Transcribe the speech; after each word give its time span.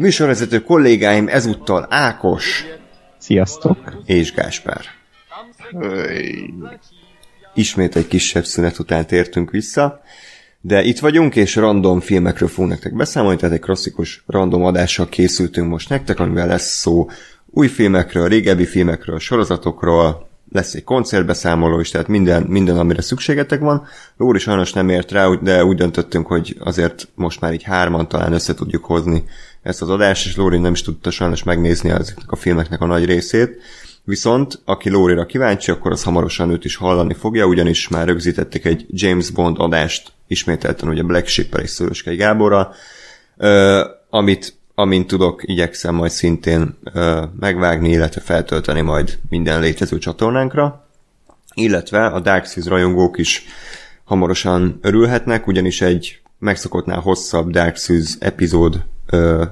Műsorvezető 0.00 0.62
kollégáim 0.62 1.28
ezúttal 1.28 1.86
Ákos 1.90 2.64
Sziasztok! 3.18 4.02
és 4.04 4.32
Gáspár. 4.32 4.84
Ismét 7.54 7.96
egy 7.96 8.06
kisebb 8.06 8.44
szünet 8.44 8.78
után 8.78 9.06
tértünk 9.06 9.50
vissza, 9.50 10.00
de 10.60 10.82
itt 10.82 10.98
vagyunk, 10.98 11.36
és 11.36 11.56
random 11.56 12.00
filmekről 12.00 12.48
fogunk 12.48 12.70
nektek 12.70 12.94
beszámolni, 12.94 13.38
tehát 13.38 13.54
egy 13.54 13.60
klasszikus 13.60 14.22
random 14.26 14.64
adással 14.64 15.08
készültünk 15.08 15.68
most 15.68 15.88
nektek, 15.88 16.20
amivel 16.20 16.46
lesz 16.46 16.76
szó 16.76 17.10
új 17.50 17.68
filmekről, 17.68 18.28
régebbi 18.28 18.64
filmekről, 18.66 19.18
sorozatokról, 19.18 20.28
lesz 20.52 20.74
egy 20.74 20.84
koncertbeszámoló 20.84 21.80
is, 21.80 21.90
tehát 21.90 22.08
minden, 22.08 22.42
minden, 22.42 22.78
amire 22.78 23.02
szükségetek 23.02 23.60
van. 23.60 23.86
Lóri 24.16 24.38
sajnos 24.38 24.72
nem 24.72 24.88
ért 24.88 25.12
rá, 25.12 25.28
de 25.42 25.64
úgy 25.64 25.76
döntöttünk, 25.76 26.26
hogy 26.26 26.56
azért 26.60 27.08
most 27.14 27.40
már 27.40 27.52
így 27.52 27.62
hárman 27.62 28.08
talán 28.08 28.32
össze 28.32 28.54
tudjuk 28.54 28.84
hozni 28.84 29.24
ezt 29.62 29.82
az 29.82 29.88
adást, 29.88 30.26
és 30.26 30.36
Lóri 30.36 30.58
nem 30.58 30.72
is 30.72 30.82
tudta 30.82 31.10
sajnos 31.10 31.42
megnézni 31.42 31.90
ezeknek 31.90 32.32
a 32.32 32.36
filmeknek 32.36 32.80
a 32.80 32.86
nagy 32.86 33.04
részét. 33.04 33.62
Viszont, 34.04 34.60
aki 34.64 34.90
Lórira 34.90 35.26
kíváncsi, 35.26 35.70
akkor 35.70 35.92
az 35.92 36.02
hamarosan 36.02 36.50
őt 36.50 36.64
is 36.64 36.76
hallani 36.76 37.14
fogja, 37.14 37.46
ugyanis 37.46 37.88
már 37.88 38.06
rögzítettek 38.06 38.64
egy 38.64 38.86
James 38.88 39.30
Bond 39.30 39.56
adást, 39.58 40.12
ismételten 40.26 40.88
ugye 40.88 41.02
Black 41.02 41.26
Shipper 41.26 41.62
és 41.62 41.70
Szöröskei 41.70 42.16
Gáborra, 42.16 42.72
amit 44.10 44.58
amint 44.80 45.06
tudok, 45.06 45.42
igyekszem 45.44 45.94
majd 45.94 46.10
szintén 46.10 46.78
ö, 46.92 47.24
megvágni, 47.40 47.90
illetve 47.90 48.20
feltölteni 48.20 48.80
majd 48.80 49.18
minden 49.28 49.60
létező 49.60 49.98
csatornánkra. 49.98 50.86
Illetve 51.54 52.06
a 52.06 52.20
Dark 52.20 52.46
Souls 52.46 52.66
rajongók 52.66 53.18
is 53.18 53.44
hamarosan 54.04 54.78
örülhetnek, 54.82 55.46
ugyanis 55.46 55.80
egy 55.80 56.20
megszokottnál 56.38 57.00
hosszabb 57.00 57.50
Dark 57.50 57.76
Souls 57.76 58.16
epizód 58.18 58.84
ö, 59.10 59.44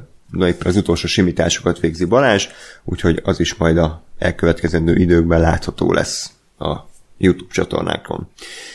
az 0.64 0.76
utolsó 0.76 1.06
simításokat 1.06 1.80
végzi 1.80 2.04
Balázs, 2.04 2.46
úgyhogy 2.84 3.20
az 3.24 3.40
is 3.40 3.54
majd 3.54 3.78
a 3.78 4.02
elkövetkezendő 4.18 4.96
időkben 4.96 5.40
látható 5.40 5.92
lesz 5.92 6.32
a 6.58 6.87
YouTube 7.18 7.52
csatornákon. 7.52 8.28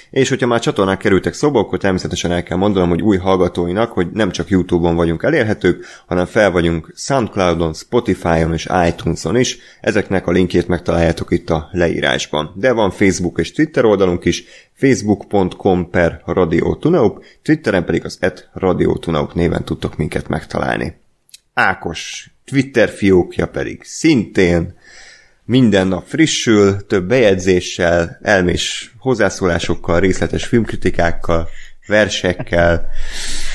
És 0.09 0.29
hogyha 0.29 0.47
már 0.47 0.59
csatornák 0.59 0.97
kerültek 0.97 1.33
szóba, 1.33 1.59
akkor 1.59 1.79
természetesen 1.79 2.31
el 2.31 2.43
kell 2.43 2.57
mondanom, 2.57 2.89
hogy 2.89 3.01
új 3.01 3.17
hallgatóinak, 3.17 3.91
hogy 3.91 4.07
nem 4.11 4.31
csak 4.31 4.49
YouTube-on 4.49 4.95
vagyunk 4.95 5.23
elérhetők, 5.23 5.85
hanem 6.05 6.25
fel 6.25 6.51
vagyunk 6.51 6.93
Soundcloudon, 6.95 7.73
Spotify-on 7.73 8.53
és 8.53 8.67
iTunes-on 8.87 9.37
is. 9.37 9.57
Ezeknek 9.81 10.27
a 10.27 10.31
linkjét 10.31 10.67
megtaláljátok 10.67 11.31
itt 11.31 11.49
a 11.49 11.69
leírásban. 11.71 12.53
De 12.55 12.71
van 12.71 12.91
Facebook 12.91 13.39
és 13.39 13.51
Twitter 13.51 13.85
oldalunk 13.85 14.25
is, 14.25 14.43
facebook.com 14.73 15.89
per 15.89 16.21
Radio 16.25 16.75
Tunaup, 16.75 17.23
Twitteren 17.41 17.85
pedig 17.85 18.05
az 18.05 18.17
et 18.19 18.49
Radio 18.53 18.97
Tunaup 18.97 19.33
néven 19.33 19.63
tudtok 19.63 19.97
minket 19.97 20.27
megtalálni. 20.27 21.01
Ákos 21.53 22.31
Twitter 22.45 22.89
fiókja 22.89 23.47
pedig 23.47 23.83
szintén 23.83 24.75
minden 25.53 25.87
nap 25.87 26.05
frissül, 26.07 26.85
több 26.85 27.07
bejegyzéssel, 27.07 28.19
elmés 28.21 28.93
hozzászólásokkal, 28.97 29.99
részletes 29.99 30.45
filmkritikákkal, 30.45 31.47
versekkel, 31.87 32.87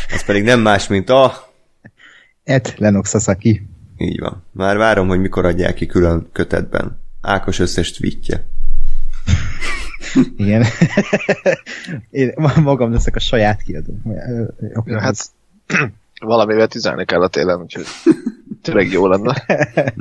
ez 0.09 0.25
pedig 0.25 0.43
nem 0.43 0.61
más, 0.61 0.87
mint 0.87 1.11
a... 1.11 1.33
Ed 2.45 2.75
Lennox 2.77 3.11
Sasaki. 3.11 3.69
Így 3.97 4.21
van. 4.21 4.45
Már 4.53 4.77
várom, 4.77 5.09
hogy 5.09 5.21
mikor 5.21 5.45
adják 5.45 5.75
ki 5.75 5.87
külön 5.87 6.29
kötetben. 6.33 7.01
Ákos 7.21 7.59
összes 7.59 7.93
tweetje. 7.93 8.47
Igen. 10.37 10.65
Én 12.11 12.35
magam 12.63 12.93
leszek 12.93 13.17
a 13.17 13.21
saját 13.21 13.63
kiadó. 13.63 13.93
Ja, 14.85 15.01
hát 15.01 15.31
valamivel 16.21 16.69
tüzelni 16.69 17.05
kell 17.05 17.23
a 17.23 17.29
télen, 17.29 17.61
úgyhogy 17.61 17.87
tényleg 18.63 18.91
jó 18.91 19.07
lenne. 19.07 19.45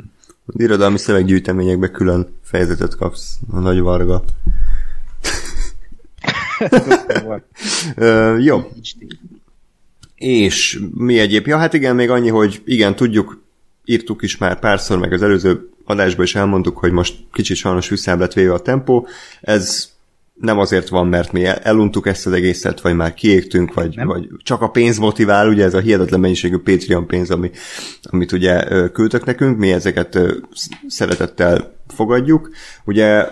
Irodalmi 0.56 0.98
szöveggyűjteményekbe 0.98 1.90
külön 1.90 2.28
fejezetet 2.42 2.96
kapsz, 2.96 3.38
a 3.50 3.58
nagy 3.58 3.80
varga. 3.80 4.24
Ö, 7.94 8.36
jó. 8.38 8.70
És 10.14 10.80
mi 10.94 11.18
egyéb? 11.18 11.46
Ja, 11.46 11.58
hát 11.58 11.72
igen, 11.72 11.94
még 11.94 12.10
annyi, 12.10 12.28
hogy 12.28 12.62
igen, 12.64 12.96
tudjuk, 12.96 13.42
írtuk 13.84 14.22
is 14.22 14.36
már 14.36 14.58
párszor, 14.58 14.98
meg 14.98 15.12
az 15.12 15.22
előző 15.22 15.70
adásban 15.84 16.24
is 16.24 16.34
elmondtuk, 16.34 16.78
hogy 16.78 16.92
most 16.92 17.16
kicsit 17.32 17.56
sajnos 17.56 17.88
visszább 17.88 18.18
lett 18.18 18.32
véve 18.32 18.52
a 18.52 18.60
tempó. 18.60 19.06
Ez 19.40 19.88
nem 20.40 20.58
azért 20.58 20.88
van, 20.88 21.06
mert 21.06 21.32
mi 21.32 21.44
eluntuk 21.44 22.06
ezt 22.06 22.26
az 22.26 22.32
egészet, 22.32 22.80
vagy 22.80 22.94
már 22.94 23.14
kiégtünk, 23.14 23.74
vagy, 23.74 24.04
vagy 24.04 24.28
csak 24.42 24.62
a 24.62 24.70
pénz 24.70 24.98
motivál, 24.98 25.48
ugye 25.48 25.64
ez 25.64 25.74
a 25.74 25.80
hihetetlen 25.80 26.20
mennyiségű 26.20 26.56
Patreon 26.56 27.06
pénz, 27.06 27.30
ami, 27.30 27.50
amit 28.02 28.32
ugye 28.32 28.88
küldtek 28.88 29.24
nekünk, 29.24 29.58
mi 29.58 29.72
ezeket 29.72 30.18
szeretettel 30.86 31.74
fogadjuk. 31.94 32.50
Ugye 32.84 33.26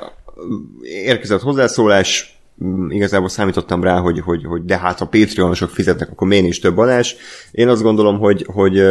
érkezett 0.82 1.40
hozzászólás, 1.40 2.40
igazából 2.88 3.28
számítottam 3.28 3.82
rá, 3.82 3.98
hogy, 3.98 4.20
hogy, 4.20 4.44
hogy 4.44 4.64
de 4.64 4.78
hát 4.78 5.00
a 5.00 5.06
Patreonosok 5.06 5.70
fizetnek, 5.70 6.10
akkor 6.10 6.28
miért 6.28 6.46
is 6.46 6.58
több 6.58 6.78
adás. 6.78 7.16
Én 7.50 7.68
azt 7.68 7.82
gondolom, 7.82 8.18
hogy, 8.18 8.46
hogy 8.52 8.82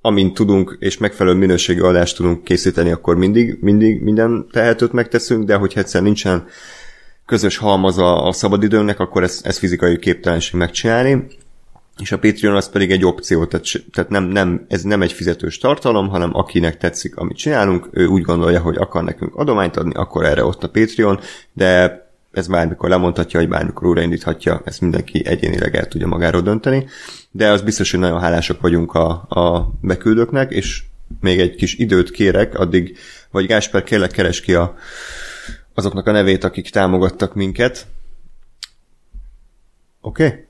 amint 0.00 0.34
tudunk, 0.34 0.76
és 0.80 0.98
megfelelő 0.98 1.38
minőségű 1.38 1.80
adást 1.80 2.16
tudunk 2.16 2.44
készíteni, 2.44 2.90
akkor 2.90 3.16
mindig, 3.16 3.58
mindig 3.60 4.02
minden 4.02 4.46
tehetőt 4.52 4.92
megteszünk, 4.92 5.44
de 5.44 5.54
hogyha 5.54 5.80
egyszer 5.80 6.02
nincsen 6.02 6.46
közös 7.26 7.56
halmaz 7.56 7.98
a, 7.98 8.26
a 8.26 8.32
szabadidőnknek, 8.32 9.00
akkor 9.00 9.22
ez, 9.22 9.40
ez 9.42 9.58
fizikai 9.58 9.98
képtelenség 9.98 10.54
megcsinálni. 10.54 11.26
És 12.00 12.12
a 12.12 12.18
Patreon 12.18 12.56
az 12.56 12.70
pedig 12.70 12.90
egy 12.90 13.04
opció, 13.04 13.44
tehát, 13.44 13.66
tehát 13.92 14.10
nem, 14.10 14.24
nem, 14.24 14.64
ez 14.68 14.82
nem 14.82 15.02
egy 15.02 15.12
fizetős 15.12 15.58
tartalom, 15.58 16.08
hanem 16.08 16.36
akinek 16.36 16.76
tetszik, 16.76 17.16
amit 17.16 17.36
csinálunk, 17.36 17.88
ő 17.92 18.06
úgy 18.06 18.22
gondolja, 18.22 18.60
hogy 18.60 18.76
akar 18.76 19.04
nekünk 19.04 19.34
adományt 19.34 19.76
adni, 19.76 19.94
akkor 19.94 20.24
erre 20.24 20.44
ott 20.44 20.64
a 20.64 20.68
Patreon, 20.70 21.20
de 21.52 22.02
ez 22.32 22.46
bármikor 22.46 22.88
lemondhatja, 22.88 23.40
vagy 23.40 23.48
bármikor 23.48 23.86
újraindíthatja, 23.86 24.62
ezt 24.64 24.80
mindenki 24.80 25.26
egyénileg 25.26 25.76
el 25.76 25.88
tudja 25.88 26.06
magáról 26.06 26.40
dönteni, 26.40 26.86
de 27.30 27.50
az 27.50 27.62
biztos, 27.62 27.90
hogy 27.90 28.00
nagyon 28.00 28.20
hálásak 28.20 28.60
vagyunk 28.60 28.94
a, 28.94 29.08
a 29.28 29.72
beküldőknek, 29.80 30.52
és 30.52 30.82
még 31.20 31.40
egy 31.40 31.54
kis 31.54 31.74
időt 31.74 32.10
kérek, 32.10 32.58
addig, 32.58 32.96
vagy 33.30 33.46
Gásper, 33.46 33.82
kérlek, 33.82 34.10
keres 34.10 34.40
ki 34.40 34.54
a, 34.54 34.74
azoknak 35.74 36.06
a 36.06 36.12
nevét, 36.12 36.44
akik 36.44 36.70
támogattak 36.70 37.34
minket. 37.34 37.86
Oké? 40.00 40.26
Okay? 40.26 40.44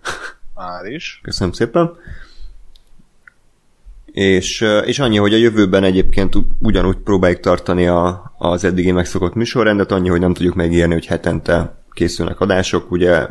Már 0.54 0.86
is. 0.86 1.20
Köszönöm 1.22 1.52
szépen. 1.52 1.96
És, 4.04 4.60
és 4.84 4.98
annyi, 4.98 5.16
hogy 5.16 5.34
a 5.34 5.36
jövőben 5.36 5.84
egyébként 5.84 6.34
ugyanúgy 6.60 6.96
próbáljuk 6.96 7.40
tartani 7.40 7.86
a, 7.86 8.34
az 8.38 8.64
eddigi 8.64 8.90
megszokott 8.90 9.34
műsorrendet, 9.34 9.92
annyi, 9.92 10.08
hogy 10.08 10.20
nem 10.20 10.34
tudjuk 10.34 10.54
megírni, 10.54 10.92
hogy 10.92 11.06
hetente 11.06 11.74
készülnek 11.92 12.40
adások, 12.40 12.90
ugye 12.90 13.26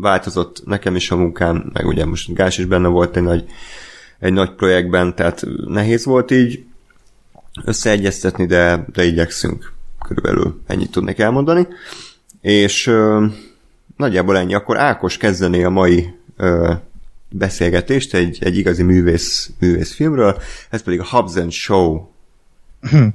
változott 0.00 0.62
nekem 0.64 0.96
is 0.96 1.10
a 1.10 1.16
munkám, 1.16 1.70
meg 1.72 1.86
ugye 1.86 2.04
most 2.04 2.34
Gás 2.34 2.58
is 2.58 2.64
benne 2.64 2.88
volt 2.88 3.16
egy 3.16 3.22
nagy, 3.22 3.44
egy 4.18 4.32
nagy 4.32 4.54
projektben, 4.54 5.14
tehát 5.14 5.44
nehéz 5.66 6.04
volt 6.04 6.30
így 6.30 6.64
összeegyeztetni, 7.64 8.46
de, 8.46 8.84
de 8.92 9.04
igyekszünk. 9.04 9.72
Körülbelül 10.08 10.62
ennyit 10.66 10.90
tudnék 10.90 11.18
elmondani. 11.18 11.66
És 12.40 12.86
ö, 12.86 13.26
nagyjából 13.96 14.38
ennyi. 14.38 14.54
Akkor 14.54 14.78
Ákos 14.78 15.16
kezdené 15.16 15.62
a 15.62 15.70
mai 15.70 16.14
ö, 16.36 16.72
beszélgetést 17.28 18.14
egy, 18.14 18.38
egy 18.40 18.56
igazi 18.56 18.82
művész, 18.82 19.50
művész 19.58 19.94
filmről, 19.94 20.42
ez 20.70 20.82
pedig 20.82 21.00
a 21.00 21.06
Hubs 21.10 21.36
and 21.36 21.52
Show. 21.52 22.06
Hm. 22.80 23.06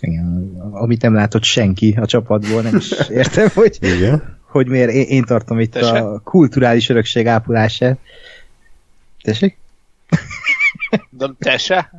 Igen, 0.00 0.56
amit 0.72 1.02
nem 1.02 1.14
látott 1.14 1.42
senki 1.42 1.96
a 2.00 2.06
csapatból, 2.06 2.62
nem 2.62 2.76
is 2.76 2.90
értem, 3.08 3.48
hogy, 3.54 3.78
Igen. 3.80 4.38
hogy 4.42 4.66
miért 4.66 4.90
én, 4.90 5.06
én 5.06 5.24
tartom 5.24 5.60
itt 5.60 5.72
Te 5.72 5.88
a 5.88 6.18
kulturális 6.18 6.88
örökség 6.88 7.26
ápolását. 7.26 7.98
Tessék? 9.22 9.58
De 11.10 11.30
te 11.38 11.58
se? 11.58 11.97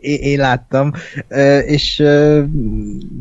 Én, 0.00 0.38
láttam, 0.38 0.92
és 1.66 2.02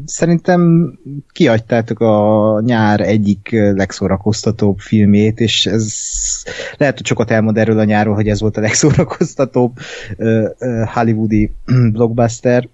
szerintem 0.05 0.93
kiadtátok 1.31 1.99
a 1.99 2.61
nyár 2.65 3.01
egyik 3.01 3.49
legszórakoztatóbb 3.51 4.79
filmét, 4.79 5.39
és 5.39 5.65
ez 5.65 5.93
lehet, 6.77 6.97
hogy 6.97 7.05
sokat 7.05 7.31
elmond 7.31 7.57
erről 7.57 7.79
a 7.79 7.83
nyáról, 7.83 8.15
hogy 8.15 8.27
ez 8.27 8.41
volt 8.41 8.57
a 8.57 8.61
legszórakoztatóbb 8.61 9.71
hollywoodi 10.93 11.51
blockbuster, 11.91 12.69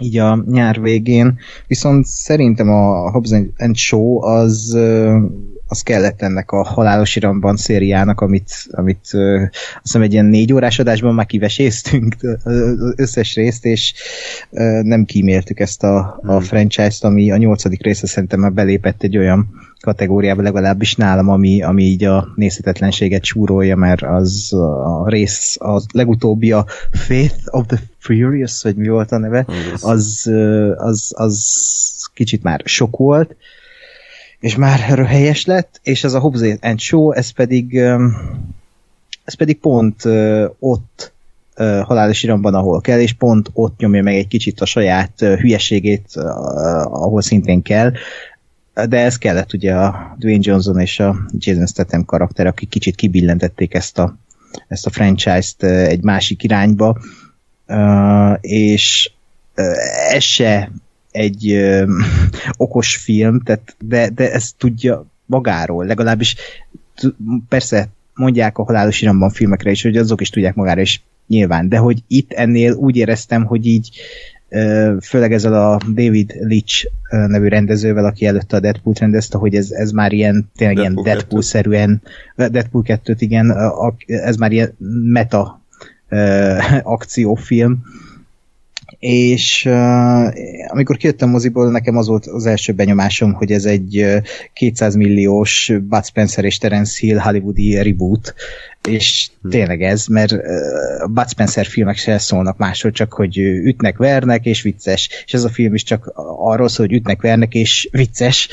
így 0.00 0.18
a 0.18 0.44
nyár 0.46 0.80
végén, 0.80 1.38
viszont 1.66 2.06
szerintem 2.06 2.68
a 2.68 3.10
Hobbs 3.10 3.30
and 3.58 3.76
Show 3.76 4.24
az, 4.24 4.78
az 5.70 5.82
kellett 5.82 6.22
ennek 6.22 6.50
a 6.50 6.64
halálos 6.64 7.16
iramban 7.16 7.56
szériának, 7.56 8.20
amit, 8.20 8.50
amit 8.70 9.00
azt 9.02 9.82
hiszem 9.82 10.02
egy 10.02 10.12
ilyen 10.12 10.24
négy 10.24 10.52
órás 10.52 10.78
adásban 10.78 11.14
már 11.14 11.26
kiveséztünk 11.26 12.16
az 12.44 12.92
összes 12.96 13.34
részt, 13.34 13.64
és 13.64 13.94
nem 14.82 15.04
kíméltük 15.04 15.60
ezt 15.60 15.82
a, 15.82 15.98
a 15.98 16.32
hmm. 16.32 16.40
franchise-t, 16.40 17.04
ami 17.04 17.30
a 17.30 17.36
nyolcadik 17.36 17.82
része 17.82 18.06
szerintem 18.06 18.40
már 18.40 18.52
belépett 18.52 19.02
egy 19.02 19.16
olyan 19.16 19.48
kategóriába 19.80 20.42
legalábbis 20.42 20.94
nálam, 20.94 21.28
ami, 21.28 21.62
ami 21.62 21.82
így 21.82 22.04
a 22.04 22.28
nézhetetlenséget 22.34 23.24
súrolja, 23.24 23.76
mert 23.76 24.02
az 24.02 24.52
a 24.84 25.08
rész, 25.08 25.56
a 25.60 25.82
legutóbbi 25.92 26.52
a 26.52 26.66
Faith 26.90 27.38
of 27.44 27.66
the 27.66 27.78
Furious, 27.98 28.62
vagy 28.62 28.76
mi 28.76 28.88
volt 28.88 29.12
a 29.12 29.18
neve, 29.18 29.46
az, 29.80 30.30
az, 30.76 31.12
az 31.16 32.10
kicsit 32.14 32.42
már 32.42 32.62
sok 32.64 32.96
volt, 32.96 33.36
és 34.40 34.56
már 34.56 34.78
helyes 35.06 35.44
lett, 35.44 35.80
és 35.82 36.04
ez 36.04 36.14
a 36.14 36.20
Hobbs 36.20 36.40
and 36.60 36.80
Show, 36.80 37.12
ez 37.12 37.30
pedig 37.30 37.74
ez 39.24 39.34
pedig 39.36 39.58
pont 39.58 40.02
ott 40.58 41.12
halálos 41.84 42.22
iramban, 42.22 42.54
ahol 42.54 42.80
kell, 42.80 43.00
és 43.00 43.12
pont 43.12 43.50
ott 43.52 43.78
nyomja 43.78 44.02
meg 44.02 44.14
egy 44.14 44.28
kicsit 44.28 44.60
a 44.60 44.64
saját 44.64 45.18
hülyeségét, 45.18 46.16
ahol 46.84 47.22
szintén 47.22 47.62
kell, 47.62 47.92
de 48.88 48.98
ez 48.98 49.18
kellett 49.18 49.52
ugye 49.52 49.74
a 49.74 50.14
Dwayne 50.18 50.42
Johnson 50.42 50.80
és 50.80 51.00
a 51.00 51.16
Jason 51.38 51.66
Statham 51.66 52.04
karakter, 52.04 52.46
akik 52.46 52.68
kicsit 52.68 52.94
kibillentették 52.94 53.74
ezt 53.74 53.98
a, 53.98 54.16
ezt 54.68 54.86
a 54.86 54.90
franchise-t 54.90 55.62
egy 55.62 56.02
másik 56.02 56.42
irányba, 56.42 56.98
és 58.40 59.10
ez 60.10 60.22
se 60.22 60.70
egy 61.10 61.50
ö, 61.50 61.84
okos 62.56 62.96
film, 62.96 63.40
tehát, 63.40 63.76
de, 63.84 64.08
de 64.08 64.32
ezt 64.32 64.56
tudja 64.56 65.06
magáról, 65.26 65.84
legalábbis 65.84 66.36
persze 67.48 67.88
mondják 68.14 68.58
a 68.58 68.64
halálos 68.64 69.02
iramban 69.02 69.30
filmekre 69.30 69.70
is, 69.70 69.82
hogy 69.82 69.96
azok 69.96 70.20
is 70.20 70.30
tudják 70.30 70.54
magára 70.54 70.80
is 70.80 71.02
nyilván, 71.26 71.68
de 71.68 71.76
hogy 71.76 72.02
itt 72.06 72.32
ennél 72.32 72.72
úgy 72.72 72.96
éreztem, 72.96 73.44
hogy 73.44 73.66
így 73.66 73.90
főleg 75.00 75.32
ezzel 75.32 75.54
a 75.54 75.78
David 75.88 76.34
Leitch 76.40 76.86
nevű 77.10 77.48
rendezővel, 77.48 78.04
aki 78.04 78.26
előtte 78.26 78.56
a 78.56 78.60
Deadpool-t 78.60 78.98
rendezte, 78.98 79.38
hogy 79.38 79.54
ez, 79.54 79.70
ez 79.70 79.90
már 79.90 80.12
ilyen 80.12 80.50
tényleg 80.56 80.76
Deadpool 80.76 81.04
ilyen 81.04 81.16
Deadpool-szerűen, 81.16 82.02
Deadpool 82.36 82.84
2-t 82.86 83.16
igen, 83.18 83.56
ez 84.06 84.36
már 84.36 84.52
ilyen 84.52 84.74
meta 85.04 85.60
akciófilm, 86.82 87.82
és 89.00 89.64
uh, 89.68 90.26
amikor 90.68 90.96
kijöttem 90.96 91.28
moziból, 91.28 91.70
nekem 91.70 91.96
az 91.96 92.06
volt 92.06 92.26
az 92.26 92.46
első 92.46 92.72
benyomásom, 92.72 93.32
hogy 93.32 93.52
ez 93.52 93.64
egy 93.64 94.02
uh, 94.02 94.22
200 94.52 94.94
milliós 94.94 95.72
Bud 95.82 96.04
Spencer 96.04 96.44
és 96.44 96.58
Terence 96.58 96.96
Hill 97.00 97.18
hollywoodi 97.18 97.82
reboot, 97.82 98.34
és 98.88 99.30
hmm. 99.40 99.50
tényleg 99.50 99.82
ez, 99.82 100.06
mert 100.06 100.32
uh, 100.32 100.40
Bud 101.10 101.28
Spencer 101.28 101.66
filmek 101.66 101.96
se 101.96 102.18
szólnak 102.18 102.56
másról, 102.56 102.92
csak 102.92 103.12
hogy 103.12 103.38
ütnek, 103.38 103.96
vernek, 103.96 104.44
és 104.44 104.62
vicces, 104.62 105.08
és 105.26 105.34
ez 105.34 105.44
a 105.44 105.48
film 105.48 105.74
is 105.74 105.82
csak 105.82 106.12
arról 106.36 106.68
szól, 106.68 106.86
hogy 106.86 106.96
ütnek, 106.96 107.22
vernek, 107.22 107.54
és 107.54 107.88
vicces, 107.92 108.48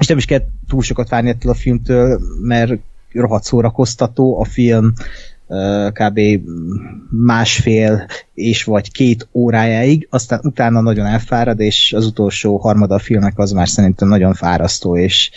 és 0.00 0.06
nem 0.06 0.16
is 0.16 0.24
kell 0.24 0.42
túl 0.68 0.82
sokat 0.82 1.08
várni 1.08 1.28
ettől 1.28 1.52
a 1.52 1.54
filmtől, 1.54 2.20
mert 2.42 2.72
rohadt 3.12 3.44
szórakoztató, 3.44 4.40
a 4.40 4.44
film 4.44 4.92
kb. 5.92 6.20
másfél 7.10 8.06
és 8.34 8.64
vagy 8.64 8.92
két 8.92 9.28
órájáig, 9.32 10.06
aztán 10.10 10.40
utána 10.42 10.80
nagyon 10.80 11.06
elfárad, 11.06 11.60
és 11.60 11.92
az 11.92 12.06
utolsó 12.06 12.56
harmada 12.56 12.94
a 12.94 12.98
filmnek 12.98 13.38
az 13.38 13.52
már 13.52 13.68
szerintem 13.68 14.08
nagyon 14.08 14.34
fárasztó, 14.34 14.96
és, 14.96 15.30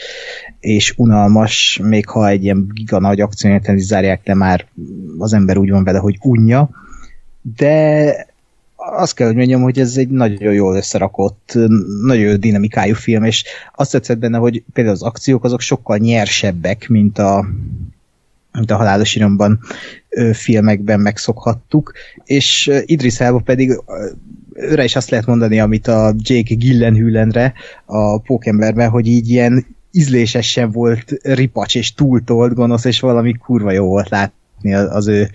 és 0.59 0.93
unalmas, 0.97 1.79
még 1.83 2.07
ha 2.07 2.27
egy 2.27 2.43
ilyen 2.43 2.71
giga 2.73 2.99
nagy 2.99 3.21
akcióját 3.21 3.67
is 3.67 3.83
zárják 3.83 4.21
de 4.23 4.33
már 4.33 4.65
az 5.17 5.33
ember 5.33 5.57
úgy 5.57 5.69
van 5.69 5.83
vele, 5.83 5.99
hogy 5.99 6.17
unja, 6.21 6.69
de 7.57 8.27
azt 8.75 9.13
kell, 9.13 9.27
hogy 9.27 9.35
mondjam, 9.35 9.61
hogy 9.61 9.79
ez 9.79 9.97
egy 9.97 10.09
nagyon 10.09 10.53
jól 10.53 10.75
összerakott, 10.75 11.57
nagyon 12.01 12.23
jó 12.23 12.35
dinamikájú 12.35 12.93
film, 12.93 13.23
és 13.23 13.43
azt 13.75 13.91
tetszett 13.91 14.17
benne, 14.17 14.37
hogy 14.37 14.63
például 14.73 14.95
az 14.95 15.03
akciók 15.03 15.43
azok 15.43 15.61
sokkal 15.61 15.97
nyersebbek, 15.97 16.87
mint 16.87 17.17
a, 17.17 17.45
mint 18.59 18.71
a 18.71 18.77
halálos 18.77 19.15
iramban 19.15 19.59
filmekben 20.33 20.99
megszokhattuk, 20.99 21.93
és 22.23 22.71
Idris 22.85 23.19
Elba 23.19 23.39
pedig 23.39 23.81
őre 24.53 24.83
is 24.83 24.95
azt 24.95 25.09
lehet 25.09 25.25
mondani, 25.25 25.59
amit 25.59 25.87
a 25.87 26.13
Jake 26.17 26.55
Gillenhülenre 26.55 27.53
a 27.85 28.19
Pókemberben, 28.19 28.89
hogy 28.89 29.07
így 29.07 29.29
ilyen 29.29 29.65
ízlésesen 29.91 30.71
volt 30.71 31.11
ripacs 31.21 31.75
és 31.75 31.93
túltolt 31.93 32.53
gonosz, 32.53 32.85
és 32.85 32.99
valami 32.99 33.33
kurva 33.33 33.71
jó 33.71 33.85
volt 33.85 34.09
látni 34.09 34.73
az 34.73 35.07
ő 35.07 35.29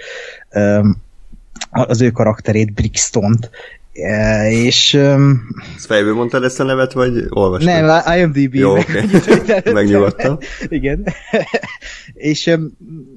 az 1.70 2.00
ő 2.00 2.10
karakterét, 2.10 2.72
Brixtont, 2.72 3.50
és... 4.48 4.94
Um, 4.94 5.42
ezt 5.76 5.86
fejből 5.86 6.14
mondtad 6.14 6.44
ezt 6.44 6.60
a 6.60 6.64
nevet, 6.64 6.92
vagy 6.92 7.26
olvastad? 7.28 7.82
Nem, 7.82 8.18
IMDb. 8.18 8.54
Jó. 8.54 8.70
Okay. 8.70 9.02
Megnyugodtam. 9.72 10.38
Igen. 10.68 11.06
és, 12.14 12.56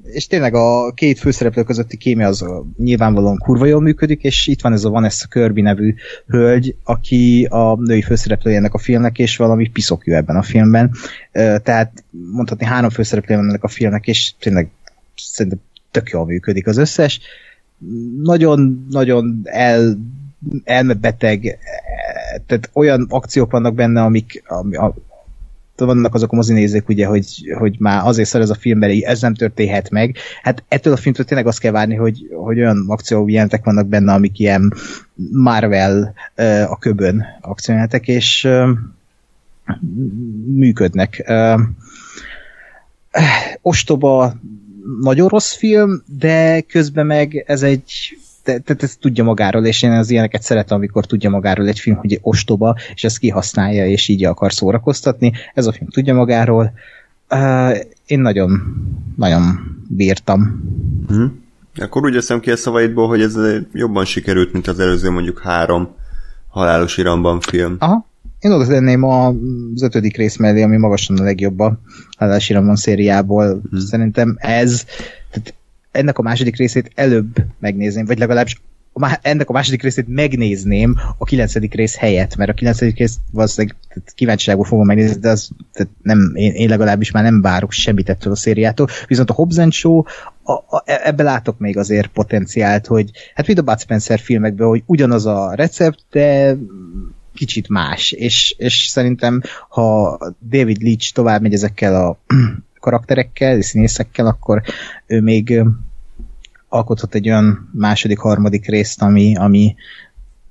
és 0.02 0.26
tényleg 0.26 0.54
a 0.54 0.92
két 0.92 1.18
főszereplő 1.18 1.62
közötti 1.62 1.96
kémia 1.96 2.26
az 2.26 2.44
nyilvánvalóan 2.76 3.38
kurva 3.38 3.66
jól 3.66 3.80
működik, 3.80 4.22
és 4.22 4.46
itt 4.46 4.60
van 4.60 4.72
ez 4.72 4.84
a 4.84 4.90
Vanessa 4.90 5.26
Kirby 5.26 5.60
nevű 5.60 5.94
hölgy, 6.26 6.74
aki 6.84 7.46
a 7.50 7.76
női 7.76 8.02
főszereplője 8.02 8.56
ennek 8.56 8.74
a 8.74 8.78
filmnek, 8.78 9.18
és 9.18 9.36
valami 9.36 9.68
piszokjú 9.68 10.12
ebben 10.12 10.36
a 10.36 10.42
filmben. 10.42 10.90
Tehát 11.62 12.04
mondhatni 12.32 12.66
három 12.66 12.90
főszereplője 12.90 13.40
van 13.40 13.48
ennek 13.48 13.64
a 13.64 13.68
filmnek, 13.68 14.06
és 14.06 14.32
tényleg 14.38 14.70
szerintem 15.16 15.60
tök 15.90 16.08
jól 16.08 16.24
működik 16.24 16.66
az 16.66 16.76
összes. 16.76 17.20
Nagyon-nagyon 18.22 19.40
el 19.44 19.98
elmebeteg, 20.64 21.58
tehát 22.46 22.70
olyan 22.72 23.06
akciók 23.08 23.50
vannak 23.50 23.74
benne, 23.74 24.02
amik 24.02 24.42
ami, 24.46 24.76
a, 24.76 24.94
vannak 25.76 26.14
azok 26.14 26.32
a 26.32 26.36
mozinézők, 26.36 26.88
ugye, 26.88 27.06
hogy, 27.06 27.54
hogy 27.58 27.76
már 27.78 28.06
azért 28.06 28.28
szar 28.28 28.40
ez 28.40 28.50
a 28.50 28.54
film, 28.54 28.78
mert 28.78 29.02
ez 29.02 29.20
nem 29.20 29.34
történhet 29.34 29.90
meg. 29.90 30.16
Hát 30.42 30.64
ettől 30.68 30.92
a 30.92 30.96
filmtől 30.96 31.24
tényleg 31.24 31.46
azt 31.46 31.60
kell 31.60 31.72
várni, 31.72 31.94
hogy, 31.94 32.28
hogy 32.34 32.58
olyan 32.58 32.84
akciójelentek 32.88 33.64
vannak 33.64 33.86
benne, 33.86 34.12
amik 34.12 34.38
ilyen 34.38 34.72
Marvel 35.32 36.14
a 36.68 36.78
köbön 36.78 37.24
akciójelentek, 37.40 38.08
és 38.08 38.48
működnek. 40.46 41.32
Ostoba, 43.62 44.34
nagyon 45.00 45.28
rossz 45.28 45.54
film, 45.54 46.02
de 46.18 46.60
közben 46.60 47.06
meg 47.06 47.44
ez 47.46 47.62
egy 47.62 48.18
tehát 48.48 48.82
ezt 48.82 49.00
tudja 49.00 49.24
magáról, 49.24 49.64
és 49.64 49.82
én 49.82 49.90
az 49.90 50.10
ilyeneket 50.10 50.42
szeretem, 50.42 50.76
amikor 50.76 51.06
tudja 51.06 51.30
magáról 51.30 51.66
egy 51.66 51.78
film, 51.78 51.96
hogy 51.96 52.18
ostoba, 52.22 52.76
és 52.94 53.04
ezt 53.04 53.18
kihasználja, 53.18 53.86
és 53.86 54.08
így 54.08 54.24
akar 54.24 54.52
szórakoztatni. 54.52 55.32
Ez 55.54 55.66
a 55.66 55.72
film 55.72 55.88
tudja 55.88 56.14
magáról. 56.14 56.72
Uh, 57.30 57.76
én 58.06 58.20
nagyon, 58.20 58.62
nagyon 59.16 59.58
bírtam. 59.88 60.62
Hmm. 61.08 61.46
Akkor 61.74 62.04
úgy 62.04 62.14
veszem 62.14 62.40
ki 62.40 62.50
a 62.50 62.56
szavaidból, 62.56 63.08
hogy 63.08 63.20
ez 63.20 63.34
jobban 63.72 64.04
sikerült, 64.04 64.52
mint 64.52 64.66
az 64.66 64.78
előző 64.78 65.10
mondjuk 65.10 65.40
három 65.40 65.88
halálos 66.48 66.96
iramban 66.96 67.40
film. 67.40 67.76
Aha. 67.78 68.06
Én 68.40 68.52
oda 68.52 68.66
tenném 68.66 69.04
az 69.04 69.82
ötödik 69.82 70.16
rész 70.16 70.36
mellé, 70.36 70.62
ami 70.62 70.76
magasan 70.76 71.18
a 71.18 71.22
legjobb 71.22 71.58
a 71.58 71.78
halálos 72.16 72.48
iramban 72.48 72.76
szériából. 72.76 73.60
Hmm. 73.70 73.78
Szerintem 73.78 74.36
ez, 74.38 74.84
tehát 75.30 75.54
ennek 75.90 76.18
a 76.18 76.22
második 76.22 76.56
részét 76.56 76.90
előbb 76.94 77.44
megnézném, 77.58 78.04
vagy 78.04 78.18
legalábbis 78.18 78.60
ennek 79.22 79.48
a 79.48 79.52
második 79.52 79.82
részét 79.82 80.08
megnézném 80.08 80.96
a 81.18 81.24
kilencedik 81.24 81.74
rész 81.74 81.96
helyett, 81.96 82.36
mert 82.36 82.50
a 82.50 82.54
kilencedik 82.54 82.98
rész 82.98 83.16
valószínűleg 83.30 83.76
kíváncsiságból 84.14 84.64
fogom 84.64 84.86
megnézni, 84.86 85.20
de 85.20 85.28
az, 85.28 85.50
tehát 85.72 85.92
nem, 86.02 86.32
én, 86.34 86.52
én 86.52 86.68
legalábbis 86.68 87.10
már 87.10 87.22
nem 87.22 87.40
várok 87.40 87.72
semmit 87.72 88.08
ettől 88.08 88.32
a 88.32 88.36
szériától. 88.36 88.88
Viszont 89.06 89.30
a 89.30 89.34
Hobbs 89.34 89.76
Show, 89.76 90.02
a, 90.42 90.52
a, 90.52 90.82
ebbe 90.84 91.22
látok 91.22 91.58
még 91.58 91.78
azért 91.78 92.08
potenciált, 92.08 92.86
hogy 92.86 93.10
hát 93.34 93.46
mint 93.46 93.58
a 93.58 93.62
Bud 93.62 93.80
Spencer 93.80 94.18
filmekben, 94.18 94.68
hogy 94.68 94.82
ugyanaz 94.86 95.26
a 95.26 95.54
recept, 95.54 96.04
de 96.10 96.56
kicsit 97.34 97.68
más, 97.68 98.12
és, 98.12 98.54
és 98.58 98.86
szerintem 98.86 99.42
ha 99.68 100.18
David 100.48 100.82
Leach 100.82 101.12
tovább 101.12 101.42
megy 101.42 101.52
ezekkel 101.52 101.94
a 101.94 102.18
karakterekkel, 102.88 103.60
színészekkel, 103.60 104.26
akkor 104.26 104.62
ő 105.06 105.20
még 105.20 105.62
alkothat 106.68 107.14
egy 107.14 107.28
olyan 107.28 107.70
második, 107.72 108.18
harmadik 108.18 108.66
részt, 108.66 109.02
ami, 109.02 109.36
ami 109.36 109.74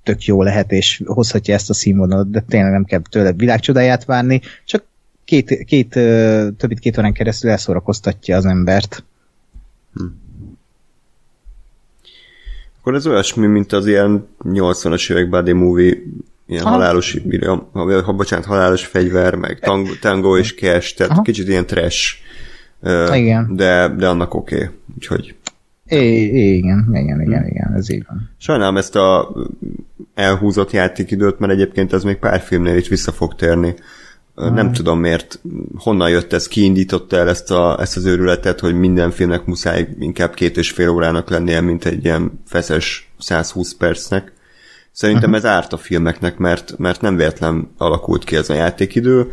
tök 0.03 0.23
jó 0.23 0.43
lehet, 0.43 0.71
és 0.71 1.03
hozhatja 1.05 1.53
ezt 1.53 1.69
a 1.69 1.73
színvonalat, 1.73 2.31
de 2.31 2.43
tényleg 2.47 2.71
nem 2.71 2.83
kell 2.83 3.01
tőle 3.09 3.31
világcsodáját 3.31 4.05
várni, 4.05 4.41
csak 4.65 4.83
két, 5.25 5.63
két 5.65 5.89
több 5.89 6.67
mint 6.67 6.79
két 6.79 6.97
órán 6.97 7.13
keresztül 7.13 7.49
elszórakoztatja 7.49 8.37
az 8.37 8.45
embert. 8.45 9.03
Hm. 9.93 10.03
akkor 12.79 12.95
ez 12.95 13.07
olyasmi, 13.07 13.47
mint 13.47 13.71
az 13.71 13.87
ilyen 13.87 14.27
80-as 14.43 15.11
évek 15.11 15.29
buddy 15.29 15.51
movie, 15.51 15.95
ilyen 16.47 16.63
ha. 16.63 16.69
halálos, 16.69 17.17
ha, 17.73 18.01
ha, 18.03 18.13
bocsánat, 18.13 18.45
halálos 18.45 18.85
fegyver, 18.85 19.35
meg 19.35 19.59
tango, 19.59 19.95
tango 20.01 20.37
és 20.37 20.55
cash, 20.55 20.95
tehát 20.95 21.11
Aha. 21.11 21.21
kicsit 21.21 21.47
ilyen 21.47 21.65
trash, 21.65 22.25
igen. 23.13 23.55
De, 23.55 23.95
de 23.97 24.07
annak 24.07 24.33
oké, 24.33 24.55
okay. 24.55 24.69
úgyhogy 24.95 25.35
É, 25.87 26.23
igen, 26.55 26.87
igen, 26.91 27.21
igen, 27.21 27.47
igen, 27.47 27.73
ez 27.75 27.89
így 27.89 28.03
van. 28.07 28.29
Sajnálom 28.37 28.77
ezt 28.77 28.95
a 28.95 29.35
elhúzott 30.13 30.71
játékidőt, 30.71 31.39
mert 31.39 31.51
egyébként 31.51 31.93
ez 31.93 32.03
még 32.03 32.15
pár 32.17 32.39
filmnél 32.39 32.75
is 32.75 32.87
vissza 32.87 33.11
fog 33.11 33.35
térni. 33.35 33.75
Hmm. 34.35 34.53
Nem 34.53 34.71
tudom 34.71 34.99
miért, 34.99 35.41
honnan 35.75 36.09
jött 36.09 36.33
ez, 36.33 36.47
ki 36.47 36.63
indította 36.63 37.17
el 37.17 37.29
ezt, 37.29 37.51
a, 37.51 37.81
ezt 37.81 37.97
az 37.97 38.05
őrületet, 38.05 38.59
hogy 38.59 38.73
minden 38.73 39.11
filmnek 39.11 39.45
muszáj 39.45 39.87
inkább 39.99 40.33
két 40.33 40.57
és 40.57 40.71
fél 40.71 40.89
órának 40.89 41.29
lennie, 41.29 41.61
mint 41.61 41.85
egy 41.85 42.03
ilyen 42.03 42.41
feszes 42.45 43.11
120 43.19 43.73
percnek. 43.73 44.31
Szerintem 44.91 45.29
uh-huh. 45.29 45.45
ez 45.45 45.51
árt 45.51 45.73
a 45.73 45.77
filmeknek, 45.77 46.37
mert, 46.37 46.77
mert 46.77 47.01
nem 47.01 47.15
véletlen 47.15 47.71
alakult 47.77 48.23
ki 48.23 48.35
ez 48.35 48.49
a 48.49 48.53
játékidő, 48.53 49.29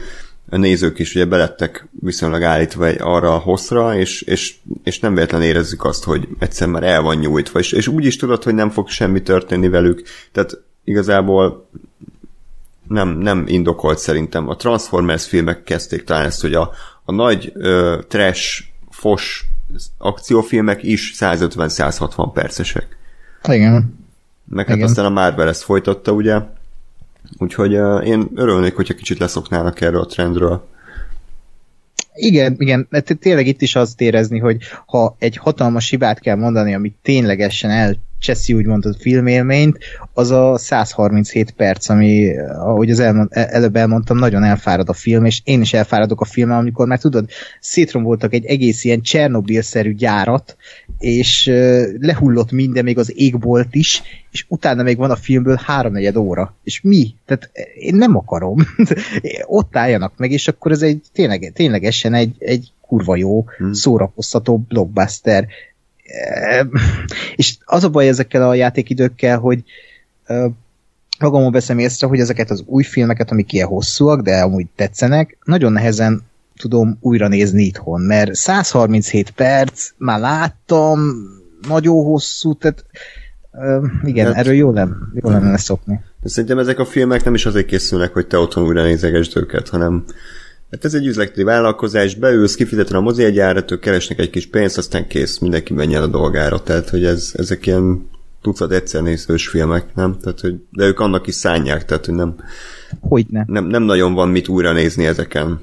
nézők 0.57 0.99
is 0.99 1.15
ugye 1.15 1.25
belettek 1.25 1.87
viszonylag 2.01 2.43
állítva 2.43 2.87
arra 2.87 3.35
a 3.35 3.39
hosszra, 3.39 3.97
és, 3.97 4.23
és, 4.23 4.55
és 4.85 4.99
nem 4.99 5.15
véletlen 5.15 5.43
érezzük 5.43 5.85
azt, 5.85 6.05
hogy 6.05 6.29
egyszer 6.39 6.69
már 6.69 6.83
el 6.83 7.03
van 7.03 7.17
nyújtva, 7.17 7.59
és, 7.59 7.73
és 7.73 7.89
úgy 7.89 8.05
is 8.05 8.17
tudod, 8.17 8.43
hogy 8.43 8.55
nem 8.55 8.71
fog 8.71 8.89
semmi 8.89 9.23
történni 9.23 9.69
velük. 9.69 10.03
Tehát 10.33 10.61
igazából 10.85 11.69
nem, 12.89 13.09
nem 13.09 13.45
indokolt 13.47 13.99
szerintem. 13.99 14.49
A 14.49 14.57
Transformers 14.57 15.27
filmek 15.27 15.63
kezdték 15.63 16.05
talán 16.05 16.25
ezt, 16.25 16.41
hogy 16.41 16.55
a, 16.55 16.71
a 17.05 17.13
nagy 17.13 17.53
ö, 17.55 17.99
trash, 18.09 18.63
fos 18.91 19.45
akciófilmek 19.99 20.83
is 20.83 21.15
150-160 21.19 22.31
percesek. 22.35 22.97
Igen. 23.49 23.99
Meg 24.49 24.67
hát 24.67 24.77
Igen. 24.77 24.89
aztán 24.89 25.05
a 25.05 25.11
Marvel 25.11 25.49
ezt 25.49 25.63
folytatta, 25.63 26.13
ugye, 26.13 26.41
Úgyhogy 27.39 27.77
uh, 27.77 28.07
én 28.07 28.29
örülnék, 28.35 28.75
hogyha 28.75 28.95
kicsit 28.95 29.19
leszoknának 29.19 29.81
erről 29.81 30.01
a 30.01 30.07
trendről. 30.07 30.69
Igen, 32.15 32.55
igen, 32.59 32.89
tényleg 33.21 33.47
itt 33.47 33.63
is 33.63 33.77
azt 33.77 34.01
érezni, 34.01 34.39
hogy 34.39 34.57
ha 34.87 35.17
egy 35.19 35.37
hatalmas 35.37 35.91
hibát 35.91 36.21
kell 36.21 36.37
mondani, 36.37 36.75
amit 36.75 36.97
ténylegesen 37.03 37.71
el 37.71 37.97
cseszi 38.25 38.53
úgymond 38.55 38.87
a 38.87 38.95
filmélményt, 38.99 39.79
az 40.13 40.31
a 40.31 40.59
137 40.59 41.51
perc, 41.51 41.89
ami, 41.89 42.39
ahogy 42.39 42.91
az 42.91 43.01
elmond, 43.01 43.29
e, 43.31 43.49
előbb 43.51 43.77
elmondtam, 43.77 44.19
nagyon 44.19 44.43
elfárad 44.43 44.89
a 44.89 44.93
film, 44.93 45.25
és 45.25 45.41
én 45.45 45.61
is 45.61 45.73
elfáradok 45.73 46.21
a 46.21 46.25
filmmel, 46.25 46.59
amikor 46.59 46.87
már 46.87 46.99
tudod, 46.99 47.29
szétromboltak 47.61 48.35
egy 48.35 48.45
egész 48.45 48.85
ilyen 48.85 49.01
Csernobil-szerű 49.01 49.95
gyárat, 49.95 50.57
és 50.99 51.51
lehullott 52.01 52.51
minden, 52.51 52.85
még 52.85 52.99
az 52.99 53.13
égbolt 53.17 53.75
is, 53.75 54.03
és 54.31 54.45
utána 54.49 54.83
még 54.83 54.97
van 54.97 55.11
a 55.11 55.17
filmből 55.17 55.61
háromnegyed 55.65 56.17
óra. 56.17 56.55
És 56.65 56.81
mi? 56.81 57.15
Tehát 57.27 57.51
én 57.75 57.95
nem 57.95 58.17
akarom. 58.17 58.57
Ott 59.59 59.77
álljanak 59.77 60.13
meg, 60.17 60.31
és 60.31 60.49
akkor 60.49 60.73
ez 60.73 60.83
egy 60.83 61.01
tényleg, 61.13 61.53
ténylegesen 61.55 62.15
egy, 62.15 62.35
egy 62.39 62.73
kurva 62.81 63.17
jó, 63.17 63.45
hmm. 63.57 63.73
szórakoztató 63.73 64.59
blockbuster 64.59 65.47
és 67.37 67.57
az 67.65 67.85
a 67.85 67.89
baj 67.89 68.09
ezekkel 68.09 68.49
a 68.49 68.55
játékidőkkel, 68.55 69.39
hogy 69.39 69.63
magamon 71.19 71.53
veszem 71.53 71.79
észre, 71.79 72.07
hogy 72.07 72.21
ezeket 72.21 72.51
az 72.51 72.63
új 72.67 72.83
filmeket, 72.83 73.31
amik 73.31 73.53
ilyen 73.53 73.67
hosszúak, 73.67 74.21
de 74.21 74.41
amúgy 74.41 74.67
tetszenek, 74.77 75.37
nagyon 75.45 75.73
nehezen 75.73 76.23
tudom 76.57 76.99
újra 77.01 77.29
nézni 77.29 77.63
itthon, 77.63 78.01
mert 78.01 78.35
137 78.35 79.31
perc, 79.31 79.91
már 79.97 80.21
láttam, 80.21 81.01
nagyon 81.69 82.05
hosszú, 82.05 82.55
tehát 82.55 82.85
uh, 83.53 83.85
igen, 84.03 84.27
hát, 84.27 84.37
erről 84.37 84.55
jó, 84.55 84.71
nem, 84.71 85.13
jó 85.15 85.31
lenne 85.31 85.57
szokni. 85.57 86.01
Szerintem 86.25 86.59
ezek 86.59 86.79
a 86.79 86.85
filmek 86.85 87.25
nem 87.25 87.35
is 87.35 87.47
azért 87.47 87.67
készülnek, 87.67 88.13
hogy 88.13 88.27
te 88.27 88.39
otthon 88.39 88.65
újra 88.65 88.83
nézegesd 88.83 89.37
őket, 89.37 89.69
hanem 89.69 90.05
Hát 90.75 90.85
ez 90.85 90.95
egy 90.95 91.07
üzleti 91.07 91.43
vállalkozás, 91.43 92.15
beülsz, 92.15 92.55
kifizeted 92.55 92.97
a 92.97 93.01
mozi 93.01 93.25
egy 93.25 93.39
árat, 93.39 93.71
ők 93.71 93.81
keresnek 93.81 94.19
egy 94.19 94.31
kis 94.31 94.47
pénzt, 94.47 94.79
aztán 94.79 95.07
kész, 95.07 95.39
mindenki 95.39 95.73
menjen 95.73 96.03
a 96.03 96.07
dolgára. 96.07 96.63
Tehát, 96.63 96.89
hogy 96.89 97.05
ez, 97.05 97.33
ezek 97.37 97.67
ilyen 97.67 98.09
tucat 98.43 98.73
egyszer 98.73 99.03
nézős 99.03 99.49
filmek, 99.49 99.95
nem? 99.95 100.17
Tehát, 100.21 100.41
hogy, 100.41 100.55
de 100.71 100.85
ők 100.85 101.01
annak 101.01 101.27
is 101.27 101.35
szánják, 101.35 101.85
tehát, 101.85 102.05
hogy 102.05 102.15
nem, 102.15 102.35
Hogyne. 103.01 103.45
nem, 103.47 103.67
nem 103.67 103.83
nagyon 103.83 104.15
van 104.15 104.29
mit 104.29 104.49
újra 104.49 104.73
nézni 104.73 105.07
ezeken. 105.07 105.61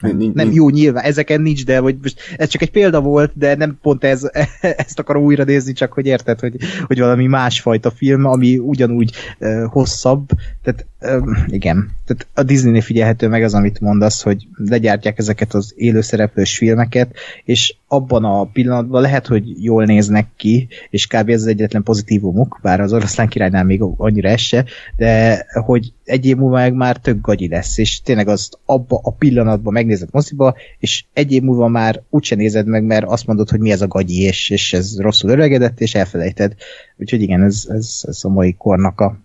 Nem, 0.00 0.30
nem 0.34 0.52
jó, 0.52 0.68
nyilván, 0.68 1.04
ezeken 1.04 1.40
nincs, 1.40 1.64
de 1.64 1.78
hogy 1.78 1.96
most 2.02 2.20
ez 2.36 2.48
csak 2.48 2.62
egy 2.62 2.70
példa 2.70 3.00
volt, 3.00 3.32
de 3.34 3.56
nem 3.56 3.78
pont 3.82 4.04
ez, 4.04 4.30
ezt 4.86 4.98
akarom 4.98 5.22
újra 5.22 5.44
nézni, 5.44 5.72
csak 5.72 5.92
hogy 5.92 6.06
érted, 6.06 6.40
hogy, 6.40 6.56
hogy 6.86 6.98
valami 6.98 7.26
másfajta 7.26 7.90
film, 7.90 8.24
ami 8.24 8.58
ugyanúgy 8.58 9.12
uh, 9.38 9.64
hosszabb, 9.64 10.28
tehát 10.62 10.86
uh, 11.00 11.36
igen, 11.46 11.95
tehát 12.06 12.26
a 12.34 12.42
Disney-nél 12.42 12.80
figyelhető 12.80 13.28
meg 13.28 13.42
az, 13.42 13.54
amit 13.54 13.80
mondasz, 13.80 14.22
hogy 14.22 14.46
legyártják 14.54 15.18
ezeket 15.18 15.54
az 15.54 15.72
élőszereplős 15.76 16.56
filmeket, 16.56 17.14
és 17.44 17.76
abban 17.88 18.24
a 18.24 18.44
pillanatban 18.44 19.00
lehet, 19.00 19.26
hogy 19.26 19.64
jól 19.64 19.84
néznek 19.84 20.28
ki, 20.36 20.68
és 20.90 21.06
kb. 21.06 21.28
ez 21.28 21.40
az 21.40 21.46
egyetlen 21.46 21.82
pozitívumuk, 21.82 22.58
bár 22.62 22.80
az 22.80 22.92
oroszlán 22.92 23.28
királynál 23.28 23.64
még 23.64 23.82
annyira 23.96 24.28
esse, 24.28 24.64
de 24.96 25.44
hogy 25.64 25.92
egy 26.04 26.26
év 26.26 26.36
múlva 26.36 26.56
meg 26.56 26.74
már 26.74 26.96
tök 26.96 27.20
gagyi 27.20 27.48
lesz, 27.48 27.78
és 27.78 28.00
tényleg 28.00 28.28
azt 28.28 28.58
abba 28.64 29.00
a 29.02 29.12
pillanatban 29.12 29.72
megnézed 29.72 30.08
moziba, 30.12 30.54
és 30.78 31.04
egy 31.12 31.32
év 31.32 31.42
múlva 31.42 31.68
már 31.68 32.02
úgyse 32.10 32.34
nézed 32.34 32.66
meg, 32.66 32.84
mert 32.84 33.06
azt 33.06 33.26
mondod, 33.26 33.50
hogy 33.50 33.60
mi 33.60 33.70
ez 33.70 33.82
a 33.82 33.88
gagyi, 33.88 34.22
és, 34.22 34.50
és 34.50 34.72
ez 34.72 35.00
rosszul 35.00 35.30
öregedett, 35.30 35.80
és 35.80 35.94
elfelejted. 35.94 36.54
Úgyhogy 36.96 37.22
igen, 37.22 37.42
ez, 37.42 37.64
ez, 37.68 38.00
ez 38.02 38.18
a 38.22 38.28
mai 38.28 38.54
kornak 38.54 39.00
a 39.00 39.24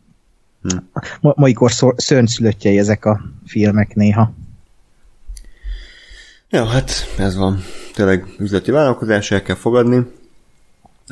hm. 0.61 0.77
a 1.21 1.33
mai 1.35 1.53
kor 1.53 1.71
szörnyszülöttjei 1.95 2.77
ezek 2.77 3.05
a 3.05 3.21
filmek 3.45 3.95
néha. 3.95 4.33
Ja, 6.49 6.65
hát 6.65 6.91
ez 7.17 7.35
van. 7.35 7.63
Tényleg 7.93 8.25
üzleti 8.39 8.71
vállalkozás, 8.71 9.31
el 9.31 9.41
kell 9.41 9.55
fogadni. 9.55 10.05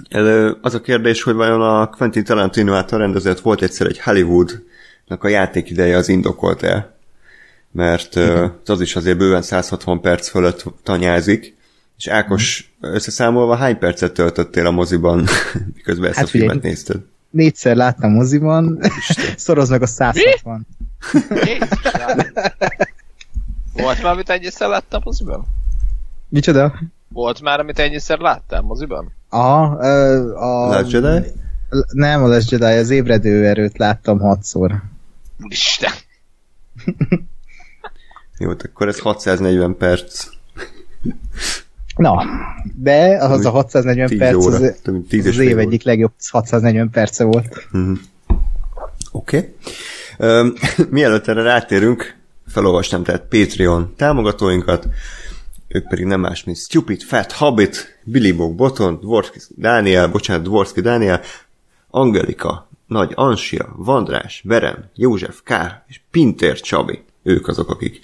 Elő 0.10 0.58
az 0.62 0.74
a 0.74 0.82
kérdés, 0.82 1.24
hogy 1.24 1.34
vajon 1.34 1.62
a 1.62 1.89
Quentin 1.89 2.24
Tarantino 2.24 2.74
által 2.74 3.00
rendezett 3.00 3.39
volt 3.39 3.62
egyszer 3.62 3.88
egy 3.88 4.00
Hollywoodnak 4.00 5.24
a 5.24 5.27
játékideje 5.27 5.98
az 5.98 6.10
indokolt 6.10 6.63
el. 6.63 6.98
Mert 7.72 8.15
Igen. 8.15 8.60
az 8.65 8.82
is 8.82 8.96
azért 8.96 9.18
bőven 9.18 9.41
160 9.41 10.01
perc 10.01 10.29
fölött 10.29 10.63
tanyázik, 10.84 11.58
és 11.98 12.08
Ákos 12.08 12.72
hmm. 12.79 12.94
összeszámolva 12.94 13.56
hány 13.56 13.77
percet 13.77 14.13
töltöttél 14.13 14.65
a 14.65 14.72
moziban, 14.72 15.27
miközben 15.75 16.10
ezt 16.10 16.18
hát 16.18 16.25
a 16.25 16.29
filmet 16.29 16.56
figyelj, 16.56 16.74
nézted? 16.74 17.01
Négyszer 17.30 17.76
láttam 17.76 18.12
moziban, 18.12 18.80
szoroz 19.36 19.70
meg 19.70 19.82
a 19.82 19.86
160. 19.86 20.68
Volt 23.74 24.02
már, 24.02 24.12
amit 24.12 24.30
ennyiszer 24.30 24.70
láttam 24.70 25.02
moziban? 25.04 25.46
Micsoda? 26.30 26.80
Volt 27.08 27.42
már, 27.42 27.60
amit 27.60 27.80
ennyiszer 27.80 28.20
láttam 28.20 28.66
moziban? 28.66 29.12
Aha, 29.30 29.64
a... 30.34 30.68
Last 30.68 30.92
Jedi? 30.92 31.28
Nem 31.92 32.24
a 32.24 32.28
Last 32.28 32.52
Jedi, 32.52 32.78
az 32.78 32.90
ébredő 32.90 33.48
erőt 33.48 33.78
láttam 33.78 34.20
hatszor. 34.20 34.84
Isten! 35.48 35.92
Jó, 38.38 38.50
akkor 38.50 38.88
ez 38.88 39.00
640 39.00 39.78
perc. 39.78 40.28
Na, 42.00 42.24
de 42.75 43.18
az 43.20 43.46
a 43.46 43.50
640 43.50 44.18
perc 44.18 44.46
óra, 44.46 44.56
az, 44.56 44.74
az 45.25 45.38
év 45.39 45.53
volt. 45.53 45.65
egyik 45.65 45.84
legjobb 45.84 46.12
640 46.29 46.89
perce 46.89 47.24
volt. 47.24 47.68
Uh-huh. 47.72 47.98
Oké. 49.12 49.56
Okay. 50.18 50.39
Um, 50.39 50.53
mielőtt 50.89 51.27
erre 51.27 51.41
rátérünk, 51.41 52.15
felolvastam 52.48 53.03
tehát 53.03 53.25
Patreon 53.29 53.94
támogatóinkat, 53.98 54.88
ők 55.68 55.88
pedig 55.88 56.06
nem 56.06 56.20
más, 56.20 56.44
mint 56.44 56.58
Stupid 56.58 57.01
Fat 57.01 57.32
Hobbit, 57.32 58.00
Billy 58.03 58.32
Bog 58.32 58.56
Boton, 58.56 59.00
Dvorski 59.00 59.39
Dániel, 59.56 60.08
bocsánat, 60.08 60.44
Dvorski 60.44 60.82
Dániel, 60.82 61.22
Angelika, 61.89 62.70
Nagy 62.88 63.12
Ansia, 63.15 63.74
Vandrás, 63.77 64.41
Beren, 64.46 64.91
József 64.96 65.41
K. 65.44 65.51
és 65.88 66.01
Pintér 66.12 66.60
Csabi. 66.60 67.03
Ők 67.24 67.48
azok, 67.48 67.70
akik 67.70 68.01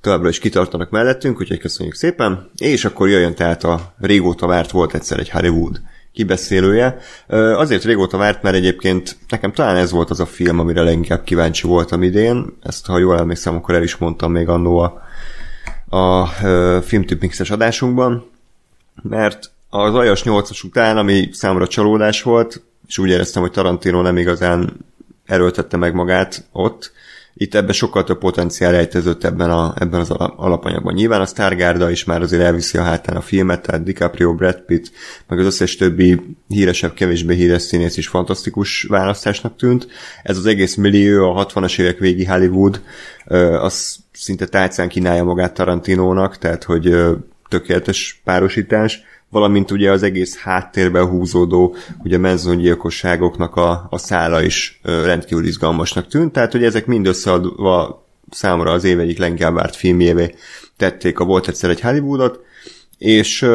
továbbra 0.00 0.28
is 0.28 0.38
kitartanak 0.38 0.90
mellettünk, 0.90 1.40
úgyhogy 1.40 1.58
köszönjük 1.58 1.94
szépen. 1.94 2.50
És 2.56 2.84
akkor 2.84 3.08
jöjjön 3.08 3.34
tehát 3.34 3.64
a 3.64 3.94
régóta 3.98 4.46
várt 4.46 4.70
volt 4.70 4.94
egyszer 4.94 5.18
egy 5.18 5.30
Hollywood 5.30 5.80
kibeszélője. 6.12 6.98
Azért 7.56 7.84
régóta 7.84 8.16
várt, 8.16 8.42
mert 8.42 8.56
egyébként 8.56 9.16
nekem 9.28 9.52
talán 9.52 9.76
ez 9.76 9.90
volt 9.90 10.10
az 10.10 10.20
a 10.20 10.26
film, 10.26 10.58
amire 10.58 10.82
leginkább 10.82 11.24
kíváncsi 11.24 11.66
voltam 11.66 12.02
idén. 12.02 12.56
Ezt, 12.62 12.86
ha 12.86 12.98
jól 12.98 13.18
emlékszem, 13.18 13.54
akkor 13.54 13.74
el 13.74 13.82
is 13.82 13.96
mondtam 13.96 14.32
még 14.32 14.48
annó 14.48 14.78
a, 14.78 15.96
a 15.96 16.28
mixes 17.20 17.50
adásunkban, 17.50 18.30
mert 19.02 19.50
az 19.68 19.94
Ajas 19.94 20.22
8-as 20.24 20.64
után, 20.64 20.96
ami 20.96 21.28
számomra 21.32 21.66
csalódás 21.66 22.22
volt, 22.22 22.62
és 22.86 22.98
úgy 22.98 23.08
éreztem, 23.08 23.42
hogy 23.42 23.50
Tarantino 23.50 24.02
nem 24.02 24.16
igazán 24.16 24.76
erőltette 25.26 25.76
meg 25.76 25.94
magát 25.94 26.48
ott, 26.52 26.92
itt 27.42 27.54
ebben 27.54 27.72
sokkal 27.72 28.04
több 28.04 28.18
potenciál 28.18 28.70
rejtezött 28.72 29.24
ebben, 29.24 29.50
a, 29.50 29.74
ebben 29.78 30.00
az 30.00 30.10
alapanyagban. 30.36 30.94
Nyilván 30.94 31.20
a 31.20 31.26
Stargarda 31.26 31.90
is 31.90 32.04
már 32.04 32.22
azért 32.22 32.42
elviszi 32.42 32.78
a 32.78 32.82
hátán 32.82 33.16
a 33.16 33.20
filmet, 33.20 33.62
tehát 33.62 33.82
DiCaprio, 33.82 34.34
Brad 34.34 34.60
Pitt, 34.60 34.90
meg 35.28 35.38
az 35.38 35.44
összes 35.44 35.76
többi 35.76 36.36
híresebb, 36.48 36.94
kevésbé 36.94 37.34
híres 37.34 37.62
színész 37.62 37.96
is 37.96 38.08
fantasztikus 38.08 38.82
választásnak 38.82 39.56
tűnt. 39.56 39.86
Ez 40.22 40.36
az 40.36 40.46
egész 40.46 40.74
millió, 40.74 41.36
a 41.36 41.46
60-as 41.46 41.78
évek 41.78 41.98
végi 41.98 42.24
Hollywood, 42.24 42.80
az 43.60 43.96
szinte 44.12 44.46
tálcán 44.46 44.88
kínálja 44.88 45.24
magát 45.24 45.54
Tarantinónak, 45.54 46.38
tehát 46.38 46.64
hogy 46.64 46.96
tökéletes 47.48 48.20
párosítás, 48.24 49.02
valamint 49.30 49.70
ugye 49.70 49.90
az 49.90 50.02
egész 50.02 50.38
háttérben 50.38 51.06
húzódó 51.06 51.76
ugye 52.04 52.18
menzongyilkosságoknak 52.18 53.56
a, 53.56 53.86
a 53.90 53.98
szála 53.98 54.42
is 54.42 54.80
rendkívül 54.82 55.46
izgalmasnak 55.46 56.06
tűnt, 56.06 56.32
tehát 56.32 56.52
hogy 56.52 56.64
ezek 56.64 56.86
mind 56.86 57.06
összeadva 57.06 58.06
számomra 58.30 58.70
az 58.70 58.84
év 58.84 58.98
egyik 59.00 59.18
leginkább 59.18 59.54
várt 59.54 59.76
filmjévé 59.76 60.34
tették 60.76 61.18
a 61.18 61.24
Volt 61.24 61.48
egyszer 61.48 61.70
egy 61.70 61.80
Hollywoodot, 61.80 62.40
és 62.98 63.46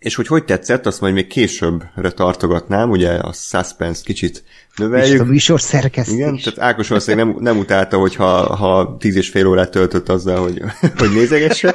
és 0.00 0.14
hogy 0.14 0.26
hogy 0.26 0.44
tetszett, 0.44 0.86
azt 0.86 1.00
majd 1.00 1.14
még 1.14 1.26
későbbre 1.26 2.10
tartogatnám, 2.10 2.90
ugye 2.90 3.10
a 3.10 3.32
suspense 3.32 4.02
kicsit 4.04 4.44
növeljük. 4.76 5.14
És 5.14 5.20
a 5.20 5.24
műsor 5.24 5.60
szerkesztés. 5.60 6.14
Igen, 6.14 6.36
tehát 6.36 6.58
Ákos 6.58 6.88
valószínűleg 6.88 7.26
nem, 7.26 7.36
nem 7.42 7.58
utálta, 7.58 7.98
hogyha 7.98 8.56
ha 8.56 8.96
tíz 8.98 9.16
és 9.16 9.28
fél 9.28 9.46
órát 9.46 9.70
töltött 9.70 10.08
azzal, 10.08 10.42
hogy, 10.42 10.62
hogy 10.98 11.10
nézegesse. 11.12 11.74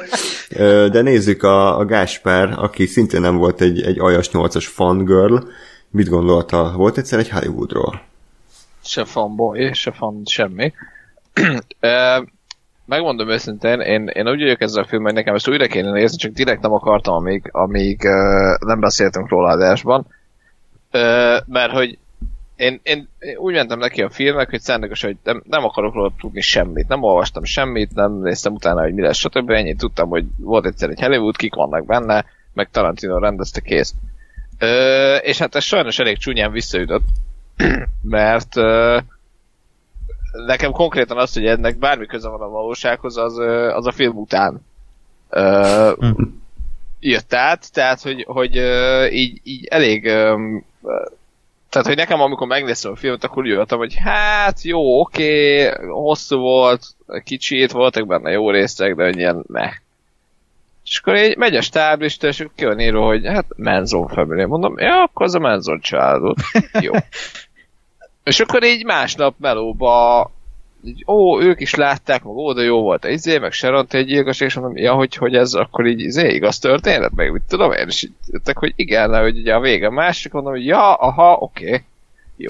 De 0.90 1.02
nézzük 1.02 1.42
a, 1.42 1.78
a 1.78 1.84
Gáspár, 1.84 2.54
aki 2.56 2.86
szintén 2.86 3.20
nem 3.20 3.36
volt 3.36 3.60
egy, 3.60 3.82
egy 3.82 3.98
ajas 3.98 4.30
nyolcas 4.30 4.66
fangirl. 4.66 5.36
Mit 5.90 6.08
gondolta? 6.08 6.72
Volt 6.76 6.98
egyszer 6.98 7.18
egy 7.18 7.30
Hollywoodról? 7.30 8.02
Se 8.84 9.04
fanboy, 9.04 9.72
se 9.72 9.92
fan 9.92 10.22
semmi. 10.24 10.72
megmondom 12.86 13.28
őszintén, 13.28 13.80
én, 13.80 14.06
én 14.06 14.28
úgy 14.28 14.40
vagyok 14.40 14.60
ezzel 14.60 14.82
a 14.82 14.86
filmmel, 14.86 15.12
nekem 15.12 15.34
ezt 15.34 15.48
újra 15.48 15.66
kéne 15.66 15.90
nézni, 15.90 16.16
csak 16.16 16.32
direkt 16.32 16.62
nem 16.62 16.72
akartam, 16.72 17.14
amíg, 17.14 17.48
amíg 17.52 18.00
uh, 18.04 18.58
nem 18.58 18.80
beszéltünk 18.80 19.28
róla 19.28 19.48
adásban. 19.48 20.06
Uh, 20.92 21.36
mert 21.46 21.72
hogy 21.72 21.98
én, 22.56 22.80
én, 22.82 23.08
én 23.18 23.36
úgy 23.36 23.54
mentem 23.54 23.78
neki 23.78 24.02
a 24.02 24.10
filmnek, 24.10 24.50
hogy 24.50 24.60
szándékos, 24.60 25.02
hogy 25.02 25.16
nem, 25.24 25.42
nem 25.48 25.64
akarok 25.64 25.94
róla 25.94 26.12
tudni 26.20 26.40
semmit. 26.40 26.88
Nem 26.88 27.02
olvastam 27.02 27.44
semmit, 27.44 27.94
nem 27.94 28.12
néztem 28.12 28.52
utána, 28.52 28.80
hogy 28.80 28.94
mi 28.94 29.02
lesz, 29.02 29.16
stb. 29.16 29.50
Ennyit 29.50 29.78
tudtam, 29.78 30.08
hogy 30.08 30.24
volt 30.38 30.66
egyszer 30.66 30.90
egy 30.90 31.00
Hollywood, 31.00 31.36
kik 31.36 31.54
vannak 31.54 31.86
benne, 31.86 32.24
meg 32.54 32.68
Tarantino 32.70 33.18
rendezte 33.18 33.60
kész. 33.60 33.94
Ö, 34.58 35.14
és 35.14 35.38
hát 35.38 35.54
ez 35.54 35.64
sajnos 35.64 35.98
elég 35.98 36.18
csúnyán 36.18 36.52
visszaütött, 36.52 37.06
mert 38.02 38.56
ö, 38.56 38.98
nekem 40.46 40.72
konkrétan 40.72 41.18
az, 41.18 41.32
hogy 41.32 41.46
ennek 41.46 41.78
bármi 41.78 42.06
köze 42.06 42.28
van 42.28 42.40
a 42.40 42.48
valósághoz, 42.48 43.16
az, 43.16 43.38
az 43.74 43.86
a 43.86 43.92
film 43.92 44.16
után 44.16 44.66
ö, 45.30 45.92
jött 47.00 47.34
át, 47.34 47.72
tehát 47.72 48.02
hogy, 48.02 48.24
hogy 48.28 48.56
így, 49.12 49.40
így 49.44 49.66
elég 49.66 50.12
tehát, 51.76 51.86
hogy 51.86 51.96
nekem 51.96 52.20
amikor 52.20 52.46
megnéztem 52.46 52.92
a 52.92 52.96
filmet, 52.96 53.24
akkor 53.24 53.42
úgy 53.42 53.48
jöttem, 53.48 53.78
hogy 53.78 53.94
hát 54.04 54.62
jó, 54.62 55.00
oké, 55.00 55.68
okay, 55.68 55.86
hosszú 55.88 56.38
volt, 56.38 56.82
kicsit, 57.24 57.72
voltak 57.72 58.06
benne 58.06 58.30
jó 58.30 58.50
részek, 58.50 58.94
de 58.94 59.08
ilyen 59.08 59.44
meh. 59.46 59.72
És 60.84 60.98
akkor 60.98 61.16
így 61.16 61.36
megy 61.36 61.56
a 61.56 61.60
stáblista, 61.60 62.26
és 62.26 62.46
ki 62.54 62.64
van 62.64 62.80
írva, 62.80 63.04
hogy 63.04 63.26
hát 63.26 63.46
Manzon 63.56 64.08
Family. 64.08 64.44
Mondom, 64.44 64.78
ja, 64.78 65.02
akkor 65.02 65.26
az 65.26 65.34
a 65.34 65.38
Manzon 65.38 65.80
családot. 65.80 66.38
Jó. 66.80 66.92
És 68.26 68.40
akkor 68.40 68.64
így 68.64 68.84
másnap 68.84 69.34
melóba 69.38 70.30
így, 70.84 71.04
ó, 71.06 71.40
ők 71.40 71.60
is 71.60 71.74
látták, 71.74 72.22
meg 72.22 72.34
ó, 72.34 72.52
de 72.52 72.62
jó 72.62 72.80
volt 72.80 73.04
a 73.04 73.08
izé, 73.08 73.38
meg 73.38 73.52
Sharon 73.52 73.86
egy 73.90 74.06
gyilkos, 74.06 74.40
és 74.40 74.54
mondom, 74.54 74.76
ja, 74.76 74.92
hogy, 74.92 75.14
hogy 75.14 75.34
ez 75.34 75.52
akkor 75.52 75.86
így 75.86 76.00
izé, 76.00 76.34
igaz 76.34 76.58
történet, 76.58 77.14
meg 77.14 77.32
mit 77.32 77.42
tudom 77.48 77.72
én, 77.72 77.86
és 77.86 78.02
így 78.02 78.12
jöttek, 78.26 78.58
hogy 78.58 78.72
igen, 78.76 79.20
hogy 79.20 79.38
ugye 79.38 79.54
a 79.54 79.60
vége 79.60 79.90
másik, 79.90 80.32
mondom, 80.32 80.52
hogy 80.52 80.66
ja, 80.66 80.94
aha, 80.94 81.32
oké, 81.32 81.66
okay. 81.66 81.80
jó. 82.36 82.48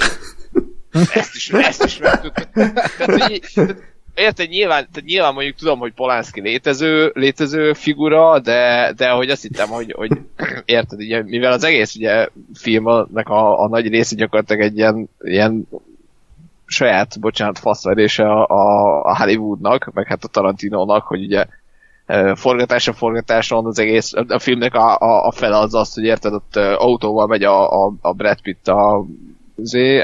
Ezt 1.14 1.35
is, 1.35 1.50
ezt 1.50 1.85
is 1.85 1.99
megtudtam. 1.99 2.73
Tehát, 2.73 3.76
érted, 4.16 4.48
nyilván, 4.48 4.88
tehát 4.92 5.08
nyilván 5.08 5.34
mondjuk 5.34 5.56
tudom, 5.56 5.78
hogy 5.78 5.92
Polanski 5.92 6.40
létező, 6.40 7.10
létező 7.14 7.72
figura, 7.72 8.38
de, 8.38 8.92
de 8.96 9.10
hogy 9.10 9.30
azt 9.30 9.42
hittem, 9.42 9.68
hogy, 9.68 9.92
hogy 9.96 10.10
érted, 10.64 10.98
ugye, 10.98 11.22
mivel 11.22 11.52
az 11.52 11.64
egész 11.64 11.94
ugye 11.94 12.28
filmnek 12.54 13.28
a, 13.28 13.62
a 13.62 13.68
nagy 13.68 13.88
része 13.88 14.14
gyakorlatilag 14.14 14.62
egy 14.62 14.76
ilyen, 14.76 15.08
ilyen 15.20 15.68
saját, 16.66 17.20
bocsánat, 17.20 17.58
faszverése 17.58 18.24
a, 18.28 18.46
a, 19.02 19.16
Hollywoodnak, 19.16 19.90
meg 19.94 20.06
hát 20.06 20.24
a 20.24 20.28
Tarantinónak, 20.28 21.06
hogy 21.06 21.24
ugye 21.24 21.46
forgatása 22.34 22.92
forgatáson 22.92 23.66
az 23.66 23.78
egész, 23.78 24.12
a 24.28 24.38
filmnek 24.38 24.74
a, 24.74 24.98
a, 24.98 25.26
a 25.26 25.30
fele 25.30 25.58
az 25.58 25.74
az, 25.74 25.94
hogy 25.94 26.04
érted, 26.04 26.32
ott 26.32 26.56
autóval 26.56 27.26
megy 27.26 27.42
a, 27.42 27.84
a, 27.84 27.92
a 28.00 28.12
Brad 28.12 28.40
Pitt 28.40 28.68
a 28.68 29.04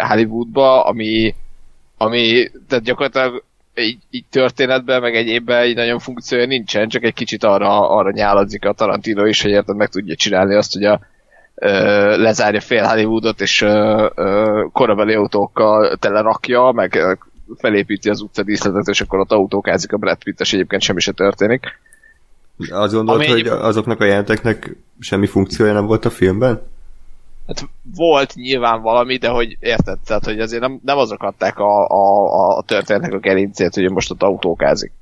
Hollywoodba, 0.09 0.85
ami, 0.85 1.35
ami 1.97 2.51
tehát 2.69 2.85
gyakorlatilag 2.85 3.45
így, 3.75 3.99
így 4.11 4.25
történetben, 4.31 5.01
meg 5.01 5.17
egyébben 5.17 5.67
így 5.67 5.77
nagyon 5.77 5.99
funkciója 5.99 6.47
nincsen, 6.47 6.89
csak 6.89 7.03
egy 7.03 7.15
kicsit 7.15 7.45
arra, 7.45 7.91
arra 7.91 8.11
nyáladzik 8.11 8.65
a 8.65 8.73
Tarantino 8.73 9.27
is, 9.27 9.43
hogy 9.43 9.51
érted, 9.51 9.77
meg 9.77 9.89
tudja 9.89 10.15
csinálni 10.15 10.55
azt, 10.55 10.73
hogy 10.73 10.85
a, 10.85 11.01
lezárja 12.17 12.61
fél 12.61 12.85
Hollywoodot, 12.85 13.41
és 13.41 13.67
korabeli 14.73 15.15
autókkal 15.15 15.97
telerakja, 15.97 16.73
meg 16.73 17.19
felépíti 17.57 18.09
az 18.09 18.21
utcadíszletet, 18.21 18.89
és 18.89 19.01
akkor 19.01 19.19
ott 19.19 19.33
autókázik 19.33 19.93
a 19.93 19.97
Brad 19.97 20.23
Pitt, 20.25 20.41
és 20.41 20.53
egyébként 20.53 20.83
semmi 20.83 21.01
se 21.01 21.13
történik. 21.13 21.81
Azt 22.71 22.95
gondolod, 22.95 23.25
hogy 23.25 23.47
azoknak 23.47 24.01
a 24.01 24.05
jelenteknek 24.05 24.77
semmi 24.99 25.27
funkciója 25.27 25.73
nem 25.73 25.87
volt 25.87 26.05
a 26.05 26.11
filmben? 26.11 26.63
Hát 27.47 27.69
volt 27.97 28.35
nyilván 28.35 28.83
valami, 28.83 29.17
de 29.17 29.29
hogy 29.29 29.57
érted, 29.61 29.99
tehát 30.07 30.25
hogy 30.25 30.41
azért 30.41 30.63
nem, 30.63 30.81
nem 30.85 30.99
azok 30.99 31.23
adták 31.23 31.59
a, 31.59 31.87
a, 31.89 32.57
a 32.57 32.63
történetnek 32.63 33.13
a 33.13 33.19
gerincét, 33.19 33.75
hogy 33.75 33.91
most 33.91 34.11
ott 34.11 34.23
autókázik. 34.23 34.93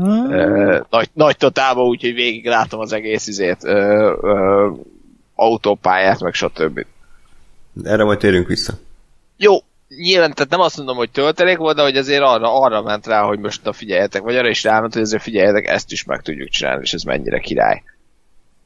Mm. 0.00 0.76
nagy, 0.90 1.10
nagy 1.12 1.36
totálban, 1.36 1.86
úgyhogy 1.86 2.14
végig 2.14 2.46
látom 2.46 2.80
az 2.80 2.92
egész 2.92 3.26
izét. 3.26 3.64
Ö, 3.64 4.14
ö, 4.20 4.70
autópályát, 5.34 6.20
meg 6.20 6.34
stb. 6.34 6.86
Erre 7.84 8.04
majd 8.04 8.18
térünk 8.18 8.46
vissza. 8.46 8.72
Jó, 9.36 9.56
nyilván, 9.88 10.32
tehát 10.32 10.50
nem 10.50 10.60
azt 10.60 10.76
mondom, 10.76 10.96
hogy 10.96 11.10
töltelék 11.10 11.56
volt, 11.56 11.76
de 11.76 11.82
hogy 11.82 11.96
azért 11.96 12.22
arra, 12.22 12.60
arra 12.60 12.82
ment 12.82 13.06
rá, 13.06 13.22
hogy 13.22 13.38
most 13.38 13.64
na 13.64 13.72
figyeljetek, 13.72 14.22
vagy 14.22 14.36
arra 14.36 14.48
is 14.48 14.62
ráment, 14.62 14.92
hogy 14.92 15.02
azért 15.02 15.22
figyeljetek, 15.22 15.66
ezt 15.66 15.92
is 15.92 16.04
meg 16.04 16.22
tudjuk 16.22 16.48
csinálni, 16.48 16.82
és 16.82 16.92
ez 16.92 17.02
mennyire 17.02 17.38
király. 17.38 17.82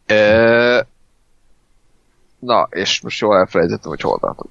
Ö... 0.07 0.81
Na, 2.41 2.69
és 2.71 3.01
most 3.01 3.21
jól 3.21 3.37
elfelejtettem, 3.37 3.91
hogy 3.91 4.01
hol 4.01 4.19
tartom. 4.19 4.49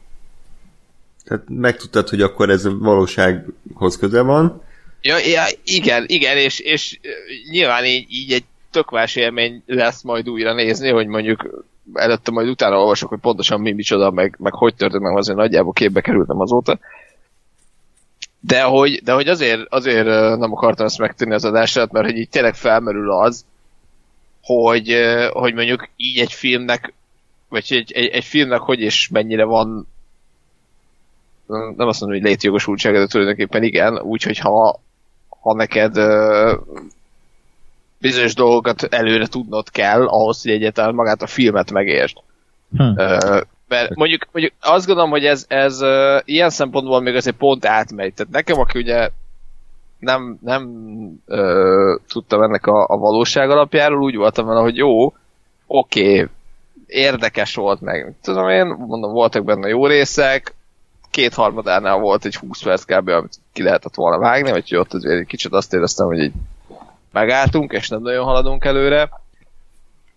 Tehát 1.23 1.43
megtudtad, 1.47 2.09
hogy 2.09 2.21
akkor 2.21 2.49
ez 2.49 2.65
a 2.65 2.77
valósághoz 2.77 3.97
köze 3.97 4.21
van. 4.21 4.61
Ja, 5.01 5.17
ja 5.17 5.43
igen, 5.63 6.03
igen, 6.07 6.37
és, 6.37 6.59
és 6.59 6.99
nyilván 7.49 7.85
így, 7.85 8.05
így 8.09 8.31
egy 8.31 8.43
tök 8.71 8.91
más 8.91 9.15
élmény 9.15 9.63
lesz 9.65 10.01
majd 10.01 10.29
újra 10.29 10.53
nézni, 10.53 10.89
hogy 10.89 11.07
mondjuk 11.07 11.65
előtte 11.93 12.31
majd 12.31 12.47
utána 12.47 12.79
olvasok, 12.79 13.09
hogy 13.09 13.19
pontosan 13.19 13.61
mi 13.61 13.71
micsoda, 13.71 14.11
meg, 14.11 14.35
meg 14.39 14.53
hogy 14.53 14.75
történt, 14.75 15.03
meg 15.03 15.17
azért 15.17 15.37
nagyjából 15.37 15.73
képbe 15.73 16.01
kerültem 16.01 16.39
azóta. 16.39 16.79
De 18.39 18.61
hogy, 18.61 19.03
de 19.03 19.13
hogy 19.13 19.27
azért, 19.27 19.61
azért 19.69 20.05
nem 20.37 20.53
akartam 20.53 20.85
ezt 20.85 20.99
megtenni 20.99 21.33
az 21.33 21.45
adását, 21.45 21.91
mert 21.91 22.05
hogy 22.05 22.17
így 22.17 22.29
tényleg 22.29 22.55
felmerül 22.55 23.11
az, 23.11 23.45
hogy, 24.41 24.95
hogy 25.31 25.53
mondjuk 25.53 25.89
így 25.95 26.19
egy 26.19 26.33
filmnek, 26.33 26.93
vagy 27.49 27.65
egy, 27.69 27.91
egy, 27.91 28.07
egy 28.07 28.23
filmnek 28.23 28.59
hogy 28.59 28.79
és 28.79 29.07
mennyire 29.07 29.43
van 29.43 29.87
nem 31.47 31.87
azt 31.87 32.01
mondom, 32.01 32.19
hogy 32.19 32.27
létjogosultsága, 32.29 32.99
de 32.99 33.07
tulajdonképpen 33.07 33.63
igen, 33.63 34.01
úgyhogy 34.01 34.37
ha, 34.37 34.79
ha 35.41 35.53
neked 35.53 35.95
bizonyos 37.97 38.33
dolgokat 38.33 38.83
előre 38.83 39.27
tudnod 39.27 39.69
kell 39.69 40.07
ahhoz, 40.07 40.41
hogy 40.41 40.51
egyáltalán 40.51 40.93
magát 40.93 41.21
a 41.21 41.27
filmet 41.27 41.71
megértsd. 41.71 42.17
Hm. 42.77 43.01
Mert 43.67 43.95
mondjuk, 43.95 44.27
mondjuk 44.31 44.53
azt 44.61 44.85
gondolom, 44.85 45.09
hogy 45.09 45.25
ez, 45.25 45.45
ez 45.47 45.81
uh, 45.81 46.21
ilyen 46.25 46.49
szempontból 46.49 47.01
még 47.01 47.15
azért 47.15 47.35
pont 47.35 47.65
átmegy. 47.65 48.13
Tehát 48.13 48.31
nekem, 48.31 48.59
aki 48.59 48.79
ugye 48.79 49.09
nem, 49.99 50.37
nem 50.41 50.63
uh, 51.27 51.99
tudtam 52.07 52.41
ennek 52.41 52.65
a, 52.65 52.85
a 52.87 52.97
valóság 52.97 53.49
alapjáról, 53.49 54.01
úgy 54.01 54.15
voltam 54.15 54.45
vele, 54.45 54.59
hogy 54.59 54.75
jó, 54.75 55.05
oké, 55.05 56.13
okay, 56.13 56.27
érdekes 56.89 57.55
volt 57.55 57.81
meg. 57.81 58.13
Tudom 58.21 58.49
én, 58.49 58.65
mondom, 58.65 59.11
voltak 59.11 59.43
benne 59.43 59.67
jó 59.67 59.87
részek, 59.87 60.53
kétharmadánál 61.09 61.97
volt 61.97 62.25
egy 62.25 62.35
20 62.35 62.61
perc 62.61 62.83
kb. 62.83 63.07
amit 63.07 63.35
ki 63.53 63.63
lehetett 63.63 63.95
volna 63.95 64.17
vágni, 64.17 64.51
vagy 64.51 64.75
ott 64.75 64.93
egy 64.93 65.25
kicsit 65.25 65.53
azt 65.53 65.73
éreztem, 65.73 66.05
hogy 66.05 66.19
így 66.19 66.33
megálltunk, 67.11 67.71
és 67.71 67.89
nem 67.89 68.01
nagyon 68.01 68.23
haladunk 68.23 68.65
előre. 68.65 69.09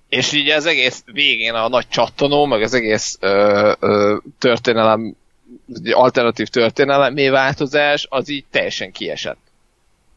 És 0.09 0.33
így 0.33 0.49
az 0.49 0.67
egész 0.67 1.03
végén 1.13 1.55
a 1.55 1.69
nagy 1.69 1.89
csattanó, 1.89 2.45
meg 2.45 2.63
az 2.63 2.75
egész 2.75 3.17
ö, 3.21 3.73
ö, 3.81 4.17
történelem, 4.39 5.17
alternatív 5.93 6.49
történelem 6.49 7.15
változás, 7.31 8.07
az 8.11 8.29
így 8.29 8.45
teljesen 8.51 8.93
kiesett. 8.93 9.39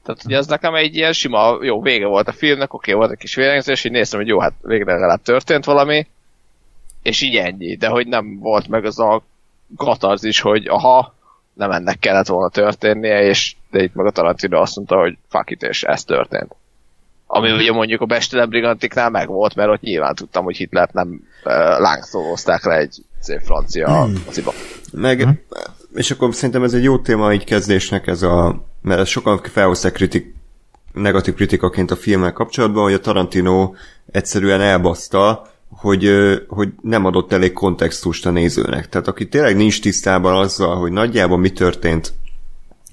Tehát 0.03 0.25
ugye 0.25 0.37
az 0.37 0.47
nekem 0.47 0.75
egy 0.75 0.95
ilyen 0.95 1.13
sima, 1.13 1.57
jó, 1.61 1.81
vége 1.81 2.05
volt 2.05 2.27
a 2.27 2.31
filmnek, 2.31 2.73
oké, 2.73 2.91
okay, 2.91 3.01
volt 3.01 3.11
egy 3.11 3.21
kis 3.21 3.35
véleményezés, 3.35 3.77
és 3.79 3.83
így 3.83 3.91
néztem, 3.91 4.19
hogy 4.19 4.27
jó, 4.27 4.39
hát 4.39 4.53
végre 4.61 4.93
legalább 4.93 5.21
történt 5.21 5.65
valami, 5.65 6.07
és 7.05 7.21
így 7.21 7.35
ennyi, 7.35 7.75
de 7.75 7.87
hogy 7.87 8.07
nem 8.07 8.39
volt 8.39 8.67
meg 8.67 8.85
az 8.85 8.99
a 8.99 9.23
katarzis, 9.77 10.39
hogy 10.39 10.67
aha, 10.67 11.15
nem 11.53 11.71
ennek 11.71 11.99
kellett 11.99 12.27
volna 12.27 12.49
történnie, 12.49 13.21
és 13.21 13.55
de 13.71 13.83
itt 13.83 13.93
meg 13.93 14.05
a 14.05 14.11
Tarantino 14.11 14.61
azt 14.61 14.75
mondta, 14.75 14.99
hogy 14.99 15.17
fuck 15.29 15.49
it, 15.49 15.61
és 15.61 15.83
ez 15.83 16.03
történt. 16.03 16.55
Ami 17.27 17.51
ugye 17.51 17.71
mondjuk 17.71 18.01
a 18.01 18.05
Bestelen 18.05 18.49
Brigantiknál 18.49 19.09
meg 19.09 19.27
volt, 19.27 19.55
mert 19.55 19.69
ott 19.69 19.81
nyilván 19.81 20.15
tudtam, 20.15 20.43
hogy 20.43 20.57
Hitlert 20.57 20.93
nem 20.93 21.07
uh, 21.43 21.53
lángszólózták 21.79 22.65
le 22.65 22.75
egy 22.75 22.97
szép 23.19 23.39
francia 23.39 24.03
hmm. 24.03 24.23
Meg, 24.91 25.21
hmm. 25.21 25.41
és 25.93 26.11
akkor 26.11 26.33
szerintem 26.33 26.63
ez 26.63 26.73
egy 26.73 26.83
jó 26.83 26.99
téma 26.99 27.33
így 27.33 27.43
kezdésnek, 27.43 28.07
ez 28.07 28.21
a, 28.21 28.63
mert 28.81 29.05
sokan 29.05 29.41
felhozták 29.43 29.93
kritik, 29.93 30.35
negatív 30.93 31.33
kritikaként 31.33 31.91
a 31.91 31.95
filmmel 31.95 32.33
kapcsolatban, 32.33 32.83
hogy 32.83 32.93
a 32.93 32.99
Tarantino 32.99 33.73
egyszerűen 34.11 34.61
elbaszta, 34.61 35.53
hogy, 35.69 36.11
hogy 36.47 36.69
nem 36.81 37.05
adott 37.05 37.31
elég 37.31 37.53
kontextust 37.53 38.25
a 38.25 38.29
nézőnek. 38.29 38.89
Tehát 38.89 39.07
aki 39.07 39.27
tényleg 39.27 39.55
nincs 39.55 39.81
tisztában 39.81 40.35
azzal, 40.35 40.75
hogy 40.75 40.91
nagyjából 40.91 41.37
mi 41.37 41.51
történt, 41.51 42.13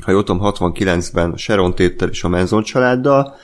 ha 0.00 0.10
jól 0.10 0.24
tudom, 0.24 0.52
69-ben 0.54 1.36
Sharon 1.36 1.74
Téttel 1.74 2.08
és 2.08 2.24
a 2.24 2.28
Manson 2.28 2.62
családdal, 2.62 3.34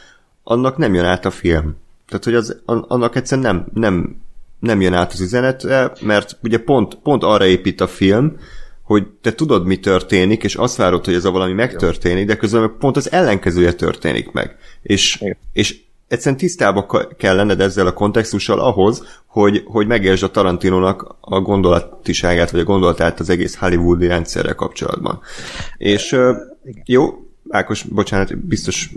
annak 0.43 0.77
nem 0.77 0.95
jön 0.95 1.05
át 1.05 1.25
a 1.25 1.31
film. 1.31 1.77
Tehát, 2.09 2.25
hogy 2.25 2.35
az, 2.35 2.63
annak 2.65 3.17
egyszerűen 3.17 3.55
nem, 3.55 3.67
nem, 3.75 4.17
nem 4.59 4.81
jön 4.81 4.95
át 4.95 5.13
az 5.13 5.21
üzenete, 5.21 5.93
mert 6.01 6.37
ugye 6.43 6.59
pont, 6.59 6.95
pont 6.95 7.23
arra 7.23 7.47
épít 7.47 7.81
a 7.81 7.87
film, 7.87 8.37
hogy 8.83 9.07
te 9.21 9.33
tudod, 9.33 9.67
mi 9.67 9.79
történik, 9.79 10.43
és 10.43 10.55
azt 10.55 10.77
várod, 10.77 11.05
hogy 11.05 11.15
ez 11.15 11.25
a 11.25 11.31
valami 11.31 11.53
megtörténik, 11.53 12.27
de 12.27 12.37
közben 12.37 12.61
meg 12.61 12.71
pont 12.79 12.97
az 12.97 13.13
ellenkezője 13.13 13.73
történik 13.73 14.31
meg. 14.31 14.57
És, 14.83 15.25
és 15.53 15.81
egyszerűen 16.09 16.41
tisztában 16.41 16.87
kell 17.17 17.37
lenned 17.37 17.61
ezzel 17.61 17.87
a 17.87 17.93
kontextussal 17.93 18.61
ahhoz, 18.61 19.03
hogy, 19.27 19.63
hogy 19.67 19.87
megértsd 19.87 20.23
a 20.23 20.31
Tarantinónak 20.31 21.17
a 21.21 21.41
gondolatiságát, 21.41 22.51
vagy 22.51 22.61
a 22.61 22.65
gondolatát 22.65 23.21
az 23.21 23.31
egész 23.31 23.57
Hollywoodi 23.57 24.07
rendszerrel 24.07 24.55
kapcsolatban. 24.55 25.21
És 25.77 26.17
jó, 26.85 27.23
Ákos, 27.49 27.83
bocsánat, 27.83 28.39
biztos 28.39 28.91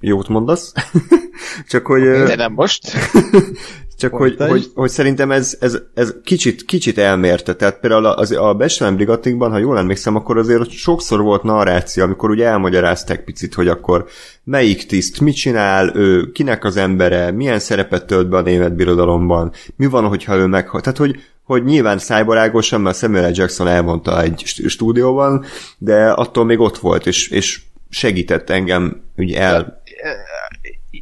jót 0.00 0.28
mondasz, 0.28 0.72
csak 1.70 1.86
hogy... 1.86 2.02
De 2.02 2.36
nem 2.36 2.52
most. 2.52 2.92
Csak 3.98 4.14
hogy, 4.14 4.36
hogy, 4.38 4.70
hogy, 4.74 4.90
szerintem 4.90 5.30
ez, 5.30 5.56
ez, 5.60 5.78
ez 5.94 6.14
kicsit, 6.24 6.64
kicsit 6.64 6.98
elmérte. 6.98 7.54
Tehát 7.54 7.80
például 7.80 8.06
az, 8.06 8.30
a 8.30 8.54
Becslem 8.54 8.94
Brigatikban, 8.94 9.50
ha 9.50 9.58
jól 9.58 9.78
emlékszem, 9.78 10.16
akkor 10.16 10.38
azért 10.38 10.70
sokszor 10.70 11.20
volt 11.20 11.42
narráció, 11.42 12.02
amikor 12.04 12.30
ugye 12.30 12.46
elmagyarázták 12.46 13.24
picit, 13.24 13.54
hogy 13.54 13.68
akkor 13.68 14.06
melyik 14.44 14.86
tiszt 14.86 15.20
mit 15.20 15.34
csinál, 15.34 15.92
ő 15.94 16.32
kinek 16.32 16.64
az 16.64 16.76
embere, 16.76 17.30
milyen 17.30 17.58
szerepet 17.58 18.06
tölt 18.06 18.28
be 18.28 18.36
a 18.36 18.40
német 18.40 18.74
birodalomban, 18.74 19.52
mi 19.76 19.86
van, 19.86 20.08
hogyha 20.08 20.36
ő 20.36 20.46
meghal. 20.46 20.80
Tehát, 20.80 20.98
hogy, 20.98 21.16
hogy 21.42 21.64
nyilván 21.64 21.98
szájbarágosan, 21.98 22.80
mert 22.80 22.96
Samuel 22.96 23.30
L. 23.30 23.32
Jackson 23.34 23.68
elmondta 23.68 24.22
egy 24.22 24.42
stúdióban, 24.66 25.44
de 25.78 26.10
attól 26.10 26.44
még 26.44 26.60
ott 26.60 26.78
volt, 26.78 27.06
és, 27.06 27.28
és 27.28 27.60
segített 27.90 28.50
engem 28.50 29.02
ugye 29.16 29.40
el 29.40 29.82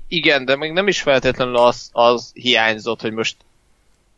igen, 0.09 0.45
de 0.45 0.57
még 0.57 0.73
nem 0.73 0.89
is 0.89 1.03
feltétlenül 1.03 1.57
az, 1.57 1.89
az 1.93 2.31
hiányzott, 2.33 3.01
hogy 3.01 3.13
most 3.13 3.37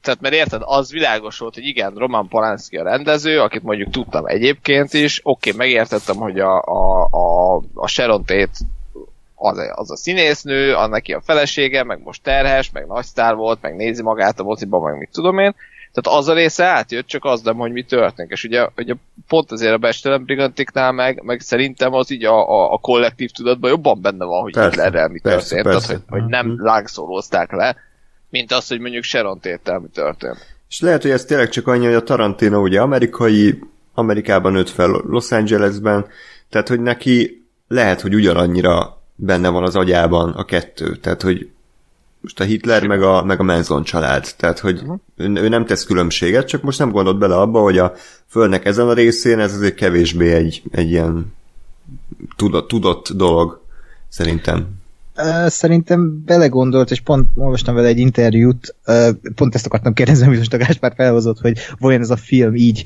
tehát 0.06 0.20
mert 0.20 0.34
érted, 0.34 0.62
az 0.64 0.92
világos 0.92 1.38
volt, 1.38 1.54
hogy 1.54 1.64
igen, 1.64 1.94
Roman 1.94 2.28
Polanski 2.28 2.76
a 2.76 2.82
rendező, 2.82 3.40
akit 3.40 3.62
mondjuk 3.62 3.90
tudtam 3.90 4.26
egyébként 4.26 4.92
is, 4.92 5.20
oké, 5.22 5.50
okay, 5.50 5.66
megértettem, 5.66 6.16
hogy 6.16 6.40
a, 6.40 6.62
a, 6.62 7.08
a, 7.10 7.62
a 7.74 7.86
Sharon 7.86 8.24
Tate 8.24 8.58
az, 9.34 9.58
az 9.74 9.90
a 9.90 9.96
színésznő, 9.96 10.74
a 10.74 10.86
neki 10.86 11.12
a 11.12 11.20
felesége, 11.20 11.84
meg 11.84 12.02
most 12.02 12.22
terhes, 12.22 12.70
meg 12.70 12.86
nagy 12.86 13.04
sztár 13.04 13.34
volt, 13.34 13.62
meg 13.62 13.76
nézi 13.76 14.02
magát 14.02 14.40
a 14.40 14.42
moziban, 14.42 14.82
meg 14.82 14.98
mit 14.98 15.10
tudom 15.12 15.38
én, 15.38 15.54
tehát 15.96 16.18
az 16.18 16.28
a 16.28 16.34
része 16.34 16.64
átjött, 16.64 17.06
csak 17.06 17.24
az 17.24 17.40
nem, 17.40 17.56
hogy 17.56 17.72
mi 17.72 17.82
történik. 17.82 18.30
És 18.30 18.44
ugye, 18.44 18.68
ugye 18.76 18.94
pont 19.28 19.52
azért 19.52 19.72
a 19.72 19.78
Bestelen 19.78 20.24
Brigantiknál 20.24 20.92
meg, 20.92 21.22
meg 21.22 21.40
szerintem 21.40 21.92
az 21.92 22.10
így 22.10 22.24
a, 22.24 22.48
a, 22.48 22.72
a 22.72 22.78
kollektív 22.78 23.30
tudatban 23.30 23.70
jobban 23.70 24.00
benne 24.00 24.24
van, 24.24 24.42
hogy 24.42 24.52
persze, 24.52 24.68
Hitlerrel 24.68 25.08
mi 25.08 25.20
persze, 25.20 25.54
történt. 25.54 25.72
Persze. 25.72 25.86
Tehát, 25.86 26.02
hogy, 26.08 26.20
hogy 26.20 26.30
nem 26.30 26.46
mm. 26.46 26.54
lángszólózták 26.56 27.52
le, 27.52 27.76
mint 28.30 28.52
az, 28.52 28.68
hogy 28.68 28.80
mondjuk 28.80 29.04
Sharon 29.04 29.40
Tétel 29.40 29.78
mi 29.78 29.88
történt. 29.88 30.56
És 30.68 30.80
lehet, 30.80 31.02
hogy 31.02 31.10
ez 31.10 31.24
tényleg 31.24 31.48
csak 31.48 31.66
annyi, 31.66 31.84
hogy 31.84 31.94
a 31.94 32.02
Tarantino 32.02 32.60
ugye 32.60 32.80
amerikai, 32.80 33.58
Amerikában 33.94 34.52
nőtt 34.52 34.70
fel 34.70 34.88
Los 34.88 35.32
Angelesben, 35.32 36.06
tehát 36.50 36.68
hogy 36.68 36.80
neki 36.80 37.46
lehet, 37.68 38.00
hogy 38.00 38.14
ugyanannyira 38.14 39.02
benne 39.14 39.48
van 39.48 39.62
az 39.62 39.76
agyában 39.76 40.30
a 40.30 40.44
kettő. 40.44 40.96
Tehát, 40.96 41.22
hogy 41.22 41.50
most 42.26 42.40
a 42.40 42.44
Hitler 42.44 42.86
meg 42.86 43.02
a, 43.02 43.24
meg 43.24 43.40
a 43.40 43.42
Manson 43.42 43.82
család. 43.82 44.34
Tehát, 44.36 44.58
hogy 44.58 44.78
uh-huh. 44.78 44.98
ő, 45.16 45.24
ő 45.24 45.48
nem 45.48 45.66
tesz 45.66 45.84
különbséget, 45.84 46.48
csak 46.48 46.62
most 46.62 46.78
nem 46.78 46.90
gondolt 46.90 47.18
bele 47.18 47.36
abba, 47.36 47.60
hogy 47.60 47.78
a 47.78 47.92
földnek 48.26 48.64
ezen 48.64 48.88
a 48.88 48.92
részén 48.92 49.38
ez 49.38 49.54
azért 49.54 49.74
kevésbé 49.74 50.32
egy, 50.32 50.62
egy 50.70 50.90
ilyen 50.90 51.34
tudott, 52.36 52.68
tudott 52.68 53.08
dolog, 53.08 53.60
szerintem. 54.08 54.68
Szerintem 55.46 56.22
belegondolt, 56.24 56.90
és 56.90 57.00
pont 57.00 57.28
olvastam 57.34 57.74
vele 57.74 57.86
egy 57.86 57.98
interjút, 57.98 58.74
pont 59.34 59.54
ezt 59.54 59.66
akartam 59.66 59.92
kérdezni, 59.92 60.26
amit 60.26 60.38
most 60.38 60.52
a 60.52 60.56
Gáspár 60.56 60.92
felhozott, 60.96 61.40
hogy 61.40 61.58
vajon 61.78 62.00
ez 62.00 62.10
a 62.10 62.16
film 62.16 62.54
így 62.54 62.84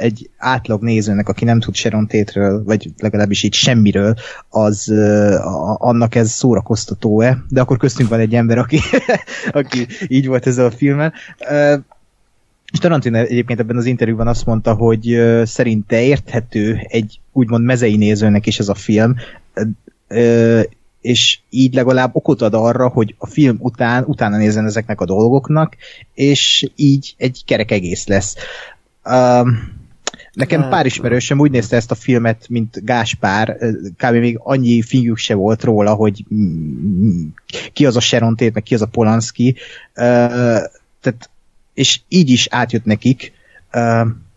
egy 0.00 0.30
átlag 0.36 0.82
nézőnek, 0.82 1.28
aki 1.28 1.44
nem 1.44 1.60
tud 1.60 1.74
Sharon 1.74 2.06
Tate-ről, 2.06 2.64
vagy 2.64 2.90
legalábbis 2.98 3.42
így 3.42 3.54
semmiről, 3.54 4.14
az 4.48 4.92
annak 5.78 6.14
ez 6.14 6.30
szórakoztató-e, 6.30 7.44
de 7.48 7.60
akkor 7.60 7.76
köztünk 7.76 8.08
van 8.08 8.20
egy 8.20 8.34
ember, 8.34 8.58
aki, 8.58 8.78
aki 9.50 9.86
így 10.08 10.26
volt 10.26 10.46
ezzel 10.46 10.66
a 10.66 10.70
filmen. 10.70 11.12
És 12.72 12.78
Tarantino 12.78 13.18
egyébként 13.18 13.60
ebben 13.60 13.76
az 13.76 13.86
interjúban 13.86 14.28
azt 14.28 14.46
mondta, 14.46 14.74
hogy 14.74 15.20
szerinte 15.44 16.02
érthető 16.02 16.80
egy 16.88 17.20
úgymond 17.32 17.64
mezei 17.64 17.96
nézőnek 17.96 18.46
is 18.46 18.58
ez 18.58 18.68
a 18.68 18.74
film, 18.74 19.14
és 21.06 21.38
így 21.50 21.74
legalább 21.74 22.10
okot 22.14 22.42
ad 22.42 22.54
arra, 22.54 22.88
hogy 22.88 23.14
a 23.18 23.26
film 23.26 23.56
után 23.60 24.04
utána 24.06 24.36
nézzen 24.36 24.66
ezeknek 24.66 25.00
a 25.00 25.04
dolgoknak, 25.04 25.76
és 26.14 26.70
így 26.76 27.14
egy 27.16 27.42
kerek 27.44 27.70
egész 27.70 28.06
lesz. 28.06 28.34
Um, 29.04 29.74
Nekem 30.32 30.60
hát, 30.60 30.70
pár 30.70 30.86
ismerősöm 30.86 31.40
úgy 31.40 31.50
nézte 31.50 31.76
ezt 31.76 31.90
a 31.90 31.94
filmet, 31.94 32.46
mint 32.48 32.84
Gáspár, 32.84 33.56
kb. 33.96 34.14
még 34.14 34.38
annyi 34.42 34.82
fingjük 34.82 35.16
se 35.16 35.34
volt 35.34 35.62
róla, 35.62 35.94
hogy 35.94 36.24
ki 37.72 37.86
az 37.86 37.96
a 37.96 38.00
Sharon 38.00 38.36
Tate, 38.36 38.50
meg 38.54 38.62
ki 38.62 38.74
az 38.74 38.82
a 38.82 38.86
Polanski, 38.86 39.56
tehát, 39.94 41.30
és 41.74 42.00
így 42.08 42.30
is 42.30 42.46
átjött 42.50 42.84
nekik, 42.84 43.32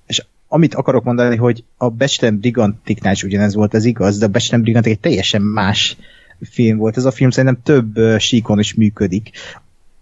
és 0.07 0.25
amit 0.47 0.75
akarok 0.75 1.03
mondani, 1.03 1.35
hogy 1.35 1.63
a 1.77 1.89
Becslem 1.89 2.39
Brigantiknál 2.39 3.13
is 3.13 3.23
ugyanez 3.23 3.55
volt, 3.55 3.73
ez 3.73 3.85
igaz, 3.85 4.17
de 4.17 4.25
a 4.25 4.29
Becslem 4.29 4.61
Brigantik 4.61 4.91
egy 4.91 4.99
teljesen 4.99 5.41
más 5.41 5.97
film 6.41 6.77
volt. 6.77 6.97
Ez 6.97 7.05
a 7.05 7.11
film 7.11 7.29
szerintem 7.29 7.63
több 7.63 8.19
síkon 8.19 8.59
is 8.59 8.73
működik. 8.73 9.29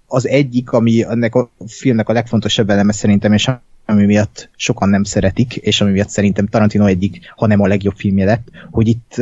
Az 0.08 0.28
egyik, 0.28 0.72
ami 0.72 1.04
ennek 1.04 1.36
a 1.36 1.50
filmnek 1.68 2.10
a 2.10 2.14
legfontosabb 2.14 2.70
eleme 2.70 2.92
szerintem, 2.92 3.34
és 3.34 3.50
ami 3.86 4.06
miatt 4.06 4.50
sokan 4.56 4.90
nem 4.90 5.04
szeretik, 5.04 5.56
és 5.56 5.82
ami 5.82 5.92
miatt 5.92 6.10
szerintem 6.10 6.48
Tarantino 6.48 6.86
egyik, 6.86 7.34
hanem 7.36 7.62
a 7.62 7.68
legjobb 7.68 7.96
filmje 7.96 8.26
lett, 8.26 8.48
hogy 8.72 8.88
itt 8.88 9.16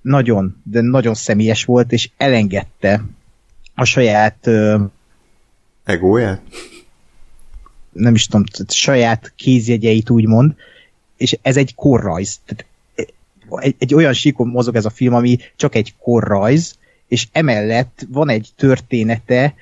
nagyon, 0.00 0.62
de 0.62 0.80
nagyon 0.80 1.14
személyes 1.14 1.64
volt, 1.64 1.92
és 1.92 2.10
elengedte 2.16 3.04
a 3.74 3.84
saját 3.84 4.48
egóját? 5.84 6.42
Nem 7.92 8.14
is 8.14 8.26
tudom, 8.26 8.44
saját 8.68 9.32
kézjegyeit 9.36 10.10
úgymond, 10.10 10.54
és 11.16 11.38
ez 11.42 11.56
egy 11.56 11.74
korrajz. 11.74 12.40
Tehát 12.44 12.64
egy, 13.50 13.74
egy 13.78 13.94
olyan 13.94 14.12
síkon 14.12 14.48
mozog 14.48 14.76
ez 14.76 14.84
a 14.84 14.90
film, 14.90 15.14
ami 15.14 15.38
csak 15.56 15.74
egy 15.74 15.94
korrajz, 15.98 16.78
és 17.08 17.28
emellett 17.32 18.06
van 18.08 18.28
egy 18.28 18.48
története, 18.56 19.54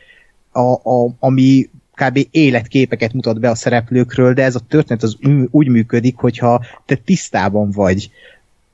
a, 0.52 0.72
a, 0.90 1.14
ami 1.18 1.68
kb. 1.94 2.26
életképeket 2.30 3.12
mutat 3.12 3.40
be 3.40 3.50
a 3.50 3.54
szereplőkről, 3.54 4.34
de 4.34 4.42
ez 4.42 4.54
a 4.54 4.60
történet 4.68 5.02
az 5.02 5.16
úgy 5.50 5.68
működik, 5.68 6.16
hogyha 6.16 6.64
te 6.86 6.94
tisztában 6.94 7.70
vagy 7.70 8.10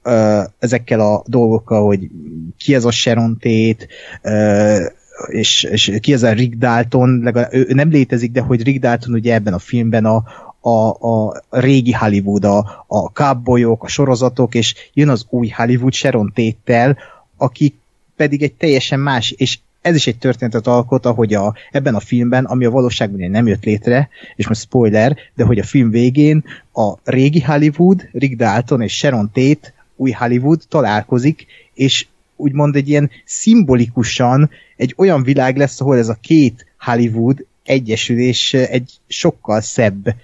ö, 0.02 0.42
ezekkel 0.58 1.00
a 1.00 1.22
dolgokkal, 1.26 1.86
hogy 1.86 2.08
ki 2.56 2.74
ez 2.74 2.84
a 2.84 2.90
Sharon 2.90 3.38
Tate, 3.40 3.86
ö, 4.22 4.84
és, 5.26 5.62
és 5.62 5.98
ki 6.00 6.12
ez 6.12 6.22
a 6.22 6.32
Rick 6.32 6.58
Dalton, 6.58 7.20
legalább, 7.22 7.54
ő 7.54 7.66
nem 7.68 7.90
létezik, 7.90 8.32
de 8.32 8.40
hogy 8.40 8.62
Rick 8.62 8.80
Dalton 8.80 9.14
ugye 9.14 9.34
ebben 9.34 9.52
a 9.52 9.58
filmben 9.58 10.04
a, 10.04 10.24
a, 10.64 10.88
a 10.88 11.42
régi 11.50 11.92
Hollywood, 11.92 12.44
a, 12.44 12.84
a 12.86 13.12
cowboyok, 13.12 13.82
a 13.82 13.88
sorozatok, 13.88 14.54
és 14.54 14.74
jön 14.92 15.08
az 15.08 15.26
új 15.30 15.48
Hollywood 15.48 15.92
Sharon 15.92 16.32
Tate-tel, 16.34 16.98
aki 17.36 17.74
pedig 18.16 18.42
egy 18.42 18.52
teljesen 18.52 19.00
más, 19.00 19.30
és 19.30 19.58
ez 19.80 19.94
is 19.94 20.06
egy 20.06 20.18
történetet 20.18 20.66
alkot, 20.66 21.06
ahogy 21.06 21.34
a, 21.34 21.54
ebben 21.70 21.94
a 21.94 22.00
filmben, 22.00 22.44
ami 22.44 22.64
a 22.64 22.70
valóságban 22.70 23.30
nem 23.30 23.46
jött 23.46 23.64
létre, 23.64 24.08
és 24.36 24.48
most 24.48 24.60
spoiler, 24.60 25.16
de 25.34 25.44
hogy 25.44 25.58
a 25.58 25.64
film 25.64 25.90
végén 25.90 26.44
a 26.72 26.94
régi 27.04 27.40
Hollywood, 27.40 28.08
Rick 28.12 28.36
Dalton 28.36 28.82
és 28.82 28.96
Sharon 28.96 29.30
Tate, 29.32 29.74
új 29.96 30.10
Hollywood 30.10 30.62
találkozik, 30.68 31.46
és 31.74 32.06
úgymond 32.36 32.76
egy 32.76 32.88
ilyen 32.88 33.10
szimbolikusan 33.24 34.50
egy 34.76 34.94
olyan 34.96 35.22
világ 35.22 35.56
lesz, 35.56 35.80
ahol 35.80 35.98
ez 35.98 36.08
a 36.08 36.18
két 36.20 36.66
Hollywood 36.78 37.46
egyesül, 37.62 38.18
és 38.18 38.54
egy 38.54 38.92
sokkal 39.06 39.60
szebb 39.60 40.14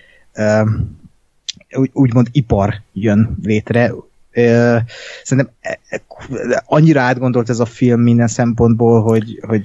úgy, 1.77 1.91
úgymond 1.93 2.29
ipar 2.33 2.75
jön 2.93 3.37
létre. 3.43 3.93
Szerintem 5.23 5.55
annyira 6.65 7.01
átgondolt 7.01 7.49
ez 7.49 7.61
a 7.61 7.65
film 7.65 8.01
minden 8.01 8.29
szempontból, 8.29 9.03
hogy, 9.03 9.41
hogy 9.47 9.63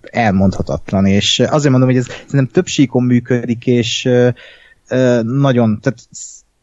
elmondhatatlan, 0.00 1.06
és 1.06 1.40
azért 1.40 1.70
mondom, 1.70 1.88
hogy 1.88 1.98
ez 1.98 2.06
szerintem 2.06 2.46
több 2.46 2.66
síkon 2.66 3.02
működik, 3.02 3.66
és 3.66 4.08
nagyon, 5.22 5.80
tehát, 5.80 5.98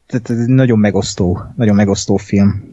tehát 0.07 0.47
nagyon 0.47 0.79
megosztó, 0.79 1.41
nagyon 1.55 1.75
megosztó 1.75 2.17
film. 2.17 2.63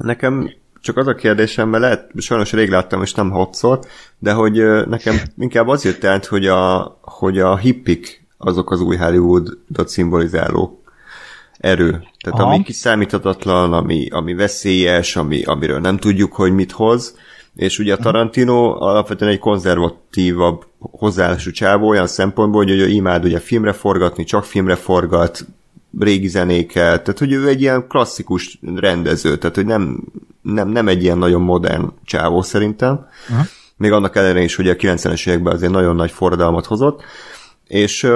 Nekem 0.00 0.50
csak 0.80 0.96
az 0.96 1.06
a 1.06 1.14
kérdésem, 1.14 1.68
mert 1.68 1.82
lehet, 1.82 2.10
sajnos 2.16 2.52
rég 2.52 2.68
láttam, 2.68 3.02
és 3.02 3.14
nem 3.14 3.30
hatszor, 3.30 3.80
de 4.18 4.32
hogy 4.32 4.86
nekem 4.88 5.16
inkább 5.38 5.68
az 5.68 5.84
jött 5.84 6.04
át, 6.04 6.26
hogy 6.26 6.46
a, 6.46 6.98
hogy 7.00 7.38
a 7.38 7.56
hippik 7.56 8.23
azok 8.38 8.70
az 8.70 8.80
új 8.80 8.96
Hollywoodot 8.96 9.88
szimbolizáló 9.88 10.82
erő. 11.58 11.90
Tehát 11.90 12.40
Aha. 12.40 12.52
ami 12.52 12.62
kiszámíthatatlan, 12.62 13.72
ami, 13.72 14.08
ami 14.10 14.34
veszélyes, 14.34 15.16
ami, 15.16 15.42
amiről 15.42 15.80
nem 15.80 15.96
tudjuk, 15.96 16.32
hogy 16.32 16.52
mit 16.52 16.72
hoz, 16.72 17.16
és 17.56 17.78
ugye 17.78 17.92
a 17.92 17.96
Tarantino 17.96 18.82
alapvetően 18.82 19.30
egy 19.30 19.38
konzervatívabb 19.38 20.64
hozzáállású 20.78 21.50
csávó 21.50 21.88
olyan 21.88 22.06
szempontból, 22.06 22.64
hogy 22.64 22.72
ő 22.72 22.88
imád 22.88 23.24
ugye 23.24 23.38
filmre 23.38 23.72
forgatni, 23.72 24.24
csak 24.24 24.44
filmre 24.44 24.74
forgat, 24.74 25.46
régi 25.98 26.28
zenéket, 26.28 27.02
tehát 27.02 27.18
hogy 27.18 27.32
ő 27.32 27.48
egy 27.48 27.60
ilyen 27.60 27.86
klasszikus 27.88 28.58
rendező, 28.74 29.38
tehát 29.38 29.56
hogy 29.56 29.66
nem, 29.66 30.04
nem, 30.42 30.68
nem 30.68 30.88
egy 30.88 31.02
ilyen 31.02 31.18
nagyon 31.18 31.40
modern 31.40 31.92
csávó 32.04 32.42
szerintem. 32.42 33.06
Uh-huh. 33.30 33.46
Még 33.76 33.92
annak 33.92 34.16
ellenére 34.16 34.42
is, 34.42 34.54
hogy 34.54 34.68
a 34.68 34.74
90-es 34.74 35.28
években 35.28 35.54
azért 35.54 35.72
nagyon 35.72 35.96
nagy 35.96 36.10
forradalmat 36.10 36.66
hozott, 36.66 37.02
és 37.66 38.06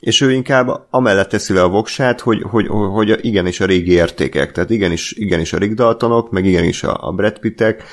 és 0.00 0.20
ő 0.20 0.32
inkább 0.32 0.86
amellett 0.90 1.28
teszi 1.28 1.52
le 1.52 1.62
a 1.62 1.68
voksát, 1.68 2.20
hogy, 2.20 2.42
hogy, 2.42 2.66
hogy 2.66 3.18
igenis 3.22 3.60
a 3.60 3.64
régi 3.64 3.92
értékek, 3.92 4.52
tehát 4.52 4.70
igenis, 4.70 5.12
igenis 5.12 5.52
a 5.52 5.58
Rick 5.58 5.74
Daltonok, 5.74 6.30
meg 6.30 6.44
igenis 6.44 6.82
a, 6.82 7.08
a 7.08 7.12
Brad 7.12 7.38
Pittek, 7.38 7.84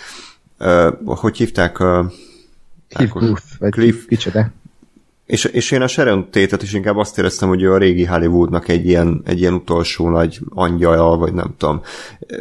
hogy 1.05 1.37
hívták. 1.37 1.83
Cliff 2.89 3.11
Booth, 3.11 3.43
vagy 3.59 3.71
Cliff, 3.71 4.05
kicsoda. 4.07 4.51
És, 5.25 5.43
és 5.43 5.71
én 5.71 5.81
a 5.81 5.87
Sharon 5.87 6.23
Tate-et 6.23 6.61
is 6.61 6.73
inkább 6.73 6.97
azt 6.97 7.17
éreztem, 7.17 7.49
hogy 7.49 7.61
ő 7.61 7.73
a 7.73 7.77
régi 7.77 8.05
Hollywoodnak 8.05 8.67
egy 8.67 8.85
ilyen, 8.85 9.21
egy 9.25 9.39
ilyen 9.39 9.53
utolsó 9.53 10.09
nagy 10.09 10.39
angyal, 10.49 11.17
vagy 11.17 11.33
nem 11.33 11.55
tudom. 11.57 11.81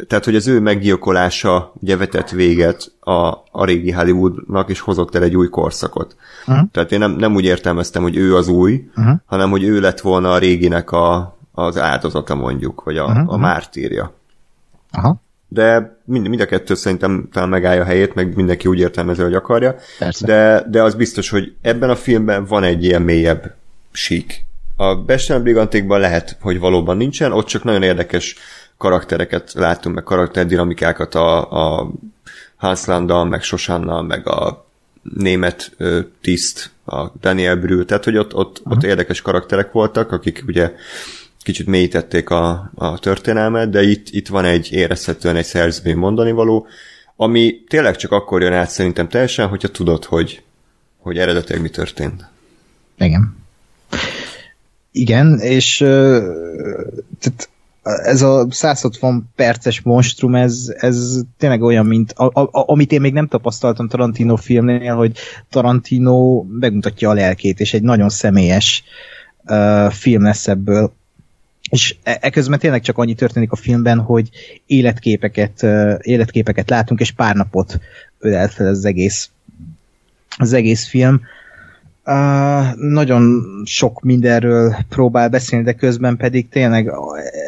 Tehát, 0.07 0.25
hogy 0.25 0.35
az 0.35 0.47
ő 0.47 0.59
meggyilkolása 0.59 1.73
ugye 1.81 1.97
vetett 1.97 2.29
véget 2.29 2.91
a, 2.99 3.11
a 3.51 3.65
régi 3.65 3.91
Hollywoodnak, 3.91 4.69
és 4.69 4.79
hozott 4.79 5.15
el 5.15 5.23
egy 5.23 5.35
új 5.35 5.49
korszakot. 5.49 6.15
Uh-huh. 6.47 6.67
Tehát 6.71 6.91
én 6.91 6.99
nem, 6.99 7.11
nem 7.11 7.35
úgy 7.35 7.45
értelmeztem, 7.45 8.01
hogy 8.01 8.15
ő 8.15 8.35
az 8.35 8.47
új, 8.47 8.89
uh-huh. 8.97 9.15
hanem, 9.25 9.49
hogy 9.49 9.63
ő 9.63 9.79
lett 9.79 9.99
volna 9.99 10.31
a 10.31 10.37
réginek 10.37 10.91
a, 10.91 11.37
az 11.51 11.77
áldozata 11.77 12.35
mondjuk, 12.35 12.83
vagy 12.83 12.97
a, 12.97 13.05
uh-huh. 13.05 13.33
a 13.33 13.37
mártírja. 13.37 14.13
Aha 14.91 15.23
de 15.55 15.97
mind, 16.05 16.27
mind 16.27 16.41
a 16.41 16.45
kettő 16.45 16.75
szerintem 16.75 17.29
talán 17.31 17.49
megállja 17.49 17.81
a 17.81 17.85
helyét, 17.85 18.13
meg 18.13 18.35
mindenki 18.35 18.67
úgy 18.67 18.79
értelmezi, 18.79 19.21
hogy 19.21 19.33
akarja. 19.33 19.75
Persze. 19.99 20.25
De, 20.25 20.65
de 20.69 20.83
az 20.83 20.95
biztos, 20.95 21.29
hogy 21.29 21.53
ebben 21.61 21.89
a 21.89 21.95
filmben 21.95 22.45
van 22.45 22.63
egy 22.63 22.83
ilyen 22.83 23.01
mélyebb 23.01 23.55
sík. 23.91 24.45
A 24.75 24.95
Bestem 24.95 25.43
Brigantékban 25.43 25.99
lehet, 25.99 26.37
hogy 26.41 26.59
valóban 26.59 26.97
nincsen, 26.97 27.31
ott 27.31 27.45
csak 27.45 27.63
nagyon 27.63 27.83
érdekes 27.83 28.35
karaktereket 28.77 29.53
látunk, 29.53 29.95
meg 29.95 30.03
karakterdinamikákat 30.03 31.15
a, 31.15 31.51
a 31.79 31.91
Hans 32.55 32.85
Landal, 32.85 33.25
meg 33.25 33.41
Sosannal, 33.41 34.01
meg 34.03 34.27
a 34.27 34.65
német 35.01 35.71
ö, 35.77 35.99
tiszt, 36.21 36.71
a 36.85 37.07
Daniel 37.21 37.55
Brühl, 37.55 37.85
tehát 37.85 38.03
hogy 38.03 38.17
ott, 38.17 38.35
ott, 38.35 38.61
ott 38.63 38.83
érdekes 38.83 39.21
karakterek 39.21 39.71
voltak, 39.71 40.11
akik 40.11 40.43
ugye 40.47 40.71
kicsit 41.45 41.67
mélyítették 41.67 42.29
a, 42.29 42.71
a 42.75 42.99
történelmet, 42.99 43.69
de 43.69 43.83
itt, 43.83 44.07
itt 44.09 44.27
van 44.27 44.45
egy 44.45 44.71
érezhetően 44.71 45.35
egy 45.35 45.45
szerzői 45.45 45.93
mondani 45.93 46.31
való, 46.31 46.67
ami 47.15 47.63
tényleg 47.67 47.95
csak 47.95 48.11
akkor 48.11 48.41
jön 48.41 48.53
át 48.53 48.69
szerintem 48.69 49.07
teljesen, 49.07 49.47
hogyha 49.47 49.67
tudod, 49.67 50.05
hogy, 50.05 50.43
hogy 50.97 51.17
eredetileg 51.17 51.61
mi 51.61 51.69
történt. 51.69 52.29
Igen. 52.97 53.35
Igen, 54.91 55.39
és 55.39 55.81
uh, 55.81 55.87
tehát 57.19 57.49
ez 57.83 58.21
a 58.21 58.47
160 58.49 59.29
perces 59.35 59.81
monstrum, 59.81 60.35
ez, 60.35 60.73
ez 60.77 61.19
tényleg 61.37 61.61
olyan, 61.61 61.85
mint 61.85 62.11
a, 62.11 62.25
a, 62.25 62.49
amit 62.51 62.91
én 62.91 63.01
még 63.01 63.13
nem 63.13 63.27
tapasztaltam 63.27 63.87
Tarantino 63.87 64.35
filmnél, 64.35 64.95
hogy 64.95 65.17
Tarantino 65.49 66.45
megmutatja 66.59 67.09
a 67.09 67.13
lelkét, 67.13 67.59
és 67.59 67.73
egy 67.73 67.83
nagyon 67.83 68.09
személyes 68.09 68.83
uh, 69.43 69.91
film 69.91 70.23
lesz 70.23 70.47
ebből 70.47 70.93
és 71.69 71.95
eközben 72.03 72.59
tényleg 72.59 72.81
csak 72.81 72.97
annyi 72.97 73.13
történik 73.13 73.51
a 73.51 73.55
filmben, 73.55 73.99
hogy 73.99 74.29
életképeket, 74.65 75.63
életképeket 76.01 76.69
látunk, 76.69 76.99
és 76.99 77.11
pár 77.11 77.35
napot 77.35 77.79
ölel 78.19 78.47
fel 78.47 78.67
az 78.67 78.85
egész, 78.85 79.29
az 80.37 80.53
egész 80.53 80.87
film. 80.87 81.21
Uh, 82.07 82.75
nagyon 82.75 83.43
sok 83.63 84.01
mindenről 84.01 84.75
próbál 84.89 85.29
beszélni, 85.29 85.65
de 85.65 85.73
közben 85.73 86.17
pedig 86.17 86.49
tényleg 86.49 86.91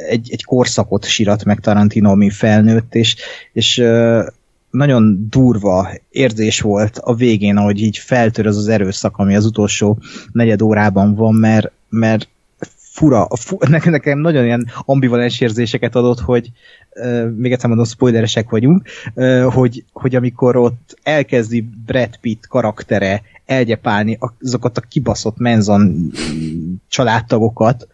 egy, 0.10 0.30
egy 0.32 0.44
korszakot 0.44 1.06
sírat 1.06 1.44
meg 1.44 1.60
Tarantino, 1.60 2.12
ami 2.12 2.30
felnőtt, 2.30 2.96
és, 2.96 3.16
és 3.54 3.78
uh, 3.78 4.26
nagyon 4.70 5.28
durva 5.30 5.90
érzés 6.10 6.62
volt 6.62 6.98
a 6.98 7.16
végén, 7.16 7.58
ahogy 7.58 7.82
így 7.82 7.98
feltör 7.98 8.48
az 8.48 8.58
az 8.58 8.68
erőszak, 8.68 9.18
ami 9.18 9.36
az 9.36 9.46
utolsó 9.46 10.00
negyed 10.32 10.62
órában 10.62 11.16
van, 11.16 11.34
mert, 11.34 11.72
mert 11.90 12.28
fura, 12.98 13.28
fu, 13.36 13.58
nekem 13.90 14.20
nagyon 14.20 14.46
ilyen 14.46 14.68
ambivalens 14.86 15.40
érzéseket 15.42 15.96
adott, 15.96 16.20
hogy 16.20 16.52
uh, 16.96 17.30
még 17.30 17.52
egyszer 17.52 17.68
mondom, 17.68 17.86
spoileresek 17.86 18.50
vagyunk, 18.50 18.88
uh, 19.14 19.54
hogy, 19.54 19.84
hogy 19.94 20.16
amikor 20.16 20.56
ott 20.56 20.98
elkezdi 21.04 21.68
Brad 21.86 22.18
Pitt 22.18 22.48
karaktere 22.48 23.22
elgyepálni 23.46 24.18
azokat 24.40 24.78
a 24.78 24.82
kibaszott 24.82 25.38
menzon 25.38 26.12
családtagokat, 26.88 27.88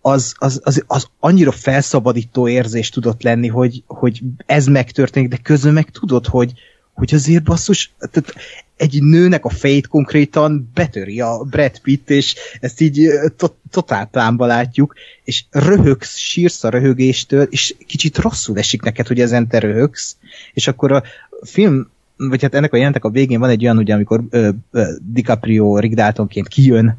az, 0.00 0.34
az, 0.38 0.60
az, 0.64 0.84
az 0.86 1.06
annyira 1.20 1.50
felszabadító 1.52 2.48
érzés 2.48 2.88
tudott 2.88 3.22
lenni, 3.22 3.48
hogy, 3.48 3.82
hogy 3.86 4.20
ez 4.46 4.66
megtörténik, 4.66 5.28
de 5.28 5.36
közben 5.42 5.72
meg 5.72 5.90
tudod, 5.90 6.26
hogy, 6.26 6.52
hogy 7.00 7.14
azért 7.14 7.42
basszus, 7.42 7.92
tehát 7.98 8.34
egy 8.76 9.02
nőnek 9.02 9.44
a 9.44 9.48
fejét 9.48 9.86
konkrétan 9.86 10.70
betöri 10.74 11.20
a 11.20 11.38
Brad 11.50 11.78
Pitt, 11.78 12.10
és 12.10 12.34
ezt 12.60 12.80
így 12.80 13.10
to- 13.36 13.56
totál 13.70 14.06
plánba 14.06 14.46
látjuk, 14.46 14.94
és 15.24 15.44
röhögsz, 15.50 16.16
sírsz 16.16 16.64
a 16.64 16.68
röhögéstől, 16.68 17.42
és 17.42 17.74
kicsit 17.86 18.18
rosszul 18.18 18.58
esik 18.58 18.82
neked, 18.82 19.06
hogy 19.06 19.20
ezen 19.20 19.48
te 19.48 19.58
röhögsz, 19.58 20.16
és 20.52 20.68
akkor 20.68 20.92
a 20.92 21.02
film 21.42 21.88
vagy 22.16 22.42
hát 22.42 22.54
ennek 22.54 22.72
a 22.72 22.76
jelentek 22.76 23.04
a 23.04 23.10
végén 23.10 23.40
van 23.40 23.50
egy 23.50 23.62
olyan, 23.62 23.78
ugye, 23.78 23.94
amikor 23.94 24.24
ö, 24.30 24.48
ö, 24.70 24.92
DiCaprio 25.02 25.78
Rick 25.78 25.94
Daltonként 25.94 26.48
kijön 26.48 26.98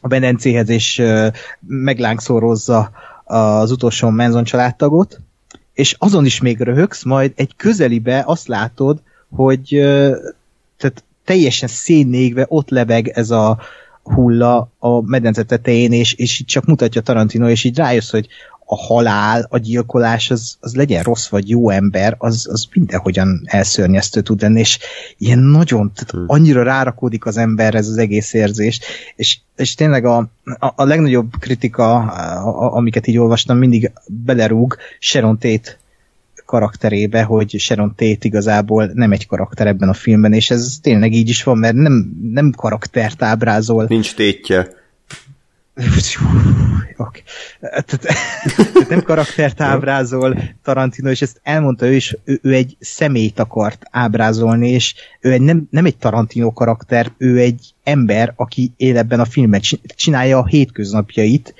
a 0.00 0.08
Benencéhez, 0.08 0.68
és 0.68 0.98
ö, 0.98 1.28
meglángszorozza 1.66 2.90
az 3.24 3.70
utolsó 3.70 4.08
Menzon 4.08 4.44
családtagot, 4.44 5.20
és 5.76 5.96
azon 5.98 6.24
is 6.24 6.40
még 6.40 6.60
röhögsz, 6.60 7.04
majd 7.04 7.32
egy 7.34 7.52
közelibe 7.56 8.22
azt 8.26 8.48
látod, 8.48 9.00
hogy 9.30 9.66
tehát 10.76 11.04
teljesen 11.24 11.68
szénnékve 11.68 12.46
ott 12.48 12.70
lebeg 12.70 13.08
ez 13.08 13.30
a 13.30 13.58
hulla 14.02 14.68
a 14.78 15.00
medence 15.00 15.42
tetején, 15.42 15.92
és, 15.92 16.12
és 16.14 16.40
így 16.40 16.46
csak 16.46 16.64
mutatja 16.64 17.00
Tarantino, 17.00 17.48
és 17.48 17.64
így 17.64 17.76
rájössz, 17.76 18.10
hogy 18.10 18.26
a 18.68 18.76
halál, 18.76 19.46
a 19.50 19.58
gyilkolás, 19.58 20.30
az, 20.30 20.56
az 20.60 20.74
legyen 20.74 21.02
rossz 21.02 21.28
vagy 21.28 21.48
jó 21.48 21.70
ember, 21.70 22.14
az, 22.18 22.46
az 22.50 22.66
mindenhogyan 22.72 23.42
elszörnyeztő 23.44 24.20
tud 24.20 24.42
lenni, 24.42 24.60
és 24.60 24.78
ilyen 25.18 25.38
nagyon, 25.38 25.92
tehát 25.94 26.10
hmm. 26.10 26.24
annyira 26.26 26.62
rárakódik 26.62 27.26
az 27.26 27.36
ember 27.36 27.74
ez 27.74 27.88
az 27.88 27.96
egész 27.96 28.32
érzés, 28.32 28.80
és, 29.16 29.38
és 29.56 29.74
tényleg 29.74 30.04
a, 30.04 30.16
a, 30.44 30.72
a 30.76 30.84
legnagyobb 30.84 31.32
kritika, 31.38 31.94
a, 31.94 32.64
a, 32.64 32.74
amiket 32.74 33.06
így 33.06 33.18
olvastam, 33.18 33.58
mindig 33.58 33.92
belerúg 34.06 34.76
Sharon 34.98 35.38
Tate 35.38 35.78
karakterébe, 36.46 37.22
hogy 37.22 37.58
Sharon 37.58 37.94
Tate 37.96 38.26
igazából 38.26 38.90
nem 38.94 39.12
egy 39.12 39.26
karakter 39.26 39.66
ebben 39.66 39.88
a 39.88 39.94
filmben, 39.94 40.32
és 40.32 40.50
ez 40.50 40.78
tényleg 40.82 41.12
így 41.12 41.28
is 41.28 41.42
van, 41.42 41.58
mert 41.58 41.74
nem, 41.74 42.12
nem 42.32 42.50
karaktert 42.50 43.22
ábrázol. 43.22 43.86
Nincs 43.88 44.14
tétje. 44.14 44.75
Okay. 46.96 47.22
nem 48.88 49.02
karaktert 49.02 49.60
ábrázol 49.60 50.38
Tarantino, 50.62 51.10
és 51.10 51.22
ezt 51.22 51.40
elmondta 51.42 51.86
ő 51.86 51.94
is, 51.94 52.16
ő, 52.24 52.38
ő 52.42 52.54
egy 52.54 52.76
személyt 52.80 53.38
akart 53.38 53.82
ábrázolni, 53.90 54.70
és 54.70 54.94
ő 55.20 55.32
egy, 55.32 55.40
nem, 55.40 55.66
nem 55.70 55.84
egy 55.84 55.96
Tarantino 55.96 56.52
karakter, 56.52 57.12
ő 57.18 57.38
egy 57.38 57.74
ember, 57.82 58.32
aki 58.36 58.72
él 58.76 58.96
ebben 58.96 59.20
a 59.20 59.24
filmben, 59.24 59.60
csinálja 59.96 60.38
a 60.38 60.46
hétköznapjait, 60.46 61.54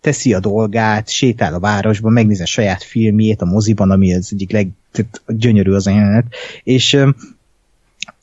teszi 0.00 0.34
a 0.34 0.40
dolgát, 0.40 1.08
sétál 1.08 1.54
a 1.54 1.60
városban, 1.60 2.12
megnézi 2.12 2.42
a 2.42 2.46
saját 2.46 2.82
filmjét 2.82 3.42
a 3.42 3.44
moziban, 3.44 3.90
ami 3.90 4.14
az 4.14 4.28
egyik 4.32 4.50
leg 4.50 4.68
tehát 4.92 5.22
gyönyörű 5.26 5.72
az 5.72 5.86
a 5.86 5.90
jelenet, 5.90 6.26
és 6.62 6.96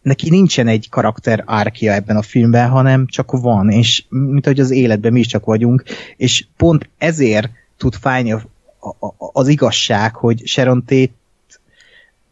neki 0.01 0.29
nincsen 0.29 0.67
egy 0.67 0.89
karakter 0.89 1.43
árkia 1.45 1.93
ebben 1.93 2.17
a 2.17 2.21
filmben, 2.21 2.69
hanem 2.69 3.07
csak 3.07 3.31
van, 3.31 3.69
és 3.69 4.03
mint 4.09 4.45
ahogy 4.45 4.59
az 4.59 4.71
életben 4.71 5.11
mi 5.11 5.19
is 5.19 5.27
csak 5.27 5.45
vagyunk, 5.45 5.83
és 6.17 6.45
pont 6.57 6.89
ezért 6.97 7.49
tud 7.77 7.95
fájni 7.95 8.31
a, 8.31 8.41
a, 8.79 9.05
a, 9.07 9.13
az 9.17 9.47
igazság, 9.47 10.15
hogy 10.15 10.41
Sharon 10.45 10.83
Tate 10.85 11.11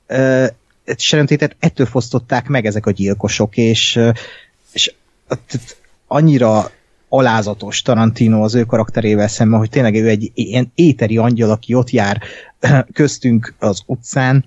uh, 0.09 0.47
Sharon 0.97 1.25
Tate-et 1.25 1.55
ettől 1.59 1.85
fosztották 1.85 2.47
meg 2.47 2.65
ezek 2.65 2.85
a 2.85 2.91
gyilkosok, 2.91 3.57
és, 3.57 3.99
és 4.71 4.93
annyira 6.07 6.71
alázatos 7.09 7.81
Tarantino 7.81 8.43
az 8.43 8.55
ő 8.55 8.63
karakterével 8.63 9.27
szemben, 9.27 9.59
hogy 9.59 9.69
tényleg 9.69 9.95
ő 9.95 10.07
egy 10.07 10.31
ilyen 10.33 10.71
éteri 10.75 11.17
angyal, 11.17 11.51
aki 11.51 11.73
ott 11.73 11.89
jár 11.89 12.21
köztünk 12.93 13.53
az 13.59 13.81
utcán, 13.85 14.45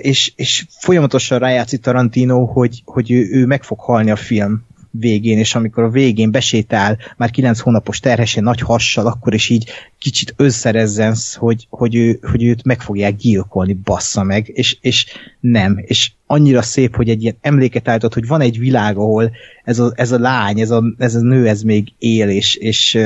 és, 0.00 0.32
és 0.36 0.66
folyamatosan 0.68 1.38
rájátszik 1.38 1.80
Tarantino, 1.80 2.44
hogy, 2.44 2.82
hogy 2.84 3.10
ő, 3.10 3.28
ő 3.30 3.46
meg 3.46 3.62
fog 3.62 3.80
halni 3.80 4.10
a 4.10 4.16
film 4.16 4.64
végén, 4.98 5.38
és 5.38 5.54
amikor 5.54 5.84
a 5.84 5.90
végén 5.90 6.30
besétál 6.30 6.98
már 7.16 7.30
kilenc 7.30 7.58
hónapos 7.58 8.00
terhesen 8.00 8.42
nagy 8.42 8.60
hassal, 8.60 9.06
akkor 9.06 9.34
is 9.34 9.48
így 9.48 9.70
kicsit 9.98 10.34
összerezzensz, 10.36 11.34
hogy, 11.34 11.66
hogy, 11.70 11.94
ő, 11.94 12.18
hogy 12.22 12.44
őt 12.44 12.64
meg 12.64 12.80
fogják 12.80 13.16
gyilkolni, 13.16 13.72
bassza 13.72 14.22
meg, 14.22 14.50
és, 14.54 14.76
és 14.80 15.06
nem. 15.40 15.78
És 15.86 16.12
annyira 16.26 16.62
szép, 16.62 16.96
hogy 16.96 17.08
egy 17.08 17.22
ilyen 17.22 17.36
emléket 17.40 17.88
állított, 17.88 18.14
hogy 18.14 18.26
van 18.26 18.40
egy 18.40 18.58
világ, 18.58 18.96
ahol 18.96 19.30
ez 19.64 19.78
a, 19.78 19.92
ez 19.94 20.12
a 20.12 20.18
lány, 20.18 20.60
ez 20.60 20.70
a, 20.70 20.84
ez 20.98 21.14
a 21.14 21.20
nő, 21.20 21.48
ez 21.48 21.62
még 21.62 21.92
él, 21.98 22.28
és, 22.28 22.54
és, 22.54 22.98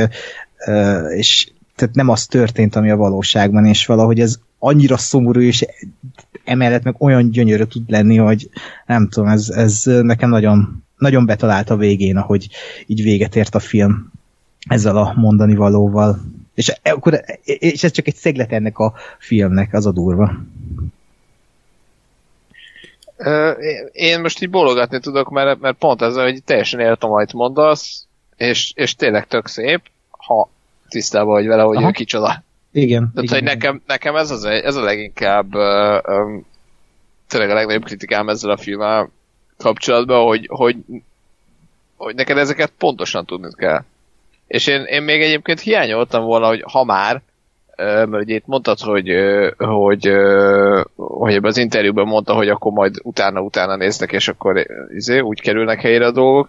és 1.17 1.51
tehát 1.77 1.95
nem 1.95 2.09
az 2.09 2.27
történt, 2.27 2.77
ami 2.77 2.91
a 2.91 2.97
valóságban, 2.97 3.67
és 3.67 3.87
valahogy 3.87 4.21
ez 4.21 4.39
annyira 4.59 4.97
szomorú, 4.97 5.41
és 5.41 5.67
emellett 6.45 6.83
meg 6.83 6.95
olyan 6.99 7.31
gyönyörű 7.31 7.65
tud 7.65 7.91
lenni, 7.91 8.17
hogy 8.17 8.51
nem 8.87 9.09
tudom, 9.09 9.29
ez, 9.29 9.49
ez 9.49 9.83
nekem 9.85 10.29
nagyon, 10.29 10.85
nagyon 10.97 11.27
betalált 11.27 11.71
a 11.71 11.77
végén, 11.77 12.17
ahogy 12.17 12.49
így 12.87 13.03
véget 13.03 13.37
ért 13.37 13.55
a 13.55 13.59
film 13.59 14.13
ezzel 14.69 14.97
a 14.97 15.13
mondani 15.17 15.55
valóval. 15.55 16.21
És, 16.55 16.73
akkor, 16.83 17.21
és 17.45 17.85
ez 17.85 17.91
csak 17.91 18.07
egy 18.07 18.15
szeglet 18.15 18.53
ennek 18.53 18.79
a 18.79 18.95
filmnek, 19.19 19.75
az 19.75 19.87
a 19.87 19.93
durva. 19.93 20.33
Én 23.93 24.21
most 24.21 24.43
így 24.43 24.51
bólogatni 24.51 25.01
tudok, 25.01 25.31
mert, 25.31 25.61
mert 25.61 25.77
pont 25.77 26.03
ez, 26.03 26.15
hogy 26.15 26.43
teljesen 26.45 26.81
értem, 26.81 27.11
amit 27.11 27.33
mondasz, 27.33 28.07
és, 28.37 28.73
és 28.75 28.95
tényleg 28.95 29.27
tök 29.27 29.47
szép, 29.47 29.81
ha 30.11 30.51
tisztában 30.89 31.33
vagy 31.33 31.47
vele, 31.47 31.63
hogy 31.63 31.77
Aha. 31.77 31.89
ő 31.89 31.91
kicsoda. 31.91 32.43
Igen. 32.73 33.11
Tehát, 33.15 33.31
igen, 33.31 33.39
hogy 33.39 33.43
nekem, 33.43 33.83
nekem 33.87 34.17
ez, 34.17 34.31
az, 34.31 34.45
ez 34.45 34.77
a 34.77 34.83
leginkább 34.83 35.55
um, 35.55 36.47
tényleg 37.29 37.51
a 37.51 37.55
legnagyobb 37.55 37.85
kritikám 37.85 38.29
ezzel 38.29 38.51
a 38.51 38.57
filmmel 38.57 39.11
kapcsolatban, 39.57 40.27
hogy, 40.27 40.47
hogy, 40.51 40.77
hogy 41.97 42.15
neked 42.15 42.39
ezeket 42.39 42.73
pontosan 42.79 43.25
tudni 43.25 43.49
kell. 43.57 43.85
És 44.47 44.67
én, 44.67 44.83
én 44.83 45.03
még 45.03 45.23
egyébként 45.23 45.61
hiányoltam 45.61 46.25
volna, 46.25 46.47
hogy 46.47 46.63
ha 46.73 46.85
már, 46.85 47.23
mert 47.77 48.23
ugye 48.23 48.35
itt 48.35 48.47
mondtad, 48.47 48.79
hogy, 48.79 49.11
hogy, 49.57 50.11
hogy 50.97 51.35
ebben 51.35 51.51
az 51.51 51.57
interjúban 51.57 52.07
mondta, 52.07 52.35
hogy 52.35 52.49
akkor 52.49 52.73
majd 52.73 52.95
utána-utána 53.03 53.77
néznek, 53.77 54.13
és 54.13 54.29
akkor 54.29 54.67
izé, 54.95 55.19
úgy 55.19 55.41
kerülnek 55.41 55.81
helyre 55.81 56.07
a 56.07 56.11
dolgok. 56.11 56.49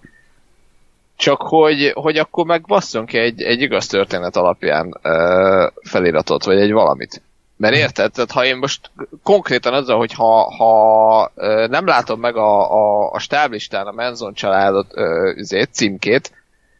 Csak 1.22 1.42
hogy, 1.42 1.92
hogy 1.94 2.18
akkor 2.18 2.46
meg 2.46 2.66
ki 3.06 3.18
egy, 3.18 3.42
egy 3.42 3.62
igaz 3.62 3.88
történet 3.88 4.36
alapján 4.36 5.00
feliratot, 5.82 6.44
vagy 6.44 6.60
egy 6.60 6.72
valamit. 6.72 7.22
Mert 7.58 7.76
érted? 7.76 8.12
Tehát 8.12 8.32
ha 8.32 8.46
én 8.46 8.58
most 8.58 8.92
konkrétan 9.24 9.74
azzal, 9.74 9.98
hogy 9.98 10.14
ha, 10.14 10.56
ha 10.56 11.32
nem 11.68 11.86
látom 11.86 12.20
meg 12.20 12.36
a, 12.36 12.72
a, 12.72 13.12
a 13.12 13.20
stáblistán 13.20 13.88
a 13.88 13.92
Menzon 13.92 14.34
családot 14.34 14.94
üzét, 15.36 15.74
címkét, 15.74 16.32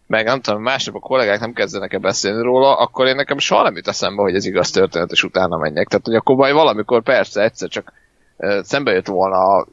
meg 0.08 0.26
nem 0.26 0.42
tudom, 0.42 0.62
másnap 0.62 0.96
a 0.96 1.00
kollégák 1.00 1.40
nem 1.40 1.54
kezdenek-e 1.54 1.98
beszélni 1.98 2.44
róla, 2.44 2.78
akkor 2.78 3.08
én 3.08 3.16
nekem 3.16 3.38
soha 3.38 3.64
nem 3.64 3.76
jut 3.76 3.88
eszembe, 3.88 4.22
hogy 4.22 4.36
ez 4.36 4.46
igaz 4.46 4.72
történet, 4.72 5.12
és 5.12 5.24
utána 5.24 5.58
menjek. 5.58 5.88
Tehát, 5.88 6.06
hogy 6.06 6.16
akkor 6.16 6.36
majd 6.36 6.54
valamikor 6.54 7.04
persze 7.04 7.44
egyszer 7.44 7.70
csak 7.70 7.94
szembe 8.62 8.92
jött 8.92 9.08
volna 9.08 9.66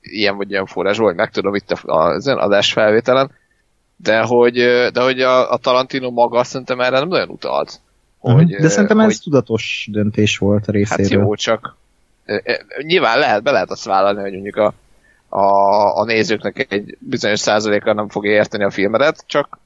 ilyen 0.00 0.36
vagy 0.36 0.50
ilyen 0.50 0.66
forrásból, 0.66 1.06
hogy 1.06 1.16
megtudom 1.16 1.54
itt 1.54 1.70
az 1.70 2.28
adásfelvételen, 2.28 3.38
de 4.02 4.20
hogy, 4.20 4.54
de 4.92 5.02
hogy 5.02 5.20
a, 5.20 5.52
a 5.52 5.56
Tarantino 5.56 6.10
maga 6.10 6.44
szerintem 6.44 6.80
erre 6.80 6.98
nem 6.98 7.08
nagyon 7.08 7.28
utalt. 7.28 7.80
Mhm. 8.20 8.34
Hogy, 8.34 8.56
De 8.56 8.68
szerintem 8.68 8.98
hogy, 8.98 9.10
ez 9.10 9.18
tudatos 9.18 9.88
döntés 9.92 10.38
volt 10.38 10.68
a 10.68 10.72
részéről. 10.72 11.06
Hát 11.06 11.26
jó, 11.26 11.34
csak 11.34 11.76
nyilván 12.82 13.18
lehet, 13.18 13.42
be 13.42 13.50
lehet 13.50 13.70
azt 13.70 13.84
vállalni, 13.84 14.20
hogy 14.20 14.32
mondjuk 14.32 14.56
a, 14.56 14.74
a, 15.28 15.96
a 15.98 16.04
nézőknek 16.04 16.72
egy 16.72 16.96
bizonyos 16.98 17.40
százaléka 17.40 17.92
nem 17.92 18.08
fogja 18.08 18.30
érteni 18.30 18.64
a 18.64 18.70
filmedet, 18.70 19.24
csak 19.26 19.58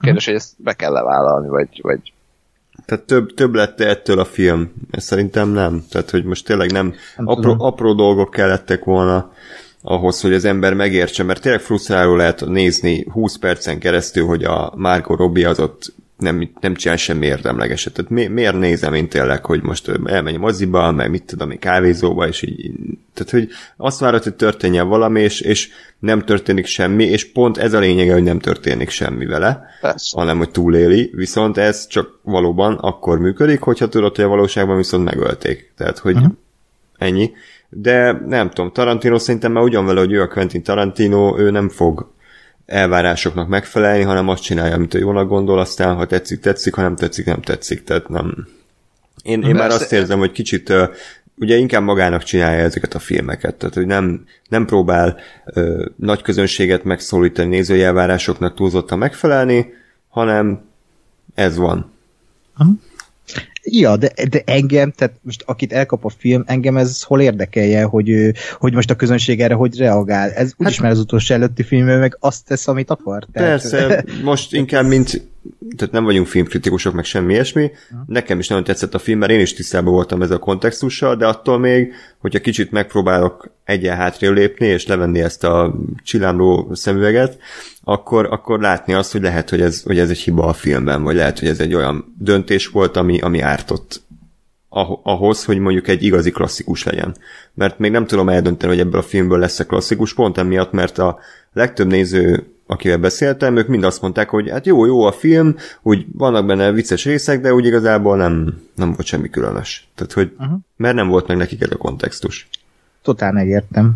kérdés, 0.00 0.24
hogy 0.24 0.34
ezt 0.34 0.52
be 0.56 0.72
kell 0.72 0.92
levállalni, 0.92 1.48
vagy, 1.48 1.80
vagy 1.82 2.12
tehát 2.86 3.04
több, 3.04 3.34
több 3.34 3.54
lett 3.54 3.80
ettől 3.80 4.18
a 4.18 4.24
film? 4.24 4.72
Ez 4.90 5.04
szerintem 5.04 5.48
nem. 5.48 5.84
Tehát, 5.90 6.10
hogy 6.10 6.24
most 6.24 6.44
tényleg 6.44 6.72
nem, 6.72 6.94
nem 7.16 7.26
apró, 7.26 7.54
apró 7.58 7.94
dolgok 7.94 8.30
kellettek 8.30 8.84
volna 8.84 9.32
ahhoz, 9.82 10.20
hogy 10.20 10.32
az 10.32 10.44
ember 10.44 10.74
megértse, 10.74 11.22
mert 11.22 11.42
tényleg 11.42 11.60
frusztráló 11.60 12.16
lehet 12.16 12.46
nézni 12.46 13.06
20 13.12 13.36
percen 13.36 13.78
keresztül, 13.78 14.26
hogy 14.26 14.44
a 14.44 14.72
Margot 14.76 15.18
Robbie 15.18 15.48
az 15.48 15.60
ott 15.60 15.92
nem, 16.18 16.50
nem 16.60 16.74
csinál 16.74 16.96
semmi 16.96 17.26
érdemlegeset. 17.26 17.92
Tehát 17.92 18.10
mi, 18.10 18.26
miért 18.26 18.58
nézem 18.58 18.94
én 18.94 19.08
tényleg, 19.08 19.44
hogy 19.44 19.62
most 19.62 19.90
elmegy 20.04 20.34
a 20.34 20.38
moziba, 20.38 20.92
meg 20.92 21.10
mit 21.10 21.22
tudom 21.22 21.50
én, 21.50 21.58
kávézóba, 21.58 22.28
és 22.28 22.42
így, 22.42 22.70
tehát 23.14 23.30
hogy 23.30 23.48
azt 23.76 24.00
várod, 24.00 24.22
hogy 24.22 24.34
történjen 24.34 24.88
valami, 24.88 25.20
és, 25.20 25.40
és 25.40 25.68
nem 25.98 26.24
történik 26.24 26.66
semmi, 26.66 27.04
és 27.04 27.32
pont 27.32 27.58
ez 27.58 27.72
a 27.72 27.78
lényege, 27.78 28.12
hogy 28.12 28.22
nem 28.22 28.38
történik 28.38 28.88
semmi 28.88 29.26
vele, 29.26 29.64
Persze. 29.80 30.18
hanem 30.18 30.38
hogy 30.38 30.50
túléli, 30.50 31.10
viszont 31.14 31.56
ez 31.56 31.86
csak 31.86 32.18
valóban 32.22 32.74
akkor 32.74 33.18
működik, 33.18 33.60
hogyha 33.60 33.88
tudod, 33.88 34.16
hogy 34.16 34.24
a 34.24 34.28
valóságban 34.28 34.76
viszont 34.76 35.04
megölték. 35.04 35.72
Tehát, 35.76 35.98
hogy 35.98 36.14
uh-huh. 36.14 36.32
ennyi. 36.96 37.30
De 37.68 38.12
nem 38.26 38.50
tudom, 38.50 38.72
Tarantino 38.72 39.18
szerintem 39.18 39.52
már 39.52 39.62
ugyan 39.62 39.86
vele, 39.86 40.00
hogy 40.00 40.12
ő 40.12 40.22
a 40.22 40.28
Quentin 40.28 40.62
Tarantino, 40.62 41.38
ő 41.38 41.50
nem 41.50 41.68
fog 41.68 42.10
elvárásoknak 42.66 43.48
megfelelni, 43.48 44.02
hanem 44.02 44.28
azt 44.28 44.42
csinálja, 44.42 44.74
amit 44.74 44.94
ő 44.94 44.98
jónak 44.98 45.28
gondol, 45.28 45.58
aztán 45.58 45.96
ha 45.96 46.06
tetszik, 46.06 46.40
tetszik, 46.40 46.74
ha 46.74 46.82
nem 46.82 46.96
tetszik, 46.96 47.26
nem 47.26 47.40
tetszik. 47.40 47.84
Tehát 47.84 48.08
nem... 48.08 48.46
Én, 49.22 49.42
én 49.42 49.54
már 49.54 49.70
azt 49.70 49.92
érzem, 49.92 50.18
hogy 50.18 50.32
kicsit 50.32 50.72
ugye 51.38 51.56
inkább 51.56 51.82
magának 51.82 52.22
csinálja 52.22 52.62
ezeket 52.62 52.94
a 52.94 52.98
filmeket, 52.98 53.54
tehát 53.54 53.74
hogy 53.74 53.86
nem, 53.86 54.24
nem 54.48 54.66
próbál 54.66 55.16
ö, 55.44 55.86
nagy 55.96 56.22
közönséget 56.22 56.84
megszólítani, 56.84 57.48
nézői 57.48 57.82
elvárásoknak 57.82 58.54
túlzottan 58.54 58.98
megfelelni, 58.98 59.72
hanem 60.08 60.60
ez 61.34 61.56
van. 61.56 61.92
Ja, 63.70 63.96
de, 63.96 64.12
de 64.30 64.42
engem, 64.44 64.90
tehát 64.90 65.14
most 65.22 65.42
akit 65.46 65.72
elkap 65.72 66.04
a 66.04 66.08
film, 66.18 66.42
engem 66.46 66.76
ez 66.76 67.02
hol 67.02 67.20
érdekelje, 67.20 67.82
hogy, 67.82 68.32
hogy 68.58 68.74
most 68.74 68.90
a 68.90 68.94
közönség 68.94 69.40
erre 69.40 69.54
hogy 69.54 69.78
reagál. 69.78 70.30
Ez 70.30 70.52
úgyis 70.56 70.74
hát, 70.74 70.82
már 70.82 70.92
az 70.92 70.98
utolsó 70.98 71.34
előtti 71.34 71.62
filmben 71.62 71.98
meg 71.98 72.16
azt 72.20 72.44
tesz, 72.44 72.68
amit 72.68 72.90
akar. 72.90 73.26
Tehát... 73.32 73.48
Persze, 73.48 74.04
most 74.22 74.52
inkább 74.52 74.86
mint 74.86 75.28
tehát 75.76 75.92
nem 75.92 76.04
vagyunk 76.04 76.26
filmkritikusok, 76.26 76.94
meg 76.94 77.04
semmi 77.04 77.32
ilyesmi. 77.32 77.70
Nekem 78.06 78.38
is 78.38 78.48
nagyon 78.48 78.64
tetszett 78.64 78.94
a 78.94 78.98
film, 78.98 79.18
mert 79.18 79.32
én 79.32 79.40
is 79.40 79.54
tisztában 79.54 79.92
voltam 79.92 80.22
ezzel 80.22 80.36
a 80.36 80.40
kontextussal, 80.40 81.16
de 81.16 81.26
attól 81.26 81.58
még, 81.58 81.92
hogyha 82.18 82.40
kicsit 82.40 82.70
megpróbálok 82.70 83.50
egyen 83.64 83.96
hátrébb 83.96 84.32
lépni, 84.32 84.66
és 84.66 84.86
levenni 84.86 85.20
ezt 85.20 85.44
a 85.44 85.74
csillámló 86.02 86.70
szemüveget, 86.72 87.38
akkor, 87.84 88.26
akkor 88.30 88.60
látni 88.60 88.92
azt, 88.94 89.12
hogy 89.12 89.22
lehet, 89.22 89.50
hogy 89.50 89.60
ez, 89.60 89.82
hogy 89.82 89.98
ez 89.98 90.10
egy 90.10 90.18
hiba 90.18 90.46
a 90.46 90.52
filmben, 90.52 91.02
vagy 91.02 91.16
lehet, 91.16 91.38
hogy 91.38 91.48
ez 91.48 91.60
egy 91.60 91.74
olyan 91.74 92.14
döntés 92.18 92.66
volt, 92.66 92.96
ami, 92.96 93.20
ami 93.20 93.40
ártott 93.40 94.06
ahhoz, 95.02 95.44
hogy 95.44 95.58
mondjuk 95.58 95.88
egy 95.88 96.02
igazi 96.02 96.30
klasszikus 96.30 96.84
legyen. 96.84 97.16
Mert 97.54 97.78
még 97.78 97.90
nem 97.90 98.06
tudom 98.06 98.28
eldönteni, 98.28 98.72
hogy 98.72 98.80
ebből 98.80 99.00
a 99.00 99.04
filmből 99.04 99.38
lesz-e 99.38 99.64
klasszikus, 99.64 100.14
pont 100.14 100.38
emiatt, 100.38 100.72
mert 100.72 100.98
a 100.98 101.18
legtöbb 101.52 101.86
néző 101.86 102.46
akivel 102.70 102.98
beszéltem, 102.98 103.56
ők 103.56 103.68
mind 103.68 103.84
azt 103.84 104.00
mondták, 104.00 104.28
hogy 104.28 104.50
hát 104.50 104.66
jó, 104.66 104.84
jó 104.84 105.02
a 105.02 105.12
film, 105.12 105.56
úgy 105.82 106.06
vannak 106.12 106.46
benne 106.46 106.72
vicces 106.72 107.04
részek, 107.04 107.40
de 107.40 107.54
úgy 107.54 107.66
igazából 107.66 108.16
nem, 108.16 108.60
nem 108.74 108.92
volt 108.92 109.06
semmi 109.06 109.30
különös. 109.30 109.88
Tehát, 109.94 110.12
hogy 110.12 110.32
uh-huh. 110.38 110.58
mert 110.76 110.94
nem 110.94 111.08
volt 111.08 111.26
meg 111.26 111.36
nekik 111.36 111.62
ez 111.62 111.70
a 111.70 111.76
kontextus. 111.76 112.48
Totál 113.02 113.32
megértem. 113.32 113.94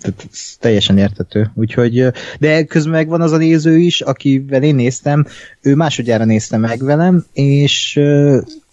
Tehát 0.00 0.28
teljesen 0.60 0.98
értető. 0.98 1.50
Úgyhogy, 1.54 2.06
de 2.38 2.64
közben 2.64 2.92
meg 2.92 3.08
van 3.08 3.20
az 3.20 3.32
a 3.32 3.36
néző 3.36 3.76
is, 3.78 4.00
akivel 4.00 4.62
én 4.62 4.74
néztem, 4.74 5.26
ő 5.60 5.74
másodjára 5.74 6.24
nézte 6.24 6.56
meg 6.56 6.84
velem, 6.84 7.24
és 7.32 8.00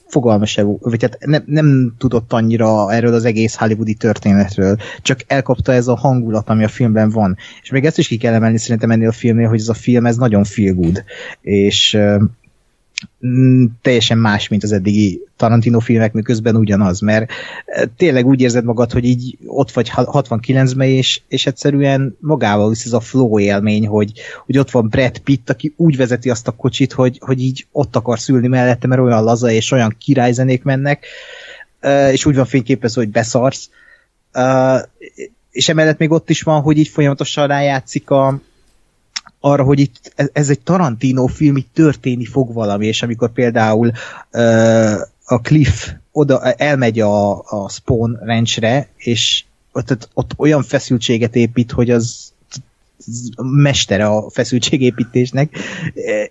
fogalma 0.08 0.46
se 0.46 0.64
vagy 0.64 1.02
hát 1.02 1.18
nem, 1.20 1.44
nem 1.46 1.94
tudott 1.98 2.34
annyira 2.34 2.94
erről 2.94 3.14
az 3.14 3.26
egész 3.26 3.56
hollywoodi 3.56 3.94
történetről, 3.94 4.78
csak 5.02 5.20
elkapta 5.28 5.74
ez 5.74 5.88
a 5.88 5.96
hangulat, 5.96 6.50
ami 6.50 6.64
a 6.64 6.68
filmben 6.68 7.10
van. 7.10 7.38
És 7.62 7.70
még 7.70 7.86
ezt 7.86 7.98
is 7.98 8.08
ki 8.08 8.18
kell 8.18 8.34
emelni 8.34 8.58
szerintem 8.58 8.92
ennél 8.92 9.08
a 9.08 9.12
filmnél, 9.12 9.48
hogy 9.48 9.60
ez 9.60 9.70
a 9.70 9.74
film, 9.74 10.06
ez 10.06 10.18
nagyon 10.18 10.44
feel 10.44 10.74
good, 10.74 11.04
és 11.42 11.98
teljesen 13.82 14.18
más, 14.18 14.48
mint 14.48 14.64
az 14.64 14.72
eddigi 14.72 15.22
Tarantino 15.36 15.80
filmek, 15.80 16.14
miközben 16.14 16.56
ugyanaz, 16.56 17.00
mert 17.00 17.32
eh, 17.66 17.84
tényleg 17.98 18.26
úgy 18.26 18.42
érzed 18.42 18.64
magad, 18.64 18.92
hogy 18.92 19.06
így 19.06 19.38
ott 19.46 19.72
vagy 19.72 19.92
69-ben, 19.96 20.88
és, 20.88 21.22
és 21.28 21.46
egyszerűen 21.46 22.18
magával 22.20 22.70
visz 22.70 22.86
ez 22.86 22.94
a 22.94 23.00
flow 23.00 23.40
élmény, 23.40 23.88
hogy, 23.88 24.12
hogy 24.46 24.58
ott 24.58 24.72
van 24.72 24.90
Brad 24.90 25.20
Pitt, 25.20 25.50
aki 25.50 25.74
úgy 25.78 25.98
vezeti 25.98 26.30
azt 26.30 26.48
a 26.48 26.52
kocsit, 26.52 26.94
hogy, 26.94 27.20
hogy 27.26 27.42
így 27.42 27.68
ott 27.72 27.96
akarsz 27.96 28.30
ülni 28.30 28.48
mellette, 28.48 28.88
mert 28.88 29.02
olyan 29.02 29.24
laza 29.24 29.50
és 29.50 29.72
olyan 29.72 29.96
királyzenék 30.00 30.64
mennek, 30.64 31.06
eh, 31.80 32.12
és 32.12 32.26
úgy 32.26 32.36
van 32.36 32.46
fényképezve, 32.46 33.02
hogy 33.02 33.12
beszarsz. 33.12 33.70
Eh, 34.32 34.82
és 35.52 35.70
emellett 35.70 35.98
még 35.98 36.12
ott 36.12 36.30
is 36.30 36.42
van, 36.42 36.62
hogy 36.62 36.78
így 36.78 36.88
folyamatosan 36.88 37.48
rájátszik 37.48 38.10
a, 38.10 38.40
arra, 39.40 39.64
hogy 39.64 39.80
itt 39.80 40.14
ez, 40.16 40.30
ez 40.34 40.50
egy 40.50 40.60
Tarantino 40.60 41.28
film, 41.28 41.56
itt 41.56 41.70
történni 41.74 42.26
fog 42.26 42.54
valami, 42.54 42.86
és 42.88 43.02
amikor 43.04 43.32
például 43.32 43.92
uh, 44.32 45.02
a 45.26 45.42
Cliff 45.42 45.92
oda 46.12 46.52
elmegy 46.52 47.00
a, 47.00 47.40
a 47.40 47.70
Spawn 47.70 48.20
ranchre, 48.22 48.90
és 48.98 49.44
ott, 49.72 50.10
ott 50.14 50.32
olyan 50.38 50.64
feszültséget 50.64 51.36
épít, 51.36 51.72
hogy 51.72 51.90
az 51.90 52.32
mestere 53.38 54.06
a 54.06 54.30
feszültségépítésnek, 54.30 55.58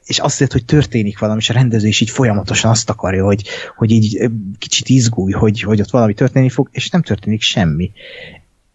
és 0.04 0.18
azt 0.18 0.38
mondja, 0.38 0.58
hogy 0.58 0.64
történik 0.64 1.18
valami, 1.18 1.38
és 1.38 1.50
a 1.50 1.52
rendező 1.52 1.88
is 1.88 2.00
így 2.00 2.10
folyamatosan 2.10 2.70
azt 2.70 2.90
akarja, 2.90 3.24
hogy, 3.24 3.48
hogy 3.76 3.90
így 3.90 4.30
kicsit 4.58 4.88
izgulj, 4.88 5.32
hogy, 5.32 5.60
hogy 5.60 5.80
ott 5.80 5.90
valami 5.90 6.14
történni 6.14 6.48
fog, 6.48 6.68
és 6.72 6.90
nem 6.90 7.02
történik 7.02 7.42
semmi 7.42 7.90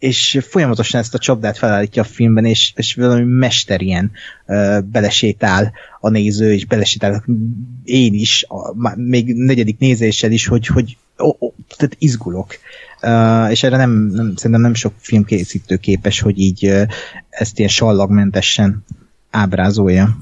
és 0.02 0.40
folyamatosan 0.50 1.00
ezt 1.00 1.14
a 1.14 1.18
csapdát 1.18 1.58
felállítja 1.58 2.02
a 2.02 2.06
filmben, 2.06 2.46
és, 2.46 2.74
és 2.76 2.94
valami 2.96 3.24
mester 3.24 3.82
ilyen 3.82 4.12
uh, 4.48 4.82
belesétál 4.82 5.74
a 6.00 6.10
néző, 6.10 6.54
és 6.54 6.66
belesétál 6.66 7.24
én 7.84 8.14
is, 8.14 8.46
a, 8.48 8.74
még 8.96 9.34
negyedik 9.34 9.78
nézéssel 9.80 10.32
is, 10.32 10.48
hogy, 10.48 10.68
hogy 10.68 10.98
oh, 11.18 11.36
oh, 11.40 11.54
tehát 11.78 11.96
izgulok. 12.00 12.56
Uh, 13.02 13.52
és 13.52 13.64
erre 13.64 13.78
nem, 13.78 13.92
nem, 13.92 14.34
szerintem 14.36 14.62
nem 14.62 14.74
sok 14.74 14.94
filmkészítő 14.98 15.76
képes, 15.78 16.20
hogy 16.20 16.40
így 16.40 16.66
uh, 16.66 16.84
ezt 17.30 17.58
ilyen 17.58 17.70
sallagmentesen 17.70 18.86
ábrázolja. 19.30 20.18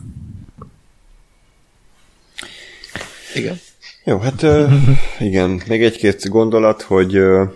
Igen. 3.36 3.59
Jó, 4.03 4.17
hát 4.17 4.41
uh, 4.43 4.71
igen, 5.30 5.61
még 5.67 5.84
egy-két 5.84 6.30
gondolat, 6.30 6.82
hogy 6.82 7.17
uh, 7.17 7.49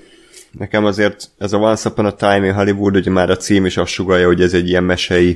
Nekem 0.58 0.86
azért 0.86 1.30
ez 1.38 1.54
a 1.54 1.58
Once 1.58 1.90
Upon 1.90 2.06
a 2.06 2.16
Time 2.16 2.46
in 2.46 2.54
Hollywood, 2.54 2.96
ugye 2.96 3.12
már 3.12 3.30
a 3.30 3.38
cím 3.38 3.66
is 3.66 3.78
azt 3.78 3.92
sugalja, 3.92 4.28
hogy 4.28 4.42
ez 4.42 4.54
egy 4.54 4.70
ilyen 4.70 4.84
mesei 4.84 5.36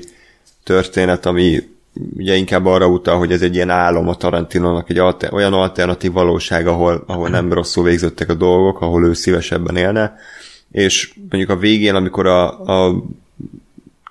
történet, 0.63 1.25
ami 1.25 1.63
ugye 2.15 2.35
inkább 2.35 2.65
arra 2.65 2.87
utal, 2.87 3.17
hogy 3.17 3.31
ez 3.31 3.41
egy 3.41 3.55
ilyen 3.55 3.69
álom 3.69 4.07
a 4.07 4.15
Tarantinónak, 4.15 4.89
egy 4.89 4.97
alter, 4.97 5.33
olyan 5.33 5.53
alternatív 5.53 6.11
valóság, 6.11 6.67
ahol, 6.67 7.03
ahol 7.07 7.29
nem 7.29 7.53
rosszul 7.53 7.83
végződtek 7.83 8.29
a 8.29 8.33
dolgok, 8.33 8.81
ahol 8.81 9.05
ő 9.05 9.13
szívesebben 9.13 9.75
élne, 9.75 10.15
és 10.71 11.13
mondjuk 11.29 11.49
a 11.49 11.57
végén, 11.57 11.95
amikor 11.95 12.25
a, 12.25 12.61
a 12.61 13.03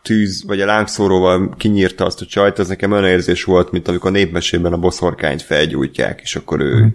tűz, 0.03 0.45
vagy 0.47 0.61
a 0.61 0.67
lángszóróval 0.67 1.55
kinyírta 1.57 2.05
azt 2.05 2.21
a 2.21 2.27
csajt, 2.27 2.59
az 2.59 2.69
nekem 2.69 2.93
olyan 2.93 3.05
érzés 3.05 3.45
volt, 3.45 3.71
mint 3.71 3.89
amikor 3.89 4.11
a 4.11 4.13
népmesében 4.13 4.73
a 4.73 4.77
boszorkányt 4.77 5.43
felgyújtják, 5.43 6.21
és 6.23 6.37
akkor 6.37 6.61
ő 6.61 6.75
mm. 6.75 6.87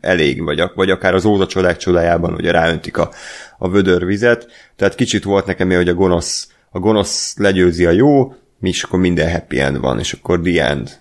elég, 0.00 0.42
vagy, 0.42 0.62
vagy 0.74 0.90
akár 0.90 1.14
az 1.14 1.24
óza 1.24 1.46
csodák 1.46 1.76
csodájában, 1.76 2.34
ugye 2.34 2.50
ráöntik 2.50 2.96
a, 2.96 3.10
a 3.58 3.68
vödör 3.68 4.04
vizet, 4.04 4.46
tehát 4.76 4.94
kicsit 4.94 5.24
volt 5.24 5.46
nekem 5.46 5.70
hogy 5.70 5.88
a 5.88 5.94
gonosz, 5.94 6.48
a 6.70 6.78
gonosz 6.78 7.36
legyőzi 7.38 7.86
a 7.86 7.90
jó, 7.90 8.34
is 8.60 8.82
akkor 8.82 8.98
minden 8.98 9.32
happy 9.32 9.60
end 9.60 9.78
van, 9.78 9.98
és 9.98 10.12
akkor 10.12 10.40
the 10.40 10.68
end. 10.68 11.00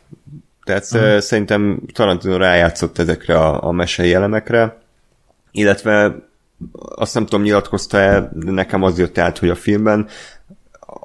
Tehát 0.64 0.88
uh-huh. 0.92 1.18
szerintem 1.18 1.82
Tarantino 1.94 2.38
rájátszott 2.38 2.98
ezekre 2.98 3.40
a, 3.40 3.64
a 3.64 3.72
mesei 3.72 4.14
elemekre, 4.14 4.78
illetve 5.52 6.16
azt 6.96 7.14
nem 7.14 7.24
tudom, 7.24 7.42
nyilatkozta 7.42 8.00
el, 8.00 8.32
de 8.34 8.52
nekem 8.52 8.84
az 8.84 9.00
jött 9.00 9.18
át, 9.18 9.38
hogy 9.38 9.50
a 9.50 9.56
filmben 9.56 10.08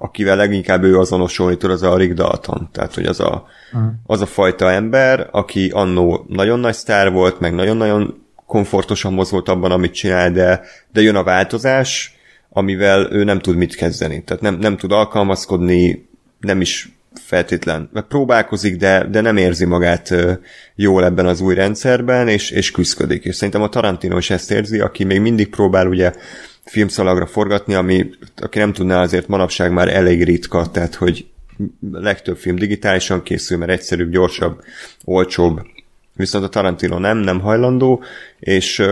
akivel 0.02 0.36
leginkább 0.36 0.82
ő 0.82 0.98
azonosulni 0.98 1.56
tud, 1.56 1.70
az 1.70 1.82
a 1.82 1.96
Rick 1.96 2.14
Dalton. 2.14 2.68
Tehát, 2.72 2.94
hogy 2.94 3.04
az 3.04 3.20
a, 3.20 3.46
uh-huh. 3.72 3.90
az 4.06 4.20
a 4.20 4.26
fajta 4.26 4.70
ember, 4.70 5.28
aki 5.30 5.70
annó 5.70 6.24
nagyon 6.28 6.60
nagy 6.60 6.74
sztár 6.74 7.12
volt, 7.12 7.40
meg 7.40 7.54
nagyon-nagyon 7.54 8.24
komfortosan 8.52 9.12
mozgott 9.12 9.48
abban, 9.48 9.70
amit 9.70 9.94
csinál, 9.94 10.32
de, 10.32 10.60
de 10.92 11.00
jön 11.00 11.16
a 11.16 11.22
változás, 11.22 12.16
amivel 12.48 13.12
ő 13.12 13.24
nem 13.24 13.38
tud 13.38 13.56
mit 13.56 13.74
kezdeni. 13.74 14.22
Tehát 14.24 14.42
nem, 14.42 14.54
nem 14.54 14.76
tud 14.76 14.92
alkalmazkodni, 14.92 16.08
nem 16.40 16.60
is 16.60 16.92
feltétlen, 17.14 17.88
meg 17.92 18.02
próbálkozik, 18.02 18.76
de, 18.76 19.06
de 19.10 19.20
nem 19.20 19.36
érzi 19.36 19.64
magát 19.64 20.14
jól 20.74 21.04
ebben 21.04 21.26
az 21.26 21.40
új 21.40 21.54
rendszerben, 21.54 22.28
és, 22.28 22.50
és 22.50 22.70
küzdködik. 22.70 23.24
És 23.24 23.34
szerintem 23.34 23.62
a 23.62 23.68
Tarantino 23.68 24.16
is 24.16 24.30
ezt 24.30 24.50
érzi, 24.50 24.80
aki 24.80 25.04
még 25.04 25.20
mindig 25.20 25.48
próbál 25.48 25.86
ugye 25.86 26.12
filmszalagra 26.64 27.26
forgatni, 27.26 27.74
ami, 27.74 28.10
aki 28.36 28.58
nem 28.58 28.72
tudná, 28.72 29.00
azért 29.00 29.28
manapság 29.28 29.72
már 29.72 29.88
elég 29.88 30.24
ritka, 30.24 30.70
tehát 30.70 30.94
hogy 30.94 31.26
legtöbb 31.92 32.36
film 32.36 32.56
digitálisan 32.56 33.22
készül, 33.22 33.58
mert 33.58 33.70
egyszerűbb, 33.70 34.10
gyorsabb, 34.10 34.60
olcsóbb, 35.04 35.60
viszont 36.14 36.44
a 36.44 36.48
Tarantino 36.48 36.98
nem, 36.98 37.18
nem 37.18 37.40
hajlandó, 37.40 38.02
és, 38.38 38.82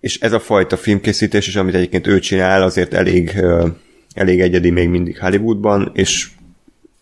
és 0.00 0.20
ez 0.20 0.32
a 0.32 0.40
fajta 0.40 0.76
filmkészítés 0.76 1.46
is, 1.46 1.56
amit 1.56 1.74
egyébként 1.74 2.06
ő 2.06 2.18
csinál, 2.18 2.62
azért 2.62 2.94
elég, 2.94 3.40
elég 4.14 4.40
egyedi 4.40 4.70
még 4.70 4.88
mindig 4.88 5.18
Hollywoodban, 5.18 5.90
és 5.94 6.28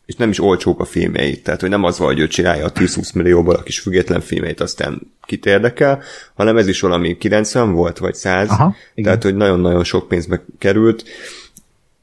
és 0.08 0.14
nem 0.16 0.30
is 0.30 0.40
olcsók 0.40 0.80
a 0.80 0.84
filmjei. 0.84 1.40
Tehát, 1.40 1.60
hogy 1.60 1.70
nem 1.70 1.84
az 1.84 1.98
van, 1.98 2.08
hogy 2.08 2.18
ő 2.18 2.26
csinálja 2.26 2.64
a 2.64 2.72
10-20 2.72 3.14
millióból 3.14 3.54
a 3.54 3.62
kis 3.62 3.78
független 3.78 4.20
filmeit, 4.20 4.60
aztán 4.60 5.00
kit 5.22 5.46
érdekel, 5.46 6.02
hanem 6.34 6.56
ez 6.56 6.68
is 6.68 6.80
valami 6.80 7.16
90 7.16 7.72
volt, 7.72 7.98
vagy 7.98 8.14
100. 8.14 8.48
Aha, 8.48 8.74
tehát, 8.94 9.22
hogy 9.22 9.34
nagyon-nagyon 9.34 9.84
sok 9.84 10.08
pénzbe 10.08 10.44
került, 10.58 11.04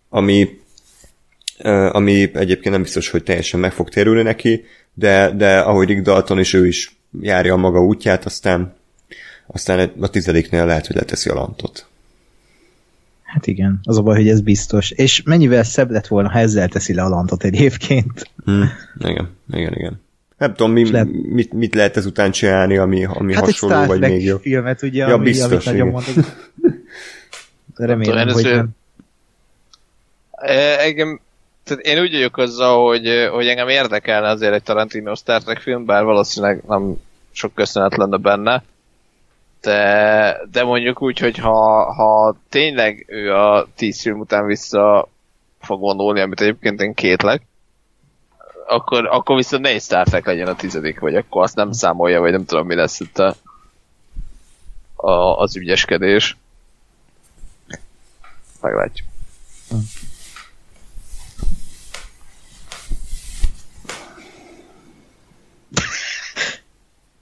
ami, 0.09 0.59
ami 1.91 2.29
egyébként 2.33 2.73
nem 2.73 2.81
biztos, 2.81 3.09
hogy 3.09 3.23
teljesen 3.23 3.59
meg 3.59 3.73
fog 3.73 3.89
térülni 3.89 4.21
neki, 4.21 4.63
de, 4.93 5.31
de 5.31 5.59
ahogy 5.59 5.87
Rick 5.87 6.01
Dalton 6.01 6.39
is, 6.39 6.53
ő 6.53 6.67
is 6.67 6.95
járja 7.21 7.53
a 7.53 7.57
maga 7.57 7.83
útját, 7.83 8.25
aztán, 8.25 8.73
aztán 9.47 9.91
a 9.99 10.09
tizediknél 10.09 10.65
lehet, 10.65 10.87
hogy 10.87 10.95
leteszi 10.95 11.29
a 11.29 11.33
lantot. 11.33 11.87
Hát 13.23 13.47
igen, 13.47 13.79
az 13.83 13.97
a 13.97 14.01
baj, 14.01 14.15
hogy 14.15 14.29
ez 14.29 14.41
biztos. 14.41 14.91
És 14.91 15.21
mennyivel 15.23 15.63
szebb 15.63 15.91
lett 15.91 16.07
volna, 16.07 16.29
ha 16.29 16.39
ezzel 16.39 16.67
teszi 16.67 16.93
le 16.93 17.03
a 17.03 17.09
lantot 17.09 17.43
egyébként. 17.43 18.29
Hmm, 18.45 18.69
igen, 18.99 19.29
igen, 19.53 19.73
igen. 19.73 20.03
Nem 20.37 20.53
tudom, 20.53 20.71
mi, 20.71 20.91
le... 20.91 21.03
mit, 21.29 21.53
mit 21.53 21.75
lehet 21.75 21.97
ezután 21.97 22.31
csinálni, 22.31 22.77
ami, 22.77 23.05
ami 23.05 23.33
hát 23.33 23.43
hasonló, 23.43 23.81
egy 23.81 23.87
vagy 23.87 23.99
még 23.99 24.23
jobb. 24.23 24.41
filmet, 24.41 24.81
ugye, 24.81 25.07
ja, 25.07 25.13
ami, 25.13 25.23
biztos, 25.23 25.51
amit 25.51 25.65
nagyon 25.65 25.87
mondok. 25.87 26.15
Remélem, 27.75 28.27
hogy 28.29 28.43
nem. 28.43 28.69
E, 30.31 30.79
engem, 30.79 31.19
tehát 31.63 31.85
én 31.85 32.01
úgy 32.01 32.11
vagyok 32.11 32.37
azzal, 32.37 32.87
hogy, 32.87 33.29
hogy 33.31 33.47
engem 33.47 33.67
érdekelne 33.67 34.29
azért 34.29 34.53
egy 34.53 34.63
Tarantino 34.63 35.15
Star 35.15 35.43
Trek 35.43 35.59
film, 35.59 35.85
bár 35.85 36.03
valószínűleg 36.03 36.61
nem 36.67 36.95
sok 37.35 37.53
köszönet 37.53 37.95
lenne 37.95 38.17
benne 38.17 38.63
de, 39.65 40.37
de 40.51 40.63
mondjuk 40.63 41.01
úgy, 41.01 41.19
hogy 41.19 41.37
ha, 41.37 41.93
ha 41.93 42.35
tényleg 42.49 43.05
ő 43.07 43.35
a 43.35 43.67
tíz 43.75 44.01
film 44.01 44.19
után 44.19 44.45
vissza 44.45 45.07
fog 45.59 45.79
vonulni, 45.79 46.19
amit 46.19 46.41
egyébként 46.41 46.81
én 46.81 46.93
kétlek, 46.93 47.41
akkor, 48.67 49.05
akkor 49.07 49.35
viszont 49.35 49.63
ne 49.63 49.79
Star 49.79 50.07
Trek 50.07 50.25
legyen 50.25 50.47
a 50.47 50.55
tizedik, 50.55 50.99
vagy 50.99 51.15
akkor 51.15 51.43
azt 51.43 51.55
nem 51.55 51.71
számolja, 51.71 52.19
vagy 52.19 52.31
nem 52.31 52.45
tudom, 52.45 52.65
mi 52.65 52.75
lesz 52.75 52.99
itt 52.99 53.17
a, 53.17 53.35
a, 54.95 55.39
az 55.39 55.55
ügyeskedés. 55.55 56.37
Meglátjuk. 58.61 59.07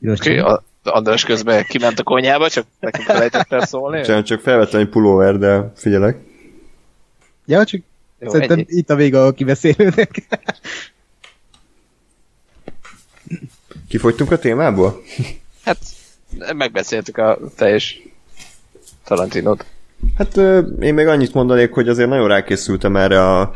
Jó, 0.03 0.11
okay, 0.11 0.41
András 0.83 1.23
közben 1.23 1.63
kiment 1.63 1.99
a 1.99 2.03
konyhába, 2.03 2.49
csak 2.49 2.65
nekem 2.79 3.01
felejtettem 3.01 3.59
szólni. 3.59 4.01
Csak, 4.01 4.23
csak 4.23 4.41
felvettem 4.41 4.79
egy 4.79 4.89
pulóver, 4.89 5.37
de 5.37 5.71
figyelek. 5.75 6.17
Ja, 7.45 7.65
csak 7.65 7.81
Jó, 8.19 8.29
szerintem 8.29 8.57
ennyi. 8.57 8.65
itt 8.67 8.89
a 8.89 8.95
vége 8.95 9.21
a 9.21 9.31
kibeszélőnek. 9.31 10.27
Kifogytunk 13.87 14.31
a 14.31 14.37
témából? 14.37 15.01
Hát, 15.63 15.77
megbeszéltük 16.55 17.17
a 17.17 17.39
teljes 17.55 18.01
Tarantinot. 19.03 19.65
Hát 20.17 20.37
én 20.79 20.93
még 20.93 21.07
annyit 21.07 21.33
mondanék, 21.33 21.73
hogy 21.73 21.87
azért 21.87 22.09
nagyon 22.09 22.27
rákészültem 22.27 22.95
erre 22.95 23.37
a 23.37 23.53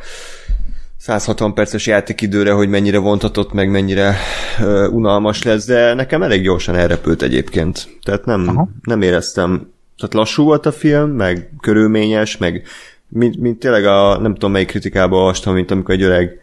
160 0.98 1.54
perces 1.54 1.88
játékidőre, 1.88 2.52
hogy 2.52 2.70
mennyire 2.70 2.98
vontatott, 2.98 3.54
meg 3.54 3.70
mennyire 3.70 4.16
uh, 4.60 4.94
unalmas 4.94 5.44
lesz, 5.44 5.66
de 5.66 5.94
nekem 5.94 6.24
elég 6.24 6.42
gyorsan 6.42 6.76
elrepült 6.76 7.22
egyébként. 7.22 7.88
Tehát 8.04 8.26
nem, 8.26 8.70
nem 8.82 9.02
éreztem, 9.02 9.72
tehát 9.98 10.14
lassú 10.14 10.44
volt 10.44 10.66
a 10.66 10.72
film, 10.72 11.10
meg 11.10 11.54
körülményes, 11.62 12.38
meg 12.38 12.64
mint, 13.10 13.40
mint 13.40 13.60
tényleg 13.60 13.86
a, 13.86 14.18
nem 14.18 14.34
tudom 14.34 14.52
melyik 14.52 14.68
kritikában 14.68 15.20
olvastam, 15.20 15.54
mint 15.54 15.72
amikor 15.72 15.96
egy 15.96 16.02
öreg 16.02 16.40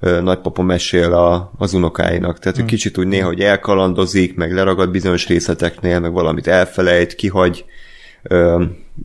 uh, 0.00 0.20
nagypapa 0.20 0.62
mesél 0.62 1.12
a, 1.12 1.52
az 1.58 1.74
unokáinak. 1.74 2.38
Tehát, 2.38 2.56
hogy 2.56 2.66
kicsit 2.66 2.98
úgy 2.98 3.06
néha, 3.06 3.26
hogy 3.26 3.40
elkalandozik, 3.40 4.36
meg 4.36 4.52
leragad 4.52 4.90
bizonyos 4.90 5.26
részleteknél, 5.26 6.00
meg 6.00 6.12
valamit 6.12 6.46
elfelejt, 6.46 7.14
kihagy, 7.14 7.64
ö, 8.22 8.64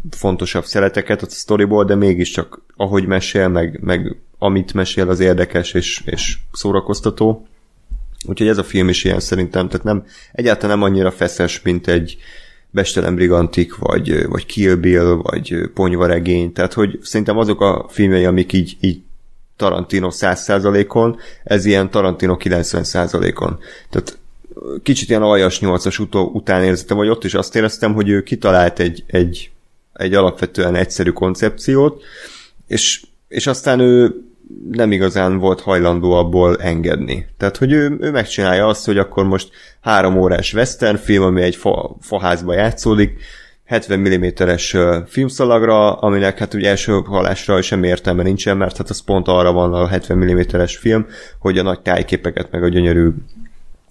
fontosabb 0.10 0.66
szeleteket 0.66 1.22
a 1.22 1.30
sztoriból, 1.30 1.86
de 1.86 1.96
mégiscsak 1.96 2.62
ahogy 2.76 3.06
mesél, 3.06 3.48
meg, 3.48 3.80
meg 3.82 4.16
amit 4.44 4.74
mesél, 4.74 5.10
az 5.10 5.20
érdekes 5.20 5.74
és, 5.74 6.02
és 6.06 6.38
szórakoztató. 6.52 7.48
Úgyhogy 8.28 8.48
ez 8.48 8.58
a 8.58 8.64
film 8.64 8.90
is 8.90 9.04
ilyen 9.04 9.20
szerintem, 9.20 9.68
tehát 9.68 9.86
nem, 9.86 10.06
egyáltalán 10.32 10.78
nem 10.78 10.88
annyira 10.88 11.12
feszes, 11.12 11.62
mint 11.62 11.88
egy 11.88 12.18
Bestelen 12.70 13.16
Brigantik, 13.16 13.76
vagy, 13.76 14.28
vagy 14.28 14.46
Kill 14.46 14.76
Bill, 14.76 15.20
vagy 15.22 15.70
Ponyvaregény, 15.74 16.54
tehát 16.54 16.74
hogy 16.74 17.00
szerintem 17.02 17.38
azok 17.38 17.62
a 17.62 17.86
filmjei, 17.90 18.26
amik 18.26 18.54
így, 18.54 18.78
így 18.80 19.02
Tarantino 19.56 20.10
100%-on, 20.12 21.18
ez 21.44 21.66
ilyen 21.66 21.90
Tarantino 21.90 22.38
90%-on. 22.40 23.60
Tehát 23.90 24.18
kicsit 24.84 25.10
ilyen 25.10 25.22
aljas 25.22 25.60
nyolcas 25.60 26.00
utó, 26.00 26.32
után 26.34 26.64
érzettem, 26.64 26.98
vagy 26.98 27.10
ott 27.10 27.24
is 27.24 27.34
azt 27.34 27.56
éreztem, 27.56 27.94
hogy 27.94 28.10
ő 28.10 28.24
kitalált 28.24 28.80
egy, 28.80 29.04
egy, 29.08 29.52
egy 29.94 30.14
alapvetően 30.14 30.76
egyszerű 30.76 31.10
koncepciót, 31.10 32.04
és, 32.68 33.02
és 33.28 33.48
aztán 33.48 33.80
ő 33.80 34.24
nem 34.72 34.92
igazán 34.92 35.38
volt 35.38 35.62
hajlandó 35.62 36.12
abból 36.12 36.58
engedni. 36.58 37.28
Tehát, 37.38 37.58
hogy 37.58 37.72
ő, 37.72 37.98
ő 38.00 38.12
megcsinálja 38.12 38.68
azt, 38.68 38.86
hogy 38.86 38.98
akkor 38.98 39.24
most 39.24 39.50
három 39.82 40.18
órás 40.18 40.54
western 40.54 40.98
film, 40.98 41.24
ami 41.24 41.42
egy 41.42 41.56
fa, 41.56 41.96
faházba 42.02 42.54
játszódik, 42.54 43.20
70 43.66 44.00
mm-es 44.00 44.76
filmszalagra, 45.08 45.94
aminek 45.94 46.38
hát 46.38 46.54
ugye 46.54 46.70
első 46.70 47.02
halásra 47.06 47.62
semmi 47.62 47.88
értelme 47.88 48.24
nincsen, 48.24 48.58
mert 48.58 48.78
hát 48.78 48.90
az 48.90 49.04
pont 49.04 49.28
arra 49.28 49.52
van 49.52 49.74
a 49.74 49.88
70 49.88 50.18
mm-es 50.18 50.78
film, 50.78 51.06
hogy 51.40 51.58
a 51.58 51.64
nagy 51.64 51.82
tájképeket 51.82 52.52
meg 52.52 52.64
a 52.64 52.70
gyönyörű 52.70 53.10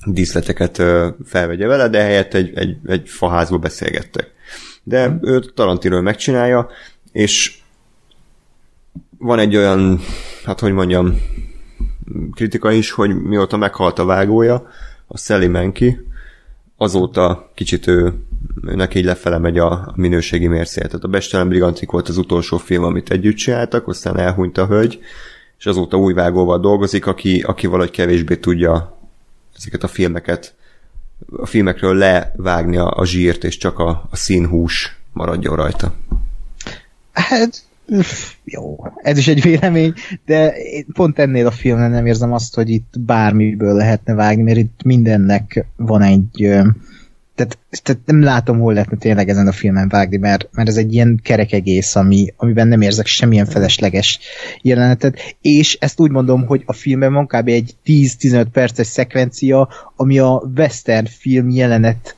díszleteket 0.04 0.82
felvegye 1.24 1.66
vele, 1.66 1.88
de 1.88 2.02
helyett 2.02 2.34
egy, 2.34 2.52
egy, 2.54 2.76
egy 2.86 3.08
faházba 3.08 3.58
beszélgettek. 3.58 4.30
De 4.82 5.18
ő 5.22 5.38
Tarantino 5.38 6.00
megcsinálja, 6.00 6.68
és 7.12 7.59
van 9.20 9.38
egy 9.38 9.56
olyan, 9.56 10.00
hát 10.44 10.60
hogy 10.60 10.72
mondjam, 10.72 11.20
kritika 12.32 12.72
is, 12.72 12.90
hogy 12.90 13.22
mióta 13.22 13.56
meghalt 13.56 13.98
a 13.98 14.04
vágója, 14.04 14.68
a 15.06 15.18
Sally 15.18 15.46
Menki, 15.46 15.98
azóta 16.76 17.50
kicsit 17.54 17.86
ő, 17.86 18.14
őnek 18.66 18.94
így 18.94 19.04
lefele 19.04 19.38
megy 19.38 19.58
a 19.58 19.92
minőségi 19.96 20.46
mércél. 20.46 20.86
Tehát 20.86 21.04
a 21.04 21.08
Bestelen 21.08 21.48
Brigantik 21.48 21.90
volt 21.90 22.08
az 22.08 22.16
utolsó 22.16 22.56
film, 22.56 22.84
amit 22.84 23.10
együtt 23.10 23.36
csináltak, 23.36 23.88
aztán 23.88 24.18
elhunyt 24.18 24.58
a 24.58 24.66
hölgy, 24.66 25.00
és 25.58 25.66
azóta 25.66 25.96
új 25.96 26.12
vágóval 26.12 26.60
dolgozik, 26.60 27.06
aki, 27.06 27.40
aki 27.40 27.66
valahogy 27.66 27.90
kevésbé 27.90 28.36
tudja 28.36 28.98
ezeket 29.56 29.82
a 29.82 29.88
filmeket, 29.88 30.54
a 31.36 31.46
filmekről 31.46 31.94
levágni 31.94 32.76
a, 32.76 32.92
a 32.96 33.06
zsírt, 33.06 33.44
és 33.44 33.56
csak 33.56 33.78
a, 33.78 33.88
a 34.10 34.16
színhús 34.16 35.00
maradjon 35.12 35.56
rajta. 35.56 35.94
Hát, 37.12 37.62
jó, 38.44 38.76
ez 38.96 39.18
is 39.18 39.28
egy 39.28 39.42
vélemény, 39.42 39.92
de 40.26 40.54
pont 40.92 41.18
ennél 41.18 41.46
a 41.46 41.50
filmnél 41.50 41.88
nem 41.88 42.06
érzem 42.06 42.32
azt, 42.32 42.54
hogy 42.54 42.70
itt 42.70 42.94
bármiből 43.00 43.74
lehetne 43.74 44.14
vágni, 44.14 44.42
mert 44.42 44.58
itt 44.58 44.82
mindennek 44.82 45.66
van 45.76 46.02
egy 46.02 46.48
tehát, 47.34 47.58
tehát 47.82 48.00
nem 48.06 48.22
látom, 48.22 48.58
hol 48.58 48.72
lehetne 48.72 48.96
tényleg 48.96 49.28
ezen 49.28 49.46
a 49.46 49.52
filmen 49.52 49.88
vágni, 49.88 50.16
mert, 50.16 50.48
mert 50.52 50.68
ez 50.68 50.76
egy 50.76 50.94
ilyen 50.94 51.20
kerek 51.22 51.52
egész, 51.52 51.94
ami, 51.96 52.34
amiben 52.36 52.68
nem 52.68 52.80
érzek 52.80 53.06
semmilyen 53.06 53.46
felesleges 53.46 54.18
jelenetet, 54.62 55.36
és 55.40 55.76
ezt 55.80 56.00
úgy 56.00 56.10
mondom, 56.10 56.46
hogy 56.46 56.62
a 56.66 56.72
filmben 56.72 57.12
van 57.12 57.26
kb. 57.26 57.48
egy 57.48 57.74
10-15 57.86 58.46
perces 58.52 58.86
szekvencia, 58.86 59.68
ami 59.96 60.18
a 60.18 60.42
western 60.56 61.06
film 61.06 61.50
jelenet 61.50 62.16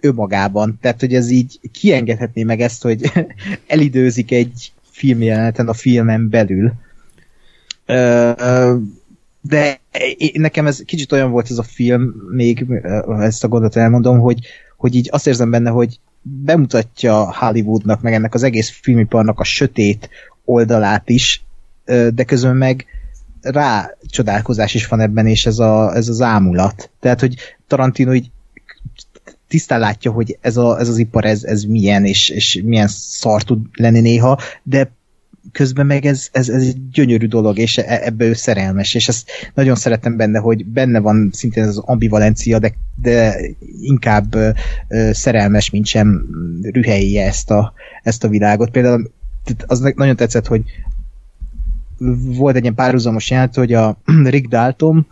önmagában. 0.00 0.78
Tehát, 0.80 1.00
hogy 1.00 1.14
ez 1.14 1.30
így 1.30 1.60
kiengedhetné 1.72 2.42
meg 2.42 2.60
ezt, 2.60 2.82
hogy 2.82 3.12
elidőzik 3.66 4.30
egy 4.30 4.72
filmjeleneten 5.00 5.68
a 5.68 5.72
filmen 5.72 6.28
belül. 6.28 6.72
De 9.40 9.80
nekem 10.32 10.66
ez 10.66 10.82
kicsit 10.86 11.12
olyan 11.12 11.30
volt 11.30 11.50
ez 11.50 11.58
a 11.58 11.62
film, 11.62 12.14
még 12.30 12.66
ezt 13.20 13.44
a 13.44 13.48
gondot 13.48 13.76
elmondom, 13.76 14.18
hogy, 14.18 14.38
hogy 14.76 14.94
így 14.94 15.08
azt 15.12 15.26
érzem 15.26 15.50
benne, 15.50 15.70
hogy 15.70 15.98
bemutatja 16.22 17.34
Hollywoodnak, 17.34 18.00
meg 18.00 18.12
ennek 18.12 18.34
az 18.34 18.42
egész 18.42 18.78
filmiparnak 18.82 19.40
a 19.40 19.44
sötét 19.44 20.08
oldalát 20.44 21.08
is, 21.08 21.44
de 21.84 22.24
közben 22.26 22.56
meg 22.56 22.86
rá 23.40 23.90
csodálkozás 24.10 24.74
is 24.74 24.86
van 24.86 25.00
ebben, 25.00 25.26
és 25.26 25.46
ez, 25.46 25.58
a, 25.58 25.94
ez 25.94 26.08
az 26.08 26.20
ámulat. 26.20 26.90
Tehát, 27.00 27.20
hogy 27.20 27.36
Tarantino 27.66 28.12
így 28.12 28.30
tisztán 29.50 29.80
látja, 29.80 30.10
hogy 30.10 30.38
ez, 30.40 30.56
a, 30.56 30.78
ez 30.78 30.88
az 30.88 30.98
ipar, 30.98 31.24
ez, 31.24 31.44
ez 31.44 31.62
milyen, 31.62 32.04
és, 32.04 32.28
és 32.28 32.60
milyen 32.64 32.88
szar 32.88 33.42
tud 33.42 33.58
lenni 33.72 34.00
néha, 34.00 34.38
de 34.62 34.90
közben 35.52 35.86
meg 35.86 36.04
ez, 36.04 36.28
ez, 36.32 36.48
ez 36.48 36.62
egy 36.62 36.90
gyönyörű 36.90 37.26
dolog, 37.26 37.58
és 37.58 37.78
e, 37.78 38.00
ebbe 38.02 38.24
ő 38.24 38.32
szerelmes, 38.32 38.94
és 38.94 39.08
ezt 39.08 39.30
nagyon 39.54 39.76
szeretem 39.76 40.16
benne, 40.16 40.38
hogy 40.38 40.66
benne 40.66 40.98
van 40.98 41.30
szintén 41.32 41.64
az 41.64 41.78
ambivalencia, 41.78 42.58
de, 42.58 42.72
de 43.02 43.40
inkább 43.80 44.34
ö, 44.34 44.50
szerelmes, 45.12 45.70
mint 45.70 45.86
sem 45.86 46.24
rühelje 46.62 47.26
ezt 47.26 47.50
a, 47.50 47.72
ezt 48.02 48.24
a 48.24 48.28
világot. 48.28 48.70
Például 48.70 49.10
az 49.66 49.80
nagyon 49.94 50.16
tetszett, 50.16 50.46
hogy 50.46 50.62
volt 52.24 52.56
egy 52.56 52.62
ilyen 52.62 52.74
párhuzamos 52.74 53.30
jelent, 53.30 53.54
hogy 53.54 53.72
a 53.72 53.98
Rick 54.24 54.48
Dalton 54.48 55.06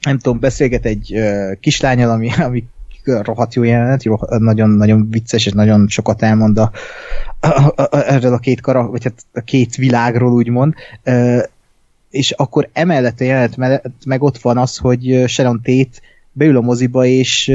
nem 0.00 0.18
tudom, 0.18 0.40
beszélget 0.40 0.84
egy 0.84 1.12
uh, 1.14 1.52
kislányal, 1.60 2.10
ami, 2.10 2.30
ami 2.38 2.64
rohadt 3.04 3.54
jó 3.54 3.62
jelenet, 3.62 4.02
jó, 4.02 4.16
nagyon, 4.38 4.70
nagyon 4.70 5.10
vicces, 5.10 5.46
és 5.46 5.52
nagyon 5.52 5.88
sokat 5.88 6.22
elmond 6.22 6.58
a, 6.58 6.70
a, 7.40 7.48
a, 7.76 7.88
erről 7.90 8.32
a 8.32 8.38
két 8.38 8.60
kara, 8.60 8.86
vagy 8.86 9.04
hát 9.04 9.24
a 9.32 9.40
két 9.40 9.74
világról 9.74 10.32
úgymond, 10.32 10.74
és 12.10 12.30
akkor 12.30 12.68
emellett 12.72 13.20
a 13.20 13.24
jelenet 13.24 13.56
mellett 13.56 14.04
meg 14.06 14.22
ott 14.22 14.38
van 14.38 14.58
az, 14.58 14.76
hogy 14.76 15.24
Sharon 15.26 15.60
Tate 15.62 15.98
beül 16.36 16.56
a 16.56 16.60
moziba, 16.60 17.04
és 17.04 17.48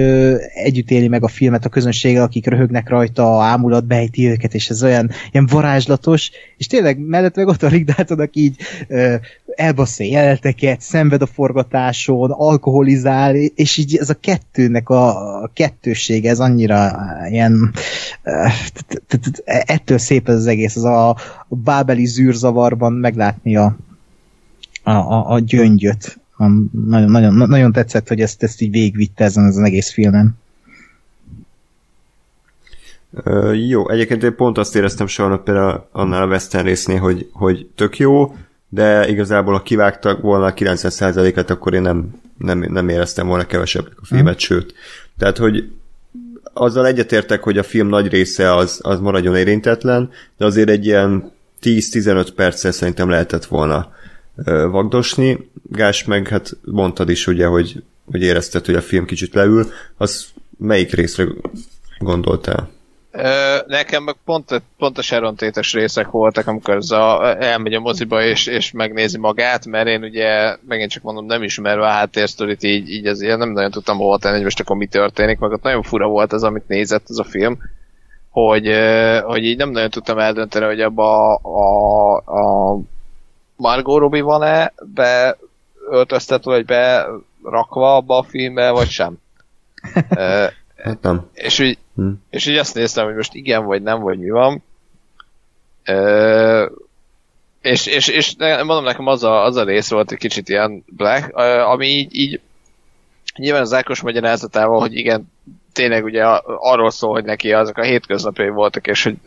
együtt 0.53 0.91
éli 0.91 1.07
meg 1.07 1.23
a 1.23 1.27
filmet 1.27 1.65
a 1.65 1.69
közönséggel, 1.69 2.23
akik 2.23 2.47
röhögnek 2.47 2.89
rajta, 2.89 3.43
ámulat 3.43 3.85
bejti 3.85 4.27
őket, 4.27 4.53
és 4.53 4.69
ez 4.69 4.83
olyan 4.83 5.09
ilyen 5.31 5.45
varázslatos, 5.45 6.31
és 6.57 6.67
tényleg 6.67 6.99
mellett 6.99 7.35
meg 7.35 7.47
ott 7.47 7.63
a 7.63 7.67
Rick 7.67 8.09
aki 8.09 8.41
így 8.41 8.55
elbassza 9.55 10.03
jeleteket, 10.03 10.81
szenved 10.81 11.21
a 11.21 11.25
forgatáson, 11.25 12.31
alkoholizál, 12.31 13.35
és 13.35 13.77
így 13.77 13.95
ez 13.95 14.09
a 14.09 14.19
kettőnek 14.19 14.89
a, 14.89 15.41
a 15.43 15.51
kettősége, 15.53 16.29
ez 16.29 16.39
annyira 16.39 16.91
ilyen 17.29 17.73
uh, 18.23 18.51
ettől 19.45 19.97
szép 19.97 20.29
ez 20.29 20.35
az 20.35 20.47
egész, 20.47 20.75
az 20.75 20.83
a 20.83 21.15
bábeli 21.47 22.05
zűrzavarban 22.05 22.93
meglátni 22.93 23.55
a, 23.55 23.77
a, 24.83 25.33
a 25.33 25.39
gyöngyöt 25.39 26.19
nagyon, 26.85 27.11
nagyon, 27.11 27.33
nagyon 27.33 27.71
tetszett, 27.71 28.07
hogy 28.07 28.21
ezt, 28.21 28.43
ezt 28.43 28.61
így 28.61 28.71
végigvitte 28.71 29.23
ezen 29.23 29.43
az 29.43 29.57
egész 29.57 29.91
filmen. 29.91 30.37
Uh, 33.11 33.67
jó, 33.67 33.89
egyébként 33.89 34.23
én 34.23 34.35
pont 34.35 34.57
azt 34.57 34.75
éreztem 34.75 35.07
sajnos 35.07 35.39
például 35.43 35.87
annál 35.91 36.21
a 36.21 36.27
Western 36.27 36.65
résznél, 36.65 36.99
hogy, 36.99 37.29
hogy 37.33 37.67
tök 37.75 37.97
jó, 37.97 38.35
de 38.69 39.07
igazából 39.07 39.53
ha 39.53 39.61
kivágtak 39.61 40.21
volna 40.21 40.45
a 40.45 40.53
90%-et, 40.53 41.49
akkor 41.49 41.73
én 41.73 41.81
nem, 41.81 42.21
nem, 42.37 42.59
nem 42.59 42.89
éreztem 42.89 43.27
volna 43.27 43.45
kevesebb 43.45 43.85
a 44.01 44.05
filmet, 44.05 44.45
hmm. 44.45 44.57
sőt. 44.57 44.73
Tehát, 45.17 45.37
hogy 45.37 45.71
azzal 46.53 46.87
egyetértek, 46.87 47.43
hogy 47.43 47.57
a 47.57 47.63
film 47.63 47.87
nagy 47.87 48.07
része 48.07 48.55
az, 48.55 48.79
az 48.81 48.99
maradjon 48.99 49.35
érintetlen, 49.35 50.09
de 50.37 50.45
azért 50.45 50.69
egy 50.69 50.85
ilyen 50.85 51.31
10-15 51.61 52.27
perccel 52.35 52.71
szerintem 52.71 53.09
lehetett 53.09 53.45
volna 53.45 53.91
vagdosni. 54.45 55.51
Gás 55.63 56.03
meg, 56.03 56.27
hát 56.27 56.51
mondtad 56.65 57.09
is 57.09 57.27
ugye, 57.27 57.45
hogy, 57.45 57.83
hogy 58.11 58.21
érezted, 58.21 58.65
hogy 58.65 58.75
a 58.75 58.81
film 58.81 59.05
kicsit 59.05 59.33
leül. 59.33 59.65
Az 59.97 60.27
melyik 60.57 60.93
részre 60.93 61.25
gondoltál? 61.99 62.69
Nekem 63.67 64.03
meg 64.03 64.15
pont, 64.25 64.61
pont 64.77 64.97
a 64.97 65.01
Sharon 65.01 65.35
Tétes 65.35 65.73
részek 65.73 66.09
voltak, 66.09 66.47
amikor 66.47 66.75
ez 66.75 66.91
a, 66.91 67.35
elmegy 67.43 67.73
a 67.73 67.79
moziba 67.79 68.23
és, 68.23 68.47
és 68.47 68.71
megnézi 68.71 69.17
magát, 69.17 69.65
mert 69.65 69.87
én 69.87 70.03
ugye, 70.03 70.57
megint 70.67 70.91
csak 70.91 71.03
mondom, 71.03 71.25
nem 71.25 71.43
ismerve 71.43 71.85
a 71.85 71.89
háttérsztorit, 71.89 72.63
így, 72.63 72.89
így 72.89 73.05
azért 73.05 73.37
nem 73.37 73.49
nagyon 73.51 73.71
tudtam 73.71 73.97
hova 73.97 74.17
tenni, 74.17 74.35
hogy 74.35 74.43
most 74.43 74.59
akkor 74.59 74.75
mi 74.75 74.85
történik, 74.85 75.39
meg 75.39 75.51
ott 75.51 75.63
nagyon 75.63 75.81
fura 75.81 76.07
volt 76.07 76.33
az, 76.33 76.43
amit 76.43 76.67
nézett 76.67 77.05
az 77.07 77.19
a 77.19 77.23
film, 77.23 77.57
hogy, 78.29 78.71
hogy 79.23 79.43
így 79.43 79.57
nem 79.57 79.69
nagyon 79.69 79.89
tudtam 79.89 80.17
eldönteni, 80.17 80.65
hogy 80.65 80.81
abba 80.81 81.35
a, 81.35 82.15
a, 82.15 82.15
a 82.15 82.79
Margot 83.59 83.99
Robbie 83.99 84.23
van-e 84.23 84.73
beöltöztetve, 84.93 86.51
vagy 86.51 86.65
berakva 86.65 87.95
abba 87.95 88.17
a 88.17 88.23
filmbe, 88.23 88.69
vagy 88.69 88.89
sem. 88.89 89.17
Ö, 90.09 90.45
Hát 90.83 91.01
nem. 91.01 91.29
és 91.33 91.59
úgy, 91.59 91.77
Hm. 91.95 92.09
és 92.29 92.45
így 92.45 92.57
azt 92.57 92.75
néztem, 92.75 93.05
hogy 93.05 93.15
most 93.15 93.33
igen, 93.33 93.65
vagy 93.65 93.81
nem, 93.81 93.99
vagy 93.99 94.19
mi 94.19 94.29
van. 94.29 94.63
Ö, 95.85 96.65
és, 97.61 97.85
és, 97.85 98.07
és 98.07 98.35
mondom 98.37 98.83
nekem 98.83 99.07
az 99.07 99.23
a, 99.23 99.43
az 99.43 99.55
a 99.55 99.63
rész 99.63 99.89
volt 99.89 100.11
egy 100.11 100.17
kicsit 100.17 100.49
ilyen 100.49 100.83
black, 100.87 101.35
ami 101.65 101.87
így, 101.87 102.15
így 102.15 102.39
nyilván 103.35 103.61
az 103.61 103.73
Ákos 103.73 104.01
magyarázatával, 104.01 104.79
hogy 104.79 104.95
igen, 104.95 105.31
tényleg 105.73 106.03
ugye 106.03 106.25
arról 106.45 106.91
szól, 106.91 107.11
hogy 107.11 107.23
neki 107.23 107.53
azok 107.53 107.77
a 107.77 107.83
hétköznapjai 107.83 108.49
voltak, 108.49 108.87
és 108.87 109.03
hogy 109.03 109.17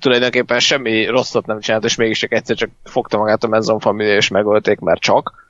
tulajdonképpen 0.00 0.60
semmi 0.60 1.06
rosszat 1.06 1.46
nem 1.46 1.60
csinált, 1.60 1.84
és 1.84 1.94
mégis 1.94 2.18
csak 2.18 2.32
egyszer 2.32 2.56
csak 2.56 2.70
fogta 2.84 3.18
magát 3.18 3.44
a 3.44 3.48
Manson 3.48 3.78
família, 3.78 4.16
és 4.16 4.28
megölték, 4.28 4.78
mert 4.78 5.00
csak 5.00 5.46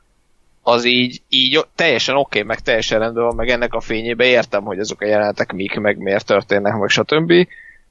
az 0.62 0.84
így, 0.84 1.22
így 1.28 1.66
teljesen 1.74 2.16
oké, 2.16 2.38
okay, 2.38 2.42
meg 2.42 2.60
teljesen 2.60 2.98
rendben 2.98 3.24
van, 3.24 3.34
meg 3.34 3.48
ennek 3.48 3.74
a 3.74 3.80
fényébe 3.80 4.24
értem, 4.24 4.64
hogy 4.64 4.78
azok 4.78 5.00
a 5.00 5.06
jelenetek 5.06 5.52
mik, 5.52 5.78
meg 5.78 5.98
miért 5.98 6.26
történnek, 6.26 6.76
meg 6.76 6.88
stb. 6.88 7.32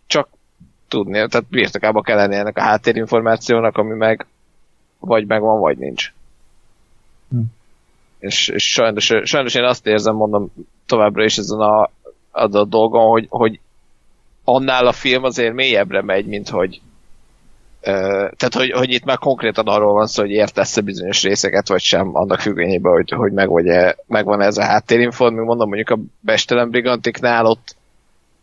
Csak 0.08 0.28
tudni, 0.88 1.14
tehát 1.14 1.46
birtokába 1.50 2.02
kell 2.02 2.16
lenni 2.16 2.36
ennek 2.36 2.58
a 2.58 2.62
háttérinformációnak, 2.62 3.78
ami 3.78 3.94
meg 3.94 4.26
vagy 5.00 5.26
megvan, 5.28 5.60
vagy 5.60 5.78
nincs. 5.78 6.14
Hm. 7.30 7.40
És, 8.20 8.48
és 8.48 8.72
sajnos, 8.72 9.14
sajnos 9.24 9.54
én 9.54 9.64
azt 9.64 9.88
érzem, 9.88 10.16
mondom 10.16 10.52
továbbra 10.86 11.24
is 11.24 11.38
ezen 11.38 11.60
a, 11.60 11.90
az 12.32 12.56
a 12.56 12.66
dolgon, 12.66 13.10
hogy, 13.10 13.26
hogy 13.30 13.60
annál 14.46 14.88
a 14.88 14.92
film 14.92 15.24
azért 15.24 15.54
mélyebbre 15.54 16.02
megy, 16.02 16.26
mint 16.26 16.50
hogy 16.50 16.82
tehát, 18.36 18.54
hogy, 18.54 18.72
hogy 18.72 18.92
itt 18.92 19.04
már 19.04 19.18
konkrétan 19.18 19.68
arról 19.68 19.94
van 19.94 20.08
szó, 20.08 20.22
hogy 20.22 20.32
értesz-e 20.32 20.82
bizonyos 20.82 21.24
részeket, 21.24 21.68
vagy 21.68 21.82
sem, 21.82 22.16
annak 22.16 22.40
függvényében, 22.40 22.92
hogy, 22.92 23.12
hogy 23.12 23.32
meg 23.32 23.50
vagy 23.50 23.68
-e, 23.68 23.96
megvan 24.08 24.42
ez 24.42 24.58
a 24.58 24.64
háttérinform, 24.64 25.36
még 25.36 25.46
mondom, 25.46 25.68
mondjuk 25.68 25.90
a 25.90 26.00
Bestelen 26.20 26.70
Brigantiknál 26.70 27.46
ott 27.46 27.76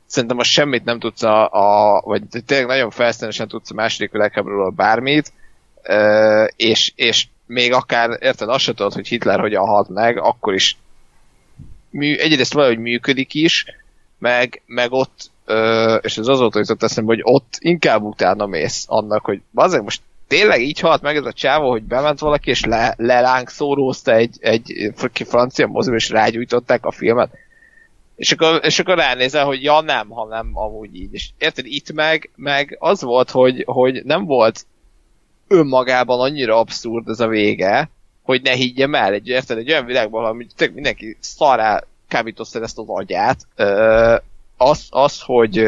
szerintem 0.06 0.36
most 0.36 0.50
semmit 0.50 0.84
nem 0.84 0.98
tudsz 0.98 1.22
a, 1.22 1.48
a 1.50 2.00
vagy 2.04 2.22
tényleg 2.46 2.66
nagyon 2.66 2.90
felszínesen 2.90 3.48
tudsz 3.48 3.70
a 3.70 3.74
második 3.74 4.10
világháborúról 4.10 4.70
bármit, 4.70 5.32
és, 6.56 6.92
és 6.96 7.26
még 7.46 7.72
akár, 7.72 8.18
érted, 8.20 8.48
azt 8.48 8.64
se 8.64 8.72
tudod, 8.74 8.92
hogy 8.92 9.08
Hitler 9.08 9.40
hogyan 9.40 9.66
halt 9.66 9.88
meg, 9.88 10.18
akkor 10.18 10.54
is 10.54 10.76
mű, 11.90 12.16
egyrészt 12.16 12.52
valahogy 12.52 12.78
működik 12.78 13.34
is, 13.34 13.66
meg, 14.18 14.62
meg 14.66 14.92
ott, 14.92 15.30
és 16.00 16.18
ez 16.18 16.26
azóta 16.26 16.58
jutott 16.58 16.82
eszembe, 16.82 17.14
hogy 17.14 17.22
ott 17.24 17.56
inkább 17.58 18.02
utána 18.02 18.46
mész 18.46 18.84
annak, 18.88 19.24
hogy 19.24 19.40
azért 19.54 19.82
most 19.82 20.00
tényleg 20.28 20.60
így 20.60 20.80
halt 20.80 21.02
meg 21.02 21.16
ez 21.16 21.24
a 21.24 21.32
csávó, 21.32 21.70
hogy 21.70 21.82
bement 21.82 22.18
valaki, 22.18 22.50
és 22.50 22.64
le, 22.64 22.94
lelánk 22.96 23.48
szórózta 23.48 24.14
egy, 24.14 24.36
egy 24.40 24.92
francia 25.12 25.66
moziba, 25.66 25.96
és 25.96 26.10
rágyújtották 26.10 26.86
a 26.86 26.90
filmet. 26.90 27.30
És 28.16 28.32
akkor, 28.32 28.60
és 28.64 28.78
akkor 28.78 28.96
ránézel, 28.96 29.44
hogy 29.44 29.62
ja 29.62 29.80
nem, 29.80 30.08
ha 30.08 30.26
nem 30.26 30.50
amúgy 30.52 30.94
így. 30.94 31.14
És 31.14 31.28
érted, 31.38 31.66
itt 31.66 31.92
meg, 31.92 32.30
meg 32.36 32.76
az 32.80 33.02
volt, 33.02 33.30
hogy, 33.30 33.62
hogy 33.66 34.04
nem 34.04 34.24
volt 34.24 34.66
önmagában 35.48 36.20
annyira 36.20 36.58
abszurd 36.58 37.08
ez 37.08 37.20
a 37.20 37.26
vége, 37.26 37.90
hogy 38.22 38.42
ne 38.42 38.52
higgyem 38.52 38.94
el, 38.94 39.12
egy, 39.12 39.28
érted, 39.28 39.58
egy 39.58 39.70
olyan 39.70 39.86
világban, 39.86 40.24
ahol 40.24 40.46
mindenki 40.72 41.16
szarrá 41.20 41.82
kábítosztál 42.08 42.62
ezt 42.62 42.78
az 42.78 42.88
agyát, 42.88 43.46
ö, 43.56 44.16
az, 44.62 44.86
az, 44.90 45.20
hogy 45.20 45.58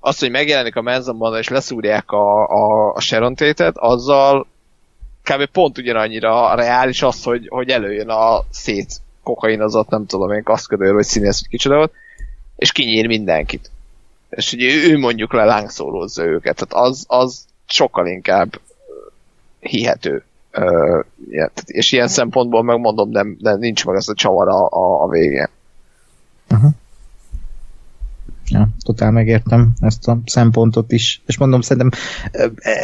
az, 0.00 0.18
hogy 0.18 0.30
megjelenik 0.30 0.76
a 0.76 0.82
Manson 0.82 1.36
és 1.36 1.48
leszúrják 1.48 2.10
a, 2.10 2.48
a, 2.48 2.92
a 2.94 3.00
Sharon 3.00 3.34
Tate-et, 3.34 3.76
azzal 3.76 4.46
kb. 5.22 5.46
pont 5.46 5.78
ugyanannyira 5.78 6.54
reális 6.54 7.02
az, 7.02 7.22
hogy, 7.22 7.46
hogy 7.48 7.68
előjön 7.68 8.08
a 8.08 8.44
szét 8.50 9.00
kokainozott, 9.22 9.88
nem 9.88 10.06
tudom 10.06 10.32
én, 10.32 10.42
kaszködőr, 10.42 10.92
vagy 10.92 11.04
színész, 11.04 11.40
vagy 11.40 11.48
kicsoda 11.48 11.76
volt, 11.76 11.92
és 12.56 12.72
kinyír 12.72 13.06
mindenkit. 13.06 13.70
És 14.30 14.52
ugye 14.52 14.74
ő, 14.74 14.98
mondjuk 14.98 15.32
le 15.32 15.44
lángszólózza 15.44 16.24
őket, 16.24 16.66
tehát 16.66 16.86
az, 16.86 17.04
az 17.08 17.44
sokkal 17.66 18.06
inkább 18.06 18.60
hihető. 19.60 20.24
Ö, 20.50 21.00
és 21.66 21.92
ilyen 21.92 22.08
szempontból 22.08 22.62
megmondom, 22.62 23.10
nem, 23.10 23.36
nem 23.40 23.58
nincs 23.58 23.84
meg 23.84 23.96
az 23.96 24.08
a 24.08 24.14
csavar 24.14 24.48
a, 24.48 24.68
a, 24.68 25.02
a 25.02 25.08
végén. 25.08 25.48
Ja, 28.48 28.68
totál 28.84 29.10
megértem 29.10 29.72
ezt 29.80 30.08
a 30.08 30.20
szempontot 30.24 30.92
is. 30.92 31.22
És 31.26 31.38
mondom, 31.38 31.60
szerintem 31.60 32.00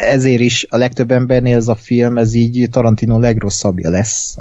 ezért 0.09 0.41
is 0.41 0.65
a 0.69 0.77
legtöbb 0.77 1.11
embernél 1.11 1.55
ez 1.55 1.67
a 1.67 1.75
film, 1.75 2.17
ez 2.17 2.33
így 2.33 2.69
Tarantino 2.71 3.19
legrosszabbja 3.19 3.89
lesz, 3.89 4.37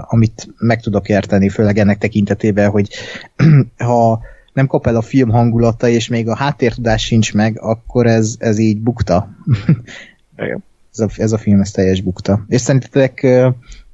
amit 0.00 0.48
meg 0.58 0.80
tudok 0.80 1.08
érteni, 1.08 1.48
főleg 1.48 1.78
ennek 1.78 1.98
tekintetében, 1.98 2.70
hogy 2.70 2.88
ha 3.76 4.20
nem 4.52 4.66
kap 4.66 4.86
el 4.86 4.96
a 4.96 5.02
film 5.02 5.30
hangulata, 5.30 5.88
és 5.88 6.08
még 6.08 6.28
a 6.28 6.36
háttértudás 6.36 7.02
sincs 7.02 7.34
meg, 7.34 7.60
akkor 7.60 8.06
ez, 8.06 8.36
ez 8.38 8.58
így 8.58 8.80
bukta. 8.80 9.28
Ez, 10.92 11.04
a, 11.04 11.08
ez 11.16 11.32
a 11.32 11.38
film, 11.38 11.60
ez 11.60 11.70
teljes 11.70 12.00
bukta. 12.00 12.44
És 12.48 12.60
szerintetek 12.60 13.26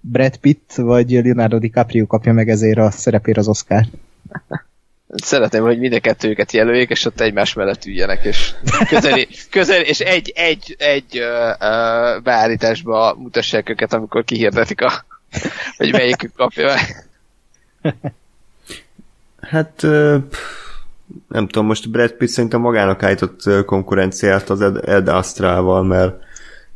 Brad 0.00 0.36
Pitt 0.36 0.72
vagy 0.74 1.10
Leonardo 1.10 1.58
DiCaprio 1.58 2.06
kapja 2.06 2.32
meg 2.32 2.48
ezért 2.48 2.78
a 2.78 2.90
szerepért 2.90 3.38
az 3.38 3.48
Oscar? 3.48 3.86
Szeretném, 5.08 5.62
hogy 5.62 5.78
mind 5.78 5.92
a 5.92 6.00
kettőjüket 6.00 6.52
jelöljék, 6.52 6.90
és 6.90 7.04
ott 7.04 7.20
egymás 7.20 7.52
mellett 7.52 7.84
üljenek, 7.84 8.24
és 8.24 8.54
közeli, 8.88 9.28
közel, 9.50 9.80
és 9.80 10.00
egy, 10.00 10.32
egy, 10.34 10.74
egy 10.78 11.18
ö, 11.18 11.50
ö, 11.60 12.18
beállításba 12.22 13.14
mutassák 13.18 13.68
őket, 13.68 13.92
amikor 13.92 14.24
kihirdetik 14.24 14.80
a, 14.80 15.04
hogy 15.76 15.92
melyikük 15.92 16.32
kapja 16.36 16.64
meg. 16.64 17.08
Hát 19.40 19.82
ö, 19.82 20.16
nem 21.28 21.46
tudom, 21.46 21.66
most 21.66 21.90
Brad 21.90 22.12
Pitt 22.12 22.28
szerintem 22.28 22.60
magának 22.60 23.02
állított 23.02 23.64
konkurenciát 23.64 24.50
az 24.50 24.60
Ed, 24.60 24.88
Ed 24.88 25.08
Astrával, 25.08 25.82
mert 25.82 26.22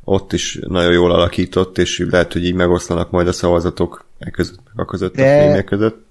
ott 0.05 0.33
is 0.33 0.59
nagyon 0.67 0.93
jól 0.93 1.13
alakított, 1.13 1.79
és 1.79 2.07
lehet, 2.11 2.33
hogy 2.33 2.45
így 2.45 2.55
megoszlanak 2.55 3.11
majd 3.11 3.29
a 3.29 3.33
szavazatok 3.33 4.05
e 4.19 4.31
között, 4.31 4.61
a 4.77 4.85
között 4.85 5.15
De- 5.15 5.37
a 5.37 5.43
filmek 5.43 5.65
között. 5.65 6.07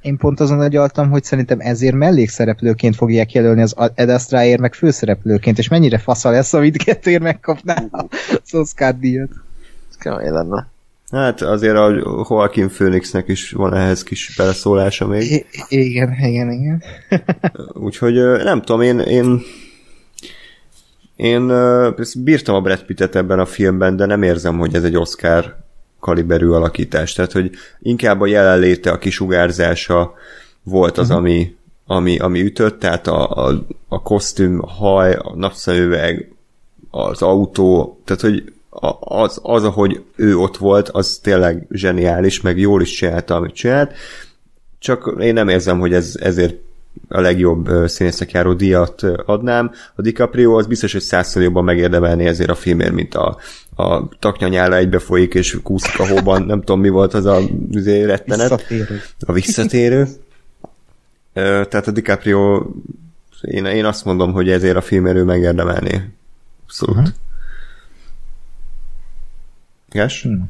Én 0.00 0.16
pont 0.16 0.40
azon 0.40 0.60
agyaltam, 0.60 1.10
hogy 1.10 1.24
szerintem 1.24 1.60
ezért 1.60 1.94
mellékszereplőként 1.94 2.96
fogják 2.96 3.32
jelölni 3.32 3.62
az 3.62 3.74
Ed 3.94 4.08
Astraért, 4.08 4.60
meg 4.60 4.74
főszereplőként, 4.74 5.58
és 5.58 5.68
mennyire 5.68 5.98
fasza 5.98 6.30
lesz, 6.30 6.50
ha 6.50 6.60
mindkettőért 6.60 7.22
megkapná 7.22 7.84
az 8.42 8.54
Oscar 8.54 8.98
díjat. 8.98 9.30
Ez 9.90 9.96
kemény 9.96 10.30
lenne. 10.30 10.68
Hát 11.10 11.42
azért 11.42 11.76
a 11.76 11.90
Joaquin 12.28 12.68
Phoenixnek 12.68 13.28
is 13.28 13.50
van 13.50 13.74
ehhez 13.74 14.02
kis 14.02 14.34
beleszólása 14.36 15.06
még. 15.06 15.30
I- 15.30 15.46
igen, 15.68 16.16
igen, 16.20 16.50
igen. 16.50 16.82
Úgyhogy 17.86 18.14
nem 18.44 18.62
tudom, 18.62 18.80
én 18.80 18.98
én, 18.98 19.40
én 21.16 21.52
bírtam 22.18 22.54
a 22.54 22.60
Brad 22.60 22.82
Pittet 22.82 23.16
ebben 23.16 23.38
a 23.38 23.46
filmben, 23.46 23.96
de 23.96 24.06
nem 24.06 24.22
érzem, 24.22 24.58
hogy 24.58 24.74
ez 24.74 24.84
egy 24.84 24.96
Oscar 24.96 25.56
kaliberű 26.00 26.48
alakítás. 26.48 27.12
Tehát, 27.12 27.32
hogy 27.32 27.50
inkább 27.78 28.20
a 28.20 28.26
jelenléte, 28.26 28.90
a 28.90 28.98
kisugárzása 28.98 30.14
volt 30.62 30.98
az, 30.98 31.10
ami, 31.10 31.54
ami, 31.86 32.18
ami 32.18 32.42
ütött, 32.42 32.78
tehát 32.78 33.06
a, 33.06 33.30
a, 33.30 33.66
a 33.88 34.02
kosztüm, 34.02 34.60
a 34.62 34.70
haj, 34.70 35.12
a 35.12 35.32
napszemüveg, 35.36 36.32
az 36.90 37.22
autó, 37.22 38.00
tehát, 38.04 38.22
hogy 38.22 38.52
az, 39.00 39.40
az, 39.42 39.64
ahogy 39.64 40.02
ő 40.16 40.36
ott 40.36 40.56
volt, 40.56 40.88
az 40.88 41.18
tényleg 41.22 41.66
zseniális, 41.70 42.40
meg 42.40 42.58
jól 42.58 42.82
is 42.82 42.90
csinálta, 42.90 43.34
amit 43.34 43.54
csinált, 43.54 43.92
csak 44.78 45.16
én 45.20 45.32
nem 45.34 45.48
érzem, 45.48 45.78
hogy 45.78 45.94
ez 45.94 46.16
ezért 46.20 46.54
a 47.08 47.20
legjobb 47.20 47.68
színészek 47.86 48.30
járó 48.30 48.52
díjat 48.52 49.02
adnám. 49.26 49.70
A 49.94 50.02
DiCaprio 50.02 50.58
az 50.58 50.66
biztos, 50.66 50.92
hogy 50.92 51.00
százszor 51.00 51.42
jobban 51.42 51.64
megérdemelné 51.64 52.26
ezért 52.26 52.50
a 52.50 52.54
filmért, 52.54 52.92
mint 52.92 53.14
a, 53.14 53.36
a 53.76 54.08
taknyanyála 54.18 54.76
egybefolyik 54.76 55.34
és 55.34 55.58
kúszik 55.62 56.00
a 56.00 56.08
hóban, 56.08 56.42
nem 56.42 56.60
tudom 56.60 56.80
mi 56.80 56.88
volt 56.88 57.14
az 57.14 57.24
a 57.24 57.40
üzé, 57.70 58.04
rettenet. 58.04 58.48
Visszatérő. 58.48 59.00
A 59.26 59.32
visszatérő. 59.32 60.08
Tehát 61.32 61.86
a 61.86 61.90
DiCaprio 61.90 62.66
én, 63.40 63.64
én 63.64 63.84
azt 63.84 64.04
mondom, 64.04 64.32
hogy 64.32 64.50
ezért 64.50 64.76
a 64.76 64.80
filmért 64.80 65.16
ő 65.16 65.24
megérdemelné. 65.24 66.10
Abszolút. 66.62 66.96
Uh-huh. 66.96 67.14
Yes? 69.92 70.22
Hm. 70.22 70.42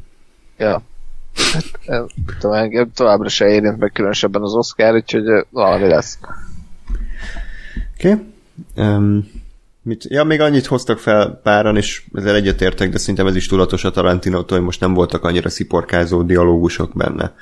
Ja. 0.57 0.81
Hát, 1.53 1.63
tudom, 2.39 2.55
engem 2.55 2.91
továbbra 2.91 3.29
se 3.29 3.47
érint 3.47 3.77
meg 3.77 3.91
különösebben 3.91 4.41
az 4.41 4.53
Oscar, 4.53 4.93
úgyhogy 4.93 5.23
valami 5.49 5.87
lesz. 5.87 6.19
Oké. 7.93 8.11
Okay. 8.11 8.25
Um, 8.75 9.31
mit? 9.81 10.05
Ja, 10.09 10.23
még 10.23 10.41
annyit 10.41 10.65
hoztak 10.65 10.99
fel 10.99 11.39
páran, 11.43 11.77
és 11.77 12.03
ezzel 12.13 12.35
egyetértek, 12.35 12.89
de 12.89 12.97
szerintem 12.97 13.27
ez 13.27 13.35
is 13.35 13.47
tudatos 13.47 13.83
a 13.83 13.91
Tarantinótól, 13.91 14.57
hogy 14.57 14.65
most 14.65 14.79
nem 14.79 14.93
voltak 14.93 15.23
annyira 15.23 15.49
sziporkázó 15.49 16.21
dialógusok 16.21 16.91
benne. 16.95 17.35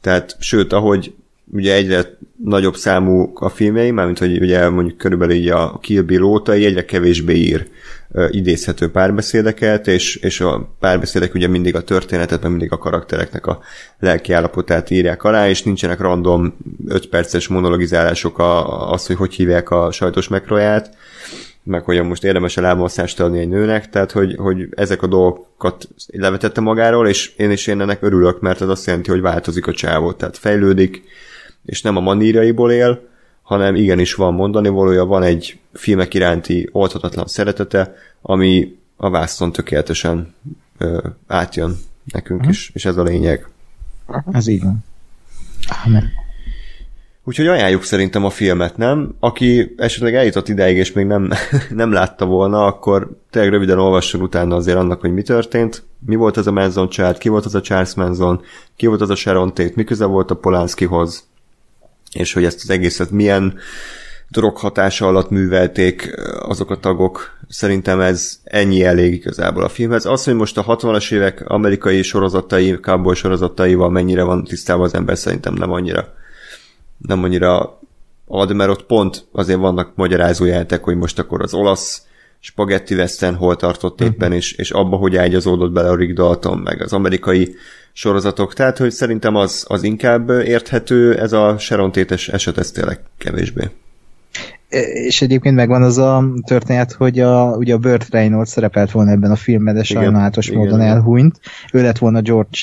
Tehát, 0.00 0.36
sőt, 0.38 0.72
ahogy 0.72 1.14
ugye 1.52 1.74
egyre 1.74 2.18
nagyobb 2.44 2.76
számú 2.76 3.32
a 3.34 3.48
filmjei, 3.48 3.90
mármint 3.90 4.18
hogy 4.18 4.40
ugye 4.40 4.68
mondjuk 4.68 4.96
körülbelül 4.96 5.34
így 5.34 5.48
a 5.48 5.78
Kill 5.78 6.02
Bill 6.02 6.22
óta 6.22 6.52
egyre 6.52 6.84
kevésbé 6.84 7.34
ír 7.34 7.68
idézhető 8.30 8.90
párbeszédeket, 8.90 9.86
és, 9.86 10.16
és 10.16 10.40
a 10.40 10.74
párbeszédek 10.78 11.34
ugye 11.34 11.48
mindig 11.48 11.74
a 11.74 11.82
történetet, 11.82 12.40
mert 12.40 12.50
mindig 12.50 12.72
a 12.72 12.78
karaktereknek 12.78 13.46
a 13.46 13.60
lelki 13.98 14.32
állapotát 14.32 14.90
írják 14.90 15.24
alá, 15.24 15.48
és 15.48 15.62
nincsenek 15.62 16.00
random 16.00 16.56
5 16.86 17.08
perces 17.08 17.48
monologizálások 17.48 18.38
a, 18.38 18.90
az, 18.92 19.06
hogy 19.06 19.16
hogy 19.16 19.34
hívják 19.34 19.70
a 19.70 19.92
sajtos 19.92 20.28
mekroját, 20.28 20.96
meg 21.62 21.82
hogy 21.82 22.02
most 22.02 22.24
érdemes 22.24 22.56
a 22.56 22.60
lábmasszást 22.60 23.20
adni 23.20 23.38
egy 23.38 23.48
nőnek, 23.48 23.88
tehát 23.88 24.12
hogy, 24.12 24.36
hogy 24.36 24.68
ezek 24.70 25.02
a 25.02 25.06
dolgokat 25.06 25.88
levetette 26.06 26.60
magáról, 26.60 27.08
és 27.08 27.32
én 27.36 27.50
is 27.50 27.66
én 27.66 27.80
ennek 27.80 28.02
örülök, 28.02 28.40
mert 28.40 28.60
ez 28.60 28.68
azt 28.68 28.86
jelenti, 28.86 29.10
hogy 29.10 29.20
változik 29.20 29.66
a 29.66 29.72
csávó, 29.72 30.12
tehát 30.12 30.36
fejlődik, 30.36 31.02
és 31.64 31.82
nem 31.82 31.96
a 31.96 32.00
maníraiból 32.00 32.72
él, 32.72 33.08
hanem 33.42 33.74
igenis 33.74 34.14
van 34.14 34.34
mondani 34.34 34.68
valója, 34.68 35.04
van 35.04 35.22
egy 35.22 35.58
filmek 35.72 36.14
iránti 36.14 36.68
oldhatatlan 36.72 37.26
szeretete, 37.26 37.94
ami 38.22 38.78
a 38.96 39.10
vászon 39.10 39.52
tökéletesen 39.52 40.34
ö, 40.78 41.08
átjön 41.26 41.76
nekünk 42.04 42.40
uh-huh. 42.40 42.54
is, 42.54 42.70
és 42.74 42.84
ez 42.84 42.96
a 42.96 43.02
lényeg. 43.02 43.48
Ez 44.32 44.46
így 44.46 44.62
van. 44.62 44.84
Amen. 45.84 46.19
Úgyhogy 47.24 47.46
ajánljuk 47.46 47.82
szerintem 47.82 48.24
a 48.24 48.30
filmet, 48.30 48.76
nem? 48.76 49.14
Aki 49.20 49.74
esetleg 49.76 50.14
eljutott 50.14 50.48
ideig, 50.48 50.76
és 50.76 50.92
még 50.92 51.06
nem, 51.06 51.30
nem 51.70 51.92
látta 51.92 52.24
volna, 52.24 52.64
akkor 52.64 53.10
tényleg 53.30 53.52
röviden 53.52 53.78
olvasson 53.78 54.20
utána 54.20 54.56
azért 54.56 54.76
annak, 54.76 55.00
hogy 55.00 55.12
mi 55.12 55.22
történt. 55.22 55.82
Mi 56.06 56.14
volt 56.14 56.36
az 56.36 56.46
a 56.46 56.52
Manson 56.52 56.88
család, 56.88 57.18
ki 57.18 57.28
volt 57.28 57.44
az 57.44 57.54
a 57.54 57.60
Charles 57.60 57.94
Manson, 57.94 58.42
ki 58.76 58.86
volt 58.86 59.00
az 59.00 59.10
a 59.10 59.14
Sharon 59.14 59.54
Tate, 59.54 59.72
mi 59.74 59.84
köze 59.84 60.04
volt 60.04 60.30
a 60.30 60.36
Polanskihoz, 60.36 61.24
és 62.12 62.32
hogy 62.32 62.44
ezt 62.44 62.62
az 62.62 62.70
egészet 62.70 63.10
milyen 63.10 63.58
droghatása 64.28 65.06
alatt 65.06 65.30
művelték 65.30 66.14
azok 66.40 66.70
a 66.70 66.76
tagok. 66.76 67.38
Szerintem 67.48 68.00
ez 68.00 68.38
ennyi 68.44 68.84
elég 68.84 69.12
igazából 69.12 69.64
a 69.64 69.68
filmhez. 69.68 70.04
Az, 70.04 70.24
hogy 70.24 70.34
most 70.34 70.58
a 70.58 70.64
60-as 70.64 71.12
évek 71.12 71.48
amerikai 71.48 72.02
sorozatai, 72.02 72.80
cowboy 72.80 73.14
sorozataival 73.14 73.90
mennyire 73.90 74.22
van 74.22 74.44
tisztában 74.44 74.84
az 74.84 74.94
ember, 74.94 75.18
szerintem 75.18 75.54
nem 75.54 75.72
annyira 75.72 76.18
nem 77.06 77.24
annyira 77.24 77.78
ad, 78.26 78.54
mert 78.54 78.70
ott 78.70 78.86
pont 78.86 79.26
azért 79.32 79.58
vannak 79.58 79.92
magyarázó 79.94 80.44
jeltek, 80.44 80.84
hogy 80.84 80.96
most 80.96 81.18
akkor 81.18 81.42
az 81.42 81.54
olasz 81.54 82.04
spagetti 82.40 82.94
western 82.94 83.34
hol 83.34 83.56
tartott 83.56 84.00
uh-huh. 84.00 84.14
éppen, 84.14 84.32
és, 84.32 84.52
és 84.52 84.70
abba, 84.70 84.96
hogy 84.96 85.16
ágyazódott 85.16 85.72
bele 85.72 85.90
a 85.90 85.96
Rick 85.96 86.14
Dalton, 86.14 86.58
meg 86.58 86.82
az 86.82 86.92
amerikai 86.92 87.54
sorozatok. 87.92 88.54
Tehát, 88.54 88.78
hogy 88.78 88.90
szerintem 88.90 89.34
az, 89.34 89.64
az 89.68 89.82
inkább 89.82 90.30
érthető, 90.30 91.18
ez 91.18 91.32
a 91.32 91.58
Sharon 91.58 91.92
Tétes 91.92 92.28
eset, 92.28 92.58
ez 92.58 92.70
tényleg 92.70 93.00
kevésbé. 93.18 93.70
És 94.92 95.22
egyébként 95.22 95.54
megvan 95.54 95.82
az 95.82 95.98
a 95.98 96.24
történet, 96.46 96.92
hogy 96.92 97.20
a, 97.20 97.56
ugye 97.56 97.74
a 97.74 97.78
Burt 97.78 98.08
Reynolds 98.10 98.50
szerepelt 98.50 98.90
volna 98.90 99.10
ebben 99.10 99.30
a 99.30 99.36
filmben, 99.36 99.74
de 99.74 99.82
sajnálatos 99.82 100.46
igen, 100.46 100.58
módon 100.58 100.80
igen, 100.80 100.90
elhunyt. 100.90 101.40
Ő 101.72 101.82
lett 101.82 101.98
volna 101.98 102.20
George 102.20 102.58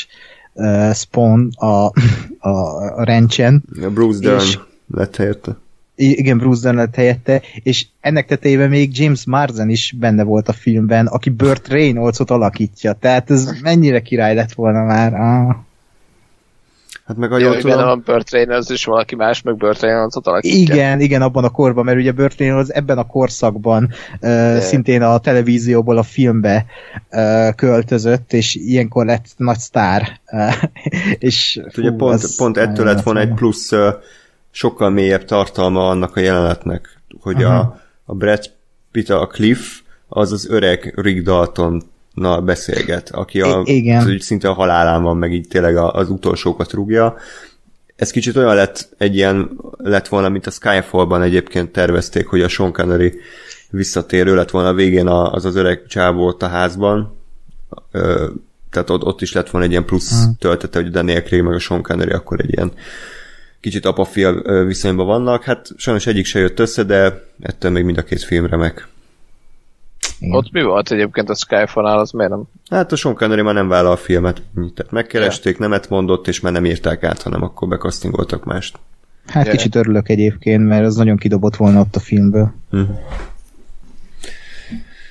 uh, 0.57 0.93
Spawn 0.93 1.49
a, 1.55 1.65
a, 1.65 2.49
a 2.95 3.03
rencsen. 3.03 3.63
A 3.81 3.89
Bruce 3.89 4.19
Dern 4.19 4.39
és, 4.39 4.59
lett 4.87 5.15
helyette. 5.15 5.57
Igen, 5.95 6.37
Bruce 6.37 6.61
Dern 6.61 6.77
lett 6.77 6.95
helyette, 6.95 7.41
és 7.63 7.85
ennek 7.99 8.27
tetejében 8.27 8.69
még 8.69 8.99
James 8.99 9.25
Marsden 9.25 9.69
is 9.69 9.95
benne 9.99 10.23
volt 10.23 10.47
a 10.47 10.53
filmben, 10.53 11.05
aki 11.05 11.29
Burt 11.29 11.67
Reynoldsot 11.67 12.31
alakítja, 12.31 12.93
tehát 12.93 13.31
ez 13.31 13.49
mennyire 13.61 14.01
király 14.01 14.35
lett 14.35 14.53
volna 14.53 14.83
már. 14.83 15.13
Ah. 15.13 15.55
Hát 17.07 17.17
meg 17.17 17.31
a 17.31 17.37
jól 17.37 17.57
tudom... 17.57 17.87
a 17.87 17.95
Burt 17.95 18.29
Reynolds 18.29 18.69
is 18.69 18.85
valaki 18.85 19.15
más, 19.15 19.41
meg 19.41 19.55
Burt 19.55 19.81
Reynolds-ot 19.81 20.27
alakítja. 20.27 20.75
Igen, 20.75 20.99
igen, 20.99 21.21
abban 21.21 21.43
a 21.43 21.49
korban, 21.49 21.85
mert 21.85 21.97
ugye 21.97 22.11
Burt 22.11 22.37
Reynolds 22.37 22.69
ebben 22.69 22.97
a 22.97 23.07
korszakban 23.07 23.89
uh, 24.21 24.57
szintén 24.57 25.01
a 25.01 25.17
televízióból 25.17 25.97
a 25.97 26.03
filmbe 26.03 26.65
uh, 27.11 27.55
költözött, 27.55 28.33
és 28.33 28.55
ilyenkor 28.55 29.05
lett 29.05 29.25
nagy 29.37 29.57
sztár. 29.57 30.19
És 31.19 31.59
hát 31.63 31.77
ugye 31.77 31.91
pont, 31.91 32.35
pont 32.37 32.57
ettől 32.57 32.85
lett 32.85 33.03
volna 33.03 33.19
egy 33.19 33.33
plusz 33.33 33.71
uh, 33.71 33.93
sokkal 34.51 34.89
mélyebb 34.89 35.25
tartalma 35.25 35.89
annak 35.89 36.15
a 36.15 36.19
jelenetnek, 36.19 37.01
hogy 37.19 37.43
a, 37.43 37.79
a 38.05 38.15
Brad 38.15 38.51
Pitt, 38.91 39.09
a 39.09 39.27
Cliff, 39.27 39.79
az 40.07 40.31
az 40.31 40.49
öreg 40.49 40.93
Rick 40.95 41.23
Dalton 41.23 41.83
na 42.17 42.41
beszélget, 42.41 43.09
aki 43.09 43.41
a, 43.41 43.61
I- 43.65 43.75
igen. 43.75 44.07
Az, 44.07 44.15
szinte 44.19 44.49
a 44.49 44.53
halálán 44.53 45.03
van, 45.03 45.17
meg 45.17 45.33
így 45.33 45.47
tényleg 45.47 45.77
az 45.77 46.09
utolsókat 46.09 46.73
rúgja. 46.73 47.15
Ez 47.95 48.11
kicsit 48.11 48.35
olyan 48.35 48.55
lett, 48.55 48.89
egy 48.97 49.15
ilyen 49.15 49.49
lett 49.77 50.07
volna, 50.07 50.29
mint 50.29 50.47
a 50.47 50.51
Skyfall-ban 50.51 51.21
egyébként 51.21 51.71
tervezték, 51.71 52.27
hogy 52.27 52.41
a 52.41 52.47
Sean 52.47 52.73
Connery 52.73 53.13
visszatérő 53.69 54.35
lett 54.35 54.49
volna 54.49 54.67
a 54.67 54.73
végén 54.73 55.07
az 55.07 55.45
az 55.45 55.55
öreg 55.55 55.85
csávó 55.87 56.25
ott 56.25 56.43
a 56.43 56.47
házban. 56.47 57.17
Ö, 57.91 58.27
tehát 58.69 58.89
ott, 58.89 59.03
ott 59.03 59.21
is 59.21 59.33
lett 59.33 59.49
volna 59.49 59.65
egy 59.65 59.71
ilyen 59.71 59.85
plusz 59.85 60.23
hmm. 60.23 60.35
töltete, 60.39 60.79
hogy 60.79 60.87
a 60.87 60.91
Daniel 60.91 61.23
Craig 61.23 61.43
meg 61.43 61.53
a 61.53 61.59
Sean 61.59 61.83
Connery 61.83 62.11
akkor 62.11 62.39
egy 62.39 62.53
ilyen 62.53 62.71
kicsit 63.59 63.85
apa 63.85 64.07
viszonyban 64.65 65.05
vannak. 65.05 65.43
Hát 65.43 65.69
sajnos 65.77 66.07
egyik 66.07 66.25
se 66.25 66.39
jött 66.39 66.59
össze, 66.59 66.83
de 66.83 67.27
ettől 67.41 67.71
még 67.71 67.83
mind 67.83 67.97
a 67.97 68.03
két 68.03 68.23
film 68.23 68.45
remek. 68.45 68.87
Igen. 70.19 70.35
Ott 70.35 70.51
mi 70.51 70.63
volt 70.63 70.91
egyébként 70.91 71.29
a 71.29 71.35
Skyfall-nál, 71.35 71.99
az 71.99 72.11
miért 72.11 72.31
nem? 72.31 72.43
Hát 72.69 72.91
a 72.91 72.95
Sean 72.95 73.15
Connery 73.15 73.41
már 73.41 73.53
nem 73.53 73.67
vállal 73.67 73.91
a 73.91 73.97
filmet, 73.97 74.41
tehát 74.53 74.91
megkeresték, 74.91 75.57
ja. 75.57 75.67
nemet 75.67 75.89
mondott, 75.89 76.27
és 76.27 76.39
már 76.39 76.53
nem 76.53 76.65
írták 76.65 77.03
át, 77.03 77.21
hanem 77.21 77.43
akkor 77.43 77.67
bekasztingoltak 77.67 78.45
mást. 78.45 78.79
Hát 79.27 79.45
ja. 79.45 79.51
kicsit 79.51 79.75
örülök 79.75 80.09
egyébként, 80.09 80.67
mert 80.67 80.85
az 80.85 80.95
nagyon 80.95 81.17
kidobott 81.17 81.55
volna 81.55 81.79
ott 81.79 81.95
a 81.95 81.99
filmből. 81.99 82.53
Uh-huh. 82.71 82.97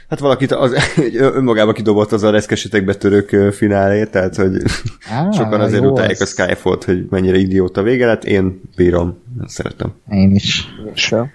Hát 0.09 0.19
valakit 0.19 0.53
az, 0.53 0.75
önmagába 1.19 1.73
kidobott 1.73 2.13
az 2.13 2.23
a 2.23 2.31
reszkesetek 2.31 2.85
betörők 2.85 3.53
finálé, 3.53 4.05
tehát 4.05 4.37
hogy 4.37 4.63
Á, 5.11 5.31
sokan 5.31 5.61
azért 5.61 5.85
utálják 5.85 6.21
a 6.21 6.27
Skyfall-t, 6.27 6.85
hogy 6.85 7.07
mennyire 7.11 7.37
idióta 7.37 7.83
vége 7.83 8.07
lett, 8.07 8.25
én 8.25 8.61
bírom, 8.77 9.23
szeretem. 9.47 9.95
Én 10.11 10.35
is. 10.35 10.75
Sem. 10.95 11.31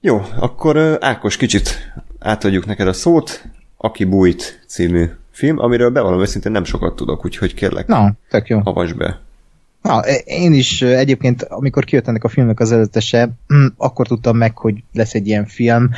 Jó, 0.00 0.22
akkor 0.38 0.98
Ákos 1.00 1.36
kicsit 1.36 1.92
átadjuk 2.20 2.66
neked 2.66 2.88
a 2.88 2.92
szót, 2.92 3.44
Aki 3.76 4.04
bújt 4.04 4.64
című 4.66 5.06
film, 5.30 5.58
amiről 5.58 5.90
bevallom 5.90 6.20
őszintén 6.20 6.52
nem 6.52 6.64
sokat 6.64 6.96
tudok, 6.96 7.24
úgyhogy 7.24 7.54
kérlek, 7.54 7.86
Na, 7.86 8.12
tök 8.30 8.48
jó. 8.48 8.60
avasd 8.64 8.96
be. 8.96 9.20
Na, 9.82 10.00
én 10.24 10.52
is 10.52 10.82
egyébként, 10.82 11.42
amikor 11.42 11.84
kijött 11.84 12.08
ennek 12.08 12.24
a 12.24 12.28
filmnek 12.28 12.60
az 12.60 12.72
előzetese, 12.72 13.30
akkor 13.76 14.06
tudtam 14.06 14.36
meg, 14.36 14.58
hogy 14.58 14.82
lesz 14.92 15.14
egy 15.14 15.26
ilyen 15.26 15.46
film, 15.46 15.90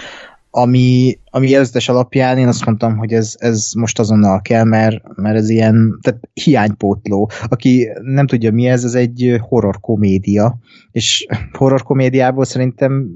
ami, 0.55 1.19
ami 1.31 1.55
előzetes 1.55 1.89
alapján 1.89 2.39
én 2.39 2.49
azt 2.49 2.65
mondtam, 2.65 2.97
hogy 2.97 3.13
ez, 3.13 3.35
ez 3.39 3.71
most 3.77 3.99
azonnal 3.99 4.41
kell, 4.41 4.65
mert, 4.65 5.17
mert 5.17 5.37
ez 5.37 5.49
ilyen 5.49 5.99
tehát 6.03 6.29
hiánypótló. 6.33 7.31
Aki 7.49 7.89
nem 8.03 8.27
tudja 8.27 8.53
mi 8.53 8.67
ez, 8.67 8.85
ez 8.85 8.95
egy 8.95 9.37
horror 9.41 9.81
komédia, 9.81 10.59
és 10.91 11.27
horror 11.53 11.83
komédiából 11.83 12.45
szerintem 12.45 13.09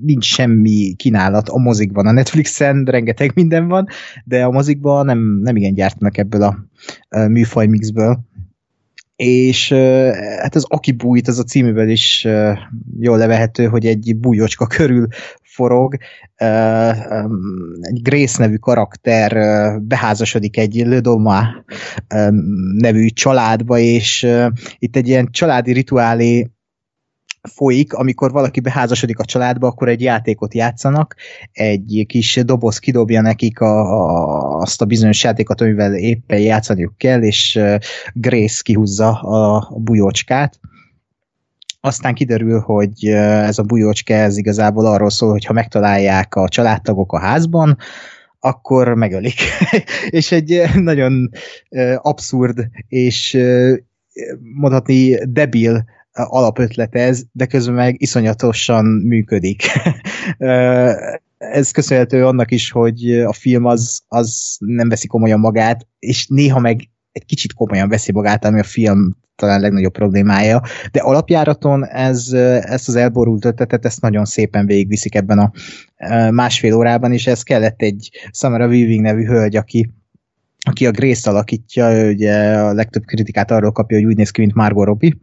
nincs 0.00 0.24
semmi 0.24 0.94
kínálat 0.96 1.48
a 1.48 1.58
mozikban. 1.58 2.06
A 2.06 2.12
Netflixen 2.12 2.84
rengeteg 2.84 3.32
minden 3.34 3.68
van, 3.68 3.86
de 4.24 4.44
a 4.44 4.50
mozikban 4.50 5.04
nem, 5.04 5.18
nem 5.42 5.56
igen 5.56 5.74
gyártnak 5.74 6.18
ebből 6.18 6.42
a, 6.42 6.58
a 7.08 7.18
műfaj 7.18 7.66
mixből 7.66 8.26
és 9.22 9.72
hát 10.38 10.54
az 10.54 10.64
Aki 10.68 10.92
bújt, 10.92 11.28
az 11.28 11.38
a 11.38 11.42
cíművel 11.42 11.88
is 11.88 12.26
jól 13.00 13.18
levehető, 13.18 13.66
hogy 13.66 13.86
egy 13.86 14.16
bújócska 14.16 14.66
körül 14.66 15.06
forog, 15.42 15.96
egy 17.80 18.02
Grace 18.02 18.42
nevű 18.42 18.56
karakter 18.56 19.32
beházasodik 19.80 20.56
egy 20.56 20.74
Lödoma 20.86 21.42
nevű 22.76 23.08
családba, 23.08 23.78
és 23.78 24.28
itt 24.78 24.96
egy 24.96 25.08
ilyen 25.08 25.28
családi 25.30 25.72
rituálé 25.72 26.50
folyik, 27.42 27.92
amikor 27.92 28.30
valaki 28.30 28.60
beházasodik 28.60 29.18
a 29.18 29.24
családba, 29.24 29.66
akkor 29.66 29.88
egy 29.88 30.00
játékot 30.00 30.54
játszanak, 30.54 31.16
egy 31.52 32.04
kis 32.06 32.40
doboz 32.44 32.78
kidobja 32.78 33.20
nekik 33.20 33.60
a, 33.60 33.80
a, 33.80 34.60
azt 34.60 34.82
a 34.82 34.84
bizonyos 34.84 35.24
játékot, 35.24 35.60
amivel 35.60 35.94
éppen 35.94 36.38
játszaniuk 36.38 36.96
kell, 36.96 37.22
és 37.22 37.60
Grace 38.12 38.60
kihúzza 38.62 39.20
a, 39.20 39.68
bujócskát, 39.76 40.60
aztán 41.80 42.14
kiderül, 42.14 42.60
hogy 42.60 43.04
ez 43.06 43.58
a 43.58 43.62
bujócska 43.62 44.14
ez 44.14 44.36
igazából 44.36 44.86
arról 44.86 45.10
szól, 45.10 45.30
hogy 45.30 45.44
ha 45.44 45.52
megtalálják 45.52 46.34
a 46.34 46.48
családtagok 46.48 47.12
a 47.12 47.18
házban, 47.18 47.76
akkor 48.40 48.94
megölik. 48.94 49.40
és 50.10 50.32
egy 50.32 50.62
nagyon 50.74 51.30
abszurd 51.96 52.68
és 52.88 53.38
mondhatni 54.54 55.18
debil 55.32 55.84
alapötlet 56.22 56.94
ez, 56.94 57.22
de 57.32 57.46
közben 57.46 57.74
meg 57.74 57.94
iszonyatosan 57.98 58.84
működik. 58.84 59.62
ez 61.38 61.70
köszönhető 61.70 62.26
annak 62.26 62.50
is, 62.50 62.70
hogy 62.70 63.20
a 63.20 63.32
film 63.32 63.64
az, 63.64 64.02
az 64.08 64.56
nem 64.58 64.88
veszi 64.88 65.06
komolyan 65.06 65.40
magát, 65.40 65.86
és 65.98 66.26
néha 66.26 66.58
meg 66.58 66.88
egy 67.12 67.24
kicsit 67.24 67.52
komolyan 67.52 67.88
veszi 67.88 68.12
magát, 68.12 68.44
ami 68.44 68.58
a 68.58 68.64
film 68.64 69.16
talán 69.36 69.60
legnagyobb 69.60 69.92
problémája, 69.92 70.62
de 70.92 71.00
alapjáraton 71.00 71.86
ez, 71.86 72.32
ezt 72.62 72.88
az 72.88 72.94
elborult 72.94 73.44
ötletet, 73.44 73.84
ezt 73.84 74.00
nagyon 74.00 74.24
szépen 74.24 74.66
végigviszik 74.66 75.14
ebben 75.14 75.38
a 75.38 75.52
másfél 76.30 76.74
órában, 76.74 77.12
és 77.12 77.26
ez 77.26 77.42
kellett 77.42 77.82
egy 77.82 78.10
Samara 78.32 78.66
Weaving 78.66 79.00
nevű 79.00 79.24
hölgy, 79.24 79.56
aki 79.56 79.90
aki 80.68 80.86
a 80.86 80.90
Grace 80.90 81.30
alakítja, 81.30 82.08
ugye 82.08 82.58
a 82.58 82.72
legtöbb 82.72 83.04
kritikát 83.04 83.50
arról 83.50 83.72
kapja, 83.72 83.96
hogy 83.96 84.06
úgy 84.06 84.16
néz 84.16 84.30
ki, 84.30 84.40
mint 84.40 84.54
Margot 84.54 84.86
Robbie, 84.86 85.16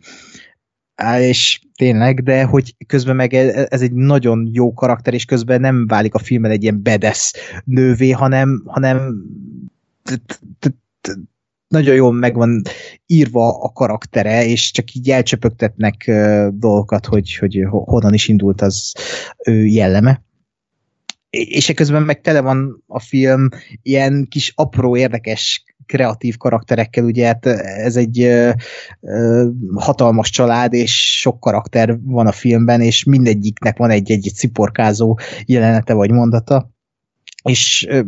és 1.19 1.59
tényleg, 1.75 2.23
de 2.23 2.43
hogy 2.43 2.75
közben 2.87 3.15
meg 3.15 3.33
e, 3.33 3.67
ez 3.69 3.81
egy 3.81 3.93
nagyon 3.93 4.49
jó 4.53 4.73
karakter, 4.73 5.13
és 5.13 5.25
közben 5.25 5.61
nem 5.61 5.87
válik 5.87 6.13
a 6.13 6.19
filmben 6.19 6.51
egy 6.51 6.63
ilyen 6.63 6.81
bedesz 6.81 7.33
nővé, 7.65 8.11
hanem, 8.11 8.63
hanem 8.65 9.23
nagyon 11.67 11.95
jól 11.95 12.13
meg 12.13 12.35
van 12.35 12.61
írva 13.05 13.61
a 13.61 13.71
karaktere, 13.71 14.45
és 14.45 14.71
csak 14.71 14.93
így 14.93 15.09
elcsöpögtetnek 15.09 16.11
dolgokat, 16.53 17.05
hogy, 17.05 17.35
hogy 17.35 17.65
honnan 17.69 18.13
is 18.13 18.27
indult 18.27 18.61
az 18.61 18.95
ő 19.45 19.65
jelleme. 19.65 20.23
És 21.29 21.71
közben 21.75 22.03
meg 22.03 22.21
tele 22.21 22.41
van 22.41 22.83
a 22.87 22.99
film 22.99 23.49
ilyen 23.81 24.27
kis 24.29 24.51
apró 24.55 24.97
érdekes 24.97 25.63
kreatív 25.85 26.37
karakterekkel, 26.37 27.03
ugye 27.03 27.25
hát 27.25 27.45
ez 27.45 27.95
egy 27.95 28.21
ö, 28.21 28.51
ö, 29.01 29.47
hatalmas 29.75 30.29
család, 30.29 30.73
és 30.73 31.19
sok 31.19 31.39
karakter 31.39 31.97
van 32.03 32.27
a 32.27 32.31
filmben, 32.31 32.81
és 32.81 33.03
mindegyiknek 33.03 33.77
van 33.77 33.89
egy-egy 33.89 34.31
ciporkázó 34.35 35.17
jelenete 35.45 35.93
vagy 35.93 36.11
mondata, 36.11 36.73
és 37.43 37.85
ö, 37.89 38.01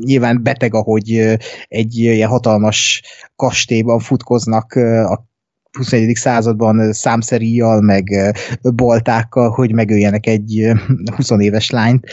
nyilván 0.00 0.42
beteg, 0.42 0.74
ahogy 0.74 1.14
ö, 1.14 1.34
egy 1.68 1.96
ilyen 1.96 2.28
hatalmas 2.28 3.02
kastélyban 3.36 3.98
futkoznak 3.98 4.74
ö, 4.74 5.02
a 5.02 5.28
21. 5.72 6.14
században 6.14 6.92
számszeríjjal, 6.92 7.80
meg 7.80 8.34
boltákkal, 8.62 9.50
hogy 9.50 9.72
megöljenek 9.72 10.26
egy 10.26 10.72
20 11.16 11.30
éves 11.30 11.70
lányt. 11.70 12.06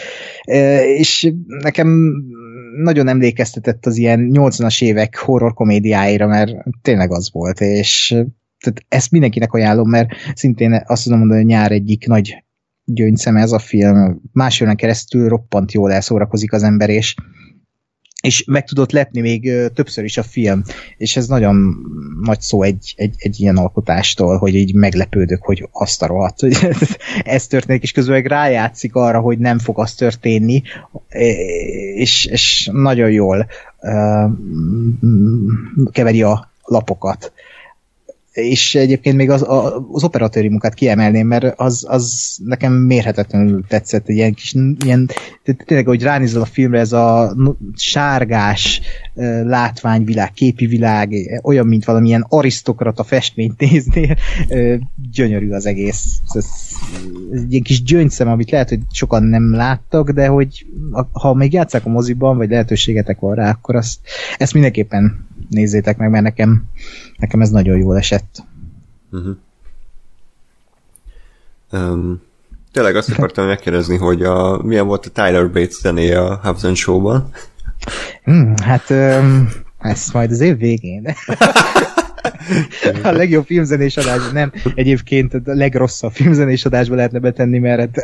És 0.97 1.33
nekem 1.47 2.13
nagyon 2.83 3.07
emlékeztetett 3.07 3.85
az 3.85 3.97
ilyen 3.97 4.29
80-as 4.33 4.83
évek 4.83 5.17
horror 5.17 5.53
komédiáira, 5.53 6.27
mert 6.27 6.55
tényleg 6.81 7.11
az 7.11 7.31
volt, 7.31 7.61
és 7.61 8.07
tehát 8.63 8.85
ezt 8.87 9.11
mindenkinek 9.11 9.53
ajánlom, 9.53 9.89
mert 9.89 10.09
szintén 10.33 10.83
azt 10.85 11.03
tudom 11.03 11.19
mondani, 11.19 11.39
hogy 11.39 11.49
nyár 11.49 11.71
egyik 11.71 12.07
nagy 12.07 12.43
gyöngyszeme 12.83 13.41
ez 13.41 13.51
a 13.51 13.59
film. 13.59 14.21
Másfél 14.31 14.75
keresztül 14.75 15.29
roppant 15.29 15.71
jól 15.71 15.91
elszórakozik 15.91 16.53
az 16.53 16.63
ember, 16.63 16.89
és 16.89 17.15
és 18.21 18.43
meg 18.47 18.65
tudott 18.65 18.91
lepni 18.91 19.21
még 19.21 19.51
többször 19.73 20.03
is 20.03 20.17
a 20.17 20.23
film, 20.23 20.63
és 20.97 21.17
ez 21.17 21.27
nagyon 21.27 21.75
nagy 22.23 22.41
szó 22.41 22.63
egy, 22.63 22.93
egy, 22.97 23.15
egy 23.17 23.39
ilyen 23.39 23.57
alkotástól, 23.57 24.37
hogy 24.37 24.55
így 24.55 24.73
meglepődök, 24.73 25.43
hogy 25.43 25.69
azt 25.71 26.01
a 26.01 26.07
rohadt, 26.07 26.39
hogy 26.39 26.57
ez 27.23 27.47
történik, 27.47 27.83
és 27.83 27.91
közben 27.91 28.15
meg 28.15 28.25
rájátszik 28.25 28.95
arra, 28.95 29.19
hogy 29.19 29.37
nem 29.37 29.59
fog 29.59 29.79
az 29.79 29.93
történni, 29.93 30.61
és, 31.95 32.25
és 32.25 32.69
nagyon 32.73 33.11
jól 33.11 33.47
uh, 33.81 34.31
keveri 35.91 36.21
a 36.21 36.51
lapokat 36.63 37.31
és 38.37 38.75
egyébként 38.75 39.15
még 39.15 39.29
az, 39.29 39.45
az 39.91 40.03
operatőri 40.03 40.49
munkát 40.49 40.73
kiemelném, 40.73 41.27
mert 41.27 41.59
az, 41.59 41.85
az 41.89 42.37
nekem 42.43 42.73
mérhetetlenül 42.73 43.63
tetszett, 43.67 44.07
egy 44.07 44.15
ilyen 44.15 44.33
kis, 44.33 44.55
ilyen, 44.85 45.09
tényleg, 45.65 45.85
hogy 45.85 46.03
ránézel 46.03 46.41
a 46.41 46.45
filmre, 46.45 46.79
ez 46.79 46.91
a 46.91 47.35
sárgás 47.75 48.81
látványvilág, 49.43 50.31
képi 50.31 50.65
világ, 50.65 51.13
olyan, 51.43 51.67
mint 51.67 51.85
valamilyen 51.85 52.25
arisztokrata 52.29 53.03
festményt 53.03 53.59
néznél, 53.59 54.17
gyönyörű 55.11 55.51
az 55.51 55.65
egész. 55.65 56.19
Ez, 56.33 56.45
ez 57.31 57.41
egy 57.41 57.51
ilyen 57.51 57.63
kis 57.63 57.83
gyöngyszem, 57.83 58.27
amit 58.27 58.51
lehet, 58.51 58.69
hogy 58.69 58.81
sokan 58.91 59.23
nem 59.23 59.53
láttak, 59.53 60.09
de 60.09 60.27
hogy 60.27 60.65
ha 61.11 61.33
még 61.33 61.53
játszák 61.53 61.85
a 61.85 61.89
moziban, 61.89 62.37
vagy 62.37 62.49
lehetőségetek 62.49 63.19
van 63.19 63.35
rá, 63.35 63.49
akkor 63.49 63.75
azt, 63.75 63.99
ezt 64.37 64.53
mindenképpen 64.53 65.25
nézzétek 65.49 65.97
meg, 65.97 66.09
mert 66.09 66.23
nekem, 66.23 66.63
nekem 67.17 67.41
ez 67.41 67.49
nagyon 67.49 67.77
jól 67.77 67.97
esett. 67.97 68.43
Uh-huh. 69.11 69.35
Um, 71.71 72.21
tényleg 72.71 72.95
azt 72.95 73.11
akartam 73.11 73.45
megkérdezni, 73.45 73.97
hogy 73.97 74.23
a, 74.23 74.61
milyen 74.63 74.87
volt 74.87 75.05
a 75.05 75.09
Tyler 75.09 75.51
Bates 75.51 75.79
zenéje 75.79 76.21
a 76.21 76.39
Hubs 76.43 76.79
Show-ban? 76.79 77.31
Hmm, 78.23 78.53
hát 78.57 78.89
um, 78.89 79.49
ez 79.79 80.09
majd 80.13 80.31
az 80.31 80.39
év 80.39 80.57
végén. 80.57 81.07
a 83.03 83.11
legjobb 83.11 83.45
filmzenés 83.45 83.97
adás, 83.97 84.31
nem, 84.31 84.51
egyébként 84.75 85.33
a 85.33 85.39
legrosszabb 85.43 86.11
filmzenés 86.11 86.65
adásba 86.65 86.95
lehetne 86.95 87.19
betenni, 87.19 87.59
mert 87.59 87.97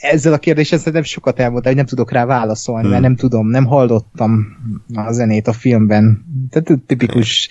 ezzel 0.00 0.32
a 0.32 0.38
kérdéssel 0.38 0.78
szerintem 0.78 1.02
sokat 1.02 1.38
elmondta, 1.40 1.68
hogy 1.68 1.76
nem 1.76 1.86
tudok 1.86 2.10
rá 2.10 2.24
válaszolni, 2.24 2.82
hmm. 2.82 2.90
mert 2.90 3.02
nem 3.02 3.16
tudom, 3.16 3.48
nem 3.48 3.64
hallottam 3.64 4.46
a 4.94 5.12
zenét 5.12 5.48
a 5.48 5.52
filmben. 5.52 6.24
Tehát 6.50 6.80
tipikus 6.86 7.48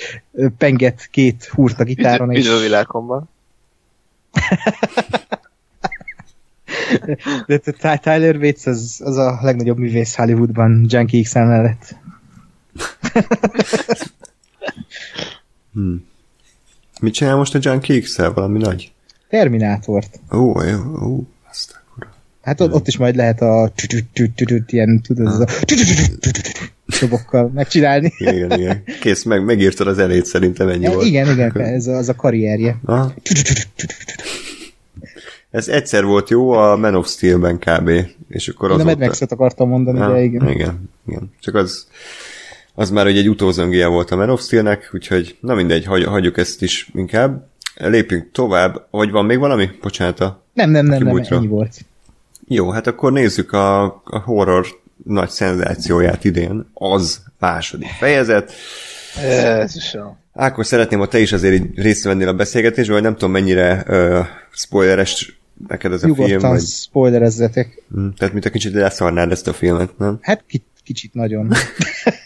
penget 0.57 1.07
két 1.11 1.45
húrt 1.45 1.79
a 1.79 1.83
gitáron. 1.83 2.31
És... 2.31 2.43
Videóvilágomban. 2.43 3.29
De 7.47 7.59
Tyler 8.01 8.39
Bates 8.39 8.65
az, 8.65 9.01
az 9.03 9.17
a 9.17 9.39
legnagyobb 9.41 9.77
művész 9.77 10.15
Hollywoodban, 10.15 10.85
Junkie 10.87 11.23
x 11.23 11.33
mellett. 11.33 11.95
Hmm. 15.73 16.05
Mit 17.01 17.13
csinál 17.13 17.35
most 17.35 17.55
a 17.55 17.59
Junkie 17.61 17.99
x 17.99 18.17
Valami 18.17 18.59
nagy? 18.59 18.91
Terminátort. 19.29 20.19
Ó, 20.31 20.61
jó, 20.61 20.79
ó, 21.01 21.23
azt 21.49 21.81
akkor. 21.85 22.07
Hát 22.41 22.61
ott, 22.61 22.73
ott 22.73 22.87
is 22.87 22.97
majd 22.97 23.15
lehet 23.15 23.41
a 23.41 23.71
ilyen, 24.67 25.01
tudod, 25.01 25.27
az 25.27 25.39
a 25.39 25.47
dobokkal 26.99 27.51
megcsinálni. 27.53 28.13
Igen, 28.17 28.51
igen. 28.51 28.83
Kész, 29.01 29.23
meg, 29.23 29.45
megírtad 29.45 29.87
az 29.87 29.99
elét, 29.99 30.25
szerintem 30.25 30.67
ennyi 30.67 30.87
volt. 30.87 31.05
Igen, 31.05 31.31
igen, 31.31 31.57
ez 31.57 31.87
az 31.87 32.09
a 32.09 32.15
karrierje. 32.15 32.79
Ez 35.51 35.67
egyszer 35.67 36.05
volt 36.05 36.29
jó 36.29 36.51
a 36.51 36.75
Man 36.75 36.95
of 36.95 37.09
Steel-ben 37.09 37.59
kb. 37.59 37.89
És 38.29 38.47
akkor 38.47 38.71
az 38.71 38.79
a 38.79 38.83
Mad 38.83 38.99
max 38.99 39.21
akartam 39.21 39.69
mondani, 39.69 39.99
de 39.99 40.21
igen. 40.21 40.49
Igen, 40.49 40.89
igen. 41.07 41.31
Csak 41.39 41.55
az 41.55 41.87
az 42.73 42.89
már 42.89 43.05
hogy 43.05 43.17
egy 43.17 43.29
utózöngéje 43.29 43.87
volt 43.87 44.11
a 44.11 44.15
Man 44.15 44.29
of 44.29 44.41
Steel-nek, 44.41 44.89
úgyhogy 44.93 45.37
na 45.39 45.53
mindegy, 45.53 45.85
hagy, 45.85 46.03
hagyjuk 46.03 46.37
ezt 46.37 46.61
is 46.61 46.89
inkább. 46.93 47.47
Lépjünk 47.75 48.31
tovább. 48.31 48.87
Vagy 48.91 49.11
van 49.11 49.25
még 49.25 49.39
valami? 49.39 49.69
Bocsánat 49.81 50.19
a 50.19 50.43
Nem, 50.53 50.69
nem, 50.69 50.85
nem, 50.85 51.03
nem, 51.03 51.17
ennyi 51.29 51.47
volt. 51.47 51.85
Jó, 52.47 52.69
hát 52.69 52.87
akkor 52.87 53.11
nézzük 53.11 53.51
a, 53.51 53.83
a 54.03 54.19
horror 54.23 54.67
nagy 55.05 55.29
szenzációját 55.29 56.23
idén. 56.23 56.69
Az 56.73 57.23
második 57.39 57.87
fejezet. 57.87 58.53
Jó. 59.93 60.15
Ákos, 60.33 60.67
szeretném, 60.67 60.99
hogy 60.99 61.09
te 61.09 61.19
is 61.19 61.31
azért 61.31 61.53
így 61.53 61.79
részt 61.79 62.03
vennél 62.03 62.27
a 62.27 62.33
beszélgetésben, 62.33 62.93
vagy 62.93 63.03
nem 63.03 63.13
tudom 63.13 63.31
mennyire 63.31 63.83
uh, 63.87 64.25
spoileres 64.51 65.41
neked 65.67 65.91
ez 65.91 66.03
a 66.03 66.07
Nyugodtan 66.07 66.39
film. 66.39 66.51
Vagy... 66.51 66.61
spoilerezzetek. 66.61 67.83
Mm, 67.99 68.09
tehát, 68.17 68.33
mint 68.33 68.45
a 68.45 68.49
kicsit 68.49 68.73
leszarnád 68.73 69.31
ezt 69.31 69.47
a 69.47 69.53
filmet, 69.53 69.97
nem? 69.97 70.17
Hát 70.21 70.43
kicsit 70.83 71.13
nagyon. 71.13 71.51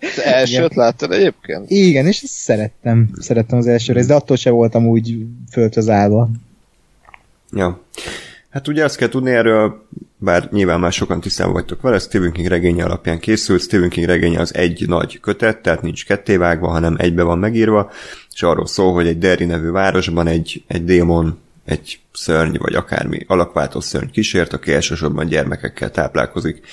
Az 0.00 0.20
elsőt 0.24 0.74
láttad 0.74 1.12
egyébként? 1.12 1.70
Igen, 1.70 2.06
és 2.06 2.22
ezt 2.22 2.32
szerettem. 2.32 3.10
Szerettem 3.18 3.58
az 3.58 3.66
első 3.66 3.92
részt, 3.92 4.08
de 4.08 4.14
attól 4.14 4.36
sem 4.36 4.52
voltam 4.52 4.86
úgy 4.86 5.16
föltözálva. 5.52 6.30
Ja. 7.52 7.80
Hát 8.50 8.68
ugye 8.68 8.84
azt 8.84 8.96
kell 8.96 9.08
tudni 9.08 9.30
erről, 9.30 9.86
bár 10.16 10.48
nyilván 10.52 10.80
már 10.80 10.92
sokan 10.92 11.20
tisztában 11.20 11.52
vagytok 11.52 11.80
vele, 11.80 11.98
Stephen 11.98 12.32
King 12.32 12.46
regénye 12.46 12.84
alapján 12.84 13.18
készült, 13.18 13.62
Stephen 13.62 13.88
King 13.88 14.06
regénye 14.06 14.40
az 14.40 14.54
egy 14.54 14.84
nagy 14.88 15.20
kötet, 15.20 15.58
tehát 15.58 15.82
nincs 15.82 16.06
kettévágva, 16.06 16.68
hanem 16.68 16.96
egybe 16.98 17.22
van 17.22 17.38
megírva, 17.38 17.90
és 18.32 18.42
arról 18.42 18.66
szól, 18.66 18.92
hogy 18.92 19.06
egy 19.06 19.18
Derry 19.18 19.44
nevű 19.44 19.70
városban 19.70 20.26
egy, 20.26 20.64
egy 20.66 20.84
démon, 20.84 21.38
egy 21.64 22.00
szörny, 22.12 22.56
vagy 22.58 22.74
akármi 22.74 23.24
alakváltó 23.26 23.80
szörny 23.80 24.10
kísért, 24.10 24.52
aki 24.52 24.72
elsősorban 24.72 25.26
gyermekekkel 25.26 25.90
táplálkozik 25.90 26.66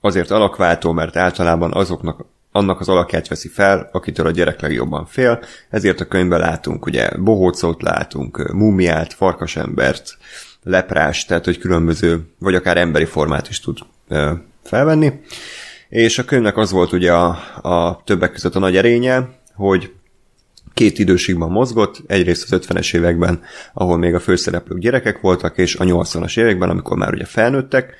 azért 0.00 0.30
alakváltó, 0.30 0.92
mert 0.92 1.16
általában 1.16 1.72
azoknak 1.72 2.24
annak 2.52 2.80
az 2.80 2.88
alakját 2.88 3.28
veszi 3.28 3.48
fel, 3.48 3.88
akitől 3.92 4.26
a 4.26 4.30
gyerek 4.30 4.60
legjobban 4.60 5.06
fél, 5.06 5.42
ezért 5.70 6.00
a 6.00 6.06
könyvben 6.06 6.40
látunk 6.40 6.86
ugye 6.86 7.10
bohócot, 7.18 7.82
látunk 7.82 8.52
múmiát, 8.52 9.12
farkasembert, 9.12 10.16
leprás, 10.62 11.24
tehát 11.24 11.44
hogy 11.44 11.58
különböző, 11.58 12.20
vagy 12.38 12.54
akár 12.54 12.76
emberi 12.76 13.04
formát 13.04 13.48
is 13.48 13.60
tud 13.60 13.78
ö, 14.08 14.32
felvenni. 14.64 15.12
És 15.88 16.18
a 16.18 16.24
könyvnek 16.24 16.56
az 16.56 16.70
volt 16.70 16.92
ugye 16.92 17.12
a, 17.12 17.28
a 17.62 18.02
többek 18.04 18.32
között 18.32 18.54
a 18.54 18.58
nagy 18.58 18.76
erénye, 18.76 19.28
hogy 19.54 19.92
két 20.74 20.98
időségben 20.98 21.50
mozgott, 21.50 22.02
egyrészt 22.06 22.52
az 22.52 22.60
50-es 22.66 22.94
években, 22.94 23.42
ahol 23.72 23.98
még 23.98 24.14
a 24.14 24.20
főszereplők 24.20 24.78
gyerekek 24.78 25.20
voltak, 25.20 25.58
és 25.58 25.76
a 25.76 25.84
80-as 25.84 26.38
években, 26.38 26.70
amikor 26.70 26.96
már 26.96 27.12
ugye 27.12 27.24
felnőttek, 27.24 27.94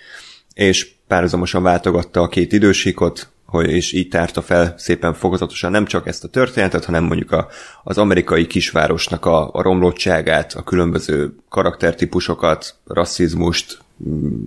és 0.61 0.91
párhuzamosan 1.07 1.63
váltogatta 1.63 2.21
a 2.21 2.29
két 2.29 2.53
idősíkot, 2.53 3.29
hogy, 3.47 3.71
és 3.71 3.93
így 3.93 4.09
tárta 4.09 4.43
fel 4.43 4.75
szépen 4.77 5.15
fokozatosan 5.15 5.71
nem 5.71 5.85
csak 5.85 6.07
ezt 6.07 6.25
a 6.25 6.29
történetet, 6.29 6.85
hanem 6.85 7.05
mondjuk 7.05 7.33
a, 7.33 7.49
az 7.85 7.99
amerikai 7.99 8.47
kisvárosnak 8.47 9.27
a, 9.27 9.51
a 9.53 9.63
romlottságát, 9.63 10.55
a 10.55 10.63
különböző 10.63 11.35
karaktertípusokat, 11.49 12.75
rasszizmust, 12.87 13.79
mm, 14.09 14.43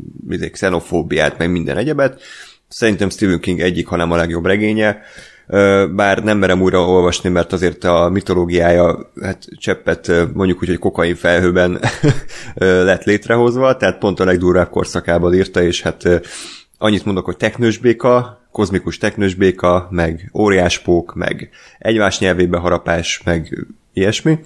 xenofóbiát, 0.51 1.38
meg 1.38 1.51
minden 1.51 1.78
egyebet. 1.78 2.22
Szerintem 2.68 3.09
Stephen 3.09 3.39
King 3.39 3.59
egyik, 3.59 3.88
hanem 3.88 4.11
a 4.11 4.16
legjobb 4.16 4.45
regénye, 4.45 5.01
bár 5.95 6.23
nem 6.23 6.37
merem 6.37 6.61
újra 6.61 6.87
olvasni, 6.87 7.29
mert 7.29 7.53
azért 7.53 7.83
a 7.83 8.09
mitológiája 8.09 9.11
hát 9.21 9.45
cseppet 9.57 10.11
mondjuk 10.33 10.61
úgy, 10.61 10.67
hogy 10.67 10.79
kokain 10.79 11.15
felhőben 11.15 11.79
lett 12.89 13.03
létrehozva, 13.03 13.77
tehát 13.77 13.97
pont 13.97 14.19
a 14.19 14.25
legdurvább 14.25 14.69
korszakában 14.69 15.33
írta, 15.33 15.63
és 15.63 15.81
hát 15.81 16.03
annyit 16.77 17.05
mondok, 17.05 17.25
hogy 17.25 17.37
teknősbéka, 17.37 18.41
kozmikus 18.51 18.97
teknősbéka, 18.97 19.87
meg 19.89 20.31
óriáspók, 20.33 21.13
meg 21.15 21.49
egymás 21.79 22.19
nyelvébe 22.19 22.57
harapás, 22.57 23.21
meg 23.25 23.67
ilyesmi. 23.93 24.39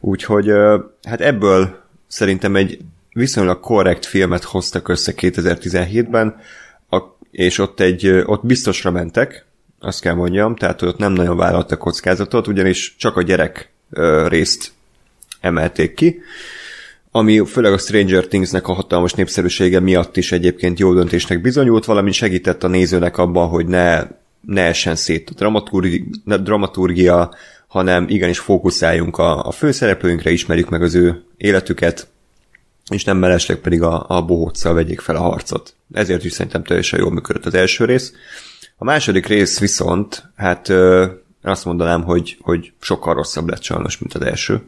Úgyhogy 0.00 0.50
hát 1.02 1.20
ebből 1.20 1.84
szerintem 2.06 2.56
egy 2.56 2.78
viszonylag 3.12 3.60
korrekt 3.60 4.06
filmet 4.06 4.44
hoztak 4.44 4.88
össze 4.88 5.12
2017-ben, 5.16 6.36
és 7.30 7.58
ott 7.58 7.80
egy, 7.80 8.22
ott 8.26 8.46
biztosra 8.46 8.90
mentek, 8.90 9.46
azt 9.86 10.00
kell 10.00 10.14
mondjam, 10.14 10.56
tehát 10.56 10.82
ott 10.82 10.98
nem 10.98 11.12
nagyon 11.12 11.36
vállaltak 11.36 11.78
kockázatot, 11.78 12.46
ugyanis 12.46 12.96
csak 12.98 13.16
a 13.16 13.22
gyerek 13.22 13.72
részt 14.28 14.72
emelték 15.40 15.94
ki, 15.94 16.20
ami 17.10 17.44
főleg 17.46 17.72
a 17.72 17.78
Stranger 17.78 18.26
Things-nek 18.26 18.68
a 18.68 18.72
hatalmas 18.72 19.12
népszerűsége 19.12 19.80
miatt 19.80 20.16
is 20.16 20.32
egyébként 20.32 20.78
jó 20.78 20.94
döntésnek 20.94 21.40
bizonyult, 21.40 21.84
valamint 21.84 22.14
segített 22.14 22.64
a 22.64 22.68
nézőnek 22.68 23.18
abban, 23.18 23.48
hogy 23.48 23.66
ne, 23.66 24.02
ne 24.40 24.62
essen 24.62 24.96
szét 24.96 25.30
a 25.30 25.34
dramaturgi, 25.34 26.04
dramaturgia, 26.24 27.34
hanem 27.66 28.06
igenis 28.08 28.38
fókuszáljunk 28.38 29.18
a, 29.18 29.46
a 29.46 29.50
főszereplőinkre, 29.50 30.30
ismerjük 30.30 30.68
meg 30.68 30.82
az 30.82 30.94
ő 30.94 31.22
életüket, 31.36 32.08
és 32.90 33.04
nem 33.04 33.16
mellesleg 33.16 33.56
pedig 33.56 33.82
a, 33.82 34.04
a 34.08 34.22
bohóccal 34.22 34.74
vegyék 34.74 35.00
fel 35.00 35.16
a 35.16 35.20
harcot. 35.20 35.74
Ezért 35.92 36.24
is 36.24 36.32
szerintem 36.32 36.64
teljesen 36.64 37.00
jól 37.00 37.10
működött 37.10 37.46
az 37.46 37.54
első 37.54 37.84
rész. 37.84 38.12
A 38.78 38.84
második 38.84 39.26
rész 39.26 39.60
viszont, 39.60 40.30
hát 40.36 40.68
ö, 40.68 41.06
azt 41.42 41.64
mondanám, 41.64 42.02
hogy, 42.02 42.36
hogy 42.40 42.72
sokkal 42.80 43.14
rosszabb 43.14 43.48
lett 43.48 43.62
sajnos, 43.62 43.98
mint 43.98 44.14
az 44.14 44.22
első. 44.22 44.62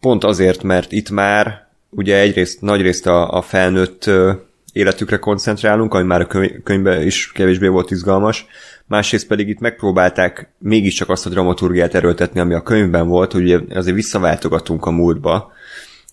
Pont 0.00 0.24
azért, 0.24 0.62
mert 0.62 0.92
itt 0.92 1.10
már 1.10 1.68
ugye 1.90 2.18
egyrészt, 2.18 2.60
nagyrészt 2.60 3.06
a, 3.06 3.30
a 3.30 3.42
felnőtt 3.42 4.06
ö, 4.06 4.32
életükre 4.72 5.18
koncentrálunk, 5.18 5.94
ami 5.94 6.04
már 6.04 6.20
a 6.20 6.26
könyvben 6.62 7.02
is 7.02 7.32
kevésbé 7.32 7.66
volt 7.66 7.90
izgalmas, 7.90 8.46
másrészt 8.86 9.26
pedig 9.26 9.48
itt 9.48 9.60
megpróbálták 9.60 10.50
mégiscsak 10.58 11.08
azt 11.08 11.26
a 11.26 11.30
dramaturgiát 11.30 11.94
erőltetni, 11.94 12.40
ami 12.40 12.54
a 12.54 12.62
könyvben 12.62 13.08
volt, 13.08 13.32
hogy 13.32 13.52
azért 13.52 13.96
visszaváltogatunk 13.96 14.86
a 14.86 14.90
múltba, 14.90 15.52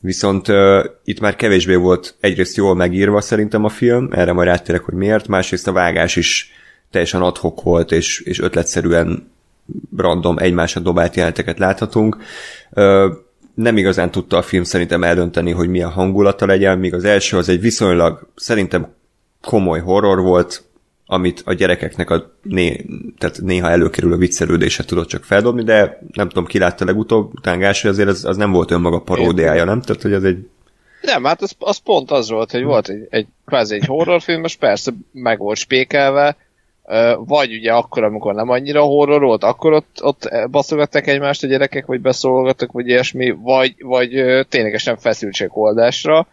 Viszont 0.02 0.48
uh, 0.48 0.86
itt 1.04 1.20
már 1.20 1.36
kevésbé 1.36 1.76
volt 1.76 2.16
egyrészt 2.20 2.56
jól 2.56 2.76
megírva 2.76 3.22
szerintem 3.22 3.64
a 3.64 3.70
film, 3.70 4.10
erre 4.12 4.34
majd 4.34 4.48
áttérek, 4.48 4.82
hogy 4.82 4.93
miért, 4.93 5.28
másrészt 5.28 5.68
a 5.68 5.72
vágás 5.72 6.16
is 6.16 6.55
teljesen 6.96 7.22
adhok 7.22 7.62
volt, 7.62 7.91
és, 7.91 8.20
és 8.20 8.39
ötletszerűen 8.39 9.32
random 9.98 10.38
egymásra 10.38 10.82
dobált 10.82 11.16
jeleneteket 11.16 11.60
láthatunk. 11.60 12.18
Nem 13.54 13.78
igazán 13.78 14.12
tudta 14.12 14.38
a 14.38 14.41
film 14.41 14.64
szerintem 14.64 15.04
eldönteni, 15.04 15.52
hogy 15.52 15.70
milyen 15.70 15.89
hangulata 15.89 16.46
legyen, 16.46 16.80
míg 16.80 16.93
az 16.93 17.04
első 17.04 17.38
az 17.38 17.50
egy 17.50 17.62
viszonylag 17.62 18.28
szerintem 18.36 18.93
komoly 19.41 19.80
horror 19.80 20.22
volt, 20.22 20.64
amit 21.06 21.41
a 21.46 21.54
gyerekeknek 21.54 22.10
a 22.10 22.32
né, 22.41 22.86
tehát 23.18 23.41
néha 23.41 23.70
előkerül 23.70 24.14
a 24.14 24.18
viccelődése 24.18 24.86
tudott 24.86 25.08
csak 25.08 25.24
feldobni, 25.24 25.64
de 25.64 26.02
nem 26.14 26.28
tudom, 26.28 26.46
ki 26.46 26.60
látta 26.60 26.86
legutóbb, 26.86 27.32
tángás, 27.41 27.82
hogy 27.82 27.91
azért 27.91 28.10
az, 28.10 28.26
az 28.26 28.38
nem 28.38 28.52
volt 28.52 28.72
önmaga 28.72 29.02
paródiája, 29.02 29.64
nem? 29.64 29.82
Tehát, 29.82 30.02
hogy 30.02 30.14
az 30.14 30.24
egy... 30.24 30.48
Nem, 31.02 31.24
hát 31.24 31.41
az, 31.41 31.56
az 31.60 31.78
pont 31.78 32.12
az 32.12 32.30
volt, 32.30 32.52
hogy 32.52 32.64
volt 32.64 32.89
egy, 32.89 33.08
egy 33.10 33.28
kvázi 33.46 33.76
egy 33.76 33.86
horrorfilm, 33.86 34.43
és 34.43 34.56
persze 34.56 34.93
meg 35.12 35.38
volt 35.38 35.58
spékelve, 35.58 36.38
vagy 37.18 37.54
ugye 37.54 37.72
akkor, 37.72 38.04
amikor 38.04 38.34
nem 38.34 38.50
annyira 38.50 38.82
horror 38.82 39.22
volt, 39.22 39.44
akkor 39.44 39.74
ott, 39.74 39.98
ott 40.02 40.30
baszogattak 40.52 41.08
egymást 41.08 41.44
a 41.44 41.48
gyerekek, 41.48 41.86
vagy 41.86 42.02
beszólgattak, 42.02 42.72
vagy 42.72 42.88
ilyesmi, 42.88 43.32
vagy, 43.32 43.76
vagy 43.80 44.10
ténylegesen 44.50 44.98
feszültségoldásra, 44.98 46.28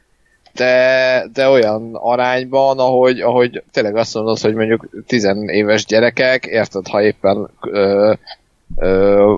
de, 0.55 1.27
de 1.33 1.49
olyan 1.49 1.95
arányban, 1.95 2.79
ahogy, 2.79 3.21
ahogy 3.21 3.63
tényleg 3.71 3.97
azt 3.97 4.15
mondod, 4.15 4.39
hogy 4.39 4.55
mondjuk 4.55 4.89
tizenéves 5.07 5.85
gyerekek, 5.85 6.47
érted, 6.47 6.87
ha 6.87 7.03
éppen 7.03 7.49
ö, 7.61 8.13
ö, 8.77 9.35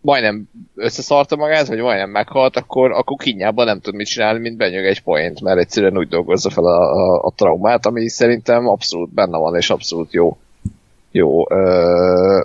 majdnem 0.00 0.48
összeszarta 0.74 1.36
magát, 1.36 1.66
vagy 1.66 1.78
majdnem 1.78 2.10
meghalt, 2.10 2.56
akkor, 2.56 2.92
akkor 2.92 3.16
kinyában 3.16 3.64
nem 3.64 3.80
tud 3.80 3.94
mit 3.94 4.06
csinálni, 4.06 4.38
mint 4.38 4.56
benyög 4.56 4.84
egy 4.84 5.02
point, 5.02 5.40
mert 5.40 5.58
egyszerűen 5.58 5.98
úgy 5.98 6.08
dolgozza 6.08 6.50
fel 6.50 6.64
a, 6.64 6.92
a, 6.92 7.22
a 7.22 7.32
traumát, 7.36 7.86
ami 7.86 8.08
szerintem 8.08 8.68
abszolút 8.68 9.14
benne 9.14 9.38
van, 9.38 9.56
és 9.56 9.70
abszolút 9.70 10.12
jó, 10.12 10.36
jó 11.10 11.50
ö, 11.50 12.42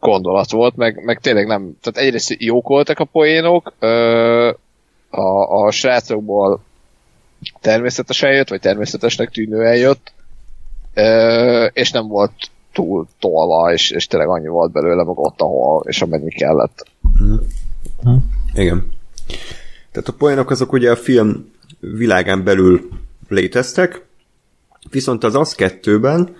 gondolat 0.00 0.50
volt, 0.50 0.76
meg, 0.76 1.04
meg 1.04 1.20
tényleg 1.20 1.46
nem, 1.46 1.76
tehát 1.80 2.06
egyrészt 2.06 2.34
jók 2.38 2.68
voltak 2.68 2.98
a 2.98 3.04
poénok, 3.04 3.72
ö, 3.78 4.52
a, 5.10 5.64
a 5.64 5.70
srácokból 5.70 6.60
természetesen 7.60 8.32
jött, 8.32 8.48
vagy 8.48 8.60
természetesnek 8.60 9.30
tűnően 9.30 9.76
jött, 9.76 10.12
és 11.72 11.90
nem 11.90 12.08
volt 12.08 12.32
túl 12.72 13.06
tolva, 13.18 13.72
és, 13.72 13.90
és 13.90 14.06
tényleg 14.06 14.28
annyi 14.28 14.48
volt 14.48 14.72
belőle, 14.72 15.04
meg 15.04 15.18
ott, 15.18 15.40
ahol, 15.40 15.84
és 15.86 16.02
amennyi 16.02 16.30
kellett. 16.30 16.86
Mm. 17.22 17.36
Igen. 18.54 18.90
Tehát 19.92 20.08
a 20.08 20.12
poénok 20.12 20.50
azok 20.50 20.72
ugye 20.72 20.90
a 20.90 20.96
film 20.96 21.50
világán 21.80 22.44
belül 22.44 22.88
léteztek, 23.28 24.04
viszont 24.90 25.24
az 25.24 25.34
az 25.34 25.54
kettőben 25.54 26.36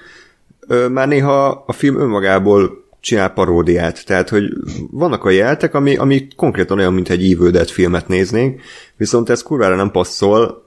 már 0.90 1.08
néha 1.08 1.64
a 1.66 1.72
film 1.72 2.00
önmagából 2.00 2.84
csinál 3.00 3.32
paródiát. 3.32 4.06
Tehát, 4.06 4.28
hogy 4.28 4.52
vannak 4.90 5.24
a 5.24 5.30
jeltek, 5.30 5.74
ami, 5.74 5.96
ami 5.96 6.26
konkrétan 6.36 6.78
olyan, 6.78 6.94
mint 6.94 7.08
egy 7.08 7.24
ívődett 7.24 7.70
filmet 7.70 8.08
néznénk, 8.08 8.60
viszont 8.96 9.28
ez 9.28 9.42
kurvára 9.42 9.76
nem 9.76 9.90
passzol 9.90 10.64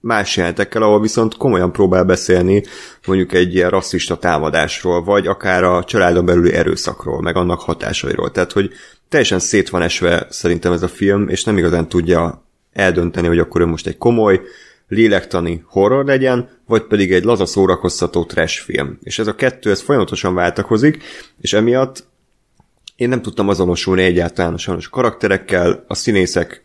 más 0.00 0.36
jelentekkel, 0.36 0.82
ahol 0.82 1.00
viszont 1.00 1.36
komolyan 1.36 1.72
próbál 1.72 2.04
beszélni 2.04 2.62
mondjuk 3.06 3.32
egy 3.32 3.54
ilyen 3.54 3.70
rasszista 3.70 4.16
támadásról, 4.16 5.04
vagy 5.04 5.26
akár 5.26 5.64
a 5.64 5.84
családon 5.84 6.24
belüli 6.24 6.52
erőszakról, 6.52 7.22
meg 7.22 7.36
annak 7.36 7.60
hatásairól. 7.60 8.30
Tehát, 8.30 8.52
hogy 8.52 8.70
teljesen 9.08 9.38
szét 9.38 9.68
van 9.68 9.82
esve 9.82 10.26
szerintem 10.30 10.72
ez 10.72 10.82
a 10.82 10.88
film, 10.88 11.28
és 11.28 11.44
nem 11.44 11.58
igazán 11.58 11.88
tudja 11.88 12.44
eldönteni, 12.72 13.26
hogy 13.26 13.38
akkor 13.38 13.60
ő 13.60 13.64
most 13.64 13.86
egy 13.86 13.98
komoly, 13.98 14.40
lélektani 14.88 15.64
horror 15.66 16.04
legyen, 16.04 16.48
vagy 16.66 16.82
pedig 16.82 17.12
egy 17.12 17.24
laza 17.24 17.46
szórakoztató 17.46 18.24
trash 18.24 18.62
film. 18.62 18.98
És 19.02 19.18
ez 19.18 19.26
a 19.26 19.34
kettő, 19.34 19.70
ez 19.70 19.80
folyamatosan 19.80 20.34
váltakozik, 20.34 21.02
és 21.40 21.52
emiatt 21.52 22.08
én 22.96 23.08
nem 23.08 23.22
tudtam 23.22 23.48
azonosulni 23.48 24.02
egyáltalán 24.02 24.54
a 24.54 24.88
karakterekkel, 24.90 25.84
a 25.88 25.94
színészek 25.94 26.64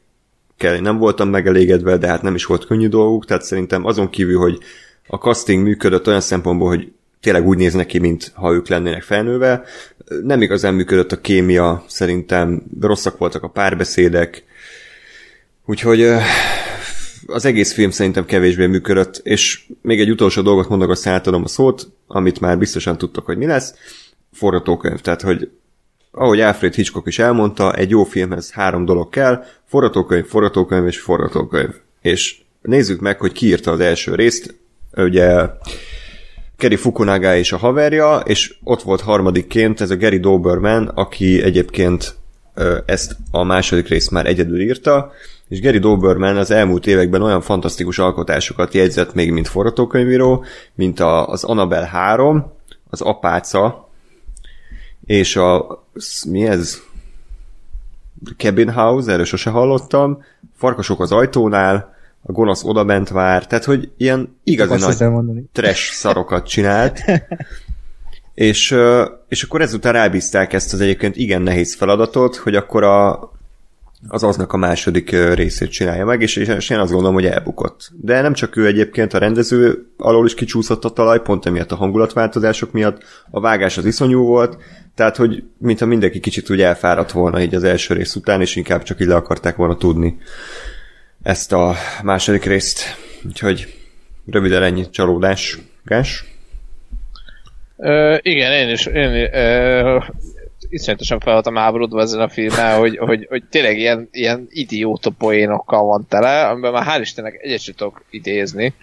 kell, 0.57 0.79
nem 0.79 0.97
voltam 0.97 1.29
megelégedve, 1.29 1.97
de 1.97 2.07
hát 2.07 2.21
nem 2.21 2.35
is 2.35 2.45
volt 2.45 2.65
könnyű 2.65 2.87
dolguk, 2.87 3.25
tehát 3.25 3.43
szerintem 3.43 3.85
azon 3.85 4.09
kívül, 4.09 4.39
hogy 4.39 4.59
a 5.07 5.15
casting 5.15 5.63
működött 5.63 6.07
olyan 6.07 6.21
szempontból, 6.21 6.67
hogy 6.67 6.91
tényleg 7.21 7.47
úgy 7.47 7.57
néznek 7.57 7.85
ki, 7.85 7.99
mint 7.99 8.31
ha 8.35 8.53
ők 8.53 8.67
lennének 8.67 9.03
felnőve. 9.03 9.63
Nem 10.23 10.41
igazán 10.41 10.73
működött 10.73 11.11
a 11.11 11.21
kémia, 11.21 11.83
szerintem 11.87 12.63
rosszak 12.81 13.17
voltak 13.17 13.43
a 13.43 13.49
párbeszédek, 13.49 14.43
úgyhogy 15.65 16.01
az 17.27 17.45
egész 17.45 17.73
film 17.73 17.89
szerintem 17.89 18.25
kevésbé 18.25 18.65
működött, 18.65 19.21
és 19.23 19.67
még 19.81 19.99
egy 19.99 20.09
utolsó 20.09 20.41
dolgot 20.41 20.69
mondok, 20.69 20.89
azt 20.89 21.07
átadom 21.07 21.43
a 21.43 21.47
szót, 21.47 21.87
amit 22.07 22.39
már 22.39 22.57
biztosan 22.57 22.97
tudtok, 22.97 23.25
hogy 23.25 23.37
mi 23.37 23.45
lesz. 23.45 23.73
Forgatókönyv, 24.31 24.99
tehát 24.99 25.21
hogy 25.21 25.49
ahogy 26.15 26.41
Alfred 26.41 26.73
Hitchcock 26.73 27.07
is 27.07 27.19
elmondta, 27.19 27.73
egy 27.73 27.89
jó 27.89 28.03
filmhez 28.03 28.51
három 28.51 28.85
dolog 28.85 29.09
kell, 29.09 29.43
forgatókönyv, 29.65 30.25
forgatókönyv 30.25 30.85
és 30.87 30.99
forgatókönyv. 30.99 31.73
És 32.01 32.37
nézzük 32.61 32.99
meg, 32.99 33.19
hogy 33.19 33.31
ki 33.31 33.45
írta 33.45 33.71
az 33.71 33.79
első 33.79 34.15
részt, 34.15 34.55
ugye 34.95 35.49
Kerry 36.57 36.75
Fukunaga 36.75 37.35
és 37.35 37.51
a 37.51 37.57
haverja, 37.57 38.17
és 38.17 38.55
ott 38.63 38.81
volt 38.81 39.01
harmadikként 39.01 39.81
ez 39.81 39.89
a 39.89 39.97
Gary 39.97 40.19
Doberman, 40.19 40.87
aki 40.87 41.43
egyébként 41.43 42.15
ezt 42.85 43.15
a 43.31 43.43
második 43.43 43.87
részt 43.87 44.11
már 44.11 44.25
egyedül 44.25 44.61
írta, 44.61 45.11
és 45.47 45.61
Gary 45.61 45.77
Doberman 45.79 46.37
az 46.37 46.51
elmúlt 46.51 46.87
években 46.87 47.21
olyan 47.21 47.41
fantasztikus 47.41 47.99
alkotásokat 47.99 48.73
jegyzett 48.73 49.13
még, 49.13 49.31
mint 49.31 49.47
forgatókönyvíró, 49.47 50.45
mint 50.75 50.99
a, 50.99 51.27
az 51.27 51.43
Annabelle 51.43 51.87
3, 51.87 52.51
az 52.89 53.01
Apáca, 53.01 53.89
és 55.05 55.35
a 55.35 55.84
mi 56.29 56.45
ez? 56.47 56.81
Cabin 58.37 58.69
House, 58.69 59.11
erről 59.11 59.25
sose 59.25 59.49
hallottam, 59.49 60.23
farkasok 60.55 60.99
az 60.99 61.11
ajtónál, 61.11 61.93
a 62.21 62.31
gonosz 62.31 62.63
odabent 62.63 63.09
vár, 63.09 63.47
tehát 63.47 63.63
hogy 63.65 63.91
ilyen 63.97 64.37
igazi 64.43 65.01
nagy 65.01 65.43
trash 65.51 65.91
szarokat 65.91 66.47
csinált, 66.47 67.01
És, 68.35 68.75
és 69.27 69.43
akkor 69.43 69.61
ezután 69.61 69.93
rábízták 69.93 70.53
ezt 70.53 70.73
az 70.73 70.81
egyébként 70.81 71.15
igen 71.15 71.41
nehéz 71.41 71.75
feladatot, 71.75 72.35
hogy 72.35 72.55
akkor 72.55 72.83
a, 72.83 73.31
az 74.07 74.23
aznak 74.23 74.53
a 74.53 74.57
második 74.57 75.11
részét 75.33 75.69
csinálja 75.69 76.05
meg, 76.05 76.21
és, 76.21 76.35
és 76.35 76.69
én 76.69 76.79
azt 76.79 76.91
gondolom, 76.91 77.13
hogy 77.15 77.25
elbukott. 77.25 77.91
De 78.01 78.21
nem 78.21 78.33
csak 78.33 78.55
ő 78.55 78.65
egyébként, 78.65 79.13
a 79.13 79.17
rendező 79.17 79.89
alól 79.97 80.25
is 80.25 80.33
kicsúszott 80.33 80.85
a 80.85 80.89
talaj, 80.89 81.21
pont 81.21 81.45
emiatt 81.45 81.71
a 81.71 81.75
hangulatváltozások 81.75 82.71
miatt, 82.71 83.03
a 83.29 83.39
vágás 83.39 83.77
az 83.77 83.85
iszonyú 83.85 84.23
volt, 84.23 84.57
tehát, 84.95 85.15
hogy 85.15 85.43
mintha 85.57 85.85
mindenki 85.85 86.19
kicsit 86.19 86.49
úgy 86.49 86.61
elfáradt 86.61 87.11
volna 87.11 87.41
így 87.41 87.55
az 87.55 87.63
első 87.63 87.93
rész 87.93 88.15
után, 88.15 88.41
és 88.41 88.55
inkább 88.55 88.83
csak 88.83 89.01
így 89.01 89.07
le 89.07 89.15
akarták 89.15 89.55
volna 89.55 89.77
tudni 89.77 90.17
ezt 91.23 91.51
a 91.51 91.75
második 92.03 92.43
részt. 92.43 92.95
Úgyhogy 93.25 93.73
röviden 94.31 94.63
ennyi 94.63 94.89
csalódás. 94.89 95.57
Gás? 95.83 96.25
Ö, 97.77 98.17
igen, 98.21 98.51
én 98.51 98.69
is 98.69 98.85
én, 98.85 99.29
ö, 99.33 99.99
iszonyatosan 100.69 101.19
fel 101.19 101.33
voltam 101.33 101.55
háborodva 101.55 102.01
ezen 102.01 102.19
a 102.19 102.29
filmmel, 102.29 102.79
hogy, 102.79 102.97
hogy, 102.97 103.25
hogy 103.29 103.43
tényleg 103.49 103.77
ilyen, 103.77 104.07
ilyen 104.11 104.47
idióta 104.49 105.09
poénokkal 105.09 105.83
van 105.83 106.05
tele, 106.09 106.47
amiben 106.47 106.71
már 106.71 106.85
hál' 106.87 107.01
Istennek 107.01 107.39
egyet 107.41 107.75
tudok 107.75 108.03
idézni. 108.09 108.73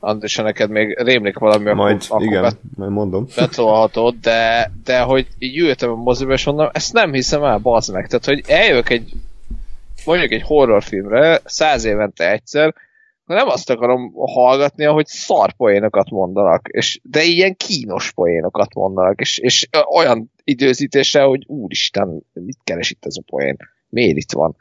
Andris, 0.00 0.36
neked 0.36 0.70
még 0.70 0.98
rémlik 0.98 1.38
valami, 1.38 1.72
majd, 1.72 2.04
akkor, 2.08 2.22
igen, 2.22 2.44
akkor 2.44 2.58
majd 2.76 2.90
mondom. 2.90 3.26
betolhatod, 3.36 4.14
de, 4.20 4.72
de 4.84 5.00
hogy 5.00 5.26
így 5.38 5.58
ültem 5.58 5.90
a 5.90 5.94
moziba, 5.94 6.32
és 6.32 6.44
mondom, 6.44 6.68
ezt 6.72 6.92
nem 6.92 7.12
hiszem 7.12 7.44
el, 7.44 7.58
bazd 7.58 7.92
meg. 7.92 8.06
Tehát, 8.06 8.24
hogy 8.24 8.42
eljövök 8.46 8.90
egy 8.90 9.12
mondjuk 10.04 10.32
egy 10.32 10.42
horrorfilmre, 10.42 11.40
száz 11.44 11.84
évente 11.84 12.30
egyszer, 12.30 12.74
nem 13.24 13.48
azt 13.48 13.70
akarom 13.70 14.12
hallgatni, 14.14 14.84
ahogy 14.84 15.06
szar 15.06 15.52
poénokat 15.52 16.10
mondanak, 16.10 16.68
és, 16.68 17.00
de 17.02 17.22
ilyen 17.22 17.56
kínos 17.56 18.12
poénokat 18.12 18.74
mondanak, 18.74 19.20
és, 19.20 19.38
és 19.38 19.68
olyan 19.94 20.32
időzítéssel, 20.44 21.26
hogy 21.26 21.44
úristen, 21.46 22.22
mit 22.32 22.58
keres 22.64 22.90
itt 22.90 23.04
ez 23.06 23.16
a 23.16 23.22
poén? 23.26 23.56
Miért 23.88 24.16
itt 24.16 24.32
van? 24.32 24.56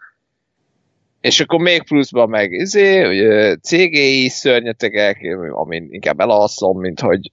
És 1.21 1.39
akkor 1.39 1.59
még 1.59 1.83
pluszban 1.83 2.29
meg 2.29 2.51
izé, 2.51 3.01
hogy 3.01 3.59
CGI 3.61 4.29
szörnyetegek, 4.29 5.17
amin 5.51 5.87
inkább 5.91 6.19
elalszom, 6.19 6.79
mint 6.79 6.99
hogy 6.99 7.31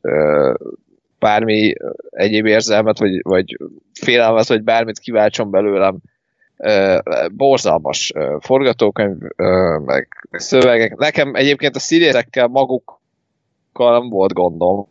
bármi 1.18 1.74
egyéb 2.10 2.46
érzelmet, 2.46 2.98
vagy, 2.98 3.22
vagy 3.22 3.56
félelmet, 3.92 4.48
vagy 4.48 4.62
bármit 4.62 4.98
kiváltson 4.98 5.50
belőlem 5.50 5.98
borzalmas 7.32 8.12
forgatókönyv, 8.40 9.16
meg 9.84 10.28
szövegek. 10.30 10.96
Nekem 10.96 11.34
egyébként 11.34 11.76
a 11.76 11.78
színészekkel 11.78 12.46
magukkal 12.46 13.98
nem 13.98 14.08
volt 14.08 14.32
gondom, 14.32 14.88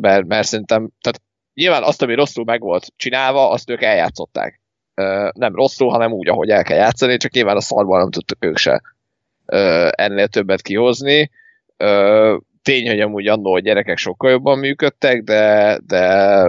mert, 0.00 0.26
mert 0.26 0.46
szerintem, 0.46 0.88
tehát 1.00 1.20
nyilván 1.54 1.82
azt, 1.82 2.02
ami 2.02 2.14
rosszul 2.14 2.44
meg 2.44 2.60
volt 2.60 2.92
csinálva, 2.96 3.50
azt 3.50 3.70
ők 3.70 3.82
eljátszották. 3.82 4.60
Nem 5.32 5.54
rosszul, 5.54 5.90
hanem 5.90 6.12
úgy, 6.12 6.28
ahogy 6.28 6.48
el 6.48 6.62
kell 6.62 6.76
játszani, 6.76 7.16
csak 7.16 7.32
nyilván 7.32 7.56
a 7.56 7.60
szarban 7.60 7.98
nem 7.98 8.10
tudtak 8.10 8.44
ők 8.44 8.56
se 8.56 8.82
ennél 9.90 10.28
többet 10.28 10.62
kihozni. 10.62 11.30
Tény, 12.62 12.88
hogy 12.88 13.00
amúgy 13.00 13.26
annó 13.26 13.54
a 13.54 13.60
gyerekek 13.60 13.96
sokkal 13.96 14.30
jobban 14.30 14.58
működtek, 14.58 15.22
de, 15.22 15.78
de 15.86 16.44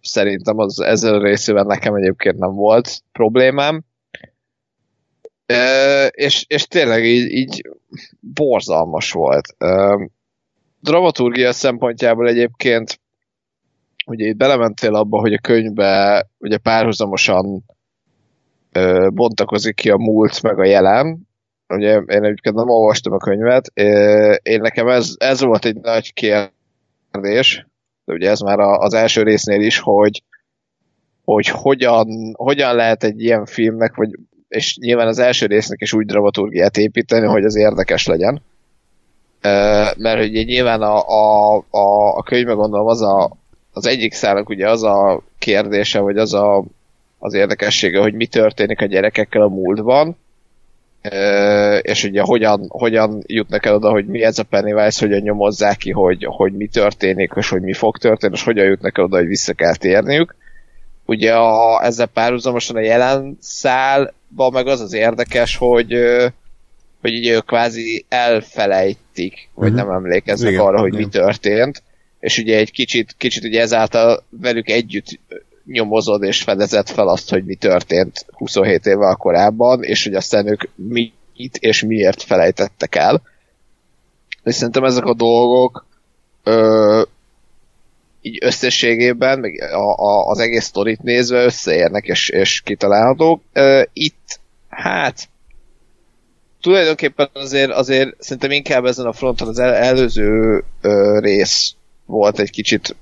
szerintem 0.00 0.58
az 0.58 0.80
ezzel 0.80 1.14
a 1.14 1.22
részével 1.22 1.64
nekem 1.64 1.94
egyébként 1.94 2.38
nem 2.38 2.54
volt 2.54 3.02
problémám. 3.12 3.84
És, 6.10 6.44
és 6.48 6.66
tényleg 6.66 7.04
így, 7.04 7.30
így 7.30 7.70
borzalmas 8.20 9.12
volt. 9.12 9.54
E, 9.58 9.98
dramaturgia 10.80 11.52
szempontjából 11.52 12.28
egyébként 12.28 13.00
ugye 14.06 14.26
itt 14.26 14.36
belementél 14.36 14.94
abba, 14.94 15.18
hogy 15.18 15.32
a 15.32 15.38
könyvbe 15.38 16.26
ugye 16.38 16.58
párhuzamosan 16.58 17.64
bontakozik 19.12 19.74
ki 19.74 19.90
a 19.90 19.96
múlt 19.96 20.42
meg 20.42 20.58
a 20.58 20.64
jelen. 20.64 21.28
Ugye 21.68 21.94
én 21.94 22.24
egyébként 22.24 22.54
nem 22.54 22.68
olvastam 22.68 23.12
a 23.12 23.16
könyvet, 23.16 23.70
én 24.42 24.60
nekem 24.60 24.88
ez, 24.88 25.14
ez 25.18 25.40
volt 25.40 25.64
egy 25.64 25.76
nagy 25.76 26.12
kérdés, 26.12 27.66
de 28.04 28.12
ugye 28.12 28.30
ez 28.30 28.40
már 28.40 28.58
az 28.58 28.94
első 28.94 29.22
résznél 29.22 29.60
is, 29.60 29.78
hogy, 29.78 30.22
hogy 31.24 31.46
hogyan, 31.46 32.34
hogyan 32.36 32.74
lehet 32.74 33.04
egy 33.04 33.22
ilyen 33.22 33.46
filmnek, 33.46 33.94
vagy, 33.94 34.10
és 34.48 34.78
nyilván 34.80 35.06
az 35.06 35.18
első 35.18 35.46
résznek 35.46 35.80
is 35.80 35.92
úgy 35.92 36.06
dramaturgiát 36.06 36.76
építeni, 36.76 37.26
hogy 37.26 37.44
az 37.44 37.56
érdekes 37.56 38.06
legyen. 38.06 38.42
Mert 39.96 40.24
ugye 40.24 40.42
nyilván 40.42 40.82
a, 40.82 41.08
a, 41.08 41.56
a, 41.70 42.16
a 42.16 42.22
könyvbe 42.22 42.52
gondolom 42.52 42.86
az 42.86 43.02
a, 43.02 43.36
az 43.72 43.86
egyik 43.86 44.12
szállnak 44.12 44.48
ugye 44.48 44.70
az 44.70 44.82
a 44.82 45.22
kérdése, 45.38 46.00
vagy 46.00 46.16
az 46.16 46.34
a, 46.34 46.64
az 47.18 47.34
érdekessége, 47.34 48.00
hogy 48.00 48.14
mi 48.14 48.26
történik 48.26 48.80
a 48.80 48.86
gyerekekkel 48.86 49.42
a 49.42 49.48
múltban, 49.48 50.16
és 51.80 52.04
ugye 52.04 52.20
hogyan, 52.20 52.66
hogyan 52.68 53.22
jutnak 53.26 53.66
el 53.66 53.74
oda, 53.74 53.90
hogy 53.90 54.06
mi 54.06 54.22
ez 54.22 54.38
a 54.38 54.42
Pennywise, 54.42 55.06
hogyan 55.06 55.20
nyomozzák 55.20 55.76
ki, 55.76 55.90
hogy, 55.90 56.24
hogy 56.24 56.52
mi 56.52 56.66
történik, 56.66 57.32
és 57.36 57.48
hogy 57.48 57.62
mi 57.62 57.72
fog 57.72 57.98
történni, 57.98 58.34
és 58.34 58.42
hogyan 58.42 58.66
jutnak 58.66 58.98
el 58.98 59.04
oda, 59.04 59.16
hogy 59.16 59.26
vissza 59.26 59.52
kell 59.52 59.74
térniük. 59.74 60.34
Ugye 61.04 61.34
a, 61.34 61.84
ezzel 61.84 62.06
párhuzamosan 62.06 62.76
a 62.76 62.80
jelen 62.80 63.36
szálban 63.40 64.52
meg 64.52 64.66
az 64.66 64.80
az 64.80 64.92
érdekes, 64.92 65.56
hogy 65.56 65.94
hogy 67.00 67.12
így 67.12 67.28
ők 67.28 67.44
kvázi 67.44 68.04
elfelejtik, 68.08 69.48
vagy 69.54 69.72
uh-huh. 69.72 69.86
nem 69.86 69.94
emlékeznek 69.94 70.50
Igen, 70.50 70.64
arra, 70.64 70.78
hogy 70.78 70.92
igen. 70.92 71.04
mi 71.04 71.08
történt, 71.08 71.82
és 72.20 72.38
ugye 72.38 72.56
egy 72.56 72.70
kicsit, 72.70 73.14
kicsit 73.18 73.44
ugye 73.44 73.60
ezáltal 73.60 74.24
velük 74.28 74.68
együtt 74.68 75.20
nyomozod 75.66 76.22
és 76.22 76.42
fedezett 76.42 76.88
fel 76.88 77.08
azt, 77.08 77.30
hogy 77.30 77.44
mi 77.44 77.54
történt 77.54 78.26
27 78.28 78.86
évvel 78.86 79.14
korábban, 79.14 79.82
és 79.82 80.04
hogy 80.04 80.14
aztán 80.14 80.46
ők 80.46 80.62
mit 80.74 81.56
és 81.58 81.82
miért 81.82 82.22
felejtettek 82.22 82.94
el. 82.94 83.22
És 84.44 84.54
szerintem 84.54 84.84
ezek 84.84 85.04
a 85.04 85.14
dolgok 85.14 85.86
ö, 86.42 87.02
így 88.20 88.38
összességében, 88.44 89.38
meg 89.38 89.60
a, 89.60 90.04
a, 90.04 90.28
az 90.28 90.38
egész 90.38 90.64
sztorit 90.64 91.02
nézve 91.02 91.44
összeérnek 91.44 92.04
és, 92.04 92.28
és 92.28 92.60
kitalálhatók. 92.60 93.42
Ö, 93.52 93.82
itt, 93.92 94.40
hát 94.68 95.28
tulajdonképpen 96.60 97.28
azért, 97.32 97.70
azért 97.70 98.22
szerintem 98.22 98.50
inkább 98.50 98.84
ezen 98.84 99.06
a 99.06 99.12
fronton 99.12 99.48
az 99.48 99.58
el, 99.58 99.74
előző 99.74 100.64
ö, 100.80 101.18
rész 101.18 101.74
volt 102.06 102.38
egy 102.38 102.50
kicsit 102.50 102.96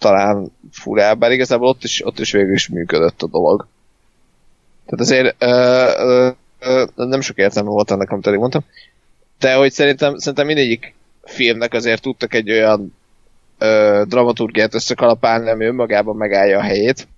talán 0.00 0.52
furább, 0.72 1.18
bár 1.18 1.30
igazából 1.30 1.68
ott 1.68 1.84
is, 1.84 2.06
ott 2.06 2.18
is 2.18 2.32
végül 2.32 2.52
is 2.52 2.68
működött 2.68 3.22
a 3.22 3.26
dolog. 3.26 3.66
Tehát 4.86 5.00
azért 5.00 5.42
ö, 5.42 5.46
ö, 5.98 6.30
ö, 6.58 6.84
nem 6.94 7.20
sok 7.20 7.36
értelme 7.36 7.70
volt 7.70 7.90
ennek, 7.90 8.10
amit 8.10 8.26
elég 8.26 8.38
mondtam. 8.38 8.64
De 9.38 9.54
hogy 9.54 9.72
szerintem, 9.72 10.18
szerintem 10.18 10.46
mindegyik 10.46 10.94
filmnek 11.24 11.72
azért 11.72 12.02
tudtak 12.02 12.34
egy 12.34 12.50
olyan 12.50 12.94
ö, 13.58 14.02
dramaturgiát 14.08 14.74
összekalapálni, 14.74 15.50
ami 15.50 15.64
önmagában 15.64 16.16
megállja 16.16 16.58
a 16.58 16.62
helyét. 16.62 17.08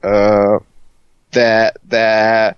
Ö, 0.00 0.56
de, 1.30 1.72
de 1.88 2.56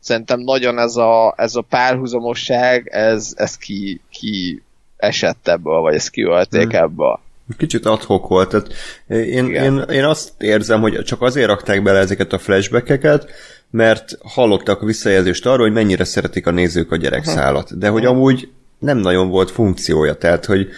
szerintem 0.00 0.40
nagyon 0.40 0.78
ez 0.78 0.96
a, 0.96 1.34
ez 1.36 1.54
a 1.54 1.60
párhuzamosság, 1.60 2.88
ez, 2.88 3.32
ez 3.36 3.56
ki, 3.56 4.00
ki 4.10 4.62
esett 4.96 5.48
ebből, 5.48 5.80
vagy 5.80 5.94
ezt 5.94 6.10
kiölték 6.10 6.66
mm. 6.66 6.76
ebből. 6.76 7.20
Kicsit 7.58 7.86
adhok 7.86 8.28
volt. 8.28 8.48
Tehát 8.48 8.72
én, 9.06 9.54
én, 9.54 9.78
én 9.78 10.04
azt 10.04 10.32
érzem, 10.38 10.80
hogy 10.80 11.02
csak 11.04 11.22
azért 11.22 11.46
rakták 11.46 11.82
bele 11.82 11.98
ezeket 11.98 12.32
a 12.32 12.38
flashbackeket, 12.38 13.30
mert 13.70 14.18
hallottak 14.22 14.82
a 14.82 14.86
visszajelzést 14.86 15.46
arról, 15.46 15.66
hogy 15.66 15.74
mennyire 15.74 16.04
szeretik 16.04 16.46
a 16.46 16.50
nézők 16.50 16.92
a 16.92 16.96
gyerekszálat. 16.96 17.78
De 17.78 17.88
hogy 17.88 18.04
amúgy 18.04 18.48
nem 18.78 18.98
nagyon 18.98 19.28
volt 19.28 19.50
funkciója. 19.50 20.14
Tehát, 20.14 20.44
hogy 20.44 20.68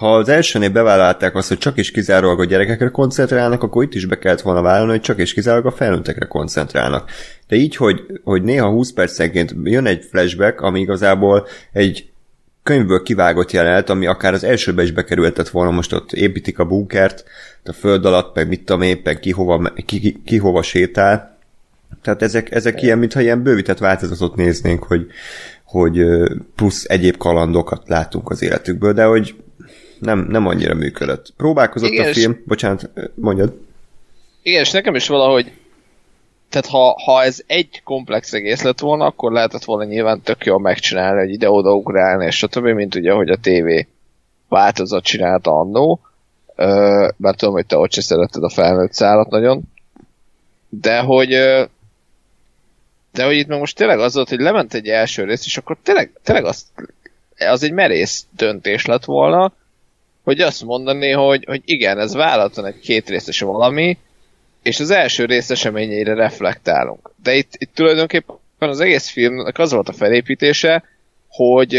ha 0.00 0.16
az 0.16 0.28
elsőnél 0.28 0.70
bevállalták 0.70 1.34
azt, 1.34 1.48
hogy 1.48 1.58
csak 1.58 1.78
is 1.78 1.90
kizárólag 1.90 2.40
a 2.40 2.44
gyerekekre 2.44 2.88
koncentrálnak, 2.88 3.62
akkor 3.62 3.82
itt 3.82 3.94
is 3.94 4.06
be 4.06 4.18
kellett 4.18 4.40
volna 4.40 4.62
vállalni, 4.62 4.90
hogy 4.90 5.00
csak 5.00 5.18
is 5.18 5.34
kizárólag 5.34 5.66
a 5.66 5.76
felnőttekre 5.76 6.26
koncentrálnak. 6.26 7.10
De 7.48 7.56
így, 7.56 7.76
hogy, 7.76 8.00
hogy 8.24 8.42
néha 8.42 8.68
20 8.68 8.92
percenként 8.92 9.54
jön 9.64 9.86
egy 9.86 10.04
flashback, 10.10 10.60
ami 10.60 10.80
igazából 10.80 11.46
egy 11.72 12.10
könyvből 12.62 13.02
kivágott 13.02 13.50
jelenet, 13.50 13.90
ami 13.90 14.06
akár 14.06 14.32
az 14.32 14.44
elsőbe 14.44 14.82
is 14.82 14.90
bekerültett 14.90 15.48
volna, 15.48 15.70
most 15.70 15.92
ott 15.92 16.12
építik 16.12 16.58
a 16.58 16.64
bunkert, 16.64 17.24
a 17.64 17.72
föld 17.72 18.04
alatt, 18.04 18.34
meg 18.34 18.48
mit 18.48 18.64
tudom 18.64 18.82
éppen, 18.82 19.20
ki 19.20 19.30
hova, 19.30 19.72
ki, 19.86 20.00
ki, 20.00 20.22
ki 20.24 20.36
hova 20.36 20.62
sétál. 20.62 21.38
Tehát 22.02 22.22
ezek, 22.22 22.50
ezek 22.50 22.82
ilyen, 22.82 22.98
mintha 22.98 23.20
ilyen 23.20 23.42
bővített 23.42 23.78
változatot 23.78 24.36
néznénk, 24.36 24.82
hogy, 24.82 25.06
hogy 25.64 26.04
plusz 26.56 26.84
egyéb 26.88 27.16
kalandokat 27.16 27.88
látunk 27.88 28.30
az 28.30 28.42
életükből, 28.42 28.92
de 28.92 29.04
hogy 29.04 29.34
nem, 29.98 30.26
nem 30.28 30.46
annyira 30.46 30.74
működött. 30.74 31.32
Próbálkozott 31.36 31.90
Igen, 31.90 32.08
a 32.08 32.12
film, 32.12 32.42
bocsánat, 32.44 32.90
mondjad. 33.14 33.54
Igen, 34.42 34.60
és 34.60 34.70
nekem 34.70 34.94
is 34.94 35.08
valahogy 35.08 35.52
tehát 36.50 36.66
ha, 36.66 37.00
ha 37.04 37.22
ez 37.22 37.42
egy 37.46 37.82
komplex 37.84 38.32
egész 38.32 38.62
lett 38.62 38.78
volna, 38.78 39.04
akkor 39.04 39.32
lehetett 39.32 39.64
volna 39.64 39.84
nyilván 39.84 40.20
tök 40.20 40.44
jól 40.44 40.58
megcsinálni, 40.60 41.20
hogy 41.20 41.30
ide-oda 41.30 41.74
ugrálni, 41.74 42.24
és 42.26 42.36
stb., 42.36 42.64
mint 42.64 42.94
ugye, 42.94 43.12
hogy 43.12 43.28
a 43.28 43.36
tévé 43.36 43.86
változat 44.48 45.04
csinálta 45.04 45.58
annó, 45.58 46.00
bár 47.16 47.34
tudom, 47.34 47.54
hogy 47.54 47.66
te 47.66 47.76
ott 47.78 47.92
se 47.92 48.00
szeretted 48.00 48.42
a 48.42 48.48
felnőtt 48.48 48.92
szállat 48.92 49.30
nagyon, 49.30 49.62
de 50.68 50.98
hogy 50.98 51.28
de 53.12 53.24
hogy 53.24 53.36
itt 53.36 53.46
meg 53.46 53.58
most 53.58 53.76
tényleg 53.76 53.98
az 53.98 54.14
volt, 54.14 54.28
hogy 54.28 54.40
lement 54.40 54.74
egy 54.74 54.88
első 54.88 55.24
rész, 55.24 55.46
és 55.46 55.56
akkor 55.56 55.76
tényleg, 55.82 56.12
tényleg 56.22 56.44
az, 56.44 56.66
az 57.38 57.62
egy 57.62 57.72
merész 57.72 58.26
döntés 58.36 58.86
lett 58.86 59.04
volna, 59.04 59.52
hogy 60.22 60.40
azt 60.40 60.64
mondani, 60.64 61.10
hogy, 61.10 61.44
hogy 61.44 61.62
igen, 61.64 61.98
ez 61.98 62.14
vállalaton 62.14 62.66
egy 62.66 62.80
két 62.80 63.08
részes 63.08 63.40
valami, 63.40 63.98
és 64.62 64.80
az 64.80 64.90
első 64.90 65.24
rész 65.24 65.50
eseményeire 65.50 66.14
reflektálunk. 66.14 67.10
De 67.22 67.34
itt, 67.34 67.52
itt 67.58 67.74
tulajdonképpen 67.74 68.36
az 68.58 68.80
egész 68.80 69.08
filmnek 69.08 69.58
az 69.58 69.72
volt 69.72 69.88
a 69.88 69.92
felépítése, 69.92 70.84
hogy 71.28 71.72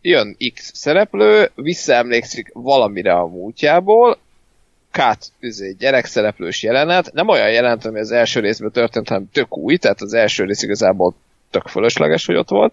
jön 0.00 0.36
X 0.54 0.70
szereplő, 0.74 1.50
visszaemlékszik 1.54 2.50
valamire 2.52 3.12
a 3.12 3.26
múltjából, 3.26 4.18
Kát 4.90 5.26
üzé, 5.40 5.74
gyerekszereplős 5.78 6.62
jelenet, 6.62 7.12
nem 7.12 7.28
olyan 7.28 7.50
jelenet, 7.50 7.84
ami 7.84 7.98
az 7.98 8.10
első 8.10 8.40
részben 8.40 8.70
történt, 8.70 9.08
hanem 9.08 9.28
tök 9.32 9.56
új, 9.56 9.76
tehát 9.76 10.00
az 10.00 10.12
első 10.12 10.44
rész 10.44 10.62
igazából 10.62 11.14
tök 11.50 11.66
fölösleges, 11.66 12.26
hogy 12.26 12.36
ott 12.36 12.48
volt. 12.48 12.72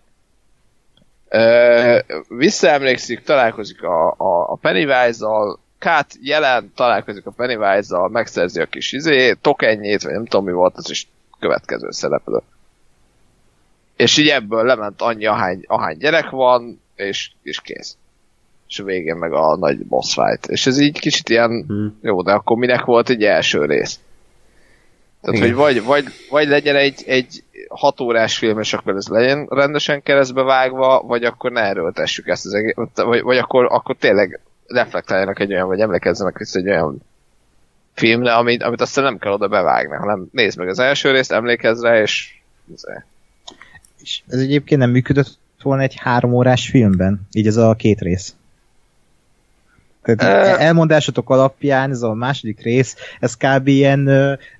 Ö, 1.30 2.00
visszaemlékszik, 2.28 3.24
találkozik 3.24 3.84
a, 3.84 4.08
a, 4.10 4.52
a 4.52 4.56
Pennywise-zal, 4.56 5.60
Kát 5.80 6.14
jelen, 6.22 6.72
találkozik 6.76 7.26
a 7.26 7.31
Pennywise-zal, 7.31 8.10
megszerzi 8.10 8.61
a 8.61 8.65
kis 8.65 8.91
izé, 8.91 9.34
tokenjét, 9.34 10.03
vagy 10.03 10.14
nem 10.14 10.26
tudom 10.26 10.45
mi 10.45 10.52
volt, 10.52 10.77
az 10.77 10.89
is 10.89 11.07
következő 11.39 11.88
szereplő. 11.91 12.41
És 13.95 14.18
így 14.18 14.27
ebből 14.27 14.65
lement 14.65 15.02
annyi, 15.02 15.26
ahány, 15.26 15.64
ahány 15.68 15.97
gyerek 15.97 16.30
van, 16.30 16.81
és, 16.95 17.31
és 17.43 17.61
kész. 17.61 17.97
És 18.68 18.80
a 18.80 18.84
végén 18.84 19.15
meg 19.15 19.34
a 19.34 19.56
nagy 19.57 19.85
boss 19.85 20.14
fight. 20.14 20.45
És 20.45 20.65
ez 20.65 20.80
így 20.80 20.99
kicsit 20.99 21.30
ilyen, 21.30 21.65
hmm. 21.68 21.99
jó, 22.02 22.22
de 22.22 22.31
akkor 22.31 22.57
minek 22.57 22.85
volt 22.85 23.10
egy 23.10 23.23
első 23.23 23.65
rész? 23.65 23.99
Tehát, 25.22 25.39
Igen. 25.39 25.56
hogy 25.56 25.56
vagy, 25.56 25.84
vagy, 25.84 26.06
vagy 26.30 26.47
legyen 26.47 26.76
egy, 26.76 27.03
egy 27.06 27.43
hat 27.69 27.99
órás 27.99 28.38
film, 28.38 28.60
és 28.60 28.73
akkor 28.73 28.95
ez 28.95 29.07
legyen 29.07 29.47
rendesen 29.49 30.03
keresztbe 30.03 30.41
vágva, 30.41 31.02
vagy 31.02 31.23
akkor 31.23 31.52
ne 31.52 31.61
erőltessük 31.61 32.27
ezt 32.27 32.45
az 32.45 32.53
egész, 32.53 32.73
vagy, 32.93 33.22
vagy 33.22 33.38
akkor, 33.38 33.65
akkor 33.72 33.95
tényleg 33.99 34.39
reflektáljanak 34.68 35.40
egy 35.40 35.54
olyan, 35.54 35.68
vagy 35.68 35.80
emlékezzenek 35.80 36.38
vissza 36.38 36.60
egy 36.60 36.70
olyan 36.70 37.02
filmre, 37.94 38.34
amit, 38.34 38.64
amit 38.64 38.82
aztán 38.82 39.04
nem 39.04 39.18
kell 39.18 39.32
oda 39.32 39.48
bevágni, 39.48 39.96
hanem 39.96 40.28
nézd 40.32 40.58
meg 40.58 40.68
az 40.68 40.80
első 40.80 41.12
részt, 41.12 41.32
emlékezz 41.32 41.82
rá, 41.82 42.02
és... 42.02 42.42
És 44.02 44.22
ez 44.28 44.40
egyébként 44.40 44.80
nem 44.80 44.90
működött 44.90 45.38
volna 45.62 45.82
egy 45.82 45.96
három 45.96 46.34
órás 46.34 46.70
filmben, 46.70 47.28
így 47.32 47.48
ez 47.48 47.58
a 47.58 47.74
két 47.74 48.00
rész. 48.00 48.36
Tehát 50.06 50.56
uh, 50.57 50.64
elmondásatok 50.64 51.30
alapján 51.30 51.91
ez 51.91 52.02
a 52.02 52.14
második 52.14 52.61
rész, 52.61 52.95
ez 53.19 53.38
kb. 53.38 53.68
ilyen 53.68 54.10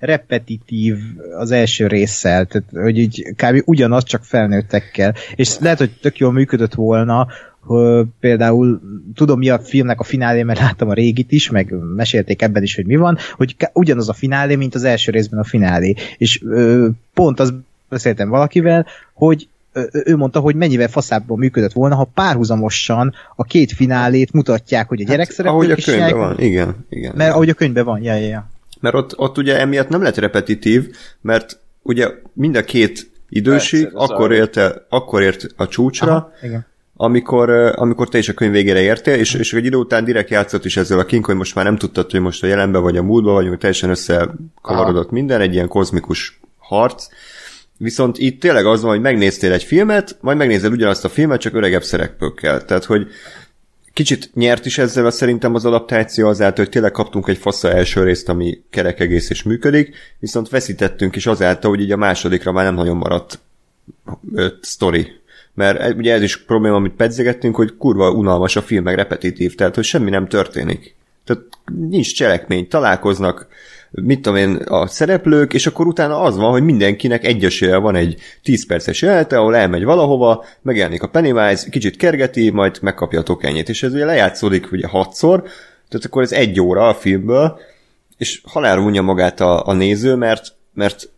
repetitív 0.00 0.96
az 1.38 1.50
első 1.50 1.86
résszel, 1.86 2.44
tehát 2.44 2.68
hogy 2.72 2.98
így 2.98 3.34
kb. 3.36 3.62
ugyanaz, 3.64 4.04
csak 4.04 4.24
felnőttekkel. 4.24 5.14
És 5.34 5.58
lehet, 5.58 5.78
hogy 5.78 5.90
tök 6.00 6.18
jól 6.18 6.32
működött 6.32 6.74
volna, 6.74 7.26
például 8.20 8.80
tudom 9.14 9.38
mi 9.38 9.48
a 9.48 9.58
filmnek 9.58 10.00
a 10.00 10.04
finálé, 10.04 10.42
mert 10.42 10.60
láttam 10.60 10.88
a 10.88 10.94
régit 10.94 11.32
is, 11.32 11.50
meg 11.50 11.74
mesélték 11.94 12.42
ebben 12.42 12.62
is, 12.62 12.74
hogy 12.74 12.86
mi 12.86 12.96
van, 12.96 13.18
hogy 13.36 13.56
ugyanaz 13.72 14.08
a 14.08 14.12
finálé, 14.12 14.54
mint 14.54 14.74
az 14.74 14.84
első 14.84 15.10
részben 15.10 15.40
a 15.40 15.44
finálé. 15.44 15.94
És 16.18 16.40
uh, 16.42 16.86
pont 17.14 17.40
az 17.40 17.54
beszéltem 17.88 18.28
valakivel, 18.28 18.86
hogy 19.12 19.48
ő 20.04 20.16
mondta, 20.16 20.40
hogy 20.40 20.54
mennyivel 20.54 20.88
faszábban 20.88 21.38
működött 21.38 21.72
volna, 21.72 21.94
ha 21.94 22.10
párhuzamosan 22.14 23.14
a 23.36 23.44
két 23.44 23.72
finálét 23.72 24.32
mutatják, 24.32 24.88
hogy 24.88 25.00
a 25.00 25.04
gyerek 25.04 25.34
hát, 25.36 25.46
Ahogy 25.46 25.70
a 25.70 25.74
könyvben 25.84 26.16
van, 26.16 26.40
igen, 26.40 26.86
igen. 26.88 27.12
Mert 27.16 27.32
ahogy 27.32 27.48
a 27.48 27.54
könyvben 27.54 27.84
van, 27.84 28.02
ja, 28.02 28.14
ja, 28.14 28.26
ja. 28.26 28.50
Mert 28.80 28.94
ott, 28.94 29.18
ott 29.18 29.38
ugye 29.38 29.58
emiatt 29.58 29.88
nem 29.88 30.02
lett 30.02 30.16
repetitív, 30.16 30.90
mert 31.20 31.58
ugye 31.82 32.08
mind 32.32 32.56
a 32.56 32.64
két 32.64 33.10
időség 33.28 33.82
Persze, 33.82 33.98
akkor, 33.98 34.32
ért, 34.32 34.60
akkor 34.88 35.22
ért 35.22 35.46
a 35.56 35.68
csúcsra, 35.68 36.12
Aha, 36.12 36.32
igen. 36.42 36.66
Amikor, 36.98 37.50
amikor 37.74 38.08
te 38.08 38.18
is 38.18 38.28
a 38.28 38.32
könyv 38.34 38.52
végére 38.52 38.80
értél, 38.80 39.14
és, 39.14 39.34
és 39.34 39.52
egy 39.52 39.64
idő 39.64 39.76
után 39.76 40.04
direkt 40.04 40.30
játszott 40.30 40.64
is 40.64 40.76
ezzel 40.76 40.98
a 40.98 41.04
King, 41.04 41.24
hogy 41.24 41.34
most 41.34 41.54
már 41.54 41.64
nem 41.64 41.76
tudtad, 41.76 42.10
hogy 42.10 42.20
most 42.20 42.42
a 42.42 42.46
jelenben 42.46 42.82
vagy 42.82 42.96
a 42.96 43.02
múltban 43.02 43.34
vagy, 43.34 43.48
hogy 43.48 43.58
teljesen 43.58 43.90
összekavarodott 43.90 45.10
minden, 45.10 45.40
egy 45.40 45.52
ilyen 45.52 45.68
kozmikus 45.68 46.40
harc, 46.58 47.06
Viszont 47.78 48.18
itt 48.18 48.40
tényleg 48.40 48.66
az 48.66 48.82
van, 48.82 48.90
hogy 48.90 49.00
megnéztél 49.00 49.52
egy 49.52 49.62
filmet, 49.62 50.16
majd 50.20 50.36
megnézel 50.36 50.70
ugyanazt 50.70 51.04
a 51.04 51.08
filmet, 51.08 51.40
csak 51.40 51.54
öregebb 51.54 51.82
szerepőkkel. 51.82 52.64
Tehát, 52.64 52.84
hogy 52.84 53.06
kicsit 53.92 54.30
nyert 54.34 54.66
is 54.66 54.78
ezzel 54.78 55.06
a 55.06 55.10
szerintem 55.10 55.54
az 55.54 55.64
adaptáció 55.64 56.28
azáltal, 56.28 56.64
hogy 56.64 56.72
tényleg 56.72 56.90
kaptunk 56.90 57.28
egy 57.28 57.38
fassa 57.38 57.70
első 57.70 58.02
részt, 58.02 58.28
ami 58.28 58.62
kerek 58.70 59.00
egész 59.00 59.30
és 59.30 59.42
működik, 59.42 59.96
viszont 60.18 60.48
veszítettünk 60.48 61.16
is 61.16 61.26
azáltal, 61.26 61.70
hogy 61.70 61.80
így 61.80 61.92
a 61.92 61.96
másodikra 61.96 62.52
már 62.52 62.64
nem 62.64 62.74
nagyon 62.74 62.96
maradt 62.96 63.38
öt 64.34 64.64
sztori. 64.64 65.12
Mert 65.54 65.94
ugye 65.94 66.12
ez 66.12 66.22
is 66.22 66.44
probléma, 66.44 66.74
amit 66.74 66.92
pedzegettünk, 66.92 67.56
hogy 67.56 67.76
kurva 67.76 68.10
unalmas 68.10 68.56
a 68.56 68.62
film, 68.62 68.84
meg 68.84 68.94
repetitív, 68.94 69.54
tehát 69.54 69.74
hogy 69.74 69.84
semmi 69.84 70.10
nem 70.10 70.28
történik. 70.28 70.94
Tehát 71.24 71.42
nincs 71.88 72.14
cselekmény, 72.14 72.68
találkoznak 72.68 73.46
mit 74.02 74.20
tudom 74.20 74.38
én, 74.38 74.54
a 74.54 74.86
szereplők, 74.86 75.54
és 75.54 75.66
akkor 75.66 75.86
utána 75.86 76.20
az 76.20 76.36
van, 76.36 76.50
hogy 76.50 76.62
mindenkinek 76.62 77.24
egyesével 77.24 77.80
van 77.80 77.94
egy 77.94 78.20
10 78.42 78.66
perces 78.66 79.02
jelenete, 79.02 79.38
ahol 79.38 79.56
elmegy 79.56 79.84
valahova, 79.84 80.44
megjelenik 80.62 81.02
a 81.02 81.08
Pennywise, 81.08 81.68
kicsit 81.70 81.96
kergeti, 81.96 82.50
majd 82.50 82.78
megkapja 82.80 83.20
a 83.20 83.22
tokenjét, 83.22 83.68
és 83.68 83.82
ez 83.82 83.92
ugye 83.92 84.04
lejátszódik 84.04 84.72
ugye 84.72 84.86
hatszor, 84.86 85.42
tehát 85.88 86.06
akkor 86.06 86.22
ez 86.22 86.32
egy 86.32 86.60
óra 86.60 86.88
a 86.88 86.94
filmből, 86.94 87.58
és 88.16 88.40
halálra 88.44 89.02
magát 89.02 89.40
a, 89.40 89.66
a 89.66 89.72
néző, 89.72 90.14
mert, 90.14 90.54
mert 90.74 91.08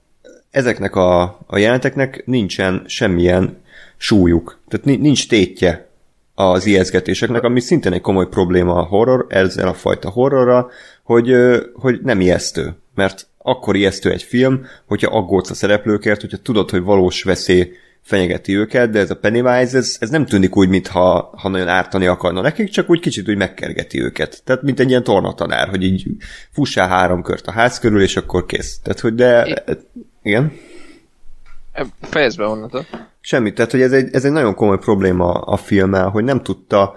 ezeknek 0.51 0.97
a, 0.97 1.23
a 1.47 1.59
jelenteknek 1.59 2.23
nincsen 2.27 2.83
semmilyen 2.87 3.57
súlyuk. 3.97 4.59
Tehát 4.69 5.01
nincs 5.01 5.29
tétje 5.29 5.89
az 6.35 6.67
ijeszgetéseknek, 6.67 7.43
ami 7.43 7.61
szintén 7.61 7.93
egy 7.93 8.01
komoly 8.01 8.29
probléma 8.29 8.75
a 8.75 8.85
horror, 8.85 9.27
ezzel 9.29 9.69
a 9.69 9.75
fajta 9.75 10.11
horrorra, 10.11 10.69
hogy, 11.09 11.35
hogy 11.75 12.01
nem 12.03 12.21
ijesztő. 12.21 12.77
Mert 12.95 13.27
akkor 13.39 13.77
ijesztő 13.77 14.11
egy 14.11 14.23
film, 14.23 14.67
hogyha 14.87 15.17
aggódsz 15.17 15.51
a 15.51 15.55
szereplőkért, 15.55 16.21
hogyha 16.21 16.37
tudod, 16.37 16.71
hogy 16.71 16.83
valós 16.83 17.23
veszély 17.23 17.73
fenyegeti 18.03 18.57
őket, 18.57 18.91
de 18.91 18.99
ez 18.99 19.11
a 19.11 19.17
Pennywise, 19.17 19.77
ez, 19.77 19.97
ez 20.01 20.11
nem 20.11 20.27
tűnik 20.27 20.57
úgy, 20.57 20.69
mintha 20.69 21.35
ha 21.37 21.49
nagyon 21.49 21.69
ártani 21.69 22.07
akarna 22.07 22.41
nekik, 22.41 22.69
csak 22.69 22.91
úgy 22.91 23.01
kicsit 23.01 23.29
úgy 23.29 23.37
megkergeti 23.37 24.03
őket. 24.03 24.43
Tehát, 24.45 24.63
mint 24.63 24.81
egy 24.81 24.89
ilyen 24.89 25.03
tornatanár, 25.03 25.69
hogy 25.69 25.83
így 25.83 26.07
fussál 26.51 26.89
három 26.89 27.23
kört 27.23 27.47
a 27.47 27.53
ház 27.53 27.79
körül, 27.79 28.03
és 28.03 28.17
akkor 28.17 28.47
kész. 28.47 28.79
Tehát, 28.83 29.01
hogy 29.01 29.15
de... 29.15 29.63
I- 29.67 29.79
igen? 30.23 30.53
Fejezd 32.01 32.39
be 32.39 32.45
onnantól. 32.45 32.87
Semmi, 33.21 33.53
tehát, 33.53 33.71
hogy 33.71 33.81
ez 33.81 33.93
egy, 33.93 34.15
ez 34.15 34.25
egy 34.25 34.33
nagyon 34.33 34.55
komoly 34.55 34.79
probléma 34.79 35.33
a 35.33 35.57
filmmel, 35.57 36.09
hogy 36.09 36.25
nem 36.25 36.43
tudta 36.43 36.97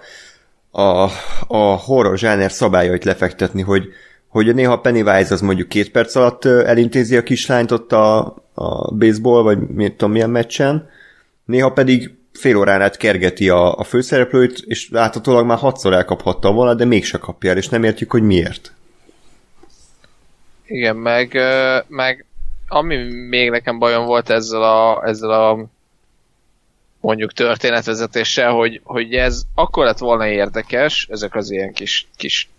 a, 0.71 1.09
a 1.47 1.57
horror 1.57 2.17
zsáner 2.17 2.51
szabályait 2.51 3.03
lefektetni, 3.03 3.61
hogy, 3.61 3.87
hogy 4.27 4.55
néha 4.55 4.79
Pennywise 4.79 5.33
az 5.33 5.41
mondjuk 5.41 5.67
két 5.67 5.91
perc 5.91 6.15
alatt 6.15 6.45
elintézi 6.45 7.17
a 7.17 7.23
kislányt 7.23 7.71
ott 7.71 7.91
a, 7.91 8.19
a 8.53 8.93
baseball, 8.93 9.43
vagy 9.43 9.59
mit 9.59 9.91
tudom 9.91 10.11
milyen 10.11 10.29
meccsen, 10.29 10.89
néha 11.45 11.71
pedig 11.71 12.15
fél 12.33 12.57
órán 12.57 12.81
át 12.81 12.97
kergeti 12.97 13.49
a, 13.49 13.77
a 13.77 13.83
főszereplőt, 13.83 14.63
és 14.65 14.89
láthatólag 14.89 15.45
már 15.45 15.57
hatszor 15.57 15.93
elkaphatta 15.93 16.51
volna, 16.51 16.73
de 16.73 16.85
mégse 16.85 17.17
kapja 17.17 17.49
el, 17.49 17.57
és 17.57 17.69
nem 17.69 17.83
értjük, 17.83 18.11
hogy 18.11 18.23
miért. 18.23 18.73
Igen, 20.65 20.95
meg, 20.95 21.37
meg 21.87 22.25
ami 22.67 22.95
még 23.29 23.49
nekem 23.49 23.79
bajom 23.79 24.05
volt 24.05 24.29
ezzel 24.29 24.63
a, 24.63 25.07
ezzel 25.07 25.31
a 25.31 25.65
mondjuk 27.01 27.33
történetvezetéssel, 27.33 28.51
hogy, 28.51 28.81
hogy 28.83 29.13
ez 29.13 29.41
akkor 29.55 29.85
lett 29.85 29.97
volna 29.97 30.27
érdekes, 30.27 31.07
ezek 31.11 31.35
az 31.35 31.51
ilyen 31.51 31.73
kis, 31.73 32.07
kis 32.17 32.49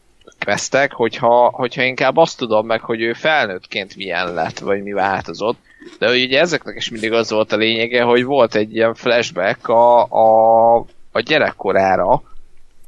questek, 0.44 0.92
hogyha, 0.92 1.50
hogyha 1.50 1.82
inkább 1.82 2.16
azt 2.16 2.38
tudom 2.38 2.66
meg, 2.66 2.80
hogy 2.80 3.00
ő 3.00 3.12
felnőttként 3.12 3.96
milyen 3.96 4.34
lett, 4.34 4.58
vagy 4.58 4.82
mi 4.82 4.92
változott. 4.92 5.58
De 5.98 6.10
ugye 6.10 6.40
ezeknek 6.40 6.76
is 6.76 6.90
mindig 6.90 7.12
az 7.12 7.30
volt 7.30 7.52
a 7.52 7.56
lényege, 7.56 8.02
hogy 8.02 8.24
volt 8.24 8.54
egy 8.54 8.74
ilyen 8.74 8.94
flashback 8.94 9.68
a, 9.68 10.02
a, 10.02 10.76
a 11.12 11.20
gyerekkorára, 11.20 12.22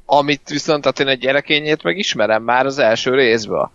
amit 0.06 0.48
viszont 0.48 0.82
tehát 0.82 1.01
én 1.01 1.06
a 1.06 1.12
gyerekényét 1.12 1.82
megismerem 1.82 2.43
már 2.43 2.66
az 2.66 2.78
első 2.78 3.14
részből. 3.14 3.70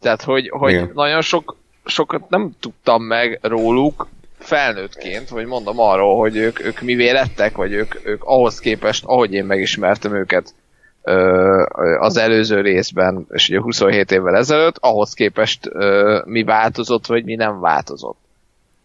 Tehát, 0.00 0.22
hogy, 0.22 0.48
hogy 0.48 0.90
nagyon 0.94 1.22
sok, 1.22 1.56
sokat 1.84 2.28
nem 2.28 2.50
tudtam 2.60 3.02
meg 3.02 3.38
róluk, 3.42 4.08
felnőttként, 4.42 5.28
vagy 5.28 5.46
mondom 5.46 5.78
arról, 5.78 6.18
hogy 6.18 6.36
ők, 6.36 6.64
ők 6.64 6.80
mi 6.80 7.12
lettek, 7.12 7.56
vagy 7.56 7.72
ők, 7.72 8.06
ők 8.06 8.24
ahhoz 8.24 8.58
képest, 8.58 9.04
ahogy 9.04 9.32
én 9.32 9.44
megismertem 9.44 10.14
őket 10.14 10.54
ö, 11.02 11.64
az 11.98 12.16
előző 12.16 12.60
részben, 12.60 13.26
és 13.30 13.48
ugye 13.48 13.60
27 13.60 14.10
évvel 14.10 14.36
ezelőtt, 14.36 14.76
ahhoz 14.80 15.12
képest 15.12 15.66
ö, 15.66 16.20
mi 16.24 16.42
változott, 16.42 17.06
vagy 17.06 17.24
mi 17.24 17.34
nem 17.34 17.60
változott. 17.60 18.18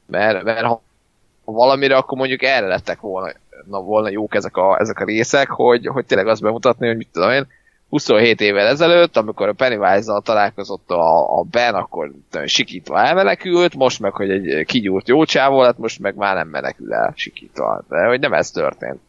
Mert, 0.07 0.43
mert 0.43 0.65
ha 0.65 0.81
valamire, 1.45 1.95
akkor 1.95 2.17
mondjuk 2.17 2.43
erre 2.43 2.67
lettek 2.67 2.99
volna 2.99 3.31
na, 3.65 3.79
volna 3.81 4.09
jók 4.09 4.35
ezek 4.35 4.57
a, 4.57 4.79
ezek 4.79 4.99
a 4.99 5.05
részek, 5.05 5.49
hogy, 5.49 5.87
hogy 5.87 6.05
tényleg 6.05 6.27
azt 6.27 6.41
bemutatni, 6.41 6.87
hogy 6.87 6.97
mit 6.97 7.07
tudom 7.11 7.31
én, 7.31 7.47
27 7.89 8.41
évvel 8.41 8.67
ezelőtt, 8.67 9.17
amikor 9.17 9.47
a 9.47 9.53
Pennywise-zal 9.53 10.21
találkozott 10.21 10.89
a, 10.89 11.37
a 11.39 11.43
Ben, 11.43 11.73
akkor 11.73 12.11
tudom, 12.29 12.47
sikítva 12.47 12.99
elmenekült, 12.99 13.75
most 13.75 13.99
meg, 13.99 14.13
hogy 14.13 14.29
egy 14.29 14.65
kigyúrt 14.65 15.07
jó 15.07 15.25
csávó 15.25 15.61
lett, 15.61 15.77
most 15.77 15.99
meg 15.99 16.15
már 16.15 16.35
nem 16.35 16.47
menekül 16.47 16.93
el 16.93 17.13
sikítva. 17.15 17.83
De 17.89 18.05
hogy 18.05 18.19
nem 18.19 18.33
ez 18.33 18.51
történt. 18.51 18.99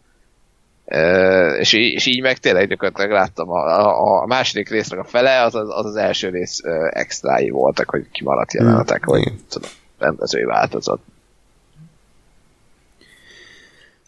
E, 0.85 1.49
és, 1.57 1.73
így, 1.73 1.93
és 1.93 2.07
így 2.07 2.23
meg 2.23 2.39
tényleg 2.39 2.69
gyakorlatilag 2.69 3.11
láttam 3.11 3.51
a, 3.51 3.67
a, 3.67 4.23
a 4.23 4.27
második 4.27 4.69
résznek 4.69 4.99
a 4.99 5.05
fele, 5.05 5.43
az 5.43 5.55
az, 5.55 5.69
az, 5.69 5.87
az 5.87 5.97
első 5.97 6.29
rész 6.29 6.61
extrái 6.91 7.51
voltak, 7.51 7.91
hogy 7.91 8.11
kimaradt 8.11 8.53
jelenetek, 8.53 9.05
hmm. 9.05 9.13
vagy 9.13 9.33
tudom, 9.49 9.71
rendezői 9.99 10.45
változat. 10.45 11.01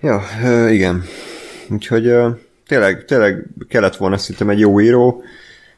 Ja, 0.00 0.22
igen. 0.70 1.04
Úgyhogy 1.68 2.06
tényleg, 2.68 3.04
tényleg 3.04 3.46
kellett 3.68 3.96
volna 3.96 4.18
szerintem 4.18 4.50
egy 4.50 4.58
jó 4.58 4.80
író, 4.80 5.22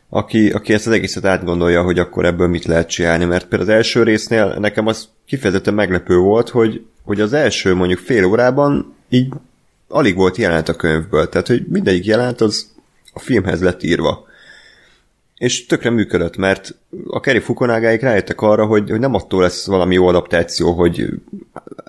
aki, 0.08 0.50
aki 0.50 0.72
ezt 0.72 0.86
az 0.86 0.92
egészet 0.92 1.24
átgondolja, 1.24 1.82
hogy 1.82 1.98
akkor 1.98 2.24
ebből 2.24 2.48
mit 2.48 2.64
lehet 2.64 2.88
csinálni, 2.88 3.24
mert 3.24 3.46
például 3.46 3.70
az 3.70 3.76
első 3.76 4.02
résznél 4.02 4.56
nekem 4.58 4.86
az 4.86 5.08
kifejezetten 5.26 5.74
meglepő 5.74 6.16
volt, 6.16 6.48
hogy, 6.48 6.84
hogy 7.04 7.20
az 7.20 7.32
első 7.32 7.74
mondjuk 7.74 7.98
fél 7.98 8.24
órában 8.24 8.94
így 9.08 9.32
alig 9.88 10.14
volt 10.14 10.36
jelent 10.36 10.68
a 10.68 10.76
könyvből, 10.76 11.28
tehát 11.28 11.46
hogy 11.46 11.66
mindegyik 11.68 12.04
jelent 12.04 12.40
az 12.40 12.72
a 13.12 13.18
filmhez 13.18 13.62
lett 13.62 13.82
írva. 13.82 14.28
És 15.36 15.66
tökre 15.66 15.90
működött, 15.90 16.36
mert 16.36 16.74
a 17.06 17.20
Kerry 17.20 17.38
Fukunágáik 17.38 18.00
rájöttek 18.00 18.40
arra, 18.40 18.66
hogy, 18.66 18.90
hogy 18.90 19.00
nem 19.00 19.14
attól 19.14 19.40
lesz 19.40 19.66
valami 19.66 19.94
jó 19.94 20.06
adaptáció, 20.06 20.72
hogy 20.72 21.08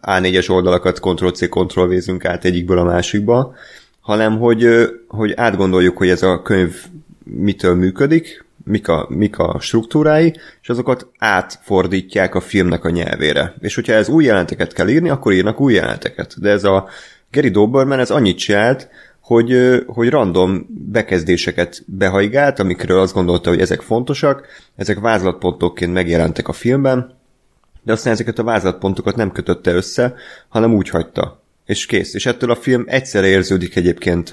A4-es 0.01 0.49
oldalakat 0.49 0.99
Ctrl-C, 0.99 1.49
Ctrl-V-zünk 1.49 2.25
át 2.25 2.45
egyikből 2.45 2.77
a 2.77 2.83
másikba, 2.83 3.55
hanem 4.01 4.39
hogy, 4.39 4.67
hogy 5.07 5.33
átgondoljuk, 5.35 5.97
hogy 5.97 6.09
ez 6.09 6.23
a 6.23 6.41
könyv 6.41 6.75
mitől 7.23 7.75
működik, 7.75 8.45
mik 8.63 8.87
a, 8.87 9.05
mik 9.09 9.39
a 9.39 9.57
struktúrái, 9.59 10.35
és 10.61 10.69
azokat 10.69 11.07
átfordítják 11.17 12.35
a 12.35 12.41
filmnek 12.41 12.83
a 12.85 12.89
nyelvére. 12.89 13.55
És 13.59 13.75
hogyha 13.75 13.93
ez 13.93 14.09
új 14.09 14.23
jelenteket 14.23 14.73
kell 14.73 14.87
írni, 14.87 15.09
akkor 15.09 15.33
írnak 15.33 15.59
új 15.59 15.73
jelenteket. 15.73 16.39
De 16.39 16.49
ez 16.49 16.63
a 16.63 16.87
Gary 17.31 17.49
Doberman 17.49 17.99
ez 17.99 18.11
annyit 18.11 18.37
csinált, 18.37 18.89
hogy, 19.19 19.83
hogy 19.87 20.09
random 20.09 20.65
bekezdéseket 20.69 21.83
behajgált, 21.85 22.59
amikről 22.59 22.99
azt 22.99 23.13
gondolta, 23.13 23.49
hogy 23.49 23.59
ezek 23.59 23.81
fontosak, 23.81 24.47
ezek 24.75 24.99
vázlatpontokként 24.99 25.93
megjelentek 25.93 26.47
a 26.47 26.53
filmben, 26.53 27.19
de 27.83 27.91
aztán 27.91 28.13
ezeket 28.13 28.39
a 28.39 28.43
vázlatpontokat 28.43 29.15
nem 29.15 29.31
kötötte 29.31 29.71
össze, 29.71 30.13
hanem 30.47 30.73
úgy 30.73 30.89
hagyta. 30.89 31.40
És 31.65 31.85
kész. 31.85 32.13
És 32.13 32.25
ettől 32.25 32.51
a 32.51 32.55
film 32.55 32.83
egyszerre 32.87 33.27
érződik 33.27 33.75
egyébként 33.75 34.29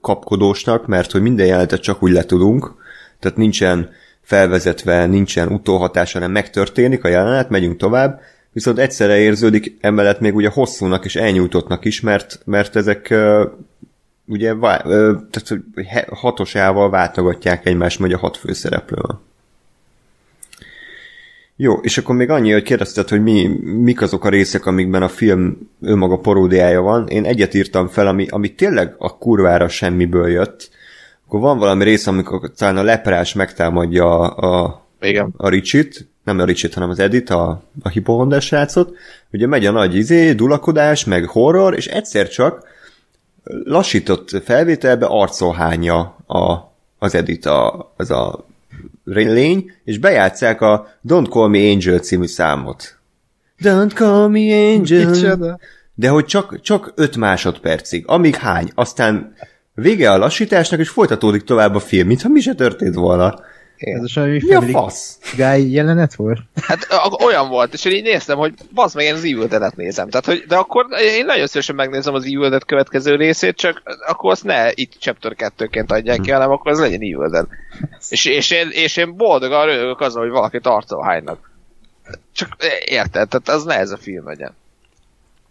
kapkodósnak, 0.00 0.86
mert 0.86 1.12
hogy 1.12 1.20
minden 1.20 1.46
jelenetet 1.46 1.80
csak 1.80 2.02
úgy 2.02 2.12
letudunk, 2.12 2.74
tehát 3.20 3.36
nincsen 3.36 3.90
felvezetve, 4.22 5.06
nincsen 5.06 5.48
utóhatás, 5.48 6.12
hanem 6.12 6.30
megtörténik 6.30 7.04
a 7.04 7.08
jelenet, 7.08 7.50
megyünk 7.50 7.76
tovább, 7.76 8.20
viszont 8.52 8.78
egyszerre 8.78 9.18
érződik 9.18 9.76
emellett 9.80 10.20
még 10.20 10.34
ugye 10.34 10.48
hosszúnak 10.48 11.04
és 11.04 11.16
elnyújtottnak 11.16 11.84
is, 11.84 12.00
mert, 12.00 12.40
mert 12.44 12.76
ezek 12.76 13.14
ugye 14.26 14.54
tehát, 15.30 15.60
hatosával 16.08 16.90
váltogatják 16.90 17.66
egymást, 17.66 17.98
vagy 17.98 18.12
a 18.12 18.18
hat 18.18 18.36
főszereplővel. 18.36 19.20
Jó, 21.60 21.74
és 21.74 21.98
akkor 21.98 22.14
még 22.14 22.30
annyi, 22.30 22.52
hogy 22.52 22.62
kérdezted, 22.62 23.08
hogy 23.08 23.22
mi, 23.22 23.46
mik 23.62 24.02
azok 24.02 24.24
a 24.24 24.28
részek, 24.28 24.66
amikben 24.66 25.02
a 25.02 25.08
film 25.08 25.70
önmaga 25.80 26.18
paródiája 26.18 26.80
van. 26.80 27.08
Én 27.08 27.24
egyet 27.24 27.54
írtam 27.54 27.88
fel, 27.88 28.06
ami, 28.06 28.26
ami 28.30 28.54
tényleg 28.54 28.94
a 28.98 29.18
kurvára 29.18 29.68
semmiből 29.68 30.28
jött. 30.28 30.70
Akkor 31.26 31.40
van 31.40 31.58
valami 31.58 31.84
rész, 31.84 32.06
amikor 32.06 32.52
talán 32.56 32.76
a 32.76 32.82
leprás 32.82 33.32
megtámadja 33.32 34.20
a, 34.20 34.64
a, 34.64 34.86
Igen. 35.00 35.34
a 35.36 35.48
Richit, 35.48 36.08
nem 36.24 36.38
a 36.38 36.44
Richit, 36.44 36.74
hanem 36.74 36.90
az 36.90 36.98
Edit, 36.98 37.30
a, 37.30 37.62
a 37.82 37.88
hipohondas 37.88 38.44
srácot. 38.44 38.96
Ugye 39.32 39.46
megy 39.46 39.66
a 39.66 39.70
nagy 39.70 39.94
izé, 39.94 40.32
dulakodás, 40.32 41.04
meg 41.04 41.24
horror, 41.24 41.74
és 41.74 41.86
egyszer 41.86 42.28
csak 42.28 42.66
lassított 43.64 44.42
felvételbe 44.44 45.06
arcolhánya 45.06 45.98
a, 46.26 46.72
az 46.98 47.14
Edit, 47.14 47.46
a, 47.46 47.92
az 47.96 48.10
a 48.10 48.46
lény, 49.08 49.72
és 49.84 49.98
bejátszák 49.98 50.60
a 50.60 50.86
Don't 51.08 51.30
Call 51.30 51.48
Me 51.48 51.70
Angel 51.70 51.98
című 51.98 52.26
számot. 52.26 52.98
Don't 53.62 53.94
call 53.94 54.28
me 54.28 54.74
angel. 54.74 55.60
De 55.94 56.08
hogy 56.08 56.24
csak, 56.24 56.60
csak 56.60 56.92
5 56.94 57.16
másodpercig. 57.16 58.04
Amíg 58.06 58.34
hány. 58.36 58.70
Aztán 58.74 59.34
vége 59.74 60.10
a 60.10 60.18
lassításnak, 60.18 60.80
és 60.80 60.88
folytatódik 60.88 61.42
tovább 61.42 61.74
a 61.74 61.80
film, 61.80 62.06
mintha 62.06 62.28
mi 62.28 62.40
se 62.40 62.54
történt 62.54 62.94
volna. 62.94 63.40
Ez 63.78 64.02
a 64.02 64.08
semmi 64.08 64.40
Mi 64.44 64.54
a 64.54 64.60
fasz? 64.60 65.18
Guy 65.36 65.70
jelenet 65.70 66.14
volt? 66.14 66.38
Hát 66.62 66.86
olyan 67.24 67.48
volt, 67.48 67.72
és 67.72 67.84
én 67.84 67.92
így 67.92 68.02
néztem, 68.02 68.38
hogy 68.38 68.54
bazd 68.74 68.96
meg, 68.96 69.04
én 69.04 69.14
az 69.14 69.24
Evil 69.24 69.46
Dead-et 69.46 69.76
nézem. 69.76 70.08
Tehát, 70.08 70.26
hogy, 70.26 70.44
de 70.48 70.56
akkor 70.56 70.86
én 71.00 71.24
nagyon 71.24 71.46
szívesen 71.46 71.74
megnézem 71.74 72.14
az 72.14 72.24
Evil 72.24 72.48
Dead 72.48 72.64
következő 72.64 73.14
részét, 73.14 73.56
csak 73.56 73.82
akkor 74.06 74.30
azt 74.30 74.44
ne 74.44 74.70
itt 74.74 74.92
Chapter 74.98 75.34
2-ként 75.36 75.88
adják 75.88 76.20
ki, 76.20 76.30
hanem 76.30 76.50
akkor 76.50 76.70
az 76.70 76.80
legyen 76.80 77.00
Evil 77.00 77.28
Dead. 77.28 77.46
És, 78.08 78.24
és, 78.24 78.50
én, 78.50 78.68
és 78.70 78.96
én 78.96 79.16
boldogan 79.16 79.66
rögök 79.66 80.00
azzal, 80.00 80.22
hogy 80.22 80.30
valakit 80.30 80.66
arcol 80.66 81.04
hánynak. 81.04 81.50
Csak 82.32 82.56
érted, 82.84 83.28
tehát 83.28 83.48
az 83.48 83.64
ne 83.64 83.78
ez 83.78 83.90
a 83.90 83.96
film 83.96 84.26
legyen. 84.26 84.54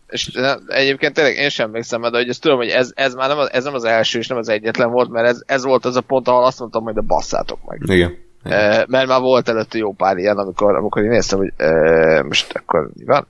És 0.07 0.29
egyébként 0.67 1.13
tényleg 1.13 1.35
én 1.35 1.49
sem 1.49 1.67
emlékszem, 1.67 2.01
de 2.01 2.17
hogy 2.17 2.29
ezt 2.29 2.41
tudom, 2.41 2.57
hogy 2.57 2.67
ez, 2.67 2.91
ez 2.95 3.13
már 3.13 3.29
nem 3.29 3.37
az, 3.37 3.51
ez 3.51 3.63
nem 3.63 3.73
az 3.73 3.83
első 3.83 4.19
és 4.19 4.27
nem 4.27 4.37
az 4.37 4.49
egyetlen 4.49 4.91
volt, 4.91 5.09
mert 5.09 5.27
ez, 5.27 5.41
ez 5.45 5.63
volt 5.63 5.85
az 5.85 5.95
a 5.95 6.01
pont, 6.01 6.27
ahol 6.27 6.45
azt 6.45 6.59
mondtam, 6.59 6.83
hogy 6.83 6.93
de 6.93 7.01
basszátok 7.01 7.59
meg. 7.65 7.81
Igen. 7.85 8.17
E, 8.43 8.85
mert 8.87 9.07
már 9.07 9.19
volt 9.19 9.49
előtte 9.49 9.77
jó 9.77 9.93
pár 9.93 10.17
ilyen, 10.17 10.37
amikor, 10.37 10.75
amikor 10.75 11.03
én 11.03 11.09
néztem, 11.09 11.37
hogy 11.37 11.53
e, 11.57 12.23
most 12.23 12.53
akkor 12.53 12.89
mi 12.93 13.05
van? 13.05 13.27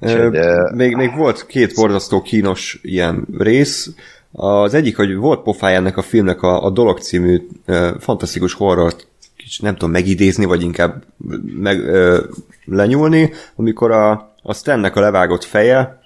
E, 0.00 0.26
uh, 0.26 0.72
még, 0.72 0.96
még 0.96 1.16
volt 1.16 1.46
két 1.46 1.74
borzasztó 1.74 2.22
kínos 2.22 2.78
ilyen 2.82 3.26
rész. 3.38 3.90
Az 4.32 4.74
egyik, 4.74 4.96
hogy 4.96 5.16
volt 5.16 5.42
pofája 5.42 5.76
ennek 5.76 5.96
a 5.96 6.02
filmnek 6.02 6.42
a, 6.42 6.64
a 6.64 6.70
Dolog 6.70 6.98
című 6.98 7.48
e, 7.64 7.98
fantasztikus 7.98 8.52
horrort 8.52 9.06
kicsit 9.36 9.62
nem 9.62 9.72
tudom 9.72 9.90
megidézni, 9.90 10.44
vagy 10.44 10.62
inkább 10.62 11.04
meg, 11.44 11.88
e, 11.88 12.20
lenyúlni, 12.64 13.32
amikor 13.54 13.90
a 13.90 14.34
a 14.48 14.54
Stannek 14.54 14.96
a 14.96 15.00
levágott 15.00 15.44
feje, 15.44 15.98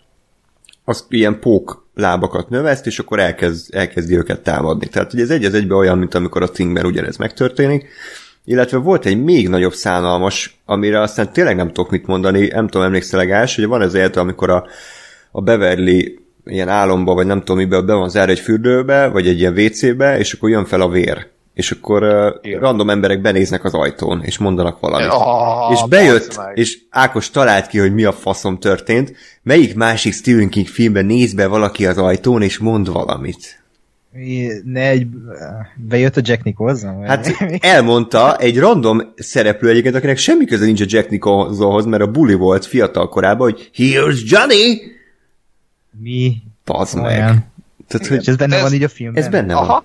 az 0.85 1.05
ilyen 1.09 1.41
pók 1.41 1.87
lábakat 1.95 2.49
növeszt, 2.49 2.87
és 2.87 2.99
akkor 2.99 3.19
elkezd, 3.19 3.75
elkezdi 3.75 4.17
őket 4.17 4.41
támadni. 4.41 4.87
Tehát 4.87 5.12
ugye 5.12 5.23
ez 5.23 5.31
egy 5.31 5.45
az 5.45 5.55
egybe 5.55 5.75
olyan, 5.75 5.99
mint 5.99 6.15
amikor 6.15 6.43
a 6.43 6.51
Thingben 6.51 6.87
ugyanez 6.87 7.17
megtörténik. 7.17 7.89
Illetve 8.45 8.79
volt 8.79 9.07
egy 9.07 9.23
még 9.23 9.49
nagyobb 9.49 9.73
szánalmas, 9.73 10.61
amire 10.65 11.01
aztán 11.01 11.33
tényleg 11.33 11.57
nem 11.57 11.67
tudok 11.67 11.91
mit 11.91 12.07
mondani, 12.07 12.47
nem 12.47 12.69
tudom, 12.69 12.87
emlékszel 12.87 13.27
Gás, 13.27 13.55
hogy 13.55 13.67
van 13.67 13.83
ez 13.83 13.95
élet, 13.95 14.17
amikor 14.17 14.51
a, 14.51 14.67
a 15.31 15.41
Beverly 15.41 16.19
ilyen 16.45 16.69
álomba, 16.69 17.15
vagy 17.15 17.27
nem 17.27 17.39
tudom 17.39 17.57
miben, 17.57 17.87
be 17.87 17.95
van 17.95 18.09
zárva 18.09 18.33
egy 18.33 18.41
fürdőbe, 18.41 19.07
vagy 19.07 19.29
egy 19.29 19.39
ilyen 19.39 19.59
WC-be, 19.59 20.19
és 20.19 20.33
akkor 20.33 20.51
jön 20.51 20.65
fel 20.65 20.81
a 20.81 20.89
vér 20.89 21.29
és 21.61 21.70
akkor 21.70 22.03
uh, 22.03 22.59
random 22.59 22.91
emberek 22.91 23.20
benéznek 23.20 23.65
az 23.65 23.74
ajtón, 23.74 24.23
és 24.24 24.39
mondanak 24.39 24.81
valamit. 24.81 25.09
Oh, 25.11 25.73
és 25.73 25.81
bejött, 25.89 26.41
és 26.55 26.78
Ákos 26.91 27.31
talált 27.31 27.66
ki, 27.66 27.78
hogy 27.78 27.95
mi 27.95 28.05
a 28.05 28.12
faszom 28.12 28.59
történt. 28.59 29.12
Melyik 29.43 29.74
másik 29.74 30.12
Stephen 30.12 30.49
King 30.49 30.66
filmben 30.66 31.07
néz 31.07 31.35
be 31.35 31.47
valaki 31.47 31.87
az 31.87 31.99
ajtón, 31.99 32.43
és 32.43 32.59
mond 32.59 32.93
valamit? 32.93 33.62
Ne 34.65 34.89
egy... 34.89 35.07
Bejött 35.77 36.16
a 36.16 36.20
Jack 36.24 36.45
Nicholson? 36.45 37.03
Hát 37.03 37.28
elmondta 37.61 38.37
egy 38.37 38.59
random 38.59 39.12
szereplő 39.16 39.69
egyébként, 39.69 39.95
akinek 39.95 40.16
semmi 40.16 40.45
köze 40.45 40.65
nincs 40.65 40.81
a 40.81 40.87
Jack 40.89 41.11
Nicholsonhoz, 41.11 41.85
mert 41.85 42.03
a 42.03 42.11
bully 42.11 42.35
volt 42.35 42.66
fiatal 42.66 43.09
korában, 43.09 43.51
hogy 43.51 43.70
Here's 43.77 44.19
Johnny! 44.24 44.81
Mi? 45.91 46.37
Pazd 46.65 47.01
meg. 47.01 47.19
Tehát, 47.89 48.07
hogy 48.07 48.28
ez 48.28 48.37
benne 48.37 48.57
ez, 48.57 48.62
van 48.62 48.73
így 48.73 48.82
a 48.82 48.89
filmben? 48.89 49.23
Ez 49.23 49.28
benne 49.28 49.55
Aha. 49.55 49.66
van. 49.66 49.85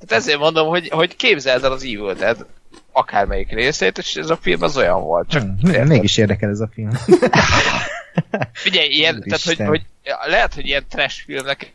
Hát 0.00 0.12
ezért 0.12 0.38
mondom, 0.38 0.68
hogy, 0.68 0.88
hogy 0.88 1.16
képzeld 1.16 1.64
el 1.64 1.72
az 1.72 1.82
Evil 1.82 2.14
Dead 2.14 2.46
akármelyik 2.92 3.52
részét, 3.52 3.98
és 3.98 4.16
ez 4.16 4.30
a 4.30 4.36
film 4.36 4.62
az 4.62 4.76
olyan 4.76 5.00
volt. 5.00 5.28
Csak 5.28 5.42
hmm, 5.42 5.86
mégis 5.86 6.16
érdekel 6.16 6.50
ez 6.50 6.60
a 6.60 6.68
film. 6.72 6.90
Figyelj, 8.52 8.88
ilyen, 8.88 9.22
tehát, 9.22 9.42
hogy, 9.42 9.66
hogy, 9.66 9.82
lehet, 10.26 10.54
hogy 10.54 10.66
ilyen 10.66 10.84
trash 10.88 11.24
filmnek 11.24 11.74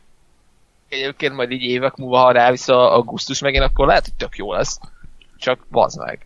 egyébként 0.89 1.35
majd 1.35 1.52
így 1.52 1.64
évek 1.64 1.95
múlva, 1.95 2.18
ha 2.18 2.31
rávisz 2.31 2.68
a, 2.68 2.95
a 2.95 3.02
gusztus 3.02 3.39
megint, 3.39 3.64
akkor 3.64 3.88
lehet, 3.88 4.03
hogy 4.03 4.14
tök 4.14 4.38
jó 4.38 4.53
lesz. 4.53 4.80
Csak 5.38 5.65
bazd 5.72 5.99
meg. 5.99 6.26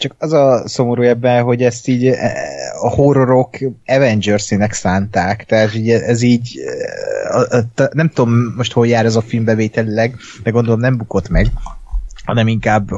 Csak 0.00 0.14
az 0.18 0.32
a 0.32 0.68
szomorú 0.68 1.02
ebben, 1.02 1.42
hogy 1.42 1.62
ezt 1.62 1.88
így 1.88 2.06
e, 2.06 2.32
a 2.80 2.88
horrorok 2.88 3.58
Avengers-ének 3.86 4.72
szánták, 4.72 5.44
tehát 5.44 5.74
ugye 5.74 6.04
ez 6.04 6.22
így 6.22 6.58
e, 7.78 7.88
nem 7.92 8.08
tudom 8.08 8.54
most 8.56 8.72
hol 8.72 8.86
jár 8.86 9.04
ez 9.04 9.16
a 9.16 9.20
film 9.20 9.44
bevételileg, 9.44 10.16
de 10.42 10.50
gondolom 10.50 10.80
nem 10.80 10.96
bukott 10.96 11.28
meg, 11.28 11.46
hanem 12.24 12.48
inkább 12.48 12.90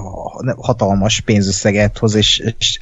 hatalmas 0.57 1.21
pénzösszeget 1.21 1.99
hoz, 1.99 2.15
és, 2.15 2.53
és 2.59 2.79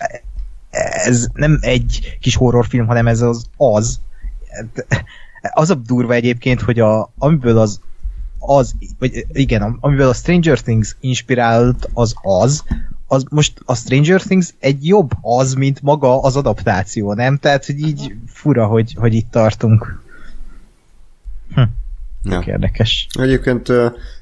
ez 1.05 1.27
nem 1.33 1.59
egy 1.61 2.17
kis 2.21 2.37
horrorfilm, 2.37 2.87
hanem 2.87 3.07
ez 3.07 3.21
az 3.21 3.45
az, 3.57 4.01
az 5.41 5.71
a 5.71 5.75
durva 5.75 6.13
egyébként, 6.13 6.61
hogy 6.61 6.81
a, 6.81 7.13
amiből 7.19 7.59
az 7.59 7.81
az, 8.39 8.75
vagy 8.99 9.27
igen, 9.33 9.77
amiből 9.81 10.09
a 10.09 10.15
Stranger 10.15 10.61
Things 10.61 10.97
inspirált 11.01 11.89
az 11.93 12.15
az, 12.23 12.65
az 13.13 13.25
most 13.31 13.61
a 13.65 13.75
Stranger 13.75 14.23
Things 14.23 14.55
egy 14.59 14.87
jobb 14.87 15.11
az, 15.21 15.55
mint 15.55 15.83
maga 15.83 16.21
az 16.21 16.37
adaptáció, 16.37 17.13
nem? 17.13 17.37
Tehát, 17.37 17.67
hogy 17.67 17.79
így 17.79 18.15
fura, 18.27 18.67
hogy, 18.67 18.95
hogy 18.99 19.15
itt 19.15 19.31
tartunk. 19.31 20.03
Hm. 21.55 21.61
Ja. 22.23 22.43
Érdekes. 22.47 23.07
Egyébként 23.19 23.69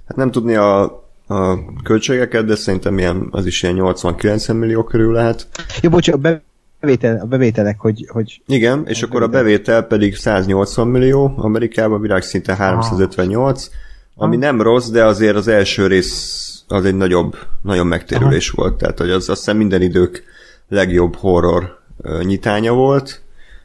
hát 0.07 0.17
nem 0.17 0.31
tudni 0.31 0.55
a, 0.55 0.83
a 1.27 1.59
költségeket, 1.83 2.45
de 2.45 2.55
szerintem 2.55 2.99
ilyen, 2.99 3.29
az 3.31 3.47
is 3.47 3.63
ilyen 3.63 3.77
80-90 3.79 4.59
millió 4.59 4.85
körül 4.85 5.13
lehet. 5.13 5.49
Jó, 5.83 5.91
bocsánat, 5.91 6.25
a 6.25 6.41
bevétel, 6.81 7.21
a 7.21 7.27
bevételek, 7.27 7.81
hogy... 7.81 8.09
hogy 8.13 8.43
Igen, 8.47 8.87
és 8.87 9.03
akkor 9.03 9.21
bevétel. 9.21 9.41
a 9.41 9.43
bevétel 9.43 9.83
pedig 9.83 10.17
180 10.17 10.89
millió, 10.89 11.35
Amerikában 11.37 12.01
világszinten 12.01 12.57
358, 12.57 13.67
ah. 13.67 14.25
ami 14.25 14.37
nem 14.37 14.63
rossz, 14.63 14.89
de 14.89 15.05
azért 15.05 15.37
az 15.37 15.49
első 15.49 15.87
rész 15.87 16.48
az 16.69 16.85
egy 16.85 16.95
nagyobb, 16.95 17.37
nagyon 17.63 17.87
megtérülés 17.87 18.51
Aha. 18.51 18.63
volt, 18.63 18.79
tehát 18.79 18.99
hogy 18.99 19.11
az 19.11 19.29
azt 19.29 19.39
hiszem 19.39 19.57
minden 19.57 19.83
idők 19.83 20.25
legjobb 20.69 21.17
horror 21.17 21.79
nyitánya 22.23 22.73
volt, 22.73 23.23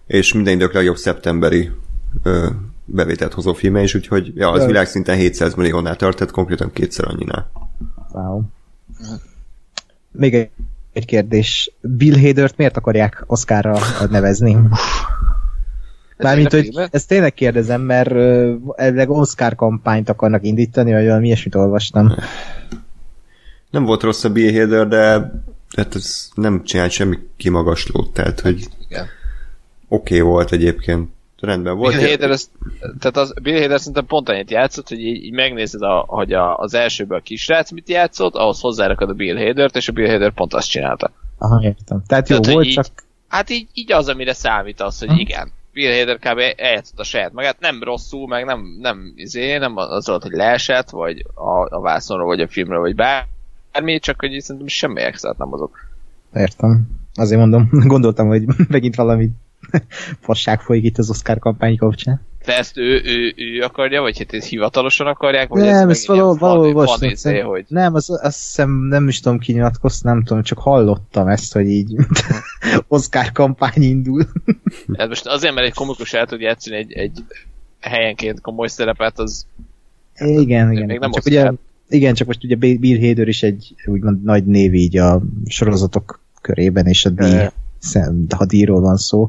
és 0.08 0.34
minden 0.34 0.54
idők 0.54 0.74
legjobb 0.74 0.96
szeptemberi 0.96 1.72
uh, 2.24 2.46
bevételt 2.86 3.34
hozó 3.34 3.54
filme 3.54 3.82
is, 3.82 3.96
úgyhogy 3.96 4.32
ja, 4.36 4.52
az 4.52 4.66
világszinten 4.66 5.16
700 5.16 5.54
milliónál 5.54 5.96
tart, 5.96 6.18
tehát 6.18 6.34
konkrétan 6.34 6.72
kétszer 6.74 7.08
annyinál. 7.08 7.52
Wow. 8.12 8.42
Még 10.12 10.34
egy, 10.34 10.50
egy 10.94 11.06
kérdés. 11.06 11.72
Bill 11.82 12.20
Hadert 12.22 12.58
miért 12.58 12.78
akarják 12.78 13.24
Oscarra 13.28 13.80
nevezni? 14.10 14.58
Mármint, 16.18 16.52
hogy 16.52 16.70
ezt 16.92 17.08
tényleg 17.08 17.34
kérdezem, 17.34 17.82
mert 17.82 18.12
uh, 18.12 19.20
Oscar 19.20 19.56
kampányt 19.56 20.10
akarnak 20.10 20.44
indítani, 20.46 20.94
vagy 20.94 21.06
valami 21.06 21.26
ilyesmit 21.26 21.56
olvastam. 21.56 22.16
Nem 23.74 23.86
volt 23.86 24.04
rossz 24.04 24.24
a 24.24 24.30
Bill 24.30 24.60
Hader, 24.60 24.88
de 24.88 25.32
hát 25.76 25.96
ez 25.96 26.30
nem 26.34 26.64
csinált 26.64 26.92
semmi 26.92 27.18
kimagaslót, 27.38 28.14
tehát 28.14 28.40
hogy 28.40 28.68
oké 29.88 30.16
okay 30.18 30.20
volt 30.20 30.52
egyébként 30.52 31.10
rendben 31.40 31.78
volt. 31.78 31.96
Bill 31.96 32.10
Hader, 32.10 32.30
ez, 32.30 32.50
tehát 33.00 33.18
az, 33.18 33.34
Bill 33.42 33.62
Hader 33.62 33.80
szerintem 33.80 34.06
pont 34.06 34.30
annyit 34.30 34.52
játszott, 34.52 34.88
hogy 34.88 35.00
így, 35.00 35.24
így 35.24 35.34
megnézed, 35.34 35.82
a, 35.82 36.06
hogy 36.08 36.34
a, 36.34 36.58
az 36.58 36.74
elsőből 36.74 37.18
a 37.18 37.22
kisrác 37.22 37.72
mit 37.72 37.90
játszott, 37.90 38.36
ahhoz 38.36 38.60
hozzárakod 38.60 39.10
a 39.10 39.14
Bill 39.14 39.46
Hader-t, 39.46 39.76
és 39.76 39.88
a 39.88 39.92
Bill 39.92 40.10
Hader 40.10 40.32
pont 40.32 40.54
azt 40.54 40.70
csinálta. 40.70 41.12
Aha, 41.38 41.64
értem. 41.64 42.04
Tehát 42.08 42.30
jó 42.30 42.40
tehát, 42.40 42.54
volt, 42.54 42.66
így, 42.66 42.74
csak... 42.74 42.86
Hát 43.28 43.50
így, 43.50 43.68
így 43.74 43.92
az, 43.92 44.08
amire 44.08 44.34
számít 44.34 44.82
az, 44.82 45.00
hogy 45.00 45.08
ha. 45.08 45.16
igen. 45.18 45.52
Bill 45.74 45.98
Hader 45.98 46.18
kb. 46.18 46.40
eljátszott 46.58 47.00
a 47.00 47.04
saját 47.04 47.34
magát, 47.34 47.60
nem 47.60 47.84
rosszul, 47.84 48.28
meg 48.28 48.46
nem, 48.46 48.78
nem, 48.80 49.14
izé, 49.16 49.58
nem 49.58 49.78
az 49.78 50.08
volt, 50.08 50.24
hogy 50.24 50.32
leesett, 50.32 50.90
vagy 50.90 51.26
a, 51.34 51.76
a 51.76 51.82
vászonról, 51.82 52.28
vagy 52.28 52.42
a 52.42 52.48
filmről, 52.48 52.80
vagy 52.80 52.96
bármi, 53.74 54.00
csak 54.00 54.20
hogy 54.20 54.40
szerintem 54.40 54.68
semmi 54.68 55.02
extra 55.02 55.36
nem 55.38 55.54
azok. 55.54 55.78
Értem. 56.36 56.88
Azért 57.16 57.40
mondom, 57.40 57.70
gondoltam, 57.94 58.28
hogy 58.28 58.44
megint 58.68 58.96
valami 58.96 59.30
fasság 60.26 60.62
folyik 60.62 60.84
itt 60.84 60.98
az 60.98 61.10
Oscar 61.10 61.40
kampány 61.40 61.78
kapcsán. 61.78 62.22
De 62.46 62.58
ezt 62.58 62.78
ő, 62.78 63.02
ő, 63.04 63.34
ő 63.36 63.62
akarja, 63.62 64.02
vagy 64.02 64.18
hát 64.18 64.34
ezt 64.34 64.48
hivatalosan 64.48 65.08
akarják? 65.08 65.48
Vagy 65.48 65.62
nem, 65.62 65.90
ez, 65.90 65.98
ez 65.98 66.08
valahol, 66.08 66.38
valahol 66.38 66.88
fan, 66.88 67.10
izé, 67.10 67.40
hogy... 67.40 67.66
Nem, 67.68 67.94
az, 67.94 68.10
azt 68.10 68.42
hiszem 68.42 68.70
nem 68.70 69.08
is 69.08 69.20
tudom 69.20 69.40
kinyilatkozni, 69.40 70.10
nem 70.10 70.24
tudom, 70.24 70.44
csak 70.44 70.58
hallottam 70.58 71.28
ezt, 71.28 71.54
hogy 71.54 71.68
így 71.68 71.96
Oscar 72.88 73.32
kampány 73.32 73.82
indul. 73.82 74.26
hát 74.98 75.08
most 75.08 75.28
azért, 75.28 75.54
mert 75.54 75.68
egy 75.68 75.74
komikus 75.74 76.14
el 76.14 76.26
tud 76.26 76.40
játszani 76.40 76.76
egy, 76.76 76.92
egy 76.92 77.24
helyenként 77.80 78.42
komoly 78.42 78.68
szerepet, 78.68 79.20
az 79.20 79.46
igen, 80.16 80.72
igen. 80.72 80.86
Még 80.86 81.00
nem 81.00 81.12
csak 81.12 81.26
ugye, 81.26 81.52
igen, 81.94 82.14
csak 82.14 82.28
most 82.28 82.44
ugye 82.44 82.56
Bill 82.56 83.08
Hader 83.08 83.28
is 83.28 83.44
egy 83.44 83.76
úgymond 83.86 84.24
nagy 84.24 84.46
név 84.46 84.74
így 84.74 84.98
a 84.98 85.22
sorozatok 85.46 86.20
körében, 86.42 86.86
és 86.86 87.06
a 87.06 87.10
díj 87.10 87.48
hadíról 88.30 88.82
van 88.82 88.98
szó. 88.98 89.26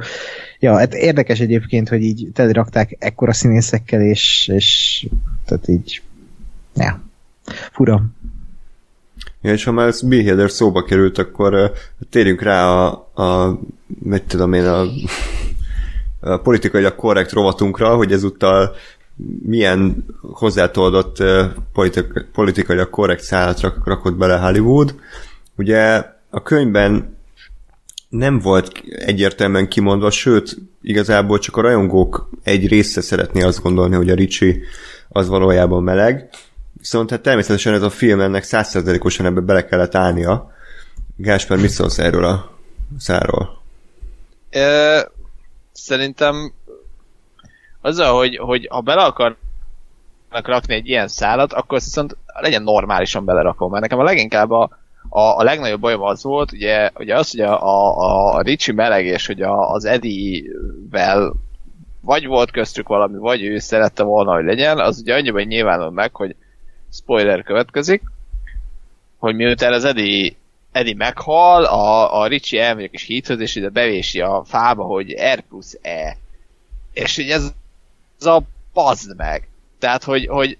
Ja, 0.58 0.76
hát 0.76 0.94
érdekes 0.94 1.40
egyébként, 1.40 1.88
hogy 1.88 2.02
így 2.02 2.28
telerakták 2.32 2.96
ekkora 2.98 3.32
színészekkel, 3.32 4.00
és, 4.00 4.50
és 4.52 5.06
tehát 5.44 5.68
így, 5.68 6.02
ja, 6.74 7.02
fura. 7.72 8.04
Ja, 9.42 9.52
és 9.52 9.64
ha 9.64 9.72
már 9.72 9.86
ez 9.86 10.02
Bill 10.02 10.48
szóba 10.48 10.84
került, 10.84 11.18
akkor 11.18 11.54
uh, 11.54 11.70
térjünk 12.10 12.42
rá 12.42 12.66
a, 12.66 13.10
a 13.22 13.60
mit 13.86 14.22
tudom 14.22 14.52
én, 14.52 14.64
a, 14.64 14.86
a 16.32 16.36
politikailag 16.36 16.94
korrekt 16.94 17.32
rovatunkra, 17.32 17.96
hogy 17.96 18.12
ezúttal 18.12 18.74
milyen 19.42 20.04
hozzátoldott 20.20 21.16
politik, 21.72 22.26
politikailag 22.32 22.90
korrekt 22.90 23.22
szállat 23.22 23.60
rakott 23.84 24.14
bele 24.14 24.36
Hollywood. 24.36 24.94
Ugye 25.56 26.04
a 26.30 26.42
könyvben 26.42 27.16
nem 28.08 28.38
volt 28.38 28.82
egyértelműen 28.88 29.68
kimondva, 29.68 30.10
sőt, 30.10 30.56
igazából 30.82 31.38
csak 31.38 31.56
a 31.56 31.60
rajongók 31.60 32.28
egy 32.42 32.68
része 32.68 33.00
szeretné 33.00 33.42
azt 33.42 33.62
gondolni, 33.62 33.94
hogy 33.94 34.10
a 34.10 34.14
Ricsi 34.14 34.62
az 35.08 35.28
valójában 35.28 35.82
meleg. 35.82 36.28
Viszont 36.72 37.10
hát 37.10 37.20
természetesen 37.20 37.74
ez 37.74 37.82
a 37.82 37.90
film 37.90 38.20
ennek 38.20 38.42
százszerzelékosan 38.42 39.26
ebbe 39.26 39.40
bele 39.40 39.64
kellett 39.64 39.94
állnia. 39.94 40.52
Gásper, 41.16 41.58
mit 41.58 41.70
szólsz 41.70 41.98
erről 41.98 42.24
a 42.24 42.58
száról? 42.98 43.62
Ö, 44.50 45.00
szerintem 45.72 46.52
azzal, 47.84 48.16
hogy, 48.16 48.36
hogy 48.36 48.66
ha 48.70 48.80
bele 48.80 49.02
akarnak 49.02 50.46
rakni 50.46 50.74
egy 50.74 50.88
ilyen 50.88 51.08
szálat, 51.08 51.52
akkor 51.52 51.78
viszont 51.78 52.16
legyen 52.26 52.62
normálisan 52.62 53.24
belerakom, 53.24 53.70
mert 53.70 53.82
nekem 53.82 53.98
a 53.98 54.02
leginkább 54.02 54.50
a, 54.50 54.70
a, 55.08 55.20
a 55.20 55.42
legnagyobb 55.42 55.80
bajom 55.80 56.02
az 56.02 56.22
volt, 56.22 56.52
ugye, 56.52 56.90
ugye 56.94 57.16
az, 57.16 57.30
hogy 57.30 57.40
a, 57.40 57.62
a, 57.62 58.34
a 58.34 58.40
Ricsi 58.40 58.72
meleg, 58.72 59.04
és 59.04 59.26
hogy 59.26 59.42
a, 59.42 59.70
az 59.70 59.84
Eddie-vel 59.84 61.34
vagy 62.00 62.26
volt 62.26 62.50
köztük 62.50 62.88
valami, 62.88 63.18
vagy 63.18 63.42
ő 63.42 63.58
szerette 63.58 64.02
volna, 64.02 64.34
hogy 64.34 64.44
legyen, 64.44 64.78
az 64.78 64.98
ugye 65.00 65.14
annyiban 65.14 65.42
nyilvánul 65.42 65.90
meg, 65.90 66.14
hogy 66.14 66.36
spoiler 66.92 67.42
következik, 67.42 68.02
hogy 69.18 69.34
miután 69.34 69.72
az 69.72 69.84
Eddie, 69.84 70.32
Eddie 70.72 70.94
meghal, 70.96 71.64
a, 71.64 72.20
a 72.20 72.26
Ricsi 72.26 72.58
elmegy 72.58 72.88
és 72.92 73.02
hídhöz, 73.02 73.40
és 73.40 73.54
ide 73.54 73.68
bevési 73.68 74.20
a 74.20 74.42
fába, 74.44 74.84
hogy 74.84 75.14
R 75.34 75.40
plusz 75.40 75.78
E. 75.82 76.16
És 76.92 77.18
így 77.18 77.30
ez, 77.30 77.52
ez 78.24 78.32
a 78.32 78.42
pazd 78.72 79.16
meg. 79.16 79.48
Tehát, 79.78 80.04
hogy, 80.04 80.26
hogy 80.26 80.58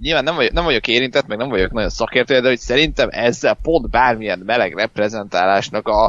nyilván 0.00 0.24
nem 0.24 0.34
vagyok, 0.34 0.52
nem 0.52 0.64
vagyok 0.64 0.86
érintett, 0.86 1.26
meg 1.26 1.38
nem 1.38 1.48
vagyok 1.48 1.72
nagyon 1.72 1.90
szakértő, 1.90 2.40
de 2.40 2.48
hogy 2.48 2.58
szerintem 2.58 3.08
ezzel 3.12 3.54
pont 3.62 3.90
bármilyen 3.90 4.38
meleg 4.38 4.74
reprezentálásnak 4.74 5.88
a, 5.88 6.04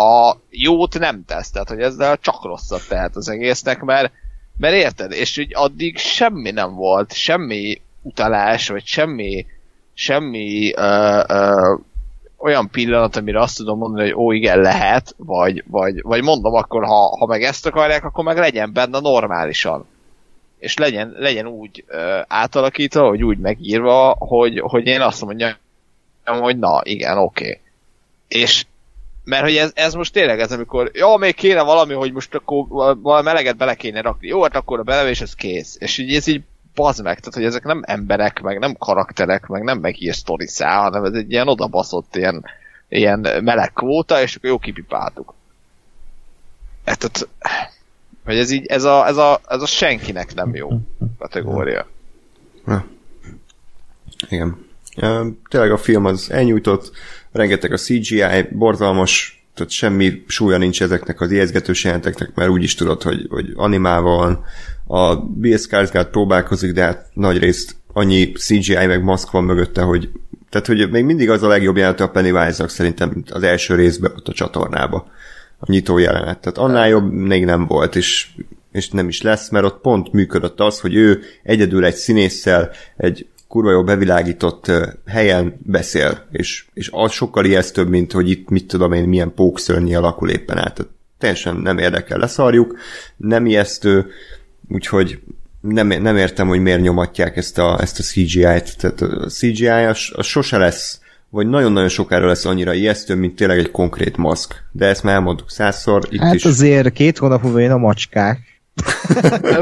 a 0.00 0.36
jót 0.50 0.98
nem 0.98 1.24
tesz, 1.24 1.50
tehát 1.50 1.68
hogy 1.68 1.80
ezzel 1.80 2.18
csak 2.18 2.44
rosszat 2.44 2.88
tehet 2.88 3.16
az 3.16 3.28
egésznek, 3.28 3.80
mert, 3.80 4.12
mert 4.56 4.74
érted, 4.74 5.12
és 5.12 5.38
úgy 5.38 5.50
addig 5.54 5.98
semmi 5.98 6.50
nem 6.50 6.74
volt, 6.74 7.12
semmi 7.12 7.80
utalás, 8.02 8.68
vagy 8.68 8.86
semmi, 8.86 9.46
semmi 9.94 10.72
uh, 10.76 11.24
uh, 11.28 11.80
olyan 12.38 12.70
pillanat, 12.70 13.16
amire 13.16 13.40
azt 13.40 13.56
tudom 13.56 13.78
mondani, 13.78 14.02
hogy 14.02 14.24
ó, 14.24 14.32
igen, 14.32 14.60
lehet, 14.60 15.14
vagy, 15.16 15.64
vagy, 15.66 16.02
vagy 16.02 16.22
mondom 16.22 16.54
akkor, 16.54 16.84
ha, 16.84 17.16
ha 17.18 17.26
meg 17.26 17.42
ezt 17.42 17.66
akarják, 17.66 18.04
akkor 18.04 18.24
meg 18.24 18.38
legyen 18.38 18.72
benne 18.72 19.00
normálisan 19.00 19.86
és 20.58 20.76
legyen, 20.76 21.14
legyen 21.16 21.46
úgy 21.46 21.84
ö, 21.86 22.18
átalakítva, 22.26 23.08
vagy 23.08 23.22
úgy 23.22 23.38
megírva, 23.38 24.16
hogy, 24.18 24.60
hogy 24.60 24.86
én 24.86 25.00
azt 25.00 25.24
mondjam, 25.24 25.52
hogy 26.24 26.58
na, 26.58 26.80
igen, 26.82 27.18
oké. 27.18 27.44
Okay. 27.44 27.60
És 28.28 28.64
mert 29.24 29.42
hogy 29.42 29.56
ez, 29.56 29.70
ez 29.74 29.94
most 29.94 30.12
tényleg 30.12 30.40
ez, 30.40 30.52
amikor 30.52 30.90
jó, 30.94 31.16
még 31.16 31.34
kéne 31.34 31.62
valami, 31.62 31.94
hogy 31.94 32.12
most 32.12 32.34
akkor 32.34 32.66
valami 33.00 33.24
meleget 33.24 33.56
bele 33.56 33.74
kéne 33.74 34.00
rakni. 34.00 34.28
Jó, 34.28 34.42
hát 34.42 34.56
akkor 34.56 34.78
a 34.78 34.82
belevés, 34.82 35.20
ez 35.20 35.34
kész. 35.34 35.76
És 35.80 35.98
így 35.98 36.14
ez 36.14 36.26
így 36.26 36.42
bazd 36.76 37.02
meg, 37.02 37.18
tehát 37.18 37.34
hogy 37.34 37.44
ezek 37.44 37.64
nem 37.64 37.82
emberek, 37.86 38.40
meg 38.40 38.58
nem 38.58 38.76
karakterek, 38.78 39.46
meg 39.46 39.62
nem 39.62 39.78
megír 39.78 40.14
sztoriszá, 40.14 40.76
hanem 40.82 41.04
ez 41.04 41.12
egy 41.12 41.30
ilyen 41.30 41.48
odabaszott 41.48 42.16
ilyen, 42.16 42.44
ilyen 42.88 43.26
meleg 43.42 43.72
kvóta, 43.72 44.22
és 44.22 44.36
akkor 44.36 44.50
jó 44.50 44.58
kipipáltuk. 44.58 45.34
Hát, 46.84 46.98
tehát, 46.98 47.28
hogy 48.24 48.38
ez 48.38 48.50
így, 48.50 48.66
ez 48.66 48.84
a, 48.84 49.06
ez 49.06 49.16
a, 49.16 49.40
ez 49.48 49.62
a 49.62 49.66
senkinek 49.66 50.34
nem 50.34 50.54
jó 50.54 50.68
kategória. 51.18 51.86
Ja. 52.66 52.86
Igen. 54.28 54.64
Tényleg 55.48 55.70
a 55.70 55.76
film 55.76 56.04
az 56.04 56.30
elnyújtott, 56.30 56.90
rengeteg 57.32 57.72
a 57.72 57.76
CGI, 57.76 58.42
borzalmas, 58.50 59.35
tehát 59.56 59.72
semmi 59.72 60.22
súlya 60.26 60.58
nincs 60.58 60.82
ezeknek 60.82 61.20
az 61.20 61.30
ijeszgetős 61.30 61.84
jelenteknek, 61.84 62.34
mert 62.34 62.50
úgy 62.50 62.62
is 62.62 62.74
tudod, 62.74 63.02
hogy, 63.02 63.26
hogy 63.28 63.52
animával 63.54 64.16
van. 64.16 64.44
A 65.00 65.16
Bill 65.16 65.56
Skarsgård 65.56 66.08
próbálkozik, 66.08 66.72
de 66.72 66.82
hát 66.82 67.06
nagy 67.12 67.38
részt 67.38 67.76
annyi 67.92 68.32
CGI 68.32 68.86
meg 68.86 69.02
maszk 69.02 69.30
van 69.30 69.44
mögötte, 69.44 69.82
hogy 69.82 70.10
tehát, 70.50 70.66
hogy 70.66 70.90
még 70.90 71.04
mindig 71.04 71.30
az 71.30 71.42
a 71.42 71.48
legjobb 71.48 71.76
jelent 71.76 72.00
a 72.00 72.08
Pennywise-nak 72.08 72.70
szerintem, 72.70 73.24
az 73.30 73.42
első 73.42 73.74
részben 73.74 74.12
ott 74.16 74.28
a 74.28 74.32
csatornába 74.32 75.10
a 75.58 75.70
nyitó 75.70 75.98
jelenet. 75.98 76.38
Tehát 76.38 76.58
annál 76.58 76.88
jobb 76.88 77.12
még 77.12 77.44
nem 77.44 77.66
volt, 77.66 77.96
és 77.96 78.28
és 78.72 78.90
nem 78.90 79.08
is 79.08 79.22
lesz, 79.22 79.50
mert 79.50 79.64
ott 79.64 79.80
pont 79.80 80.12
működött 80.12 80.60
az, 80.60 80.80
hogy 80.80 80.94
ő 80.94 81.22
egyedül 81.42 81.84
egy 81.84 81.94
színésszel 81.94 82.70
egy 82.96 83.26
kurva 83.48 83.70
jó 83.70 83.84
bevilágított 83.84 84.72
helyen 85.06 85.60
beszél, 85.62 86.26
és, 86.30 86.64
és 86.74 86.90
az 86.92 87.12
sokkal 87.12 87.44
ijesztőbb, 87.44 87.88
mint 87.88 88.12
hogy 88.12 88.30
itt 88.30 88.48
mit 88.48 88.66
tudom 88.66 88.92
én, 88.92 89.08
milyen 89.08 89.34
pókszörnyi 89.34 89.94
alakul 89.94 90.30
éppen 90.30 90.58
át. 90.58 90.74
Tehát 90.74 90.92
teljesen 91.18 91.56
nem 91.56 91.78
érdekel, 91.78 92.18
leszarjuk, 92.18 92.78
nem 93.16 93.46
ijesztő, 93.46 94.06
úgyhogy 94.68 95.20
nem, 95.60 95.86
nem 95.86 96.16
értem, 96.16 96.48
hogy 96.48 96.60
miért 96.60 96.80
nyomatják 96.80 97.36
ezt 97.36 97.58
a, 97.58 97.80
ezt 97.80 97.98
a 97.98 98.02
CGI-t. 98.02 98.76
Tehát 98.78 99.00
a 99.00 99.26
CGI 99.28 99.66
az, 99.66 100.10
az 100.12 100.26
sose 100.26 100.58
lesz, 100.58 101.00
vagy 101.30 101.46
nagyon-nagyon 101.46 101.88
sokára 101.88 102.26
lesz 102.26 102.44
annyira 102.44 102.74
ijesztő, 102.74 103.14
mint 103.14 103.36
tényleg 103.36 103.58
egy 103.58 103.70
konkrét 103.70 104.16
maszk. 104.16 104.64
De 104.72 104.86
ezt 104.86 105.02
már 105.02 105.14
elmondtuk 105.14 105.50
százszor. 105.50 106.06
Itt 106.10 106.20
hát 106.20 106.34
is. 106.34 106.44
azért 106.44 106.92
két 106.92 107.18
hónap 107.18 107.42
múlva 107.42 107.58
jön 107.58 107.70
a 107.70 107.76
macskák. 107.76 108.38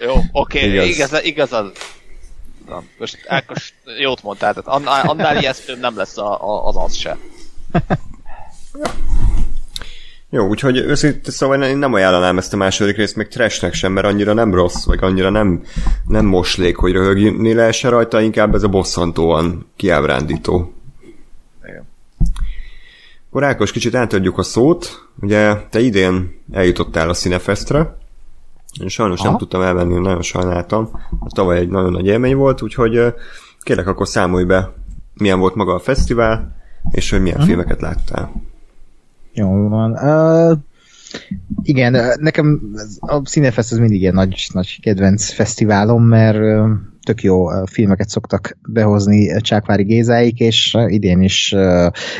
Jó, 0.00 0.14
oké, 0.32 0.76
okay, 0.76 0.88
igaz, 0.88 1.20
igazad. 1.22 1.72
Na, 2.68 2.82
most 2.98 3.18
Ákos 3.26 3.74
jót 3.98 4.22
mondtál, 4.22 4.54
tehát 4.54 4.68
annál, 4.68 5.06
annál 5.06 5.36
ijesztőbb 5.36 5.80
nem 5.80 5.96
lesz 5.96 6.18
a, 6.18 6.48
a, 6.48 6.66
az 6.66 6.76
az 6.76 6.94
se. 6.94 7.18
Jó, 10.30 10.46
úgyhogy 10.46 10.76
őszintén 10.76 11.32
szóval 11.32 11.62
én 11.62 11.76
nem 11.76 11.92
ajánlanám 11.92 12.38
ezt 12.38 12.52
a 12.52 12.56
második 12.56 12.96
részt 12.96 13.16
még 13.16 13.28
trashnek 13.28 13.74
sem, 13.74 13.92
mert 13.92 14.06
annyira 14.06 14.32
nem 14.32 14.54
rossz, 14.54 14.84
vagy 14.84 14.98
annyira 15.02 15.30
nem, 15.30 15.62
nem 16.06 16.26
moslék, 16.26 16.76
hogy 16.76 16.92
röhögni 16.92 17.52
lehessen 17.52 17.90
rajta, 17.90 18.20
inkább 18.20 18.54
ez 18.54 18.62
a 18.62 18.68
bosszantóan 18.68 19.72
kiábrándító. 19.76 20.72
Igen. 21.64 21.88
Akkor 23.28 23.44
Ákos, 23.44 23.72
kicsit 23.72 23.94
átadjuk 23.94 24.38
a 24.38 24.42
szót. 24.42 25.08
Ugye 25.20 25.54
te 25.70 25.80
idén 25.80 26.42
eljutottál 26.52 27.08
a 27.08 27.14
Cinefestre, 27.14 27.96
én 28.80 28.88
sajnos 28.88 29.20
Aha. 29.20 29.28
nem 29.28 29.38
tudtam 29.38 29.62
elvenni, 29.62 29.98
nagyon 29.98 30.22
sajnáltam. 30.22 30.88
A 31.20 31.32
tavaly 31.32 31.58
egy 31.58 31.68
nagyon 31.68 31.92
nagy 31.92 32.06
élmény 32.06 32.36
volt, 32.36 32.62
úgyhogy 32.62 33.14
kérlek 33.60 33.86
akkor 33.86 34.08
számolj 34.08 34.44
be, 34.44 34.72
milyen 35.14 35.38
volt 35.38 35.54
maga 35.54 35.74
a 35.74 35.78
fesztivál, 35.78 36.56
és 36.90 37.10
hogy 37.10 37.20
milyen 37.20 37.36
uh-huh. 37.36 37.50
filmeket 37.50 37.80
láttál. 37.80 38.32
Jó 39.32 39.68
van. 39.68 39.92
Uh, 39.92 40.58
igen, 41.62 42.16
nekem 42.20 42.60
a 42.98 43.16
Cinefest 43.16 43.72
az 43.72 43.78
mindig 43.78 44.06
egy 44.06 44.12
nagy, 44.12 44.48
nagy 44.52 44.80
kedvenc 44.80 45.32
fesztiválom, 45.32 46.04
mert 46.04 46.38
tök 47.02 47.22
jó 47.22 47.46
filmeket 47.64 48.08
szoktak 48.08 48.58
behozni 48.68 49.40
Csákvári 49.40 49.82
Gézáik, 49.82 50.40
és 50.40 50.76
idén 50.86 51.22
is 51.22 51.54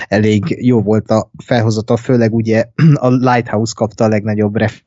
elég 0.09 0.65
jó 0.67 0.83
volt 0.83 1.11
a 1.11 1.31
felhozata, 1.45 1.97
főleg 1.97 2.35
ugye 2.35 2.65
a 2.95 3.09
Lighthouse 3.09 3.73
kapta 3.77 4.05
a 4.05 4.09
legnagyobb 4.09 4.57
ref 4.57 4.81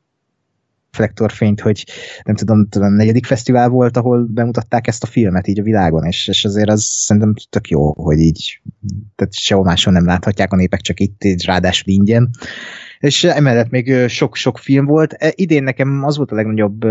reflektorfényt, 0.92 1.60
hogy 1.60 1.84
nem 2.24 2.34
tudom, 2.34 2.68
tudom, 2.68 2.92
negyedik 2.92 3.26
fesztivál 3.26 3.68
volt, 3.68 3.96
ahol 3.96 4.26
bemutatták 4.28 4.86
ezt 4.86 5.02
a 5.02 5.06
filmet 5.06 5.46
így 5.46 5.60
a 5.60 5.62
világon, 5.62 6.04
és, 6.04 6.28
és 6.28 6.44
azért 6.44 6.68
az 6.68 6.82
szerintem 6.82 7.34
tök 7.50 7.68
jó, 7.68 7.92
hogy 7.92 8.18
így 8.18 8.60
tehát 9.16 9.34
sehol 9.34 9.64
máshol 9.64 9.92
nem 9.92 10.06
láthatják 10.06 10.52
a 10.52 10.56
népek, 10.56 10.80
csak 10.80 11.00
itt, 11.00 11.24
így 11.24 11.44
ráadásul 11.44 11.92
ingyen. 11.92 12.30
És 12.98 13.24
emellett 13.24 13.70
még 13.70 14.08
sok-sok 14.08 14.58
film 14.58 14.86
volt. 14.86 15.12
E, 15.12 15.32
idén 15.34 15.62
nekem 15.62 16.04
az 16.04 16.16
volt 16.16 16.30
a 16.30 16.34
legnagyobb 16.34 16.84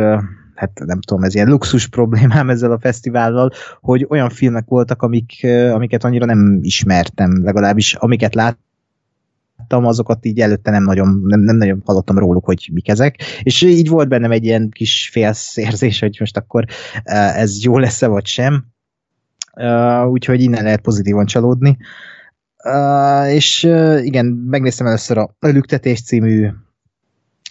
hát 0.55 0.81
nem 0.85 1.01
tudom, 1.01 1.23
ez 1.23 1.35
ilyen 1.35 1.49
luxus 1.49 1.87
problémám 1.87 2.49
ezzel 2.49 2.71
a 2.71 2.79
fesztivállal, 2.79 3.51
hogy 3.81 4.05
olyan 4.09 4.29
filmek 4.29 4.65
voltak, 4.67 5.01
amik, 5.01 5.47
amiket 5.71 6.03
annyira 6.03 6.25
nem 6.25 6.59
ismertem, 6.61 7.43
legalábbis 7.43 7.93
amiket 7.93 8.35
láttam, 8.35 8.69
láttam, 9.71 9.85
azokat 9.85 10.25
így 10.25 10.39
előtte 10.39 10.71
nem 10.71 10.83
nagyon, 10.83 11.21
nem, 11.23 11.39
nem 11.39 11.55
nagyon 11.55 11.81
hallottam 11.85 12.17
róluk, 12.17 12.45
hogy 12.45 12.69
mik 12.73 12.89
ezek, 12.89 13.15
és 13.43 13.61
így 13.61 13.89
volt 13.89 14.07
bennem 14.07 14.31
egy 14.31 14.43
ilyen 14.43 14.69
kis 14.69 15.09
félszérzés, 15.11 15.99
hogy 15.99 16.17
most 16.19 16.37
akkor 16.37 16.65
e, 17.03 17.15
ez 17.15 17.63
jó 17.63 17.77
lesz-e 17.77 18.07
vagy 18.07 18.25
sem, 18.25 18.65
e, 19.53 20.05
úgyhogy 20.05 20.41
innen 20.41 20.63
lehet 20.63 20.81
pozitívan 20.81 21.25
csalódni. 21.25 21.77
Uh, 22.63 23.33
és 23.33 23.63
igen, 24.01 24.25
megnéztem 24.25 24.87
először 24.87 25.17
a 25.17 25.35
Lüktetés 25.39 26.03
című 26.03 26.49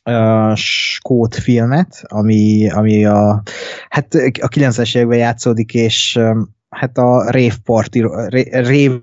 uh, 0.05 0.55
skót 0.55 1.35
filmet, 1.35 2.03
ami, 2.07 2.71
ami 2.71 3.05
a, 3.05 3.43
hát 3.89 4.15
a 4.41 4.49
90-es 4.49 4.97
években 4.97 5.19
játszódik, 5.19 5.75
és 5.75 6.21
hát 6.69 6.99
a 6.99 7.31
rave 7.31 7.57
party, 7.65 8.01
rave 8.51 9.01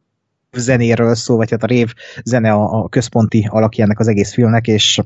zenéről 0.57 1.15
szól, 1.15 1.37
vagy 1.37 1.51
hát 1.51 1.63
a 1.63 1.67
rév 1.67 1.93
zene 2.23 2.51
a, 2.51 2.83
a 2.83 2.89
központi 2.89 3.47
alakja 3.49 3.83
ennek 3.83 3.99
az 3.99 4.07
egész 4.07 4.33
filmnek, 4.33 4.67
és 4.67 5.01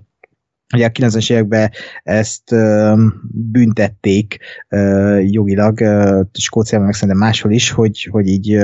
Ugye 0.73 0.86
a 0.86 0.90
90-es 0.90 1.32
években 1.32 1.72
ezt 2.03 2.52
ö, 2.52 2.94
büntették 3.32 4.38
ö, 4.69 5.18
jogilag, 5.19 5.80
ö, 5.80 6.22
Skóciában 6.34 6.86
meg 6.86 6.95
szerintem 6.95 7.18
máshol 7.18 7.52
is, 7.52 7.72
hogy, 7.72 8.07
hogy 8.11 8.28
így 8.28 8.57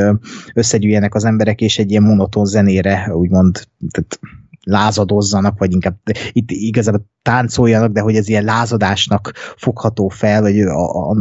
összegyűjjenek 0.53 1.15
az 1.15 1.25
emberek, 1.25 1.61
és 1.61 1.79
egy 1.79 1.91
ilyen 1.91 2.03
monoton 2.03 2.45
zenére, 2.45 3.15
úgymond 3.15 3.67
tehát 3.91 4.19
lázadozzanak, 4.63 5.59
vagy 5.59 5.71
inkább 5.71 5.97
itt 6.31 6.51
igazából 6.51 7.05
táncoljanak, 7.21 7.91
de 7.91 8.01
hogy 8.01 8.15
ez 8.15 8.27
ilyen 8.27 8.43
lázadásnak 8.43 9.31
fogható 9.57 10.07
fel, 10.07 10.41
vagy 10.41 10.59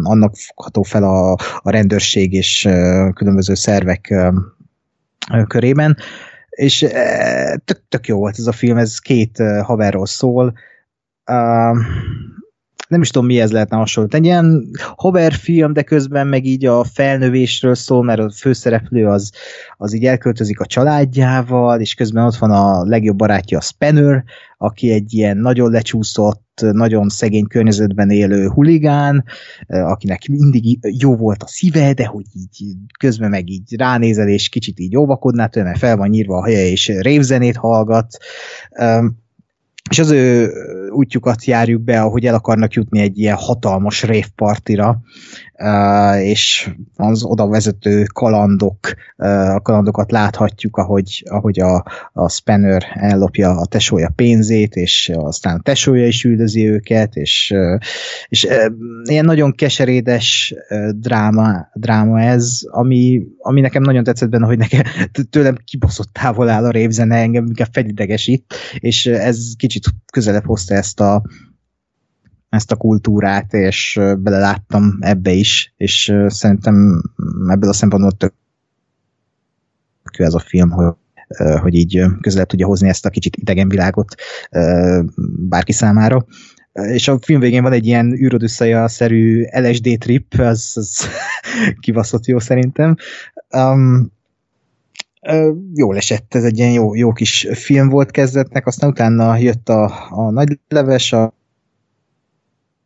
annak 0.02 0.36
fogható 0.36 0.82
fel 0.82 1.02
a, 1.02 1.32
a 1.58 1.70
rendőrség 1.70 2.32
és 2.32 2.64
ö, 2.64 3.08
különböző 3.14 3.54
szervek 3.54 4.10
ö, 4.10 4.28
körében, 5.46 5.96
és 6.48 6.78
tök, 7.64 7.82
tök 7.88 8.06
jó 8.06 8.18
volt 8.18 8.38
ez 8.38 8.46
a 8.46 8.52
film, 8.52 8.76
ez 8.76 8.98
két 8.98 9.42
haverról 9.62 10.06
szól, 10.06 10.52
uh, 11.30 11.76
nem 12.88 13.00
is 13.00 13.10
tudom, 13.10 13.26
mihez 13.26 13.52
lehetne 13.52 13.76
hasonlítani. 13.76 14.22
Egy 14.22 14.32
ilyen 14.32 14.70
hover 14.94 15.32
film, 15.32 15.72
de 15.72 15.82
közben 15.82 16.26
meg 16.26 16.44
így 16.44 16.66
a 16.66 16.84
felnövésről 16.84 17.74
szól, 17.74 18.04
mert 18.04 18.20
a 18.20 18.30
főszereplő 18.30 19.06
az, 19.06 19.32
az 19.76 19.94
így 19.94 20.04
elköltözik 20.04 20.60
a 20.60 20.66
családjával, 20.66 21.80
és 21.80 21.94
közben 21.94 22.24
ott 22.24 22.36
van 22.36 22.50
a 22.50 22.84
legjobb 22.84 23.16
barátja 23.16 23.58
a 23.58 23.60
Spanner, 23.60 24.24
aki 24.58 24.90
egy 24.90 25.14
ilyen 25.14 25.36
nagyon 25.36 25.70
lecsúszott, 25.70 26.45
nagyon 26.60 27.08
szegény 27.08 27.46
környezetben 27.46 28.10
élő 28.10 28.48
huligán, 28.48 29.24
akinek 29.66 30.28
mindig 30.28 30.78
jó 30.98 31.16
volt 31.16 31.42
a 31.42 31.46
szíve, 31.46 31.92
de 31.92 32.06
hogy 32.06 32.24
így 32.34 32.76
közben 32.98 33.30
meg 33.30 33.48
így 33.50 33.76
ránézel, 33.76 34.28
és 34.28 34.48
kicsit 34.48 34.78
így 34.78 34.96
óvakodnál 34.96 35.48
tőle, 35.48 35.66
mert 35.66 35.78
fel 35.78 35.96
van 35.96 36.08
nyírva 36.08 36.36
a 36.36 36.44
helye, 36.44 36.66
és 36.66 36.88
révzenét 36.88 37.56
hallgat. 37.56 38.16
És 39.90 39.98
az 39.98 40.10
ő 40.10 40.50
útjukat 40.90 41.44
járjuk 41.44 41.82
be, 41.82 42.00
ahogy 42.00 42.26
el 42.26 42.34
akarnak 42.34 42.72
jutni 42.72 43.00
egy 43.00 43.18
ilyen 43.18 43.36
hatalmas 43.36 44.02
révpartira, 44.02 45.00
és 46.22 46.70
az 46.96 47.24
oda 47.24 47.46
vezető 47.46 48.02
kalandok, 48.02 48.78
a 49.54 49.60
kalandokat 49.60 50.10
láthatjuk, 50.10 50.76
ahogy, 50.76 51.22
ahogy 51.28 51.60
a, 51.60 51.84
a 52.12 52.28
Spanner 52.28 52.82
ellopja 52.94 53.50
a 53.50 53.66
tesója 53.66 54.12
pénzét, 54.16 54.74
és 54.74 55.12
aztán 55.14 55.56
a 55.56 55.62
tesója 55.62 56.06
is 56.06 56.24
üldözi 56.24 56.68
őket, 56.68 57.14
és, 57.16 57.54
és 58.28 58.48
ilyen 59.04 59.24
nagyon 59.24 59.54
keserédes 59.54 60.54
dráma, 60.94 61.68
dráma 61.74 62.20
ez, 62.20 62.58
ami, 62.70 63.22
ami 63.38 63.60
nekem 63.60 63.82
nagyon 63.82 64.04
tetszett 64.04 64.30
benne, 64.30 64.46
hogy 64.46 64.58
nekem 64.58 64.82
tőlem 65.30 65.56
kibaszott 65.64 66.12
távol 66.12 66.48
áll 66.48 66.64
a 66.64 66.70
révzene, 66.70 67.16
engem 67.16 67.46
inkább 67.46 67.68
felidegesít, 67.72 68.54
és 68.78 69.06
ez 69.06 69.52
kicsit 69.56 69.84
közelebb 70.12 70.44
hozta 70.44 70.74
ezt 70.74 71.00
a, 71.00 71.22
ezt 72.56 72.72
a 72.72 72.76
kultúrát, 72.76 73.52
és 73.52 74.00
beleláttam 74.18 74.98
ebbe 75.00 75.30
is, 75.30 75.72
és 75.76 76.14
szerintem 76.26 77.02
ebből 77.48 77.70
a 77.70 77.72
szempontból 77.72 78.12
tök 78.12 78.34
ez 80.18 80.34
a 80.34 80.38
film, 80.38 80.70
hogy 80.70 80.94
hogy 81.60 81.74
így 81.74 82.02
közelebb 82.20 82.46
tudja 82.46 82.66
hozni 82.66 82.88
ezt 82.88 83.06
a 83.06 83.10
kicsit 83.10 83.36
idegen 83.36 83.68
világot 83.68 84.14
bárki 85.48 85.72
számára. 85.72 86.26
És 86.72 87.08
a 87.08 87.18
film 87.22 87.40
végén 87.40 87.62
van 87.62 87.72
egy 87.72 87.86
ilyen 87.86 88.12
űrodüsszaja-szerű 88.12 89.44
LSD 89.50 89.98
trip, 89.98 90.34
az, 90.38 90.72
az 90.74 91.06
kibaszott 91.80 92.26
jó 92.26 92.38
szerintem. 92.38 92.96
Um, 93.56 94.12
jól 95.74 95.96
esett, 95.96 96.34
ez 96.34 96.44
egy 96.44 96.58
ilyen 96.58 96.72
jó, 96.72 96.94
jó 96.94 97.12
kis 97.12 97.46
film 97.52 97.88
volt 97.88 98.10
kezdetnek, 98.10 98.66
aztán 98.66 98.90
utána 98.90 99.36
jött 99.36 99.68
a, 99.68 100.08
a 100.10 100.30
nagy 100.30 100.58
leves, 100.68 101.12
a 101.12 101.34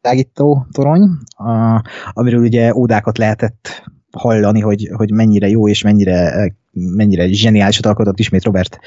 világító 0.00 0.66
torony, 0.72 1.08
a, 1.28 1.82
amiről 2.12 2.40
ugye 2.40 2.74
ódákat 2.74 3.18
lehetett 3.18 3.82
hallani, 4.10 4.60
hogy, 4.60 4.90
hogy 4.92 5.12
mennyire 5.12 5.48
jó 5.48 5.68
és 5.68 5.82
mennyire, 5.82 6.52
mennyire 6.72 7.32
zseniálisat 7.32 7.86
alkotott 7.86 8.18
ismét 8.18 8.44
Robert 8.44 8.78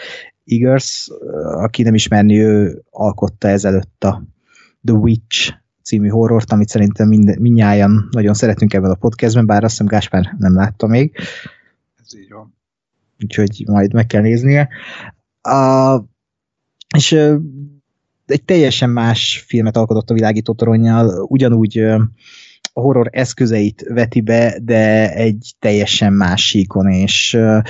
Eggers, 0.45 1.09
aki 1.43 1.83
nem 1.83 1.93
ismerni, 1.93 2.39
ő 2.39 2.83
alkotta 2.89 3.47
ezelőtt 3.47 4.03
a 4.03 4.23
The 4.83 4.95
Witch 4.95 5.53
című 5.83 6.07
horrort, 6.07 6.51
amit 6.51 6.67
szerintem 6.67 7.07
mind, 7.07 7.39
mindnyájan 7.39 8.07
nagyon 8.11 8.33
szeretünk 8.33 8.73
ebben 8.73 8.91
a 8.91 8.95
podcastben, 8.95 9.45
bár 9.45 9.63
azt 9.63 9.71
hiszem 9.71 9.87
Gáspár 9.87 10.35
nem 10.37 10.55
látta 10.55 10.87
még. 10.87 11.15
Ez 12.01 12.15
így 12.15 12.31
van. 12.31 12.55
Úgyhogy 13.23 13.63
majd 13.67 13.93
meg 13.93 14.07
kell 14.07 14.21
néznie. 14.21 14.69
A, 15.41 15.95
és 16.97 17.25
egy 18.25 18.43
teljesen 18.43 18.89
más 18.89 19.43
filmet 19.47 19.77
alkotott 19.77 20.09
a 20.09 20.13
világító 20.13 20.53
toronnyal, 20.53 21.25
ugyanúgy 21.29 21.77
a 22.73 22.81
horror 22.81 23.09
eszközeit 23.11 23.85
veti 23.87 24.21
be, 24.21 24.59
de 24.61 25.13
egy 25.13 25.53
teljesen 25.59 26.13
más 26.13 26.47
síkon, 26.47 26.87
és 26.89 27.33
uh, 27.33 27.63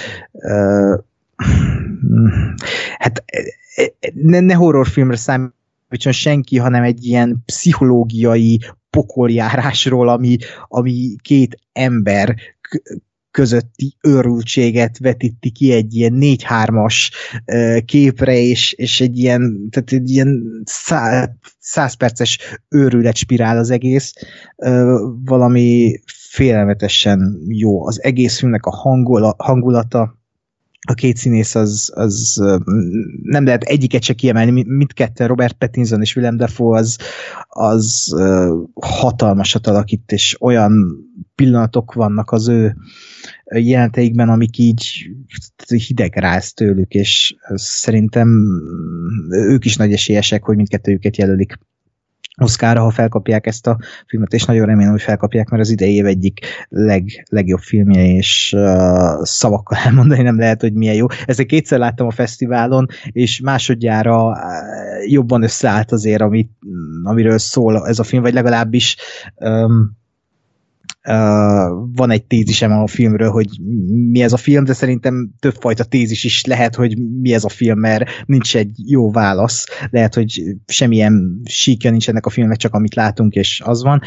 hát 2.98 3.24
ne, 4.14 4.40
ne 4.40 4.54
horrorfilmre 4.54 5.16
számítson 5.16 6.12
senki, 6.12 6.58
hanem 6.58 6.84
egy 6.84 7.06
ilyen 7.06 7.44
pszichológiai 7.46 8.60
pokoljárásról, 8.90 10.10
ami, 10.10 10.38
ami 10.68 11.16
két 11.22 11.58
ember 11.72 12.36
közötti 13.34 13.98
őrültséget 14.02 14.98
vetíti 14.98 15.52
ki 15.52 15.72
egy 15.72 15.96
ilyen 15.96 16.18
4-3-as 16.20 17.10
képre, 17.86 18.38
és, 18.38 18.74
és 18.74 19.02
egy 19.02 19.18
ilyen, 19.18 19.68
tehát 19.70 19.92
egy 19.92 20.10
ilyen 20.10 20.44
száz 21.60 21.94
perces 21.94 22.40
őrületspirál 22.70 23.58
az 23.58 23.70
egész, 23.70 24.14
valami 25.26 26.00
félelmetesen 26.30 27.40
jó. 27.48 27.86
Az 27.86 28.04
egész 28.04 28.40
filmnek 28.40 28.66
a 28.66 28.76
hangulata, 29.38 30.23
a 30.86 30.94
két 30.94 31.18
színész 31.18 31.56
az, 31.56 31.92
az 31.96 32.42
nem 33.22 33.46
lehet 33.46 33.64
egyiket 33.64 34.04
se 34.04 34.14
kiemelni, 34.14 34.64
mindketten 34.64 35.28
Robert 35.28 35.54
Pattinson 35.54 36.02
és 36.02 36.16
Willem 36.16 36.38
Dafoe 36.38 36.78
az, 36.78 36.98
az 37.48 38.16
hatalmasat 38.82 39.68
alakít, 39.68 40.12
és 40.12 40.42
olyan 40.42 40.98
pillanatok 41.36 41.94
vannak 41.94 42.32
az 42.32 42.48
ő 42.48 42.76
jelenteikben, 43.56 44.30
amik 44.30 44.58
így 44.58 45.10
hidegráz 45.68 46.54
tőlük, 46.54 46.92
és 46.92 47.36
szerintem 47.56 48.48
ők 49.30 49.66
is 49.66 49.76
nagy 49.76 49.94
esélyesek, 49.94 50.44
hogy 50.44 50.56
mindkettőjüket 50.56 51.18
jelölik 51.18 51.58
Oszkára, 52.42 52.82
ha 52.82 52.90
felkapják 52.90 53.48
ezt 53.48 53.68
a 53.68 53.78
filmet, 54.08 54.34
és 54.34 54.46
nagyon 54.46 54.66
remélem, 54.66 54.92
hogy 54.92 55.02
felkapják, 55.02 55.50
mert 55.50 55.64
az 55.64 55.70
idei 55.70 55.96
év 55.96 56.06
egyik 56.06 56.40
leg, 56.70 57.26
legjobb 57.30 57.60
filmje, 57.60 58.06
és 58.06 58.54
uh, 58.56 59.24
szavakkal 59.24 59.78
elmondani 59.86 60.22
nem 60.22 60.40
lehet, 60.40 60.62
hogy 60.62 60.74
milyen 60.74 60.96
jó. 60.96 61.06
Ezt 61.26 61.44
kétszer 61.44 61.80
láttam 61.80 62.08
a 62.08 62.12
fesztiválon, 62.12 62.88
és 63.12 63.40
másodjára 63.40 64.26
uh, 64.28 64.38
jobban 65.12 65.44
összeállt 65.44 65.92
azért, 65.92 66.22
amit, 66.22 66.52
amiről 67.04 67.38
szól 67.38 67.88
ez 67.88 68.00
a 68.00 68.04
film, 68.04 68.22
vagy 68.22 68.34
legalábbis 68.34 68.96
um, 69.36 70.02
van 71.96 72.12
egy 72.12 72.26
tézisem 72.26 72.72
a 72.72 72.88
filmről, 72.88 73.30
hogy 73.30 73.48
mi 74.12 74.22
ez 74.22 74.34
a 74.34 74.38
film, 74.38 74.64
de 74.64 74.74
szerintem 74.74 75.32
többfajta 75.40 75.84
tézis 75.84 76.24
is 76.24 76.46
lehet, 76.46 76.76
hogy 76.76 76.98
mi 77.22 77.34
ez 77.34 77.44
a 77.44 77.50
film, 77.50 77.80
mert 77.80 78.10
nincs 78.26 78.56
egy 78.56 78.72
jó 78.86 79.12
válasz. 79.12 79.66
Lehet, 79.90 80.14
hogy 80.14 80.42
semmilyen 80.66 81.42
síkja 81.46 81.92
nincs 81.92 82.10
ennek 82.10 82.26
a 82.26 82.30
filmnek, 82.30 82.58
csak 82.58 82.74
amit 82.74 82.96
látunk, 82.96 83.34
és 83.34 83.62
az 83.66 83.84
van. 83.84 84.02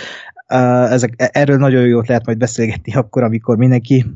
Ezek, 0.91 1.15
erről 1.17 1.57
nagyon 1.57 1.87
jót 1.87 2.09
lehet 2.09 2.27
majd 2.27 2.39
beszélgetni 2.39 2.95
akkor, 2.95 3.23
amikor 3.23 3.57
mindenki 3.57 4.07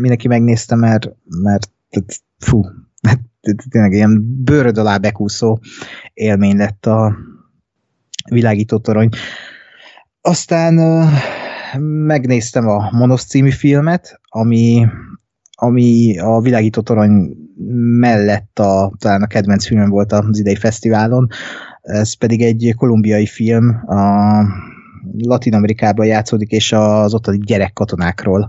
mindenki 0.00 0.28
megnézte, 0.28 0.74
mert, 0.74 1.10
mert 1.42 1.70
fú, 2.38 2.62
tényleg 3.68 3.92
ilyen 3.92 4.42
bőröd 4.44 4.78
alá 4.78 4.96
bekúszó 4.96 5.58
élmény 6.14 6.56
lett 6.56 6.86
a 6.86 7.16
világító 8.30 8.78
torony. 8.78 9.08
Aztán 10.20 10.78
megnéztem 11.80 12.68
a 12.68 12.88
Monos 12.90 13.24
című 13.24 13.50
filmet, 13.50 14.20
ami, 14.28 14.86
ami 15.50 16.18
a 16.18 16.40
világító 16.40 16.80
torony 16.80 17.36
mellett 17.98 18.58
a, 18.58 18.92
talán 18.98 19.22
a 19.22 19.26
kedvenc 19.26 19.66
filmem 19.66 19.90
volt 19.90 20.12
az 20.12 20.38
idei 20.38 20.56
fesztiválon. 20.56 21.28
Ez 21.82 22.12
pedig 22.12 22.42
egy 22.42 22.74
kolumbiai 22.76 23.26
film, 23.26 23.82
a 23.86 24.44
Latin 25.18 25.54
Amerikában 25.54 26.06
játszódik, 26.06 26.50
és 26.50 26.72
az 26.72 27.14
ottani 27.14 27.38
gyerekkatonákról 27.38 28.48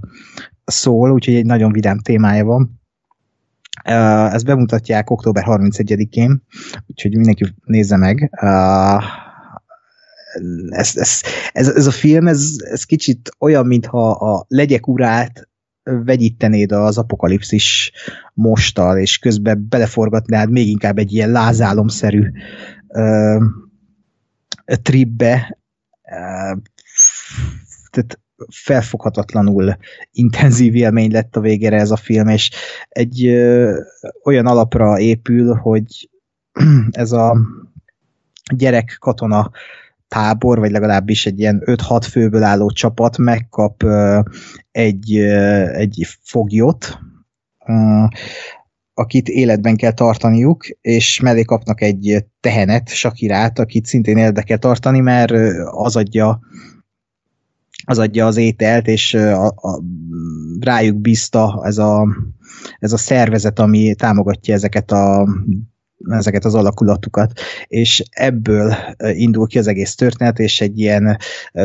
szól, 0.65 1.11
úgyhogy 1.11 1.35
egy 1.35 1.45
nagyon 1.45 1.71
vidám 1.71 1.99
témája 1.99 2.45
van. 2.45 2.81
Ezt 4.33 4.45
bemutatják 4.45 5.09
október 5.09 5.43
31-én, 5.47 6.43
úgyhogy 6.87 7.15
mindenki 7.15 7.45
nézze 7.65 7.97
meg 7.97 8.31
ez, 10.69 10.95
ez, 10.95 11.21
ez, 11.51 11.67
ez 11.67 11.87
a 11.87 11.91
film, 11.91 12.27
ez, 12.27 12.55
ez 12.59 12.83
kicsit 12.83 13.31
olyan, 13.39 13.65
mintha 13.65 14.11
a 14.11 14.45
legyek 14.47 14.87
urát 14.87 15.47
vegyítenéd 15.83 16.71
az 16.71 16.97
apokalipszis 16.97 17.91
mostal, 18.33 18.97
és 18.97 19.17
közben 19.17 19.65
beleforgatnád 19.69 20.49
még 20.49 20.67
inkább 20.67 20.97
egy 20.97 21.13
ilyen 21.13 21.31
lázálomszerű 21.31 22.31
ö, 22.87 23.37
tripbe, 24.81 25.57
ö, 26.03 26.55
tehát 27.89 28.19
felfoghatatlanul 28.49 29.77
intenzív 30.11 30.75
élmény 30.75 31.11
lett 31.11 31.35
a 31.35 31.39
végére 31.39 31.77
ez 31.79 31.91
a 31.91 31.95
film, 31.95 32.27
és 32.27 32.51
egy 32.89 33.25
ö, 33.25 33.79
olyan 34.23 34.47
alapra 34.47 34.99
épül, 34.99 35.53
hogy 35.53 36.09
ez 36.91 37.11
a 37.11 37.37
gyerek 38.53 38.95
katona 38.99 39.51
tábor, 40.13 40.59
vagy 40.59 40.71
legalábbis 40.71 41.25
egy 41.25 41.39
ilyen 41.39 41.61
5-6 41.65 42.07
főből 42.09 42.43
álló 42.43 42.69
csapat 42.71 43.17
megkap 43.17 43.83
egy, 44.71 45.15
egy 45.73 46.07
foglyot, 46.21 46.99
akit 48.93 49.27
életben 49.27 49.75
kell 49.75 49.91
tartaniuk, 49.91 50.65
és 50.81 51.19
mellé 51.19 51.41
kapnak 51.43 51.81
egy 51.81 52.25
tehenet, 52.39 52.89
Sakirát, 52.89 53.59
akit 53.59 53.85
szintén 53.85 54.17
életbe 54.17 54.41
kell 54.41 54.57
tartani, 54.57 54.99
mert 54.99 55.31
az 55.71 55.95
adja 55.95 56.39
az 57.85 57.99
adja 57.99 58.25
az 58.25 58.37
ételt, 58.37 58.87
és 58.87 59.13
a, 59.13 59.45
a, 59.45 59.81
rájuk 60.59 60.97
bízta 60.97 61.61
ez 61.63 61.77
a, 61.77 62.07
ez 62.79 62.93
a 62.93 62.97
szervezet, 62.97 63.59
ami 63.59 63.95
támogatja 63.95 64.53
ezeket 64.53 64.91
a 64.91 65.27
ezeket 66.09 66.45
az 66.45 66.55
alakulatukat, 66.55 67.39
és 67.67 68.03
ebből 68.11 68.75
indul 68.97 69.47
ki 69.47 69.57
az 69.57 69.67
egész 69.67 69.95
történet, 69.95 70.39
és 70.39 70.61
egy 70.61 70.79
ilyen 70.79 71.17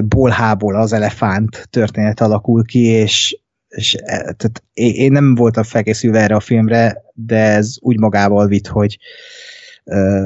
bolhából 0.05 0.77
az 0.77 0.93
elefánt 0.93 1.69
történet 1.71 2.21
alakul 2.21 2.65
ki, 2.65 2.85
és, 2.85 3.41
és 3.69 3.95
e, 3.95 4.17
tehát 4.17 4.63
én 4.73 5.13
nem 5.13 5.35
voltam 5.35 5.63
felkészülve 5.63 6.21
erre 6.21 6.35
a 6.35 6.41
filmre, 6.41 7.03
de 7.15 7.37
ez 7.37 7.75
úgy 7.81 7.99
magával 7.99 8.47
vitt, 8.47 8.67
hogy 8.67 8.99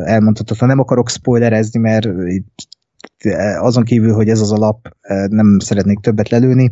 elmondhatatlan. 0.04 0.68
Nem 0.68 0.78
akarok 0.78 1.08
spoilerezni, 1.08 1.80
mert 1.80 2.08
azon 3.58 3.84
kívül, 3.84 4.12
hogy 4.12 4.28
ez 4.28 4.40
az 4.40 4.52
alap, 4.52 4.96
nem 5.28 5.58
szeretnék 5.58 5.98
többet 5.98 6.28
lelőni. 6.28 6.70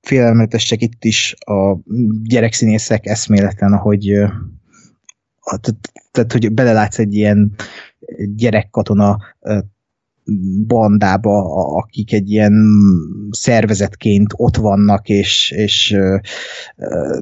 Félelmetesek 0.00 0.82
itt 0.82 1.04
is 1.04 1.34
a 1.38 1.78
gyerekszínészek 2.22 3.06
eszméletlen, 3.06 3.72
ahogy 3.72 4.24
tehát, 6.10 6.32
hogy 6.32 6.52
belelátsz 6.52 6.98
egy 6.98 7.14
ilyen 7.14 7.54
gyerekkatona 8.36 9.18
bandába, 10.66 11.54
akik 11.76 12.12
egy 12.12 12.30
ilyen 12.30 12.54
szervezetként 13.30 14.32
ott 14.36 14.56
vannak, 14.56 15.08
és, 15.08 15.50
és 15.50 15.88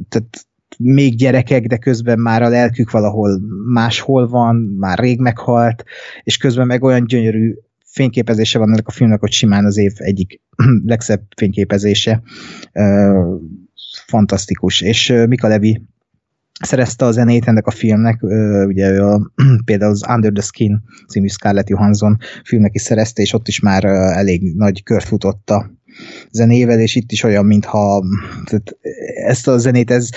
tehát 0.09 0.47
még 0.79 1.17
gyerekek, 1.17 1.67
de 1.67 1.77
közben 1.77 2.19
már 2.19 2.43
a 2.43 2.49
lelkük 2.49 2.91
valahol 2.91 3.41
máshol 3.73 4.29
van, 4.29 4.57
már 4.57 4.99
rég 4.99 5.21
meghalt, 5.21 5.85
és 6.23 6.37
közben 6.37 6.67
meg 6.67 6.83
olyan 6.83 7.07
gyönyörű 7.07 7.55
fényképezése 7.85 8.59
van 8.59 8.69
ennek 8.69 8.87
a 8.87 8.91
filmnek, 8.91 9.21
hogy 9.21 9.33
simán 9.33 9.65
az 9.65 9.77
év 9.77 9.93
egyik 9.97 10.41
legszebb 10.87 11.23
fényképezése. 11.37 12.23
Fantasztikus. 14.07 14.81
És 14.81 15.15
Mika 15.29 15.49
Levi 15.49 15.83
szerezte 16.61 17.05
a 17.05 17.11
zenét 17.11 17.47
ennek 17.47 17.67
a 17.67 17.71
filmnek, 17.71 18.23
ugye 18.67 19.03
a, 19.03 19.31
például 19.65 19.91
az 19.91 20.05
Under 20.09 20.33
the 20.33 20.43
Skin 20.43 20.83
című 21.09 21.27
Scarlett 21.27 21.69
Johansson 21.69 22.19
filmnek 22.45 22.75
is 22.75 22.83
szerezte, 22.83 23.23
és 23.23 23.33
ott 23.33 23.49
is 23.49 23.61
már 23.61 23.85
elég 23.85 24.55
nagy 24.57 24.83
kört 24.83 25.05
futott 25.05 25.51
a 25.51 25.71
zenével, 26.31 26.81
és 26.81 26.95
itt 26.95 27.13
is 27.13 27.23
olyan, 27.23 27.47
mintha 27.47 28.05
tehát 28.45 28.77
ezt 29.27 29.49
a 29.49 29.59
zenét, 29.59 29.91
ez, 29.91 30.09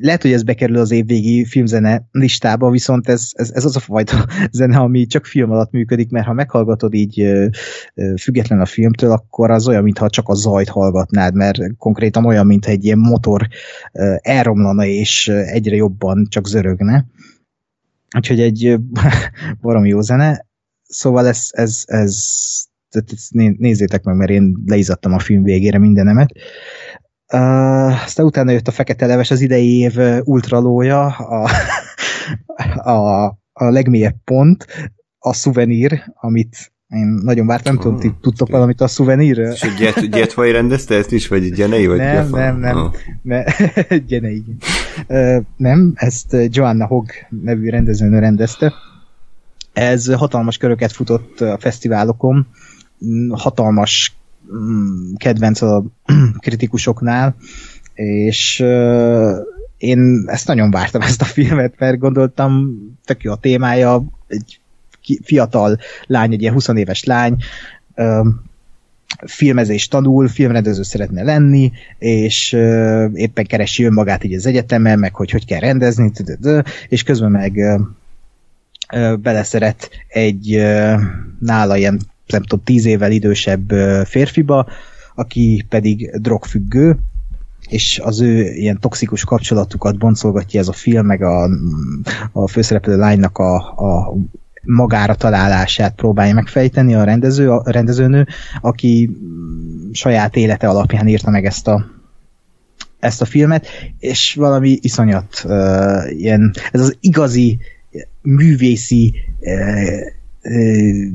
lehet, 0.00 0.22
hogy 0.22 0.32
ez 0.32 0.42
bekerül 0.42 0.76
az 0.76 0.90
évvégi 0.90 1.44
filmzene 1.44 2.08
listába, 2.10 2.70
viszont 2.70 3.08
ez, 3.08 3.30
ez, 3.32 3.50
ez 3.50 3.64
az 3.64 3.76
a 3.76 3.80
fajta 3.80 4.26
zene, 4.50 4.76
ami 4.76 5.06
csak 5.06 5.26
film 5.26 5.50
alatt 5.50 5.70
működik, 5.70 6.10
mert 6.10 6.26
ha 6.26 6.32
meghallgatod 6.32 6.94
így 6.94 7.32
független 8.20 8.60
a 8.60 8.66
filmtől, 8.66 9.10
akkor 9.10 9.50
az 9.50 9.68
olyan, 9.68 9.82
mintha 9.82 10.10
csak 10.10 10.28
a 10.28 10.34
zajt 10.34 10.68
hallgatnád, 10.68 11.34
mert 11.34 11.58
konkrétan 11.78 12.24
olyan, 12.26 12.46
mintha 12.46 12.70
egy 12.70 12.84
ilyen 12.84 12.98
motor 12.98 13.48
elromlana, 14.20 14.84
és 14.84 15.28
egyre 15.28 15.76
jobban 15.76 16.26
csak 16.28 16.46
zörögne. 16.46 17.06
Úgyhogy 18.16 18.40
egy 18.40 18.76
baromi 19.62 19.88
jó 19.88 20.00
zene. 20.00 20.46
Szóval 20.82 21.26
ez, 21.26 21.48
ez, 21.50 21.82
ez 21.86 22.24
tehát 23.00 23.58
nézzétek 23.58 24.02
meg, 24.02 24.16
mert 24.16 24.30
én 24.30 24.56
leizadtam 24.66 25.12
a 25.12 25.18
film 25.18 25.42
végére 25.42 25.78
mindenemet. 25.78 26.32
Uh, 27.34 28.04
aztán 28.04 28.26
utána 28.26 28.50
jött 28.50 28.68
a 28.68 28.72
Fekete 28.72 29.06
Leves, 29.06 29.30
az 29.30 29.40
idei 29.40 29.78
év 29.78 29.96
ultralója, 30.24 31.06
a, 31.06 31.50
a 32.90 33.26
a 33.56 33.64
legmélyebb 33.64 34.16
pont 34.24 34.66
a 35.18 35.32
szuvenír, 35.32 36.02
amit 36.14 36.72
én 36.88 37.06
nagyon 37.22 37.46
vártam, 37.46 37.74
nem 37.74 37.82
tudom, 37.82 37.98
ti 37.98 38.12
tudtok 38.20 38.48
valamit 38.48 38.80
a 38.80 38.86
szuvenírről? 38.86 39.52
És 39.52 39.66
Jet, 39.78 40.16
Jetway 40.16 40.52
rendezte 40.52 40.94
ezt 40.94 41.12
is, 41.12 41.28
vagy 41.28 41.50
Genei? 41.50 41.86
Vagy 41.86 41.96
nem, 41.98 42.14
Jeff- 42.14 42.30
nem, 42.30 42.58
nem, 42.58 42.76
Ah. 42.76 42.92
ne, 43.22 43.42
igen. 44.06 44.44
Ö, 45.06 45.38
nem, 45.56 45.92
ezt 45.94 46.36
Joanna 46.48 46.86
Hogg 46.86 47.08
nevű 47.42 47.68
rendezőnő 47.68 48.18
rendezte. 48.18 48.72
Ez 49.72 50.14
hatalmas 50.14 50.56
köröket 50.56 50.92
futott 50.92 51.40
a 51.40 51.58
fesztiválokon, 51.60 52.46
hatalmas 53.30 54.16
kedvenc 55.16 55.62
a 55.62 55.84
kritikusoknál, 56.38 57.36
és 57.94 58.64
én 59.76 60.24
ezt 60.26 60.46
nagyon 60.46 60.70
vártam, 60.70 61.00
ezt 61.00 61.22
a 61.22 61.24
filmet, 61.24 61.74
mert 61.78 61.98
gondoltam, 61.98 62.76
tök 63.04 63.22
jó 63.22 63.32
a 63.32 63.36
témája, 63.36 64.04
egy 64.26 64.58
fiatal 65.22 65.78
lány, 66.06 66.32
egy 66.32 66.40
ilyen 66.40 66.52
20 66.52 66.68
éves 66.68 67.04
lány, 67.04 67.36
ö, 67.94 68.28
filmezést 69.26 69.90
tanul, 69.90 70.28
filmrendező 70.28 70.82
szeretne 70.82 71.22
lenni, 71.22 71.72
és 71.98 72.52
éppen 73.14 73.44
keresi 73.44 73.84
önmagát 73.84 74.24
így 74.24 74.34
az 74.34 74.46
egyetemen, 74.46 74.98
meg 74.98 75.14
hogy 75.14 75.30
hogy 75.30 75.46
kell 75.46 75.60
rendezni, 75.60 76.12
és 76.88 77.02
közben 77.02 77.30
meg 77.30 77.80
beleszeret 79.20 79.90
egy 80.08 80.62
nála 81.38 81.76
ilyen, 81.76 82.00
nem 82.26 82.42
tudom, 82.42 82.64
tíz 82.64 82.84
évvel 82.84 83.10
idősebb 83.10 83.70
férfiba, 84.04 84.66
aki 85.14 85.66
pedig 85.68 86.10
drogfüggő, 86.20 86.98
és 87.68 88.00
az 88.04 88.20
ő 88.20 88.52
ilyen 88.52 88.80
toxikus 88.80 89.24
kapcsolatukat 89.24 89.98
boncolgatja 89.98 90.60
ez 90.60 90.68
a 90.68 90.72
film, 90.72 91.06
meg 91.06 91.22
a, 91.22 91.48
a 92.32 92.48
főszereplő 92.48 92.96
lánynak 92.96 93.38
a, 93.38 93.54
a 93.56 94.14
magára 94.62 95.14
találását 95.14 95.94
próbálja 95.94 96.34
megfejteni 96.34 96.94
a 96.94 97.04
rendező, 97.04 97.50
a 97.50 97.62
rendezőnő, 97.70 98.26
aki 98.60 99.10
saját 99.92 100.36
élete 100.36 100.68
alapján 100.68 101.08
írta 101.08 101.30
meg 101.30 101.44
ezt 101.44 101.68
a 101.68 101.92
ezt 102.98 103.22
a 103.22 103.24
filmet, 103.24 103.66
és 103.98 104.34
valami 104.34 104.78
iszonyat 104.80 105.42
uh, 105.44 106.20
ilyen, 106.20 106.54
ez 106.72 106.80
az 106.80 106.96
igazi 107.00 107.58
művészi 108.22 109.14
uh, 109.40 110.23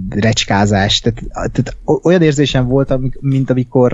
recskázás. 0.10 1.00
Tehát, 1.00 1.52
tehát 1.52 1.78
olyan 2.04 2.22
érzésem 2.22 2.68
volt, 2.68 2.94
mint 3.20 3.50
amikor 3.50 3.94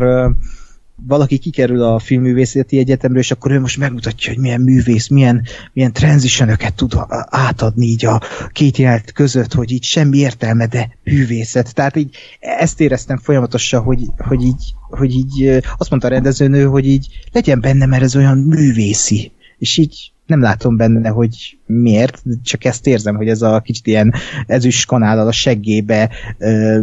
valaki 1.07 1.38
kikerül 1.38 1.84
a 1.84 1.99
filmművészeti 1.99 2.78
egyetemről, 2.78 3.22
és 3.22 3.32
akkor 3.32 3.52
ő 3.52 3.60
most 3.60 3.78
megmutatja, 3.78 4.34
hogy 4.34 4.41
milyen 4.41 4.62
művész, 4.62 5.07
milyen, 5.07 5.41
milyen 5.74 5.94
transitionöket 5.94 6.74
tud 6.74 6.94
átadni 7.30 7.86
így 7.86 8.06
a 8.06 8.22
két 8.52 8.78
jelenet 8.78 9.12
között, 9.12 9.53
hogy 9.53 9.72
így 9.72 9.84
semmi 9.84 10.18
értelme, 10.18 10.68
de 10.68 10.98
művészet. 11.03 11.74
Tehát 11.74 11.95
így 11.95 12.16
ezt 12.40 12.82
éreztem 12.82 13.18
folyamatosan, 13.18 13.82
hogy, 13.82 14.02
hogy 14.18 14.44
így, 14.44 14.74
hogy 14.90 15.14
így 15.14 15.62
azt 15.78 15.90
mondta 15.90 16.07
a 16.07 16.12
rendezőnő, 16.12 16.66
hogy 16.66 16.88
így 16.88 17.07
legyen 17.32 17.62
benne, 17.62 17.86
mert 17.86 18.03
ez 18.03 18.16
olyan 18.16 18.38
művészi. 18.38 19.32
És 19.57 19.78
így 19.78 20.12
nem 20.26 20.41
látom 20.41 20.77
benne, 20.77 21.10
hogy 21.10 21.57
miért, 21.65 22.23
csak 22.43 22.64
ezt 22.64 22.88
érzem, 22.88 23.15
hogy 23.15 23.27
ez 23.27 23.41
a 23.41 23.60
kicsit 23.60 23.88
ilyen 23.88 24.14
ezüst 24.45 24.88
kanállal 24.88 25.27
a 25.27 25.31
seggébe 25.31 26.10
ö, 26.38 26.80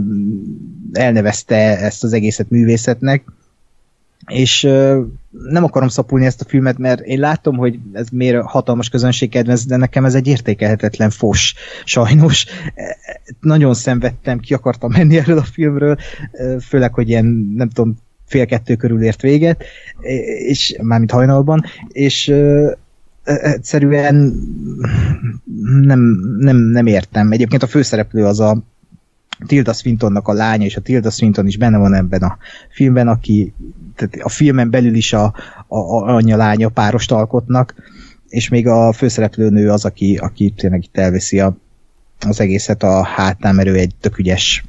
elnevezte 0.93 1.78
ezt 1.78 2.05
az 2.05 2.12
egészet 2.12 2.51
művészetnek, 2.51 3.24
és 4.27 4.64
ö, 4.64 5.01
nem 5.31 5.64
akarom 5.64 5.89
szapulni 5.89 6.27
ezt 6.27 6.40
a 6.40 6.48
filmet, 6.48 6.78
mert 6.78 7.01
én 7.01 7.19
látom, 7.19 7.56
hogy 7.56 7.78
ez 7.93 8.09
miért 8.09 8.43
hatalmas 8.43 8.89
közönség 8.89 9.31
kedvenc, 9.31 9.64
de 9.64 9.77
nekem 9.77 10.05
ez 10.05 10.14
egy 10.14 10.27
értékelhetetlen 10.27 11.10
fos, 11.10 11.55
sajnos. 11.85 12.47
E, 12.74 12.97
Nagyon 13.40 13.74
szenvedtem, 13.74 14.39
ki 14.39 14.55
akartam 14.55 14.90
menni 14.90 15.16
erről 15.16 15.39
a 15.39 15.43
filmről, 15.43 15.97
főleg, 16.60 16.94
hogy 16.94 17.09
ilyen, 17.09 17.52
nem 17.56 17.69
tudom, 17.69 17.97
fél 18.27 18.47
kettő 18.47 18.77
körül 18.77 19.02
ért 19.02 19.20
véget, 19.20 19.64
és 20.47 20.77
mármint 20.82 21.10
hajnalban, 21.10 21.64
és 21.89 22.35
egyszerűen 23.24 24.15
nem, 25.81 26.01
nem, 26.39 26.57
nem 26.57 26.86
értem. 26.86 27.32
Egyébként 27.32 27.62
a 27.62 27.66
főszereplő 27.66 28.24
az 28.24 28.40
a 28.40 28.62
Tilda 29.47 29.73
Swintonnak 29.73 30.28
a 30.28 30.32
lánya, 30.32 30.65
és 30.65 30.77
a 30.77 30.81
Tilda 30.81 31.11
Swinton 31.11 31.47
is 31.47 31.57
benne 31.57 31.78
van 31.78 31.94
ebben 31.94 32.23
a 32.23 32.39
filmben, 32.70 33.09
aki 33.09 33.55
tehát 33.97 34.15
a 34.23 34.28
filmen 34.28 34.70
belül 34.70 34.94
is 34.94 35.12
a, 35.12 35.24
a, 35.69 35.78
a 35.78 36.15
anya-lánya 36.15 36.69
párost 36.69 37.12
alkotnak, 37.12 37.74
és 38.28 38.49
még 38.49 38.66
a 38.66 38.93
főszereplőnő 38.93 39.70
az, 39.70 39.85
aki, 39.85 40.16
aki 40.16 40.53
tényleg 40.57 40.85
itt 40.85 40.97
elveszi 40.97 41.40
a, 41.40 41.57
az 42.20 42.40
egészet 42.40 42.82
a 42.82 43.05
hátán, 43.05 43.55
mert 43.55 43.69
ő 43.69 43.74
egy 43.74 43.94
tök 44.01 44.19
ügyes 44.19 44.65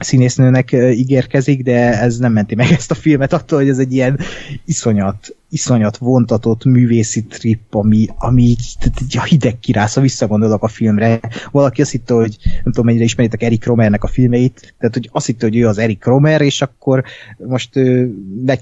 színésznőnek 0.00 0.72
ígérkezik, 0.72 1.62
de 1.62 2.00
ez 2.00 2.18
nem 2.18 2.32
menti 2.32 2.54
meg 2.54 2.70
ezt 2.70 2.90
a 2.90 2.94
filmet 2.94 3.32
attól, 3.32 3.58
hogy 3.58 3.68
ez 3.68 3.78
egy 3.78 3.92
ilyen 3.92 4.18
iszonyat, 4.64 5.36
iszonyat 5.48 5.96
vontatott 5.96 6.64
művészi 6.64 7.22
trip, 7.22 7.74
ami, 7.74 8.08
ami 8.18 8.42
így, 8.42 8.76
így 9.02 9.18
a 9.18 9.22
hideg 9.22 9.58
kirász, 9.58 9.94
ha 9.94 10.00
visszagondolok 10.00 10.62
a 10.62 10.68
filmre. 10.68 11.20
Valaki 11.50 11.80
azt 11.80 11.90
hitte, 11.90 12.14
hogy 12.14 12.36
nem 12.42 12.62
tudom 12.62 12.84
mennyire 12.84 13.04
ismeritek 13.04 13.42
Eric 13.42 13.64
Romernek 13.64 14.04
a 14.04 14.08
filmeit, 14.08 14.74
tehát 14.78 14.94
hogy 14.94 15.08
azt 15.12 15.26
hitte, 15.26 15.46
hogy 15.46 15.56
ő 15.56 15.66
az 15.66 15.78
Eric 15.78 16.04
Romer, 16.04 16.40
és 16.40 16.62
akkor 16.62 17.04
most 17.36 17.76
ő 17.76 18.14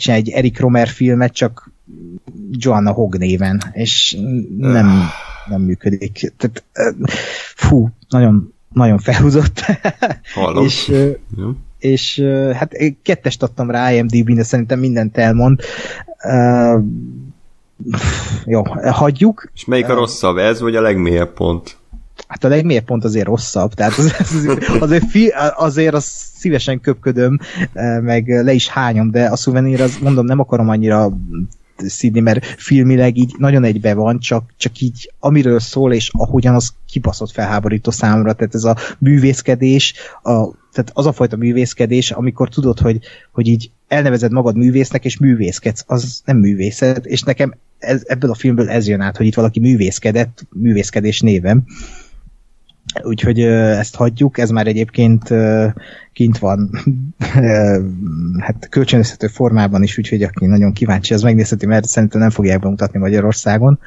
egy 0.07 0.31
Eric 0.31 0.59
Romer 0.59 0.89
filmet, 0.89 1.33
csak 1.33 1.73
Joanna 2.51 2.93
Hogg 2.93 3.17
néven, 3.17 3.63
és 3.73 4.17
nem, 4.59 5.09
nem 5.49 5.63
működik. 5.63 6.33
Tehát, 6.37 6.65
fú, 7.55 7.89
nagyon, 8.09 8.55
nagyon 8.73 8.99
felhúzott. 8.99 9.65
Hallom. 10.35 10.65
és, 10.65 10.93
és 11.79 12.21
hát 12.55 12.73
kettest 13.03 13.43
adtam 13.43 13.71
rá 13.71 13.93
IMDb-n, 13.93 14.35
de 14.35 14.43
szerintem 14.43 14.79
mindent 14.79 15.19
elmond. 15.19 15.61
Uh, 16.25 16.83
jó, 18.45 18.63
hagyjuk. 18.91 19.51
És 19.55 19.65
melyik 19.65 19.89
a 19.89 19.95
rosszabb, 19.95 20.37
ez 20.37 20.61
vagy 20.61 20.77
a 20.77 20.81
legmélyebb 20.81 21.33
pont? 21.33 21.79
Hát 22.29 22.45
a 22.45 22.49
legmélyebb 22.49 22.85
pont 22.85 23.05
azért 23.05 23.27
rosszabb, 23.27 23.75
tehát 23.75 23.99
az, 23.99 24.15
az, 24.19 24.59
azért, 24.81 25.05
fi, 25.11 25.33
azért 25.57 25.95
azt 25.95 26.09
szívesen 26.37 26.81
köpködöm, 26.81 27.39
meg 28.01 28.29
le 28.29 28.53
is 28.53 28.69
hányom, 28.69 29.11
de 29.11 29.25
a 29.25 29.37
szuvenír, 29.37 29.81
az 29.81 29.99
mondom, 30.03 30.25
nem 30.25 30.39
akarom 30.39 30.69
annyira 30.69 31.11
színi, 31.87 32.21
mert 32.21 32.45
filmileg 32.45 33.17
így 33.17 33.35
nagyon 33.39 33.65
egybe 33.65 33.95
van, 33.95 34.19
csak, 34.19 34.55
csak 34.57 34.81
így 34.81 35.13
amiről 35.19 35.61
szól, 35.61 35.93
és 35.93 36.11
ahogyan 36.13 36.55
az 36.55 36.73
kibaszott 36.91 37.31
felháborító 37.31 37.91
számomra, 37.91 38.33
tehát 38.33 38.55
ez 38.55 38.65
a 38.65 38.77
művészkedés, 38.99 39.95
a, 40.23 40.59
tehát 40.73 40.91
az 40.93 41.07
a 41.07 41.13
fajta 41.13 41.37
művészkedés, 41.37 42.11
amikor 42.11 42.49
tudod, 42.49 42.79
hogy, 42.79 42.99
hogy 43.33 43.47
így 43.47 43.71
elnevezed 43.89 44.33
magad 44.33 44.57
művésznek, 44.57 45.05
és 45.05 45.19
művészkedsz, 45.19 45.85
az 45.87 46.23
nem 46.25 46.37
művészet, 46.37 47.07
és 47.07 47.23
nekem 47.23 47.55
ez, 47.79 48.03
ebből 48.07 48.31
a 48.31 48.35
filmből 48.35 48.69
ez 48.69 48.89
jön 48.89 49.01
át, 49.01 49.17
hogy 49.17 49.27
itt 49.27 49.35
valaki 49.35 49.61
művészkedett, 49.61 50.47
művészkedés 50.53 51.21
névem. 51.21 51.65
Úgyhogy 53.03 53.41
ezt 53.41 53.95
hagyjuk, 53.97 54.39
ez 54.39 54.51
már 54.51 54.67
egyébként 54.67 55.29
kint 56.13 56.39
van 56.39 56.71
hát 58.47 58.69
kölcsönözhető 58.71 59.27
formában 59.27 59.83
is, 59.83 59.99
úgyhogy 59.99 60.23
aki 60.23 60.47
nagyon 60.47 60.73
kíváncsi, 60.73 61.15
az 61.15 61.23
megnézheti, 61.23 61.67
mert 61.67 61.89
szerintem 61.89 62.21
nem 62.21 62.31
fogják 62.31 62.61
bemutatni 62.61 62.99
Magyarországon. 62.99 63.79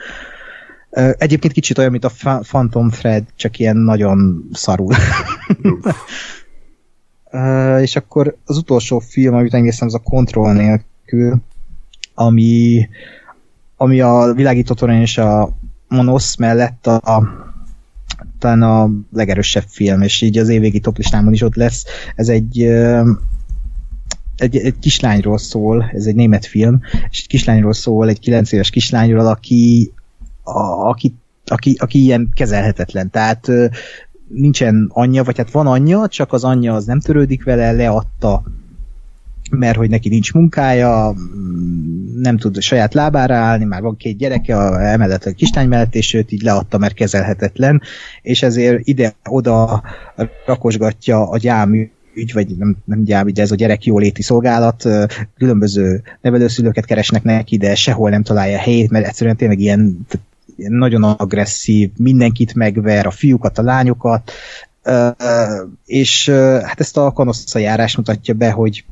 Egyébként 1.18 1.54
kicsit 1.54 1.78
olyan, 1.78 1.92
mint 1.92 2.06
a 2.06 2.12
Phantom 2.42 2.90
Thread, 2.90 3.24
csak 3.36 3.60
ilyen 3.60 3.78
nagyon 3.78 4.50
szarul. 4.52 4.94
És 7.82 7.96
akkor 7.96 8.38
az 8.46 8.58
utolsó 8.58 9.00
film, 9.00 9.36
amit 9.36 9.52
megnéztem, 9.52 9.88
az 9.88 9.94
a 9.94 10.00
Control 10.00 10.54
nélkül, 10.54 11.36
ami, 12.14 12.90
ami 13.78 14.02
a 14.02 14.34
világító 14.36 14.74
torony 14.74 15.02
és 15.02 15.18
a 15.18 15.50
Monosz 15.88 16.36
mellett 16.36 16.88
a, 16.88 16.96
a 16.96 17.53
talán 18.44 18.62
a 18.62 18.90
legerősebb 19.12 19.64
film, 19.68 20.02
és 20.02 20.22
így 20.22 20.38
az 20.38 20.50
évvégi 20.50 20.80
toplistámon 20.80 21.34
is 21.34 21.42
ott 21.42 21.56
lesz. 21.56 21.86
Ez 22.16 22.30
egy, 22.30 22.62
egy, 24.36 24.58
egy 24.58 24.80
kislányról 24.80 25.38
szól, 25.38 25.90
ez 25.94 26.06
egy 26.06 26.16
német 26.16 26.46
film, 26.46 26.82
és 27.10 27.20
egy 27.20 27.28
kislányról 27.28 27.74
szól, 27.74 28.10
egy 28.10 28.20
9 28.20 28.52
éves 28.52 28.70
kislányról, 28.70 29.28
aki, 29.28 29.92
a, 30.44 30.60
aki, 30.90 31.16
aki, 31.46 31.76
aki 31.80 32.04
ilyen 32.04 32.30
kezelhetetlen. 32.34 33.10
Tehát 33.10 33.48
nincsen 34.28 34.90
anyja, 34.94 35.24
vagy 35.24 35.38
hát 35.38 35.52
van 35.52 35.68
anyja, 35.68 36.08
csak 36.08 36.34
az 36.34 36.44
anyja 36.44 36.74
az 36.74 36.86
nem 36.86 37.00
törődik 37.00 37.44
vele, 37.44 37.72
leadta 37.72 38.44
mert 39.58 39.78
hogy 39.78 39.90
neki 39.90 40.10
nincs 40.10 40.34
munkája, 40.34 41.14
nem 42.16 42.38
tud 42.38 42.62
saját 42.62 42.94
lábára 42.94 43.36
állni, 43.36 43.64
már 43.64 43.82
van 43.82 43.98
két 43.98 44.18
gyereke, 44.18 44.58
a, 44.58 44.82
emellett 44.82 45.26
a 45.26 45.32
kislány 45.32 45.68
mellett, 45.68 45.96
és 45.96 46.14
őt 46.14 46.32
így 46.32 46.42
leadta, 46.42 46.78
mert 46.78 46.94
kezelhetetlen, 46.94 47.82
és 48.22 48.44
ezért 48.44 48.88
ide-oda 48.88 49.84
rakosgatja 50.46 51.30
a 51.30 51.38
gyámű 51.38 51.90
ügy, 52.16 52.34
vagy 52.34 52.58
nem, 52.58 52.76
nem 52.86 53.04
gyámű, 53.04 53.32
de 53.32 53.42
ez 53.42 53.52
a 53.52 53.56
gyerek 53.56 53.86
jóléti 53.86 54.22
szolgálat, 54.22 54.90
különböző 55.38 56.02
nevelőszülőket 56.22 56.86
keresnek 56.86 57.24
neki, 57.24 57.58
de 57.58 57.76
sehol 57.76 58.10
nem 58.10 58.24
találja 58.24 58.58
helyét, 58.58 58.90
mert 58.90 59.06
egyszerűen 59.06 59.36
tényleg 59.36 59.60
ilyen 59.60 60.06
nagyon 60.56 61.04
agresszív, 61.04 61.92
mindenkit 61.98 62.54
megver, 62.54 63.06
a 63.06 63.12
fiúkat, 63.12 63.58
a 63.58 63.64
lányokat, 63.64 64.32
és 65.86 66.30
hát 66.64 66.80
ezt 66.80 66.98
a 66.98 67.12
kanossza 67.12 67.60
járás 67.60 67.96
mutatja 67.96 68.34
be, 68.34 68.52
hogy 68.52 68.86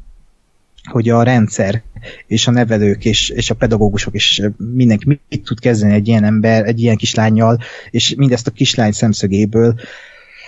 hogy 0.84 1.10
a 1.10 1.24
rendszer 1.24 1.84
és 2.28 2.48
a 2.48 2.52
nevelők 2.52 3.06
és, 3.06 3.30
és 3.30 3.50
a 3.50 3.56
pedagógusok 3.56 4.14
és 4.14 4.42
mindenki 4.58 5.20
mit 5.30 5.44
tud 5.44 5.60
kezdeni 5.60 5.94
egy 5.94 6.08
ilyen 6.08 6.24
ember, 6.24 6.66
egy 6.66 6.80
ilyen 6.80 6.98
kislányjal, 6.98 7.60
és 7.90 8.14
mindezt 8.18 8.48
a 8.48 8.52
kislány 8.52 8.92
szemszögéből. 8.92 9.80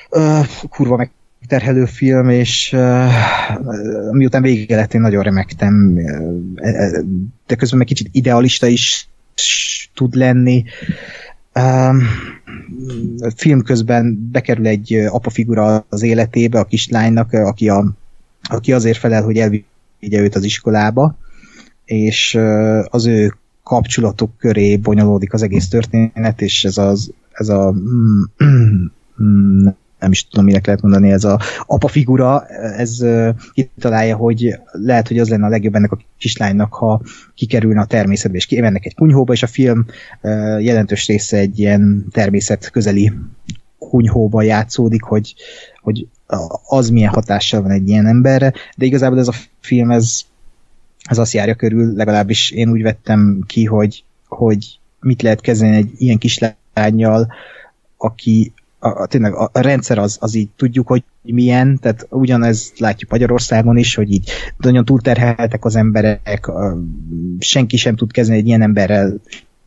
Uh, 0.10 0.45
kurva 0.69 0.95
meg 0.95 1.11
terhelő 1.47 1.85
film, 1.85 2.30
és 2.30 2.73
uh, 2.73 3.11
miután 4.11 4.41
vége 4.41 4.76
lett, 4.76 4.93
én 4.93 5.01
nagyon 5.01 5.23
remektem, 5.23 5.99
de 7.47 7.55
közben 7.55 7.77
meg 7.77 7.88
kicsit 7.88 8.10
idealista 8.11 8.68
is 8.68 9.10
tud 9.93 10.15
lenni. 10.15 10.64
Um, 11.55 12.01
film 13.35 13.61
közben 13.61 14.30
bekerül 14.31 14.68
egy 14.68 14.93
apa 14.93 15.30
figura 15.30 15.85
az 15.89 16.01
életébe, 16.01 16.60
a 16.60 16.65
kislánynak, 16.65 17.34
aki, 17.34 17.69
a, 17.69 17.93
aki 18.49 18.73
azért 18.73 18.97
felel, 18.97 19.23
hogy 19.23 19.38
elvigye 20.04 20.22
őt 20.22 20.36
az 20.36 20.44
iskolába, 20.44 21.18
és 21.86 22.40
az 22.90 23.06
ő 23.06 23.34
kapcsolatok 23.64 24.38
köré 24.38 24.78
bonyolódik 24.78 25.34
az 25.34 25.42
egész 25.42 25.68
történet, 25.68 26.42
és 26.42 26.66
ez, 26.66 26.78
az, 26.78 27.14
ez 27.32 27.50
a 27.50 27.74
nem 30.00 30.12
is 30.12 30.28
tudom, 30.28 30.46
minek 30.46 30.66
lehet 30.66 30.82
mondani, 30.82 31.12
ez 31.12 31.24
a 31.24 31.40
apa 31.66 31.88
figura, 31.88 32.46
ez 32.78 33.06
kitalálja, 33.54 34.16
hogy 34.16 34.60
lehet, 34.72 35.08
hogy 35.08 35.20
az 35.20 35.30
lenne 35.30 35.46
a 35.46 35.50
legjobb 35.50 35.76
ennek 35.76 35.92
a 35.92 36.00
kislánynak, 36.18 36.74
ha 36.74 37.02
kikerülne 37.36 37.82
a 37.82 37.86
természetbe, 37.86 38.38
és 38.38 38.46
kimennek 38.46 38.86
egy 38.86 38.96
kunyhóba, 38.96 39.34
és 39.34 39.44
a 39.44 39.48
film 39.48 39.86
jelentős 40.60 41.08
része 41.08 41.38
egy 41.38 41.60
ilyen 41.60 42.06
természet 42.12 42.70
közeli 42.70 43.12
kunyhóba 43.89 44.41
játszódik, 44.41 45.03
hogy, 45.03 45.35
hogy 45.81 46.07
az 46.68 46.89
milyen 46.89 47.14
hatással 47.14 47.61
van 47.61 47.72
egy 47.72 47.88
ilyen 47.88 48.07
emberre, 48.07 48.53
de 48.77 48.85
igazából 48.85 49.19
ez 49.19 49.27
a 49.27 49.34
film, 49.60 49.91
ez, 49.91 50.22
ez 51.03 51.18
azt 51.18 51.34
járja 51.34 51.55
körül, 51.55 51.93
legalábbis 51.93 52.51
én 52.51 52.69
úgy 52.69 52.81
vettem 52.81 53.43
ki, 53.47 53.65
hogy, 53.65 54.03
hogy 54.27 54.80
mit 54.99 55.22
lehet 55.22 55.41
kezdeni 55.41 55.76
egy 55.76 55.91
ilyen 55.97 56.18
kislányjal, 56.18 57.34
aki, 57.97 58.53
a, 58.80 58.88
a, 58.88 59.05
tényleg 59.05 59.34
a, 59.34 59.49
a 59.53 59.60
rendszer 59.60 59.97
az, 59.97 60.18
az 60.19 60.35
így 60.35 60.49
tudjuk, 60.55 60.88
hogy 60.88 61.03
milyen, 61.22 61.80
tehát 61.81 62.07
ugyanezt 62.10 62.80
látjuk 62.80 63.11
Magyarországon 63.11 63.77
is, 63.77 63.95
hogy 63.95 64.11
így 64.11 64.30
nagyon 64.57 64.85
túlterheltek 64.85 65.65
az 65.65 65.76
emberek, 65.76 66.47
a, 66.47 66.77
senki 67.39 67.77
sem 67.77 67.95
tud 67.95 68.11
kezdeni 68.11 68.38
egy 68.38 68.47
ilyen 68.47 68.61
emberrel 68.61 69.19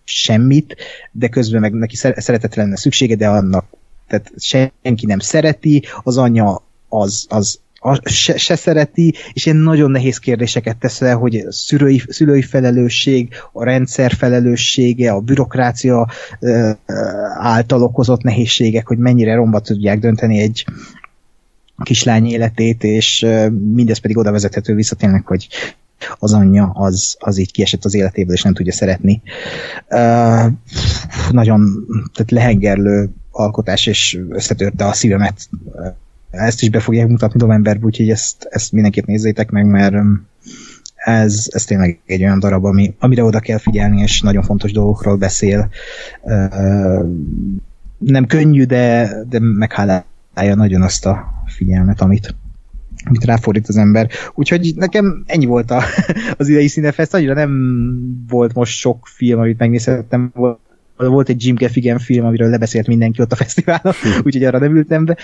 semmit, 0.04 0.76
de 1.12 1.28
közben 1.28 1.60
meg 1.60 1.72
neki 1.72 1.96
szeretet 1.96 2.54
lenne 2.54 2.76
szüksége, 2.76 3.14
de 3.14 3.28
annak 3.28 3.66
tehát 4.08 4.32
senki 4.36 5.06
nem 5.06 5.18
szereti, 5.18 5.82
az 6.02 6.16
anyja 6.16 6.62
az, 6.88 7.26
az 7.28 7.60
a, 7.78 8.00
se, 8.08 8.36
se 8.36 8.56
szereti, 8.56 9.14
és 9.32 9.46
ilyen 9.46 9.58
nagyon 9.58 9.90
nehéz 9.90 10.18
kérdéseket 10.18 10.76
tesz 10.76 11.00
el, 11.00 11.16
hogy 11.16 11.36
a 11.36 11.52
szülői, 11.52 12.02
szülői 12.08 12.42
felelősség, 12.42 13.34
a 13.52 13.64
rendszer 13.64 14.12
felelőssége, 14.12 15.12
a 15.12 15.20
bürokrácia 15.20 16.10
ö, 16.40 16.70
által 17.38 17.82
okozott 17.82 18.22
nehézségek, 18.22 18.86
hogy 18.86 18.98
mennyire 18.98 19.34
romba 19.34 19.60
tudják 19.60 19.98
dönteni 19.98 20.38
egy 20.38 20.66
kislány 21.82 22.26
életét, 22.26 22.84
és 22.84 23.22
ö, 23.22 23.48
mindez 23.48 23.98
pedig 23.98 24.18
oda 24.18 24.32
vezethető 24.32 24.74
vissza 24.74 24.94
tényleg, 24.94 25.26
hogy 25.26 25.48
az 26.18 26.32
anyja 26.32 26.70
az, 26.74 27.16
az 27.18 27.38
így 27.38 27.52
kiesett 27.52 27.84
az 27.84 27.94
életéből, 27.94 28.34
és 28.34 28.42
nem 28.42 28.54
tudja 28.54 28.72
szeretni. 28.72 29.22
Uh, 29.90 30.46
nagyon 31.30 31.86
tehát 32.12 32.30
lehengerlő 32.30 33.10
alkotás, 33.36 33.86
és 33.86 34.18
összetörte 34.28 34.86
a 34.86 34.92
szívemet 34.92 35.48
ezt 36.30 36.62
is 36.62 36.68
be 36.68 36.80
fogják 36.80 37.08
mutatni 37.08 37.40
novemberben, 37.40 37.84
úgyhogy 37.84 38.10
ezt, 38.10 38.46
ezt 38.50 38.72
mindenképp 38.72 39.04
nézzétek 39.04 39.50
meg, 39.50 39.66
mert 39.66 39.94
um, 39.94 40.26
ez, 40.94 41.46
ez 41.50 41.64
tényleg 41.64 42.00
egy 42.06 42.22
olyan 42.22 42.38
darab, 42.38 42.64
ami, 42.64 42.94
amire 42.98 43.24
oda 43.24 43.40
kell 43.40 43.58
figyelni, 43.58 44.02
és 44.02 44.20
nagyon 44.20 44.42
fontos 44.42 44.72
dolgokról 44.72 45.16
beszél. 45.16 45.68
Nem 47.98 48.26
könnyű, 48.26 48.64
de, 48.64 49.12
de 49.28 49.38
meghálálja 49.40 50.54
nagyon 50.54 50.82
azt 50.82 51.06
a 51.06 51.24
figyelmet, 51.46 52.00
amit, 52.00 52.34
amit 53.04 53.24
ráfordít 53.24 53.68
az 53.68 53.76
ember. 53.76 54.10
Úgyhogy 54.34 54.72
nekem 54.76 55.22
ennyi 55.26 55.46
volt 55.46 55.70
a, 55.70 55.82
az 56.38 56.48
idei 56.48 56.68
színefest, 56.68 57.14
annyira 57.14 57.34
nem 57.34 57.52
volt 58.28 58.54
most 58.54 58.78
sok 58.78 59.06
film, 59.06 59.40
amit 59.40 59.58
megnézhettem, 59.58 60.32
volt 60.96 61.28
egy 61.28 61.44
Jim 61.44 61.54
Gaffigan 61.54 61.98
film, 61.98 62.26
amiről 62.26 62.50
lebeszélt 62.50 62.86
mindenki 62.86 63.22
ott 63.22 63.32
a 63.32 63.36
fesztiválon, 63.36 63.92
hm. 64.02 64.08
úgyhogy 64.24 64.44
arra 64.44 64.58
nem 64.58 64.76
ültem 64.76 65.04
be. 65.04 65.16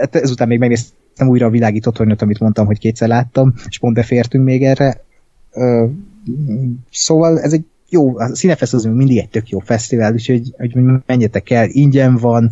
Hát 0.00 0.14
ezután 0.16 0.48
még 0.48 0.58
megnéztem 0.58 1.28
újra 1.28 1.46
a 1.46 1.50
világi 1.50 1.80
tornyot, 1.80 2.22
amit 2.22 2.38
mondtam, 2.38 2.66
hogy 2.66 2.78
kétszer 2.78 3.08
láttam, 3.08 3.54
és 3.68 3.78
pont 3.78 3.94
befértünk 3.94 4.44
még 4.44 4.64
erre. 4.64 5.00
Szóval 6.90 7.40
ez 7.40 7.52
egy 7.52 7.64
jó, 7.88 8.18
a 8.18 8.28
Cinefest 8.28 8.74
az 8.74 8.84
mindig 8.84 9.18
egy 9.18 9.28
tök 9.28 9.48
jó 9.48 9.58
fesztivál, 9.58 10.12
úgyhogy 10.12 10.54
hogy 10.56 10.76
menjetek 11.06 11.50
el, 11.50 11.68
ingyen 11.70 12.16
van, 12.16 12.50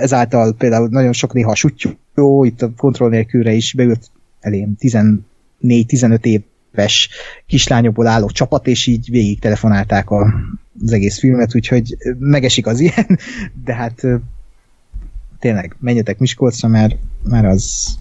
ezáltal 0.00 0.54
például 0.58 0.88
nagyon 0.88 1.12
sok 1.12 1.32
néha 1.32 1.54
sutyó, 1.54 2.44
itt 2.44 2.62
a 2.62 2.70
kontroll 2.76 3.08
nélkülre 3.08 3.52
is 3.52 3.74
beült 3.74 4.10
elém 4.40 4.74
14-15 5.62 6.24
év 6.24 6.40
éves 6.74 7.08
kislányokból 7.46 8.06
álló 8.06 8.26
csapat, 8.26 8.66
és 8.66 8.86
így 8.86 9.10
végig 9.10 9.40
telefonálták 9.40 10.10
a, 10.10 10.34
az 10.82 10.92
egész 10.92 11.18
filmet, 11.18 11.54
úgyhogy 11.54 11.96
megesik 12.18 12.66
az 12.66 12.80
ilyen, 12.80 13.18
de 13.64 13.74
hát 13.74 14.06
tényleg 15.38 15.76
menjetek 15.80 16.18
Miskolcra, 16.18 16.68
mert, 16.68 16.96
mert 17.22 17.46
az 17.46 17.96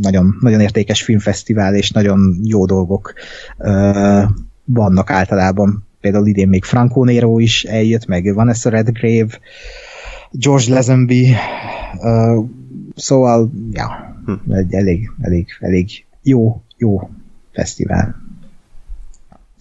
nagyon, 0.00 0.36
nagyon 0.40 0.60
értékes 0.60 1.02
filmfesztivál, 1.02 1.74
és 1.74 1.90
nagyon 1.90 2.40
jó 2.44 2.66
dolgok 2.66 3.12
uh, 3.58 4.22
vannak 4.64 5.10
általában. 5.10 5.86
Például 6.00 6.26
idén 6.26 6.48
még 6.48 6.64
Franco 6.64 7.04
Nero 7.04 7.38
is 7.38 7.64
eljött, 7.64 8.06
meg 8.06 8.34
Vanessa 8.34 8.70
Redgrave, 8.70 9.38
George 10.30 10.74
Lazenby, 10.74 11.34
uh, 11.94 12.44
szóval, 12.94 13.50
ja, 13.72 14.14
hm. 14.24 14.52
elég, 14.70 15.10
elég, 15.20 15.46
elég 15.60 16.04
jó, 16.22 16.62
jó 16.76 17.10
fesztivál. 17.52 18.22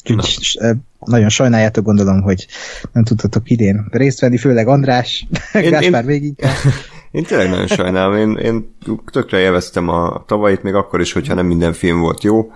Úgyhogy 0.03 0.77
nagyon 0.99 1.29
sajnáljátok, 1.29 1.85
gondolom, 1.85 2.21
hogy 2.21 2.47
nem 2.91 3.03
tudtatok 3.03 3.49
idén 3.49 3.85
részt 3.91 4.19
venni, 4.19 4.37
főleg 4.37 4.67
András, 4.67 5.27
én, 5.53 5.69
Gáspár 5.69 6.01
én, 6.01 6.07
végig. 6.07 6.33
Én 7.11 7.23
tényleg 7.23 7.49
nagyon 7.49 7.67
sajnálom, 7.67 8.15
én, 8.15 8.37
én 8.37 8.75
tökre 9.11 9.39
élveztem 9.39 9.87
a 9.87 10.23
tavait, 10.27 10.63
még 10.63 10.73
akkor 10.73 10.99
is, 10.99 11.11
hogyha 11.11 11.33
nem 11.33 11.45
minden 11.45 11.73
film 11.73 11.99
volt 11.99 12.23
jó, 12.23 12.51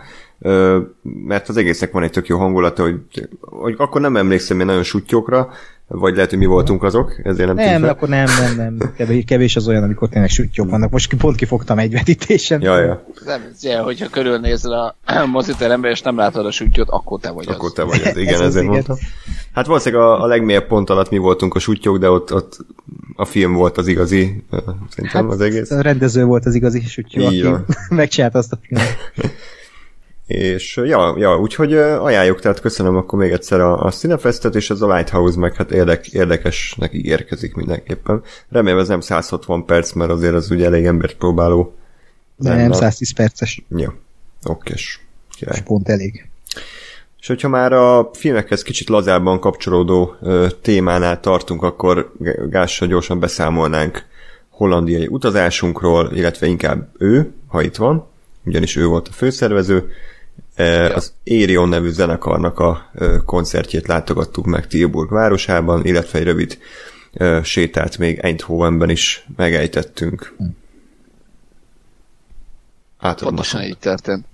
mert 1.02 1.50
az 1.50 1.58
egésznek 1.58 1.92
van 1.92 2.04
egy 2.04 2.12
tök 2.12 2.28
jó 2.28 2.38
hangulata, 2.38 2.84
hogy, 2.84 3.00
hogy 3.40 3.76
akkor 3.78 4.02
nem 4.02 4.18
emlékszem 4.18 4.60
én 4.60 4.66
nagyon 4.66 4.84
sutyókra, 4.84 5.50
vagy 5.88 6.14
lehet, 6.16 6.30
hogy 6.30 6.40
mi 6.40 6.46
voltunk 6.46 6.84
azok, 6.84 7.20
ezért 7.24 7.54
nem 7.54 7.82
Nem, 7.82 7.90
akkor 7.90 8.10
nem, 8.10 8.28
nem, 8.56 8.76
nem. 8.78 9.24
Kevés, 9.26 9.56
az 9.56 9.68
olyan, 9.68 9.84
amikor 9.84 10.10
tényleg 10.10 10.30
süttyok 10.30 10.70
vannak. 10.70 10.92
Most 10.92 11.16
pont 11.16 11.36
kifogtam 11.36 11.80
egy 11.80 11.92
vetítésen. 11.92 12.62
Ja, 12.62 12.80
ja. 12.80 13.06
Nem, 13.26 13.42
ilyen, 13.62 13.84
hogyha 13.84 14.10
körülnézel 14.10 14.72
a 14.72 14.96
moziterembe, 15.32 15.90
és 15.90 16.02
nem 16.02 16.18
látod 16.18 16.46
a 16.46 16.52
süttyót, 16.52 16.90
akkor 16.90 17.20
te 17.20 17.32
vagy 17.32 17.48
az. 17.48 17.56
Akkor 17.56 17.72
te 17.72 17.84
vagy 17.84 18.02
az, 18.06 18.18
igen, 18.24 18.34
Ez 18.34 18.40
ezért 18.40 18.66
mondtam. 18.66 18.98
Hát 19.54 19.66
valószínűleg 19.66 20.06
a, 20.06 20.22
a 20.22 20.26
legmélyebb 20.26 20.68
pont 20.68 20.90
alatt 20.90 21.10
mi 21.10 21.18
voltunk 21.18 21.56
a 21.56 21.60
süttyók, 21.60 21.98
de 21.98 22.10
ott, 22.10 22.34
ott 22.34 22.58
a 23.16 23.26
film 23.26 23.54
volt 23.54 23.78
az 23.78 23.88
igazi, 23.88 24.44
szerintem 24.90 25.24
hát, 25.24 25.34
az 25.34 25.42
egész. 25.42 25.72
A 25.72 25.82
rendező 25.82 26.24
volt 26.24 26.46
az 26.46 26.56
igazi 26.56 26.82
süttyó, 26.82 27.26
aki 27.26 27.46
megcsinálta 27.90 28.38
azt 28.38 28.52
a 28.52 28.58
filmet. 28.62 28.98
És 30.28 30.76
ja, 30.76 31.16
ja, 31.18 31.40
úgyhogy 31.40 31.74
ajánljuk, 31.74 32.40
tehát 32.40 32.60
köszönöm 32.60 32.96
akkor 32.96 33.20
még 33.20 33.32
egyszer 33.32 33.60
a, 33.60 33.84
a 33.86 33.92
Cinefestet, 33.92 34.56
és 34.56 34.70
ez 34.70 34.82
a 34.82 34.94
Lighthouse 34.94 35.40
meg 35.40 35.56
hát 35.56 35.72
érdek, 35.72 36.08
érdekesnek 36.08 36.94
ígérkezik 36.94 37.54
mindenképpen. 37.54 38.24
Remélem 38.50 38.80
ez 38.80 38.88
nem 38.88 39.02
160 39.02 39.66
perc, 39.66 39.92
mert 39.92 40.12
azért 40.12 40.34
az 40.34 40.52
ugye 40.52 40.66
elég 40.66 40.86
embert 40.86 41.16
próbáló. 41.16 41.76
De 42.36 42.56
nem 42.56 42.72
110 42.72 43.14
perces. 43.14 43.62
Ja, 43.76 43.96
okkés. 44.44 45.00
És 45.40 45.60
pont 45.60 45.90
elég. 45.90 46.28
És 47.20 47.28
hogyha 47.28 47.48
már 47.48 47.74
a 47.74 48.10
filmekhez 48.14 48.62
kicsit 48.62 48.90
lazábban 48.90 49.40
kapcsolódó 49.40 50.16
ö, 50.22 50.48
témánál 50.62 51.20
tartunk, 51.20 51.64
akkor 51.64 52.12
Gással 52.50 52.88
gyorsan 52.88 53.20
beszámolnánk 53.20 54.06
hollandiai 54.50 55.08
utazásunkról, 55.08 56.12
illetve 56.14 56.48
inkább 56.48 56.88
ő, 56.98 57.34
ha 57.48 57.62
itt 57.62 57.76
van, 57.76 58.08
ugyanis 58.46 58.76
ő 58.76 58.86
volt 58.86 59.08
a 59.08 59.12
főszervező, 59.12 59.92
Ja. 60.56 60.96
Az 60.96 61.14
Erion 61.24 61.70
nevű 61.70 61.90
zenekarnak 61.90 62.60
a 62.60 62.92
koncertjét 63.26 63.88
látogattuk 63.88 64.46
meg 64.46 64.68
Tilburg 64.68 65.12
városában, 65.12 65.86
illetve 65.86 66.20
egy 66.20 66.26
rövid 66.26 66.58
sétát 67.44 67.98
még 67.98 68.20
Eindhovenben 68.20 68.90
is 68.90 69.26
megejtettünk. 69.36 70.34
Hm. 70.38 70.46
Átadom 72.98 73.36
Pontosan 73.36 73.62
így 73.62 73.78
történt. 73.78 74.26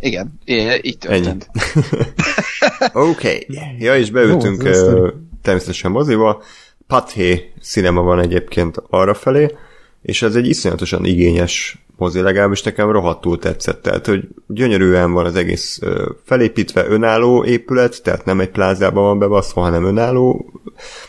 Igen, 0.00 0.40
é, 0.44 0.80
így 0.82 0.98
történt. 0.98 1.50
Oké. 2.92 3.46
Okay. 3.48 3.76
Ja, 3.78 3.96
és 3.96 4.10
beültünk 4.10 4.62
Jó, 4.62 4.70
uh, 4.70 5.12
természetesen 5.42 5.90
moziba. 5.90 6.42
Pathé 6.86 7.52
cinema 7.60 8.02
van 8.02 8.20
egyébként 8.20 8.82
arra 8.90 9.14
felé, 9.14 9.56
és 10.02 10.22
ez 10.22 10.34
egy 10.34 10.48
iszonyatosan 10.48 11.04
igényes 11.04 11.83
mozi, 11.96 12.20
legalábbis 12.20 12.62
nekem 12.62 12.90
rohadtul 12.90 13.38
tetszett. 13.38 13.82
Tehát, 13.82 14.06
hogy 14.06 14.28
gyönyörűen 14.46 15.12
van 15.12 15.24
az 15.24 15.36
egész 15.36 15.80
felépítve, 16.24 16.86
önálló 16.86 17.44
épület, 17.44 18.02
tehát 18.02 18.24
nem 18.24 18.40
egy 18.40 18.50
plázában 18.50 19.04
van 19.04 19.18
bebaszva, 19.18 19.60
hanem 19.60 19.84
önálló. 19.84 20.52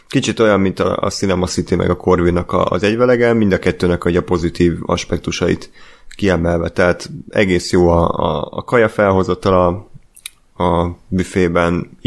Kicsit 0.07 0.39
olyan, 0.39 0.59
mint 0.59 0.79
a, 0.79 0.97
a 1.01 1.09
Cinema 1.09 1.45
City 1.45 1.75
meg 1.75 1.89
a 1.89 1.95
Corvinnak 1.95 2.53
az 2.53 2.83
egyvelege, 2.83 3.33
mind 3.33 3.51
a 3.51 3.59
kettőnek 3.59 4.05
a 4.05 4.21
pozitív 4.21 4.77
aspektusait 4.81 5.71
kiemelve. 6.15 6.69
Tehát 6.69 7.09
egész 7.29 7.71
jó 7.71 7.89
a, 7.89 8.09
a, 8.09 8.47
a 8.51 8.63
kaja 8.63 8.89
felhozatal 8.89 9.89
a, 10.57 10.89
büfében 11.07 11.97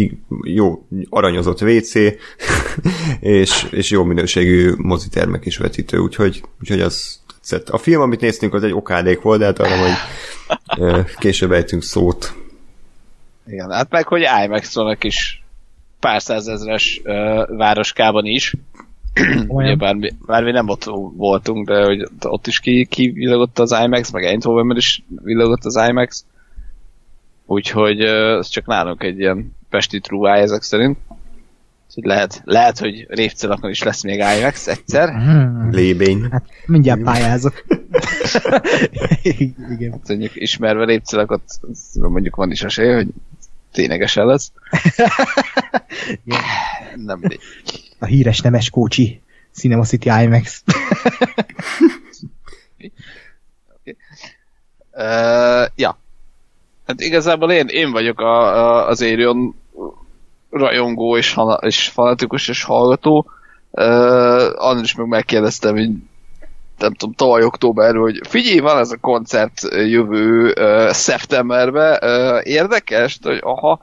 jó 0.43 0.87
aranyozott 1.09 1.63
WC, 1.63 1.95
és, 3.21 3.67
és 3.71 3.91
jó 3.91 4.05
minőségű 4.05 4.73
mozitermek 4.77 5.47
is 5.47 5.57
vetítő, 5.57 5.99
úgyhogy, 5.99 6.43
úgyhogy 6.61 6.81
az 6.81 7.18
tetszett. 7.49 7.69
A 7.69 7.79
film, 7.79 8.01
amit 8.01 8.21
néztünk, 8.21 8.55
az 8.55 8.63
egy 8.63 8.73
okádék 8.73 9.21
volt, 9.21 9.39
de 9.39 9.45
hát 9.45 9.59
arra, 9.59 9.79
hogy 9.79 9.93
ö, 10.79 11.01
később 11.19 11.53
ejtünk 11.53 11.83
szót. 11.83 12.35
Igen, 13.47 13.71
hát 13.71 13.91
meg, 13.91 14.07
hogy 14.07 14.27
IMAX-on 14.45 14.97
is 15.01 15.45
pár 16.01 16.23
százezres 16.23 17.01
uh, 17.05 17.57
városkában 17.57 18.25
is. 18.25 18.55
Ugye 19.49 19.77
bár 19.77 19.95
mi, 19.95 20.13
bár 20.27 20.45
mi 20.45 20.51
nem 20.51 20.69
ott 20.69 20.85
voltunk, 21.17 21.69
de 21.69 21.85
hogy 21.85 22.09
ott 22.21 22.47
is 22.47 22.61
ki, 22.61 22.87
kivillogott 22.91 23.59
az 23.59 23.77
IMAX, 23.85 24.11
meg 24.11 24.25
Eindhovenben 24.25 24.77
is 24.77 25.03
villogott 25.23 25.65
az 25.65 25.81
IMAX. 25.89 26.25
Úgyhogy 27.47 28.03
uh, 28.03 28.39
ez 28.39 28.49
csak 28.49 28.67
nálunk 28.67 29.03
egy 29.03 29.19
ilyen 29.19 29.57
pesti 29.71 30.01
trúváj 30.01 30.41
ezek 30.41 30.63
szerint. 30.63 30.99
Lehet, 31.95 32.43
lehet, 32.45 32.79
hogy 32.79 33.07
Révcelakon 33.09 33.71
is 33.71 33.83
lesz 33.83 34.03
még 34.03 34.19
IMAX 34.19 34.67
egyszer. 34.67 35.09
Hmm. 35.09 35.71
Lébény. 35.71 36.29
Hát 36.31 36.45
mindjárt 36.67 37.03
pályázok. 37.03 37.65
Igen. 39.23 39.91
Hát 39.91 40.09
mondjuk 40.09 40.33
ismerve 40.35 40.85
Révcelakot, 40.85 41.43
mondjuk 41.93 42.37
van 42.37 42.51
is 42.51 42.63
esély, 42.63 42.93
hogy 42.93 43.09
ténylegesen 43.73 44.27
lesz. 44.27 44.53
Igen. 46.25 46.41
Nem 46.95 47.21
A 47.99 48.05
híres 48.05 48.41
nemes 48.41 48.71
kócsi 48.71 49.21
Cinema 49.53 49.85
City 49.85 50.09
IMAX. 50.09 50.63
Uh, 54.93 55.67
ja. 55.75 55.99
Hát 56.87 57.01
igazából 57.01 57.53
én, 57.53 57.67
én 57.67 57.91
vagyok 57.91 58.21
a, 58.21 58.57
a, 58.59 58.89
az 58.89 59.03
Arion 59.03 59.55
rajongó 60.51 61.17
és, 61.17 61.35
hana, 61.35 61.55
és 61.55 61.89
fanatikus 61.89 62.49
és 62.49 62.63
hallgató. 62.63 63.31
Uh, 63.71 63.85
annak 64.57 64.85
is 64.85 64.95
meg 64.95 65.07
megkérdeztem, 65.07 65.75
hogy 65.75 65.91
nem 66.79 66.93
tudom, 66.93 67.15
tavaly 67.15 67.43
októberről, 67.43 68.03
hogy 68.03 68.21
figyelj, 68.29 68.59
van 68.59 68.79
ez 68.79 68.91
a 68.91 68.97
koncert 69.01 69.61
jövő 69.73 70.53
uh, 70.59 70.91
szeptemberben, 70.91 71.99
uh, 72.03 72.41
érdekes, 72.43 73.19
hogy 73.23 73.41
aha, 73.43 73.81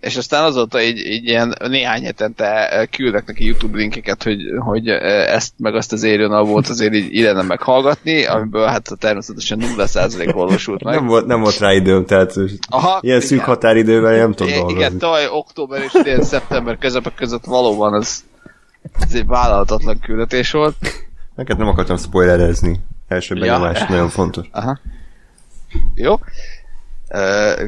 és 0.00 0.16
aztán 0.16 0.44
azóta 0.44 0.82
így, 0.82 0.98
így 0.98 1.24
ilyen 1.24 1.54
néhány 1.68 2.04
hetente 2.04 2.68
ö, 2.80 2.84
küldek 2.96 3.26
neki 3.26 3.44
YouTube 3.44 3.76
linkeket, 3.76 4.22
hogy, 4.22 4.38
hogy 4.58 4.88
ö, 4.88 4.94
ezt 5.10 5.52
meg 5.56 5.74
azt 5.74 5.92
az 5.92 6.04
Arion 6.04 6.46
volt 6.46 6.68
azért 6.74 6.94
így 6.94 7.14
illene 7.14 7.42
meghallgatni, 7.42 8.24
amiből 8.24 8.66
hát 8.66 8.88
természetesen 8.98 9.60
0% 9.76 10.30
valósult 10.34 10.82
meg. 10.84 10.94
Nem 10.94 11.06
volt, 11.06 11.26
nem 11.26 11.40
volt 11.40 11.58
rá 11.58 11.72
időm, 11.72 12.04
tehát 12.04 12.34
Aha, 12.68 12.98
ilyen 13.02 13.20
szűk 13.20 13.30
igen. 13.32 13.44
határidővel 13.44 14.16
nem 14.16 14.32
tudom 14.32 14.52
I- 14.52 14.54
Igen, 14.56 14.66
dolgozni. 14.66 14.98
tavaly 14.98 15.26
október 15.30 15.82
és 15.82 15.94
idén 15.94 16.22
szeptember 16.22 16.78
közepek 16.78 17.14
között 17.14 17.44
valóban 17.44 17.94
ez, 17.94 18.24
ez 19.00 19.14
egy 19.14 19.26
vállalhatatlan 19.26 19.98
küldetés 20.00 20.50
volt. 20.50 20.76
Neked 21.34 21.58
nem 21.58 21.68
akartam 21.68 21.96
spoilerezni. 21.96 22.80
Első 23.08 23.34
Ja. 23.34 23.40
benyomás, 23.40 23.86
nagyon 23.88 24.08
fontos. 24.08 24.46
Aha. 24.52 24.78
Jó. 25.94 26.14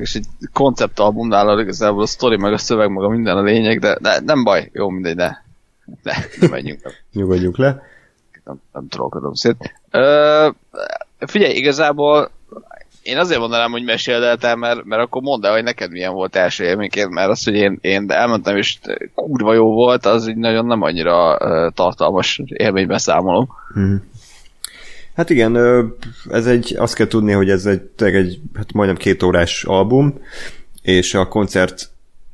És 0.01 0.15
egy 0.15 0.27
konceptalbumnál 0.53 1.61
igazából 1.61 2.03
a 2.03 2.07
sztori, 2.07 2.37
meg 2.37 2.53
a 2.53 2.59
szöveg, 2.59 2.91
meg 2.91 3.05
a 3.05 3.09
minden 3.09 3.37
a 3.37 3.43
lényeg, 3.43 3.81
de, 3.81 3.99
de 4.01 4.21
nem 4.25 4.45
baj, 4.45 4.71
jó, 4.73 4.89
mindegy, 4.89 5.17
de 5.17 5.45
ne, 6.03 6.13
ne 6.41 6.49
menjünk 6.49 6.81
el. 6.85 6.93
Nyugodjunk 7.13 7.57
le. 7.57 7.83
nem, 8.45 8.61
nem 8.73 8.89
trollkodom 8.89 9.35
szét. 9.35 9.75
Ö, 9.91 10.49
figyelj, 11.19 11.55
igazából 11.55 12.31
én 13.09 13.19
azért 13.19 13.41
mondanám, 13.41 13.71
hogy 13.71 13.85
meséld 13.85 14.23
el 14.23 14.37
te, 14.37 14.55
mert, 14.55 14.85
mert 14.85 15.03
akkor 15.03 15.23
mondd 15.23 15.45
el, 15.45 15.53
hogy 15.53 15.63
neked 15.63 15.91
milyen 15.91 16.13
volt 16.13 16.37
első 16.37 16.65
élményként, 16.65 17.11
mert 17.11 17.31
az, 17.31 17.45
hogy 17.45 17.55
én, 17.55 17.79
én 17.81 18.11
elmentem 18.11 18.57
és 18.57 18.79
kurva 19.15 19.55
jó 19.55 19.73
volt, 19.73 20.07
az 20.07 20.29
így 20.29 20.37
nagyon 20.37 20.67
nem 20.67 20.83
annyira 20.83 21.37
uh, 21.37 21.73
tartalmas 21.75 22.41
élménybeszámolom. 22.45 23.49
Mhm. 23.75 23.95
Hát 25.19 25.31
igen, 25.31 25.57
ez 26.31 26.47
egy, 26.47 26.75
azt 26.77 26.95
kell 26.95 27.07
tudni, 27.07 27.33
hogy 27.33 27.51
ez 27.51 27.67
egy, 27.67 27.91
egy 27.97 28.41
hát 28.55 28.73
majdnem 28.73 28.97
két 28.97 29.23
órás 29.23 29.65
album, 29.65 30.21
és 30.83 31.15
a 31.15 31.29
koncert 31.29 31.91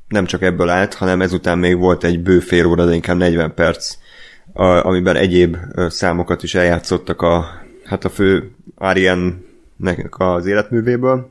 nem 0.09 0.25
csak 0.25 0.43
ebből 0.43 0.69
állt, 0.69 0.95
hanem 0.95 1.21
ezután 1.21 1.59
még 1.59 1.79
volt 1.79 2.05
egy 2.05 2.23
bő 2.23 2.39
fél 2.41 2.67
óra, 2.67 2.85
de 2.85 2.95
inkább 2.95 3.17
40 3.17 3.55
perc, 3.55 3.97
amiben 4.83 5.17
egyéb 5.17 5.57
számokat 5.89 6.43
is 6.43 6.55
eljátszottak 6.55 7.23
a, 7.23 7.45
hát 7.85 8.05
a 8.05 8.09
fő 8.09 8.51
Ariane-nek 8.75 10.15
az 10.19 10.47
életművéből, 10.47 11.31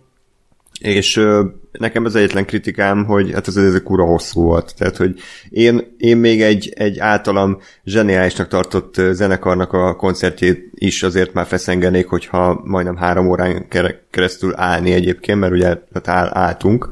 és 0.80 1.18
ö, 1.18 1.46
nekem 1.72 2.06
az 2.06 2.16
egyetlen 2.16 2.46
kritikám, 2.46 3.06
hogy 3.06 3.32
hát 3.34 3.48
ez, 3.48 3.56
ez 3.56 3.82
kura 3.84 4.06
hosszú 4.06 4.42
volt. 4.42 4.74
Tehát, 4.78 4.98
hogy 4.98 5.20
én, 5.50 5.96
én 5.98 6.18
még 6.18 6.42
egy, 6.42 6.74
egy 6.76 7.00
általam 7.00 7.60
zseniálisnak 7.86 8.48
tartott 8.48 8.96
zenekarnak 9.12 9.74
a 9.74 9.96
koncertjét 9.96 10.70
is 10.74 11.04
azért 11.04 11.34
már 11.34 11.46
feszengenék, 11.46 12.08
hogyha 12.08 12.62
majdnem 12.64 12.96
három 12.96 13.28
órán 13.28 13.68
kere- 13.68 14.04
keresztül 14.10 14.54
állni 14.56 14.92
egyébként, 14.92 15.40
mert 15.40 15.54
ugye 15.54 15.78
tehát 15.92 16.08
áll, 16.08 16.44
álltunk, 16.44 16.90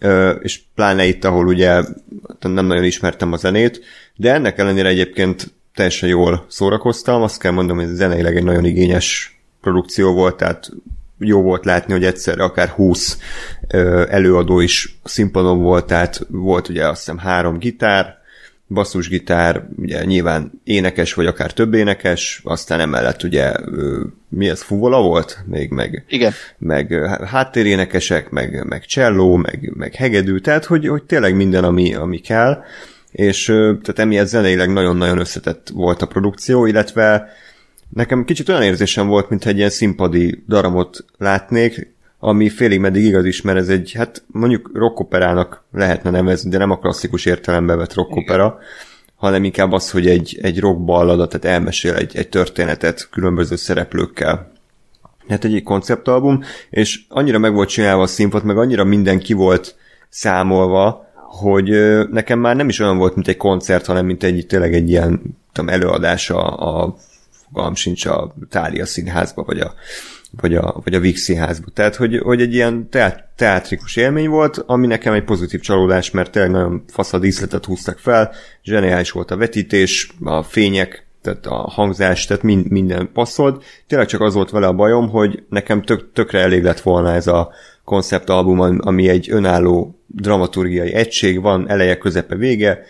Ö, 0.00 0.30
és 0.30 0.60
pláne 0.74 1.04
itt, 1.04 1.24
ahol 1.24 1.46
ugye 1.46 1.82
nem 2.40 2.66
nagyon 2.66 2.84
ismertem 2.84 3.32
a 3.32 3.36
zenét, 3.36 3.80
de 4.16 4.32
ennek 4.32 4.58
ellenére 4.58 4.88
egyébként 4.88 5.54
teljesen 5.74 6.08
jól 6.08 6.44
szórakoztam, 6.48 7.22
azt 7.22 7.40
kell 7.40 7.52
mondom, 7.52 7.76
hogy 7.76 7.86
zeneileg 7.86 8.36
egy 8.36 8.44
nagyon 8.44 8.64
igényes 8.64 9.38
produkció 9.60 10.12
volt, 10.12 10.36
tehát 10.36 10.70
jó 11.18 11.42
volt 11.42 11.64
látni, 11.64 11.92
hogy 11.92 12.04
egyszerre 12.04 12.42
akár 12.42 12.68
20 12.68 13.18
ö, 13.68 14.04
előadó 14.08 14.60
is 14.60 14.98
színpadon 15.04 15.62
volt, 15.62 15.86
tehát 15.86 16.26
volt 16.28 16.68
ugye 16.68 16.88
azt 16.88 16.98
hiszem 16.98 17.18
három 17.18 17.58
gitár, 17.58 18.18
basszusgitár, 18.68 19.68
ugye 19.76 20.04
nyilván 20.04 20.60
énekes, 20.64 21.14
vagy 21.14 21.26
akár 21.26 21.52
több 21.52 21.74
énekes, 21.74 22.40
aztán 22.44 22.80
emellett 22.80 23.22
ugye 23.22 23.52
mi 24.28 24.48
ez, 24.48 24.62
fuvola 24.62 25.02
volt? 25.02 25.38
Még 25.46 25.70
meg, 25.70 26.04
Igen. 26.08 26.32
meg 26.58 26.92
háttérénekesek, 27.24 28.30
meg, 28.30 28.64
meg 28.64 28.84
cselló, 28.84 29.36
meg, 29.36 29.72
meg 29.74 29.94
hegedű, 29.94 30.38
tehát 30.38 30.64
hogy, 30.64 30.88
hogy 30.88 31.02
tényleg 31.02 31.34
minden, 31.34 31.64
ami, 31.64 31.94
ami 31.94 32.18
kell, 32.18 32.62
és 33.10 33.44
tehát 33.44 33.98
emiatt 33.98 34.26
zeneileg 34.26 34.72
nagyon-nagyon 34.72 35.18
összetett 35.18 35.68
volt 35.74 36.02
a 36.02 36.06
produkció, 36.06 36.66
illetve 36.66 37.32
nekem 37.88 38.24
kicsit 38.24 38.48
olyan 38.48 38.62
érzésem 38.62 39.06
volt, 39.06 39.28
mint 39.28 39.46
egy 39.46 39.56
ilyen 39.56 39.70
színpadi 39.70 40.44
daramot 40.48 41.04
látnék, 41.18 41.96
ami 42.18 42.48
félig 42.48 42.80
meddig 42.80 43.04
igaz 43.04 43.24
is, 43.24 43.42
mert 43.42 43.58
ez 43.58 43.68
egy, 43.68 43.92
hát 43.92 44.24
mondjuk 44.26 44.70
rockoperának 44.74 45.64
lehetne 45.72 46.10
nevezni, 46.10 46.50
de 46.50 46.58
nem 46.58 46.70
a 46.70 46.78
klasszikus 46.78 47.24
értelembe 47.24 47.74
vett 47.74 47.94
rockopera, 47.94 48.58
hanem 49.16 49.44
inkább 49.44 49.72
az, 49.72 49.90
hogy 49.90 50.06
egy, 50.06 50.38
egy 50.42 50.60
rock 50.60 50.84
ballada, 50.84 51.26
tehát 51.26 51.56
elmesél 51.56 51.94
egy, 51.94 52.16
egy 52.16 52.28
történetet 52.28 53.08
különböző 53.10 53.56
szereplőkkel. 53.56 54.52
Hát 55.28 55.44
egy 55.44 55.62
konceptalbum, 55.62 56.42
és 56.70 57.00
annyira 57.08 57.38
meg 57.38 57.54
volt 57.54 57.68
csinálva 57.68 58.02
a 58.02 58.06
színpad, 58.06 58.44
meg 58.44 58.58
annyira 58.58 58.84
minden 58.84 59.18
ki 59.18 59.32
volt 59.32 59.76
számolva, 60.08 61.06
hogy 61.14 61.70
nekem 62.10 62.38
már 62.38 62.56
nem 62.56 62.68
is 62.68 62.80
olyan 62.80 62.98
volt, 62.98 63.14
mint 63.14 63.28
egy 63.28 63.36
koncert, 63.36 63.86
hanem 63.86 64.06
mint 64.06 64.22
egy 64.22 64.46
tényleg 64.46 64.74
egy 64.74 64.90
ilyen 64.90 65.20
tudom, 65.52 65.70
előadás 65.70 66.30
a, 66.30 66.82
a 66.82 66.96
fogalm 67.52 67.74
sincs 67.74 68.06
a 68.06 68.34
Tália 68.50 68.86
színházba, 68.86 69.42
vagy 69.42 69.60
a, 69.60 69.74
vagy 70.30 70.54
a, 70.54 70.80
vagy 70.84 70.94
a 70.94 71.00
Vix 71.00 71.20
színházba. 71.20 71.66
Tehát, 71.74 71.96
hogy, 71.96 72.18
hogy 72.18 72.40
egy 72.40 72.54
ilyen 72.54 72.88
teát, 72.90 73.28
teátrikus 73.36 73.96
élmény 73.96 74.28
volt, 74.28 74.62
ami 74.66 74.86
nekem 74.86 75.12
egy 75.12 75.24
pozitív 75.24 75.60
csalódás, 75.60 76.10
mert 76.10 76.30
tényleg 76.30 76.50
nagyon 76.50 76.84
fasz 76.88 77.12
a 77.12 77.18
díszletet 77.18 77.64
húztak 77.64 77.98
fel, 77.98 78.32
zseniális 78.62 79.10
volt 79.10 79.30
a 79.30 79.36
vetítés, 79.36 80.12
a 80.24 80.42
fények, 80.42 81.06
tehát 81.22 81.46
a 81.46 81.54
hangzás, 81.54 82.26
tehát 82.26 82.42
mind, 82.42 82.70
minden 82.70 83.10
passzolt. 83.12 83.64
Tényleg 83.86 84.06
csak 84.06 84.20
az 84.20 84.34
volt 84.34 84.50
vele 84.50 84.66
a 84.66 84.72
bajom, 84.72 85.08
hogy 85.08 85.42
nekem 85.48 85.82
tök, 85.82 86.12
tökre 86.12 86.40
elég 86.40 86.62
lett 86.62 86.80
volna 86.80 87.12
ez 87.12 87.26
a 87.26 87.50
konceptalbum, 87.84 88.78
ami 88.80 89.08
egy 89.08 89.30
önálló 89.30 90.00
dramaturgiai 90.06 90.92
egység, 90.92 91.40
van 91.40 91.68
eleje, 91.70 91.98
közepe, 91.98 92.36
vége, 92.36 92.82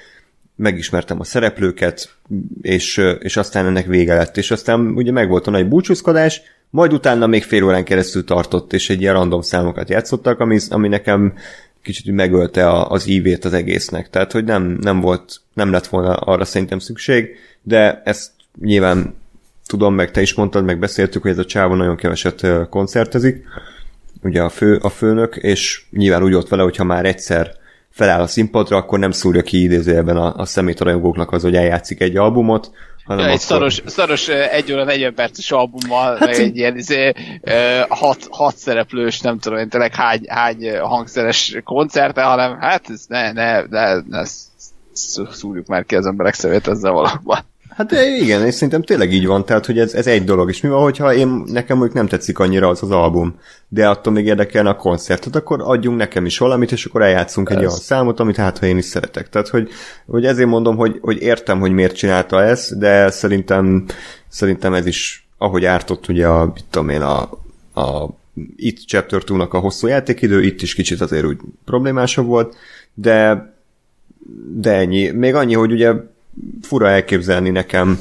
megismertem 0.59 1.21
a 1.21 1.25
szereplőket, 1.25 2.15
és, 2.63 3.03
és 3.19 3.37
aztán 3.37 3.67
ennek 3.67 3.87
vége 3.87 4.15
lett. 4.15 4.37
És 4.37 4.51
aztán 4.51 4.81
ugye 4.81 5.13
megvolt 5.13 5.47
a 5.47 5.51
nagy 5.51 5.69
búcsúzkodás, 5.69 6.43
majd 6.71 6.93
utána 6.93 7.27
még 7.27 7.43
fél 7.43 7.65
órán 7.65 7.85
keresztül 7.85 8.25
tartott, 8.25 8.73
és 8.73 8.91
egy 8.91 9.01
ilyen 9.01 9.15
random 9.15 9.41
számokat 9.41 9.89
játszottak, 9.89 10.41
ami, 10.41 10.59
ami 10.69 10.89
nekem 10.89 11.35
kicsit 11.83 12.15
megölte 12.15 12.69
a, 12.69 12.91
az 12.91 13.07
ívét 13.07 13.45
az 13.45 13.53
egésznek. 13.53 14.11
Tehát, 14.11 14.33
hogy 14.33 14.45
nem, 14.45 14.79
nem 14.81 15.01
volt, 15.01 15.41
nem 15.55 15.71
lett 15.71 15.87
volna 15.87 16.15
arra 16.15 16.45
szerintem 16.45 16.79
szükség, 16.79 17.29
de 17.63 18.03
ezt 18.05 18.31
nyilván 18.61 19.15
tudom, 19.67 19.95
meg 19.95 20.11
te 20.11 20.21
is 20.21 20.35
mondtad, 20.35 20.65
meg 20.65 20.79
beszéltük, 20.79 21.23
hogy 21.23 21.31
ez 21.31 21.39
a 21.39 21.45
csávó 21.45 21.75
nagyon 21.75 21.97
keveset 21.97 22.47
koncertezik, 22.71 23.45
ugye 24.23 24.43
a, 24.43 24.49
fő, 24.49 24.77
a 24.77 24.89
főnök, 24.89 25.37
és 25.37 25.83
nyilván 25.91 26.23
úgy 26.23 26.35
ott 26.35 26.49
vele, 26.49 26.63
hogyha 26.63 26.85
már 26.85 27.05
egyszer 27.05 27.58
feláll 27.99 28.21
a 28.21 28.27
színpadra, 28.27 28.77
akkor 28.77 28.99
nem 28.99 29.11
szúrja 29.11 29.43
ki 29.43 29.63
idézőjelben 29.63 30.17
a, 30.17 30.35
a 30.37 30.45
szemét 30.45 30.81
a 30.81 30.85
rajongóknak 30.85 31.33
az, 31.33 31.43
hogy 31.43 31.57
eljátszik 31.57 32.01
egy 32.01 32.17
albumot, 32.17 32.71
hanem 33.05 33.25
ja, 33.25 33.31
egy 33.31 33.41
akkor... 33.45 33.47
szaros, 33.47 33.83
szaros 33.87 34.29
egy 34.29 34.73
óra 34.73 34.85
40 34.85 35.15
perces 35.15 35.51
albummal, 35.51 36.17
hát, 36.17 36.29
egy 36.29 36.57
ilyen 36.57 36.77
izé, 36.77 37.13
hat, 37.89 38.27
hat 38.31 38.57
szereplős, 38.57 39.21
nem 39.21 39.39
tudom 39.39 39.59
én 39.59 39.69
tényleg 39.69 39.95
hány, 39.95 40.21
hány 40.29 40.79
hangszeres 40.81 41.57
koncerte, 41.65 42.23
hanem 42.23 42.59
hát 42.61 42.91
ez 42.91 43.05
ne, 43.09 43.33
ne, 43.33 43.63
ne, 43.63 43.95
ne 43.95 44.23
szúrjuk 45.31 45.67
már 45.67 45.85
ki 45.85 45.97
az 45.97 46.07
emberek 46.07 46.35
szemét 46.35 46.69
ezzel 46.69 46.93
valóban. 46.93 47.39
Hát 47.79 47.87
de 47.87 48.07
igen, 48.07 48.47
és 48.47 48.55
szerintem 48.55 48.83
tényleg 48.83 49.13
így 49.13 49.27
van, 49.27 49.45
tehát 49.45 49.67
hogy 49.67 49.79
ez, 49.79 49.95
ez 49.95 50.07
egy 50.07 50.25
dolog, 50.25 50.49
és 50.49 50.61
mi 50.61 50.69
van, 50.69 50.83
hogyha 50.83 51.15
én, 51.15 51.43
nekem 51.47 51.77
mondjuk 51.77 51.97
nem 51.97 52.07
tetszik 52.07 52.39
annyira 52.39 52.69
az 52.69 52.83
az 52.83 52.91
album, 52.91 53.39
de 53.69 53.89
attól 53.89 54.13
még 54.13 54.27
érdekelne 54.27 54.69
a 54.69 54.77
koncertet, 54.77 55.37
akkor 55.37 55.61
adjunk 55.63 55.99
nekem 55.99 56.27
is 56.27 56.39
valamit, 56.39 56.73
és 56.73 56.85
akkor 56.85 57.03
eljátszunk 57.03 57.51
ez. 57.51 57.57
egy 57.57 57.65
olyan 57.65 57.77
számot, 57.77 58.21
amit 58.21 58.37
hát, 58.37 58.59
ha 58.59 58.67
én 58.67 58.77
is 58.77 58.85
szeretek. 58.85 59.29
Tehát, 59.29 59.49
hogy, 59.49 59.69
hogy 60.07 60.25
ezért 60.25 60.49
mondom, 60.49 60.77
hogy, 60.77 60.99
hogy 61.01 61.23
értem, 61.23 61.61
hogy 61.61 61.73
miért 61.73 61.97
csinálta 61.97 62.43
ezt, 62.43 62.79
de 62.79 63.11
szerintem, 63.11 63.85
szerintem 64.29 64.75
ez 64.75 64.87
is, 64.87 65.29
ahogy 65.37 65.65
ártott 65.65 66.09
ugye 66.09 66.27
a, 66.27 66.45
mit 66.45 66.65
tudom 66.71 66.89
én, 66.89 67.03
a, 67.03 67.21
a 67.81 68.09
itt 68.57 68.87
Chapter 68.87 69.25
2 69.25 69.35
a 69.35 69.59
hosszú 69.59 69.87
játékidő, 69.87 70.43
itt 70.43 70.63
is 70.63 70.75
kicsit 70.75 71.01
azért 71.01 71.25
úgy 71.25 71.39
problémásabb 71.65 72.27
volt, 72.27 72.57
de 72.95 73.47
de 74.55 74.73
ennyi. 74.73 75.11
Még 75.11 75.35
annyi, 75.35 75.55
hogy 75.55 75.73
ugye 75.73 75.93
fura 76.63 76.89
elképzelni 76.89 77.51
nekem, 77.51 77.99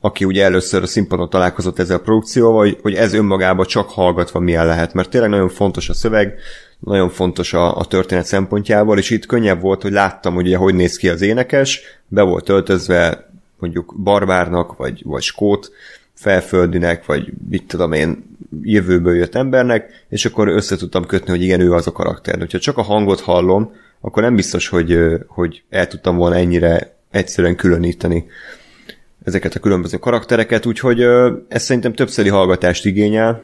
aki 0.00 0.24
ugye 0.24 0.44
először 0.44 0.82
a 0.82 0.86
színpadon 0.86 1.30
találkozott 1.30 1.78
ezzel 1.78 1.96
a 1.96 2.00
produkcióval, 2.00 2.58
hogy, 2.58 2.78
hogy 2.82 2.94
ez 2.94 3.14
önmagában 3.14 3.66
csak 3.66 3.90
hallgatva 3.90 4.38
milyen 4.38 4.66
lehet, 4.66 4.94
mert 4.94 5.10
tényleg 5.10 5.30
nagyon 5.30 5.48
fontos 5.48 5.88
a 5.88 5.94
szöveg, 5.94 6.34
nagyon 6.78 7.08
fontos 7.08 7.52
a, 7.52 7.76
a 7.76 7.84
történet 7.84 8.26
szempontjából, 8.26 8.98
és 8.98 9.10
itt 9.10 9.26
könnyebb 9.26 9.60
volt, 9.60 9.82
hogy 9.82 9.92
láttam, 9.92 10.34
hogy 10.34 10.46
ugye, 10.46 10.56
hogy 10.56 10.74
néz 10.74 10.96
ki 10.96 11.08
az 11.08 11.20
énekes, 11.20 11.80
be 12.08 12.22
volt 12.22 12.48
öltözve 12.48 13.30
mondjuk 13.58 13.94
barbárnak, 14.02 14.76
vagy, 14.76 15.02
vagy 15.04 15.22
skót, 15.22 15.70
felföldinek, 16.14 17.06
vagy 17.06 17.32
mit 17.48 17.64
tudom 17.66 17.92
én, 17.92 18.36
jövőből 18.62 19.14
jött 19.14 19.34
embernek, 19.34 20.04
és 20.08 20.24
akkor 20.24 20.48
össze 20.48 20.76
tudtam 20.76 21.06
kötni, 21.06 21.30
hogy 21.30 21.42
igen, 21.42 21.60
ő 21.60 21.72
az 21.72 21.86
a 21.86 21.92
karakter. 21.92 22.38
Ha 22.38 22.58
csak 22.58 22.78
a 22.78 22.82
hangot 22.82 23.20
hallom, 23.20 23.72
akkor 24.00 24.22
nem 24.22 24.34
biztos, 24.34 24.68
hogy, 24.68 24.98
hogy 25.26 25.62
el 25.70 25.86
tudtam 25.86 26.16
volna 26.16 26.36
ennyire 26.36 26.95
egyszerűen 27.16 27.56
különíteni 27.56 28.26
ezeket 29.24 29.54
a 29.54 29.60
különböző 29.60 29.96
karaktereket, 29.96 30.66
úgyhogy 30.66 31.00
ez 31.48 31.62
szerintem 31.62 31.92
többszöri 31.92 32.28
hallgatást 32.28 32.86
igényel, 32.86 33.42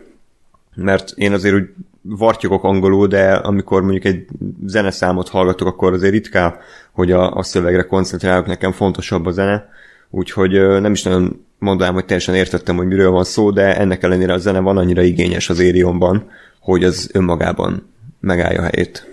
mert 0.74 1.12
én 1.14 1.32
azért 1.32 1.54
úgy 1.54 1.68
vartyogok 2.02 2.64
angolul, 2.64 3.06
de 3.06 3.32
amikor 3.32 3.82
mondjuk 3.82 4.04
egy 4.04 4.26
zeneszámot 4.66 5.28
hallgatok, 5.28 5.68
akkor 5.68 5.92
azért 5.92 6.12
ritkán, 6.12 6.56
hogy 6.92 7.12
a, 7.12 7.34
a 7.34 7.42
szövegre 7.42 7.82
koncentrálok, 7.82 8.46
nekem 8.46 8.72
fontosabb 8.72 9.26
a 9.26 9.30
zene, 9.30 9.68
úgyhogy 10.10 10.50
nem 10.80 10.92
is 10.92 11.02
nagyon 11.02 11.46
mondanám, 11.58 11.94
hogy 11.94 12.04
teljesen 12.04 12.34
értettem, 12.34 12.76
hogy 12.76 12.86
miről 12.86 13.10
van 13.10 13.24
szó, 13.24 13.50
de 13.50 13.76
ennek 13.76 14.02
ellenére 14.02 14.32
a 14.32 14.38
zene 14.38 14.58
van 14.58 14.76
annyira 14.76 15.02
igényes 15.02 15.50
az 15.50 15.58
Érionban, 15.58 16.30
hogy 16.60 16.84
az 16.84 17.10
önmagában 17.12 17.88
megállja 18.20 18.60
a 18.60 18.68
helyét. 18.72 19.06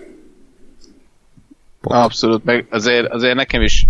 Pont. 1.80 2.04
Abszolút, 2.04 2.44
meg 2.44 2.66
azért, 2.70 3.12
azért 3.12 3.34
nekem 3.34 3.62
is 3.62 3.86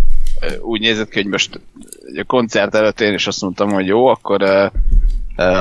úgy 0.60 0.80
nézett 0.80 1.08
ki, 1.08 1.22
hogy 1.22 1.30
most 1.30 1.60
a 2.16 2.24
koncert 2.26 2.74
előtt 2.74 3.00
én 3.00 3.14
is 3.14 3.26
azt 3.26 3.42
mondtam, 3.42 3.70
hogy 3.70 3.86
jó, 3.86 4.06
akkor 4.06 4.70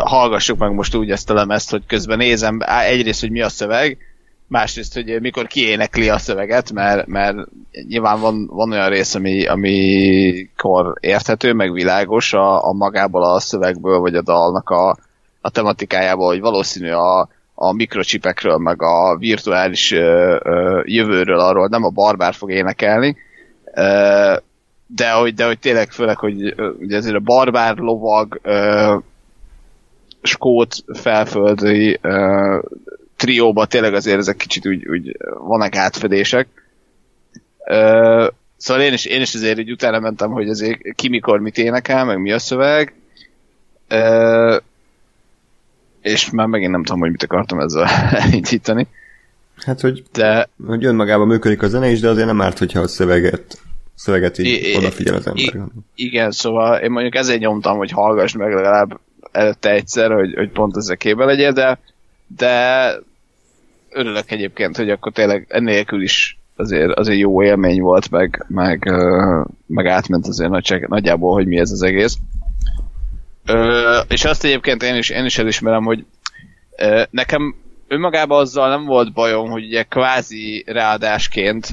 hallgassuk 0.04 0.58
meg 0.58 0.74
most 0.74 0.96
úgy 0.96 1.12
ezt 1.12 1.30
a 1.30 1.34
lemezt, 1.34 1.70
hogy 1.70 1.84
közben 1.88 2.18
nézem 2.18 2.60
egyrészt, 2.66 3.20
hogy 3.20 3.32
mi 3.32 3.42
a 3.42 3.50
szöveg, 3.50 3.98
másrészt, 4.50 4.94
hogy 4.94 5.22
mikor 5.22 5.48
kiénekli 5.48 6.10
a 6.10 6.18
szöveget, 6.18 6.72
mert, 6.72 7.08
mert 7.08 7.38
nyilván 7.88 8.20
van, 8.20 8.48
van 8.48 8.72
olyan 8.72 8.90
rész, 8.90 9.16
ami, 9.16 9.46
amikor 9.46 10.94
érthető, 11.00 11.54
meg 11.54 11.72
világos 11.72 12.34
a, 12.34 12.68
a 12.68 12.74
magából 12.74 13.24
a 13.24 13.40
szövegből, 13.40 14.00
vagy 14.00 14.16
a 14.16 14.22
dalnak 14.22 14.70
a, 14.70 14.98
a 15.42 15.50
tematikájából, 15.50 16.28
hogy 16.28 16.40
valószínű 16.40 16.92
a, 16.92 17.30
a 17.54 17.74
mikrocsipekről, 17.74 18.58
meg 18.58 18.82
a 18.82 19.18
virtuális 19.18 19.92
ö, 19.92 20.38
ö, 20.44 20.82
jövőről, 20.86 21.40
arról 21.40 21.68
nem 21.68 21.84
a 21.84 21.90
barbár 21.90 22.34
fog 22.34 22.52
énekelni, 22.52 23.18
ö, 23.74 24.36
de 24.96 25.12
hogy, 25.12 25.34
de 25.34 25.46
hogy 25.46 25.60
tényleg 25.60 25.92
főleg, 25.92 26.18
hogy 26.18 26.56
ugye 26.80 26.96
ezért 26.96 27.16
a 27.16 27.20
barbár 27.20 27.78
lovag 27.78 28.40
ö, 28.42 28.96
skót 30.22 30.76
felföldi 30.94 31.98
ö, 32.02 32.60
trióba 33.16 33.66
tényleg 33.66 33.94
azért 33.94 34.18
ezek 34.18 34.36
kicsit 34.36 34.68
úgy, 34.68 34.88
úgy 34.88 35.18
vannak 35.38 35.76
átfedések. 35.76 36.48
Ö, 37.66 38.28
szóval 38.58 38.84
én 38.84 38.94
is, 38.94 39.06
én 39.06 39.22
is 39.22 39.34
azért 39.34 39.60
így 39.60 39.72
utána 39.72 40.00
mentem, 40.00 40.32
hogy 40.32 40.50
azért 40.50 40.96
ki 40.96 41.10
mikor 41.10 41.40
mit 41.40 41.58
énekel, 41.58 42.06
meg 42.06 42.22
mi 42.22 42.32
a 42.32 42.40
szöveg. 42.40 42.94
Ö, 43.88 44.58
és 46.02 46.30
már 46.30 46.48
megint 46.48 46.72
nem 46.72 46.84
tudom, 46.84 47.00
hogy 47.00 47.12
mit 47.12 47.24
akartam 47.24 47.60
ezzel 47.60 47.88
elindítani. 48.24 48.88
Hát, 49.56 49.82
hogy, 49.82 50.04
de, 50.14 50.50
hogy 50.68 50.86
önmagában 50.86 51.28
működik 51.28 51.62
a 51.62 51.68
zene 51.68 51.90
is, 51.90 52.00
de 52.00 52.10
azért 52.10 52.28
nem 52.28 52.42
árt, 52.42 52.58
hogyha 52.58 52.80
a 52.80 52.88
szöveget 52.88 53.68
szöveget 54.00 54.38
így 54.38 54.76
odafigyel 54.78 55.16
az 55.16 55.28
ember. 55.28 55.44
I, 55.44 56.06
igen, 56.06 56.32
szóval 56.32 56.78
én 56.78 56.92
mondjuk 56.92 57.16
ezért 57.16 57.40
nyomtam, 57.40 57.78
hogy 57.78 57.92
hallgass 57.92 58.34
meg 58.34 58.54
legalább 58.54 59.00
előtte 59.32 59.70
egyszer, 59.70 60.12
hogy, 60.12 60.34
hogy 60.34 60.50
pont 60.50 60.78
ezzel 60.78 60.98
képbe 60.98 61.26
legyél, 61.26 61.52
de, 61.52 61.80
de 62.28 62.94
örülök 63.90 64.32
egyébként, 64.32 64.78
hogy 64.78 64.90
akkor 64.90 65.12
tényleg 65.12 65.46
ennélkül 65.50 66.02
is 66.02 66.40
azért, 66.56 66.92
azért 66.92 67.20
jó 67.20 67.44
élmény 67.44 67.82
volt, 67.82 68.10
meg, 68.10 68.46
meg, 68.48 68.92
meg 69.68 69.86
átment 69.86 70.28
azért 70.28 70.50
nagy, 70.50 70.86
nagyjából, 70.88 71.34
hogy 71.34 71.48
mi 71.48 71.60
ez 71.60 71.72
az 71.72 71.82
egész. 71.82 72.18
Ö, 73.46 74.00
és 74.08 74.26
azt 74.26 74.44
egyébként 74.44 74.84
én 74.84 74.96
is, 74.96 75.10
én 75.10 75.26
is 75.26 75.38
elismerem, 75.38 75.84
hogy 75.84 76.06
ö, 76.78 77.02
nekem 77.10 77.56
önmagában 77.88 78.40
azzal 78.40 78.70
nem 78.70 78.86
volt 78.86 79.14
bajom, 79.14 79.50
hogy 79.50 79.66
ugye 79.66 79.84
kvázi 79.84 80.64
ráadásként 80.68 81.68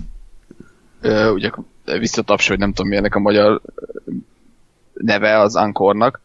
ö, 1.00 1.30
ugye 1.30 1.50
visszataps, 1.98 2.48
vagy 2.48 2.58
nem 2.58 2.72
tudom 2.72 2.88
milyenek 2.88 3.14
a 3.14 3.18
magyar 3.18 3.60
neve 4.94 5.38
az 5.38 5.56
Ankornak. 5.56 6.20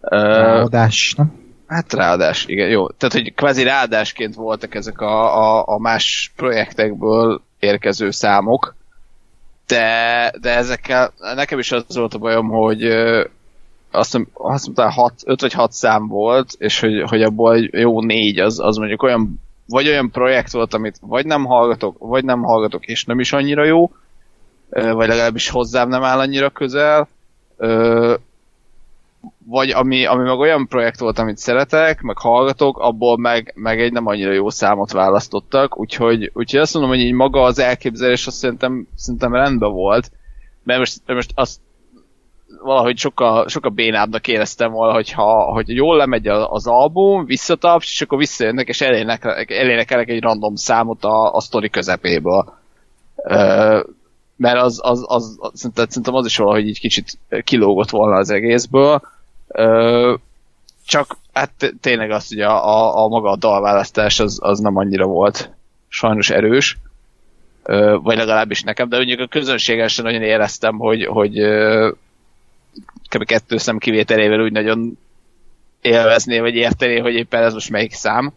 Ráadás, 0.00 1.14
nem? 1.16 1.32
Hát 1.66 1.92
ráadás, 1.92 2.46
igen, 2.46 2.68
jó. 2.68 2.88
Tehát, 2.88 3.14
hogy 3.14 3.34
kvázi 3.34 3.62
ráadásként 3.62 4.34
voltak 4.34 4.74
ezek 4.74 5.00
a, 5.00 5.38
a, 5.38 5.64
a 5.66 5.78
más 5.78 6.32
projektekből 6.36 7.42
érkező 7.58 8.10
számok, 8.10 8.74
de, 9.66 10.32
de 10.40 10.56
ezekkel 10.56 11.12
nekem 11.34 11.58
is 11.58 11.72
az 11.72 11.96
volt 11.96 12.14
a 12.14 12.18
bajom, 12.18 12.48
hogy 12.48 12.84
azt, 13.90 14.20
azt 14.32 14.64
mondta, 14.64 14.90
6, 14.90 15.12
5 15.24 15.40
vagy 15.40 15.52
6 15.52 15.72
szám 15.72 16.06
volt, 16.06 16.54
és 16.58 16.80
hogy, 16.80 17.02
hogy 17.02 17.22
abból 17.22 17.58
jó 17.58 18.00
négy, 18.00 18.38
az, 18.38 18.60
az 18.60 18.76
mondjuk 18.76 19.02
olyan, 19.02 19.40
vagy 19.66 19.88
olyan 19.88 20.10
projekt 20.10 20.52
volt, 20.52 20.74
amit 20.74 20.96
vagy 21.00 21.26
nem 21.26 21.44
hallgatok, 21.44 21.96
vagy 21.98 22.24
nem 22.24 22.42
hallgatok, 22.42 22.86
és 22.86 23.04
nem 23.04 23.20
is 23.20 23.32
annyira 23.32 23.64
jó, 23.64 23.90
vagy 24.70 25.08
legalábbis 25.08 25.48
hozzám 25.48 25.88
nem 25.88 26.02
áll 26.02 26.18
annyira 26.18 26.50
közel, 26.50 27.08
vagy 29.46 29.70
ami, 29.70 30.06
ami 30.06 30.22
meg 30.22 30.38
olyan 30.38 30.66
projekt 30.68 30.98
volt, 30.98 31.18
amit 31.18 31.38
szeretek, 31.38 32.00
meg 32.00 32.18
hallgatok, 32.18 32.78
abból 32.78 33.18
meg, 33.18 33.52
meg 33.56 33.80
egy 33.80 33.92
nem 33.92 34.06
annyira 34.06 34.32
jó 34.32 34.50
számot 34.50 34.92
választottak, 34.92 35.78
úgyhogy, 35.78 36.30
úgyhogy 36.34 36.60
azt 36.60 36.74
mondom, 36.74 36.92
hogy 36.92 37.00
így 37.00 37.12
maga 37.12 37.42
az 37.42 37.58
elképzelés 37.58 38.26
azt 38.26 38.36
szerintem, 38.36 38.86
szerintem 38.96 39.32
rendben 39.32 39.72
volt, 39.72 40.10
mert 40.62 40.78
most, 40.78 41.00
most 41.06 41.30
azt 41.34 41.60
valahogy 42.62 42.98
sokkal, 42.98 43.48
sokkal 43.48 43.70
bénábbnak 43.70 44.28
éreztem 44.28 44.70
volna, 44.72 44.92
hogyha, 44.92 45.52
hogy 45.52 45.68
jól 45.68 45.96
lemegy 45.96 46.26
az 46.28 46.66
album, 46.66 47.24
visszataps, 47.24 47.92
és 47.92 48.00
akkor 48.00 48.18
visszajönnek, 48.18 48.68
és 48.68 48.80
elénekelek 48.80 50.08
egy 50.08 50.22
random 50.22 50.54
számot 50.54 51.04
a, 51.04 51.34
a 51.34 51.40
sztori 51.40 51.70
közepéből 51.70 52.58
mert 54.40 54.60
az, 54.60 54.80
az, 54.82 55.04
az, 55.06 55.36
az 55.38 55.50
szerintem, 55.54 56.14
az 56.14 56.26
is 56.26 56.36
valahogy 56.36 56.68
így 56.68 56.80
kicsit 56.80 57.18
kilógott 57.44 57.90
volna 57.90 58.16
az 58.16 58.30
egészből. 58.30 59.02
Ö, 59.48 60.14
csak 60.86 61.16
hát 61.32 61.74
tényleg 61.80 62.10
azt, 62.10 62.28
hogy 62.28 62.40
a, 62.40 62.68
a, 62.68 63.04
a 63.04 63.08
maga 63.08 63.30
a 63.30 63.36
dalválasztás 63.36 64.20
az, 64.20 64.38
az 64.42 64.58
nem 64.58 64.76
annyira 64.76 65.06
volt 65.06 65.50
sajnos 65.88 66.30
erős, 66.30 66.78
ö, 67.62 67.96
vagy 68.02 68.16
legalábbis 68.16 68.62
nekem, 68.62 68.88
de 68.88 68.96
mondjuk 68.96 69.20
a 69.20 69.26
közönségen 69.26 69.88
sem 69.88 70.04
nagyon 70.04 70.22
éreztem, 70.22 70.78
hogy, 70.78 71.04
hogy 71.04 71.38
ö, 71.38 71.90
kb. 73.08 73.24
kettő 73.24 73.56
szem 73.56 73.78
kivételével 73.78 74.40
úgy 74.40 74.52
nagyon 74.52 74.98
élvezni, 75.80 76.38
vagy 76.38 76.54
érteni, 76.54 76.98
hogy 76.98 77.14
éppen 77.14 77.42
ez 77.42 77.52
most 77.52 77.70
melyik 77.70 77.92
szám, 77.92 78.32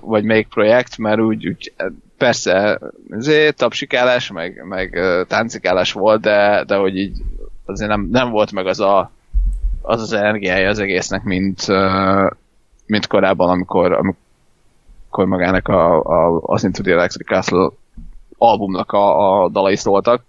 vagy 0.00 0.24
melyik 0.24 0.48
projekt, 0.48 0.96
mert 0.96 1.20
úgy, 1.20 1.48
úgy 1.48 1.72
persze 2.18 2.80
azért 3.10 3.56
tapsikálás, 3.56 4.30
meg, 4.30 4.64
meg 4.64 4.98
táncikálás 5.28 5.92
volt, 5.92 6.20
de, 6.20 6.64
de 6.64 6.76
hogy 6.76 6.96
így 6.96 7.22
azért 7.64 7.90
nem, 7.90 8.08
nem 8.10 8.30
volt 8.30 8.52
meg 8.52 8.66
az 8.66 8.80
a, 8.80 9.10
az, 9.82 10.00
az 10.00 10.12
energiája 10.12 10.68
az 10.68 10.78
egésznek, 10.78 11.22
mint, 11.22 11.66
mint 12.86 13.06
korábban, 13.06 13.48
amikor, 13.48 13.92
amikor 13.92 15.26
magának 15.26 15.68
a, 15.68 16.02
a, 16.02 16.40
az 16.42 16.64
Into 16.64 16.82
the 16.82 16.92
Electric 16.92 17.26
Castle 17.26 17.70
albumnak 18.38 18.92
a, 18.92 19.42
a 19.42 19.48
dalai 19.48 19.76
szóltak. 19.76 20.24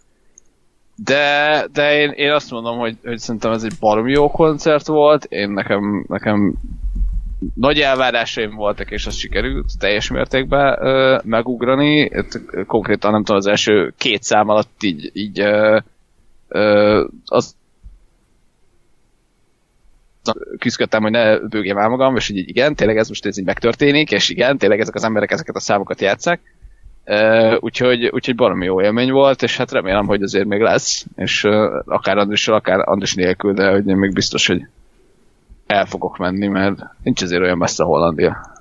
De, 0.96 1.66
de 1.72 2.00
én, 2.00 2.10
én 2.10 2.32
azt 2.32 2.52
mondom, 2.52 2.78
hogy, 2.78 2.98
hogy 3.04 3.20
szerintem 3.20 3.52
ez 3.52 3.64
egy 3.64 3.78
baromi 3.80 4.12
jó 4.12 4.32
koncert 4.32 4.88
volt, 4.88 5.24
én 5.24 5.50
nekem, 5.50 6.06
nekem 6.08 6.54
nagy 7.56 7.80
elvárásaim 7.80 8.56
voltak, 8.56 8.92
és 8.92 9.06
az 9.06 9.16
sikerült 9.16 9.78
teljes 9.80 10.10
mértékben 10.10 10.78
ö, 10.86 11.20
megugrani. 11.24 12.00
Itt, 12.00 12.40
konkrétan 12.66 13.12
nem 13.12 13.24
tudom, 13.24 13.38
az 13.38 13.48
első 13.48 13.94
két 13.98 14.24
szám 14.24 14.50
alatt 14.50 14.84
így, 14.84 15.10
így 15.14 15.40
ö, 15.40 15.80
ö, 16.48 17.06
az 17.26 17.58
küzdöttem, 20.60 21.02
hogy 21.02 21.12
ne 21.12 21.38
bőgjem 21.38 21.78
el 21.78 21.90
magam, 21.90 22.16
és 22.16 22.28
hogy 22.28 22.38
így 22.38 22.50
igen, 22.50 22.76
tényleg 22.76 22.98
ez 22.98 23.08
most 23.08 23.26
ez 23.26 23.38
így 23.38 23.46
megtörténik, 23.46 24.12
és 24.12 24.30
igen, 24.30 24.58
tényleg 24.58 24.80
ezek 24.80 24.96
az 24.96 25.04
emberek 25.04 25.32
ezeket 25.32 25.56
a 25.56 25.60
számokat 25.60 26.02
játszák. 26.02 26.40
Uh, 27.06 27.56
úgyhogy, 27.60 28.06
úgyhogy 28.06 28.36
baromi 28.36 28.66
jó 28.66 28.82
élmény 28.82 29.12
volt, 29.12 29.44
és 29.44 29.58
hát 29.58 29.72
remélem, 29.72 30.06
hogy 30.06 30.24
azért 30.24 30.46
még 30.46 30.62
lesz, 30.62 31.06
és 31.16 31.44
uh, 31.44 31.54
akár 31.86 32.18
Andrissal, 32.18 32.56
akár 32.56 32.80
Andris 32.88 33.14
nélkül, 33.14 33.54
de 33.54 33.70
hogy 33.70 33.88
én 33.88 33.96
még 33.96 34.14
biztos, 34.14 34.48
hogy 34.48 34.62
el 35.70 35.86
fogok 35.86 36.18
menni, 36.18 36.48
mert 36.48 36.80
nincs 37.04 37.22
azért 37.22 37.42
olyan 37.42 37.58
messze 37.58 37.84
Hollandia. 37.84 38.58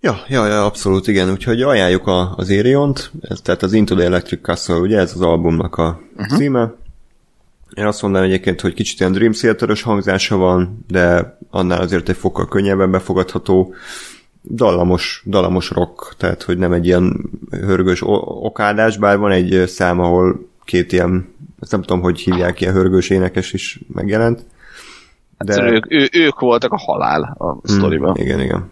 Ja, 0.00 0.16
ja, 0.28 0.46
ja, 0.46 0.64
abszolút 0.64 1.06
igen, 1.06 1.30
úgyhogy 1.30 1.62
ajánljuk 1.62 2.06
a, 2.06 2.34
az 2.36 2.50
Eriont, 2.50 3.10
ez, 3.20 3.40
tehát 3.40 3.62
az 3.62 3.72
Into 3.72 3.94
the 3.94 4.04
Electric 4.04 4.40
Castle, 4.42 4.74
ugye 4.74 4.98
ez 4.98 5.12
az 5.14 5.20
albumnak 5.20 5.76
a 5.76 6.00
uh-huh. 6.16 6.38
címe. 6.38 6.74
Én 7.74 7.86
azt 7.86 8.02
mondanám 8.02 8.28
egyébként, 8.28 8.60
hogy 8.60 8.74
kicsit 8.74 9.00
ilyen 9.00 9.12
Dream 9.12 9.32
theater 9.32 9.78
hangzása 9.78 10.36
van, 10.36 10.84
de 10.88 11.36
annál 11.50 11.80
azért 11.80 12.08
egy 12.08 12.16
fokkal 12.16 12.48
könnyebben 12.48 12.90
befogadható 12.90 13.74
dallamos, 14.42 15.22
dallamos 15.26 15.70
rock, 15.70 16.14
tehát 16.16 16.42
hogy 16.42 16.58
nem 16.58 16.72
egy 16.72 16.86
ilyen 16.86 17.30
hörgős 17.50 18.02
okádás, 18.42 18.96
bár 18.96 19.18
van 19.18 19.30
egy 19.30 19.66
szám, 19.66 20.00
ahol 20.00 20.48
két 20.64 20.92
ilyen, 20.92 21.34
ezt 21.62 21.70
nem 21.70 21.80
tudom, 21.80 22.00
hogy 22.00 22.20
hívják, 22.20 22.60
ilyen 22.60 22.72
hörgős 22.72 23.10
énekes 23.10 23.52
is 23.52 23.80
megjelent. 23.92 24.44
De... 25.38 25.62
Hát, 25.62 25.72
ők, 25.72 25.92
ő, 25.92 26.08
ők 26.12 26.40
voltak 26.40 26.72
a 26.72 26.78
halál 26.78 27.36
a 27.38 27.68
sztoriban. 27.68 28.10
Mm, 28.10 28.22
igen, 28.22 28.40
igen. 28.40 28.70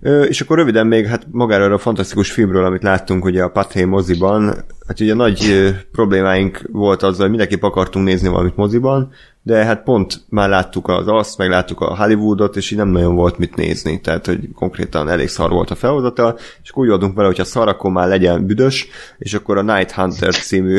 És 0.00 0.40
akkor 0.40 0.56
röviden 0.56 0.86
még 0.86 1.06
hát 1.06 1.26
magáról 1.30 1.72
a 1.72 1.78
fantasztikus 1.78 2.30
filmről, 2.30 2.64
amit 2.64 2.82
láttunk 2.82 3.24
ugye 3.24 3.42
a 3.42 3.48
Pathé 3.48 3.84
moziban, 3.84 4.44
hát 4.86 5.00
ugye 5.00 5.14
nagy 5.14 5.70
problémáink 5.92 6.62
volt 6.72 7.02
azzal, 7.02 7.20
hogy 7.20 7.28
mindenképp 7.28 7.62
akartunk 7.62 8.06
nézni 8.06 8.28
valamit 8.28 8.56
moziban, 8.56 9.12
de 9.46 9.64
hát 9.64 9.82
pont 9.82 10.20
már 10.28 10.48
láttuk 10.48 10.88
az 10.88 11.08
azt, 11.08 11.38
meg 11.38 11.48
láttuk 11.48 11.80
a 11.80 11.96
Hollywoodot, 11.96 12.56
és 12.56 12.70
így 12.70 12.78
nem 12.78 12.88
nagyon 12.88 13.14
volt 13.14 13.38
mit 13.38 13.56
nézni, 13.56 14.00
tehát 14.00 14.26
hogy 14.26 14.48
konkrétan 14.54 15.08
elég 15.08 15.28
szar 15.28 15.50
volt 15.50 15.70
a 15.70 15.74
felhozata, 15.74 16.36
és 16.62 16.70
akkor 16.70 16.84
úgy 16.84 16.90
adunk 16.90 17.14
vele, 17.14 17.26
hogyha 17.26 17.44
szar, 17.44 17.68
akkor 17.68 17.90
már 17.90 18.08
legyen 18.08 18.46
büdös, 18.46 18.88
és 19.18 19.34
akkor 19.34 19.58
a 19.58 19.62
Night 19.62 19.90
Hunter 19.90 20.34
című 20.34 20.78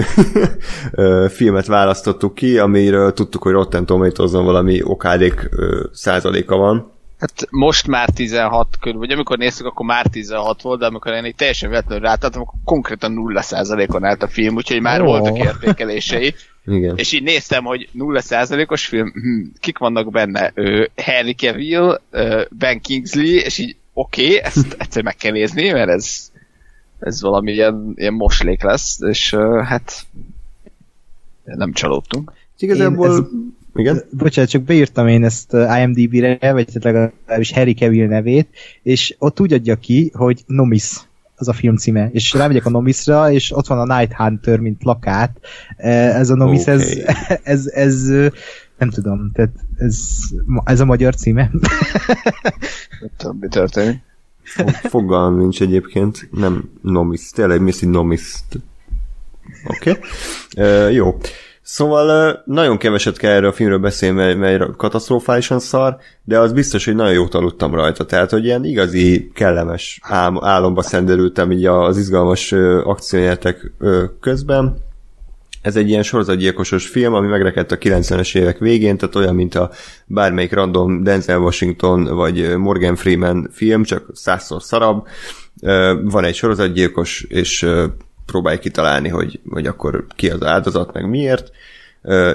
filmet 1.38 1.66
választottuk 1.66 2.36
ki, 2.36 2.58
amiről 2.58 3.14
tudtuk, 3.14 3.44
hogy 3.44 3.52
Rotten 3.52 3.86
tomatoes 3.86 4.32
valami 4.32 4.82
okádék 4.84 5.50
százaléka 5.92 6.58
van, 6.58 6.92
Hát 7.20 7.48
most 7.50 7.88
már 7.88 8.10
16 8.10 8.78
körül, 8.80 9.00
vagy 9.00 9.12
amikor 9.12 9.38
néztük, 9.38 9.66
akkor 9.66 9.86
már 9.86 10.08
16 10.08 10.62
volt, 10.62 10.80
de 10.80 10.86
amikor 10.86 11.14
én 11.14 11.26
így 11.26 11.36
teljesen 11.36 11.70
véletlenül 11.70 12.04
rátattam, 12.04 12.42
akkor 12.42 12.60
konkrétan 12.64 13.16
0%-on 13.18 14.04
állt 14.04 14.24
a 14.24 14.28
film, 14.28 14.56
úgyhogy 14.56 14.82
már 14.82 15.02
oh. 15.02 15.08
voltak 15.08 15.38
értékelései. 15.38 16.34
Igen. 16.66 16.98
És 16.98 17.12
így 17.12 17.24
néztem, 17.24 17.64
hogy 17.64 17.90
0%-os 17.98 18.86
film, 18.86 19.12
hm, 19.12 19.42
kik 19.60 19.78
vannak 19.78 20.12
benne? 20.12 20.52
Ö, 20.54 20.86
Henry 20.96 21.34
Cavill, 21.34 22.02
Ben 22.50 22.82
Kingsley, 22.82 23.36
és 23.36 23.58
így 23.58 23.76
oké, 23.94 24.26
okay, 24.26 24.40
ezt 24.40 24.76
egyszer 24.78 25.04
meg 25.04 25.16
kell 25.16 25.32
nézni, 25.32 25.72
mert 25.72 25.90
ez, 25.90 26.32
ez 27.00 27.22
valami 27.22 27.52
ilyen, 27.52 27.94
ilyen 27.96 28.14
moslék 28.14 28.64
lesz, 28.64 29.00
és 29.02 29.36
hát 29.64 30.06
nem 31.44 31.74
csalódtunk. 31.74 32.34
Igazából 32.58 33.08
ez 33.08 33.20
igen? 33.78 34.04
Bocsánat, 34.12 34.50
csak 34.50 34.62
beírtam 34.62 35.08
én 35.08 35.24
ezt 35.24 35.54
IMDb-re, 35.54 36.52
vagy 36.52 36.70
legalábbis 36.82 37.52
Harry 37.52 37.74
Cavill 37.74 38.08
nevét, 38.08 38.48
és 38.84 39.16
ott 39.20 39.40
úgy 39.40 39.54
adja 39.54 39.76
ki, 39.76 40.12
hogy 40.14 40.44
Nomis 40.46 40.96
az 41.36 41.48
a 41.48 41.54
film 41.54 41.76
címe, 41.76 42.10
és 42.12 42.34
rámegyek 42.34 42.66
a 42.66 42.70
Nomisra, 42.70 43.32
és 43.32 43.52
ott 43.52 43.68
van 43.68 43.90
a 43.90 43.98
Night 43.98 44.14
Hunter, 44.14 44.60
mint 44.60 44.78
plakát. 44.78 45.40
Ez 45.78 46.30
a 46.30 46.36
Nomis, 46.36 46.62
okay. 46.62 46.74
ez, 47.04 47.06
ez, 47.44 47.66
ez, 47.66 48.08
nem 48.78 48.90
tudom, 48.90 49.32
tehát 49.34 49.52
ez, 49.78 50.20
ez 50.64 50.80
a 50.80 50.86
magyar 50.86 51.16
címe. 51.16 51.52
nem 53.02 53.10
tudom, 53.18 53.38
mi 53.40 53.48
történik. 53.48 54.06
Fogalm 54.84 55.38
nincs 55.38 55.62
egyébként, 55.62 56.30
nem 56.32 56.70
Nomis, 56.82 57.30
tényleg 57.30 57.62
mi 57.62 57.72
Nomis. 57.82 58.34
Oké, 59.68 59.90
okay. 59.90 60.02
uh, 60.58 60.94
jó. 60.94 61.18
Szóval 61.70 62.42
nagyon 62.46 62.78
keveset 62.78 63.18
kell 63.18 63.32
erről 63.32 63.50
a 63.50 63.54
filmről 63.54 63.78
beszélni, 63.78 64.18
mert, 64.18 64.38
mert 64.38 64.76
katasztrofálisan 64.76 65.60
szar, 65.60 65.98
de 66.24 66.40
az 66.40 66.54
biztos, 66.54 66.86
hogy 66.86 66.96
nagyon 66.96 67.14
jót 67.14 67.34
aludtam 67.34 67.74
rajta. 67.74 68.06
Tehát, 68.06 68.30
hogy 68.30 68.46
ilyen 68.46 68.66
igazi, 68.66 69.32
kellemes 69.34 70.00
álom, 70.02 70.44
álomba 70.44 70.82
szenderültem 70.82 71.52
így 71.52 71.66
az 71.66 71.98
izgalmas 71.98 72.52
akciójátek 72.84 73.72
közben. 74.20 74.78
Ez 75.62 75.76
egy 75.76 75.90
ilyen 75.90 76.04
sorozatgyilkosos 76.04 76.88
film, 76.88 77.14
ami 77.14 77.28
megrekedt 77.28 77.72
a 77.72 77.78
90-es 77.78 78.36
évek 78.38 78.58
végén, 78.58 78.98
tehát 78.98 79.16
olyan, 79.16 79.36
mint 79.36 79.56
a 79.56 79.72
bármelyik 80.06 80.54
random 80.54 81.04
Denzel 81.04 81.40
Washington 81.40 82.04
vagy 82.04 82.58
Morgan 82.58 82.96
Freeman 82.96 83.50
film, 83.52 83.84
csak 83.84 84.10
százszor 84.14 84.64
szarabb. 84.64 85.08
Van 86.04 86.24
egy 86.24 86.36
sorozatgyilkos, 86.36 87.26
és 87.30 87.68
próbálj 88.28 88.60
kitalálni, 88.60 89.10
hogy, 89.10 89.40
hogy 89.50 89.66
akkor 89.66 90.06
ki 90.16 90.30
az 90.30 90.44
áldozat, 90.44 90.94
meg 90.94 91.10
miért, 91.10 91.52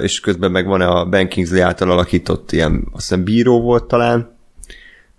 és 0.01 0.19
közben 0.19 0.51
meg 0.51 0.65
van 0.65 0.81
a 0.81 1.05
Ben 1.05 1.27
Kingsley 1.29 1.61
által 1.61 1.91
alakított 1.91 2.51
ilyen, 2.51 2.87
azt 2.91 3.07
hiszem 3.07 3.23
bíró 3.23 3.61
volt 3.61 3.83
talán, 3.83 4.31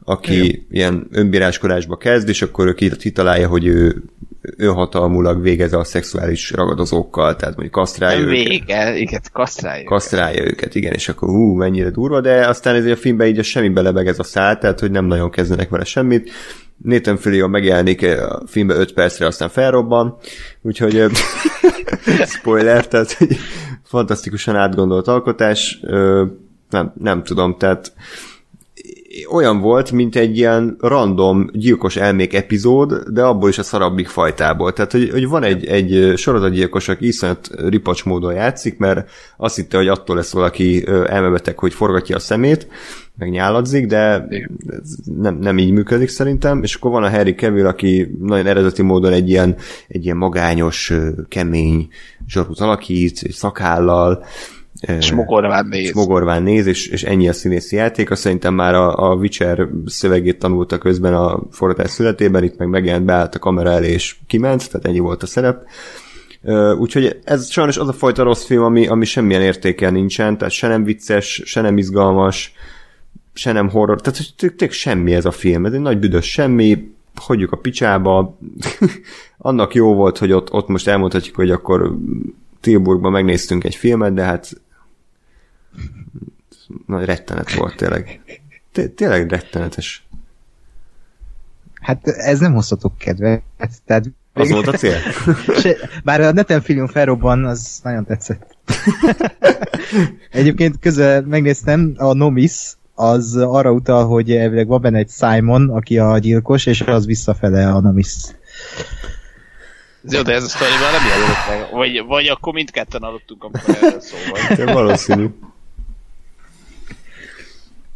aki 0.04 0.44
Igen. 0.44 0.66
ilyen 0.70 1.06
önbíráskodásba 1.10 1.96
kezd, 1.96 2.28
és 2.28 2.42
akkor 2.42 2.66
ő 2.66 2.74
kitalálja, 2.96 3.48
hogy 3.48 3.66
ő 3.66 4.02
önhatalmulag 4.56 5.42
végez 5.42 5.72
a 5.72 5.84
szexuális 5.84 6.50
ragadozókkal, 6.50 7.36
tehát 7.36 7.54
mondjuk 7.54 7.74
kasztrálja 7.74 8.26
Vége, 8.26 8.54
őket. 8.54 8.96
igen, 8.96 9.20
kasztrálja. 9.32 9.84
Kasztrálja 9.84 10.40
őket. 10.40 10.52
őket, 10.52 10.74
igen, 10.74 10.92
és 10.92 11.08
akkor 11.08 11.28
hú, 11.28 11.54
mennyire 11.54 11.90
durva, 11.90 12.20
de 12.20 12.46
aztán 12.48 12.74
ez 12.74 12.84
a 12.84 12.96
filmben 12.96 13.26
így 13.26 13.38
a 13.38 13.42
semmi 13.42 13.68
belebeg 13.68 14.06
ez 14.06 14.18
a 14.18 14.22
szál, 14.22 14.58
tehát 14.58 14.80
hogy 14.80 14.90
nem 14.90 15.04
nagyon 15.04 15.30
kezdenek 15.30 15.68
vele 15.68 15.84
semmit, 15.84 16.30
Nathan 16.76 17.16
Fillion 17.16 17.50
megjelenik 17.50 18.02
a 18.02 18.42
filmbe 18.46 18.74
5 18.74 18.92
percre, 18.92 19.26
aztán 19.26 19.48
felrobban, 19.48 20.16
úgyhogy 20.62 21.04
spoiler, 22.38 22.88
tehát 22.88 23.12
hogy 23.12 23.36
fantasztikusan 23.82 24.56
átgondolt 24.56 25.08
alkotás, 25.08 25.80
nem, 26.70 26.92
nem 26.98 27.22
tudom, 27.22 27.56
tehát 27.58 27.92
olyan 29.30 29.60
volt, 29.60 29.92
mint 29.92 30.16
egy 30.16 30.36
ilyen 30.36 30.76
random 30.80 31.50
gyilkos 31.52 31.96
elmék 31.96 32.34
epizód, 32.34 32.92
de 33.08 33.22
abból 33.22 33.48
is 33.48 33.58
a 33.58 33.62
szarabbik 33.62 34.08
fajtából. 34.08 34.72
Tehát, 34.72 34.92
hogy, 34.92 35.10
hogy 35.10 35.28
van 35.28 35.42
egy, 35.42 35.66
egy 35.66 36.12
sorozatgyilkos, 36.16 36.88
aki 36.88 37.06
iszonyat 37.06 37.50
ripacs 37.56 38.04
módon 38.04 38.34
játszik, 38.34 38.78
mert 38.78 39.10
azt 39.36 39.56
hitte, 39.56 39.76
hogy 39.76 39.88
attól 39.88 40.16
lesz 40.16 40.32
valaki 40.32 40.86
elmebeteg, 40.88 41.58
hogy 41.58 41.74
forgatja 41.74 42.16
a 42.16 42.18
szemét, 42.18 42.66
meg 43.18 43.30
nyáladzik, 43.30 43.86
de 43.86 44.26
ez 44.68 44.96
nem, 45.04 45.36
nem 45.38 45.58
így 45.58 45.70
működik 45.70 46.08
szerintem, 46.08 46.62
és 46.62 46.74
akkor 46.74 46.90
van 46.90 47.02
a 47.02 47.10
Harry 47.10 47.34
Cavill, 47.34 47.66
aki 47.66 48.16
nagyon 48.20 48.46
eredeti 48.46 48.82
módon 48.82 49.12
egy 49.12 49.28
ilyen, 49.28 49.56
egy 49.88 50.04
ilyen 50.04 50.16
magányos, 50.16 50.92
kemény 51.28 51.88
zsarút 52.26 52.60
alakít, 52.60 53.32
szakállal, 53.32 54.24
Smogorván 54.98 55.66
néz. 55.66 55.88
Smogorván 55.88 56.42
néz, 56.42 56.66
és, 56.66 56.86
és 56.86 57.02
ennyi 57.02 57.28
a 57.28 57.32
színészi 57.32 57.76
játék. 57.76 58.10
Azt 58.10 58.20
szerintem 58.20 58.54
már 58.54 58.74
a, 58.74 59.10
a 59.10 59.14
Witcher 59.14 59.68
szövegét 59.86 60.38
tanulta 60.38 60.78
közben 60.78 61.14
a 61.14 61.40
forgatás 61.50 61.90
születében, 61.90 62.44
itt 62.44 62.56
meg 62.56 62.68
megjelent, 62.68 63.04
beállt 63.04 63.34
a 63.34 63.38
kamera 63.38 63.70
elé, 63.70 63.92
és 63.92 64.16
kiment, 64.26 64.70
tehát 64.70 64.86
ennyi 64.86 64.98
volt 64.98 65.22
a 65.22 65.26
szerep. 65.26 65.62
Úgyhogy 66.78 67.18
ez 67.24 67.50
sajnos 67.50 67.76
az 67.76 67.88
a 67.88 67.92
fajta 67.92 68.22
rossz 68.22 68.44
film, 68.44 68.62
ami, 68.62 68.86
ami 68.86 69.04
semmilyen 69.04 69.42
értéke 69.42 69.90
nincsen, 69.90 70.38
tehát 70.38 70.52
se 70.52 70.68
nem 70.68 70.84
vicces, 70.84 71.42
se 71.44 71.60
nem 71.60 71.78
izgalmas, 71.78 72.52
se 73.34 73.52
nem 73.52 73.68
horror, 73.68 74.00
tehát 74.00 74.34
tényleg 74.36 74.70
semmi 74.70 75.14
ez 75.14 75.24
a 75.24 75.30
film, 75.30 75.66
ez 75.66 75.72
egy 75.72 75.80
nagy 75.80 75.98
büdös 75.98 76.30
semmi, 76.30 76.92
hagyjuk 77.14 77.52
a 77.52 77.56
picsába, 77.56 78.38
annak 79.38 79.74
jó 79.74 79.94
volt, 79.94 80.18
hogy 80.18 80.32
ott, 80.32 80.52
ott 80.52 80.68
most 80.68 80.88
elmondhatjuk, 80.88 81.36
hogy 81.36 81.50
akkor 81.50 81.96
Tilburgban 82.60 83.12
megnéztünk 83.12 83.64
egy 83.64 83.74
filmet, 83.74 84.14
de 84.14 84.22
hát 84.22 84.52
Nagy 86.86 87.04
rettenet 87.04 87.54
volt 87.54 87.76
tényleg. 87.76 88.20
Té- 88.72 88.90
tényleg 88.90 89.30
rettenetes. 89.30 90.06
Hát 91.80 92.08
ez 92.08 92.38
nem 92.38 92.52
hozhatok 92.52 92.98
kedvet. 92.98 93.42
Tehát 93.84 94.10
Az 94.32 94.50
volt 94.50 94.66
a 94.66 94.72
cél? 94.72 94.96
Se, 95.60 95.76
bár 96.04 96.20
a 96.20 96.32
neten 96.32 96.60
film 96.60 96.86
felrobban, 96.86 97.44
az 97.44 97.80
nagyon 97.82 98.04
tetszett. 98.04 98.56
Egyébként 100.30 100.78
közel 100.78 101.22
megnéztem, 101.22 101.94
a 101.96 102.12
Nomis 102.12 102.76
az 102.94 103.36
arra 103.36 103.72
utal, 103.72 104.06
hogy 104.06 104.32
elvileg 104.32 104.66
van 104.66 104.80
benne 104.80 104.98
egy 104.98 105.10
Simon, 105.10 105.70
aki 105.70 105.98
a 105.98 106.18
gyilkos, 106.18 106.66
és 106.66 106.80
az 106.80 107.06
visszafele 107.06 107.68
a 107.68 107.80
Nomis. 107.80 108.14
Jó, 110.08 110.22
de 110.22 110.32
ez 110.32 110.44
a 110.44 110.48
sztoriban 110.48 110.92
nem 110.92 111.06
jelölt 111.06 111.48
meg. 111.48 111.72
Vagy, 111.72 112.04
vagy 112.06 112.26
akkor 112.26 112.52
mindketten 112.52 113.02
adottunk, 113.02 113.44
amikor 113.44 113.74
erről 113.82 114.00
szó 114.00 114.16
volt. 114.30 114.56
De 114.64 114.72
valószínű. 114.72 115.26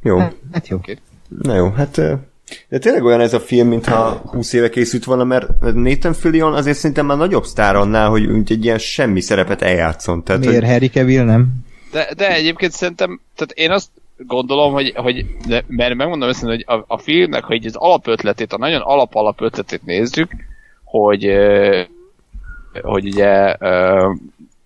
Jó. 0.03 0.19
Hát 0.53 0.69
jó. 0.69 0.77
Oké. 0.77 0.99
Na 1.43 1.55
jó, 1.55 1.71
hát 1.71 2.01
de 2.69 2.79
tényleg 2.79 3.05
olyan 3.05 3.21
ez 3.21 3.35
a 3.35 3.41
film, 3.41 3.69
mintha 3.69 4.23
20 4.25 4.53
éve 4.53 4.69
készült 4.69 5.05
volna, 5.05 5.25
mert 5.25 5.61
Nathan 5.75 6.13
Fillion 6.13 6.55
azért 6.55 6.77
szerintem 6.77 7.07
már 7.07 7.17
nagyobb 7.17 7.45
sztár 7.45 7.77
annál, 7.77 8.09
hogy 8.09 8.27
úgy 8.27 8.53
egy 8.53 8.65
ilyen 8.65 8.79
semmi 8.79 9.21
szerepet 9.21 9.63
eljátszon. 9.63 10.25
Tehát, 10.25 10.45
Miért 10.45 10.61
hogy, 10.61 10.71
Harry 10.71 10.89
Cavill 10.89 11.25
nem? 11.25 11.49
De, 11.93 12.09
de 12.17 12.35
egyébként 12.35 12.73
szerintem, 12.73 13.21
tehát 13.37 13.53
én 13.53 13.71
azt 13.71 13.89
gondolom, 14.27 14.73
hogy, 14.73 14.93
hogy 14.97 15.27
de, 15.47 15.65
mert 15.67 15.95
megmondom 15.95 16.29
őszintén, 16.29 16.65
hogy 16.67 16.79
a, 16.79 16.85
a 16.87 16.99
filmnek, 16.99 17.45
hogy 17.45 17.67
az 17.67 17.77
alapötletét, 17.77 18.53
a 18.53 18.59
nagyon 18.59 18.81
alap 18.81 19.15
alapötletét 19.15 19.85
nézzük, 19.85 20.31
hogy, 20.85 21.33
hogy 22.83 23.07
ugye 23.07 23.57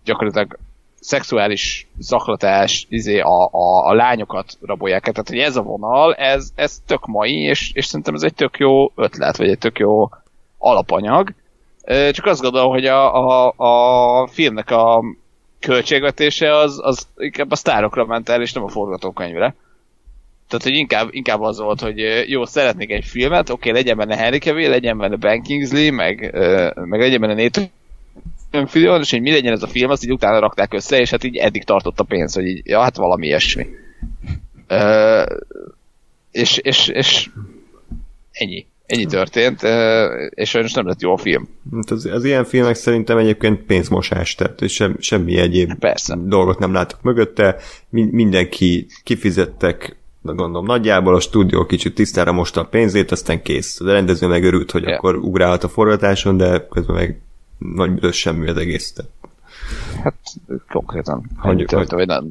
gyakorlatilag 0.05 0.59
szexuális 1.01 1.87
zaklatás, 1.99 2.87
izé, 2.89 3.21
a, 3.21 3.49
a, 3.51 3.87
a 3.87 3.95
lányokat 3.95 4.59
rabolják. 4.61 5.03
Tehát, 5.03 5.29
hogy 5.29 5.39
ez 5.39 5.57
a 5.57 5.63
vonal, 5.63 6.15
ez, 6.15 6.51
ez 6.55 6.83
tök 6.87 7.07
mai, 7.07 7.41
és, 7.41 7.71
és 7.75 7.87
szerintem 7.87 8.15
ez 8.15 8.23
egy 8.23 8.35
tök 8.35 8.59
jó 8.59 8.93
ötlet, 8.95 9.37
vagy 9.37 9.49
egy 9.49 9.59
tök 9.59 9.79
jó 9.79 10.09
alapanyag. 10.59 11.33
Csak 12.11 12.27
azt 12.27 12.41
gondolom, 12.41 12.71
hogy 12.71 12.87
a, 12.87 13.15
a, 13.15 13.53
a 13.57 14.27
filmnek 14.27 14.71
a 14.71 15.03
költségvetése 15.63 16.57
az, 16.57 16.81
az 16.83 17.07
inkább 17.17 17.51
a 17.51 17.57
sztárokra 17.57 18.05
ment 18.05 18.29
el, 18.29 18.43
és 18.43 18.53
nem 18.53 18.65
a 18.65 18.69
forgatókönyvre. 18.69 19.55
Tehát, 20.49 20.67
hogy 20.67 20.75
inkább, 20.75 21.09
inkább 21.11 21.41
az 21.41 21.59
volt, 21.59 21.81
hogy 21.81 22.25
jó, 22.27 22.45
szeretnék 22.45 22.91
egy 22.91 23.05
filmet, 23.05 23.51
oké, 23.51 23.71
legyen 23.71 23.97
benne 23.97 24.17
Henry 24.17 24.39
Cavill, 24.39 24.71
legyen 24.71 24.99
benne 24.99 25.17
Ben 25.17 25.43
Kingsley, 25.43 25.93
meg, 25.93 26.35
meg 26.75 27.01
legyen 27.01 27.21
benne 27.21 27.43
Nathan 27.43 28.67
Fillion, 28.67 29.01
és 29.01 29.11
hogy 29.11 29.21
mi 29.21 29.31
legyen 29.31 29.53
ez 29.53 29.63
a 29.63 29.67
film, 29.67 29.91
azt 29.91 30.05
így 30.05 30.13
utána 30.13 30.39
rakták 30.39 30.75
össze, 30.75 30.99
és 30.99 31.11
hát 31.11 31.25
így 31.25 31.37
eddig 31.37 31.65
tartott 31.65 32.01
a 32.01 32.05
pénz, 32.05 32.35
hogy 32.35 32.47
így, 32.47 32.67
ja, 32.67 32.81
hát 32.81 32.97
valami 32.97 33.27
ilyesmi. 33.27 33.67
Ö, 34.67 35.25
és, 36.31 36.57
és, 36.57 36.89
és 36.89 37.31
ennyi. 38.33 38.67
Ennyi 38.87 39.07
történt, 39.07 39.63
és 40.31 40.49
sajnos 40.49 40.73
nem 40.73 40.87
lett 40.87 41.01
jó 41.01 41.13
a 41.13 41.17
film. 41.17 41.49
hát 41.75 41.91
az, 41.91 42.05
az 42.05 42.25
ilyen 42.25 42.45
filmek 42.45 42.75
szerintem 42.75 43.19
egyébként 43.19 43.61
pénzmosás, 43.61 44.35
tehát 44.35 44.69
sem, 44.69 44.97
semmi 44.99 45.37
egyéb 45.37 45.75
Persze. 45.79 46.19
dolgot 46.25 46.59
nem 46.59 46.73
látok 46.73 47.03
mögötte, 47.03 47.57
Min- 47.89 48.13
mindenki 48.13 48.87
kifizettek 49.05 49.97
de 50.25 50.33
gondolom 50.33 50.65
nagyjából 50.67 51.15
a 51.15 51.21
stúdió 51.21 51.67
kicsit 51.67 51.95
tisztára 51.95 52.33
mosta 52.33 52.61
a 52.61 52.65
pénzét, 52.65 53.11
aztán 53.11 53.43
kész. 53.43 53.81
A 53.81 53.93
rendező 53.93 54.27
meg 54.27 54.45
örült, 54.45 54.71
hogy 54.71 54.83
Ja. 54.83 54.97
akkor 54.97 55.17
ugrálhat 55.17 55.65
a 55.65 55.69
forgatáson, 55.69 56.37
de 56.37 56.67
közben 56.71 56.97
meg 56.97 57.21
nagy 57.59 57.91
büdös 57.91 58.17
semmi 58.17 58.49
az 58.49 58.57
egész. 58.57 58.93
Tehát 58.93 59.11
Hát 60.03 60.15
konkrétan. 60.69 61.31
Hagyjuk, 61.37 61.69
történt, 61.69 61.91
vagy 61.91 62.07
nem. 62.07 62.29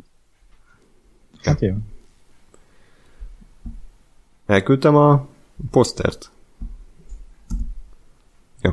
Hát 1.43 1.61
jó. 1.61 1.73
Elküldtem 4.45 4.95
a 4.95 5.27
posztert. 5.71 6.31
Jó. 8.61 8.71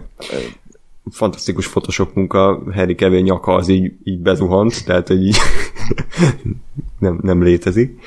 Fantasztikus 1.10 1.69
Photoshop 1.69 2.15
munka, 2.15 2.62
Harry 2.74 2.94
Cavill 2.94 3.20
nyaka 3.23 3.55
az 3.55 3.69
így, 3.69 3.93
így 4.05 4.19
bezuhant, 4.19 4.85
tehát 4.85 5.09
hogy 5.09 5.27
így 5.27 5.36
nem, 6.98 7.19
nem 7.23 7.43
létezik. 7.43 8.01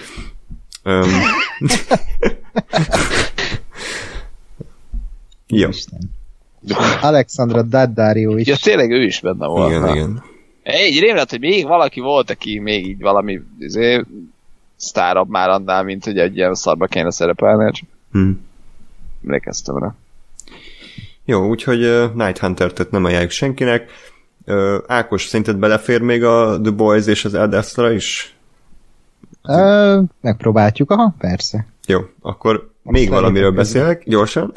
Um, 0.84 1.10
Isten. 5.48 6.00
Alexandra 7.02 7.62
Daddario 7.62 8.38
is. 8.38 8.48
Ja, 8.48 8.56
tényleg 8.64 8.92
ő 8.92 9.04
is 9.04 9.20
benne 9.20 9.48
volt. 9.48 9.70
igen, 9.70 9.90
igen. 9.96 10.24
Egy 10.64 11.00
rém 11.00 11.16
lett, 11.16 11.30
hogy 11.30 11.40
még 11.40 11.68
valaki 11.68 12.00
volt, 12.00 12.30
aki 12.30 12.60
még 12.60 12.88
így 12.88 13.00
valami 13.00 13.42
izé, 13.60 14.04
sztárabb 14.76 15.30
már 15.30 15.50
annál, 15.50 15.84
mint 15.84 16.04
hogy 16.04 16.18
egy 16.18 16.36
ilyen 16.36 16.54
szarba 16.56 16.86
kéne 16.86 17.12
szerepelni, 17.12 17.72
csak 17.72 17.88
Hm. 18.12 18.30
emlékeztem 19.24 19.78
rá. 19.78 19.96
Jó, 21.26 21.48
úgyhogy 21.48 21.84
uh, 21.84 22.14
Night 22.14 22.38
Hunter-t 22.38 22.92
nem 22.92 23.04
ajánljuk 23.06 23.32
senkinek. 23.32 23.92
Uh, 24.46 24.76
Ákos, 24.88 25.26
szerinted 25.26 25.58
belefér 25.58 26.02
még 26.02 26.24
a 26.24 26.60
The 26.62 26.72
Boys 26.72 27.08
és 27.08 27.26
az 27.26 27.34
Ad 27.34 27.54
Astra 27.54 27.92
is? 27.92 28.36
Ö, 29.44 30.02
megpróbáljuk, 30.22 30.92
aha, 30.92 31.16
persze. 31.18 31.66
Jó, 31.86 32.00
akkor 32.22 32.72
még 32.84 32.94
Szerintem 32.94 33.20
valamiről 33.20 33.52
beszélek, 33.52 34.04
gyorsan. 34.06 34.52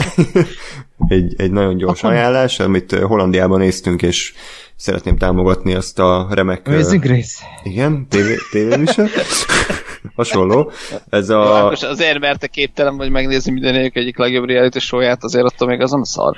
egy, 1.09 1.35
egy 1.37 1.51
nagyon 1.51 1.77
gyors 1.77 2.03
Akkor- 2.03 2.17
ajánlás, 2.17 2.61
amit 2.61 2.93
Hollandiában 2.93 3.59
néztünk, 3.59 4.03
és 4.03 4.35
szeretném 4.77 5.17
támogatni 5.17 5.75
azt 5.75 5.99
a 5.99 6.29
remek... 6.31 6.69
Amazing 6.69 7.03
Grace. 7.03 7.45
Igen, 7.63 8.07
tévé, 8.09 8.37
tévéműsor. 8.51 9.11
Hasonló. 10.17 10.71
Ez 11.09 11.31
A... 11.31 11.67
Most 11.71 11.85
azért, 11.85 12.19
mert 12.19 12.41
te 12.41 12.47
képtelen 12.47 12.97
vagy 12.97 13.11
megnézni 13.11 13.53
mindenek 13.53 13.97
egyik 13.97 14.19
legjobb 14.19 14.45
reality 14.45 14.79
show-ját, 14.79 15.25
azért 15.25 15.45
attól 15.45 15.69
még 15.69 15.81
az 15.81 15.91
nem 15.91 16.03
szar. 16.03 16.37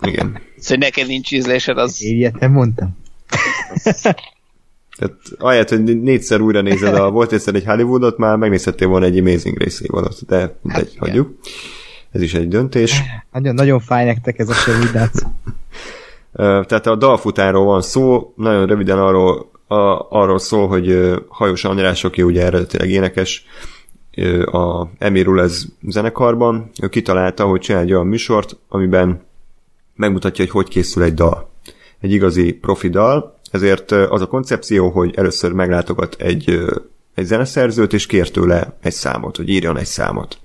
Igen. 0.00 0.38
Szóval, 0.58 0.78
neked 0.78 1.06
nincs 1.06 1.32
ízlésed, 1.32 1.78
az... 1.78 2.02
Én 2.02 2.16
ilyet 2.16 2.38
nem 2.38 2.52
mondtam. 2.52 2.96
Tehát 4.98 5.16
ahelyett, 5.38 5.68
hogy 5.68 6.00
négyszer 6.00 6.40
újra 6.40 6.60
nézed 6.60 6.94
a 6.94 7.10
volt 7.10 7.32
egyszer 7.32 7.54
egy 7.54 7.64
Hollywoodot, 7.64 8.18
már 8.18 8.36
megnézhettél 8.36 8.88
volna 8.88 9.06
egy 9.06 9.18
Amazing 9.18 9.56
Grace 9.56 9.84
évadot, 9.84 10.26
de 10.26 10.58
mindegy, 10.62 10.86
igen. 10.86 10.98
hagyjuk. 10.98 11.38
Ez 12.10 12.22
is 12.22 12.34
egy 12.34 12.48
döntés. 12.48 13.02
Nagyon, 13.32 13.54
nagyon 13.54 13.80
fáj 13.80 14.04
nektek 14.04 14.38
ez 14.38 14.48
a 14.48 14.54
sorovidác. 14.54 15.22
Tehát 16.38 16.86
a 16.86 16.96
dalfutáról 16.96 17.64
van 17.64 17.82
szó, 17.82 18.32
nagyon 18.36 18.66
röviden 18.66 18.98
arról, 18.98 19.50
a, 19.66 20.06
arról 20.10 20.38
szól, 20.38 20.68
hogy 20.68 21.14
Hajós 21.28 21.64
András, 21.64 22.04
aki 22.04 22.22
ugye 22.22 22.44
eredetileg 22.44 22.90
énekes, 22.90 23.44
a 24.44 24.86
Emirul 24.98 25.40
ez 25.40 25.64
zenekarban, 25.88 26.70
ő 26.82 26.88
kitalálta, 26.88 27.46
hogy 27.46 27.60
csinál 27.60 27.82
egy 27.82 27.92
olyan 27.92 28.06
műsort, 28.06 28.56
amiben 28.68 29.26
megmutatja, 29.94 30.44
hogy 30.44 30.52
hogy 30.52 30.68
készül 30.68 31.02
egy 31.02 31.14
dal. 31.14 31.50
Egy 32.00 32.12
igazi 32.12 32.52
profi 32.52 32.88
dal, 32.88 33.38
ezért 33.50 33.90
az 33.90 34.20
a 34.20 34.26
koncepció, 34.26 34.90
hogy 34.90 35.14
először 35.14 35.52
meglátogat 35.52 36.16
egy, 36.18 36.64
egy 37.14 37.24
zeneszerzőt, 37.24 37.92
és 37.92 38.06
kér 38.06 38.30
tőle 38.30 38.76
egy 38.82 38.92
számot, 38.92 39.36
hogy 39.36 39.48
írjon 39.48 39.76
egy 39.76 39.86
számot. 39.86 40.38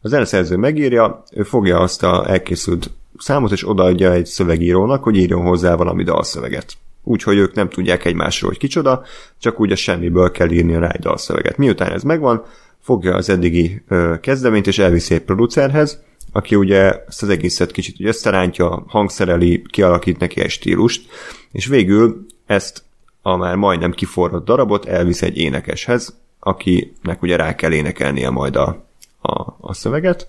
A 0.00 0.08
zeneszerző 0.08 0.56
megírja, 0.56 1.22
ő 1.32 1.42
fogja 1.42 1.78
azt 1.78 2.02
a 2.02 2.28
elkészült 2.28 2.90
számot, 3.20 3.52
és 3.52 3.68
odaadja 3.68 4.12
egy 4.12 4.26
szövegírónak, 4.26 5.02
hogy 5.02 5.16
írjon 5.16 5.42
hozzá 5.42 5.74
valami 5.74 6.02
dalszöveget. 6.02 6.72
Úgyhogy 7.02 7.36
ők 7.36 7.54
nem 7.54 7.68
tudják 7.68 8.04
egymásról, 8.04 8.50
hogy 8.50 8.58
kicsoda, 8.58 9.02
csak 9.38 9.60
úgy 9.60 9.72
a 9.72 9.76
semmiből 9.76 10.30
kell 10.30 10.50
írni 10.50 10.78
rá 10.78 10.88
egy 10.88 11.00
dalszöveget. 11.00 11.56
Miután 11.56 11.92
ez 11.92 12.02
megvan, 12.02 12.44
fogja 12.80 13.14
az 13.14 13.28
eddigi 13.28 13.82
kezdeményt, 14.20 14.66
és 14.66 14.78
elviszi 14.78 15.14
egy 15.14 15.22
producerhez, 15.22 16.02
aki 16.32 16.54
ugye 16.54 17.04
ezt 17.08 17.22
az 17.22 17.28
egészet 17.28 17.70
kicsit 17.70 17.98
ugye 17.98 18.08
összerántja, 18.08 18.84
hangszereli, 18.86 19.62
kialakít 19.70 20.18
neki 20.18 20.40
egy 20.40 20.50
stílust, 20.50 21.10
és 21.52 21.66
végül 21.66 22.26
ezt 22.46 22.82
a 23.22 23.36
már 23.36 23.56
majdnem 23.56 23.92
kiforrott 23.92 24.44
darabot 24.44 24.86
elvisz 24.86 25.22
egy 25.22 25.36
énekeshez, 25.36 26.18
akinek 26.38 27.22
ugye 27.22 27.36
rá 27.36 27.54
kell 27.54 27.72
énekelnie 27.72 28.30
majd 28.30 28.56
a, 28.56 28.84
a, 29.20 29.56
a 29.60 29.74
szöveget. 29.74 30.28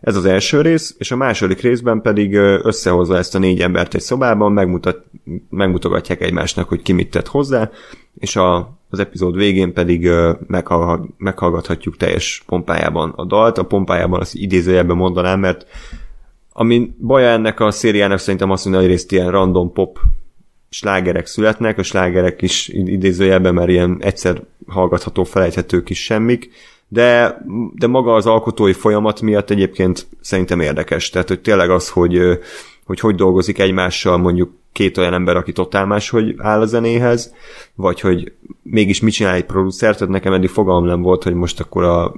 Ez 0.00 0.16
az 0.16 0.24
első 0.24 0.60
rész, 0.60 0.94
és 0.98 1.10
a 1.10 1.16
második 1.16 1.60
részben 1.60 2.00
pedig 2.00 2.34
ö, 2.34 2.58
összehozva 2.62 3.16
ezt 3.16 3.34
a 3.34 3.38
négy 3.38 3.60
embert 3.60 3.94
egy 3.94 4.00
szobában, 4.00 4.52
megmutat, 4.52 5.04
megmutogatják 5.48 6.20
egymásnak, 6.20 6.68
hogy 6.68 6.82
ki 6.82 6.92
mit 6.92 7.10
tett 7.10 7.26
hozzá, 7.26 7.70
és 8.18 8.36
a, 8.36 8.78
az 8.90 8.98
epizód 8.98 9.36
végén 9.36 9.72
pedig 9.72 10.10
meghallgat, 10.46 11.08
meghallgathatjuk 11.16 11.96
teljes 11.96 12.42
pompájában 12.46 13.12
a 13.16 13.24
dalt. 13.24 13.58
A 13.58 13.64
pompájában 13.64 14.20
azt 14.20 14.34
idézőjelben 14.34 14.96
mondanám, 14.96 15.40
mert 15.40 15.66
ami 16.52 16.94
baja 17.00 17.28
ennek 17.28 17.60
a 17.60 17.70
szériának 17.70 18.18
szerintem 18.18 18.50
azt 18.50 18.64
hogy 18.64 18.86
részt 18.86 19.12
ilyen 19.12 19.30
random 19.30 19.72
pop 19.72 19.98
slágerek 20.70 21.26
születnek, 21.26 21.78
a 21.78 21.82
slágerek 21.82 22.42
is 22.42 22.68
idézőjelben, 22.68 23.54
mert 23.54 23.68
ilyen 23.68 23.96
egyszer 24.00 24.42
hallgatható, 24.66 25.24
felejthető 25.24 25.82
kis 25.82 26.04
semmik, 26.04 26.50
de, 26.92 27.42
de 27.74 27.86
maga 27.86 28.14
az 28.14 28.26
alkotói 28.26 28.72
folyamat 28.72 29.20
miatt 29.20 29.50
egyébként 29.50 30.06
szerintem 30.20 30.60
érdekes. 30.60 31.10
Tehát, 31.10 31.28
hogy 31.28 31.40
tényleg 31.40 31.70
az, 31.70 31.88
hogy, 31.88 32.20
hogy 32.84 33.00
hogy 33.00 33.14
dolgozik 33.14 33.58
egymással 33.58 34.16
mondjuk 34.16 34.52
két 34.72 34.98
olyan 34.98 35.14
ember, 35.14 35.36
aki 35.36 35.52
totál 35.52 35.86
máshogy 35.86 36.34
áll 36.38 36.60
a 36.60 36.66
zenéhez, 36.66 37.34
vagy 37.74 38.00
hogy 38.00 38.32
mégis 38.62 39.00
mit 39.00 39.12
csinál 39.12 39.34
egy 39.34 39.44
producer, 39.44 39.96
tehát 39.96 40.12
nekem 40.12 40.32
eddig 40.32 40.48
fogalmam 40.48 40.84
nem 40.84 41.02
volt, 41.02 41.22
hogy 41.22 41.34
most 41.34 41.60
akkor 41.60 41.84
a 41.84 42.14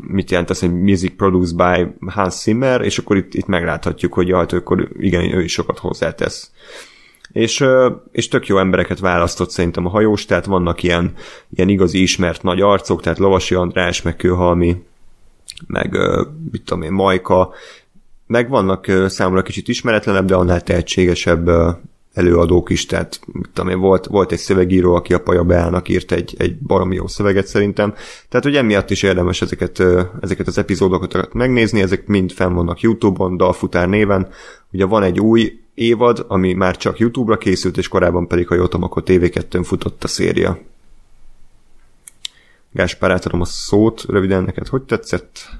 mit 0.00 0.30
jelent 0.30 0.50
az, 0.50 0.60
hogy 0.60 0.82
music 0.82 1.16
produced 1.16 1.56
by 1.56 2.08
Hans 2.10 2.34
Zimmer, 2.34 2.80
és 2.80 2.98
akkor 2.98 3.16
itt, 3.16 3.34
itt 3.34 3.46
megláthatjuk, 3.46 4.12
hogy 4.12 4.28
jaj, 4.28 4.46
akkor 4.50 4.88
igen, 4.98 5.34
ő 5.34 5.42
is 5.42 5.52
sokat 5.52 5.78
hozzátesz. 5.78 6.50
És, 7.32 7.64
és 8.12 8.28
tök 8.28 8.46
jó 8.46 8.58
embereket 8.58 8.98
választott 8.98 9.50
szerintem 9.50 9.86
a 9.86 9.90
hajós, 9.90 10.24
tehát 10.24 10.44
vannak 10.44 10.82
ilyen, 10.82 11.12
ilyen 11.50 11.68
igazi 11.68 12.02
ismert 12.02 12.42
nagy 12.42 12.60
arcok, 12.60 13.02
tehát 13.02 13.18
Lovasi 13.18 13.54
András, 13.54 14.02
meg 14.02 14.16
Kőhalmi, 14.16 14.82
meg 15.66 15.96
mit 16.52 16.62
tudom 16.62 16.82
én, 16.82 16.92
Majka, 16.92 17.52
meg 18.26 18.48
vannak 18.48 18.86
számomra 19.06 19.42
kicsit 19.42 19.68
ismeretlenebb, 19.68 20.26
de 20.26 20.34
annál 20.34 20.62
tehetségesebb 20.62 21.50
előadók 22.18 22.70
is, 22.70 22.86
tehát 22.86 23.20
mit 23.32 23.50
tudom 23.52 23.70
én, 23.70 23.78
volt, 23.78 24.06
volt 24.06 24.32
egy 24.32 24.38
szövegíró, 24.38 24.94
aki 24.94 25.14
a 25.14 25.20
Paja 25.20 25.44
Beának 25.44 25.88
írt 25.88 26.12
egy, 26.12 26.34
egy 26.38 26.56
baromi 26.58 26.94
jó 26.94 27.06
szöveget 27.06 27.46
szerintem, 27.46 27.94
tehát 28.28 28.44
hogy 28.44 28.56
emiatt 28.56 28.90
is 28.90 29.02
érdemes 29.02 29.42
ezeket, 29.42 29.82
ezeket 30.20 30.46
az 30.46 30.58
epizódokat 30.58 31.32
megnézni, 31.32 31.80
ezek 31.80 32.06
mind 32.06 32.32
fenn 32.32 32.54
vannak 32.54 32.80
Youtube-on, 32.80 33.36
Dalfutár 33.36 33.88
néven, 33.88 34.28
ugye 34.72 34.84
van 34.84 35.02
egy 35.02 35.20
új 35.20 35.60
évad, 35.78 36.24
ami 36.28 36.52
már 36.52 36.76
csak 36.76 36.98
YouTube-ra 36.98 37.38
készült, 37.38 37.76
és 37.76 37.88
korábban 37.88 38.26
pedig, 38.26 38.48
ha 38.48 38.54
jól 38.54 38.68
tudom, 38.68 38.82
akkor 38.82 39.02
TV2-n 39.06 39.62
futott 39.64 40.04
a 40.04 40.08
széria. 40.08 40.58
Gáspár, 42.72 43.10
átadom 43.10 43.40
a 43.40 43.44
szót, 43.44 44.04
röviden 44.08 44.42
neked 44.42 44.66
hogy 44.66 44.82
tetszett? 44.82 45.50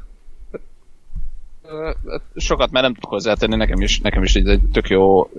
sokat 2.37 2.71
már 2.71 2.83
nem 2.83 2.95
tudok 2.95 3.11
hozzátenni, 3.11 3.57
nekem 3.57 3.81
is, 3.81 4.01
nekem 4.01 4.23
is 4.23 4.35
egy, 4.35 4.61
tök 4.73 4.89
jó, 4.89 5.31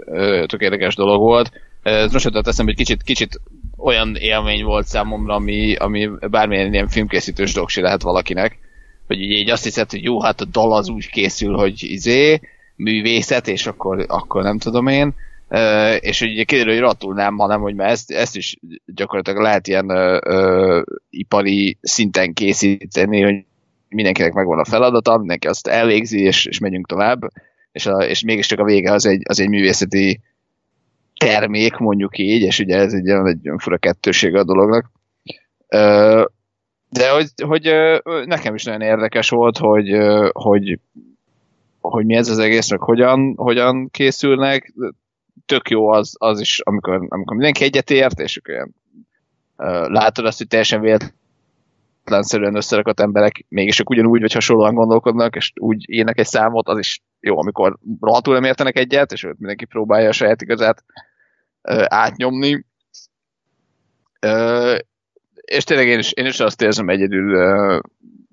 tök 0.46 0.62
érdekes 0.62 0.96
dolog 0.96 1.20
volt. 1.20 1.52
Ez 1.84 2.12
most 2.12 2.26
jutott 2.26 2.48
eszembe, 2.48 2.72
hogy 2.72 2.86
kicsit, 2.86 3.04
kicsit 3.04 3.42
olyan 3.78 4.16
élmény 4.16 4.64
volt 4.64 4.88
számomra, 4.88 5.34
ami, 5.34 5.76
ami 5.76 6.10
bármilyen 6.30 6.74
ilyen 6.74 6.88
filmkészítős 6.88 7.54
doksi 7.54 7.82
lehet 7.82 8.02
valakinek, 8.02 8.58
hogy 9.08 9.22
így, 9.22 9.32
így 9.32 9.50
azt 9.50 9.64
hiszed, 9.64 9.90
hogy 9.90 10.04
jó, 10.04 10.22
hát 10.22 10.42
a 10.42 10.46
dal 10.46 10.74
az 10.74 10.90
úgy 10.90 11.10
készül, 11.10 11.56
hogy 11.56 11.84
izé, 11.84 12.42
művészet, 12.80 13.48
és 13.48 13.68
akkor, 13.68 14.06
akkor 14.08 14.44
nem 14.44 14.58
tudom 14.58 14.88
én, 14.88 15.14
Uh, 15.52 15.96
és 16.00 16.22
ugye 16.22 16.44
kiderül, 16.44 16.74
hogy 16.74 16.82
rotul 16.82 17.14
nem, 17.14 17.38
hanem 17.38 17.62
hogy 17.62 17.76
már 17.76 17.90
ezt, 17.90 18.12
ezt 18.12 18.36
is 18.36 18.60
gyakorlatilag 18.86 19.42
lehet 19.42 19.68
ilyen 19.68 19.92
uh, 19.92 20.18
uh, 20.26 20.82
ipari 21.10 21.78
szinten 21.82 22.34
készíteni, 22.34 23.22
hogy 23.22 23.46
mindenkinek 23.88 24.34
megvan 24.34 24.60
a 24.60 24.66
feladata, 24.66 25.18
mindenki 25.18 25.48
azt 25.48 25.68
elvégzi, 25.68 26.22
és, 26.22 26.46
és 26.46 26.60
megyünk 26.60 26.88
tovább, 26.88 27.20
és, 27.72 27.86
a, 27.86 27.98
és 27.98 28.24
mégiscsak 28.24 28.60
a 28.60 28.64
vége 28.64 28.92
az 28.92 29.06
egy, 29.06 29.22
az 29.30 29.40
egy 29.40 29.50
művészeti 29.50 30.22
termék, 31.18 31.78
mondjuk 31.78 32.18
így, 32.18 32.42
és 32.42 32.60
ugye 32.60 32.78
ez 32.78 32.94
egy 32.94 33.08
egy 33.08 33.50
fura 33.58 33.78
kettőség 33.78 34.36
a 34.36 34.44
dolognak. 34.44 34.92
De 36.90 37.10
hogy, 37.12 37.28
hogy 37.46 37.72
nekem 38.26 38.56
is 38.56 38.64
nagyon 38.64 38.82
érdekes 38.82 39.30
volt, 39.30 39.58
hogy, 39.58 39.98
hogy, 40.32 40.80
hogy 41.80 42.06
mi 42.06 42.16
ez 42.16 42.30
az 42.30 42.38
egész, 42.38 42.70
meg 42.70 42.80
hogyan, 42.80 43.34
hogyan 43.38 43.90
készülnek. 43.90 44.74
Tök 45.46 45.70
jó 45.70 45.88
az, 45.88 46.16
az 46.18 46.40
is, 46.40 46.60
amikor, 46.60 46.96
amikor 46.96 47.36
mindenki 47.36 47.64
egyetért, 47.64 48.20
és 48.20 48.42
olyan 48.50 48.76
látod 49.88 50.26
azt, 50.26 50.38
hogy 50.38 50.48
teljesen 50.48 50.82
véletlen 50.82 51.18
véletlenszerűen 52.10 52.56
összerakott 52.56 53.00
emberek 53.00 53.46
mégis 53.50 53.76
csak 53.76 53.90
ugyanúgy 53.90 54.22
vagy 54.22 54.34
hasonlóan 54.34 54.74
gondolkodnak, 54.74 55.36
és 55.36 55.52
úgy 55.56 55.86
írnak 55.88 56.18
egy 56.18 56.26
számot, 56.26 56.68
az 56.68 56.78
is 56.78 57.02
jó, 57.20 57.40
amikor 57.40 57.78
rohadtul 58.02 58.34
nem 58.34 58.44
értenek 58.44 58.78
egyet, 58.78 59.12
és 59.12 59.28
mindenki 59.38 59.66
próbálja 59.66 60.10
a 60.10 60.12
saját 60.12 60.42
igazát 60.42 60.84
ö, 61.62 61.84
átnyomni. 61.88 62.66
És 65.42 65.64
tényleg 65.64 65.88
én 65.88 66.00
is, 66.00 66.12
én 66.12 66.26
is 66.26 66.40
azt 66.40 66.62
érzem 66.62 66.90
egyedül 66.90 67.42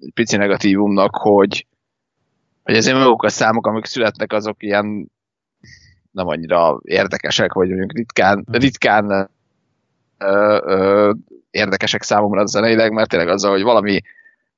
egy 0.00 0.12
pici 0.14 0.36
negatívumnak, 0.36 1.16
hogy, 1.16 1.66
hogy 2.66 2.74
ezért 2.74 2.96
maguk 2.96 3.22
a 3.22 3.28
számok, 3.28 3.66
amik 3.66 3.84
születnek, 3.84 4.32
azok 4.32 4.62
ilyen 4.62 5.10
nem 6.10 6.26
annyira 6.26 6.80
érdekesek, 6.82 7.52
vagy 7.52 7.68
mondjuk 7.68 7.92
ritkán, 7.92 8.46
ritkán 8.50 9.30
ö, 10.18 10.60
ö, 10.64 11.12
érdekesek 11.50 12.02
számomra 12.02 12.46
zeneileg, 12.46 12.92
mert 12.92 13.08
tényleg 13.08 13.28
azzal, 13.28 13.50
hogy 13.50 13.62
valami 13.62 14.00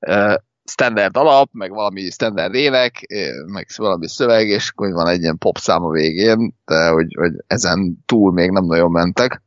uh, 0.00 0.34
standard 0.64 1.16
alap, 1.16 1.48
meg 1.52 1.70
valami 1.70 2.10
standard 2.10 2.54
ének, 2.54 3.06
meg 3.46 3.66
valami 3.76 4.08
szöveg, 4.08 4.48
és 4.48 4.70
akkor 4.70 4.92
van 4.92 5.08
egy 5.08 5.20
ilyen 5.20 5.38
pop 5.38 5.58
szám 5.58 5.84
a 5.84 5.90
végén, 5.90 6.54
de 6.64 6.88
hogy, 6.88 7.14
hogy 7.18 7.32
ezen 7.46 7.98
túl 8.06 8.32
még 8.32 8.50
nem 8.50 8.64
nagyon 8.64 8.90
mentek. 8.90 9.42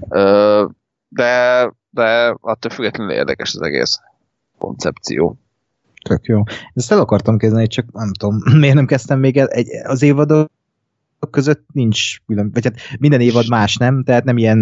Uh, 0.00 0.70
de, 1.08 1.72
de 1.90 2.36
attól 2.40 2.70
függetlenül 2.70 3.12
érdekes 3.12 3.54
az 3.54 3.62
egész 3.62 4.00
koncepció. 4.58 5.38
Tök 6.06 6.24
jó. 6.24 6.42
Ezt 6.74 6.92
el 6.92 6.98
akartam 6.98 7.38
kezdeni, 7.38 7.66
csak 7.66 7.92
nem 7.92 8.12
tudom, 8.12 8.38
miért 8.60 8.74
nem 8.74 8.86
kezdtem 8.86 9.18
még 9.18 9.36
el, 9.36 9.46
egy, 9.46 9.68
az 9.84 10.02
évadot 10.02 10.50
között 11.30 11.66
nincs 11.72 12.16
külön, 12.26 12.50
vagy 12.52 12.64
hát 12.64 12.74
minden 12.98 13.20
évad 13.20 13.48
más, 13.48 13.76
nem? 13.76 14.02
Tehát 14.04 14.24
nem 14.24 14.36
ilyen, 14.36 14.60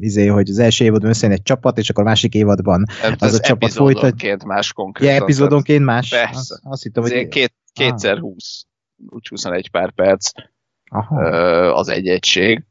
izé, 0.00 0.26
hogy 0.26 0.50
az 0.50 0.58
első 0.58 0.84
évadban 0.84 1.10
összejön 1.10 1.34
egy 1.34 1.42
csapat, 1.42 1.78
és 1.78 1.90
akkor 1.90 2.02
a 2.02 2.06
másik 2.06 2.34
évadban 2.34 2.84
hát 3.00 3.22
az 3.22 3.34
a 3.34 3.40
csapat 3.40 3.72
folytat. 3.72 4.44
más 4.44 4.72
konkrétan. 4.72 5.14
Ja, 5.14 5.22
epizódonként 5.22 5.84
más? 5.84 6.08
Persze. 6.08 6.36
Azt, 6.36 6.60
azt 6.62 6.82
hittem, 6.82 7.02
hogy... 7.02 7.28
Két, 7.28 7.52
kétszer 7.72 8.14
ah. 8.14 8.20
20, 8.20 8.64
úgy 9.08 9.28
21 9.28 9.70
pár 9.70 9.90
perc 9.90 10.30
Aha. 10.90 11.20
az 11.72 11.88
egy 11.88 12.06
egység. 12.06 12.64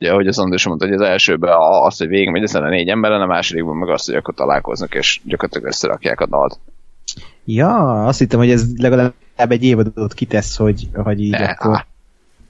Ugye, 0.00 0.10
ahogy 0.10 0.26
az 0.26 0.38
András 0.38 0.66
mondta, 0.66 0.86
hogy 0.86 0.94
az 0.94 1.00
elsőben 1.00 1.54
az, 1.58 1.98
hogy 1.98 2.08
végigmegy 2.08 2.42
ezen 2.42 2.64
a 2.64 2.68
négy 2.68 2.88
emberen, 2.88 3.20
a 3.20 3.26
másodikban 3.26 3.76
meg 3.76 3.88
azt, 3.88 4.06
hogy 4.06 4.14
akkor 4.14 4.34
találkoznak, 4.34 4.94
és 4.94 5.20
gyakorlatilag 5.24 5.68
összerakják 5.68 6.20
a 6.20 6.26
dalt. 6.26 6.58
Ja, 7.48 8.04
azt 8.06 8.18
hittem, 8.18 8.38
hogy 8.38 8.50
ez 8.50 8.66
legalább 8.76 9.14
egy 9.36 9.64
évadot 9.64 10.14
kitesz, 10.14 10.56
hogy, 10.56 10.88
hogy 10.94 11.20
így 11.20 11.30
ne, 11.30 11.44
akkor... 11.44 11.86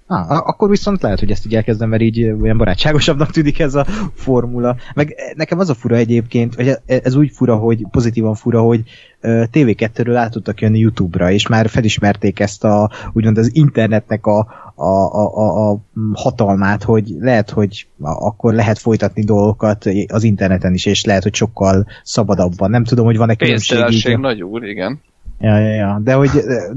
Ah, 0.09 0.31
akkor 0.31 0.68
viszont 0.68 1.02
lehet, 1.02 1.18
hogy 1.18 1.31
ezt 1.31 1.47
így 1.47 1.55
elkezdem, 1.55 1.89
mert 1.89 2.02
így 2.02 2.24
olyan 2.24 2.56
barátságosabbnak 2.56 3.31
tűnik 3.31 3.59
ez 3.59 3.74
a 3.74 3.85
formula. 4.14 4.77
Meg 4.94 5.14
nekem 5.36 5.59
az 5.59 5.70
a 5.70 5.74
fura 5.74 5.97
egyébként, 5.97 6.55
hogy 6.55 6.78
ez 6.86 7.14
úgy 7.14 7.31
fura, 7.35 7.56
hogy 7.56 7.86
pozitívan 7.90 8.35
fura, 8.35 8.60
hogy 8.60 8.82
TV2-ről 9.23 10.14
át 10.16 10.31
tudtak 10.31 10.60
jönni 10.60 10.78
YouTube-ra, 10.78 11.31
és 11.31 11.47
már 11.47 11.68
felismerték 11.68 12.40
ezt 12.40 12.64
a, 12.64 12.90
úgymond 13.12 13.39
az 13.39 13.51
internetnek 13.55 14.27
a, 14.27 14.47
a, 14.78 14.85
a, 14.85 15.70
a 15.70 15.81
hatalmát, 16.12 16.82
hogy 16.82 17.15
lehet, 17.19 17.51
hogy 17.51 17.86
akkor 18.01 18.55
lehet 18.55 18.78
folytatni 18.78 19.24
dolgokat 19.24 19.85
az 20.07 20.23
interneten 20.23 20.74
is, 20.74 20.86
és 20.86 21.05
lehet, 21.05 21.23
hogy 21.23 21.35
sokkal 21.35 21.86
szabadabban. 22.03 22.70
Nem 22.70 22.85
tudom, 22.85 23.05
hogy 23.05 23.16
van-e 23.16 23.35
különbség. 23.35 23.77
Pénztelenség 23.77 24.16
nagy 24.16 24.43
úr, 24.43 24.65
igen. 24.65 25.01
Ja, 25.39 25.59
ja, 25.59 25.74
ja. 25.74 26.01
De 26.05 26.15
hogy 26.15 26.31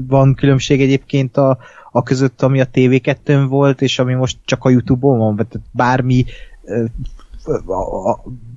van 0.06 0.34
különbség 0.34 0.80
egyébként 0.80 1.36
a, 1.36 1.58
a 1.92 2.02
között, 2.02 2.42
ami 2.42 2.60
a 2.60 2.68
TV2-n 2.72 3.46
volt, 3.48 3.82
és 3.82 3.98
ami 3.98 4.14
most 4.14 4.38
csak 4.44 4.64
a 4.64 4.70
Youtube-on 4.70 5.18
van, 5.18 5.36
vagy 5.36 5.46
bármi 5.70 6.24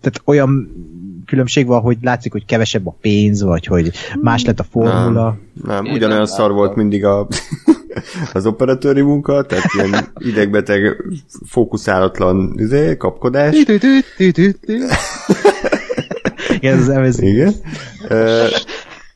tehát 0.01 0.21
olyan 0.25 0.71
különbség 1.25 1.67
van, 1.67 1.81
hogy 1.81 1.97
látszik, 2.01 2.31
hogy 2.31 2.45
kevesebb 2.45 2.87
a 2.87 2.95
pénz, 3.01 3.43
vagy 3.43 3.65
hogy 3.65 3.91
más 4.21 4.45
lett 4.45 4.59
a 4.59 4.65
formula. 4.69 5.37
Nem, 5.63 5.83
nem 5.83 5.93
ugyanolyan 5.93 6.25
szar 6.25 6.51
volt 6.51 6.75
mindig 6.75 7.05
a, 7.05 7.27
az 8.33 8.45
operatőri 8.45 9.01
munka, 9.01 9.45
tehát 9.45 9.65
ilyen 9.73 10.07
idegbeteg, 10.17 11.03
fókuszálatlan 11.45 12.53
izé, 12.57 12.97
kapkodás. 12.97 13.55
Igen, 16.49 16.91
ez 16.91 17.21
Igen. 17.21 17.53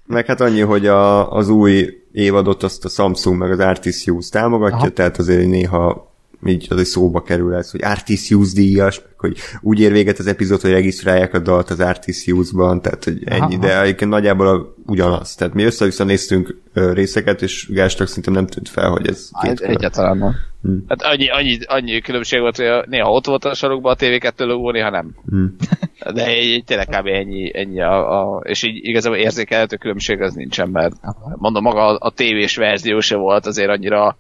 Meg 0.05 0.25
hát 0.25 0.41
annyi, 0.41 0.61
hogy 0.61 0.88
a, 0.88 1.31
az 1.31 1.49
új 1.49 1.89
évadot 2.11 2.63
azt 2.63 2.85
a 2.85 2.89
Samsung 2.89 3.38
meg 3.38 3.51
az 3.51 3.59
Artisius 3.59 4.29
támogatja, 4.29 4.77
Aha. 4.77 4.89
tehát 4.89 5.17
azért 5.17 5.47
néha 5.47 6.15
így 6.45 6.68
az 6.69 6.80
egy 6.80 6.85
szóba 6.85 7.22
kerül 7.22 7.53
ez, 7.53 7.72
hogy 7.72 7.84
Artisius 7.84 8.53
díjas, 8.53 9.01
hogy 9.18 9.38
úgy 9.61 9.80
ér 9.80 9.91
véget 9.91 10.19
az 10.19 10.27
epizód, 10.27 10.61
hogy 10.61 10.72
regisztrálják 10.72 11.34
a 11.34 11.39
dalt 11.39 11.69
az 11.69 11.80
Artisius-ban, 11.80 12.81
tehát 12.81 13.03
hogy 13.03 13.22
ennyi, 13.26 13.55
Aha. 13.55 13.57
de 13.57 13.81
egyébként 13.81 14.11
nagyjából 14.11 14.47
a, 14.47 14.73
ugyanaz. 14.85 15.35
Tehát 15.35 15.53
mi 15.53 15.64
össze-vissza 15.64 16.03
néztünk 16.03 16.61
részeket, 16.73 17.41
és 17.41 17.68
Gástak 17.69 18.07
szerintem 18.07 18.34
nem 18.34 18.47
tűnt 18.47 18.69
fel, 18.69 18.89
hogy 18.89 19.07
ez 19.07 19.30
két 19.41 19.59
hát, 19.59 19.69
Egyáltalán 19.69 20.18
nem. 20.18 20.35
Hmm. 20.61 20.84
Hát 20.88 21.01
annyi, 21.01 21.30
annyi, 21.30 21.57
annyi 21.65 22.01
különbség 22.01 22.39
volt, 22.39 22.57
hogy 22.57 22.68
néha 22.85 23.11
ott 23.11 23.26
volt 23.26 23.45
a 23.45 23.53
sarokban 23.53 23.93
a 23.93 23.95
TV2 23.95 24.45
logó, 24.45 24.72
néha 24.72 24.89
nem. 24.89 25.15
Hmm. 25.30 25.55
De 26.14 26.26
egy, 26.26 26.64
tényleg 26.65 26.88
kb. 26.88 27.07
ennyi, 27.07 27.51
ennyi 27.57 27.81
a, 27.81 28.35
a, 28.35 28.41
és 28.43 28.64
így 28.64 28.85
igazából 28.85 29.18
érzékelhető 29.18 29.76
különbség 29.76 30.22
az 30.22 30.34
nincsen, 30.34 30.69
mert 30.69 30.95
mondom, 31.35 31.64
maga 31.64 31.88
a, 31.88 31.97
a 31.99 32.11
tévés 32.11 32.55
verzió 32.55 32.99
se 32.99 33.15
volt 33.15 33.45
azért 33.45 33.69
annyira 33.69 34.18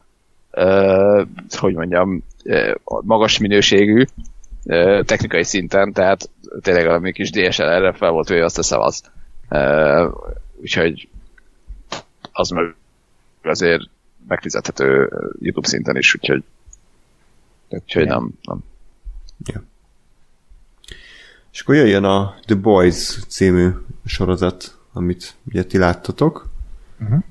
hogy 1.49 1.73
mondjam, 1.73 2.23
magas 3.01 3.37
minőségű 3.37 4.05
technikai 5.05 5.43
szinten, 5.43 5.93
tehát 5.93 6.29
tényleg 6.61 6.85
valami 6.85 7.11
kis 7.11 7.31
DSLR-re 7.31 7.93
fel 7.93 8.11
volt 8.11 8.27
hogy 8.27 8.39
azt 8.39 8.57
a 8.57 8.63
szavaz. 8.63 9.01
Uh, 9.49 10.13
úgyhogy 10.61 11.09
az 12.31 12.49
meg 12.49 12.75
azért 13.43 13.81
megfizethető 14.27 15.09
YouTube 15.39 15.67
szinten 15.67 15.97
is, 15.97 16.15
úgyhogy, 16.15 16.43
úgyhogy 17.69 18.05
nem, 18.05 18.31
nem. 18.41 18.63
És 21.57 21.63
akkor 21.63 21.75
jöjjön 21.75 22.03
a 22.03 22.35
The 22.45 22.55
Boys 22.55 23.25
című 23.27 23.69
sorozat, 24.05 24.77
amit 24.93 25.35
ugye 25.45 25.63
ti 25.63 25.77
láttatok. 25.77 26.49
Uh-huh. 26.99 27.23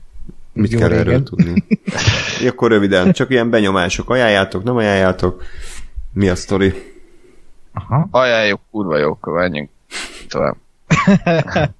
Mit 0.56 0.72
Jó 0.72 0.78
kell 0.78 0.88
régen. 0.88 1.06
erről 1.06 1.22
tudni? 1.22 1.64
akkor 2.48 2.70
röviden, 2.70 3.12
csak 3.12 3.30
ilyen 3.30 3.50
benyomások. 3.50 4.10
Ajánljátok, 4.10 4.64
nem 4.64 4.76
ajánljátok? 4.76 5.42
Mi 6.12 6.28
a 6.28 6.34
sztori? 6.34 6.94
Aha. 7.72 8.08
Ajánljuk, 8.10 8.60
kurva 8.70 8.98
jók, 8.98 9.24
menjünk 9.24 9.70
tovább. 10.28 10.56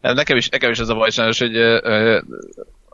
nem, 0.00 0.14
nekem, 0.14 0.36
is, 0.36 0.48
nekem 0.48 0.70
is 0.70 0.78
az 0.78 0.88
a 0.88 0.94
baj 0.94 1.10
sajnos, 1.10 1.38
hogy 1.38 1.56
ö, 1.56 1.80
ö, 1.82 2.20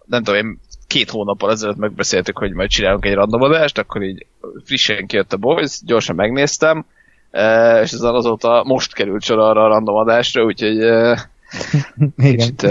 nem 0.05 0.23
tudom, 0.23 0.41
én 0.41 0.61
két 0.87 1.11
hónappal 1.11 1.51
ezelőtt 1.51 1.77
megbeszéltük, 1.77 2.39
hogy 2.39 2.53
majd 2.53 2.71
csinálunk 2.71 3.05
egy 3.05 3.15
random 3.15 3.43
adást, 3.43 3.79
akkor 3.79 4.03
így 4.03 4.27
frissen 4.65 5.07
kijött 5.07 5.33
a 5.33 5.37
Boys, 5.37 5.81
gyorsan 5.85 6.17
megnéztem, 6.17 6.85
ö, 7.31 7.81
és 7.81 7.93
ez 7.93 8.01
azóta 8.01 8.63
most 8.67 8.95
került 8.95 9.23
sor 9.23 9.39
arra 9.39 9.65
a 9.65 9.69
random 9.69 9.97
adásra, 9.97 10.45
úgyhogy 10.45 10.77
Igen. 12.17 12.37
kicsit 12.37 12.63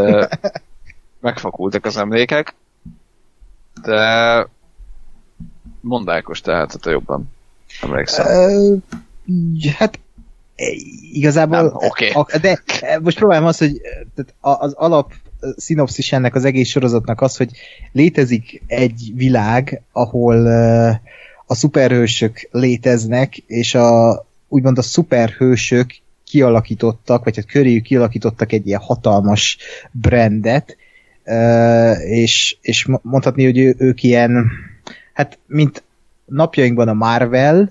megfakultak 1.20 1.86
az 1.86 1.98
emlékek, 1.98 2.56
de 3.82 4.48
mondákos 5.82 6.42
tehát, 6.42 6.72
hát 6.72 6.86
jobban 6.86 7.30
emlékszem. 7.82 8.26
Ö, 8.26 8.76
hát 9.78 10.00
igazából... 11.12 11.58
Nem, 11.62 11.72
oké. 11.74 12.10
a- 12.10 12.38
De 12.42 12.62
e, 12.82 13.00
most 13.00 13.18
próbálom 13.18 13.46
azt, 13.46 13.60
hogy 13.60 13.82
tehát 14.16 14.34
a- 14.40 14.64
az 14.66 14.74
alap 14.74 15.14
szinopszis 15.58 16.12
ennek 16.12 16.36
az 16.36 16.46
egész 16.46 16.70
sorozatnak 16.70 17.22
az, 17.22 17.38
hogy 17.38 17.52
létezik 17.92 18.62
egy 18.68 19.12
világ, 19.16 19.82
ahol 19.92 20.48
a 21.46 21.56
szuperhősök 21.56 22.48
léteznek, 22.52 23.38
és 23.38 23.76
a 23.76 24.26
úgymond 24.48 24.78
a 24.78 24.82
szuperhősök 24.82 25.96
kialakítottak, 26.26 27.24
vagy 27.24 27.36
hát 27.36 27.46
köréjük 27.46 27.84
kialakítottak 27.84 28.52
egy 28.52 28.68
ilyen 28.68 28.80
hatalmas 28.80 29.58
brandet, 29.92 30.78
és, 32.06 32.58
és 32.62 32.86
mo- 32.86 33.04
mondhatni, 33.04 33.44
hogy 33.44 33.58
ő, 33.58 33.76
ők 33.78 34.04
ilyen, 34.04 34.52
hát 35.14 35.40
mint 35.46 35.84
napjainkban 36.26 36.88
a 36.88 36.94
Marvel, 36.94 37.70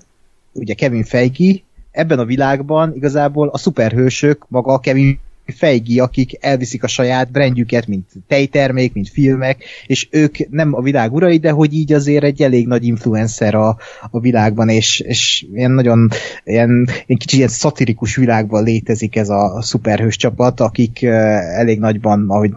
ugye 0.51 0.73
Kevin 0.73 1.03
Feige, 1.03 1.53
ebben 1.91 2.19
a 2.19 2.25
világban 2.25 2.95
igazából 2.95 3.47
a 3.47 3.57
szuperhősök, 3.57 4.45
maga 4.47 4.73
a 4.73 4.79
Kevin 4.79 5.19
Feige, 5.55 6.01
akik 6.01 6.37
elviszik 6.39 6.83
a 6.83 6.87
saját 6.87 7.31
brandjüket, 7.31 7.87
mint 7.87 8.09
tejtermék, 8.27 8.93
mint 8.93 9.09
filmek, 9.09 9.63
és 9.85 10.07
ők 10.11 10.49
nem 10.49 10.73
a 10.73 10.81
világ 10.81 11.13
urai, 11.13 11.37
de 11.37 11.51
hogy 11.51 11.73
így 11.73 11.93
azért 11.93 12.23
egy 12.23 12.41
elég 12.41 12.67
nagy 12.67 12.85
influencer 12.85 13.55
a, 13.55 13.77
a 14.11 14.19
világban, 14.19 14.69
és, 14.69 14.99
és 14.99 15.45
ilyen 15.53 15.71
nagyon 15.71 16.09
ilyen, 16.43 16.69
ilyen 17.05 17.19
kicsit 17.19 17.37
ilyen 17.37 17.47
szatirikus 17.47 18.15
világban 18.15 18.63
létezik 18.63 19.15
ez 19.15 19.29
a 19.29 19.61
szuperhős 19.61 20.15
csapat, 20.15 20.59
akik 20.59 21.03
elég 21.03 21.79
nagyban, 21.79 22.25
ahogy 22.29 22.51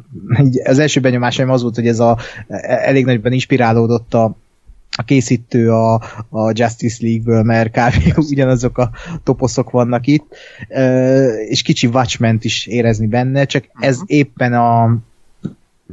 az 0.64 0.78
első 0.78 1.00
benyomásaim 1.00 1.50
az 1.50 1.62
volt, 1.62 1.74
hogy 1.74 1.86
ez 1.86 2.00
a 2.00 2.18
eh, 2.48 2.86
elég 2.86 3.04
nagyban 3.04 3.32
inspirálódott 3.32 4.14
a 4.14 4.36
a 5.00 5.04
készítő 5.04 5.72
a, 5.72 5.94
a 6.28 6.50
Justice 6.52 6.96
League-ből, 7.00 7.42
mert 7.42 7.70
kb. 7.70 8.18
ugyanazok 8.30 8.78
a 8.78 8.90
toposzok 9.24 9.70
vannak 9.70 10.06
itt, 10.06 10.36
és 11.48 11.62
kicsi 11.62 11.86
watchmen 11.86 12.38
is 12.42 12.66
érezni 12.66 13.06
benne, 13.06 13.44
csak 13.44 13.64
ez 13.80 13.98
éppen 14.06 14.52
a 14.52 14.96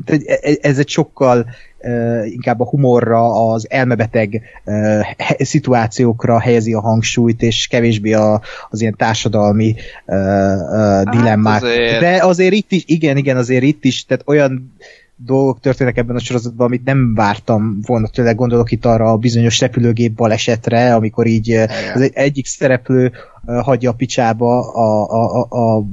tehát 0.05 0.21
e- 0.25 0.57
ez 0.61 0.79
egy 0.79 0.87
sokkal 0.89 1.47
uh, 1.79 2.31
inkább 2.31 2.59
a 2.59 2.65
humorra, 2.67 3.49
az 3.51 3.65
elmebeteg 3.69 4.41
uh, 4.65 5.01
he- 5.17 5.45
szituációkra 5.45 6.39
helyezi 6.39 6.73
a 6.73 6.81
hangsúlyt, 6.81 7.41
és 7.41 7.67
kevésbé 7.67 8.13
a, 8.13 8.41
az 8.69 8.81
ilyen 8.81 8.95
társadalmi 8.97 9.75
uh, 10.05 10.15
uh, 10.15 11.03
dilemmák. 11.03 11.61
azért- 11.63 11.99
De 11.99 12.23
azért 12.23 12.53
itt 12.53 12.71
is, 12.71 12.83
igen, 12.85 13.17
igen, 13.17 13.37
azért 13.37 13.63
itt 13.63 13.83
is, 13.83 14.05
tehát 14.05 14.23
olyan 14.25 14.73
dolgok 15.17 15.59
történnek 15.59 15.97
ebben 15.97 16.15
a 16.15 16.19
sorozatban, 16.19 16.65
amit 16.65 16.83
nem 16.83 17.13
vártam 17.15 17.79
volna 17.85 18.07
tőle, 18.07 18.31
gondolok 18.31 18.71
itt 18.71 18.85
arra 18.85 19.11
a 19.11 19.17
bizonyos 19.17 19.59
repülőgép 19.59 20.13
balesetre, 20.13 20.95
amikor 20.95 21.25
így 21.27 21.51
eh, 21.51 21.69
az 21.95 22.01
egy- 22.01 22.13
egyik 22.13 22.45
szereplő 22.45 23.11
eh, 23.45 23.63
hagyja 23.63 23.89
a 23.89 23.93
picsába 23.93 24.71
a, 24.71 25.09
a, 25.09 25.47
a, 25.49 25.85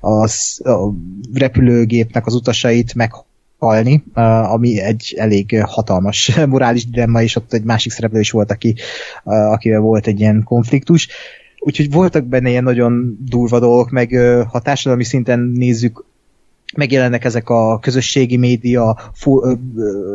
a, 0.00 0.22
a, 0.22 0.28
a 0.70 0.92
repülőgépnek 1.34 2.26
az 2.26 2.34
utasait 2.34 2.94
meghalni, 2.94 4.04
eh, 4.14 4.52
ami 4.52 4.80
egy 4.80 5.14
elég 5.18 5.62
hatalmas 5.62 6.36
morális 6.46 6.88
dilemma, 6.88 7.22
és 7.22 7.36
ott 7.36 7.52
egy 7.52 7.64
másik 7.64 7.92
szereplő 7.92 8.20
is 8.20 8.30
volt, 8.30 8.50
aki, 8.50 8.74
akivel 9.24 9.80
volt 9.80 10.06
egy 10.06 10.20
ilyen 10.20 10.42
konfliktus. 10.44 11.08
Úgyhogy 11.58 11.92
voltak 11.92 12.24
benne 12.24 12.48
ilyen 12.48 12.62
nagyon 12.62 13.18
durva 13.28 13.58
dolgok, 13.58 13.90
meg 13.90 14.10
ha 14.48 14.60
társadalmi 14.60 15.04
szinten 15.04 15.40
nézzük, 15.40 16.04
megjelennek 16.76 17.24
ezek 17.24 17.48
a 17.48 17.78
közösségi 17.78 18.36
média 18.36 18.98
ö, 19.26 19.52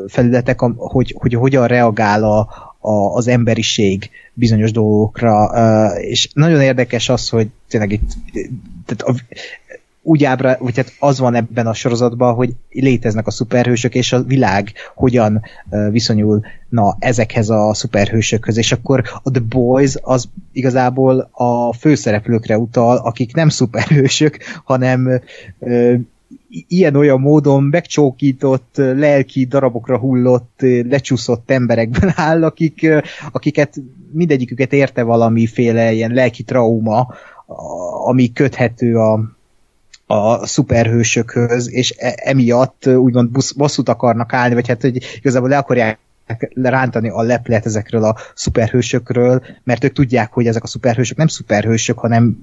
felületek, 0.08 0.60
hogy, 0.76 1.16
hogy 1.18 1.34
hogyan 1.34 1.68
reagál 1.68 2.24
a, 2.24 2.40
a, 2.80 3.16
az 3.16 3.28
emberiség 3.28 4.10
bizonyos 4.34 4.72
dolgokra, 4.72 5.46
és 6.00 6.30
nagyon 6.34 6.62
érdekes 6.62 7.10
az, 7.10 7.30
hogy 7.30 7.48
tényleg 7.68 7.92
itt 7.92 8.12
tehát 8.86 9.02
a, 9.02 9.22
úgy 10.08 10.24
ábra, 10.24 10.58
vagy 10.60 10.76
hát 10.76 10.94
az 11.00 11.20
van 11.20 11.36
ebben 11.36 11.68
a 11.68 11.74
sorozatban, 11.74 12.34
hogy 12.34 12.54
léteznek 12.72 13.28
a 13.28 13.32
szuperhősök, 13.32 13.96
és 13.96 14.14
a 14.14 14.24
világ 14.24 14.72
hogyan 14.96 15.42
viszonyul 15.92 16.46
na, 16.70 16.96
ezekhez 17.00 17.50
a 17.50 17.74
szuperhősökhöz, 17.74 18.58
és 18.58 18.72
akkor 18.72 19.04
a 19.24 19.32
The 19.32 19.44
Boys 19.50 19.96
az 20.02 20.30
igazából 20.52 21.30
a 21.32 21.74
főszereplőkre 21.74 22.58
utal, 22.58 22.98
akik 22.98 23.36
nem 23.36 23.50
szuperhősök, 23.50 24.38
hanem 24.64 25.22
ilyen-olyan 26.50 27.20
módon 27.20 27.64
megcsókított, 27.64 28.76
lelki 28.76 29.46
darabokra 29.46 29.98
hullott, 29.98 30.60
lecsúszott 30.90 31.52
emberekben 31.52 32.12
áll, 32.28 32.44
akik, 32.44 32.88
akiket 33.32 33.76
mindegyiküket 34.12 34.74
érte 34.74 35.04
valamiféle 35.04 35.92
ilyen 35.92 36.12
lelki 36.12 36.44
trauma, 36.44 37.14
ami 38.06 38.32
köthető 38.32 38.98
a, 38.98 39.20
a 40.06 40.46
szuperhősökhöz, 40.46 41.74
és 41.74 41.94
e- 41.98 42.14
emiatt 42.16 42.88
úgymond 42.88 43.32
busz, 43.32 43.52
bosszút 43.52 43.90
akarnak 43.90 44.34
állni, 44.34 44.54
vagy 44.54 44.68
hát 44.68 44.82
hogy 44.82 45.18
igazából 45.18 45.50
le 45.50 45.58
akarják 45.58 46.00
rántani 46.54 47.10
a 47.10 47.22
leplet 47.22 47.66
ezekről 47.66 48.04
a 48.04 48.16
szuperhősökről, 48.36 49.44
mert 49.64 49.84
ők 49.84 49.94
tudják, 49.94 50.34
hogy 50.34 50.48
ezek 50.48 50.64
a 50.64 50.68
szuperhősök 50.68 51.18
nem 51.18 51.28
szuperhősök, 51.28 52.00
hanem 52.00 52.38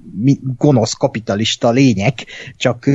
gonosz 0.57 0.93
kapitalista 0.93 1.71
lények, 1.71 2.25
csak 2.57 2.89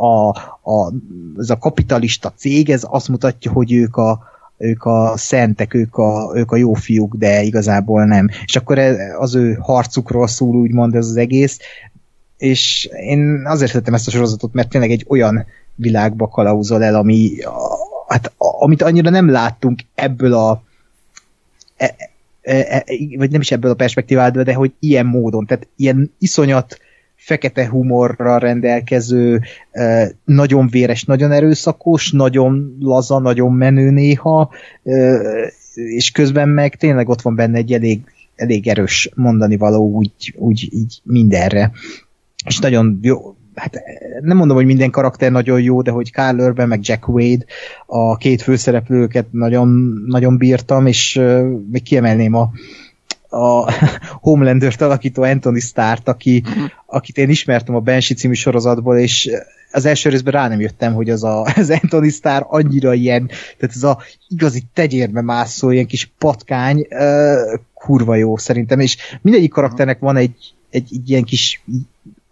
a, 0.00 0.28
a, 0.72 0.92
ez 1.38 1.50
a 1.50 1.58
kapitalista 1.58 2.32
cég, 2.36 2.70
ez 2.70 2.82
azt 2.88 3.08
mutatja, 3.08 3.52
hogy 3.52 3.72
ők 3.72 3.96
a, 3.96 4.22
ők 4.56 4.84
a 4.84 5.12
szentek, 5.16 5.74
ők 5.74 5.96
a, 5.96 6.32
ők 6.34 6.52
a 6.52 6.56
jó 6.56 6.72
fiúk, 6.72 7.14
de 7.14 7.42
igazából 7.42 8.04
nem. 8.04 8.28
És 8.44 8.56
akkor 8.56 8.78
e- 8.78 9.16
az 9.18 9.34
ő 9.34 9.58
harcukról 9.60 10.26
szól 10.26 10.56
úgymond 10.56 10.94
ez 10.94 11.06
az 11.06 11.16
egész, 11.16 11.58
és 12.36 12.88
én 13.06 13.42
azért 13.44 13.70
szeretem 13.70 13.94
ezt 13.94 14.06
a 14.06 14.10
sorozatot, 14.10 14.52
mert 14.52 14.68
tényleg 14.68 14.90
egy 14.90 15.04
olyan 15.08 15.46
világba 15.74 16.28
kalauzol 16.28 16.84
el, 16.84 16.94
ami, 16.94 17.32
hát, 18.10 18.32
amit 18.36 18.82
annyira 18.82 19.10
nem 19.10 19.30
láttunk 19.30 19.80
ebből 19.94 20.32
a 20.32 20.62
e, 21.76 21.94
e, 22.42 22.54
e, 22.54 22.84
vagy 23.16 23.30
nem 23.30 23.40
is 23.40 23.50
ebből 23.50 23.70
a 23.70 23.74
perspektívából, 23.74 24.42
de 24.42 24.54
hogy 24.54 24.72
ilyen 24.78 25.06
módon, 25.06 25.46
tehát 25.46 25.68
ilyen 25.76 26.12
iszonyat 26.18 26.78
fekete 27.16 27.68
humorra 27.68 28.38
rendelkező, 28.38 29.40
e, 29.70 30.10
nagyon 30.24 30.68
véres, 30.68 31.04
nagyon 31.04 31.32
erőszakos, 31.32 32.10
nagyon 32.12 32.76
laza, 32.80 33.18
nagyon 33.18 33.52
menő 33.52 33.90
néha, 33.90 34.50
e, 34.84 35.20
és 35.74 36.10
közben 36.10 36.48
meg 36.48 36.76
tényleg 36.76 37.08
ott 37.08 37.22
van 37.22 37.34
benne 37.34 37.56
egy 37.58 37.72
elég, 37.72 38.00
elég 38.36 38.68
erős 38.68 39.10
mondani 39.14 39.56
való 39.56 39.90
úgy, 39.90 40.34
úgy 40.36 40.68
így 40.72 41.00
mindenre. 41.04 41.72
És 42.46 42.58
nagyon 42.58 42.98
jó, 43.02 43.34
hát 43.60 43.82
nem 44.20 44.36
mondom, 44.36 44.56
hogy 44.56 44.66
minden 44.66 44.90
karakter 44.90 45.30
nagyon 45.30 45.60
jó, 45.60 45.82
de 45.82 45.90
hogy 45.90 46.10
Carl 46.12 46.40
Urban 46.40 46.68
meg 46.68 46.80
Jack 46.82 47.08
Wade, 47.08 47.44
a 47.86 48.16
két 48.16 48.42
főszereplőket 48.42 49.26
nagyon, 49.30 49.68
nagyon 50.06 50.36
bírtam, 50.36 50.86
és 50.86 51.16
uh, 51.16 51.40
még 51.70 51.82
kiemelném 51.82 52.34
a, 52.34 52.50
a 53.28 53.72
Homelander-t 54.24 54.80
alakító 54.80 55.22
Anthony 55.22 55.58
Starrt, 55.58 56.08
aki, 56.08 56.42
akit 56.86 57.18
én 57.18 57.28
ismertem 57.28 57.74
a 57.74 57.80
Banshee 57.80 58.16
című 58.16 58.34
sorozatból, 58.34 58.98
és 58.98 59.30
az 59.72 59.84
első 59.84 60.08
részben 60.08 60.32
rá 60.32 60.48
nem 60.48 60.60
jöttem, 60.60 60.94
hogy 60.94 61.10
az, 61.10 61.24
a, 61.24 61.46
az 61.56 61.70
Anthony 61.70 62.10
Starr 62.10 62.44
annyira 62.48 62.94
ilyen, 62.94 63.26
tehát 63.26 63.76
ez 63.76 63.82
a 63.82 63.98
igazi 64.28 64.62
tegyérbe 64.72 65.22
mászó, 65.22 65.70
ilyen 65.70 65.86
kis 65.86 66.12
patkány, 66.18 66.86
uh, 66.90 67.60
kurva 67.74 68.14
jó 68.14 68.36
szerintem, 68.36 68.80
és 68.80 68.96
mindegyik 69.22 69.50
karakternek 69.50 69.98
van 69.98 70.16
egy, 70.16 70.54
egy, 70.70 70.88
egy 70.92 71.10
ilyen 71.10 71.24
kis 71.24 71.62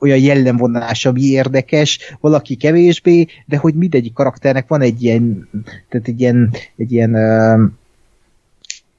olyan 0.00 0.18
jellemvonás, 0.18 1.06
ami 1.06 1.22
érdekes, 1.22 1.98
valaki 2.20 2.54
kevésbé, 2.54 3.26
de 3.46 3.56
hogy 3.56 3.74
mindegyik 3.74 4.12
karakternek 4.12 4.68
van 4.68 4.80
egy 4.80 5.02
ilyen, 5.02 5.48
tehát 5.88 6.08
egy 6.08 6.20
ilyen, 6.20 6.50
egy 6.76 6.92
ilyen 6.92 7.14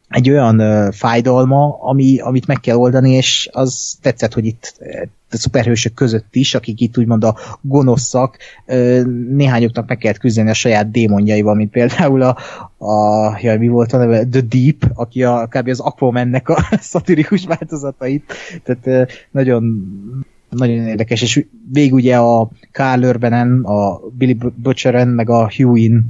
egy 0.10 0.30
olyan 0.30 0.92
fájdalma, 0.92 1.78
ami, 1.82 2.20
amit 2.20 2.48
meg 2.48 2.60
kell 2.60 2.76
oldani, 2.76 3.12
és 3.12 3.50
az 3.52 3.98
tetszett, 4.02 4.34
hogy 4.34 4.46
itt 4.46 4.78
a 5.32 5.38
szuperhősök 5.38 5.94
között 5.94 6.36
is, 6.36 6.56
akik 6.56 6.80
itt 6.82 6.98
úgymond 6.98 7.24
a 7.24 7.38
gonoszak, 7.62 8.38
uh, 8.68 9.02
néhányoknak 9.30 9.88
meg 9.88 9.98
kellett 9.98 10.18
küzdeni 10.18 10.50
a 10.50 10.54
saját 10.54 10.92
démonjaival, 10.92 11.56
mint 11.56 11.72
például 11.72 12.22
a, 12.22 12.38
a 12.86 13.38
jaj, 13.42 13.58
mi 13.58 13.68
volt 13.68 13.94
a 13.94 13.98
neve? 13.98 14.26
The 14.26 14.42
Deep, 14.42 14.92
aki 14.94 15.24
a, 15.24 15.48
kb. 15.48 15.68
az 15.68 15.80
Aquamannek 15.80 16.50
a 16.50 16.70
szatirikus 16.80 17.46
változatait, 17.46 18.34
tehát 18.64 19.12
nagyon 19.32 19.86
nagyon 20.50 20.88
érdekes, 20.88 21.22
és 21.22 21.46
végig 21.72 21.94
ugye 21.94 22.18
a 22.18 22.50
Carl 22.72 23.04
Urbenen, 23.04 23.64
a 23.64 24.00
Billy 24.18 24.38
Butcheren, 24.56 25.08
meg 25.08 25.30
a 25.30 25.52
Hughie 25.56 26.02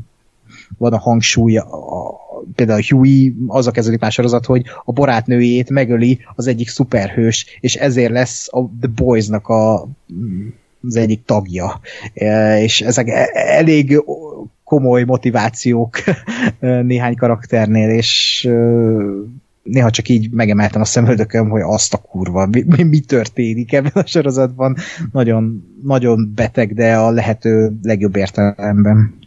van 0.78 0.94
a 0.94 0.98
hangsúly, 0.98 1.58
a, 1.58 1.68
például 2.56 2.82
Huey 2.90 3.34
az 3.48 3.68
a 3.68 3.72
kezdődik 3.72 4.00
már 4.00 4.12
sorozat, 4.12 4.46
hogy 4.46 4.64
a 4.86 4.92
barátnőjét 4.92 5.70
megöli 5.70 6.20
az 6.36 6.48
egyik 6.48 6.68
szuperhős, 6.68 7.58
és 7.60 7.76
ezért 7.76 8.12
lesz 8.12 8.48
a 8.52 8.70
The 8.80 8.92
Boys-nak 8.96 9.48
a, 9.48 9.88
az 10.88 10.96
egyik 10.96 11.26
tagja. 11.26 11.80
E, 12.14 12.62
és 12.62 12.82
ezek 12.82 13.08
e, 13.08 13.30
elég 13.34 14.04
komoly 14.64 15.04
motivációk 15.04 15.98
néhány 16.60 17.16
karakternél, 17.16 17.90
és 17.90 18.50
néha 19.64 19.90
csak 19.90 20.10
így 20.10 20.32
megemeltem 20.32 20.82
a 20.82 20.86
szemöldököm, 20.86 21.50
hogy 21.50 21.62
azt 21.62 21.94
a 21.94 21.98
kurva, 21.98 22.46
mi, 22.46 22.64
mi, 22.68 22.84
mi 22.84 23.00
történik 23.00 23.74
ebben 23.74 23.92
a 23.94 24.06
sorozatban. 24.06 24.78
Nagyon, 25.12 25.64
nagyon 25.84 26.32
beteg, 26.36 26.74
de 26.74 26.98
a 26.98 27.10
lehető 27.10 27.72
legjobb 27.82 28.16
értelemben. 28.16 29.20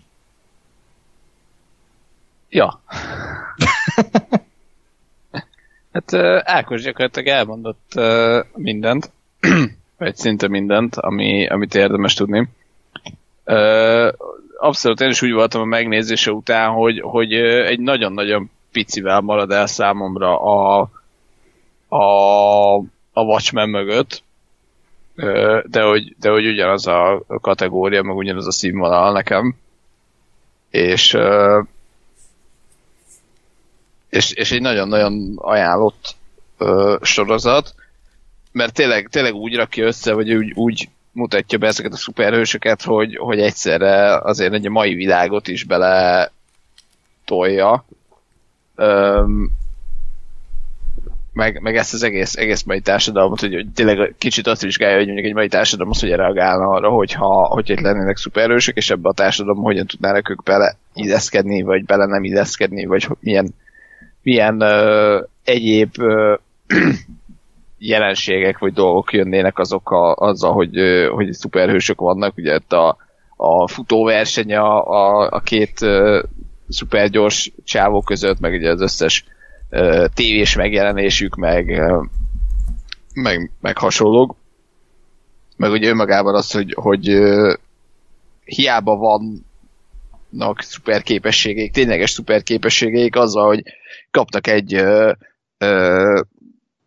Ja. 2.49 2.81
hát 5.93 6.15
Ákos 6.45 6.83
gyakorlatilag 6.83 7.29
elmondott 7.29 8.01
mindent, 8.55 9.11
vagy 9.99 10.17
szinte 10.17 10.49
mindent, 10.49 10.97
ami, 10.97 11.47
amit 11.47 11.75
érdemes 11.75 12.15
tudni. 12.15 12.49
Abszolút 14.59 15.01
én 15.01 15.09
is 15.09 15.23
úgy 15.23 15.33
voltam 15.33 15.61
a 15.61 15.65
megnézése 15.65 16.31
után, 16.31 16.71
hogy, 16.71 17.01
hogy 17.01 17.33
egy 17.35 17.81
nagyon-nagyon 17.81 18.51
picivel 18.73 19.21
marad 19.21 19.51
el 19.51 19.67
számomra 19.67 20.41
a, 20.41 20.91
a, 21.89 22.77
a 23.13 23.23
Watchmen 23.23 23.69
mögött, 23.69 24.23
de 25.65 25.83
hogy, 25.83 26.17
de 26.19 26.31
hogy 26.31 26.47
ugyanaz 26.47 26.87
a 26.87 27.25
kategória, 27.41 28.03
meg 28.03 28.17
ugyanaz 28.17 28.47
a 28.47 28.53
színvonal 28.53 29.13
nekem. 29.13 29.57
És 30.71 31.17
és, 34.13 34.31
és 34.33 34.53
egy 34.53 34.61
nagyon-nagyon 34.61 35.33
ajánlott 35.37 36.17
sorozat, 37.01 37.75
mert 38.53 38.75
tényleg, 38.75 39.09
tényleg 39.09 39.35
úgy 39.35 39.55
rakja 39.55 39.87
össze, 39.87 40.13
vagy 40.13 40.35
úgy, 40.35 40.53
úgy 40.55 40.89
mutatja 41.13 41.59
be 41.59 41.67
ezeket 41.67 41.93
a 41.93 41.97
szuperhősöket, 41.97 42.83
hogy, 42.83 43.17
hogy 43.17 43.41
egyszerre 43.41 44.19
azért 44.19 44.53
egy 44.53 44.69
mai 44.69 44.95
világot 44.95 45.49
is 45.49 45.65
bele 45.65 46.31
tolja. 47.25 47.85
Öm, 48.75 49.51
meg, 51.33 51.61
meg 51.61 51.77
ezt 51.77 51.95
az 51.95 52.03
egész, 52.03 52.37
egész 52.37 52.63
mai 52.63 52.81
társadalmat, 52.81 53.41
hogy, 53.41 53.55
hogy 53.55 53.67
tényleg 53.75 54.15
kicsit 54.19 54.47
azt 54.47 54.63
vizsgálja, 54.63 54.97
hogy 54.97 55.07
mondjuk 55.07 55.27
egy 55.27 55.35
mai 55.35 55.49
társadalom 55.49 55.93
az 55.93 56.01
hogy 56.01 56.11
reagálna 56.11 56.69
arra, 56.69 56.89
hogyha, 56.89 57.47
hogy 57.47 57.71
itt 57.71 57.81
lennének 57.81 58.17
szuperhősök, 58.17 58.77
és 58.77 58.91
ebbe 58.91 59.09
a 59.09 59.13
társadalom 59.13 59.63
hogyan 59.63 59.87
tudnának 59.87 60.31
ők 60.31 60.43
bele 60.43 60.77
vagy 61.63 61.85
bele 61.85 62.07
nem 62.07 62.25
illeszkedni, 62.25 62.85
vagy 62.85 63.09
milyen 63.21 63.55
milyen 64.23 64.61
ö, 64.61 65.21
egyéb 65.45 65.91
ö, 65.99 66.35
jelenségek 67.79 68.59
vagy 68.59 68.73
dolgok 68.73 69.13
jönnének 69.13 69.59
azok 69.59 69.91
a, 69.91 70.15
azzal, 70.15 70.53
hogy, 70.53 70.79
ö, 70.79 71.09
hogy 71.09 71.33
szuperhősök 71.33 72.01
vannak, 72.01 72.37
ugye 72.37 72.59
a, 72.69 72.97
a 73.37 73.69
futóverseny 73.69 74.55
a, 74.55 74.87
a, 74.87 75.29
a 75.31 75.41
két 75.41 75.83
ö, 75.83 76.23
szupergyors 76.73 77.53
csávó 77.65 78.03
között, 78.03 78.41
meg 78.41 78.53
ugye 78.53 78.71
az 78.71 78.81
összes 78.81 79.25
ö, 79.71 80.07
tévés 80.15 80.55
megjelenésük, 80.55 81.35
meg, 81.35 81.69
ö, 81.69 82.03
meg, 83.15 83.51
meg 83.61 83.79
hasonlók. 83.79 84.37
Meg 85.57 85.71
ugye 85.71 85.89
önmagában 85.89 86.35
az, 86.35 86.51
hogy, 86.51 86.75
hogy 86.77 87.09
ö, 87.09 87.55
hiába 88.45 88.97
vannak 88.97 90.63
szuperképességeik, 90.63 91.73
tényleges 91.73 92.11
szuperképességeik 92.11 93.17
azzal, 93.17 93.47
hogy 93.47 93.63
kaptak 94.11 94.47
egy 94.47 94.75
ö, 94.75 95.13
ö, 95.59 96.21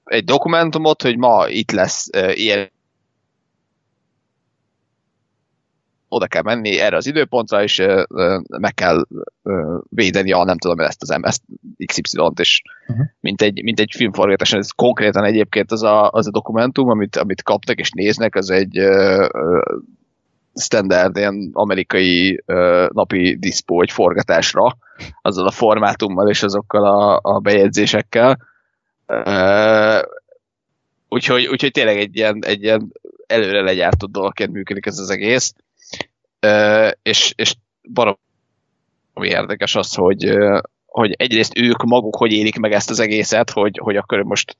egy 0.04 0.24
dokumentumot, 0.24 1.02
hogy 1.02 1.18
ma 1.18 1.48
itt 1.48 1.72
lesz 1.72 2.08
ö, 2.12 2.32
ilyen 2.32 2.74
oda 6.16 6.28
kell 6.28 6.42
menni 6.42 6.80
erre 6.80 6.96
az 6.96 7.08
időpontra, 7.08 7.64
és 7.64 7.86
meg 8.48 8.74
kell 8.74 9.06
védeni 9.90 10.32
a 10.32 10.44
nem 10.44 10.58
tudom 10.58 10.80
ezt 10.80 11.02
az 11.02 11.18
MS 11.22 11.38
XY-t, 11.86 12.40
és 12.40 12.62
uh-huh. 12.88 13.06
mint, 13.20 13.42
egy, 13.42 13.64
mint 13.64 13.80
egy 13.80 13.92
filmforgatás, 13.96 14.54
ez 14.54 14.70
konkrétan 14.70 15.24
egyébként 15.24 15.72
az 15.72 15.84
a, 15.84 16.10
az 16.10 16.28
a 16.28 16.32
dokumentum, 16.32 16.90
amit, 16.90 17.16
amit 17.16 17.44
kaptak 17.44 17.80
és 17.80 17.92
néznek, 17.92 18.36
az 18.36 18.50
egy 18.50 18.80
standard 20.56 21.18
ilyen 21.18 21.50
amerikai 21.54 22.44
ö, 22.46 22.88
napi 22.94 23.38
diszpó 23.40 23.82
egy 23.82 23.92
forgatásra, 23.92 24.78
azzal 25.22 25.48
a 25.48 25.52
formátummal 25.52 26.30
és 26.30 26.44
azokkal 26.44 26.86
a, 26.86 27.20
a 27.22 27.40
bejegyzésekkel. 27.40 28.38
Ö, 29.06 30.00
úgyhogy, 31.10 31.46
úgyhogy 31.48 31.72
tényleg 31.72 31.98
egy 31.98 32.16
ilyen, 32.16 32.40
egy 32.46 32.64
ilyen 32.64 32.92
előre 33.28 33.62
legyártott 33.62 34.12
dologként 34.12 34.52
működik 34.52 34.86
ez 34.86 35.00
az 35.00 35.10
egész. 35.10 35.54
És, 37.02 37.34
és 37.36 37.56
barom 37.94 38.18
ami 39.16 39.28
érdekes 39.28 39.76
az, 39.76 39.94
hogy, 39.94 40.38
hogy 40.86 41.12
egyrészt 41.18 41.58
ők 41.58 41.84
maguk 41.84 42.16
hogy 42.16 42.32
élik 42.32 42.58
meg 42.58 42.72
ezt 42.72 42.90
az 42.90 43.00
egészet, 43.00 43.50
hogy, 43.50 43.80
hogy 43.82 43.96
akkor 43.96 44.22
most 44.22 44.58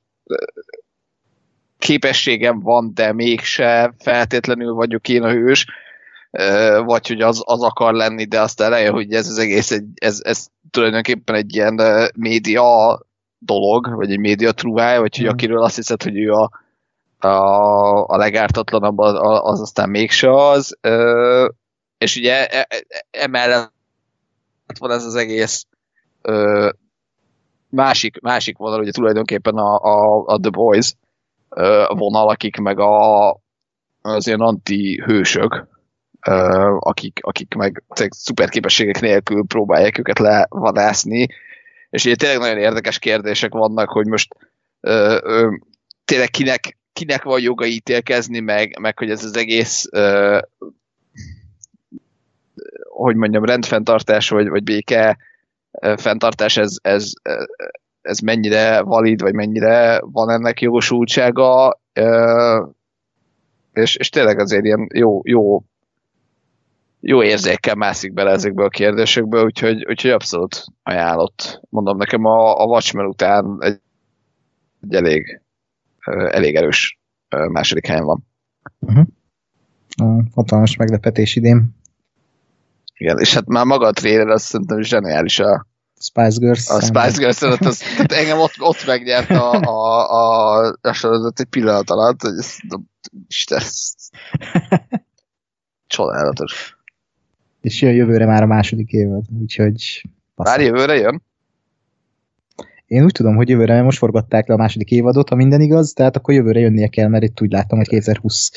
képességem 1.78 2.60
van, 2.60 2.90
de 2.94 3.12
mégse 3.12 3.94
feltétlenül 3.98 4.72
vagyok 4.72 5.08
én 5.08 5.22
a 5.22 5.30
hős, 5.30 5.66
vagy 6.84 7.06
hogy 7.06 7.20
az, 7.20 7.42
az 7.44 7.62
akar 7.62 7.94
lenni, 7.94 8.24
de 8.24 8.40
azt 8.40 8.60
elején, 8.60 8.92
hogy 8.92 9.12
ez 9.12 9.28
az 9.28 9.38
egész, 9.38 9.70
egy, 9.70 9.86
ez, 9.94 10.20
ez 10.24 10.46
tulajdonképpen 10.70 11.34
egy 11.34 11.54
ilyen 11.54 11.80
média 12.16 13.00
dolog, 13.38 13.94
vagy 13.94 14.10
egy 14.10 14.18
média 14.18 14.52
trúvája, 14.52 15.00
vagy 15.00 15.16
hogy 15.16 15.26
mm. 15.26 15.28
akiről 15.28 15.62
azt 15.62 15.76
hiszed, 15.76 16.02
hogy 16.02 16.18
ő 16.18 16.32
a, 16.32 16.50
a, 17.18 18.06
a 18.06 18.16
legártatlanabb, 18.16 18.98
az 18.98 19.60
aztán 19.60 19.88
mégse 19.88 20.48
az. 20.48 20.78
És 21.98 22.16
ugye 22.16 22.46
e, 22.46 22.66
e, 22.68 22.86
emellett 23.10 23.72
van 24.78 24.90
ez 24.90 25.04
az 25.04 25.14
egész 25.14 25.66
másik, 27.68 28.20
másik 28.20 28.56
vonal, 28.56 28.80
ugye 28.80 28.90
tulajdonképpen 28.90 29.54
a, 29.56 29.74
a, 29.82 30.24
a 30.26 30.38
The 30.38 30.50
Boys 30.50 30.94
vonal, 31.88 32.28
akik 32.28 32.56
meg 32.56 32.78
a, 32.78 33.30
az 34.02 34.26
ilyen 34.26 34.40
anti-hősök, 34.40 35.68
akik, 36.78 37.18
akik 37.22 37.54
meg 37.54 37.82
szuper 38.08 38.48
képességek 38.48 39.00
nélkül 39.00 39.44
próbálják 39.46 39.98
őket 39.98 40.18
levadászni, 40.18 41.26
és 41.90 42.04
ugye 42.04 42.14
tényleg 42.14 42.38
nagyon 42.38 42.58
érdekes 42.58 42.98
kérdések 42.98 43.52
vannak, 43.52 43.88
hogy 43.88 44.06
most 44.06 44.34
ö, 44.80 45.18
ö, 45.22 45.56
tényleg 46.04 46.30
kinek, 46.30 46.78
kinek 46.92 47.22
van 47.22 47.40
joga 47.40 47.66
ítélkezni, 47.66 48.40
meg, 48.40 48.78
meg 48.80 48.98
hogy 48.98 49.10
ez 49.10 49.24
az 49.24 49.36
egész 49.36 49.88
ö, 49.90 50.38
hogy 52.96 53.16
mondjam, 53.16 53.44
rendfenntartás, 53.44 54.28
vagy, 54.28 54.48
vagy 54.48 54.62
béke 54.62 55.18
fenntartás, 55.96 56.56
ez, 56.56 56.76
ez, 56.82 57.12
ez 58.00 58.18
mennyire 58.18 58.82
valid, 58.82 59.20
vagy 59.20 59.34
mennyire 59.34 60.00
van 60.00 60.30
ennek 60.30 60.60
jogosultsága, 60.60 61.80
és, 63.72 63.96
és 63.96 64.08
tényleg 64.08 64.38
azért 64.38 64.64
ilyen 64.64 64.88
jó, 64.94 65.20
jó 65.24 65.62
jó 67.00 67.22
érzékkel 67.22 67.74
mászik 67.74 68.12
bele 68.12 68.30
ezekbe 68.30 68.64
a 68.64 68.68
kérdésekbe, 68.68 69.42
úgyhogy, 69.42 69.86
úgyhogy 69.88 70.10
abszolút 70.10 70.64
ajánlott. 70.82 71.60
Mondom, 71.68 71.96
nekem 71.96 72.24
a, 72.24 72.60
a 72.60 72.64
Watchmen 72.64 73.06
után 73.06 73.56
egy, 73.60 73.80
egy 74.82 74.94
elég, 74.94 75.40
elég 76.30 76.54
erős 76.54 76.98
második 77.28 77.86
helyen 77.86 78.04
van. 78.04 78.26
Uh-huh. 78.78 80.24
Hatalmas 80.34 80.76
meglepetés 80.76 81.36
idén. 81.36 81.74
Igen, 82.96 83.18
és 83.18 83.34
hát 83.34 83.46
már 83.46 83.64
maga 83.64 83.86
a 83.86 83.92
trailer 83.92 84.28
azt 84.28 84.44
szerintem 84.44 84.82
zseniális 84.82 85.38
a 85.38 85.66
Spice 86.00 86.38
Girls. 86.38 86.68
A 86.68 86.80
Spice 86.80 87.18
Girls 87.18 87.42
az, 87.42 87.66
az, 87.66 87.78
tehát 87.78 88.12
engem 88.12 88.38
ott, 88.38 88.54
ott 88.58 88.86
megnyert 88.86 89.30
a, 89.30 89.52
a, 89.52 90.10
a, 90.10 90.74
a 90.80 90.92
sorozat 90.92 91.40
egy 91.40 91.46
pillanat 91.46 91.90
alatt, 91.90 92.20
hogy 92.22 92.38
ezt 92.38 92.60
Isten. 93.28 93.62
Csodálatos. 95.86 96.76
És 97.60 97.82
jön 97.82 97.94
jövőre 97.94 98.26
már 98.26 98.42
a 98.42 98.46
második 98.46 98.90
évad, 98.90 99.24
úgyhogy... 99.40 100.02
Már 100.34 100.60
jövőre 100.60 100.94
jön? 100.94 101.22
Én 102.86 103.04
úgy 103.04 103.12
tudom, 103.12 103.36
hogy 103.36 103.48
jövőre, 103.48 103.82
most 103.82 103.98
forgatták 103.98 104.48
le 104.48 104.54
a 104.54 104.56
második 104.56 104.90
évadot, 104.90 105.28
ha 105.28 105.34
minden 105.34 105.60
igaz, 105.60 105.92
tehát 105.92 106.16
akkor 106.16 106.34
jövőre 106.34 106.60
jönnie 106.60 106.88
kell, 106.88 107.08
mert 107.08 107.24
itt 107.24 107.40
úgy 107.40 107.52
láttam, 107.52 107.78
hogy 107.78 107.88
2020. 107.88 108.50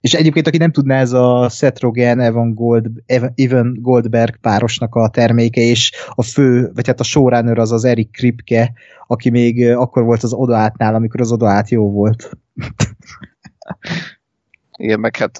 És 0.00 0.14
egyébként, 0.14 0.46
aki 0.46 0.56
nem 0.56 0.72
tudná, 0.72 1.00
ez 1.00 1.12
a 1.12 1.48
Seth 1.48 1.80
Rogen, 1.80 2.20
Evan, 2.20 2.54
Gold, 2.54 2.86
Evan 3.34 3.76
Goldberg 3.80 4.36
párosnak 4.36 4.94
a 4.94 5.08
terméke, 5.08 5.60
és 5.60 5.92
a 6.08 6.22
fő, 6.22 6.70
vagy 6.74 6.86
hát 6.86 7.00
a 7.00 7.04
showrunner 7.04 7.58
az 7.58 7.72
az 7.72 7.84
Eric 7.84 8.10
Kripke, 8.10 8.72
aki 9.06 9.30
még 9.30 9.68
akkor 9.68 10.02
volt 10.02 10.22
az 10.22 10.32
odaátnál, 10.32 10.94
amikor 10.94 11.20
az 11.20 11.32
odaát 11.32 11.68
jó 11.68 11.90
volt. 11.90 12.30
Igen, 14.76 15.00
meg 15.00 15.16
hát 15.16 15.36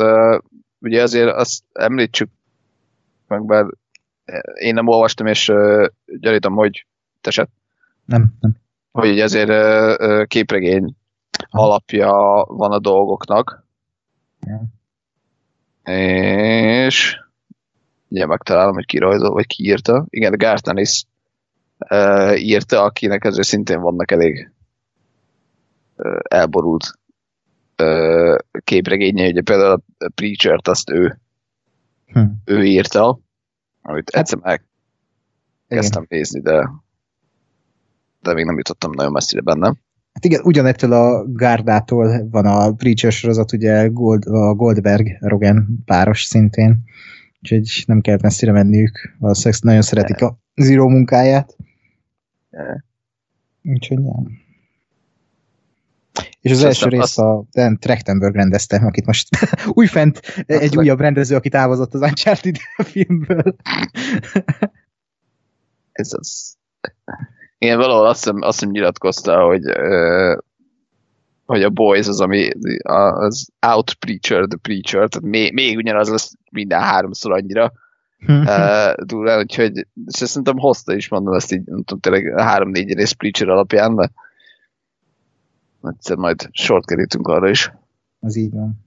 ugye 0.78 1.02
azért 1.02 1.30
azt 1.30 1.62
említsük 1.72 2.30
meg, 3.28 3.44
bár 3.44 3.64
én 4.54 4.74
nem 4.74 4.86
olvastam, 4.86 5.26
és 5.26 5.52
gyanítom, 6.20 6.54
hogy 6.54 6.86
te 7.20 7.30
se 7.30 7.48
nem, 8.10 8.34
nem. 8.40 8.56
Hogy 8.90 9.20
ezért 9.20 10.26
képregény 10.26 10.96
alapja 11.50 12.44
van 12.48 12.72
a 12.72 12.78
dolgoknak. 12.78 13.66
Ja. 14.40 14.62
És 15.92 17.16
ugye 18.08 18.26
megtalálom, 18.26 18.74
hogy 18.74 18.86
ki 18.86 18.98
rajzol, 18.98 19.30
vagy 19.30 19.46
ki 19.46 19.64
írta. 19.64 20.06
Igen, 20.08 20.38
Garth 20.38 20.72
is 20.74 21.04
uh, 21.78 22.42
írta, 22.42 22.82
akinek 22.82 23.24
ezért 23.24 23.46
szintén 23.46 23.80
vannak 23.80 24.10
elég 24.10 24.52
uh, 25.96 26.18
elborult 26.22 26.98
uh, 27.82 28.36
képregénye. 28.64 29.28
Ugye 29.28 29.42
például 29.42 29.82
a 29.98 30.10
Preacher-t 30.14 30.68
azt 30.68 30.90
ő, 30.90 31.18
hm. 32.06 32.24
ő 32.44 32.64
írta, 32.64 33.18
amit 33.82 34.08
egyszer 34.08 34.38
megkezdtem 34.38 36.06
nézni, 36.08 36.40
de 36.40 36.70
de 38.22 38.34
még 38.34 38.44
nem 38.44 38.56
jutottam 38.56 38.90
nagyon 38.94 39.12
messzire 39.12 39.40
benne. 39.40 39.66
Hát 40.12 40.24
igen, 40.24 40.40
ugyanettől 40.44 40.92
a 40.92 41.24
Gárdától 41.32 42.28
van 42.30 42.46
a 42.46 42.72
Preacher 42.72 43.12
sorozat, 43.12 43.52
ugye 43.52 43.86
Gold, 43.86 44.26
a 44.26 44.54
Goldberg-Rogen 44.54 45.82
páros 45.84 46.22
szintén, 46.22 46.78
úgyhogy 47.42 47.82
nem 47.86 48.00
kell 48.00 48.18
messzire 48.22 48.52
menniük, 48.52 49.16
valószínűleg 49.18 49.62
nagyon 49.62 49.82
szeretik 49.82 50.22
a 50.22 50.38
Zero 50.54 50.88
munkáját. 50.88 51.56
Úgyhogy 53.62 53.98
nem. 53.98 54.38
És 56.40 56.50
az 56.50 56.58
És 56.58 56.64
első 56.64 56.88
rész 56.88 57.18
a 57.18 57.44
Dan 57.52 57.78
Trachtenberg 57.78 58.34
rendezte, 58.34 58.76
akit 58.76 59.06
most 59.06 59.28
újfent 59.78 60.20
egy 60.46 60.76
újabb 60.76 61.00
rendező, 61.00 61.36
aki 61.36 61.48
távozott 61.48 61.94
az 61.94 62.00
Uncharted 62.00 62.56
filmből. 62.76 63.56
Ez 65.92 66.12
az. 66.12 66.56
Igen, 67.62 67.78
valahol 67.78 68.06
azt 68.06 68.22
hiszem, 68.24 68.42
azt 68.42 68.58
hiszem 68.58 68.72
nyilatkozta, 68.72 69.44
hogy, 69.44 69.66
uh, 69.66 70.38
hogy 71.44 71.62
a 71.62 71.70
Boys 71.70 72.06
az, 72.06 72.20
ami 72.20 72.50
az 72.82 73.48
Out 73.66 73.94
Preacher, 73.94 74.46
The 74.46 74.58
Preacher, 74.62 75.08
tehát 75.08 75.20
még, 75.20 75.52
még 75.52 75.76
ugyanaz 75.76 76.08
lesz 76.08 76.32
minden 76.50 76.80
háromszor 76.80 77.32
annyira 77.32 77.72
uh, 78.26 79.04
durván, 79.04 79.38
úgyhogy 79.38 79.76
és 79.76 80.14
szerintem 80.14 80.58
hozta 80.58 80.94
is, 80.94 81.08
mondom 81.08 81.34
ezt 81.34 81.52
így, 81.52 81.64
nem 81.64 81.82
tudom, 81.82 82.00
tényleg 82.00 82.40
három-négy 82.40 82.94
rész 82.94 83.12
Preacher 83.12 83.48
alapján, 83.48 83.94
de 83.94 84.10
egyszer 85.82 86.16
majd 86.16 86.48
sort 86.52 86.86
kerítünk 86.86 87.28
arra 87.28 87.48
is. 87.48 87.72
Az 88.20 88.36
így 88.36 88.52
van. 88.52 88.84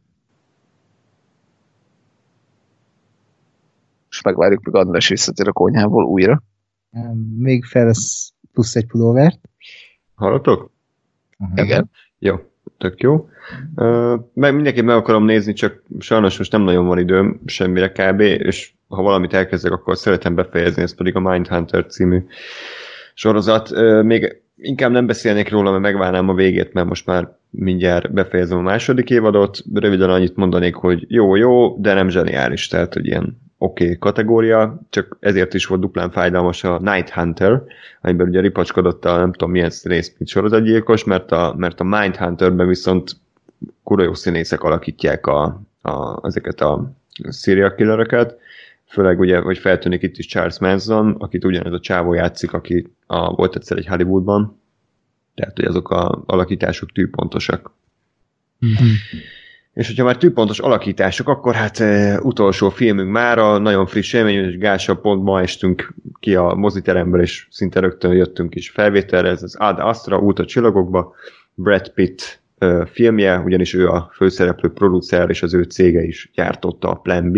És 4.10 4.22
megvárjuk, 4.22 4.64
még 4.64 4.76
András 4.76 5.08
visszatér 5.08 5.48
a 5.48 5.52
konyhából 5.52 6.04
újra. 6.04 6.42
Még 7.38 7.64
fel 7.64 7.86
lesz 7.86 8.33
plusz 8.54 8.76
egy 8.76 8.86
pulóvert. 8.86 9.40
Hallatok? 10.16 10.72
Uh-huh. 11.40 11.66
Igen. 11.66 11.90
Jó, 12.20 12.36
tök 12.78 13.02
jó. 13.02 13.30
Uh, 13.76 14.20
meg 14.34 14.56
mindenképp 14.56 14.86
meg 14.86 14.96
akarom 14.96 15.26
nézni, 15.26 15.54
csak 15.54 15.84
sajnos 16.00 16.38
most 16.38 16.52
nem 16.52 16.62
nagyon 16.62 16.86
van 16.86 17.00
időm 17.00 17.42
semmire 17.46 17.92
kb. 17.92 18.20
És 18.20 18.74
ha 18.88 19.02
valamit 19.02 19.34
elkezdek, 19.34 19.72
akkor 19.72 19.98
szeretem 19.98 20.36
befejezni, 20.36 20.82
ez 20.82 20.96
pedig 20.96 21.16
a 21.16 21.20
Mindhunter 21.20 21.86
című 21.86 22.26
sorozat. 23.14 23.72
Uh, 23.72 24.04
még 24.04 24.42
inkább 24.56 24.92
nem 24.92 25.06
beszélnék 25.06 25.50
róla, 25.50 25.70
mert 25.70 25.84
megvárnám 25.84 26.30
a 26.30 26.34
végét, 26.34 26.74
mert 26.74 26.88
most 26.88 27.06
már 27.06 27.38
mindjárt 27.50 28.14
befejezem 28.14 28.58
a 28.58 28.62
második 28.62 29.10
évadot. 29.10 29.64
Röviden 29.74 30.10
annyit 30.10 30.36
mondanék, 30.36 30.76
hogy 30.76 31.06
jó-jó, 31.08 31.78
de 31.78 31.94
nem 31.94 32.10
zseniális, 32.10 32.68
tehát 32.68 32.94
hogy 32.94 33.06
ilyen 33.06 33.43
oké 33.64 33.84
okay 33.84 33.98
kategória, 33.98 34.80
csak 34.90 35.18
ezért 35.20 35.54
is 35.54 35.66
volt 35.66 35.82
duplán 35.82 36.12
fájdalmas 36.12 36.64
a 36.64 36.80
Night 36.80 37.10
Hunter, 37.10 37.64
amiben 38.02 38.28
ugye 38.28 38.42
ripacskodott 38.42 39.06
a 39.06 39.18
nem 39.18 39.32
tudom 39.32 39.52
milyen 39.52 39.70
színész, 39.70 40.14
mint 40.18 40.30
sorozatgyilkos, 40.30 41.04
mert 41.04 41.32
a, 41.32 41.54
mert 41.58 41.80
a 41.80 41.84
Mind 41.84 42.16
Hunterben 42.16 42.68
viszont 42.68 43.16
kura 43.84 44.04
jó 44.04 44.14
színészek 44.14 44.64
alakítják 44.64 45.28
a, 45.28 45.62
a, 45.82 46.26
ezeket 46.28 46.62
a 46.62 46.92
serial 47.32 47.76
killereket, 47.76 48.38
főleg 48.88 49.20
ugye, 49.20 49.40
hogy 49.40 49.58
feltűnik 49.58 50.02
itt 50.02 50.18
is 50.18 50.26
Charles 50.26 50.60
Manson, 50.60 51.16
akit 51.20 51.46
ugyanez 51.46 51.74
a 51.74 51.80
csávó 51.80 52.14
játszik, 52.14 52.54
aki 52.54 52.88
a, 53.08 53.34
volt 53.34 53.56
egyszer 53.56 53.78
egy 53.78 53.88
Hollywoodban, 53.88 54.60
tehát 55.36 55.56
hogy 55.56 55.66
azok 55.66 55.90
a 55.90 56.24
alakítások 56.26 56.92
tűpontosak. 56.92 57.72
Mm-hmm. 58.66 58.94
És 59.74 59.88
hogyha 59.88 60.04
már 60.04 60.18
tűpontos 60.18 60.60
alakítások, 60.60 61.28
akkor 61.28 61.54
hát 61.54 61.80
e, 61.80 62.20
utolsó 62.22 62.70
filmünk 62.70 63.12
már 63.12 63.38
a 63.38 63.58
nagyon 63.58 63.86
friss 63.86 64.14
élmény, 64.14 64.46
és 64.46 64.58
Gása 64.58 64.96
pont 64.96 65.24
ma 65.24 65.42
estünk 65.42 65.94
ki 66.20 66.36
a 66.36 66.54
moziteremből, 66.54 67.22
és 67.22 67.48
szinte 67.52 67.80
rögtön 67.80 68.14
jöttünk 68.14 68.56
is 68.56 68.70
felvételre, 68.70 69.30
ez 69.30 69.44
az 69.44 69.56
Ad 69.56 69.80
Astra, 69.80 70.20
út 70.20 70.40
a 70.40 70.46
csillagokba, 70.46 71.14
Brad 71.54 71.90
Pitt 71.90 72.42
e, 72.58 72.86
filmje, 72.86 73.40
ugyanis 73.40 73.74
ő 73.74 73.88
a 73.88 74.10
főszereplő 74.14 74.70
producer, 74.70 75.30
és 75.30 75.44
az 75.44 75.54
ő 75.54 75.64
cége 75.64 76.04
is 76.04 76.32
gyártotta 76.34 76.90
a 76.90 76.96
Plan 76.96 77.32
B, 77.32 77.38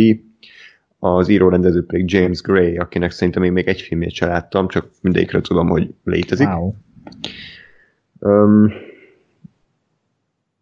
az 0.99 1.27
író-rendező 1.27 1.85
pedig 1.85 2.11
James 2.11 2.41
Gray, 2.41 2.77
akinek 2.77 3.11
szerintem 3.11 3.43
én 3.43 3.51
még 3.51 3.67
egy 3.67 3.81
filmét 3.81 4.11
se 4.11 4.25
láttam, 4.25 4.67
csak 4.67 4.87
mindegyikre 5.01 5.41
tudom, 5.41 5.67
hogy 5.67 5.93
létezik. 6.03 6.47
Wow. 6.47 6.73
Um, 8.19 8.73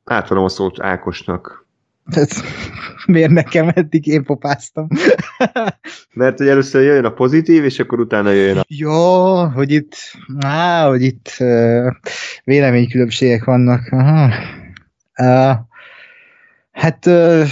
átadom 0.03 0.43
a 0.43 0.49
szót 0.49 0.81
Ákosnak, 0.81 1.62
tehát, 2.11 2.31
miért 3.05 3.31
nekem 3.31 3.71
eddig 3.73 4.07
én 4.07 4.23
popáztam? 4.23 4.87
Mert 6.13 6.37
hogy 6.37 6.47
először 6.47 6.83
jöjjön 6.83 7.05
a 7.05 7.13
pozitív, 7.13 7.63
és 7.63 7.79
akkor 7.79 7.99
utána 7.99 8.31
jöjjön 8.31 8.57
a... 8.57 8.63
Jó, 8.67 9.35
hogy 9.45 9.71
itt, 9.71 9.95
á, 10.39 10.87
hogy 10.87 11.01
itt 11.01 11.35
uh, 11.39 11.91
véleménykülönbségek 12.43 13.43
vannak. 13.43 13.87
Aha. 13.91 14.33
Uh, 15.17 15.55
hát 16.71 17.05
uh, 17.05 17.45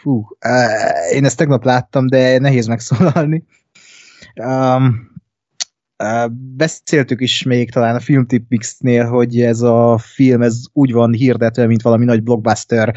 fú, 0.00 0.26
uh, 0.46 1.14
én 1.14 1.24
ezt 1.24 1.36
tegnap 1.36 1.64
láttam, 1.64 2.06
de 2.06 2.38
nehéz 2.38 2.66
megszólalni. 2.66 3.44
Um, 4.34 5.12
Beszéltük 6.56 7.20
is 7.20 7.42
még 7.42 7.70
talán 7.70 7.94
a 7.94 8.00
Filmtip 8.00 8.44
Mix-nél, 8.48 9.04
hogy 9.04 9.40
ez 9.40 9.60
a 9.60 9.98
film 9.98 10.42
ez 10.42 10.60
úgy 10.72 10.92
van 10.92 11.12
hirdetve, 11.12 11.66
mint 11.66 11.82
valami 11.82 12.04
nagy 12.04 12.22
blockbuster, 12.22 12.94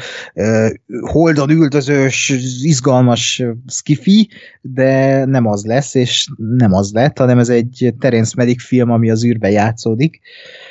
holdon 1.00 1.50
üldözős, 1.50 2.28
izgalmas 2.62 3.42
skifi, 3.66 4.28
de 4.60 5.24
nem 5.24 5.46
az 5.46 5.64
lesz, 5.64 5.94
és 5.94 6.28
nem 6.36 6.72
az 6.72 6.92
lett, 6.92 7.18
hanem 7.18 7.38
ez 7.38 7.48
egy 7.48 7.94
Terence 7.98 8.32
Malick 8.36 8.60
film, 8.60 8.90
ami 8.90 9.10
az 9.10 9.24
űrbe 9.24 9.50
játszódik. 9.50 10.20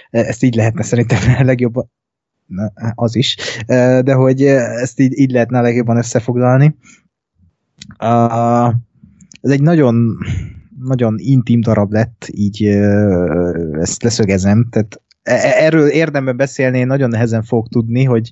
Ezt 0.10 0.44
így 0.44 0.56
lehetne 0.56 0.84
szerintem 0.84 1.20
a 1.40 1.44
legjobban 1.44 1.92
az 2.96 3.16
is, 3.16 3.36
de 3.66 4.14
hogy 4.14 4.42
ezt 4.42 5.00
így, 5.00 5.20
így 5.20 5.32
lehetne 5.32 5.62
legjobban 5.62 5.98
összefoglalni. 5.98 6.76
Ez 9.42 9.52
egy 9.52 9.62
nagyon 9.62 10.18
nagyon 10.88 11.16
intim 11.18 11.62
darab 11.62 11.92
lett, 11.92 12.28
így 12.32 12.66
ezt 13.74 14.04
leszögezem, 14.04 14.68
tehát 14.70 15.02
e, 15.24 15.34
e, 15.34 15.64
erről 15.66 15.88
érdemben 15.88 16.38
beszélni 16.38 16.78
én 16.78 16.88
nagyon 16.88 17.10
nehezen 17.10 17.44
fog 17.44 17.68
tudni, 17.68 18.04
hogy 18.04 18.32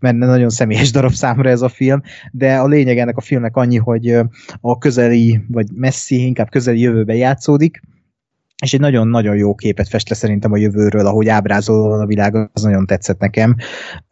mert 0.00 0.16
nagyon 0.16 0.50
személyes 0.50 0.90
darab 0.90 1.12
számra 1.12 1.48
ez 1.48 1.62
a 1.62 1.68
film, 1.68 2.00
de 2.32 2.56
a 2.56 2.66
lényeg 2.66 2.98
ennek 2.98 3.16
a 3.16 3.20
filmnek 3.20 3.56
annyi, 3.56 3.76
hogy 3.76 4.18
a 4.60 4.78
közeli, 4.78 5.40
vagy 5.48 5.66
messzi, 5.74 6.26
inkább 6.26 6.50
közeli 6.50 6.80
jövőben 6.80 7.16
játszódik, 7.16 7.80
és 8.62 8.74
egy 8.74 8.80
nagyon-nagyon 8.80 9.36
jó 9.36 9.54
képet 9.54 9.88
fest 9.88 10.08
le 10.08 10.14
szerintem 10.14 10.52
a 10.52 10.56
jövőről, 10.56 11.06
ahogy 11.06 11.28
ábrázolva 11.28 11.98
a 11.98 12.06
világ, 12.06 12.50
az 12.52 12.62
nagyon 12.62 12.86
tetszett 12.86 13.20
nekem. 13.20 13.56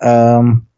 Um, 0.04 0.72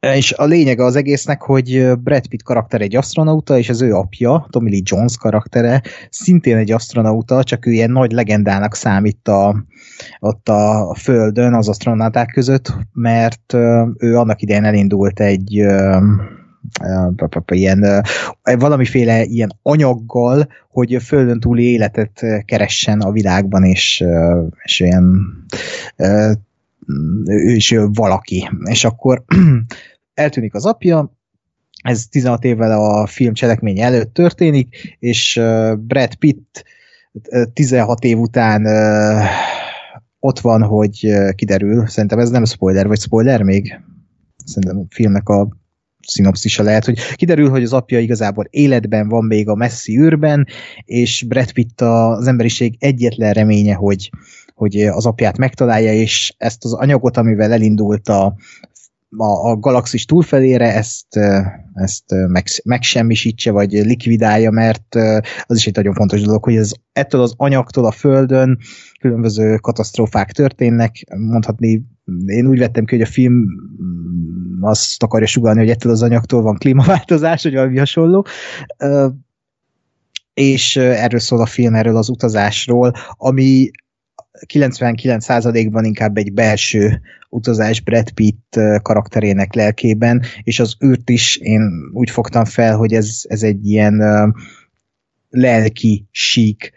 És 0.00 0.32
a 0.32 0.44
lényege 0.44 0.84
az 0.84 0.96
egésznek, 0.96 1.42
hogy 1.42 1.92
Brad 1.98 2.26
Pitt 2.26 2.42
karakter 2.42 2.80
egy 2.80 2.96
astronauta, 2.96 3.58
és 3.58 3.68
az 3.68 3.82
ő 3.82 3.94
apja, 3.94 4.46
Tommy 4.50 4.70
Lee 4.70 4.80
Jones 4.84 5.16
karaktere, 5.16 5.82
szintén 6.10 6.56
egy 6.56 6.72
astronauta, 6.72 7.44
csak 7.44 7.66
ő 7.66 7.70
ilyen 7.70 7.90
nagy 7.90 8.12
legendának 8.12 8.74
számít 8.74 9.28
a, 9.28 9.64
ott 10.20 10.48
a 10.48 10.94
Földön 10.98 11.54
az 11.54 11.68
astronauták 11.68 12.30
között, 12.32 12.72
mert 12.92 13.52
ő 13.98 14.16
annak 14.16 14.42
idején 14.42 14.64
elindult 14.64 15.20
egy 15.20 15.52
ilyen 17.46 18.04
valamiféle 18.58 19.22
ilyen 19.22 19.58
anyaggal, 19.62 20.48
hogy 20.70 20.96
földön 21.02 21.40
túli 21.40 21.70
életet 21.70 22.26
keressen 22.44 23.00
a 23.00 23.10
világban, 23.10 23.64
és, 23.64 24.04
és 24.62 24.80
ilyen 24.80 25.26
ő 27.26 27.50
is 27.50 27.74
valaki. 27.92 28.50
És 28.64 28.84
akkor 28.84 29.24
eltűnik 30.14 30.54
az 30.54 30.66
apja, 30.66 31.18
ez 31.82 32.06
16 32.06 32.44
évvel 32.44 32.80
a 32.80 33.06
film 33.06 33.34
cselekmény 33.34 33.80
előtt 33.80 34.14
történik, 34.14 34.96
és 34.98 35.40
Brad 35.78 36.14
Pitt 36.14 36.64
16 37.52 38.04
év 38.04 38.18
után 38.18 38.66
ott 40.18 40.40
van, 40.40 40.62
hogy 40.62 41.12
kiderül, 41.34 41.86
szerintem 41.86 42.18
ez 42.18 42.30
nem 42.30 42.44
spoiler, 42.44 42.86
vagy 42.86 43.00
spoiler 43.00 43.42
még? 43.42 43.80
Szerintem 44.44 44.78
a 44.78 44.94
filmnek 44.94 45.28
a 45.28 45.48
szinopszisa 46.06 46.62
lehet, 46.62 46.84
hogy 46.84 46.98
kiderül, 47.14 47.48
hogy 47.48 47.62
az 47.62 47.72
apja 47.72 47.98
igazából 47.98 48.46
életben 48.50 49.08
van 49.08 49.24
még 49.24 49.48
a 49.48 49.54
messzi 49.54 49.98
űrben, 49.98 50.46
és 50.84 51.24
Brad 51.28 51.52
Pitt 51.52 51.80
az 51.80 52.26
emberiség 52.26 52.76
egyetlen 52.78 53.32
reménye, 53.32 53.74
hogy, 53.74 54.10
hogy 54.60 54.80
az 54.80 55.06
apját 55.06 55.38
megtalálja, 55.38 55.92
és 55.92 56.34
ezt 56.38 56.64
az 56.64 56.72
anyagot, 56.72 57.16
amivel 57.16 57.52
elindult 57.52 58.08
a, 58.08 58.34
a, 59.16 59.48
a 59.50 59.56
galaxis 59.56 60.04
túlfelére 60.04 60.74
ezt, 60.74 61.16
ezt 61.74 62.04
meg, 62.28 62.44
megsemmisítse, 62.64 63.50
vagy 63.50 63.72
likvidálja, 63.72 64.50
mert 64.50 64.94
az 65.46 65.56
is 65.56 65.66
egy 65.66 65.74
nagyon 65.74 65.94
fontos 65.94 66.20
dolog, 66.20 66.44
hogy 66.44 66.56
ez, 66.56 66.72
ettől 66.92 67.20
az 67.20 67.34
anyagtól 67.36 67.84
a 67.84 67.90
Földön 67.90 68.58
különböző 69.00 69.56
katasztrófák 69.56 70.32
történnek, 70.32 71.06
mondhatni, 71.16 71.82
én 72.26 72.46
úgy 72.46 72.58
vettem 72.58 72.84
ki, 72.84 72.94
hogy 72.96 73.04
a 73.04 73.10
film 73.10 73.46
azt 74.60 75.02
akarja 75.02 75.26
sugalni, 75.26 75.58
hogy 75.58 75.70
ettől 75.70 75.92
az 75.92 76.02
anyagtól 76.02 76.42
van 76.42 76.56
klímaváltozás, 76.56 77.42
vagy 77.42 77.54
valami 77.54 77.78
hasonló, 77.78 78.26
és 80.34 80.76
erről 80.76 81.20
szól 81.20 81.40
a 81.40 81.46
film, 81.46 81.74
erről 81.74 81.96
az 81.96 82.08
utazásról, 82.08 82.92
ami 83.08 83.70
99%-ban 84.46 85.84
inkább 85.84 86.16
egy 86.16 86.32
belső 86.32 87.00
utazás 87.28 87.80
Brad 87.80 88.10
Pitt 88.10 88.60
karakterének 88.82 89.54
lelkében, 89.54 90.22
és 90.42 90.60
az 90.60 90.76
űrt 90.84 91.10
is 91.10 91.36
én 91.36 91.70
úgy 91.92 92.10
fogtam 92.10 92.44
fel, 92.44 92.76
hogy 92.76 92.92
ez, 92.92 93.20
ez 93.28 93.42
egy 93.42 93.66
ilyen 93.66 94.02
lelki 95.30 96.06
sík, 96.10 96.72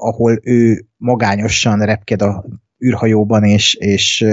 ahol 0.00 0.38
ő 0.42 0.86
magányosan 0.96 1.84
repked 1.84 2.22
a 2.22 2.44
űrhajóban, 2.84 3.44
és, 3.44 3.74
és 3.74 4.24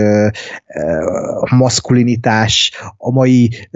a 1.40 1.56
maszkulinitás, 1.56 2.72
a 2.98 3.12
mai 3.12 3.68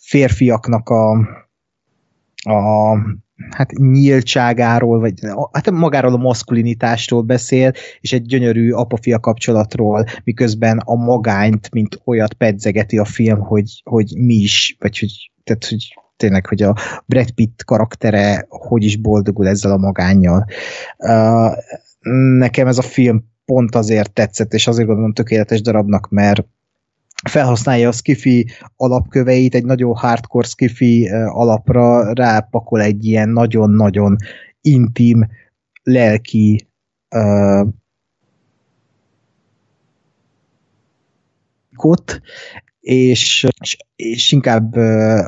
férfiaknak 0.00 0.88
a, 0.88 1.10
a 2.42 2.96
hát 3.50 3.72
nyíltságáról, 3.72 5.00
vagy 5.00 5.14
hát 5.52 5.70
magáról 5.70 6.12
a 6.12 6.16
maszkulinitásról 6.16 7.22
beszél, 7.22 7.72
és 8.00 8.12
egy 8.12 8.22
gyönyörű 8.22 8.70
apa-fia 8.70 9.20
kapcsolatról, 9.20 10.04
miközben 10.24 10.78
a 10.78 10.94
magányt, 10.94 11.70
mint 11.70 12.00
olyat 12.04 12.32
pedzegeti 12.32 12.98
a 12.98 13.04
film, 13.04 13.40
hogy, 13.40 13.82
hogy 13.84 14.12
mi 14.16 14.34
is, 14.34 14.76
vagy 14.78 14.98
hogy, 14.98 15.30
tehát, 15.44 15.64
hogy 15.64 15.94
tényleg, 16.16 16.46
hogy 16.46 16.62
a 16.62 16.76
Brad 17.06 17.30
Pitt 17.30 17.64
karaktere 17.64 18.46
hogy 18.48 18.84
is 18.84 18.96
boldogul 18.96 19.48
ezzel 19.48 19.72
a 19.72 19.76
magánnyal. 19.76 20.44
Uh, 20.98 21.52
nekem 22.38 22.66
ez 22.66 22.78
a 22.78 22.82
film 22.82 23.24
pont 23.44 23.74
azért 23.74 24.12
tetszett, 24.12 24.52
és 24.52 24.66
azért 24.66 24.86
gondolom 24.86 25.12
tökéletes 25.12 25.60
darabnak, 25.60 26.08
mert 26.10 26.46
felhasználja 27.28 27.88
a 27.88 27.92
skifi 27.92 28.46
alapköveit, 28.76 29.54
egy 29.54 29.64
nagyon 29.64 29.94
hardcore 29.94 30.46
skifi 30.46 31.08
alapra 31.26 32.12
rápakol 32.12 32.80
egy 32.80 33.04
ilyen 33.04 33.28
nagyon-nagyon 33.28 34.16
intim, 34.60 35.28
lelki 35.82 36.68
uh, 37.16 37.68
kot, 41.76 42.20
és, 42.80 43.46
és, 43.60 43.76
és 43.96 44.32
inkább 44.32 44.76
uh, 44.76 45.26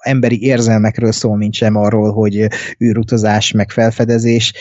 emberi 0.00 0.42
érzelmekről 0.42 1.12
szól, 1.12 1.36
mint 1.36 1.54
sem 1.54 1.76
arról, 1.76 2.12
hogy 2.12 2.46
űrutazás, 2.84 3.52
meg 3.52 3.70
felfedezés, 3.70 4.52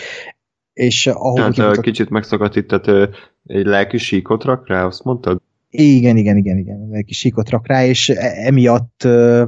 és 0.74 1.08
ahol 1.08 1.42
hát, 1.42 1.54
kimutat... 1.54 1.84
kicsit 1.84 2.10
megszakadt 2.10 2.56
itt, 2.56 2.68
tehát 2.68 3.10
egy 3.46 3.66
lelki 3.66 3.98
síkot 3.98 4.44
rak 4.44 4.68
rá, 4.68 4.86
azt 4.86 5.04
mondtad? 5.04 5.42
Igen, 5.70 6.18
igen, 6.18 6.38
igen, 6.38 6.58
igen, 6.58 6.90
egy 6.92 7.06
kis 7.06 7.18
síkot 7.18 7.50
rak 7.50 7.68
rá, 7.68 7.86
és 7.86 8.10
e- 8.10 8.46
emiatt 8.46 9.04
uh, 9.06 9.44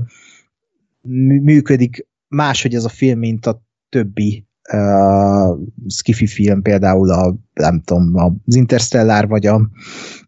működik 1.41 2.07
máshogy 2.27 2.75
ez 2.75 2.83
a 2.83 2.89
film, 2.89 3.19
mint 3.19 3.45
a 3.45 3.61
többi 3.89 4.47
uh, 4.73 5.57
skifi 5.87 6.27
film, 6.27 6.61
például 6.61 7.11
a, 7.11 7.35
nem 7.53 7.81
tudom, 7.81 8.15
az 8.45 8.55
Interstellar, 8.55 9.27
vagy 9.27 9.45
a 9.45 9.69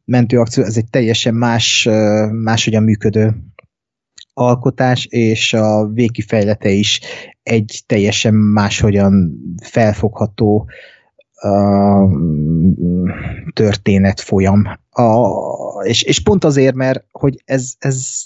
mentőakció, 0.05 0.63
ez 0.63 0.77
egy 0.77 0.89
teljesen 0.89 1.35
más, 1.35 1.85
uh, 1.85 2.31
máshogyan 2.31 2.83
működő 2.83 3.35
alkotás, 4.33 5.05
és 5.05 5.53
a 5.53 5.87
végkifejlete 5.87 6.69
is 6.69 6.99
egy 7.43 7.83
teljesen 7.85 8.33
máshogyan 8.33 9.33
felfogható 9.63 10.55
uh, 10.55 10.69
történet 13.53 14.19
folyam. 14.19 14.63
A, 14.89 15.29
és, 15.83 16.03
és 16.03 16.19
pont 16.19 16.43
azért, 16.43 16.75
mert 16.75 17.05
hogy 17.11 17.41
ez, 17.45 17.73
ez 17.79 18.23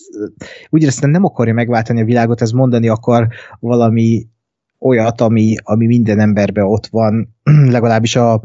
úgy 0.70 0.82
éreztem 0.82 1.10
nem 1.10 1.24
akarja 1.24 1.54
megváltani 1.54 2.02
a 2.02 2.06
világot, 2.06 2.42
ez 2.42 2.52
mondani 2.52 2.88
akar 2.88 3.28
valami 3.60 4.28
olyat, 4.80 5.22
ami, 5.22 5.56
ami 5.64 5.86
minden 5.86 6.20
emberben 6.20 6.66
ott 6.66 6.88
van, 6.88 7.36
legalábbis 7.76 8.16
a 8.16 8.44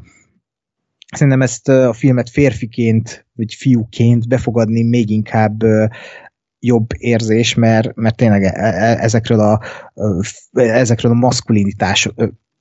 szerintem 1.12 1.42
ezt 1.42 1.68
a 1.68 1.92
filmet 1.92 2.31
férfiként, 2.31 3.26
vagy 3.34 3.55
fiúként 3.55 4.28
befogadni 4.28 4.82
még 4.82 5.10
inkább 5.10 5.62
jobb 6.60 6.86
érzés, 6.99 7.55
mert, 7.55 7.94
mert 7.94 8.16
tényleg 8.16 8.42
e, 8.42 8.52
e, 8.55 8.99
ezekről 9.00 9.40
a, 9.40 9.60
ezekről 10.52 11.12
a 11.12 11.15
maszkulinitás 11.15 12.12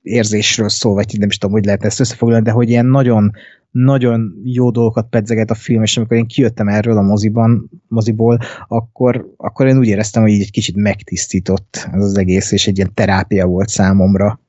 érzésről 0.02 0.70
szól, 0.70 0.94
vagy 0.94 1.16
nem 1.20 1.30
is 1.30 1.38
tudom, 1.38 1.56
hogy 1.56 1.66
lehet 1.66 1.84
ezt 1.84 2.00
összefoglalni, 2.00 2.44
de 2.44 2.52
hogy 2.52 2.70
ilyen 2.70 2.86
nagyon, 2.86 3.32
nagyon 3.72 4.34
jó 4.44 4.72
dolgokat 4.72 5.10
pedzeget 5.10 5.52
a 5.52 5.56
film, 5.56 5.84
és 5.84 5.98
amikor 5.98 6.18
én 6.18 6.26
kijöttem 6.26 6.68
erről 6.68 6.98
a 6.98 7.02
moziban, 7.02 7.70
moziból, 7.88 8.40
akkor, 8.68 9.34
akkor 9.38 9.68
én 9.68 9.78
úgy 9.78 9.88
éreztem, 9.88 10.22
hogy 10.22 10.32
így 10.32 10.42
egy 10.42 10.52
kicsit 10.52 10.76
megtisztított 10.76 11.90
ez 11.92 12.04
az 12.04 12.18
egész, 12.18 12.52
és 12.52 12.68
egy 12.68 12.78
ilyen 12.78 12.94
terápia 12.94 13.46
volt 13.46 13.70
számomra 13.70 14.40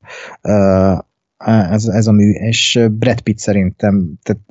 ez, 1.70 1.85
ez 1.85 2.07
a 2.07 2.12
mű, 2.12 2.31
és 2.31 2.81
Brad 2.91 3.20
Pitt 3.20 3.39
szerintem, 3.39 4.12
tehát 4.23 4.43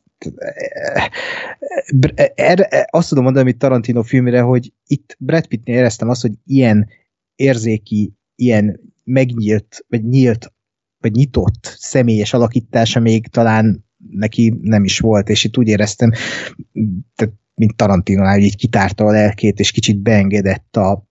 erre, 2.36 2.88
azt 2.90 3.10
tudom 3.10 3.24
mondani, 3.24 3.46
amit 3.46 3.60
Tarantino 3.60 4.04
filmére, 4.04 4.42
hogy 4.42 4.74
itt 4.88 5.16
Brad 5.20 5.48
Pittnél 5.48 5.76
éreztem 5.76 6.10
azt, 6.10 6.22
hogy 6.22 6.32
ilyen 6.46 6.88
érzéki, 7.36 8.14
ilyen 8.36 8.80
megnyílt, 9.04 9.86
vagy 9.88 10.04
nyílt, 10.04 10.54
vagy 11.00 11.12
nyitott 11.12 11.76
személyes 11.78 12.34
alakítása 12.34 13.00
még 13.00 13.28
talán 13.28 13.86
neki 14.10 14.60
nem 14.62 14.84
is 14.84 15.00
volt, 15.00 15.30
és 15.30 15.44
itt 15.44 15.58
úgy 15.58 15.68
éreztem, 15.68 16.12
tehát, 17.16 17.34
mint 17.56 17.76
Tarantino, 17.76 18.26
hogy 18.26 18.44
így 18.44 18.56
kitárta 18.56 19.06
a 19.06 19.12
lelkét, 19.12 19.60
és 19.60 19.72
kicsit 19.72 19.98
beengedett 19.98 20.78
a, 20.78 21.08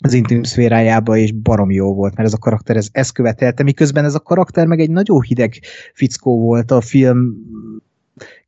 az 0.00 0.12
intim 0.12 0.42
szférájába, 0.42 1.16
és 1.16 1.32
barom 1.32 1.70
jó 1.70 1.94
volt, 1.94 2.16
mert 2.16 2.28
ez 2.28 2.34
a 2.34 2.38
karakter 2.38 2.76
ez, 2.76 2.88
ezt 2.92 3.12
követelte, 3.12 3.62
miközben 3.62 4.04
ez 4.04 4.14
a 4.14 4.20
karakter 4.20 4.66
meg 4.66 4.80
egy 4.80 4.90
nagyon 4.90 5.20
hideg 5.20 5.60
fickó 5.94 6.40
volt 6.40 6.70
a 6.70 6.80
film 6.80 7.34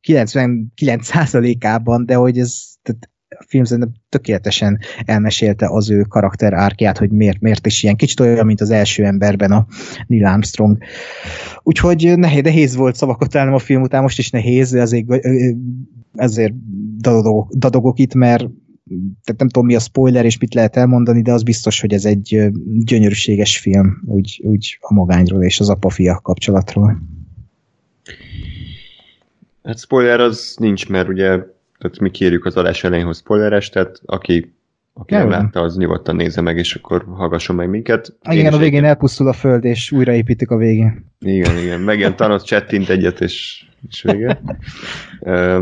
99%-ában, 0.07 2.05
de 2.05 2.15
hogy 2.15 2.39
ez 2.39 2.63
tehát 2.81 3.09
a 3.39 3.45
film 3.47 3.63
szerintem 3.63 3.93
tökéletesen 4.09 4.79
elmesélte 5.05 5.67
az 5.69 5.89
ő 5.89 6.01
karakter 6.01 6.53
árkját, 6.53 6.97
hogy 6.97 7.11
miért, 7.11 7.39
miért 7.39 7.65
is 7.65 7.83
ilyen 7.83 7.95
kicsit 7.95 8.19
olyan, 8.19 8.45
mint 8.45 8.61
az 8.61 8.69
első 8.69 9.05
emberben 9.05 9.51
a 9.51 9.65
Neil 10.07 10.25
Armstrong. 10.25 10.77
Úgyhogy 11.63 12.17
nehéz, 12.17 12.43
nehéz 12.43 12.75
volt 12.75 12.95
szavakat 12.95 13.29
találnom 13.29 13.55
a 13.55 13.59
film 13.59 13.81
után, 13.81 14.01
most 14.01 14.17
is 14.19 14.29
nehéz, 14.29 14.73
azért, 14.73 15.05
ezért 16.13 16.53
dadogok, 16.97 17.53
dadogok 17.53 17.99
itt, 17.99 18.13
mert 18.13 18.47
tehát 19.23 19.39
nem 19.39 19.49
tudom 19.49 19.65
mi 19.65 19.75
a 19.75 19.79
spoiler 19.79 20.25
és 20.25 20.37
mit 20.37 20.53
lehet 20.53 20.75
elmondani, 20.75 21.21
de 21.21 21.31
az 21.31 21.43
biztos, 21.43 21.81
hogy 21.81 21.93
ez 21.93 22.05
egy 22.05 22.51
gyönyörűséges 22.79 23.57
film, 23.57 24.01
úgy, 24.05 24.41
úgy 24.43 24.77
a 24.81 24.93
magányról 24.93 25.43
és 25.43 25.59
az 25.59 25.69
apa-fia 25.69 26.19
kapcsolatról. 26.23 27.01
Hát 29.63 29.79
spoiler 29.79 30.19
az 30.19 30.55
nincs, 30.59 30.89
mert 30.89 31.07
ugye 31.09 31.39
tehát 31.79 31.99
mi 31.99 32.09
kérjük 32.11 32.45
az 32.45 32.57
adás 32.57 32.83
elején, 32.83 33.05
hogy 33.05 33.15
spoileres, 33.15 33.69
tehát 33.69 34.01
aki, 34.05 34.53
aki 34.93 35.13
nem 35.13 35.29
látta, 35.29 35.61
az 35.61 35.77
nyugodtan 35.77 36.15
nézze 36.15 36.41
meg, 36.41 36.57
és 36.57 36.75
akkor 36.75 37.05
hallgasson 37.07 37.55
meg 37.55 37.69
minket. 37.69 38.15
Én 38.31 38.39
Igen, 38.39 38.53
a 38.53 38.57
végén 38.57 38.83
elpusztul 38.83 39.27
a 39.27 39.33
föld, 39.33 39.63
és 39.63 39.91
újraépítik 39.91 40.49
a 40.49 40.57
végén. 40.57 41.05
Igen, 41.19 41.57
igen. 41.57 41.79
Megjön 41.81 42.15
Thanos, 42.15 42.43
csettint 42.43 42.89
egyet, 42.89 43.21
és, 43.21 43.65
és 43.89 44.01
vége. 44.01 44.41
Ö, 45.19 45.61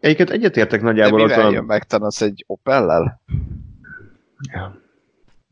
Egyiket 0.00 0.30
egyetértek 0.30 0.80
De 0.80 0.86
nagyjából 0.86 1.22
mivel 1.22 1.38
azzal. 1.38 1.52
jön 1.52 1.64
meg 1.64 1.84
Thanos 1.84 2.20
egy 2.20 2.44
Opellel? 2.46 3.20
Ja. 4.52 4.80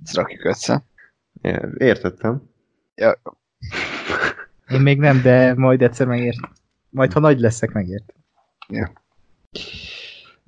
Ezt 0.05 0.15
rakjuk 0.17 0.45
össze. 0.45 0.85
Ja, 1.43 1.69
Értettem. 1.79 2.43
Ja, 2.95 3.21
Én 4.71 4.81
még 4.81 4.99
nem, 4.99 5.21
de 5.23 5.55
majd 5.55 5.83
egyszer 5.83 6.07
megért. 6.07 6.37
Majd, 6.91 7.13
ha 7.13 7.21
nagy 7.21 7.41
leszek, 7.41 7.73
megért. 7.73 8.15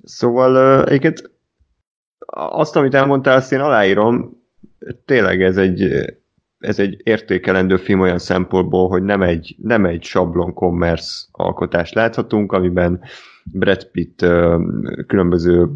Szóval 0.03 0.83
egyébként 0.85 1.31
azt, 2.35 2.75
amit 2.75 2.93
elmondtál, 2.93 3.35
azt 3.35 3.51
én 3.51 3.59
aláírom, 3.59 4.41
tényleg 5.05 5.41
ez 5.41 5.57
egy, 5.57 5.81
ez 6.59 6.79
egy 6.79 7.01
értékelendő 7.03 7.77
film 7.77 7.99
olyan 7.99 8.19
szempontból, 8.19 8.87
hogy 8.87 9.03
nem 9.03 9.21
egy, 9.21 9.55
nem 9.61 9.85
egy 9.85 10.03
sablon 10.03 10.53
commerce 10.53 11.25
alkotást 11.31 11.93
láthatunk, 11.93 12.51
amiben 12.51 13.01
Brad 13.43 13.85
Pitt 13.85 14.25
különböző 15.07 15.69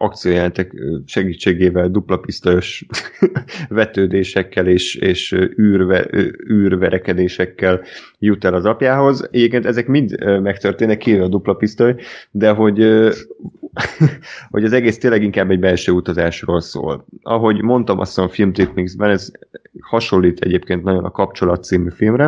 akciójelentek 0.00 0.72
segítségével 1.06 1.88
dupla 1.88 2.16
pisztolyos 2.16 2.86
vetődésekkel 3.68 4.66
és, 4.66 4.94
és 4.94 5.32
űrve, 5.60 6.08
űrverekedésekkel 6.50 7.82
jut 8.18 8.44
el 8.44 8.54
az 8.54 8.64
apjához. 8.64 9.28
Egyébként 9.30 9.66
ezek 9.66 9.86
mind 9.86 10.40
megtörténnek, 10.42 10.98
kivéve 10.98 11.24
a 11.24 11.28
dupla 11.28 11.54
pisztoly, 11.54 11.94
de 12.30 12.50
hogy, 12.50 12.78
hogy 14.50 14.64
az 14.64 14.72
egész 14.72 14.98
tényleg 14.98 15.22
inkább 15.22 15.50
egy 15.50 15.60
belső 15.60 15.92
utazásról 15.92 16.60
szól. 16.60 17.06
Ahogy 17.22 17.62
mondtam 17.62 17.98
azt 17.98 18.08
hiszem 18.08 18.24
a 18.24 18.32
Filmtechnics-ben, 18.32 19.10
ez 19.10 19.30
hasonlít 19.80 20.40
egyébként 20.40 20.82
nagyon 20.82 21.04
a 21.04 21.10
Kapcsolat 21.10 21.64
című 21.64 21.90
filmre. 21.90 22.24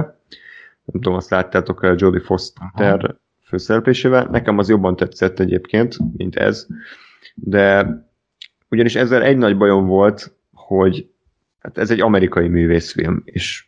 Nem 0.84 1.02
tudom, 1.02 1.15
azt 1.15 1.31
láttátok 1.31 1.84
el 1.84 1.94
Jodie 1.99 2.20
Foster 2.20 2.66
Aha. 2.74 3.18
főszereplésével. 3.44 4.28
Nekem 4.31 4.58
az 4.58 4.68
jobban 4.68 4.97
tetszett 4.97 5.39
egyébként, 5.39 5.97
mint 6.16 6.36
ez. 6.36 6.66
De 7.34 7.86
ugyanis 8.68 8.94
ezzel 8.94 9.23
egy 9.23 9.36
nagy 9.36 9.57
bajom 9.57 9.86
volt, 9.86 10.36
hogy 10.52 11.10
hát 11.59 11.78
ez 11.78 11.91
egy 11.91 12.00
amerikai 12.00 12.49
művészfilm, 12.49 13.23
és 13.25 13.65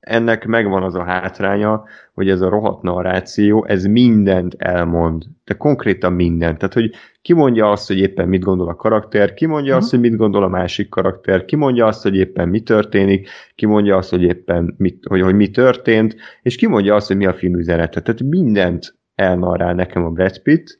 ennek 0.00 0.46
megvan 0.46 0.82
az 0.82 0.94
a 0.94 1.04
hátránya, 1.04 1.84
hogy 2.12 2.28
ez 2.28 2.40
a 2.40 2.48
rohadt 2.48 2.82
narráció, 2.82 3.64
ez 3.64 3.84
mindent 3.84 4.54
elmond. 4.58 5.24
De 5.44 5.54
konkrétan 5.54 6.12
mindent. 6.12 6.58
Tehát, 6.58 6.74
hogy 6.74 6.90
ki 7.22 7.32
mondja 7.32 7.70
azt, 7.70 7.86
hogy 7.86 7.98
éppen 7.98 8.28
mit 8.28 8.42
gondol 8.42 8.68
a 8.68 8.74
karakter, 8.74 9.34
ki 9.34 9.46
mondja 9.46 9.76
azt, 9.76 9.90
hogy 9.90 10.00
mit 10.00 10.16
gondol 10.16 10.42
a 10.42 10.48
másik 10.48 10.88
karakter, 10.88 11.44
ki 11.44 11.56
mondja 11.56 11.86
azt, 11.86 12.02
hogy 12.02 12.16
éppen 12.16 12.48
mi 12.48 12.60
történik, 12.60 13.28
ki 13.54 13.66
mondja 13.66 13.96
azt, 13.96 14.10
hogy 14.10 14.22
éppen 14.22 14.74
mit, 14.78 15.04
hogy, 15.08 15.20
hogy 15.20 15.34
mi 15.34 15.50
történt, 15.50 16.16
és 16.42 16.56
ki 16.56 16.66
mondja 16.66 16.94
azt, 16.94 17.06
hogy 17.06 17.16
mi 17.16 17.26
a 17.26 17.34
film 17.34 17.58
üzenete. 17.58 18.00
Tehát 18.00 18.22
mindent 18.22 18.94
elnarrál 19.14 19.74
nekem 19.74 20.04
a 20.04 20.10
Brad 20.10 20.38
Pitt, 20.38 20.78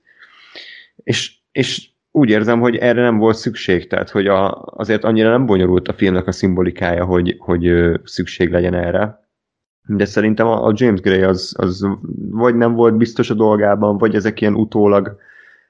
és, 0.97 1.33
és 1.52 1.89
úgy 2.10 2.30
érzem, 2.30 2.60
hogy 2.60 2.76
erre 2.76 3.02
nem 3.02 3.18
volt 3.18 3.36
szükség, 3.36 3.86
tehát 3.86 4.10
hogy 4.10 4.26
a, 4.26 4.64
azért 4.64 5.05
annyira 5.05 5.30
nem 5.30 5.47
bonyolult 5.47 5.89
a 5.89 5.92
filmnek 5.92 6.26
a 6.26 6.32
szimbolikája, 6.32 7.05
hogy, 7.05 7.36
hogy 7.39 7.72
szükség 8.05 8.50
legyen 8.50 8.74
erre. 8.74 9.28
De 9.86 10.05
szerintem 10.05 10.47
a, 10.47 10.66
a 10.66 10.72
James 10.74 11.00
Gray 11.00 11.22
az, 11.22 11.55
az 11.58 11.86
vagy 12.30 12.55
nem 12.55 12.74
volt 12.74 12.97
biztos 12.97 13.30
a 13.30 13.34
dolgában, 13.34 13.98
vagy 13.98 14.14
ezek 14.14 14.40
ilyen 14.40 14.55
utólag 14.55 15.16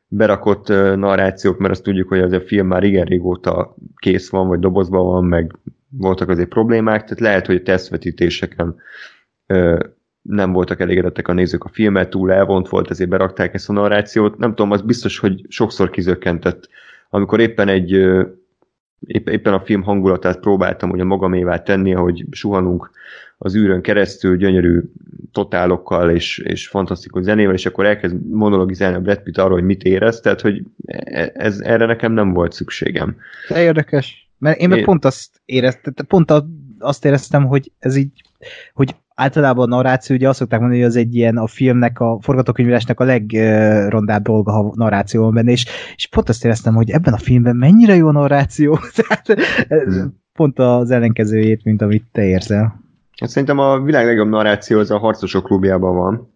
berakott 0.06 0.68
narrációk, 0.96 1.58
mert 1.58 1.72
azt 1.72 1.82
tudjuk, 1.82 2.08
hogy 2.08 2.18
ez 2.18 2.32
a 2.32 2.40
film 2.40 2.66
már 2.66 2.82
igen 2.82 3.04
régóta 3.04 3.74
kész 3.96 4.30
van, 4.30 4.48
vagy 4.48 4.58
dobozban 4.58 5.04
van, 5.04 5.24
meg 5.24 5.56
voltak 5.88 6.28
azért 6.28 6.48
problémák, 6.48 7.02
tehát 7.02 7.20
lehet, 7.20 7.46
hogy 7.46 7.56
a 7.56 7.62
tesztvetítéseken 7.62 8.76
nem 10.22 10.52
voltak 10.52 10.80
elégedettek 10.80 11.28
a 11.28 11.32
nézők 11.32 11.64
a 11.64 11.68
filmet, 11.68 12.10
túl 12.10 12.32
elvont 12.32 12.68
volt, 12.68 12.90
ezért 12.90 13.10
berakták 13.10 13.54
ezt 13.54 13.68
a 13.68 13.72
narrációt. 13.72 14.38
Nem 14.38 14.54
tudom, 14.54 14.70
az 14.70 14.82
biztos, 14.82 15.18
hogy 15.18 15.44
sokszor 15.48 15.90
kizökkentett. 15.90 16.68
Amikor 17.10 17.40
éppen 17.40 17.68
egy 17.68 17.90
épp, 19.06 19.28
éppen 19.28 19.52
a 19.52 19.60
film 19.60 19.82
hangulatát 19.82 20.40
próbáltam 20.40 20.90
ugye 20.90 21.04
magamévá 21.04 21.62
tenni, 21.62 21.92
hogy 21.92 22.24
suhanunk 22.30 22.90
az 23.38 23.56
űrön 23.56 23.80
keresztül 23.80 24.36
gyönyörű 24.36 24.80
totálokkal 25.32 26.10
és, 26.10 26.38
és 26.38 26.68
fantasztikus 26.68 27.22
zenével, 27.22 27.54
és 27.54 27.66
akkor 27.66 27.86
elkezd 27.86 28.26
monologizálni 28.26 28.96
a 28.96 29.00
Brad 29.00 29.22
Pitt 29.22 29.38
arról, 29.38 29.52
hogy 29.52 29.64
mit 29.64 29.82
érez, 29.82 30.20
tehát 30.20 30.40
hogy 30.40 30.62
e- 30.86 31.32
ez, 31.34 31.60
erre 31.60 31.86
nekem 31.86 32.12
nem 32.12 32.32
volt 32.32 32.52
szükségem. 32.52 33.16
De 33.48 33.62
érdekes. 33.62 34.30
Mert 34.38 34.58
én 34.58 34.68
meg 34.68 34.78
Én- 34.78 34.84
pont 34.84 35.04
azt 35.04 35.40
éreztem, 35.44 35.92
pont 36.08 36.32
azt 36.78 37.04
éreztem, 37.04 37.46
hogy 37.46 37.72
ez 37.78 37.96
így, 37.96 38.22
hogy 38.74 38.94
általában 39.20 39.72
a 39.72 39.76
narráció, 39.76 40.16
ugye 40.16 40.28
azt 40.28 40.38
szokták 40.38 40.60
mondani, 40.60 40.80
hogy 40.80 40.90
az 40.90 40.96
egy 40.96 41.14
ilyen 41.14 41.36
a 41.36 41.46
filmnek, 41.46 42.00
a 42.00 42.18
forgatókönyvírásnak 42.20 43.00
a 43.00 43.04
legrondább 43.04 44.22
dolga, 44.22 44.52
ha 44.52 44.72
narráció 44.74 45.22
van 45.22 45.34
benne, 45.34 45.50
és, 45.50 45.66
és 45.96 46.06
pont 46.06 46.28
azt 46.28 46.44
éreztem, 46.44 46.74
hogy 46.74 46.90
ebben 46.90 47.12
a 47.12 47.18
filmben 47.18 47.56
mennyire 47.56 47.94
jó 47.94 48.08
a 48.08 48.12
narráció, 48.12 48.78
tehát 48.96 49.40
pont 50.32 50.58
az 50.58 50.90
ellenkezőjét, 50.90 51.64
mint 51.64 51.82
amit 51.82 52.04
te 52.12 52.24
érzel. 52.24 52.80
Hát 53.20 53.28
szerintem 53.28 53.58
a 53.58 53.80
világ 53.80 54.06
legjobb 54.06 54.28
narráció 54.28 54.78
az 54.78 54.90
a 54.90 54.98
Harcosok 54.98 55.44
klubjában 55.44 55.96
van. 55.96 56.34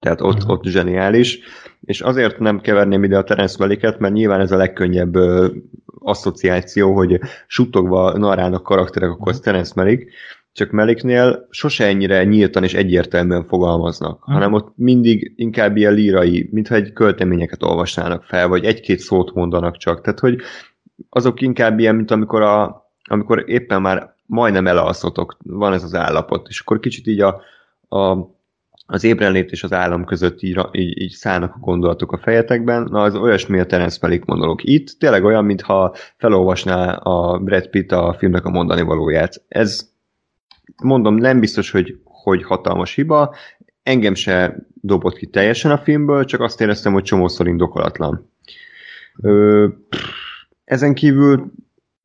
Tehát 0.00 0.20
ott, 0.20 0.42
Mhm. 0.42 0.50
ott 0.50 0.64
zseniális. 0.64 1.38
És 1.80 2.00
azért 2.00 2.38
nem 2.38 2.60
keverném 2.60 3.04
ide 3.04 3.18
a 3.18 3.24
Terence 3.24 3.56
Malicket, 3.58 3.98
mert 3.98 4.14
nyilván 4.14 4.40
ez 4.40 4.52
a 4.52 4.56
legkönnyebb 4.56 5.14
ö, 5.14 5.48
asszociáció, 5.98 6.94
hogy 6.94 7.20
suttogva 7.46 8.18
narrálnak 8.18 8.62
karakterek, 8.62 9.10
akkor 9.10 9.28
az 9.32 9.40
Terence 9.40 9.72
Malik. 9.76 10.12
Csak 10.54 10.70
Maliknél 10.70 11.46
sose 11.50 11.86
ennyire 11.86 12.24
nyíltan 12.24 12.62
és 12.62 12.74
egyértelműen 12.74 13.44
fogalmaznak, 13.44 14.24
Mhm. 14.26 14.32
hanem 14.32 14.52
ott 14.52 14.72
mindig 14.76 15.32
inkább 15.36 15.76
ilyen 15.76 15.92
lírai, 15.92 16.48
mintha 16.52 16.74
egy 16.74 16.92
költeményeket 16.92 17.62
olvasnának 17.62 18.22
fel, 18.22 18.48
vagy 18.48 18.64
egy-két 18.64 18.98
szót 18.98 19.34
mondanak 19.34 19.76
csak. 19.76 20.00
Tehát, 20.00 20.20
hogy 20.20 20.38
azok 21.08 21.40
inkább 21.40 21.78
ilyen, 21.78 21.94
mint 21.94 22.10
amikor, 22.10 22.42
a, 22.42 22.86
amikor 23.04 23.44
éppen 23.46 23.80
már 23.80 24.14
majdnem 24.26 24.66
elalszotok, 24.66 25.36
van 25.42 25.72
ez 25.72 25.82
az 25.82 25.94
állapot, 25.94 26.48
és 26.48 26.60
akkor 26.60 26.80
kicsit 26.80 27.06
így 27.06 27.20
a, 27.20 27.40
a, 27.88 28.32
az 28.86 29.04
ébrenlét 29.04 29.50
és 29.50 29.64
az 29.64 29.72
állam 29.72 30.04
között 30.04 30.42
így, 30.42 30.60
így, 30.72 31.00
így 31.00 31.10
szállnak 31.10 31.54
a 31.54 31.58
gondolatok 31.58 32.12
a 32.12 32.18
fejetekben, 32.18 32.82
na 32.90 33.02
az 33.02 33.14
olyasmi 33.14 33.58
a 33.58 33.66
Terence 33.66 33.98
Malick 34.00 34.24
monológ. 34.24 34.60
Itt 34.62 34.86
tényleg 34.98 35.24
olyan, 35.24 35.44
mintha 35.44 35.94
felolvasná 36.16 36.92
a 36.92 37.38
Brad 37.38 37.68
Pitt 37.68 37.92
a 37.92 38.14
filmnek 38.18 38.44
a 38.44 38.50
mondani 38.50 38.82
valóját. 38.82 39.42
Ez, 39.48 39.92
mondom, 40.82 41.14
nem 41.14 41.40
biztos, 41.40 41.70
hogy, 41.70 42.00
hogy 42.04 42.42
hatalmas 42.42 42.94
hiba, 42.94 43.34
engem 43.82 44.14
se 44.14 44.56
dobott 44.74 45.16
ki 45.16 45.26
teljesen 45.26 45.70
a 45.70 45.78
filmből, 45.78 46.24
csak 46.24 46.40
azt 46.40 46.60
éreztem, 46.60 46.92
hogy 46.92 47.02
csomószor 47.02 47.48
indokolatlan. 47.48 48.30
Ö, 49.22 49.68
ezen 50.64 50.94
kívül 50.94 51.52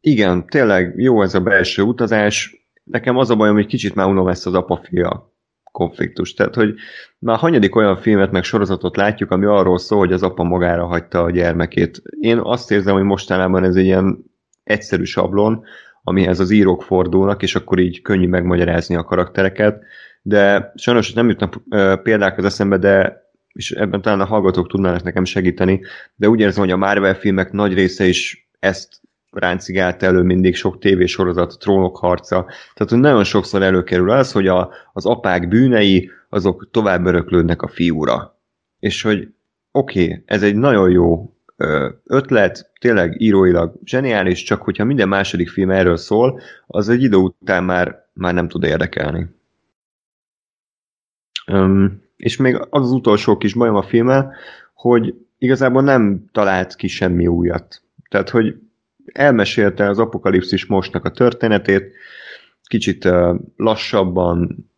igen, 0.01 0.47
tényleg 0.47 0.93
jó 0.97 1.21
ez 1.21 1.35
a 1.35 1.41
belső 1.41 1.81
utazás. 1.81 2.67
Nekem 2.83 3.17
az 3.17 3.29
a 3.29 3.35
bajom, 3.35 3.55
hogy 3.55 3.65
kicsit 3.65 3.95
már 3.95 4.07
unom 4.07 4.27
ezt 4.27 4.47
az 4.47 4.53
apa-fia 4.53 5.33
konfliktust. 5.71 6.37
Tehát, 6.37 6.55
hogy 6.55 6.73
már 7.19 7.37
hanyadik 7.37 7.75
olyan 7.75 7.97
filmet 7.97 8.31
meg 8.31 8.43
sorozatot 8.43 8.95
látjuk, 8.95 9.31
ami 9.31 9.45
arról 9.45 9.77
szól, 9.77 9.99
hogy 9.99 10.13
az 10.13 10.23
apa 10.23 10.43
magára 10.43 10.85
hagyta 10.85 11.23
a 11.23 11.31
gyermekét. 11.31 12.01
Én 12.19 12.37
azt 12.37 12.71
érzem, 12.71 12.93
hogy 12.93 13.03
mostanában 13.03 13.63
ez 13.63 13.75
egy 13.75 13.85
ilyen 13.85 14.23
egyszerű 14.63 15.03
sablon, 15.03 15.63
amihez 16.09 16.39
az 16.39 16.51
írók 16.51 16.83
fordulnak, 16.83 17.41
és 17.41 17.55
akkor 17.55 17.79
így 17.79 18.01
könnyű 18.01 18.27
megmagyarázni 18.27 18.95
a 18.95 19.03
karaktereket. 19.03 19.83
De 20.21 20.71
sajnos 20.75 21.13
nem 21.13 21.29
jutnak 21.29 21.61
példák 22.03 22.37
az 22.37 22.45
eszembe, 22.45 22.77
de 22.77 23.27
és 23.53 23.71
ebben 23.71 24.01
talán 24.01 24.19
a 24.19 24.25
hallgatók 24.25 24.67
tudnának 24.67 25.03
nekem 25.03 25.25
segíteni, 25.25 25.81
de 26.15 26.29
úgy 26.29 26.39
érzem, 26.39 26.63
hogy 26.63 26.71
a 26.71 26.77
Marvel 26.77 27.13
filmek 27.13 27.51
nagy 27.51 27.73
része 27.73 28.05
is 28.05 28.49
ezt 28.59 29.01
ráncigált 29.31 30.03
elő 30.03 30.21
mindig 30.21 30.55
sok 30.55 30.79
tévésorozat, 30.79 31.59
trónok 31.59 31.97
harca. 31.97 32.45
Tehát, 32.73 32.91
hogy 32.91 32.99
nagyon 32.99 33.23
sokszor 33.23 33.61
előkerül 33.61 34.11
az, 34.11 34.31
hogy 34.31 34.47
a, 34.47 34.71
az 34.93 35.05
apák 35.05 35.47
bűnei, 35.47 36.09
azok 36.29 36.69
tovább 36.71 37.05
öröklődnek 37.05 37.61
a 37.61 37.67
fiúra. 37.67 38.39
És 38.79 39.01
hogy 39.01 39.27
oké, 39.71 40.03
okay, 40.03 40.23
ez 40.25 40.43
egy 40.43 40.55
nagyon 40.55 40.89
jó 40.89 41.33
ötlet, 42.03 42.71
tényleg 42.79 43.21
íróilag 43.21 43.73
zseniális, 43.83 44.43
csak 44.43 44.61
hogyha 44.61 44.83
minden 44.83 45.07
második 45.07 45.49
film 45.49 45.69
erről 45.69 45.97
szól, 45.97 46.41
az 46.67 46.89
egy 46.89 47.03
idő 47.03 47.17
után 47.17 47.63
már, 47.63 48.07
már 48.13 48.33
nem 48.33 48.47
tud 48.47 48.63
érdekelni. 48.63 49.27
Öm, 51.47 52.01
és 52.15 52.37
még 52.37 52.55
az 52.55 52.83
az 52.83 52.91
utolsó 52.91 53.37
kis 53.37 53.53
bajom 53.53 53.75
a 53.75 53.83
filmmel, 53.83 54.33
hogy 54.73 55.15
igazából 55.37 55.81
nem 55.81 56.25
talált 56.31 56.75
ki 56.75 56.87
semmi 56.87 57.27
újat. 57.27 57.81
Tehát, 58.09 58.29
hogy 58.29 58.55
elmesélte 59.05 59.89
az 59.89 59.99
apokalipszis 59.99 60.65
mostnak 60.65 61.05
a 61.05 61.11
történetét, 61.11 61.93
kicsit 62.63 63.07
lassabban, 63.55 64.69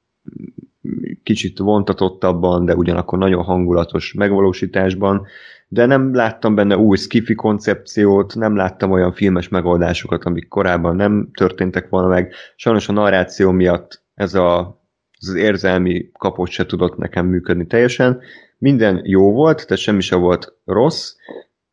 kicsit 1.24 1.58
vontatottabban, 1.58 2.66
de 2.66 2.76
ugyanakkor 2.76 3.18
nagyon 3.18 3.44
hangulatos 3.44 4.14
megvalósításban, 4.14 5.28
de 5.74 5.86
nem 5.86 6.16
láttam 6.16 6.56
benne 6.56 6.78
új 6.78 6.98
skifi 6.98 7.36
koncepciót, 7.36 8.36
nem 8.36 8.56
láttam 8.56 8.92
olyan 8.92 9.14
filmes 9.14 9.48
megoldásokat, 9.48 10.24
amik 10.24 10.48
korábban 10.48 10.96
nem 10.96 11.30
történtek 11.34 11.90
volna 11.90 12.08
meg. 12.08 12.34
Sajnos 12.56 12.90
a 12.90 12.92
narráció 12.92 13.52
miatt 13.52 14.04
ez 14.14 14.34
a, 14.34 14.82
ez 15.20 15.28
az 15.28 15.36
érzelmi 15.36 16.10
kapott 16.12 16.50
se 16.50 16.66
tudott 16.66 16.98
nekem 16.98 17.26
működni 17.26 17.68
teljesen. 17.68 18.20
Minden 18.58 19.02
jó 19.04 19.32
volt, 19.32 19.66
tehát 19.68 19.84
semmi 19.84 20.02
se 20.02 20.16
volt 20.16 20.54
rossz, 20.66 21.14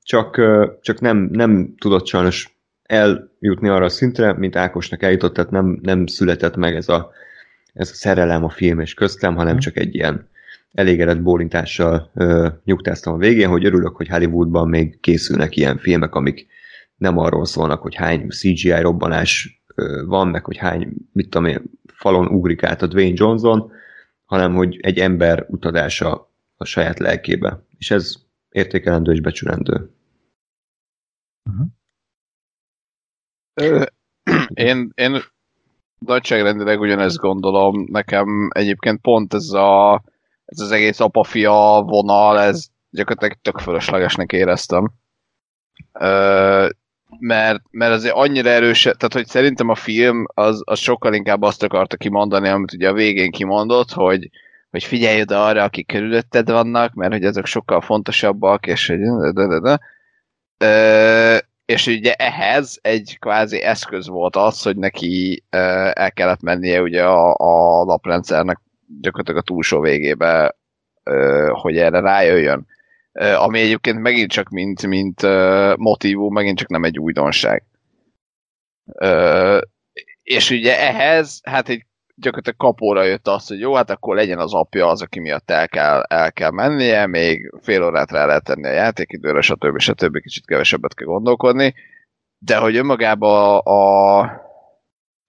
csak, 0.02 0.40
csak 0.80 1.00
nem, 1.00 1.28
nem 1.32 1.74
tudott 1.78 2.06
sajnos 2.06 2.58
eljutni 2.82 3.68
arra 3.68 3.84
a 3.84 3.88
szintre, 3.88 4.32
mint 4.32 4.56
Ákosnak 4.56 5.02
eljutott, 5.02 5.34
tehát 5.34 5.50
nem, 5.50 5.78
nem 5.82 6.06
született 6.06 6.56
meg 6.56 6.74
ez 6.74 6.88
a, 6.88 7.10
ez 7.72 7.90
a 7.90 7.94
szerelem 7.94 8.44
a 8.44 8.50
film 8.50 8.80
és 8.80 8.94
köztem, 8.94 9.36
hanem 9.36 9.54
mm. 9.54 9.58
csak 9.58 9.76
egy 9.76 9.94
ilyen 9.94 10.28
elégedett 10.72 11.22
bólintással 11.22 12.10
ö, 12.14 12.48
nyugtáztam 12.64 13.14
a 13.14 13.16
végén, 13.16 13.48
hogy 13.48 13.64
örülök, 13.64 13.96
hogy 13.96 14.08
Hollywoodban 14.08 14.68
még 14.68 15.00
készülnek 15.00 15.56
ilyen 15.56 15.78
filmek, 15.78 16.14
amik 16.14 16.46
nem 16.96 17.18
arról 17.18 17.44
szólnak, 17.44 17.82
hogy 17.82 17.94
hány 17.94 18.28
CGI 18.28 18.80
robbanás 18.80 19.62
ö, 19.74 20.02
van, 20.06 20.28
meg 20.28 20.44
hogy 20.44 20.56
hány, 20.56 20.92
mit 21.12 21.28
tudom 21.28 21.48
én, 21.48 21.62
falon 21.86 22.26
ugrik 22.26 22.62
át 22.62 22.82
a 22.82 22.86
Dwayne 22.86 23.14
Johnson, 23.16 23.72
hanem 24.24 24.54
hogy 24.54 24.78
egy 24.80 24.98
ember 24.98 25.46
utadása 25.48 26.30
a 26.56 26.64
saját 26.64 26.98
lelkébe. 26.98 27.62
És 27.78 27.90
ez 27.90 28.14
értékelendő 28.50 29.12
és 29.12 29.20
becsülendő. 29.20 29.90
Uh-huh. 31.50 31.66
Én, 34.54 34.90
én 34.94 35.18
nagyságrendileg 35.98 36.80
ugyanezt 36.80 37.16
gondolom. 37.16 37.86
Nekem 37.90 38.48
egyébként 38.52 39.00
pont 39.00 39.34
ez, 39.34 39.48
a, 39.48 40.02
ez 40.48 40.60
az 40.60 40.70
egész 40.70 41.00
apafia 41.00 41.82
vonal, 41.86 42.40
ez 42.40 42.66
gyakorlatilag 42.90 43.36
tök 43.42 43.58
fölöslegesnek 43.58 44.32
éreztem. 44.32 44.90
Ö, 45.92 46.68
mert, 47.18 47.62
mert 47.70 47.92
azért 47.92 48.14
annyira 48.14 48.48
erős, 48.48 48.82
tehát 48.82 49.12
hogy 49.12 49.26
szerintem 49.26 49.68
a 49.68 49.74
film 49.74 50.24
az, 50.34 50.62
az 50.64 50.78
sokkal 50.78 51.14
inkább 51.14 51.42
azt 51.42 51.62
akarta 51.62 51.96
kimondani, 51.96 52.48
amit 52.48 52.72
ugye 52.72 52.88
a 52.88 52.92
végén 52.92 53.30
kimondott, 53.30 53.90
hogy, 53.90 54.30
hogy 54.70 54.84
figyelj 54.84 55.20
oda 55.20 55.44
arra, 55.44 55.62
akik 55.62 55.86
körülötted 55.86 56.50
vannak, 56.50 56.92
mert 56.94 57.12
hogy 57.12 57.24
ezek 57.24 57.46
sokkal 57.46 57.80
fontosabbak, 57.80 58.66
és 58.66 58.86
hogy 58.86 58.98
de, 59.32 59.46
de, 59.46 59.60
de. 59.60 59.80
Ö, 60.58 61.36
és 61.64 61.86
ugye 61.86 62.12
ehhez 62.12 62.78
egy 62.82 63.16
kvázi 63.18 63.62
eszköz 63.62 64.08
volt 64.08 64.36
az, 64.36 64.62
hogy 64.62 64.76
neki 64.76 65.44
el 65.50 66.12
kellett 66.12 66.40
mennie 66.40 66.82
ugye 66.82 67.04
a, 67.04 67.34
a 67.38 67.84
naprendszernek 67.84 68.60
gyakorlatilag 69.00 69.40
a 69.40 69.44
túlsó 69.44 69.80
végébe, 69.80 70.56
hogy 71.52 71.76
erre 71.76 72.00
rájöjjön. 72.00 72.66
Ami 73.36 73.60
egyébként 73.60 74.00
megint 74.00 74.30
csak 74.30 74.48
mint, 74.48 74.86
mint 74.86 75.22
motivú, 75.76 76.28
megint 76.30 76.58
csak 76.58 76.68
nem 76.68 76.84
egy 76.84 76.98
újdonság. 76.98 77.64
És 80.22 80.50
ugye 80.50 80.80
ehhez, 80.80 81.40
hát 81.42 81.68
egy 81.68 81.86
gyakorlatilag 82.14 82.58
kapóra 82.58 83.04
jött 83.04 83.28
az, 83.28 83.46
hogy 83.46 83.60
jó, 83.60 83.74
hát 83.74 83.90
akkor 83.90 84.16
legyen 84.16 84.38
az 84.38 84.54
apja 84.54 84.88
az, 84.88 85.02
aki 85.02 85.20
miatt 85.20 85.50
el 85.50 85.68
kell, 85.68 86.02
el 86.02 86.32
kell 86.32 86.50
mennie, 86.50 87.06
még 87.06 87.52
fél 87.60 87.84
órát 87.84 88.10
rá 88.10 88.26
lehet 88.26 88.44
tenni 88.44 88.66
a 88.66 88.72
játékidőre, 88.72 89.40
stb. 89.40 89.78
stb. 89.78 90.20
kicsit 90.20 90.46
kevesebbet 90.46 90.94
kell 90.94 91.06
gondolkodni, 91.06 91.74
de 92.38 92.56
hogy 92.56 92.76
önmagában 92.76 93.58
a, 93.58 94.20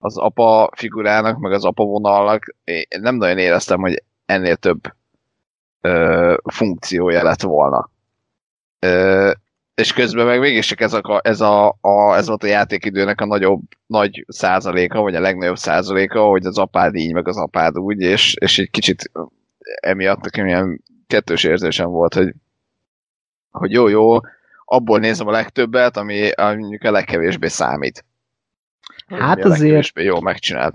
az 0.02 0.16
apa 0.16 0.70
figurának, 0.76 1.38
meg 1.38 1.52
az 1.52 1.64
apa 1.64 1.84
vonalnak 1.84 2.54
én 2.64 2.86
nem 3.00 3.14
nagyon 3.14 3.38
éreztem, 3.38 3.80
hogy 3.80 4.02
ennél 4.26 4.56
több 4.56 4.80
ö, 5.80 6.36
funkciója 6.44 7.22
lett 7.22 7.42
volna. 7.42 7.90
Ö, 8.78 9.30
és 9.74 9.92
közben 9.92 10.26
meg 10.26 10.40
mégis 10.40 10.66
csak 10.66 10.80
ez, 10.80 10.92
a, 10.92 11.20
ez, 11.24 11.40
a, 11.40 11.76
a, 11.80 12.16
ez 12.16 12.26
volt 12.26 12.42
a 12.42 12.46
játékidőnek 12.46 13.20
a 13.20 13.26
nagyobb, 13.26 13.60
nagy 13.86 14.24
százaléka, 14.28 15.00
vagy 15.00 15.14
a 15.14 15.20
legnagyobb 15.20 15.56
százaléka, 15.56 16.22
hogy 16.22 16.46
az 16.46 16.58
apád 16.58 16.94
így, 16.94 17.12
meg 17.12 17.28
az 17.28 17.36
apád 17.36 17.78
úgy, 17.78 18.00
és, 18.00 18.34
és 18.34 18.58
egy 18.58 18.70
kicsit 18.70 19.10
emiatt 19.80 20.20
nekem 20.20 20.46
ilyen 20.46 20.82
kettős 21.06 21.44
érzésem 21.44 21.90
volt, 21.90 22.14
hogy, 22.14 22.34
hogy 23.50 23.72
jó, 23.72 23.88
jó, 23.88 24.18
abból 24.64 24.98
nézem 24.98 25.26
a 25.26 25.30
legtöbbet, 25.30 25.96
ami 25.96 26.30
mondjuk 26.36 26.82
a 26.82 26.90
legkevésbé 26.90 27.48
számít. 27.48 28.04
Hát 29.18 29.44
azért... 29.44 29.98
jó 29.98 30.20
megcsinált. 30.20 30.74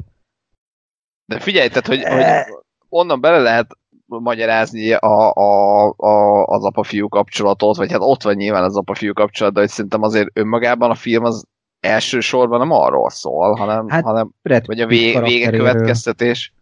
De 1.25 1.39
figyelj, 1.39 1.67
tehát, 1.67 1.87
hogy, 1.87 2.03
hogy 2.03 2.21
eh. 2.21 2.45
onnan 2.89 3.21
bele 3.21 3.39
lehet 3.39 3.77
magyarázni 4.05 4.93
a, 4.93 5.31
a, 5.33 5.93
a, 5.97 6.45
az 6.45 6.63
apa-fiú 6.63 7.07
kapcsolatot, 7.07 7.75
vagy 7.75 7.91
hát 7.91 8.01
ott 8.01 8.23
van 8.23 8.35
nyilván 8.35 8.63
az 8.63 8.77
apa-fiú 8.77 9.13
kapcsolat, 9.13 9.53
de 9.53 9.59
hogy 9.59 9.69
szerintem 9.69 10.01
azért 10.01 10.29
önmagában 10.33 10.89
a 10.89 10.95
film 10.95 11.23
az 11.23 11.45
elsősorban 11.79 12.59
nem 12.59 12.71
arról 12.71 13.09
szól, 13.09 13.55
hanem, 13.55 13.87
hát, 13.87 14.03
hanem 14.03 14.31
vagy 14.41 14.81
a 14.81 14.87
vég, 14.87 15.21
vége 15.21 15.49
következtetés. 15.49 16.53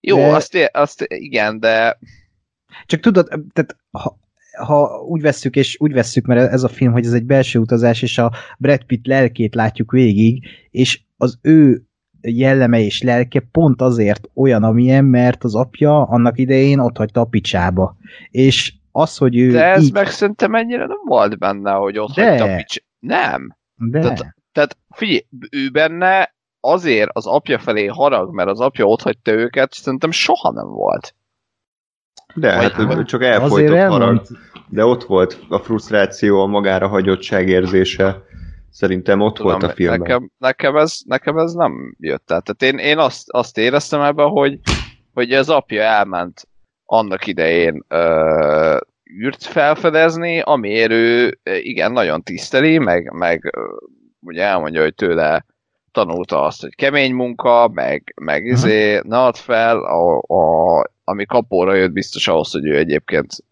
Jó, 0.00 0.16
de... 0.16 0.26
azt, 0.26 0.70
azt 0.72 1.04
igen, 1.08 1.60
de... 1.60 1.98
Csak 2.86 3.00
tudod, 3.00 3.26
tehát 3.28 3.76
ha, 3.90 4.16
ha 4.56 5.04
úgy 5.08 5.20
vesszük, 5.20 5.56
és 5.56 5.76
úgy 5.80 5.92
vesszük, 5.92 6.26
mert 6.26 6.52
ez 6.52 6.62
a 6.62 6.68
film, 6.68 6.92
hogy 6.92 7.04
ez 7.04 7.12
egy 7.12 7.24
belső 7.24 7.58
utazás, 7.58 8.02
és 8.02 8.18
a 8.18 8.32
Brad 8.58 8.84
Pitt 8.84 9.06
lelkét 9.06 9.54
látjuk 9.54 9.92
végig, 9.92 10.44
és 10.70 11.00
az 11.16 11.38
ő 11.42 11.82
jelleme 12.20 12.80
és 12.80 13.02
lelke 13.02 13.40
pont 13.52 13.82
azért 13.82 14.28
olyan, 14.34 14.62
amilyen, 14.62 15.04
mert 15.04 15.44
az 15.44 15.54
apja 15.54 16.02
annak 16.02 16.38
idején 16.38 16.78
ott 16.78 16.96
hagyta 16.96 17.20
a 17.20 17.24
picsába. 17.24 17.96
És 18.30 18.74
az, 18.92 19.16
hogy 19.16 19.38
ő 19.38 19.50
De 19.50 19.64
ez 19.64 19.84
így... 19.84 19.92
meg 19.92 20.06
szerintem 20.06 20.54
ennyire 20.54 20.86
nem 20.86 21.02
volt 21.04 21.38
benne, 21.38 21.72
hogy 21.72 21.98
ott 21.98 22.14
De. 22.14 22.28
hagyta 22.28 22.44
a 22.44 22.56
picsába. 22.56 22.86
Nem. 22.98 23.56
De. 23.74 24.00
Tehát, 24.00 24.34
tehát 24.52 24.76
figyelj, 24.90 25.26
ő 25.50 25.70
benne 25.70 26.34
azért 26.60 27.10
az 27.12 27.26
apja 27.26 27.58
felé 27.58 27.86
harag, 27.86 28.34
mert 28.34 28.48
az 28.48 28.60
apja 28.60 28.84
ott 28.84 29.02
hagyta 29.02 29.32
őket, 29.32 29.72
szerintem 29.72 30.10
soha 30.10 30.52
nem 30.52 30.68
volt. 30.68 31.14
De, 32.34 32.56
Vagy, 32.56 32.72
hát 32.72 32.96
ő 32.98 33.04
csak 33.04 33.22
elfolytott 33.22 33.78
harag. 33.78 34.22
De 34.68 34.84
ott 34.84 35.04
volt 35.04 35.38
a 35.48 35.58
frusztráció, 35.58 36.40
a 36.40 36.46
magára 36.46 36.88
hagyottság 36.88 37.48
érzése 37.48 38.22
Szerintem 38.74 39.20
ott 39.20 39.34
Tudom, 39.34 39.50
volt 39.50 39.62
a 39.62 39.74
filmben. 39.74 39.98
Nekem, 39.98 40.30
nekem, 40.38 40.76
ez, 40.76 40.98
nekem 41.04 41.38
ez 41.38 41.52
nem 41.52 41.96
jött 41.98 42.30
el. 42.30 42.40
Tehát 42.40 42.74
én, 42.74 42.86
én 42.86 42.98
azt, 42.98 43.30
azt 43.30 43.58
éreztem 43.58 44.00
ebben, 44.00 44.28
hogy, 44.28 44.58
hogy 45.12 45.32
az 45.32 45.48
apja 45.48 45.82
elment 45.82 46.48
annak 46.84 47.26
idején 47.26 47.84
ö, 47.88 48.76
űrt 49.20 49.44
felfedezni, 49.44 50.40
amiért 50.40 50.90
ő 50.90 51.38
igen, 51.42 51.92
nagyon 51.92 52.22
tiszteli, 52.22 52.78
meg, 52.78 53.12
meg 53.12 53.58
ugye 54.20 54.42
elmondja, 54.42 54.82
hogy 54.82 54.94
tőle 54.94 55.46
tanulta 55.94 56.42
azt, 56.42 56.60
hogy 56.60 56.74
kemény 56.74 57.14
munka, 57.14 57.68
meg, 57.72 58.14
meg 58.20 58.42
uh-huh. 58.42 58.58
izé, 58.58 59.00
ne 59.02 59.18
add 59.18 59.34
fel, 59.34 59.78
a, 59.84 60.18
a, 60.18 60.84
ami 61.04 61.26
kapóra 61.26 61.74
jött 61.74 61.92
biztos 61.92 62.28
ahhoz, 62.28 62.52
hogy 62.52 62.66
ő 62.66 62.76
egyébként 62.76 63.44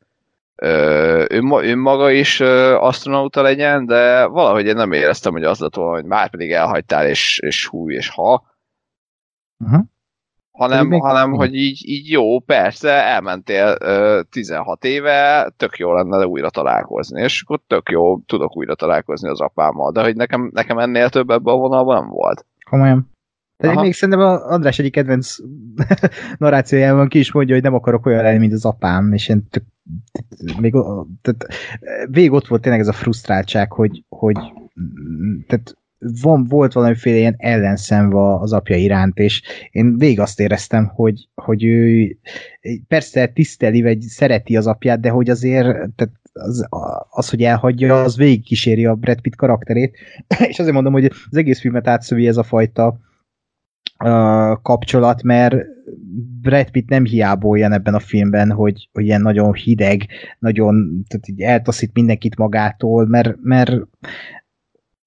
ő, 0.62 1.42
ő 1.62 1.76
maga 1.76 2.10
is 2.10 2.40
astronauta 2.40 3.42
legyen, 3.42 3.86
de 3.86 4.26
valahogy 4.26 4.66
én 4.66 4.74
nem 4.74 4.92
éreztem, 4.92 5.32
hogy 5.32 5.44
az 5.44 5.58
lett 5.58 5.74
volna, 5.74 5.94
hogy 5.94 6.04
már 6.04 6.30
pedig 6.30 6.52
elhagytál, 6.52 7.08
és, 7.08 7.38
és 7.38 7.66
hú, 7.66 7.90
és 7.90 8.08
ha. 8.08 8.44
Uh-huh. 9.58 9.84
Hanem, 10.62 10.86
még 10.86 11.00
hanem 11.00 11.32
hogy 11.32 11.54
így, 11.54 11.88
így 11.88 12.10
jó, 12.10 12.38
persze, 12.38 12.90
elmentél 12.90 13.76
uh, 13.80 14.20
16 14.30 14.84
éve, 14.84 15.52
tök 15.56 15.76
jó 15.76 15.92
lenne 15.92 16.26
újra 16.26 16.50
találkozni, 16.50 17.22
és 17.22 17.42
akkor 17.42 17.60
tök 17.66 17.88
jó, 17.90 18.18
tudok 18.18 18.56
újra 18.56 18.74
találkozni 18.74 19.28
az 19.28 19.40
apámmal, 19.40 19.92
de 19.92 20.02
hogy 20.02 20.16
nekem, 20.16 20.50
nekem 20.54 20.78
ennél 20.78 21.08
több 21.08 21.30
ebben 21.30 21.54
a 21.54 21.56
vonalban 21.56 22.00
nem 22.02 22.08
volt. 22.08 22.46
Komolyan. 22.70 23.10
Pedig 23.56 23.78
még 23.78 23.94
szerintem 23.94 24.24
a 24.24 24.50
András 24.50 24.78
egyik 24.78 24.92
kedvenc 24.92 25.36
narrációjában 26.38 27.08
ki 27.08 27.18
is 27.18 27.32
mondja, 27.32 27.54
hogy 27.54 27.62
nem 27.64 27.74
akarok 27.74 28.06
olyan 28.06 28.22
lenni, 28.22 28.38
mint 28.38 28.52
az 28.52 28.64
apám, 28.64 29.12
és 29.12 29.28
én 29.28 29.46
tök, 29.50 29.62
még 30.60 30.72
tehát, 31.22 31.46
végig 32.10 32.32
ott 32.32 32.46
volt 32.46 32.62
tényleg 32.62 32.80
ez 32.80 32.88
a 32.88 32.92
frusztráltság, 32.92 33.72
hogy, 33.72 34.04
hogy 34.08 34.36
tehát 35.46 35.76
van, 36.22 36.44
volt 36.44 36.72
valamiféle 36.72 37.16
ilyen 37.16 37.34
ellenszenva 37.38 38.40
az 38.40 38.52
apja 38.52 38.76
iránt, 38.76 39.18
és 39.18 39.42
én 39.70 39.98
végig 39.98 40.20
azt 40.20 40.40
éreztem, 40.40 40.86
hogy, 40.86 41.28
hogy 41.34 41.64
ő 41.64 42.16
persze 42.88 43.26
tiszteli, 43.26 43.82
vagy 43.82 44.00
szereti 44.00 44.56
az 44.56 44.66
apját, 44.66 45.00
de 45.00 45.08
hogy 45.08 45.30
azért 45.30 45.66
tehát 45.66 46.12
az, 46.32 46.66
az, 47.10 47.30
hogy 47.30 47.42
elhagyja, 47.42 48.02
az 48.02 48.16
végig 48.16 48.44
kíséri 48.44 48.86
a 48.86 48.94
Brad 48.94 49.20
Pitt 49.20 49.36
karakterét, 49.36 49.96
és 50.48 50.58
azért 50.58 50.74
mondom, 50.74 50.92
hogy 50.92 51.04
az 51.04 51.36
egész 51.36 51.60
filmet 51.60 51.88
átszövi 51.88 52.26
ez 52.26 52.36
a 52.36 52.42
fajta 52.42 52.98
kapcsolat, 54.62 55.22
mert 55.22 55.56
Brad 56.40 56.70
Pitt 56.70 56.88
nem 56.88 57.04
hiába 57.04 57.48
olyan 57.48 57.72
ebben 57.72 57.94
a 57.94 57.98
filmben, 57.98 58.50
hogy, 58.50 58.88
hogy 58.92 59.04
ilyen 59.04 59.20
nagyon 59.20 59.52
hideg, 59.52 60.06
nagyon 60.38 61.04
tehát 61.08 61.28
így 61.28 61.40
eltaszít 61.40 61.90
mindenkit 61.94 62.36
magától, 62.36 63.06
mert, 63.06 63.36
mert 63.42 63.80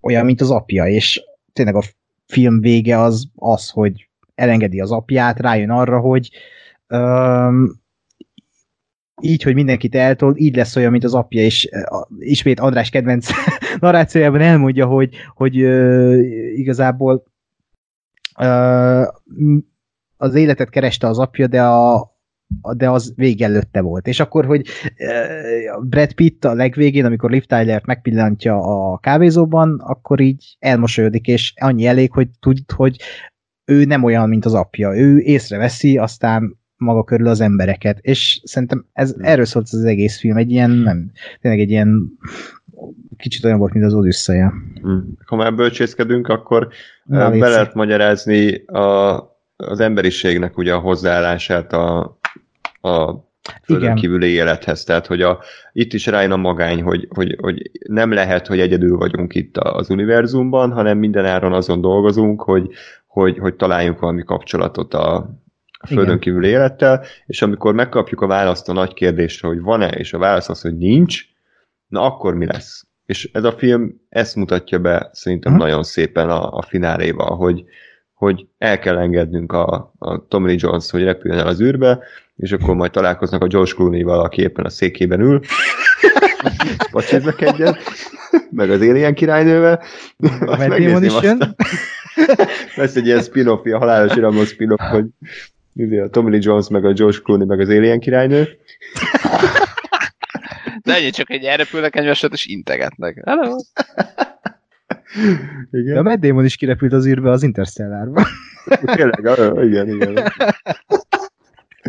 olyan, 0.06 0.26
mint 0.26 0.42
az 0.42 0.52
apja, 0.52 0.88
és 0.88 1.22
tényleg 1.54 1.76
a 1.76 1.84
film 2.26 2.60
vége 2.60 3.00
az 3.00 3.26
az, 3.36 3.70
hogy 3.70 4.10
elengedi 4.36 4.80
az 4.80 4.92
apját, 4.92 5.40
rájön 5.40 5.70
arra, 5.70 6.00
hogy 6.00 6.30
Um, 6.90 7.84
így, 9.22 9.44
hogy 9.44 9.54
mindenkit 9.54 9.96
eltol, 9.96 10.38
így 10.38 10.56
lesz 10.56 10.76
olyan, 10.76 10.92
mint 10.92 11.04
az 11.04 11.14
apja, 11.14 11.42
és 11.42 11.70
uh, 11.72 12.02
ismét 12.20 12.60
András 12.60 12.90
kedvenc 12.90 13.30
narrációjában 13.80 14.42
elmondja, 14.42 14.86
hogy, 14.86 15.16
hogy 15.36 15.64
uh, 15.64 16.20
igazából 16.56 17.24
uh, 18.40 19.08
az 20.18 20.36
életet 20.36 20.70
kereste 20.70 21.08
az 21.08 21.20
apja, 21.20 21.48
de 21.48 21.64
a, 21.64 22.15
de 22.78 22.90
az 22.90 23.14
végelőtte 23.16 23.82
volt. 23.82 24.08
És 24.08 24.20
akkor, 24.20 24.46
hogy 24.46 24.68
Brad 25.82 26.14
Pitt 26.14 26.46
a 26.46 26.54
legvégén, 26.54 27.06
amikor 27.06 27.30
Liv 27.32 27.46
Tyler-t 27.46 27.86
megpillantja 27.86 28.62
a 28.92 28.98
kávézóban, 28.98 29.80
akkor 29.80 30.20
így 30.20 30.56
elmosolyodik, 30.60 31.28
és 31.28 31.54
annyi 31.56 31.86
elég, 31.86 32.12
hogy 32.12 32.28
tud, 32.40 32.72
hogy 32.76 33.00
ő 33.66 33.86
nem 33.86 34.04
olyan, 34.04 34.30
mint 34.30 34.46
az 34.46 34.54
apja. 34.54 34.98
Ő 34.98 35.20
észreveszi, 35.20 35.98
aztán 35.98 36.58
maga 36.78 37.04
körül 37.04 37.28
az 37.28 37.42
embereket. 37.42 38.00
És 38.02 38.42
szerintem 38.44 38.86
ez, 38.94 39.14
hmm. 39.14 39.24
erről 39.24 39.46
szólt 39.46 39.68
az 39.72 39.84
egész 39.84 40.20
film, 40.20 40.38
egy 40.38 40.52
ilyen, 40.52 40.72
nem, 40.72 41.12
tényleg 41.42 41.60
egy 41.60 41.70
ilyen 41.70 42.10
kicsit 43.18 43.46
olyan 43.46 43.60
volt, 43.60 43.74
mint 43.74 43.86
az 43.86 43.94
Odüsszeje. 43.94 44.54
Hmm. 44.82 45.18
Ha 45.26 45.36
már 45.36 45.56
bölcsészkedünk, 45.56 46.28
akkor 46.28 46.68
Na, 47.04 47.30
be 47.30 47.48
lehet 47.48 47.74
magyarázni 47.74 48.66
a, 48.66 49.16
az 49.56 49.80
emberiségnek 49.80 50.58
ugye 50.58 50.74
a 50.74 50.80
hozzáállását 50.80 51.74
a, 51.74 52.18
a 52.86 53.28
földön 53.64 53.96
kívüli 53.96 54.28
élethez. 54.28 54.84
Tehát, 54.84 55.08
hogy 55.08 55.22
a, 55.22 55.40
itt 55.72 55.94
is 55.94 56.06
rájön 56.06 56.32
a 56.32 56.38
magány, 56.38 56.82
hogy, 56.82 57.08
hogy, 57.10 57.36
hogy 57.42 57.72
nem 57.88 58.12
lehet, 58.12 58.48
hogy 58.48 58.60
egyedül 58.60 58.98
vagyunk 58.98 59.36
itt 59.36 59.58
az 59.58 59.90
univerzumban, 59.90 60.72
hanem 60.72 60.98
minden 60.98 61.26
áron 61.26 61.54
azon 61.54 61.82
dolgozunk, 61.82 62.42
hogy, 62.42 62.70
hogy, 63.08 63.38
hogy 63.38 63.56
találjunk 63.56 64.00
valami 64.00 64.24
kapcsolatot 64.24 64.94
a, 64.94 65.30
földön 65.86 66.06
Igen. 66.06 66.20
kívüli 66.20 66.48
élettel, 66.48 67.04
és 67.26 67.42
amikor 67.42 67.74
megkapjuk 67.74 68.22
a 68.22 68.28
választ 68.28 68.70
a 68.70 68.74
nagy 68.74 68.94
kérdésre, 68.94 69.48
hogy 69.48 69.62
van-e, 69.62 69.88
és 69.88 70.14
a 70.14 70.18
válasz 70.18 70.50
az, 70.50 70.62
hogy 70.62 70.78
nincs, 70.78 71.22
na 71.88 72.02
akkor 72.02 72.36
mi 72.36 72.46
lesz? 72.46 72.88
És 73.06 73.30
ez 73.34 73.44
a 73.44 73.52
film 73.52 74.02
ezt 74.10 74.36
mutatja 74.36 74.80
be 74.80 75.10
szerintem 75.12 75.52
hmm. 75.52 75.62
nagyon 75.62 75.84
szépen 75.84 76.30
a, 76.30 76.52
a 76.52 76.62
fináléval, 76.62 77.36
hogy, 77.36 77.64
hogy 78.14 78.48
el 78.58 78.80
kell 78.80 78.98
engednünk 78.98 79.52
a, 79.52 79.94
a 79.98 80.28
Tommy 80.28 80.56
Jones, 80.58 80.92
hogy 80.92 81.04
repüljön 81.04 81.40
el 81.40 81.48
az 81.48 81.62
űrbe, 81.62 82.00
és 82.36 82.52
akkor 82.52 82.76
majd 82.76 82.92
találkoznak 82.92 83.42
a 83.42 83.48
George 83.48 83.72
Clooney-val, 83.72 84.20
aki 84.20 84.42
éppen 84.42 84.66
a 84.66 84.70
székében 84.70 85.20
ül, 85.20 85.40
vacséznak 86.92 87.42
egyet, 87.42 87.78
meg 88.52 88.70
az 88.70 88.82
Alien 88.82 89.14
királynővel. 89.14 89.84
A 90.40 90.68
Matt 90.68 91.04
is 91.04 91.22
jön. 91.22 91.56
Lesz 92.76 92.96
egy 92.96 93.06
ilyen 93.06 93.22
spin-off, 93.22 93.66
a 93.66 93.78
halálos 93.78 94.16
iramon 94.16 94.46
spin-off, 94.46 94.82
hogy 94.82 95.06
a 95.98 96.10
Tommy 96.10 96.30
Lee 96.30 96.40
Jones, 96.44 96.70
meg 96.70 96.86
a 96.86 96.94
George 96.94 97.18
Clooney, 97.24 97.46
meg 97.46 97.60
az 97.60 97.70
Alien 97.70 98.00
királynő. 98.00 98.48
De 100.84 100.96
ennyi 100.96 101.10
csak 101.10 101.30
egy 101.30 101.44
elrepülnek 101.44 101.96
egy 101.96 102.30
és 102.32 102.46
integetnek. 102.46 103.22
Hello! 103.26 103.56
Igen. 105.72 105.94
De 105.94 106.00
a 106.00 106.04
Matt 106.04 106.20
Damon 106.20 106.46
is 106.46 106.56
kirepült 106.56 106.94
az 106.94 107.06
űrbe 107.06 107.30
az 107.30 107.44
Interstellárba. 107.44 108.28
Tényleg, 108.86 109.20
igen, 109.64 109.88
igen. 109.88 110.14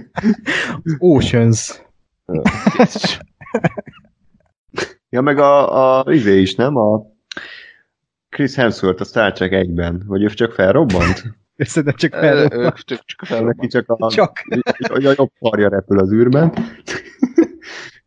Oceans. 0.99 1.83
ja, 5.11 5.21
meg 5.21 5.39
a, 5.39 5.99
a 5.99 6.13
izé 6.13 6.41
is, 6.41 6.55
nem? 6.55 6.77
A 6.77 7.15
Chris 8.29 8.55
Hemsworth 8.55 9.01
a 9.01 9.05
Star 9.05 9.33
Trek 9.33 9.53
1-ben, 9.55 10.03
vagy 10.07 10.23
ő 10.23 10.27
csak 10.27 10.53
felrobbant? 10.53 11.23
Szerintem 11.57 11.97
csak 11.97 12.15
felrobbant. 12.15 12.75
Csak, 12.85 13.05
csak 13.05 13.27
felrobbant. 13.27 13.57
Neki 13.57 13.69
csak 13.69 13.89
a, 13.89 14.11
csak. 14.11 14.33
a, 14.79 15.07
a 15.07 15.15
jobb 15.17 15.31
karja 15.39 15.69
repül 15.69 15.99
az 15.99 16.13
űrben. 16.13 16.53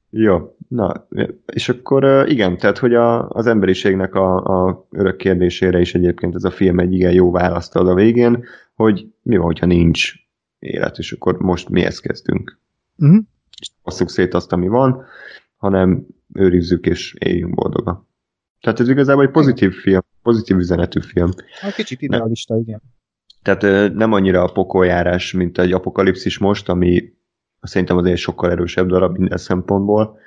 Jó, 0.10 0.56
na, 0.68 1.08
és 1.54 1.70
akkor 1.70 2.30
igen, 2.30 2.58
tehát, 2.58 2.78
hogy 2.78 2.94
a, 2.94 3.30
az 3.30 3.48
emberiségnek 3.48 4.16
a, 4.16 4.36
a 4.68 4.88
örök 4.92 5.18
kérdésére 5.18 5.80
is 5.80 5.96
egyébként 5.96 6.36
ez 6.36 6.44
a 6.44 6.52
film 6.52 6.80
egy 6.80 6.94
igen 6.94 7.14
jó 7.14 7.32
választ 7.32 7.76
ad 7.76 7.88
a 7.88 7.94
végén, 7.94 8.44
hogy 8.76 9.08
mi 9.22 9.36
van, 9.36 9.46
hogyha 9.46 9.66
nincs 9.66 10.14
élet, 10.60 10.98
és 10.98 11.12
akkor 11.12 11.38
most 11.38 11.70
mihez 11.70 12.00
kezdünk. 12.00 12.60
Uh-huh. 12.98 13.24
És 13.60 13.70
passzuk 13.84 14.10
szét 14.10 14.34
azt, 14.34 14.52
ami 14.52 14.68
van, 14.68 15.06
hanem 15.58 16.08
őrizzük 16.34 16.86
és 16.86 17.14
éljünk 17.14 17.56
boldogan. 17.56 18.08
Tehát 18.60 18.80
ez 18.80 18.90
igazából 18.90 19.24
egy 19.24 19.32
pozitív 19.32 19.74
film, 19.74 20.02
pozitív 20.22 20.58
üzenetű 20.58 21.00
film. 21.02 21.30
Hát 21.60 21.74
kicsit 21.74 22.02
idealista, 22.02 22.54
nem, 22.54 22.64
igen. 22.64 22.82
Tehát 23.42 23.94
nem 23.94 24.14
annyira 24.14 24.44
a 24.44 24.52
pokoljárás, 24.52 25.32
mint 25.34 25.58
egy 25.58 25.72
apokalipszis 25.72 26.38
most, 26.38 26.70
ami 26.70 27.14
szerintem 27.62 27.98
azért 27.98 28.18
sokkal 28.18 28.52
erősebb 28.52 28.88
darab 28.88 29.18
minden 29.18 29.38
szempontból, 29.38 30.20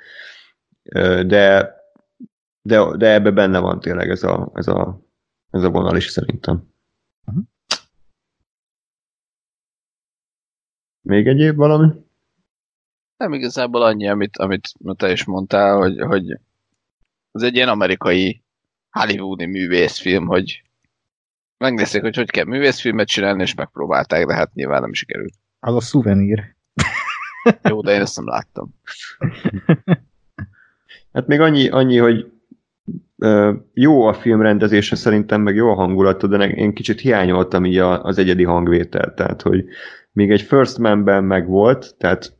de, 1.25 1.73
de, 2.61 2.95
de 2.97 3.13
ebbe 3.13 3.31
benne 3.31 3.59
van 3.59 3.79
tényleg 3.79 4.09
ez 4.09 4.23
a, 4.23 4.51
ez 4.53 4.67
a, 4.67 5.01
ez 5.51 5.63
a 5.63 5.69
vonal 5.69 5.95
is 5.95 6.07
szerintem. 6.07 6.72
Még 11.03 11.27
egyéb 11.27 11.55
valami? 11.55 11.87
Nem 13.17 13.33
igazából 13.33 13.81
annyi, 13.81 14.07
amit, 14.07 14.37
amit 14.37 14.73
te 14.95 15.11
is 15.11 15.25
mondtál, 15.25 15.77
hogy, 15.77 15.99
hogy 15.99 16.39
az 17.31 17.43
egy 17.43 17.55
ilyen 17.55 17.69
amerikai 17.69 18.43
hollywoodi 18.89 19.45
művészfilm, 19.45 20.25
hogy 20.25 20.63
megnézték, 21.57 22.01
hogy 22.01 22.15
hogy 22.15 22.29
kell 22.29 22.45
művészfilmet 22.45 23.07
csinálni, 23.07 23.41
és 23.41 23.53
megpróbálták, 23.53 24.25
de 24.25 24.33
hát 24.33 24.53
nyilván 24.53 24.81
nem 24.81 24.93
sikerült. 24.93 25.33
Az 25.59 25.75
a 25.75 25.81
szuvenír. 25.81 26.55
Jó, 27.69 27.81
de 27.81 27.93
én 27.93 28.01
ezt 28.01 28.15
nem 28.15 28.27
láttam. 28.27 28.69
Hát 31.13 31.27
még 31.27 31.39
annyi, 31.39 31.69
annyi 31.69 31.97
hogy 31.97 32.31
jó 33.73 34.05
a 34.05 34.13
film 34.13 34.41
rendezése 34.41 34.95
szerintem, 34.95 35.41
meg 35.41 35.55
jó 35.55 35.69
a 35.69 35.75
hangulata, 35.75 36.27
de 36.27 36.47
én 36.47 36.73
kicsit 36.73 36.99
hiányoltam 36.99 37.65
így 37.65 37.77
az 37.77 38.17
egyedi 38.17 38.43
hangvétel, 38.43 39.13
tehát 39.13 39.41
hogy 39.41 39.65
még 40.13 40.31
egy 40.31 40.41
First 40.41 40.77
Man-ben 40.77 41.23
meg 41.23 41.47
volt, 41.47 41.95
tehát 41.97 42.33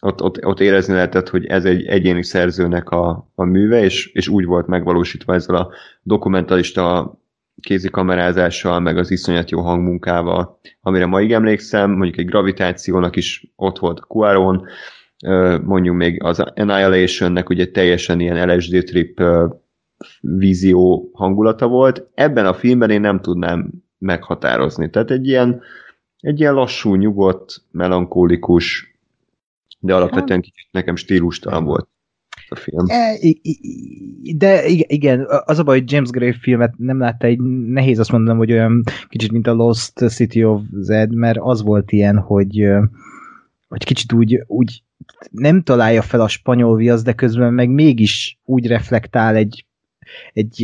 ott, 0.00 0.22
ott, 0.22 0.46
ott 0.46 0.60
érezni 0.60 0.94
lehetett, 0.94 1.28
hogy 1.28 1.46
ez 1.46 1.64
egy 1.64 1.86
egyéni 1.86 2.22
szerzőnek 2.22 2.90
a, 2.90 3.30
a 3.34 3.44
műve, 3.44 3.82
és, 3.82 4.06
és 4.12 4.28
úgy 4.28 4.44
volt 4.44 4.66
megvalósítva 4.66 5.34
ezzel 5.34 5.56
a 5.56 5.70
dokumentalista 6.02 7.18
kézikamerázással, 7.60 8.80
meg 8.80 8.98
az 8.98 9.10
iszonyat 9.10 9.50
jó 9.50 9.60
hangmunkával, 9.60 10.58
amire 10.80 11.06
ma 11.06 11.20
emlékszem, 11.20 11.90
mondjuk 11.90 12.18
egy 12.18 12.26
gravitációnak 12.26 13.16
is 13.16 13.52
ott 13.56 13.78
volt 13.78 13.98
a 14.00 14.04
Quaron, 14.04 14.66
mondjuk 15.62 15.96
még 15.96 16.22
az 16.22 16.38
Annihilation-nek 16.38 17.48
ugye 17.48 17.70
teljesen 17.70 18.20
ilyen 18.20 18.48
LSD 18.48 18.84
trip 18.84 19.22
vízió 20.20 21.10
hangulata 21.12 21.66
volt. 21.66 22.06
Ebben 22.14 22.46
a 22.46 22.54
filmben 22.54 22.90
én 22.90 23.00
nem 23.00 23.20
tudnám 23.20 23.70
meghatározni. 23.98 24.90
Tehát 24.90 25.10
egy 25.10 25.26
ilyen, 25.26 25.62
egy 26.24 26.40
ilyen 26.40 26.54
lassú, 26.54 26.94
nyugodt, 26.94 27.62
melankólikus, 27.70 28.96
de 29.78 29.94
alapvetően 29.94 30.40
kicsit 30.40 30.68
nekem 30.70 30.96
stílustalan 30.96 31.64
volt 31.64 31.88
a 32.48 32.54
film. 32.54 32.84
E, 32.88 33.18
de 34.36 34.66
igen, 34.68 35.26
az 35.44 35.58
a 35.58 35.62
baj, 35.62 35.78
hogy 35.78 35.92
James 35.92 36.10
Gray 36.10 36.32
filmet 36.32 36.74
nem 36.76 36.98
látta, 36.98 37.26
egy 37.26 37.40
nehéz 37.40 37.98
azt 37.98 38.12
mondanom, 38.12 38.38
hogy 38.38 38.52
olyan 38.52 38.82
kicsit, 39.08 39.32
mint 39.32 39.46
a 39.46 39.52
Lost 39.52 40.08
City 40.08 40.44
of 40.44 40.62
Zed, 40.72 41.14
mert 41.14 41.38
az 41.40 41.62
volt 41.62 41.92
ilyen, 41.92 42.18
hogy, 42.18 42.68
hogy 43.68 43.84
kicsit 43.84 44.12
úgy, 44.12 44.44
úgy 44.46 44.82
nem 45.30 45.62
találja 45.62 46.02
fel 46.02 46.20
a 46.20 46.28
spanyol 46.28 46.76
viasz, 46.76 47.02
de 47.02 47.12
közben 47.12 47.54
meg 47.54 47.68
mégis 47.68 48.38
úgy 48.44 48.66
reflektál 48.66 49.34
egy, 49.34 49.66
egy 50.32 50.56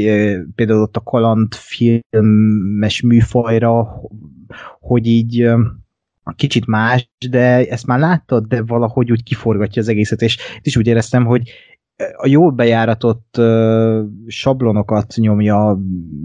például 0.55 0.83
ott 0.83 0.97
a 0.97 1.03
kaland 1.03 1.55
filmes 1.55 3.01
műfajra, 3.03 4.01
hogy 4.81 5.07
így 5.07 5.51
kicsit 6.37 6.67
más, 6.67 7.11
de 7.31 7.69
ezt 7.69 7.87
már 7.87 7.99
láttad, 7.99 8.47
de 8.47 8.63
valahogy 8.63 9.11
úgy 9.11 9.23
kiforgatja 9.23 9.83
az 9.83 9.89
egészet, 9.89 10.23
és 10.23 10.39
itt 10.57 10.67
is 10.67 10.77
úgy 10.77 10.87
éreztem, 10.87 11.25
hogy 11.25 11.51
a 12.17 12.27
jól 12.27 12.51
bejáratott 12.51 13.35
uh, 13.39 14.05
sablonokat 14.27 15.15
nyomja 15.17 15.79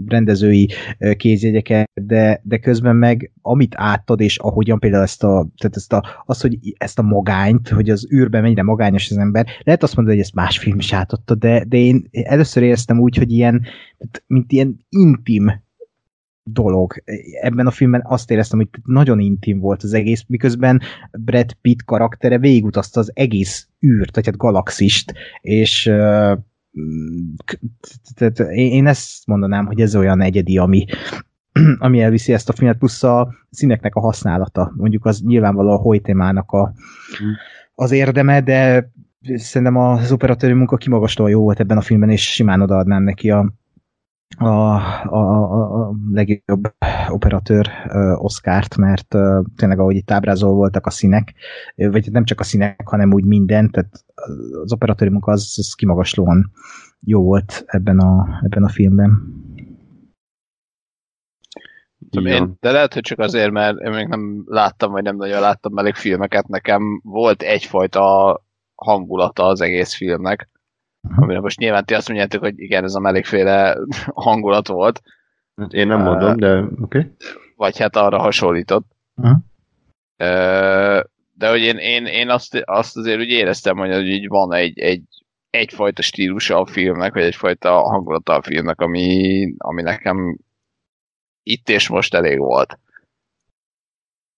rendezői 0.06 0.68
uh, 0.98 1.12
kézjegyeket, 1.12 1.90
de, 1.94 2.40
de 2.44 2.58
közben 2.58 2.96
meg 2.96 3.32
amit 3.42 3.74
átad, 3.76 4.20
és 4.20 4.38
ahogyan 4.38 4.78
például 4.78 5.02
ezt 5.02 5.24
a, 5.24 5.48
tehát 5.56 5.76
ezt 5.76 5.92
a, 5.92 6.22
az, 6.24 6.40
hogy 6.40 6.58
ezt 6.78 6.98
a 6.98 7.02
magányt, 7.02 7.68
hogy 7.68 7.90
az 7.90 8.12
űrben 8.12 8.42
mennyire 8.42 8.62
magányos 8.62 9.10
az 9.10 9.16
ember, 9.16 9.46
lehet 9.62 9.82
azt 9.82 9.96
mondani, 9.96 10.16
hogy 10.16 10.26
ezt 10.26 10.34
más 10.34 10.58
film 10.58 10.78
is 10.78 10.92
átadta, 10.92 11.34
de, 11.34 11.64
de 11.64 11.76
én 11.76 12.08
először 12.10 12.62
éreztem 12.62 13.00
úgy, 13.00 13.16
hogy 13.16 13.30
ilyen, 13.30 13.62
mint 14.26 14.52
ilyen 14.52 14.86
intim 14.88 15.64
dolog. 16.50 16.94
Ebben 17.40 17.66
a 17.66 17.70
filmben 17.70 18.02
azt 18.04 18.30
éreztem, 18.30 18.58
hogy 18.58 18.68
nagyon 18.84 19.18
intim 19.18 19.58
volt 19.58 19.82
az 19.82 19.92
egész, 19.92 20.24
miközben 20.28 20.80
Brad 21.18 21.52
Pitt 21.52 21.84
karaktere 21.84 22.38
végigutazta 22.38 23.00
az 23.00 23.10
egész 23.14 23.68
űrt, 23.86 24.14
vagy 24.14 24.26
hát 24.26 24.36
galaxist, 24.36 25.14
és 25.40 25.82
tehát 28.14 28.38
én 28.52 28.86
ezt 28.86 29.26
mondanám, 29.26 29.66
hogy 29.66 29.80
ez 29.80 29.96
olyan 29.96 30.20
egyedi, 30.20 30.58
ami, 30.58 30.84
ami 31.78 32.00
elviszi 32.00 32.32
ezt 32.32 32.48
a 32.48 32.52
filmet, 32.52 32.78
plusz 32.78 33.02
a 33.02 33.34
színeknek 33.50 33.94
a 33.94 34.00
használata. 34.00 34.72
Mondjuk 34.76 35.04
az 35.04 35.20
nyilvánvaló 35.20 35.70
a 35.70 35.80
Hoytémának 35.80 36.50
a, 36.50 36.74
az 37.74 37.90
érdeme, 37.90 38.40
de 38.40 38.90
szerintem 39.34 39.76
az 39.76 40.12
operatőri 40.12 40.52
munka 40.52 40.76
kimagaslóan 40.76 41.30
jó 41.30 41.42
volt 41.42 41.60
ebben 41.60 41.76
a 41.76 41.80
filmben, 41.80 42.10
és 42.10 42.32
simán 42.32 42.60
odaadnám 42.60 43.02
neki 43.02 43.30
a, 43.30 43.52
a, 44.38 44.46
a, 45.04 45.42
a 45.82 45.94
legjobb 46.10 46.74
operatőr 47.08 47.68
uh, 47.86 48.24
Oscárt, 48.24 48.76
mert 48.76 49.14
uh, 49.14 49.44
tényleg 49.56 49.78
ahogy 49.78 49.96
itt 49.96 50.10
ábrázol 50.10 50.54
voltak 50.54 50.86
a 50.86 50.90
színek, 50.90 51.34
vagy 51.74 52.10
nem 52.10 52.24
csak 52.24 52.40
a 52.40 52.44
színek, 52.44 52.88
hanem 52.88 53.12
úgy 53.12 53.24
minden, 53.24 53.70
tehát 53.70 54.04
az 54.62 54.72
operatőri 54.72 55.10
munka 55.10 55.32
az, 55.32 55.54
az 55.56 55.74
kimagaslóan 55.74 56.52
jó 57.00 57.22
volt 57.22 57.64
ebben 57.66 57.98
a, 57.98 58.40
ebben 58.42 58.62
a 58.62 58.68
filmben. 58.68 59.34
Én, 62.10 62.56
de 62.60 62.70
lehet, 62.70 62.94
hogy 62.94 63.02
csak 63.02 63.18
azért, 63.18 63.50
mert 63.50 63.78
én 63.78 63.90
még 63.90 64.06
nem 64.06 64.42
láttam, 64.46 64.92
vagy 64.92 65.02
nem 65.02 65.16
nagyon 65.16 65.40
láttam 65.40 65.78
elég 65.78 65.94
filmeket, 65.94 66.48
nekem 66.48 67.00
volt 67.04 67.42
egyfajta 67.42 68.40
hangulata 68.74 69.46
az 69.46 69.60
egész 69.60 69.94
filmnek, 69.94 70.48
amire 71.16 71.40
most 71.40 71.58
nyilván 71.58 71.84
ti 71.84 71.94
azt 71.94 72.08
mondjátok, 72.08 72.40
hogy 72.40 72.60
igen, 72.60 72.84
ez 72.84 72.94
a 72.94 73.00
melegféle 73.00 73.76
hangulat 74.26 74.68
volt. 74.68 75.02
Én 75.68 75.86
nem 75.86 76.02
mondom, 76.02 76.36
de 76.36 76.58
oké. 76.58 76.76
Okay. 76.80 77.10
Vagy 77.56 77.78
hát 77.78 77.96
arra 77.96 78.18
hasonlított. 78.18 78.86
Uh-huh. 79.14 79.38
De 81.32 81.48
hogy 81.48 81.60
én, 81.60 81.76
én, 81.76 82.06
én 82.06 82.30
azt, 82.30 82.62
azt 82.64 82.96
azért 82.96 83.18
úgy 83.18 83.28
éreztem, 83.28 83.76
hogy 83.76 84.06
így 84.06 84.28
van 84.28 84.52
egy, 84.52 84.78
egy, 84.78 85.02
egyfajta 85.50 86.02
stílusa 86.02 86.60
a 86.60 86.66
filmnek, 86.66 87.12
vagy 87.12 87.22
egyfajta 87.22 87.70
hangulata 87.70 88.34
a 88.34 88.42
filmnek, 88.42 88.80
ami, 88.80 89.54
ami 89.58 89.82
nekem 89.82 90.38
itt 91.42 91.68
és 91.68 91.88
most 91.88 92.14
elég 92.14 92.38
volt. 92.38 92.78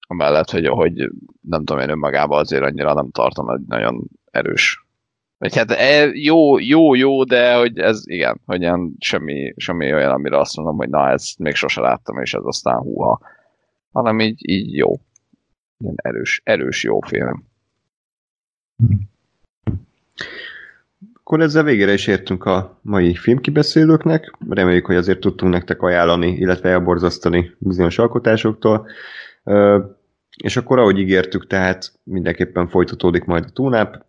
Amellett, 0.06 0.50
hogy, 0.50 0.66
hogy 0.66 0.92
nem 1.40 1.64
tudom 1.64 1.82
én 1.82 1.88
önmagában 1.88 2.38
azért 2.38 2.62
annyira 2.62 2.94
nem 2.94 3.10
tartom, 3.10 3.46
hogy 3.46 3.60
nagyon 3.66 4.04
erős 4.30 4.86
vagy 5.38 5.56
hát 5.56 5.70
e, 5.70 6.10
jó, 6.14 6.58
jó, 6.58 6.94
jó, 6.94 7.24
de 7.24 7.54
hogy 7.54 7.78
ez 7.78 8.02
igen, 8.04 8.40
hogy 8.46 8.60
ilyen 8.60 8.94
semmi, 8.98 9.54
semmi 9.56 9.94
olyan, 9.94 10.10
amire 10.10 10.38
azt 10.38 10.56
mondom, 10.56 10.76
hogy 10.76 10.88
na, 10.88 11.10
ezt 11.10 11.38
még 11.38 11.54
sose 11.54 11.80
láttam, 11.80 12.20
és 12.20 12.34
ez 12.34 12.42
aztán 12.44 12.78
húha. 12.78 13.20
Hanem 13.92 14.20
így, 14.20 14.50
így 14.50 14.74
jó. 14.74 15.00
Ilyen 15.78 15.94
erős, 15.96 16.40
erős 16.44 16.84
jó 16.84 17.00
film. 17.00 17.44
Akkor 21.14 21.40
ezzel 21.40 21.62
végére 21.62 21.92
is 21.92 22.06
értünk 22.06 22.44
a 22.44 22.78
mai 22.82 23.14
filmkibeszélőknek. 23.14 24.36
Reméljük, 24.48 24.86
hogy 24.86 24.96
azért 24.96 25.20
tudtunk 25.20 25.52
nektek 25.52 25.82
ajánlani, 25.82 26.28
illetve 26.28 26.68
elborzasztani 26.68 27.50
bizonyos 27.58 27.98
alkotásoktól. 27.98 28.86
És 30.36 30.56
akkor, 30.56 30.78
ahogy 30.78 30.98
ígértük, 30.98 31.46
tehát 31.46 31.92
mindenképpen 32.02 32.68
folytatódik 32.68 33.24
majd 33.24 33.44
a 33.44 33.50
túnáp, 33.50 34.06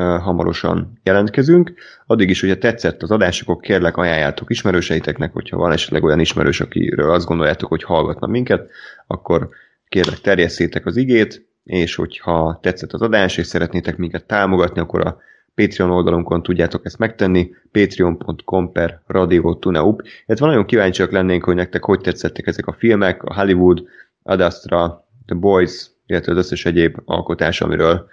hamarosan 0.00 1.00
jelentkezünk. 1.02 1.74
Addig 2.06 2.30
is, 2.30 2.40
hogyha 2.40 2.58
tetszett 2.58 3.02
az 3.02 3.10
adás, 3.10 3.40
akkor 3.40 3.56
kérlek 3.60 3.96
ajánljátok 3.96 4.50
ismerőseiteknek, 4.50 5.32
hogyha 5.32 5.56
van 5.56 5.72
esetleg 5.72 6.04
olyan 6.04 6.20
ismerős, 6.20 6.60
akiről 6.60 7.10
azt 7.10 7.26
gondoljátok, 7.26 7.68
hogy 7.68 7.82
hallgatna 7.82 8.26
minket, 8.26 8.70
akkor 9.06 9.48
kérlek 9.88 10.18
terjesszétek 10.18 10.86
az 10.86 10.96
igét, 10.96 11.46
és 11.64 11.94
hogyha 11.94 12.58
tetszett 12.62 12.92
az 12.92 13.02
adás, 13.02 13.36
és 13.36 13.46
szeretnétek 13.46 13.96
minket 13.96 14.26
támogatni, 14.26 14.80
akkor 14.80 15.06
a 15.06 15.18
Patreon 15.54 15.90
oldalunkon 15.90 16.42
tudjátok 16.42 16.84
ezt 16.84 16.98
megtenni, 16.98 17.50
patreon.com 17.72 18.72
per 18.72 19.00
Radio 19.06 19.54
Tuneup. 19.54 20.02
Illetve 20.26 20.46
nagyon 20.46 20.66
kíváncsiak 20.66 21.10
lennénk, 21.10 21.44
hogy 21.44 21.54
nektek 21.54 21.84
hogy 21.84 22.00
tetszettek 22.00 22.46
ezek 22.46 22.66
a 22.66 22.72
filmek, 22.72 23.22
a 23.22 23.34
Hollywood, 23.34 23.82
Ad 24.22 24.40
Astra, 24.40 25.06
The 25.26 25.36
Boys, 25.36 25.90
illetve 26.06 26.32
az 26.32 26.38
összes 26.38 26.64
egyéb 26.64 26.96
alkotás, 27.04 27.60
amiről 27.60 28.06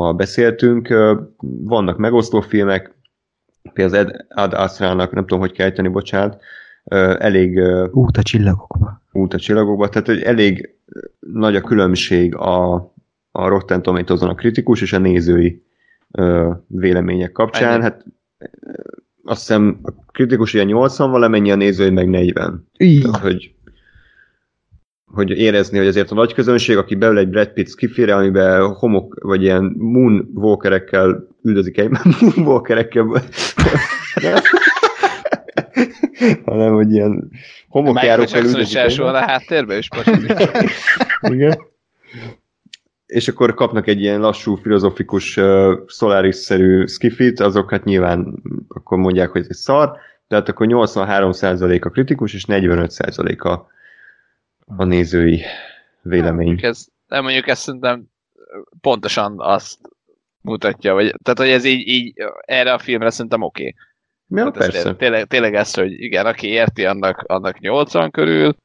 ma 0.00 0.12
beszéltünk. 0.12 0.94
Vannak 1.40 1.98
megosztó 1.98 2.40
filmek, 2.40 2.94
például 3.72 4.06
az 4.06 4.24
Ad 4.28 4.52
Astra-nak, 4.52 5.12
nem 5.12 5.22
tudom, 5.22 5.40
hogy 5.40 5.52
kell 5.52 5.66
ejteni, 5.66 5.88
bocsánat, 5.88 6.42
elég... 7.18 7.60
Út 7.90 8.16
a 8.16 8.22
csillagokba. 8.22 9.02
Út 9.12 9.34
a 9.34 9.38
csillagokba, 9.38 9.88
tehát 9.88 10.06
hogy 10.06 10.20
elég 10.20 10.74
nagy 11.20 11.56
a 11.56 11.60
különbség 11.60 12.34
a, 12.34 12.74
a 13.30 13.48
Rotten 13.48 13.82
tomatoes 13.82 14.20
a 14.20 14.34
kritikus 14.34 14.82
és 14.82 14.92
a 14.92 14.98
nézői 14.98 15.64
vélemények 16.66 17.32
kapcsán. 17.32 17.72
Ennyi. 17.72 17.82
Hát 17.82 18.04
azt 19.24 19.40
hiszem 19.40 19.78
a 19.82 19.90
kritikus 20.12 20.54
ilyen 20.54 20.66
80 20.66 21.10
valamennyi, 21.10 21.50
a 21.50 21.56
nézői 21.56 21.90
meg 21.90 22.08
40. 22.08 22.66
Így. 22.78 23.02
Tehát, 23.02 23.20
hogy 23.20 23.54
hogy 25.12 25.30
érezni, 25.30 25.78
hogy 25.78 25.86
azért 25.86 26.10
a 26.10 26.14
nagy 26.14 26.34
közönség, 26.34 26.76
aki 26.76 26.94
beül 26.94 27.18
egy 27.18 27.28
Brad 27.28 27.48
Pitt 27.48 27.68
skifire, 27.68 28.14
amiben 28.14 28.74
homok, 28.74 29.16
vagy 29.20 29.42
ilyen 29.42 29.74
moonwalkerekkel 29.78 31.26
üldözik 31.42 31.78
egy 31.78 31.90
moonwalkerekkel, 32.20 33.06
hanem, 36.44 36.74
hogy 36.74 36.92
ilyen 36.92 37.30
homokjárókkal 37.68 38.44
üldözik 38.44 38.78
egy 38.78 39.00
a 39.00 39.16
háttérbe 39.16 39.76
is 39.76 39.88
Igen. 41.20 41.58
És 43.06 43.28
akkor 43.28 43.54
kapnak 43.54 43.86
egy 43.86 44.00
ilyen 44.00 44.20
lassú, 44.20 44.54
filozofikus, 44.54 45.36
uh, 45.36 45.72
Solaris-szerű 45.86 46.86
skifit, 46.86 47.40
azok 47.40 47.70
hát 47.70 47.84
nyilván 47.84 48.42
akkor 48.68 48.98
mondják, 48.98 49.30
hogy 49.30 49.40
ez 49.40 49.46
egy 49.50 49.56
szar, 49.56 49.96
tehát 50.28 50.48
akkor 50.48 50.66
83% 50.70 51.80
a 51.82 51.88
kritikus, 51.88 52.34
és 52.34 52.44
45% 52.48 53.38
a 53.38 53.66
a 54.76 54.84
nézői 54.84 55.42
vélemény. 56.02 56.58
Nem, 56.60 56.70
ez, 56.70 56.86
nem 57.06 57.22
mondjuk 57.22 57.48
ezt 57.48 57.62
szerintem 57.62 58.04
pontosan 58.80 59.34
azt 59.38 59.78
mutatja, 60.40 60.94
vagy, 60.94 61.14
tehát 61.22 61.38
hogy 61.38 61.48
ez 61.48 61.64
így, 61.64 61.88
így 61.88 62.14
erre 62.40 62.72
a 62.72 62.78
filmre 62.78 63.10
szerintem 63.10 63.42
oké. 63.42 63.74
Okay. 64.28 64.44
Ja, 64.44 64.50
persze. 64.50 64.70
Tényleg, 64.82 64.96
tényleg, 64.96 65.26
tényleg 65.26 65.54
ez, 65.54 65.74
hogy 65.74 65.92
igen, 65.92 66.26
aki 66.26 66.48
érti, 66.48 66.84
annak, 66.84 67.24
annak 67.26 67.58
80 67.58 68.10
körül, 68.10 68.56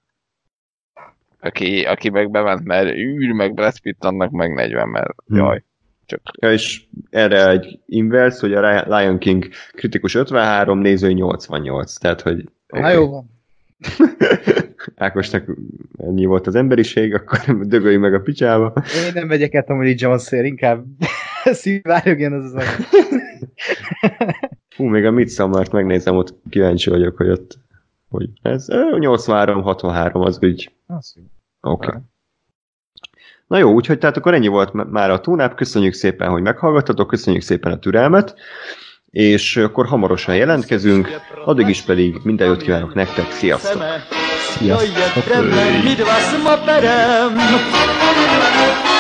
aki, 1.40 1.86
aki 1.86 2.10
meg 2.10 2.32
bement, 2.32 2.64
mert 2.64 2.96
űr, 2.96 3.32
meg 3.32 3.54
Brad 3.54 3.80
Pitt, 3.80 4.04
annak 4.04 4.32
meg 4.32 4.54
40, 4.54 4.90
mert 4.90 5.16
hmm. 5.28 5.38
jaj. 5.38 5.64
Csak. 6.06 6.22
Ja, 6.40 6.52
és 6.52 6.84
erre 7.10 7.50
egy 7.50 7.80
inverse, 7.86 8.40
hogy 8.40 8.54
a 8.54 8.98
Lion 8.98 9.18
King 9.18 9.48
kritikus 9.72 10.16
53, 10.16 10.80
nézői 10.80 11.14
88, 11.14 11.98
tehát 11.98 12.22
hogy... 12.22 12.50
Okay. 12.68 12.82
Na 12.82 12.90
jó 12.90 13.10
van. 13.10 13.35
Ákosnak 14.96 15.46
ennyi 15.98 16.26
volt 16.26 16.48
az 16.48 16.56
emberiség, 16.56 17.14
akkor 17.14 17.40
dögölj 17.68 17.98
meg 17.98 18.14
a 18.14 18.20
picsába. 18.20 18.74
Én 19.06 19.12
nem 19.14 19.28
megyek 19.28 19.54
el 19.54 19.64
Tommy 19.64 19.94
Jones-ért, 19.98 20.46
inkább 20.46 20.86
szívvárjogjon 21.44 22.34
az 22.34 22.54
az 22.54 22.64
Hú, 24.76 24.86
még 24.86 25.06
a 25.06 25.12
Midsommar-t 25.12 25.72
megnézem, 25.72 26.16
ott 26.16 26.34
kíváncsi 26.50 26.90
vagyok, 26.90 27.18
hogy 27.18 27.30
ott 27.30 27.58
hogy 28.10 28.30
ez 28.42 28.66
83-63 28.70 30.26
az 30.26 30.38
ügy. 30.42 30.72
Oké. 30.88 31.88
Okay. 31.88 32.02
Na 33.48 33.58
jó, 33.58 33.74
úgyhogy 33.74 33.98
tehát 33.98 34.18
akkor 34.18 34.34
ennyi 34.34 34.48
volt 34.48 34.92
már 34.92 35.10
a 35.10 35.20
túnáp. 35.20 35.56
Köszönjük 35.56 35.94
szépen, 35.94 36.30
hogy 36.30 36.42
meghallgattatok, 36.42 37.08
köszönjük 37.08 37.42
szépen 37.42 37.72
a 37.72 37.80
türelmet 37.80 38.36
és 39.16 39.58
akkor 39.58 39.86
hamarosan 39.86 40.36
jelentkezünk, 40.36 41.22
addig 41.46 41.68
is 41.68 41.82
pedig 41.82 42.20
minden 42.24 42.48
jót 42.48 42.62
kívánok 42.62 42.94
nektek, 42.94 43.32
sziasztok! 43.32 43.84
Sziasztok! 44.58 45.24
Hey. 48.84 48.95